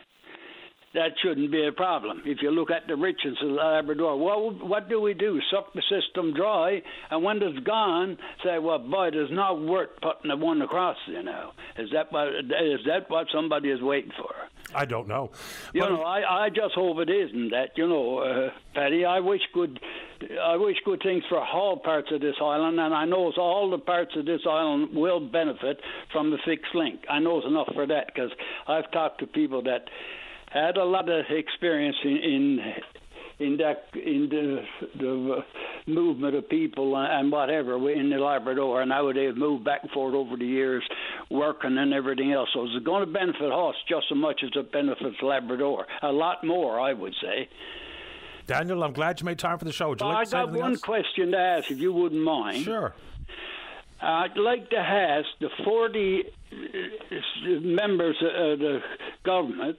that 0.94 1.12
shouldn't 1.24 1.52
be 1.52 1.66
a 1.66 1.72
problem. 1.72 2.22
If 2.26 2.42
you 2.42 2.52
look 2.52 2.70
at 2.70 2.88
the 2.88 2.96
riches 2.96 3.38
of 3.42 3.52
Labrador, 3.52 4.18
well, 4.18 4.52
what 4.52 4.90
do 4.90 5.00
we 5.00 5.14
do? 5.14 5.40
Suck 5.50 5.74
the 5.74 5.82
system 5.90 6.34
dry, 6.34 6.82
and 7.10 7.24
when 7.24 7.42
it's 7.42 7.60
gone, 7.66 8.18
say, 8.44 8.60
well, 8.60 8.80
boy, 8.80 9.10
it's 9.14 9.32
not 9.32 9.62
worth 9.62 9.90
putting 10.02 10.30
the 10.30 10.36
one 10.36 10.62
across. 10.62 10.98
You 11.08 11.24
know, 11.24 11.52
is 11.78 11.90
that 11.94 12.12
what 12.12 12.28
is 12.28 12.82
that 12.88 13.10
what 13.10 13.28
somebody 13.34 13.70
is 13.70 13.82
waiting 13.82 14.12
for? 14.18 14.34
I 14.74 14.86
don't 14.86 15.08
know. 15.08 15.32
You 15.74 15.82
know, 15.82 16.02
I 16.02 16.46
I 16.46 16.50
just 16.50 16.74
hope 16.76 17.00
it 17.00 17.10
isn't 17.10 17.50
that. 17.52 17.78
You 17.78 17.88
know, 17.88 18.18
uh, 18.20 18.50
Paddy, 18.74 19.06
I 19.06 19.20
wish 19.20 19.42
good, 19.54 19.80
I 20.42 20.58
wish 20.58 20.78
good 20.86 21.02
things 21.04 21.24
for 21.30 21.40
all 21.40 21.78
parts 21.78 22.10
of 22.12 22.22
this 22.22 22.36
island, 22.42 22.80
and 22.80 22.94
I 22.94 23.06
know 23.06 23.32
all 23.38 23.70
the 23.70 23.80
parts 23.80 24.12
of 24.16 24.26
this 24.26 24.42
island 24.48 24.96
will 24.96 25.20
benefit 25.20 25.80
from 26.12 26.32
the 26.32 26.38
fixed 26.46 26.76
link. 26.76 27.02
I 27.10 27.20
know 27.20 27.38
it's 27.38 27.48
enough 27.48 27.70
for 27.74 27.88
that 27.88 28.08
because 28.14 28.32
I've 28.68 28.92
talked 28.92 29.20
to 29.20 29.28
people 29.28 29.64
that 29.64 29.90
had 30.54 30.78
a 30.78 30.84
lot 30.86 31.10
of 31.10 31.26
experience 31.30 31.96
in 32.04 32.18
in, 32.18 32.60
in 33.40 33.58
that 33.58 33.86
in 33.96 34.30
the 34.30 34.64
the 34.98 35.44
movement 35.88 36.36
of 36.36 36.48
people 36.50 36.96
and 36.96 37.32
whatever 37.32 37.90
in 37.92 38.10
the 38.10 38.18
Labrador, 38.18 38.82
and 38.82 38.92
how 38.92 39.12
they've 39.12 39.36
moved 39.36 39.64
back 39.66 39.80
and 39.84 39.92
forth 39.92 40.14
over 40.14 40.36
the 40.38 40.46
years, 40.46 40.84
working 41.30 41.78
and 41.78 41.94
everything 41.94 42.32
else. 42.32 42.50
So 42.54 42.66
it's 42.66 42.86
going 42.86 43.06
to 43.06 43.12
benefit 43.12 43.52
us 43.52 43.76
just 43.90 44.06
as 44.12 44.18
much 44.18 44.42
as 44.44 44.52
it 44.56 44.72
benefits 44.72 45.18
Labrador. 45.22 45.88
A 46.04 46.12
lot 46.12 46.44
more, 46.44 46.80
I 46.80 46.94
would 46.94 47.16
say. 47.22 47.50
Daniel, 48.48 48.84
I'm 48.84 48.94
glad 48.94 49.20
you 49.22 49.26
made 49.26 49.40
time 49.40 49.58
for 49.58 49.66
the 49.66 49.72
show. 49.72 49.90
Would 49.90 50.02
you 50.02 50.08
Well, 50.08 50.16
like 50.16 50.28
I 50.28 50.32
got 50.46 50.52
one 50.52 50.72
else? 50.72 50.82
question 50.82 51.32
to 51.32 51.38
ask, 51.38 51.72
if 51.72 51.80
you 51.80 51.94
wouldn't 51.94 52.22
mind. 52.22 52.64
Sure. 52.66 52.94
I'd 54.02 54.36
like 54.38 54.70
to 54.72 54.78
ask 54.78 55.28
the 55.40 55.50
40 55.64 56.24
uh, 56.52 56.56
members 57.62 58.18
of 58.22 58.60
the 58.60 58.82
government, 59.24 59.78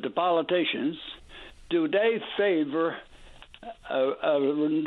the 0.00 0.10
politicians, 0.10 0.96
do 1.70 1.88
they 1.88 2.20
favor 2.36 2.96
a, 3.90 3.94
a, 3.94 4.84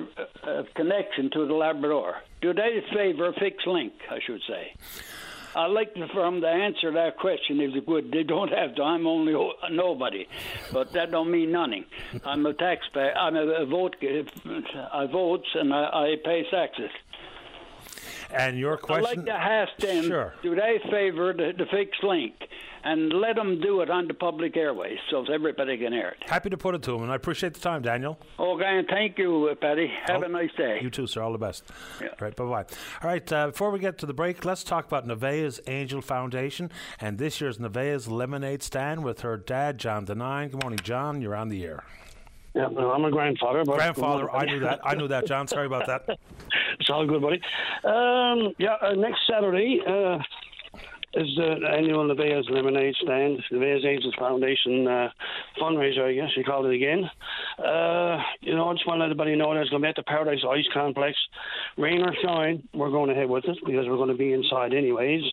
a 0.47 0.63
connection 0.75 1.29
to 1.31 1.45
the 1.45 1.53
Labrador? 1.53 2.15
Do 2.41 2.53
they 2.53 2.83
favor 2.93 3.27
a 3.29 3.33
fixed 3.33 3.67
link, 3.67 3.93
I 4.09 4.19
should 4.25 4.41
say? 4.47 4.73
I'd 5.55 5.67
like 5.67 5.93
for 5.93 6.23
them 6.23 6.41
to 6.41 6.47
answer 6.47 6.91
that 6.91 7.17
question 7.17 7.61
if 7.61 7.73
they 7.73 7.79
would. 7.79 8.11
They 8.11 8.23
don't 8.23 8.51
have 8.51 8.75
to. 8.75 8.83
I'm 8.83 9.07
only 9.07 9.33
nobody, 9.71 10.27
but 10.73 10.91
that 10.93 11.11
don't 11.11 11.31
mean 11.31 11.53
nothing. 11.53 11.85
I'm 12.25 12.45
a 12.45 12.53
taxpayer. 12.53 13.13
I'm 13.17 13.37
a, 13.37 13.47
a 13.61 13.65
vote. 13.65 13.95
I 14.03 15.05
vote 15.05 15.45
and 15.53 15.73
I, 15.73 15.83
I 15.83 16.15
pay 16.25 16.43
taxes. 16.51 16.89
And 18.35 18.57
your 18.59 18.77
question? 18.77 19.05
I'd 19.05 19.17
like 19.17 19.25
to 19.25 19.31
ask 19.33 19.77
them, 19.77 20.03
Sure. 20.03 20.33
do 20.43 20.55
they 20.55 20.79
favor 20.91 21.33
the, 21.33 21.53
the 21.57 21.65
fixed 21.71 22.03
link? 22.03 22.33
And 22.87 23.11
let 23.13 23.35
them 23.35 23.59
do 23.61 23.81
it 23.81 23.89
on 23.89 24.07
the 24.07 24.13
public 24.13 24.55
airways 24.55 24.99
so 25.09 25.25
everybody 25.33 25.75
can 25.75 25.91
hear 25.91 26.09
it. 26.09 26.29
Happy 26.29 26.51
to 26.51 26.57
put 26.57 26.75
it 26.75 26.83
to 26.83 26.91
them, 26.91 27.01
and 27.01 27.11
I 27.11 27.15
appreciate 27.15 27.55
the 27.55 27.59
time, 27.59 27.81
Daniel. 27.81 28.19
Okay, 28.37 28.63
and 28.77 28.87
thank 28.87 29.17
you, 29.17 29.49
uh, 29.51 29.55
Paddy. 29.55 29.91
Have 30.05 30.21
a 30.21 30.27
nice 30.29 30.51
day. 30.55 30.77
You 30.83 30.91
too, 30.91 31.07
sir. 31.07 31.23
All 31.23 31.31
the 31.31 31.39
best. 31.39 31.63
All 31.99 32.07
right, 32.21 32.35
bye 32.35 32.43
bye. 32.45 32.65
All 33.01 33.09
right, 33.09 33.33
uh, 33.33 33.47
before 33.47 33.71
we 33.71 33.79
get 33.79 33.97
to 33.99 34.05
the 34.05 34.13
break, 34.13 34.45
let's 34.45 34.63
talk 34.63 34.85
about 34.85 35.07
Nevaeh's 35.07 35.59
Angel 35.65 35.99
Foundation 35.99 36.69
and 37.01 37.17
this 37.17 37.41
year's 37.41 37.57
Nevaeh's 37.57 38.07
Lemonade 38.07 38.61
Stand 38.61 39.03
with 39.03 39.21
her 39.21 39.35
dad, 39.35 39.79
John 39.79 40.05
Denine. 40.05 40.51
Good 40.51 40.61
morning, 40.61 40.79
John. 40.83 41.23
You're 41.23 41.35
on 41.35 41.49
the 41.49 41.65
air. 41.65 41.83
Yeah, 42.53 42.67
well, 42.67 42.91
I'm 42.91 43.03
a 43.03 43.11
grandfather. 43.11 43.63
But 43.65 43.77
Grandfather, 43.77 44.31
I 44.31 44.45
knew 44.45 44.59
that. 44.59 44.79
I 44.83 44.93
knew 44.93 45.07
that, 45.07 45.25
John. 45.25 45.47
Sorry 45.47 45.65
about 45.65 45.87
that. 45.87 46.19
it's 46.79 46.89
all 46.89 47.05
good, 47.05 47.21
buddy. 47.21 47.41
Um, 47.83 48.53
yeah, 48.57 48.75
uh, 48.81 48.93
next 48.93 49.19
Saturday 49.29 49.79
uh, 49.87 50.17
is 51.15 51.27
the 51.37 51.55
annual 51.73 52.07
Nevaeh's 52.07 52.47
Lemonade 52.49 52.95
Stand, 53.01 53.41
Nevaeh's 53.51 53.85
Angels 53.85 54.13
Foundation 54.19 54.87
uh, 54.87 55.09
fundraiser, 55.59 56.09
I 56.09 56.13
guess 56.13 56.35
you 56.35 56.43
call 56.43 56.65
it 56.65 56.75
again. 56.75 57.09
Uh, 57.57 58.21
you 58.41 58.53
know, 58.53 58.69
I 58.69 58.73
just 58.73 58.85
want 58.85 58.99
to 58.99 59.03
let 59.03 59.05
everybody 59.05 59.35
know 59.35 59.53
that 59.53 59.61
it's 59.61 59.69
going 59.69 59.81
to 59.81 59.85
be 59.85 59.89
at 59.89 59.95
the 59.95 60.03
Paradise 60.03 60.43
Ice 60.49 60.65
Complex. 60.73 61.17
Rain 61.77 62.01
or 62.01 62.13
shine, 62.21 62.67
we're 62.73 62.91
going 62.91 63.09
ahead 63.09 63.29
with 63.29 63.45
it 63.45 63.57
because 63.65 63.87
we're 63.87 63.97
going 63.97 64.09
to 64.09 64.17
be 64.17 64.33
inside 64.33 64.73
anyways. 64.73 65.23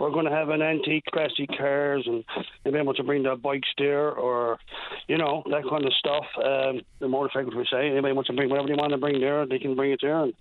We're 0.00 0.10
going 0.10 0.26
to 0.26 0.32
have 0.32 0.48
an 0.48 0.62
antique 0.62 1.04
classic 1.12 1.48
cars 1.56 2.06
and 2.06 2.24
be 2.64 2.78
able 2.78 2.94
to 2.94 3.04
bring 3.04 3.22
their 3.22 3.36
bikes 3.36 3.68
there 3.78 4.10
or, 4.10 4.58
you 5.06 5.18
know, 5.18 5.44
that 5.50 5.62
kind 5.68 5.84
of 5.84 5.92
stuff. 5.94 6.24
Um, 6.44 6.80
the 6.98 7.08
motorcycles, 7.08 7.54
we 7.54 7.66
say. 7.70 7.88
Anybody 7.88 8.14
wants 8.14 8.28
to 8.28 8.34
bring 8.34 8.50
whatever 8.50 8.68
they 8.68 8.74
want 8.74 8.92
to 8.92 8.98
bring 8.98 9.20
there, 9.20 9.46
they 9.46 9.58
can 9.58 9.76
bring 9.76 9.92
it 9.92 10.00
there. 10.02 10.22
And 10.22 10.34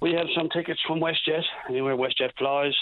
we 0.00 0.12
have 0.12 0.26
some 0.36 0.48
tickets 0.48 0.80
from 0.86 1.00
WestJet, 1.00 1.42
anywhere 1.68 1.96
WestJet 1.96 2.36
flies. 2.38 2.74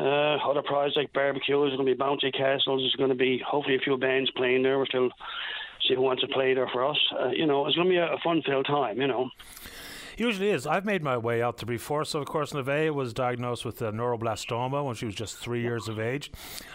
Uh, 0.00 0.38
other 0.48 0.62
prizes 0.62 0.96
like 0.96 1.12
barbecues, 1.12 1.76
going 1.76 1.86
to 1.86 1.94
be 1.94 1.94
bouncy 1.94 2.32
castles, 2.32 2.80
there's 2.80 2.96
going 2.96 3.10
to 3.10 3.14
be 3.14 3.42
hopefully 3.46 3.76
a 3.76 3.80
few 3.80 3.98
bands 3.98 4.30
playing 4.30 4.62
there. 4.62 4.78
We're 4.78 4.86
still 4.86 5.10
see 5.86 5.94
who 5.94 6.00
wants 6.00 6.22
to 6.22 6.28
play 6.28 6.54
there 6.54 6.68
for 6.72 6.88
us. 6.88 6.98
Uh, 7.20 7.28
you 7.28 7.46
know, 7.46 7.66
it's 7.66 7.76
going 7.76 7.88
to 7.88 7.92
be 7.92 7.98
a, 7.98 8.14
a 8.14 8.18
fun-filled 8.24 8.66
time. 8.66 9.00
You 9.00 9.08
know. 9.08 9.30
Usually 10.16 10.50
is. 10.50 10.66
I've 10.66 10.84
made 10.84 11.02
my 11.02 11.16
way 11.16 11.40
out 11.40 11.56
there 11.56 11.66
before. 11.66 12.04
So, 12.04 12.18
of 12.20 12.26
course, 12.26 12.52
Nevaeh 12.52 12.92
was 12.92 13.14
diagnosed 13.14 13.64
with 13.64 13.80
uh, 13.80 13.90
neuroblastoma 13.90 14.84
when 14.84 14.94
she 14.94 15.06
was 15.06 15.14
just 15.14 15.38
three 15.38 15.62
years 15.62 15.88
of 15.88 15.98
age. 15.98 16.30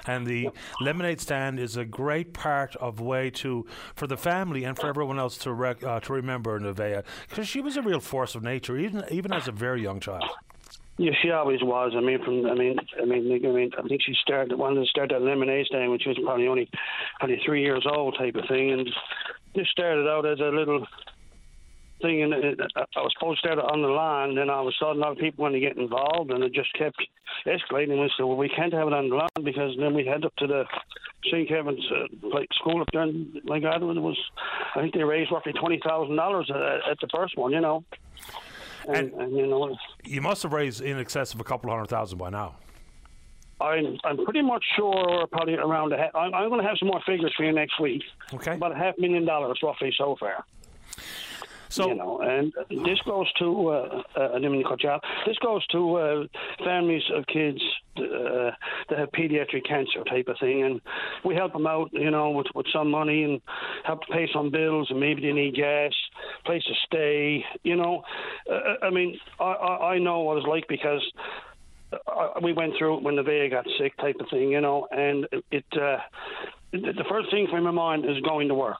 And 0.07 0.25
the 0.25 0.49
lemonade 0.81 1.21
stand 1.21 1.59
is 1.59 1.77
a 1.77 1.85
great 1.85 2.33
part 2.33 2.75
of 2.77 2.99
way 2.99 3.29
to, 3.31 3.67
for 3.95 4.07
the 4.07 4.17
family 4.17 4.63
and 4.63 4.75
for 4.75 4.87
everyone 4.87 5.19
else 5.19 5.37
to 5.39 5.53
rec- 5.53 5.83
uh, 5.83 5.99
to 5.99 6.13
remember 6.13 6.59
Nevaeh. 6.59 7.03
Because 7.29 7.47
she 7.47 7.61
was 7.61 7.77
a 7.77 7.83
real 7.83 7.99
force 7.99 8.33
of 8.33 8.41
nature, 8.41 8.77
even 8.77 9.03
even 9.11 9.31
as 9.31 9.47
a 9.47 9.51
very 9.51 9.81
young 9.83 9.99
child. 9.99 10.25
Yeah, 10.97 11.11
she 11.21 11.29
always 11.29 11.61
was. 11.61 11.91
I 11.95 11.99
mean, 11.99 12.23
from 12.23 12.45
I 12.45 12.53
mean, 12.53 12.77
I 13.01 13.05
mean, 13.05 13.45
I 13.45 13.51
mean, 13.51 13.71
I 13.77 13.87
think 13.87 14.01
she 14.01 14.13
started 14.21 14.57
wanted 14.57 14.81
to 14.81 14.87
start 14.87 15.09
that 15.09 15.21
lemonade 15.21 15.65
stand 15.65 15.91
when 15.91 15.99
she 15.99 16.09
was 16.09 16.19
probably 16.23 16.47
only 16.47 16.69
probably 17.19 17.41
three 17.45 17.63
years 17.63 17.85
old, 17.85 18.15
type 18.17 18.35
of 18.35 18.47
thing, 18.47 18.71
and 18.71 18.89
just 19.55 19.71
started 19.71 20.07
out 20.07 20.25
as 20.25 20.39
a 20.39 20.55
little 20.55 20.87
thing. 22.01 22.23
And 22.23 22.33
I 22.33 23.01
was 23.01 23.13
supposed 23.17 23.41
to 23.41 23.47
start 23.47 23.59
it 23.59 23.71
on 23.71 23.81
the 23.81 23.89
line, 23.89 24.35
then 24.35 24.49
all 24.49 24.67
of 24.67 24.73
a 24.73 24.77
sudden, 24.79 25.03
other 25.03 25.19
people 25.19 25.43
wanted 25.43 25.59
to 25.59 25.67
get 25.67 25.75
involved, 25.75 26.31
and 26.31 26.41
it 26.45 26.53
just 26.53 26.71
kept 26.73 26.95
escalating. 27.45 27.99
We 27.99 28.09
said, 28.15 28.23
well, 28.23 28.37
we 28.37 28.47
can't 28.47 28.73
have 28.73 28.87
it 28.87 28.93
on 28.93 29.09
the 29.09 29.15
line 29.15 29.43
because 29.43 29.75
then 29.77 29.93
we 29.93 30.05
head 30.05 30.23
up 30.23 30.35
to 30.37 30.47
the 30.47 30.63
St. 31.25 31.49
Kevin's 31.49 31.85
uh, 31.91 32.07
like 32.23 32.47
school 32.53 32.81
up 32.81 32.87
there. 32.93 33.01
And 33.01 33.41
my 33.43 33.59
God, 33.59 33.83
it 33.83 33.85
was 33.85 34.17
I 34.75 34.81
think 34.81 34.93
they 34.93 35.03
raised 35.03 35.31
roughly 35.33 35.51
twenty 35.53 35.81
thousand 35.85 36.15
dollars 36.15 36.49
at 36.49 36.99
the 37.01 37.09
first 37.13 37.37
one, 37.37 37.51
you 37.51 37.59
know. 37.59 37.83
And, 38.87 39.13
and 39.13 39.35
you 39.35 39.47
know, 39.47 39.75
You 40.03 40.21
must 40.21 40.43
have 40.43 40.53
raised 40.53 40.81
in 40.81 40.99
excess 40.99 41.33
of 41.33 41.39
a 41.39 41.43
couple 41.43 41.69
of 41.69 41.75
hundred 41.75 41.89
thousand 41.89 42.17
by 42.17 42.29
now. 42.29 42.55
I'm 43.61 43.97
I'm 44.03 44.23
pretty 44.25 44.41
much 44.41 44.63
sure 44.75 45.27
probably 45.31 45.55
around 45.55 45.93
a. 45.93 45.97
Ha- 45.97 46.17
I'm, 46.19 46.33
I'm 46.33 46.49
going 46.49 46.61
to 46.61 46.67
have 46.67 46.77
some 46.77 46.89
more 46.89 47.01
figures 47.05 47.33
for 47.37 47.43
you 47.45 47.53
next 47.53 47.79
week. 47.79 48.03
Okay. 48.33 48.53
About 48.55 48.73
a 48.73 48.75
half 48.75 48.97
million 48.97 49.25
dollars 49.25 49.59
roughly 49.63 49.93
so 49.97 50.17
far. 50.19 50.43
So 51.69 51.89
you 51.89 51.95
know, 51.95 52.19
and 52.19 52.53
this 52.69 52.99
goes 53.05 53.31
to 53.39 53.69
uh, 53.69 54.01
uh. 54.15 54.99
This 55.25 55.37
goes 55.39 55.65
to 55.67 55.95
uh, 55.95 56.23
families 56.63 57.03
of 57.13 57.25
kids 57.27 57.61
uh, 57.97 58.51
that 58.89 58.99
have 58.99 59.11
pediatric 59.11 59.67
cancer 59.67 60.03
type 60.09 60.27
of 60.27 60.37
thing, 60.39 60.63
and 60.63 60.81
we 61.23 61.35
help 61.35 61.53
them 61.53 61.67
out, 61.67 61.89
you 61.93 62.11
know, 62.11 62.31
with 62.31 62.47
with 62.53 62.67
some 62.71 62.91
money 62.91 63.23
and 63.23 63.41
help 63.83 64.01
to 64.05 64.13
pay 64.13 64.27
some 64.33 64.51
bills, 64.51 64.87
and 64.89 64.99
maybe 64.99 65.21
they 65.21 65.33
need 65.33 65.55
gas, 65.55 65.93
place 66.45 66.63
to 66.65 66.73
stay. 66.85 67.43
You 67.63 67.75
know, 67.75 68.03
uh, 68.51 68.85
I 68.85 68.89
mean, 68.89 69.19
I, 69.39 69.43
I 69.43 69.93
I 69.93 69.97
know 69.99 70.21
what 70.21 70.37
it's 70.37 70.47
like 70.47 70.67
because 70.67 71.01
uh, 71.93 72.39
we 72.41 72.53
went 72.53 72.73
through 72.77 72.97
it 72.97 73.03
when 73.03 73.15
Nevaeh 73.15 73.49
got 73.49 73.65
sick, 73.79 73.95
type 73.97 74.17
of 74.19 74.27
thing, 74.29 74.51
you 74.51 74.61
know, 74.61 74.87
and 74.91 75.27
it. 75.51 75.65
Uh, 75.73 75.97
the 76.71 77.05
first 77.09 77.31
thing 77.31 77.47
from 77.49 77.63
my 77.63 77.71
mind 77.71 78.03
is 78.05 78.19
going 78.21 78.49
to 78.49 78.53
work, 78.53 78.79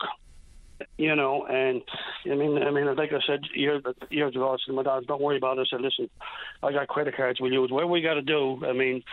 you 0.97 1.15
know, 1.15 1.45
and 1.45 1.81
I 2.25 2.35
mean, 2.35 2.61
I 2.61 2.71
mean, 2.71 2.93
like 2.95 3.11
I 3.13 3.19
said 3.25 3.41
years 3.53 3.83
years 4.09 4.35
ago, 4.35 4.49
I 4.49 4.57
said 4.57 4.71
to 4.71 4.73
my 4.73 4.83
dad, 4.83 5.07
"Don't 5.07 5.21
worry 5.21 5.37
about 5.37 5.57
it." 5.57 5.67
I 5.71 5.75
said, 5.75 5.81
"Listen, 5.81 6.09
I 6.63 6.71
got 6.71 6.87
credit 6.87 7.15
cards 7.15 7.39
we 7.39 7.49
use. 7.49 7.71
Whatever 7.71 7.91
we 7.91 8.01
got 8.01 8.15
to 8.15 8.21
do, 8.21 8.61
I 8.65 8.73
mean." 8.73 9.03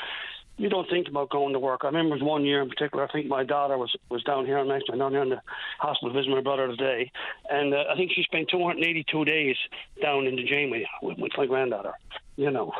You 0.58 0.68
don't 0.68 0.88
think 0.90 1.08
about 1.08 1.30
going 1.30 1.54
to 1.54 1.58
work. 1.58 1.80
I 1.82 1.86
remember 1.86 2.14
was 2.14 2.22
one 2.22 2.44
year 2.44 2.60
in 2.60 2.68
particular. 2.68 3.08
I 3.08 3.10
think 3.10 3.26
my 3.26 3.42
daughter 3.42 3.78
was 3.78 3.90
was 4.10 4.22
down 4.22 4.44
here. 4.44 4.58
I'm 4.58 4.70
actually 4.70 4.98
down 4.98 5.12
here 5.12 5.22
in 5.22 5.30
the 5.30 5.40
hospital 5.78 6.12
visiting 6.12 6.34
my 6.34 6.42
brother 6.42 6.68
today, 6.68 7.10
and 7.48 7.72
uh, 7.72 7.84
I 7.90 7.96
think 7.96 8.12
she 8.14 8.22
spent 8.22 8.50
282 8.50 9.24
days 9.24 9.56
down 10.02 10.26
in 10.26 10.36
the 10.36 10.44
Janeway 10.44 10.86
with, 11.00 11.16
with 11.16 11.32
my 11.38 11.46
granddaughter. 11.46 11.94
You 12.36 12.50
know, 12.50 12.70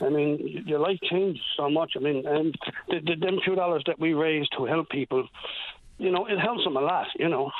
I 0.00 0.08
mean, 0.08 0.64
your 0.66 0.78
life 0.78 0.98
changes 1.10 1.42
so 1.58 1.68
much. 1.68 1.92
I 1.94 2.00
mean, 2.00 2.26
and 2.26 2.54
the, 2.88 3.00
the, 3.00 3.16
them 3.16 3.38
two 3.44 3.54
dollars 3.54 3.82
that 3.86 4.00
we 4.00 4.14
raised 4.14 4.54
to 4.56 4.64
help 4.64 4.88
people, 4.88 5.28
you 5.98 6.10
know, 6.10 6.24
it 6.24 6.38
helps 6.38 6.64
them 6.64 6.78
a 6.78 6.80
lot. 6.80 7.08
You 7.18 7.28
know. 7.28 7.52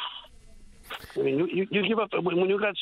I 1.16 1.22
mean, 1.22 1.38
you, 1.38 1.66
you 1.70 1.86
give 1.86 1.98
up 1.98 2.10
when, 2.12 2.40
when 2.40 2.48
you 2.48 2.58
got. 2.58 2.74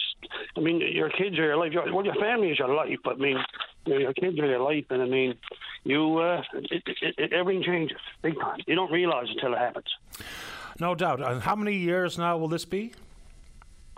I 0.57 0.61
mean, 0.61 0.81
your 0.81 1.11
kids 1.11 1.39
are 1.39 1.45
your 1.45 1.57
life. 1.57 1.73
Your, 1.73 1.93
well, 1.95 2.05
your 2.05 2.15
family 2.15 2.51
is 2.51 2.59
your 2.59 2.75
life, 2.75 2.99
but 3.05 3.15
I 3.15 3.19
mean, 3.19 3.39
you 3.87 3.95
know, 3.95 3.99
your 4.01 4.13
kids 4.13 4.39
are 4.39 4.47
your 4.47 4.61
life, 4.61 4.85
and 4.91 5.03
I 5.03 5.07
mean, 5.07 5.35
you 5.85 6.19
uh, 6.19 6.43
it, 6.55 6.83
it, 6.87 7.15
it, 7.19 7.33
everything 7.33 7.63
changes 7.63 7.99
big 8.23 8.39
time. 8.39 8.61
You 8.67 8.75
don't 8.75 8.91
realize 8.91 9.27
until 9.31 9.55
it 9.55 9.59
happens. 9.59 9.87
No 10.79 10.95
doubt. 10.95 11.27
And 11.27 11.43
how 11.43 11.57
many 11.57 11.77
years 11.77 12.19
now 12.19 12.37
will 12.37 12.49
this 12.49 12.65
be? 12.65 12.93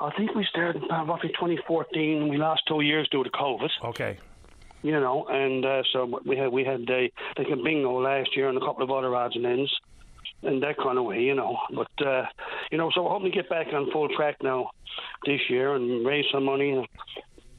I 0.00 0.10
think 0.16 0.34
we 0.34 0.46
started 0.48 0.82
uh, 0.90 1.04
roughly 1.04 1.30
2014. 1.30 2.28
We 2.28 2.36
lost 2.36 2.62
two 2.68 2.82
years 2.82 3.08
due 3.10 3.24
to 3.24 3.30
COVID. 3.30 3.70
Okay. 3.84 4.18
You 4.82 4.92
know, 4.92 5.26
and 5.26 5.64
uh, 5.64 5.82
so 5.92 6.20
we 6.24 6.36
had 6.36 6.50
we 6.50 6.64
had 6.64 6.88
uh, 6.88 7.08
like 7.36 7.48
a 7.52 7.56
bingo 7.56 8.00
last 8.00 8.36
year 8.36 8.48
and 8.48 8.56
a 8.56 8.60
couple 8.60 8.84
of 8.84 8.92
other 8.92 9.14
odds 9.16 9.34
and 9.34 9.44
ends, 9.44 9.74
and 10.42 10.62
that 10.62 10.76
kind 10.78 10.98
of 10.98 11.04
way, 11.04 11.20
you 11.20 11.34
know. 11.34 11.56
But 11.74 12.06
uh, 12.06 12.24
you 12.70 12.78
know, 12.78 12.90
so 12.94 13.02
we're 13.02 13.10
hoping 13.10 13.30
to 13.30 13.36
get 13.36 13.50
back 13.50 13.68
on 13.72 13.90
full 13.92 14.08
track 14.16 14.36
now 14.42 14.70
this 15.26 15.40
year 15.48 15.74
and 15.74 16.06
raise 16.06 16.24
some 16.32 16.44
money. 16.44 16.86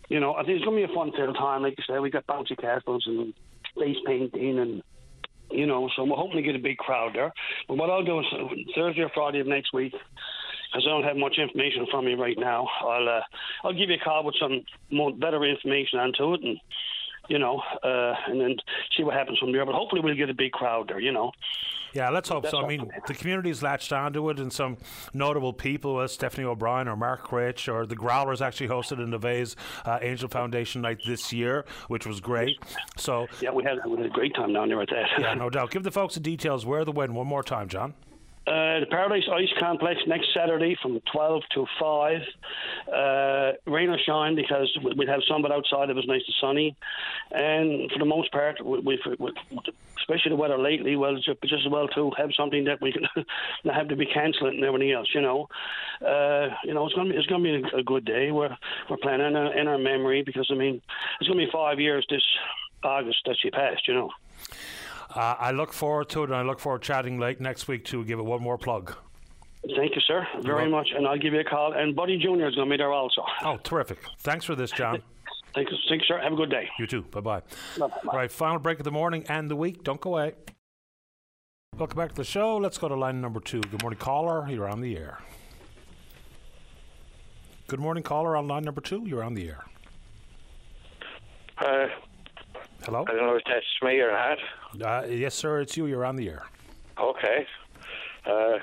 You 0.09 0.19
know, 0.19 0.33
I 0.33 0.43
think 0.43 0.57
it's 0.57 0.65
gonna 0.65 0.77
be 0.77 0.91
a 0.91 0.95
fun 0.95 1.11
filled 1.15 1.37
time. 1.37 1.61
Like 1.61 1.75
you 1.77 1.83
said, 1.87 1.99
we 1.99 2.09
got 2.09 2.27
bouncy 2.27 2.59
castles 2.59 3.03
and 3.05 3.33
face 3.77 3.97
painting 4.05 4.59
and 4.59 4.83
you 5.51 5.65
know, 5.65 5.89
so 5.95 6.03
we're 6.03 6.15
hoping 6.15 6.37
to 6.37 6.43
get 6.43 6.55
a 6.55 6.59
big 6.59 6.77
crowd 6.77 7.15
there. 7.15 7.33
But 7.67 7.77
what 7.77 7.89
I'll 7.89 8.03
do 8.03 8.19
is 8.19 8.25
Thursday 8.75 9.01
or 9.01 9.09
Friday 9.13 9.39
of 9.39 9.47
next 9.47 9.73
week, 9.73 9.93
because 9.93 10.85
I 10.85 10.89
don't 10.89 11.03
have 11.03 11.17
much 11.17 11.37
information 11.39 11.87
from 11.89 12.05
me 12.05 12.13
right 12.13 12.37
now, 12.37 12.67
I'll 12.81 13.09
uh, 13.09 13.21
I'll 13.63 13.73
give 13.73 13.89
you 13.89 13.95
a 13.95 14.03
call 14.03 14.23
with 14.23 14.35
some 14.39 14.63
more 14.91 15.11
better 15.11 15.43
information 15.43 15.99
onto 15.99 16.35
it, 16.35 16.41
and 16.43 16.59
you 17.29 17.39
know, 17.39 17.61
uh, 17.83 18.13
and 18.27 18.41
then 18.41 18.55
see 18.95 19.03
what 19.03 19.13
happens 19.13 19.39
from 19.39 19.51
there. 19.51 19.65
But 19.65 19.75
hopefully, 19.75 20.01
we'll 20.01 20.15
get 20.15 20.29
a 20.29 20.33
big 20.33 20.51
crowd 20.51 20.89
there. 20.89 20.99
You 20.99 21.11
know. 21.11 21.31
Yeah, 21.93 22.09
let's 22.09 22.29
hope 22.29 22.43
That's 22.43 22.51
so. 22.51 22.63
I 22.63 22.67
mean, 22.67 22.91
the 23.07 23.13
community's 23.13 23.63
latched 23.63 23.91
onto 23.91 24.29
it, 24.29 24.39
and 24.39 24.53
some 24.53 24.77
notable 25.13 25.53
people, 25.53 25.99
as 26.01 26.13
Stephanie 26.13 26.45
O'Brien 26.45 26.87
or 26.87 26.95
Mark 26.95 27.23
Critch 27.23 27.67
or 27.67 27.85
the 27.85 27.95
Growlers, 27.95 28.41
actually 28.41 28.67
hosted 28.67 28.99
Nevaeh's 29.07 29.55
uh, 29.85 29.99
Angel 30.01 30.29
Foundation 30.29 30.81
night 30.81 30.99
this 31.05 31.33
year, 31.33 31.65
which 31.87 32.05
was 32.05 32.19
great. 32.19 32.57
So 32.97 33.27
yeah, 33.41 33.51
we 33.51 33.63
had 33.63 33.77
we 33.85 33.97
had 33.97 34.05
a 34.05 34.09
great 34.09 34.35
time 34.35 34.53
down 34.53 34.69
there 34.69 34.81
at 34.81 34.89
that. 34.89 35.07
yeah, 35.19 35.33
no 35.35 35.49
doubt. 35.49 35.71
Give 35.71 35.83
the 35.83 35.91
folks 35.91 36.13
the 36.13 36.19
details. 36.19 36.65
Where 36.65 36.85
the 36.85 36.91
win? 36.91 37.13
One 37.13 37.27
more 37.27 37.43
time, 37.43 37.69
John. 37.69 37.93
Uh, 38.47 38.79
the 38.79 38.87
Paradise 38.89 39.25
Ice 39.31 39.49
Complex 39.59 40.01
next 40.07 40.33
Saturday 40.33 40.75
from 40.81 40.99
12 41.11 41.43
to 41.53 41.67
5. 41.79 42.21
Uh, 42.91 43.51
rain 43.67 43.89
or 43.89 43.99
shine 43.99 44.33
because 44.35 44.75
we- 44.81 44.93
we'd 44.93 45.07
have 45.07 45.23
sun, 45.27 45.43
but 45.43 45.51
outside 45.51 45.89
it 45.89 45.95
was 45.95 46.07
nice 46.07 46.23
and 46.25 46.35
sunny. 46.41 46.75
And 47.31 47.91
for 47.91 47.99
the 47.99 48.05
most 48.05 48.31
part, 48.31 48.59
we, 48.65 48.79
we, 48.79 48.99
especially 49.99 50.29
the 50.29 50.35
weather 50.35 50.57
lately, 50.57 50.95
well, 50.95 51.15
just, 51.15 51.29
as 51.43 51.67
well 51.69 51.87
to 51.89 52.11
have 52.17 52.31
something 52.35 52.63
that 52.63 52.81
we 52.81 52.91
can 52.91 53.07
not 53.63 53.75
have 53.75 53.89
to 53.89 53.95
be 53.95 54.07
cancelling 54.07 54.55
and 54.55 54.65
everything 54.65 54.91
else. 54.91 55.09
You 55.13 55.21
know, 55.21 55.47
uh, 56.05 56.49
you 56.63 56.73
know, 56.73 56.85
it's 56.85 56.95
gonna 56.95 57.11
be 57.11 57.17
it's 57.17 57.27
gonna 57.27 57.43
be 57.43 57.63
a, 57.73 57.83
good 57.83 58.05
day. 58.05 58.31
We're 58.31 58.55
we're 58.89 58.97
planning 58.97 59.35
in 59.35 59.35
in 59.35 59.67
our 59.67 59.77
memory 59.77 60.23
because 60.23 60.49
I 60.51 60.55
mean, 60.55 60.81
it's 61.19 61.27
gonna 61.27 61.45
be 61.45 61.51
five 61.51 61.79
years 61.79 62.05
this 62.09 62.23
August 62.83 63.19
that 63.25 63.37
she 63.39 63.51
passed. 63.51 63.87
You 63.87 63.93
know. 63.93 64.09
Uh, 65.13 65.35
I 65.39 65.51
look 65.51 65.73
forward 65.73 66.09
to 66.09 66.21
it, 66.23 66.25
and 66.25 66.35
I 66.35 66.43
look 66.43 66.59
forward 66.59 66.81
to 66.83 66.87
chatting 66.87 67.19
late 67.19 67.41
next 67.41 67.67
week 67.67 67.85
to 67.85 68.03
give 68.05 68.19
it 68.19 68.25
one 68.25 68.41
more 68.41 68.57
plug. 68.57 68.95
Thank 69.75 69.95
you, 69.95 70.01
sir, 70.07 70.25
very 70.41 70.69
much, 70.69 70.89
and 70.95 71.05
I'll 71.05 71.17
give 71.17 71.33
you 71.33 71.41
a 71.41 71.43
call. 71.43 71.73
And 71.73 71.95
Buddy 71.95 72.17
Junior 72.17 72.47
is 72.47 72.55
going 72.55 72.69
to 72.69 72.73
be 72.73 72.77
there 72.77 72.93
also. 72.93 73.23
Oh, 73.43 73.57
terrific! 73.57 73.99
Thanks 74.19 74.45
for 74.45 74.55
this, 74.55 74.71
John. 74.71 75.01
Thank 75.55 75.71
you, 75.71 75.77
thank 75.89 76.01
you, 76.03 76.05
sir. 76.07 76.19
Have 76.19 76.33
a 76.33 76.35
good 76.35 76.51
day. 76.51 76.69
You 76.77 76.85
too. 76.85 77.01
Bye 77.01 77.21
bye. 77.21 77.41
All 77.81 77.89
right, 78.13 78.31
final 78.31 78.59
break 78.59 78.77
of 78.77 78.83
the 78.83 78.91
morning 78.91 79.25
and 79.29 79.49
the 79.49 79.55
week. 79.55 79.83
Don't 79.83 79.99
go 79.99 80.11
away. 80.11 80.33
Welcome 81.75 81.97
back 81.97 82.09
to 82.09 82.15
the 82.15 82.23
show. 82.23 82.57
Let's 82.57 82.77
go 82.77 82.87
to 82.87 82.95
line 82.95 83.19
number 83.19 83.39
two. 83.39 83.59
Good 83.61 83.81
morning, 83.81 83.97
caller. 83.97 84.47
You're 84.47 84.69
on 84.69 84.79
the 84.79 84.95
air. 84.95 85.17
Good 87.65 87.79
morning, 87.79 88.03
caller. 88.03 88.37
On 88.37 88.47
line 88.47 88.63
number 88.63 88.79
two, 88.79 89.03
you're 89.07 89.23
on 89.23 89.33
the 89.33 89.47
air. 89.47 89.63
Uh, 91.57 91.87
Hello? 92.83 93.05
I 93.07 93.11
don't 93.13 93.25
know 93.25 93.35
if 93.35 93.43
that's 93.47 93.65
me 93.81 93.99
or 93.99 94.11
not. 94.11 94.37
Uh, 94.83 95.03
yes, 95.09 95.35
sir. 95.35 95.61
It's 95.61 95.75
you. 95.75 95.87
You're 95.87 96.05
on 96.05 96.15
the 96.15 96.29
air. 96.29 96.43
Okay. 96.99 97.45
Uh, 98.25 98.59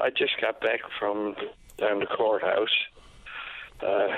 I 0.00 0.10
just 0.10 0.40
got 0.40 0.60
back 0.60 0.80
from 0.98 1.34
down 1.78 2.00
the 2.00 2.06
courthouse. 2.06 2.68
Uh, 3.80 4.08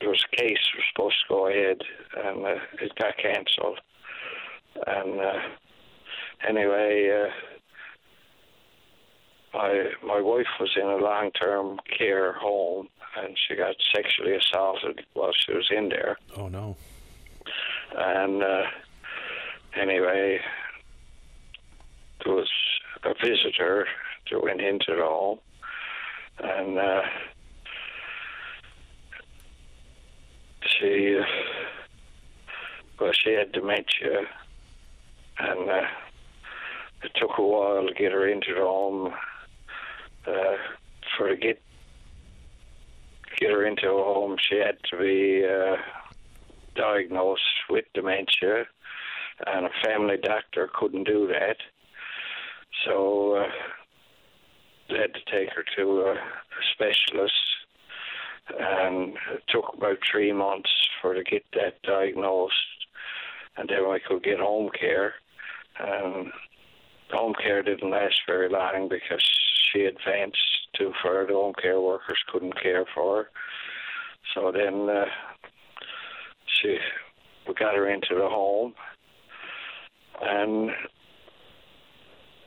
there 0.00 0.08
was 0.10 0.24
a 0.32 0.36
case 0.36 0.58
was 0.76 0.84
supposed 0.92 1.16
to 1.26 1.34
go 1.34 1.48
ahead, 1.48 1.78
and 2.16 2.44
uh, 2.44 2.60
it 2.80 2.94
got 2.96 3.16
cancelled. 3.16 3.80
And 4.86 5.20
uh, 5.20 5.40
anyway, 6.46 7.10
uh, 7.10 7.30
my 9.56 9.84
my 10.06 10.20
wife 10.20 10.46
was 10.60 10.70
in 10.76 10.86
a 10.86 10.96
long 10.96 11.30
term 11.32 11.80
care 11.98 12.32
home, 12.34 12.88
and 13.16 13.36
she 13.48 13.56
got 13.56 13.74
sexually 13.94 14.36
assaulted 14.36 15.04
while 15.14 15.32
she 15.32 15.54
was 15.54 15.68
in 15.70 15.88
there. 15.88 16.18
Oh 16.36 16.48
no. 16.48 16.76
And 17.96 18.42
uh, 18.42 18.62
anyway, 19.80 20.40
there 22.24 22.34
was 22.34 22.50
a 23.04 23.14
visitor 23.22 23.86
that 24.30 24.42
went 24.42 24.60
into 24.60 24.94
the 24.96 25.02
home, 25.02 25.38
and 26.38 26.78
uh, 26.78 27.02
she, 30.66 31.20
well, 32.98 33.12
she 33.12 33.32
had 33.32 33.52
dementia, 33.52 34.22
and 35.38 35.70
uh, 35.70 35.86
it 37.02 37.12
took 37.16 37.38
a 37.38 37.42
while 37.42 37.86
to 37.86 37.94
get 37.94 38.12
her 38.12 38.28
into 38.28 38.54
the 38.54 38.60
home. 38.60 39.12
Uh, 40.26 40.56
for 41.16 41.28
to 41.28 41.36
get 41.36 41.60
get 43.36 43.50
her 43.50 43.66
into 43.66 43.88
a 43.88 44.04
home, 44.04 44.36
she 44.38 44.56
had 44.56 44.78
to 44.90 44.96
be 44.96 45.44
uh, 45.44 45.76
diagnosed 46.74 47.42
with 47.68 47.84
dementia, 47.94 48.64
and 49.46 49.66
a 49.66 49.70
family 49.84 50.16
doctor 50.22 50.70
couldn't 50.74 51.04
do 51.04 51.26
that. 51.28 51.56
So 52.84 53.36
uh, 53.36 53.48
they 54.88 54.96
had 54.96 55.14
to 55.14 55.32
take 55.32 55.50
her 55.54 55.64
to 55.76 56.00
a, 56.02 56.16
specialist, 56.74 57.32
and 58.58 59.14
it 59.32 59.42
took 59.48 59.64
about 59.76 59.98
three 60.10 60.32
months 60.32 60.70
for 61.00 61.14
her 61.14 61.22
to 61.22 61.30
get 61.30 61.44
that 61.54 61.82
diagnosed, 61.82 62.54
and 63.56 63.68
then 63.68 63.84
I 63.84 63.98
could 64.06 64.22
get 64.22 64.38
home 64.38 64.70
care. 64.78 65.14
Um, 65.80 66.32
home 67.10 67.34
care 67.40 67.62
didn't 67.62 67.90
last 67.90 68.14
very 68.26 68.48
long 68.48 68.88
because 68.88 69.22
she 69.72 69.82
advanced 69.82 70.38
too 70.78 70.92
far. 71.02 71.26
The 71.26 71.32
home 71.32 71.54
care 71.60 71.80
workers 71.80 72.18
couldn't 72.32 72.60
care 72.60 72.84
for 72.94 73.16
her. 73.16 73.30
So 74.34 74.52
then 74.52 74.88
uh, 74.88 75.04
she, 76.46 76.76
we 77.46 77.54
got 77.54 77.74
her 77.74 77.88
into 77.88 78.14
the 78.14 78.28
home, 78.28 78.74
and 80.26 80.70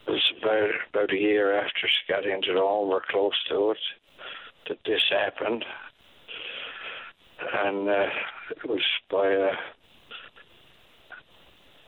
it 0.08 0.12
was 0.12 0.34
about 0.42 0.70
about 0.90 1.14
a 1.14 1.18
year 1.18 1.58
after 1.58 1.88
she 1.88 2.14
got 2.14 2.26
into 2.26 2.54
the 2.54 2.60
home, 2.60 2.90
or 2.90 3.02
close 3.10 3.34
to 3.50 3.72
it, 3.72 3.78
that 4.70 4.78
this 4.86 5.02
happened, 5.10 5.66
and 7.66 7.90
uh, 7.90 8.08
it 8.52 8.68
was 8.70 8.84
by 9.12 9.28
a, 9.28 9.52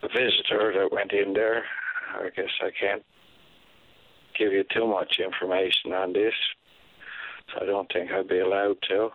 a 0.03 0.07
visitor 0.07 0.73
that 0.75 0.91
went 0.91 1.11
in 1.11 1.33
there. 1.33 1.63
I 2.15 2.29
guess 2.35 2.49
I 2.61 2.71
can't 2.79 3.03
give 4.37 4.51
you 4.51 4.63
too 4.73 4.87
much 4.87 5.19
information 5.23 5.93
on 5.93 6.13
this. 6.13 6.33
So 7.53 7.61
I 7.61 7.65
don't 7.65 7.91
think 7.91 8.11
I'd 8.11 8.27
be 8.27 8.39
allowed 8.39 8.77
to. 8.89 9.09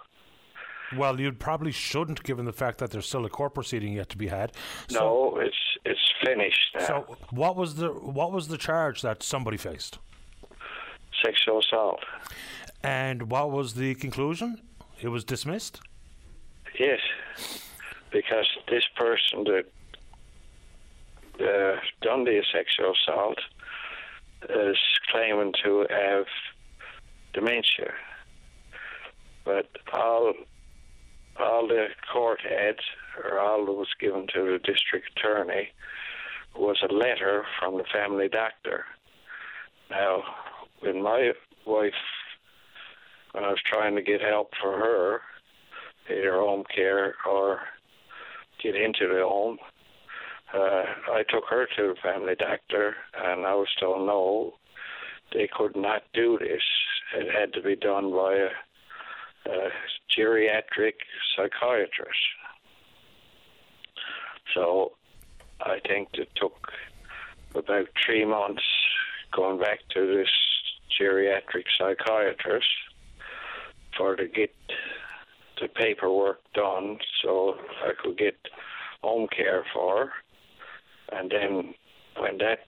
Well, 0.96 1.20
you 1.20 1.32
probably 1.32 1.72
shouldn't, 1.72 2.22
given 2.22 2.44
the 2.44 2.52
fact 2.52 2.78
that 2.78 2.90
there's 2.90 3.06
still 3.06 3.24
a 3.24 3.30
court 3.30 3.54
proceeding 3.54 3.94
yet 3.94 4.08
to 4.10 4.18
be 4.18 4.28
had. 4.28 4.52
no, 4.90 5.38
it's 5.38 5.56
it's 5.84 6.12
finished 6.24 6.74
now. 6.74 6.86
So, 6.86 7.16
what 7.30 7.56
was 7.56 7.76
the 7.76 7.88
what 7.88 8.32
was 8.32 8.48
the 8.48 8.58
charge 8.58 9.02
that 9.02 9.22
somebody 9.22 9.56
faced? 9.56 9.98
Sexual 11.24 11.60
assault. 11.60 12.00
And 12.82 13.30
what 13.30 13.50
was 13.50 13.74
the 13.74 13.94
conclusion? 13.94 14.60
It 15.00 15.08
was 15.08 15.24
dismissed. 15.24 15.80
Yes, 16.78 17.00
because 18.10 18.46
this 18.68 18.84
person 18.96 19.44
that 19.44 19.64
uh, 21.40 21.80
done 22.02 22.24
the 22.24 22.42
sexual 22.52 22.92
assault 22.92 23.38
is 24.50 24.78
claiming 25.10 25.52
to 25.64 25.86
have 25.90 26.26
dementia, 27.32 27.92
but 29.44 29.68
all 29.92 30.34
all 31.38 31.66
the 31.66 31.86
court 32.12 32.40
had, 32.42 32.76
or 33.22 33.38
all 33.38 33.66
that 33.66 33.72
was 33.72 33.88
given 34.00 34.26
to 34.34 34.42
the 34.42 34.58
district 34.58 35.10
attorney, 35.16 35.68
was 36.56 36.82
a 36.82 36.92
letter 36.92 37.44
from 37.58 37.76
the 37.76 37.84
family 37.92 38.28
doctor. 38.28 38.84
Now, 39.90 40.22
when 40.80 41.02
my 41.02 41.32
wife, 41.66 41.92
when 43.32 43.44
I 43.44 43.48
was 43.48 43.62
trying 43.66 43.96
to 43.96 44.02
get 44.02 44.20
help 44.20 44.50
for 44.60 44.78
her, 44.78 45.20
either 46.10 46.34
home 46.34 46.64
care 46.74 47.16
or 47.28 47.60
get 48.62 48.76
into 48.76 49.08
the 49.08 49.24
home, 49.26 49.58
uh, 50.52 50.84
I 51.12 51.24
took 51.28 51.44
her 51.50 51.66
to 51.76 51.88
the 51.88 51.94
family 52.02 52.34
doctor, 52.38 52.94
and 53.14 53.44
I 53.44 53.54
was 53.54 53.68
told 53.80 54.06
no, 54.06 54.54
they 55.32 55.48
could 55.52 55.74
not 55.74 56.02
do 56.12 56.38
this. 56.38 56.62
it 57.16 57.34
had 57.34 57.52
to 57.54 57.62
be 57.62 57.74
done 57.74 58.12
by 58.12 58.34
a, 58.34 58.48
geriatric 60.16 60.94
psychiatrist. 61.36 62.18
So 64.54 64.92
I 65.60 65.80
think 65.86 66.08
it 66.14 66.28
took 66.36 66.70
about 67.54 67.88
three 68.04 68.24
months 68.24 68.62
going 69.32 69.58
back 69.58 69.80
to 69.94 70.06
this 70.06 70.30
geriatric 71.00 71.64
psychiatrist 71.78 72.66
for 73.96 74.16
to 74.16 74.26
get 74.26 74.54
the 75.60 75.68
paperwork 75.68 76.40
done 76.54 76.98
so 77.22 77.56
I 77.84 77.92
could 78.00 78.18
get 78.18 78.36
home 79.02 79.28
care 79.28 79.64
for 79.72 80.06
her. 80.06 80.12
And 81.12 81.30
then 81.30 81.74
when 82.16 82.38
that 82.38 82.60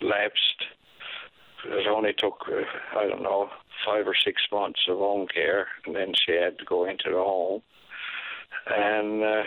lapsed, 0.00 0.64
it 1.64 1.86
only 1.86 2.12
took, 2.12 2.40
uh, 2.48 2.98
I 2.98 3.08
don't 3.08 3.22
know, 3.22 3.48
five 3.84 4.06
or 4.06 4.14
six 4.14 4.42
months 4.50 4.80
of 4.88 4.98
home 4.98 5.26
care, 5.26 5.68
and 5.86 5.94
then 5.94 6.12
she 6.14 6.32
had 6.32 6.58
to 6.58 6.64
go 6.64 6.84
into 6.84 7.10
the 7.10 7.16
home. 7.16 7.62
And 8.66 9.22
uh, 9.22 9.42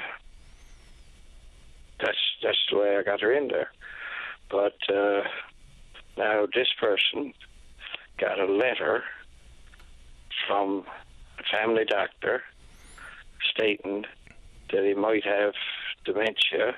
that's 2.00 2.18
that's 2.44 2.66
the 2.70 2.78
way 2.78 2.98
I 2.98 3.04
got 3.04 3.22
her 3.22 3.32
in 3.32 3.48
there. 3.48 3.72
But 4.50 4.78
uh, 4.94 5.24
now 6.18 6.48
this 6.54 6.68
person 6.80 7.34
got 8.18 8.40
a 8.40 8.46
letter 8.46 9.04
from 10.48 10.86
a 11.40 11.44
family 11.44 11.86
doctor 11.86 12.44
stating 13.52 14.06
that 14.72 14.84
he 14.84 14.94
might 14.94 15.24
have 15.24 15.54
dementia. 16.04 16.76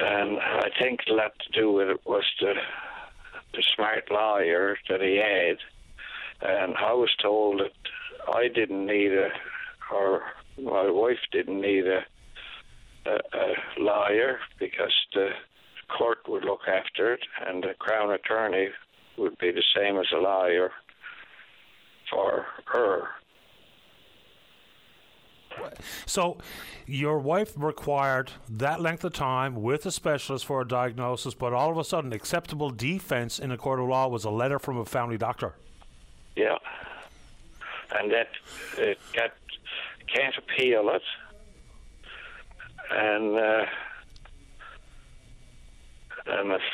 And 0.00 0.38
I 0.40 0.70
think 0.78 1.00
a 1.08 1.12
lot 1.12 1.32
to 1.38 1.60
do 1.60 1.70
with 1.70 1.88
it 1.88 2.00
was 2.04 2.24
the 2.40 2.54
the 3.56 3.64
smart 3.74 4.10
lawyer 4.10 4.76
that 4.88 5.00
he 5.00 5.16
had. 5.16 5.58
And 6.42 6.76
I 6.76 6.92
was 6.92 7.10
told 7.20 7.60
that 7.60 8.34
I 8.34 8.48
didn't 8.48 8.86
need 8.86 9.12
a, 9.12 9.30
or 9.92 10.22
my 10.62 10.90
wife 10.90 11.18
didn't 11.32 11.60
need 11.60 11.86
a, 11.86 12.04
a, 13.06 13.10
a 13.10 13.54
lawyer 13.78 14.38
because 14.58 14.92
the 15.14 15.30
court 15.96 16.18
would 16.28 16.44
look 16.44 16.68
after 16.68 17.14
it, 17.14 17.20
and 17.46 17.62
the 17.62 17.74
crown 17.78 18.12
attorney 18.12 18.68
would 19.16 19.38
be 19.38 19.50
the 19.50 19.62
same 19.74 19.98
as 19.98 20.06
a 20.12 20.18
lawyer 20.18 20.70
for 22.10 22.46
her. 22.66 23.08
So, 26.06 26.38
your 26.86 27.18
wife 27.18 27.52
required 27.56 28.32
that 28.48 28.80
length 28.80 29.04
of 29.04 29.12
time 29.12 29.62
with 29.62 29.86
a 29.86 29.90
specialist 29.90 30.46
for 30.46 30.60
a 30.60 30.68
diagnosis, 30.68 31.34
but 31.34 31.52
all 31.52 31.70
of 31.70 31.78
a 31.78 31.84
sudden, 31.84 32.12
acceptable 32.12 32.70
defense 32.70 33.38
in 33.38 33.50
a 33.50 33.56
court 33.56 33.80
of 33.80 33.88
law 33.88 34.08
was 34.08 34.24
a 34.24 34.30
letter 34.30 34.58
from 34.58 34.78
a 34.78 34.84
family 34.84 35.18
doctor. 35.18 35.54
Yeah, 36.36 36.58
and 37.98 38.10
that 38.12 38.28
it 38.78 38.98
got 39.14 39.32
can't 40.14 40.36
appeal 40.36 40.90
it, 40.90 41.02
and 42.90 43.36
uh, 43.36 43.66
and 46.26 46.52
it's, 46.52 46.64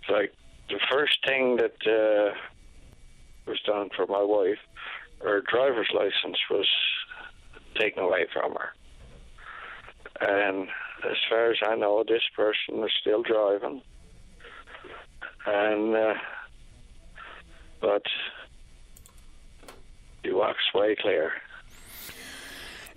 it's 0.00 0.10
like 0.10 0.34
the 0.68 0.80
first 0.90 1.18
thing 1.26 1.56
that 1.56 1.76
uh, 1.86 2.34
was 3.46 3.60
done 3.66 3.90
for 3.94 4.06
my 4.06 4.22
wife, 4.22 4.58
her 5.22 5.42
driver's 5.42 5.90
license 5.94 6.38
was 6.50 6.68
taken 7.82 8.02
away 8.02 8.26
from 8.32 8.52
her. 8.52 8.72
And 10.20 10.68
as 11.04 11.16
far 11.28 11.50
as 11.50 11.58
I 11.66 11.74
know, 11.74 12.04
this 12.06 12.22
person 12.36 12.82
is 12.84 12.92
still 13.00 13.22
driving. 13.22 13.82
And, 15.46 15.96
uh, 15.96 16.14
but 17.80 18.02
he 20.22 20.30
walks 20.32 20.72
way 20.74 20.94
clear. 20.94 21.32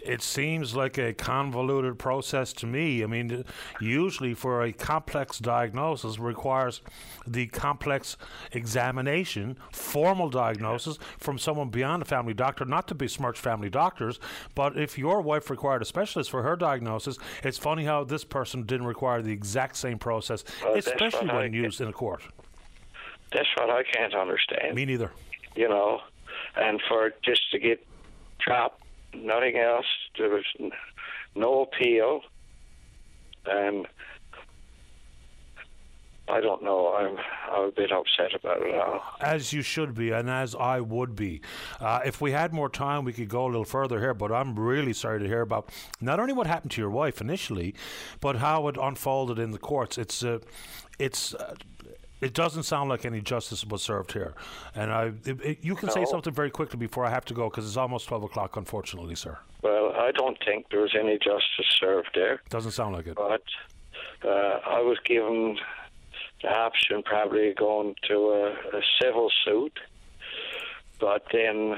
It 0.06 0.22
seems 0.22 0.76
like 0.76 0.98
a 0.99 1.14
convoluted 1.14 1.98
process 1.98 2.53
to 2.53 2.68
me. 2.68 3.03
I 3.03 3.07
mean, 3.07 3.44
usually 3.82 4.34
for 4.36 4.61
a 4.64 4.72
complex 4.72 5.40
diagnosis 5.40 6.19
requires 6.19 6.82
the 7.26 7.48
complex 7.48 8.15
examination, 8.52 9.57
formal 9.72 10.30
diagnosis 10.30 10.99
from 11.18 11.40
someone 11.40 11.69
beyond 11.69 12.03
a 12.03 12.06
family 12.06 12.34
doctor, 12.34 12.65
not 12.65 12.88
to 12.90 12.95
besmirch 12.95 13.40
family 13.40 13.69
doctors, 13.69 14.19
but 14.53 14.77
if 14.77 14.98
your 14.98 15.22
wife 15.22 15.49
required 15.49 15.82
a 15.82 15.86
specialist 15.86 16.30
for 16.30 16.44
her 16.44 16.56
diagnosis, 16.56 17.18
it's 17.44 17.57
funny 17.57 17.86
how 17.86 18.03
this 18.03 18.23
person 18.23 18.64
didn't 18.64 18.86
require 18.86 19.22
the 19.22 19.32
exact 19.32 19.76
same 19.76 19.98
process, 19.98 20.44
Well, 20.64 20.76
especially 20.76 21.27
when 21.27 21.36
I- 21.38 21.45
used 21.45 21.82
in 21.82 21.88
a 21.88 21.94
court. 21.94 22.22
That's 23.32 23.48
what 23.57 23.69
I 23.72 23.84
can't 23.84 24.14
understand. 24.14 24.76
Me 24.76 24.86
neither. 24.86 25.11
You 25.56 25.68
know, 25.68 26.02
and 26.56 26.80
for 26.88 27.11
just 27.23 27.49
to 27.52 27.60
get 27.60 27.86
dropped, 28.40 28.84
nothing 29.24 29.58
else. 29.58 29.86
There 30.18 30.30
was 30.30 30.46
no 31.36 31.62
appeal, 31.64 32.22
and 33.46 33.88
I 36.28 36.42
don't 36.42 36.64
know. 36.64 36.94
I'm 36.96 37.18
I'm 37.52 37.66
a 37.66 37.72
bit 37.72 37.92
upset 37.92 38.34
about 38.34 38.62
it 38.62 38.74
all. 38.76 39.02
As 39.22 39.54
you 39.54 39.62
should 39.62 39.94
be, 39.94 40.12
and 40.12 40.30
as 40.30 40.56
I 40.56 40.80
would 40.80 41.16
be. 41.16 41.42
Uh, 41.80 42.00
if 42.04 42.20
we 42.20 42.32
had 42.32 42.54
more 42.54 42.70
time, 42.70 43.06
we 43.06 43.14
could 43.14 43.30
go 43.30 43.46
a 43.46 43.48
little 43.48 43.66
further 43.66 44.00
here, 44.00 44.14
but 44.14 44.32
I'm 44.32 44.58
really 44.58 44.94
sorry 44.94 45.20
to 45.20 45.28
hear 45.28 45.42
about 45.42 45.70
not 46.02 46.20
only 46.20 46.34
what 46.34 46.48
happened 46.48 46.72
to 46.72 46.82
your 46.82 46.90
wife 46.90 47.22
initially, 47.22 47.76
but 48.22 48.38
how 48.38 48.68
it 48.68 48.78
unfolded 48.82 49.38
in 49.38 49.52
the 49.52 49.60
courts. 49.60 49.98
It's, 49.98 50.24
uh, 50.24 50.40
it's, 50.98 51.36
uh, 51.36 51.54
it 52.22 52.34
doesn't 52.34 52.64
sound 52.64 52.90
like 52.90 53.06
any 53.06 53.22
justice 53.22 53.66
was 53.66 53.82
served 53.84 54.12
here. 54.14 54.34
And 54.74 54.92
I, 54.92 55.12
it, 55.26 55.42
it- 55.42 55.58
you 55.64 55.76
can 55.76 55.90
say 55.90 56.06
something 56.06 56.34
very 56.34 56.50
quickly 56.50 56.78
before 56.78 57.06
I 57.06 57.10
have 57.10 57.26
to 57.26 57.34
go 57.34 57.50
because 57.50 57.66
it's 57.68 57.78
almost 57.78 58.08
12 58.08 58.24
o'clock, 58.24 58.56
unfortunately, 58.58 59.16
sir. 59.16 59.38
Well, 59.62 59.94
I 59.98 60.12
don't 60.12 60.38
think 60.46 60.70
there 60.70 60.82
was 60.82 60.96
any 61.00 61.18
justice 61.18 61.66
served 61.80 62.10
there. 62.16 62.42
Doesn't 62.50 62.72
sound 62.72 62.96
like 62.96 63.08
it. 63.08 63.16
But 63.16 63.44
uh, 64.24 64.60
I 64.66 64.80
was 64.82 64.98
given 65.06 65.58
the 66.42 66.50
option 66.50 67.02
probably 67.04 67.54
going 67.54 67.96
to 68.08 68.16
a, 68.16 68.78
a 68.78 68.82
civil 69.02 69.32
suit, 69.44 69.74
but 71.00 71.26
then 71.32 71.78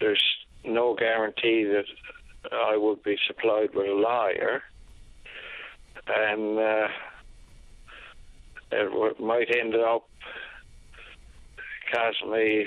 there's 0.00 0.22
no 0.64 0.94
guarantee 0.94 1.64
that 1.64 1.84
I 2.52 2.76
would 2.76 3.02
be 3.02 3.16
supplied 3.26 3.74
with 3.74 3.86
a 3.86 3.92
lawyer, 3.94 4.62
and 6.06 6.58
uh, 6.58 6.88
it 8.70 9.20
might 9.20 9.48
end 9.54 9.74
up 9.74 10.08
costing 11.92 12.30
me 12.30 12.66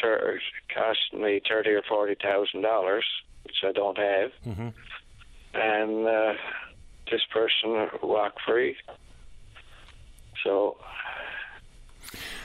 ter- 0.00 0.38
costing 0.74 1.22
me 1.22 1.40
thirty 1.48 1.70
or 1.70 1.82
forty 1.88 2.14
thousand 2.22 2.62
dollars, 2.62 3.04
which 3.44 3.56
I 3.66 3.72
don't 3.72 3.98
have 3.98 4.30
Mm-hmm. 4.46 4.68
and 5.54 6.06
uh, 6.06 6.32
this 7.10 7.22
person 7.32 7.88
walked 8.02 8.40
free. 8.46 8.76
So 10.44 10.76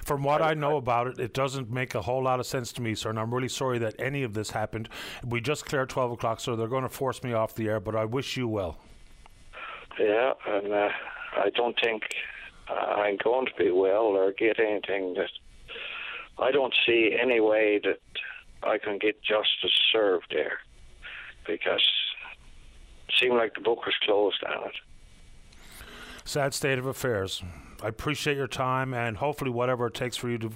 From 0.03 0.23
what 0.23 0.41
I 0.41 0.53
know 0.53 0.77
about 0.77 1.07
it, 1.07 1.19
it 1.19 1.33
doesn't 1.33 1.71
make 1.71 1.95
a 1.95 2.01
whole 2.01 2.23
lot 2.23 2.39
of 2.39 2.45
sense 2.45 2.71
to 2.73 2.81
me, 2.81 2.93
sir, 2.95 3.09
and 3.09 3.19
I'm 3.19 3.33
really 3.33 3.49
sorry 3.49 3.79
that 3.79 3.95
any 3.99 4.23
of 4.23 4.33
this 4.33 4.51
happened. 4.51 4.87
We 5.25 5.41
just 5.41 5.65
cleared 5.65 5.89
12 5.89 6.11
o'clock, 6.13 6.39
so 6.39 6.55
they're 6.55 6.67
going 6.67 6.83
to 6.83 6.89
force 6.89 7.23
me 7.23 7.33
off 7.33 7.55
the 7.55 7.67
air, 7.69 7.79
but 7.79 7.95
I 7.95 8.05
wish 8.05 8.37
you 8.37 8.47
well. 8.47 8.77
yeah, 9.99 10.33
and 10.47 10.71
uh, 10.73 10.89
I 11.37 11.49
don't 11.55 11.75
think 11.83 12.03
I'm 12.69 13.17
going 13.23 13.45
to 13.45 13.53
be 13.57 13.71
well 13.71 14.03
or 14.03 14.31
get 14.33 14.59
anything 14.59 15.13
that 15.15 15.29
I 16.39 16.51
don't 16.51 16.73
see 16.85 17.15
any 17.19 17.39
way 17.39 17.79
that 17.83 17.99
I 18.63 18.77
can 18.77 18.97
get 18.97 19.21
justice 19.21 19.71
served 19.91 20.27
there 20.31 20.59
because 21.45 21.85
it 23.07 23.13
seemed 23.19 23.35
like 23.37 23.53
the 23.55 23.61
book 23.61 23.85
was 23.85 23.95
closed 24.03 24.43
on 24.43 24.67
it. 24.67 24.75
Sad 26.25 26.53
state 26.53 26.77
of 26.77 26.85
affairs. 26.85 27.41
I 27.81 27.87
appreciate 27.87 28.35
your 28.35 28.47
time, 28.47 28.93
and 28.93 29.17
hopefully, 29.17 29.51
whatever 29.51 29.87
it 29.87 29.93
takes 29.93 30.17
for 30.17 30.29
you 30.29 30.37
to 30.39 30.51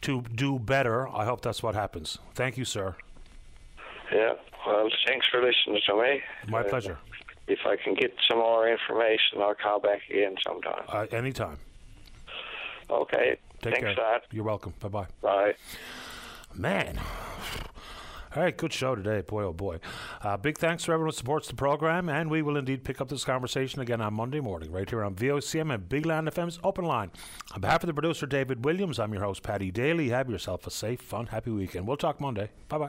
to 0.00 0.22
do 0.22 0.58
better, 0.58 1.08
I 1.08 1.24
hope 1.24 1.40
that's 1.40 1.62
what 1.62 1.74
happens. 1.74 2.18
Thank 2.34 2.56
you, 2.56 2.64
sir. 2.64 2.94
Yeah, 4.12 4.34
well, 4.66 4.88
thanks 5.06 5.26
for 5.28 5.42
listening 5.42 5.80
to 5.86 6.00
me. 6.00 6.22
My 6.48 6.60
Uh, 6.60 6.64
pleasure. 6.64 6.98
If 7.48 7.60
I 7.66 7.76
can 7.76 7.94
get 7.94 8.12
some 8.28 8.38
more 8.38 8.68
information, 8.68 9.40
I'll 9.40 9.54
call 9.54 9.80
back 9.80 10.00
again 10.08 10.36
sometime. 10.46 10.84
Uh, 10.88 11.06
anytime. 11.10 11.58
Okay. 12.90 13.38
Take 13.62 13.74
Thanks 13.74 13.80
care. 13.80 13.94
that. 13.96 14.22
You're 14.30 14.44
welcome. 14.44 14.74
Bye 14.80 14.88
bye. 14.88 15.06
Bye. 15.20 15.54
Man. 16.54 16.98
All 18.36 18.42
right, 18.42 18.56
good 18.56 18.74
show 18.74 18.94
today, 18.94 19.22
boy 19.22 19.44
oh 19.44 19.52
boy. 19.54 19.80
Uh, 20.22 20.36
big 20.36 20.58
thanks 20.58 20.84
to 20.84 20.92
everyone 20.92 21.08
who 21.08 21.16
supports 21.16 21.48
the 21.48 21.54
program, 21.54 22.10
and 22.10 22.30
we 22.30 22.42
will 22.42 22.58
indeed 22.58 22.84
pick 22.84 23.00
up 23.00 23.08
this 23.08 23.24
conversation 23.24 23.80
again 23.80 24.02
on 24.02 24.12
Monday 24.12 24.38
morning, 24.38 24.70
right 24.70 24.88
here 24.88 25.02
on 25.02 25.14
VOCM 25.14 25.74
and 25.74 25.88
Big 25.88 26.04
Land 26.04 26.28
FM's 26.28 26.58
Open 26.62 26.84
Line. 26.84 27.10
On 27.54 27.60
behalf 27.60 27.82
of 27.82 27.86
the 27.86 27.94
producer 27.94 28.26
David 28.26 28.64
Williams, 28.64 28.98
I'm 28.98 29.12
your 29.14 29.24
host 29.24 29.42
Paddy 29.42 29.70
Daly. 29.70 30.10
Have 30.10 30.28
yourself 30.28 30.66
a 30.66 30.70
safe, 30.70 31.00
fun, 31.00 31.26
happy 31.26 31.50
weekend. 31.50 31.88
We'll 31.88 31.96
talk 31.96 32.20
Monday. 32.20 32.50
Bye 32.68 32.78
bye. 32.78 32.86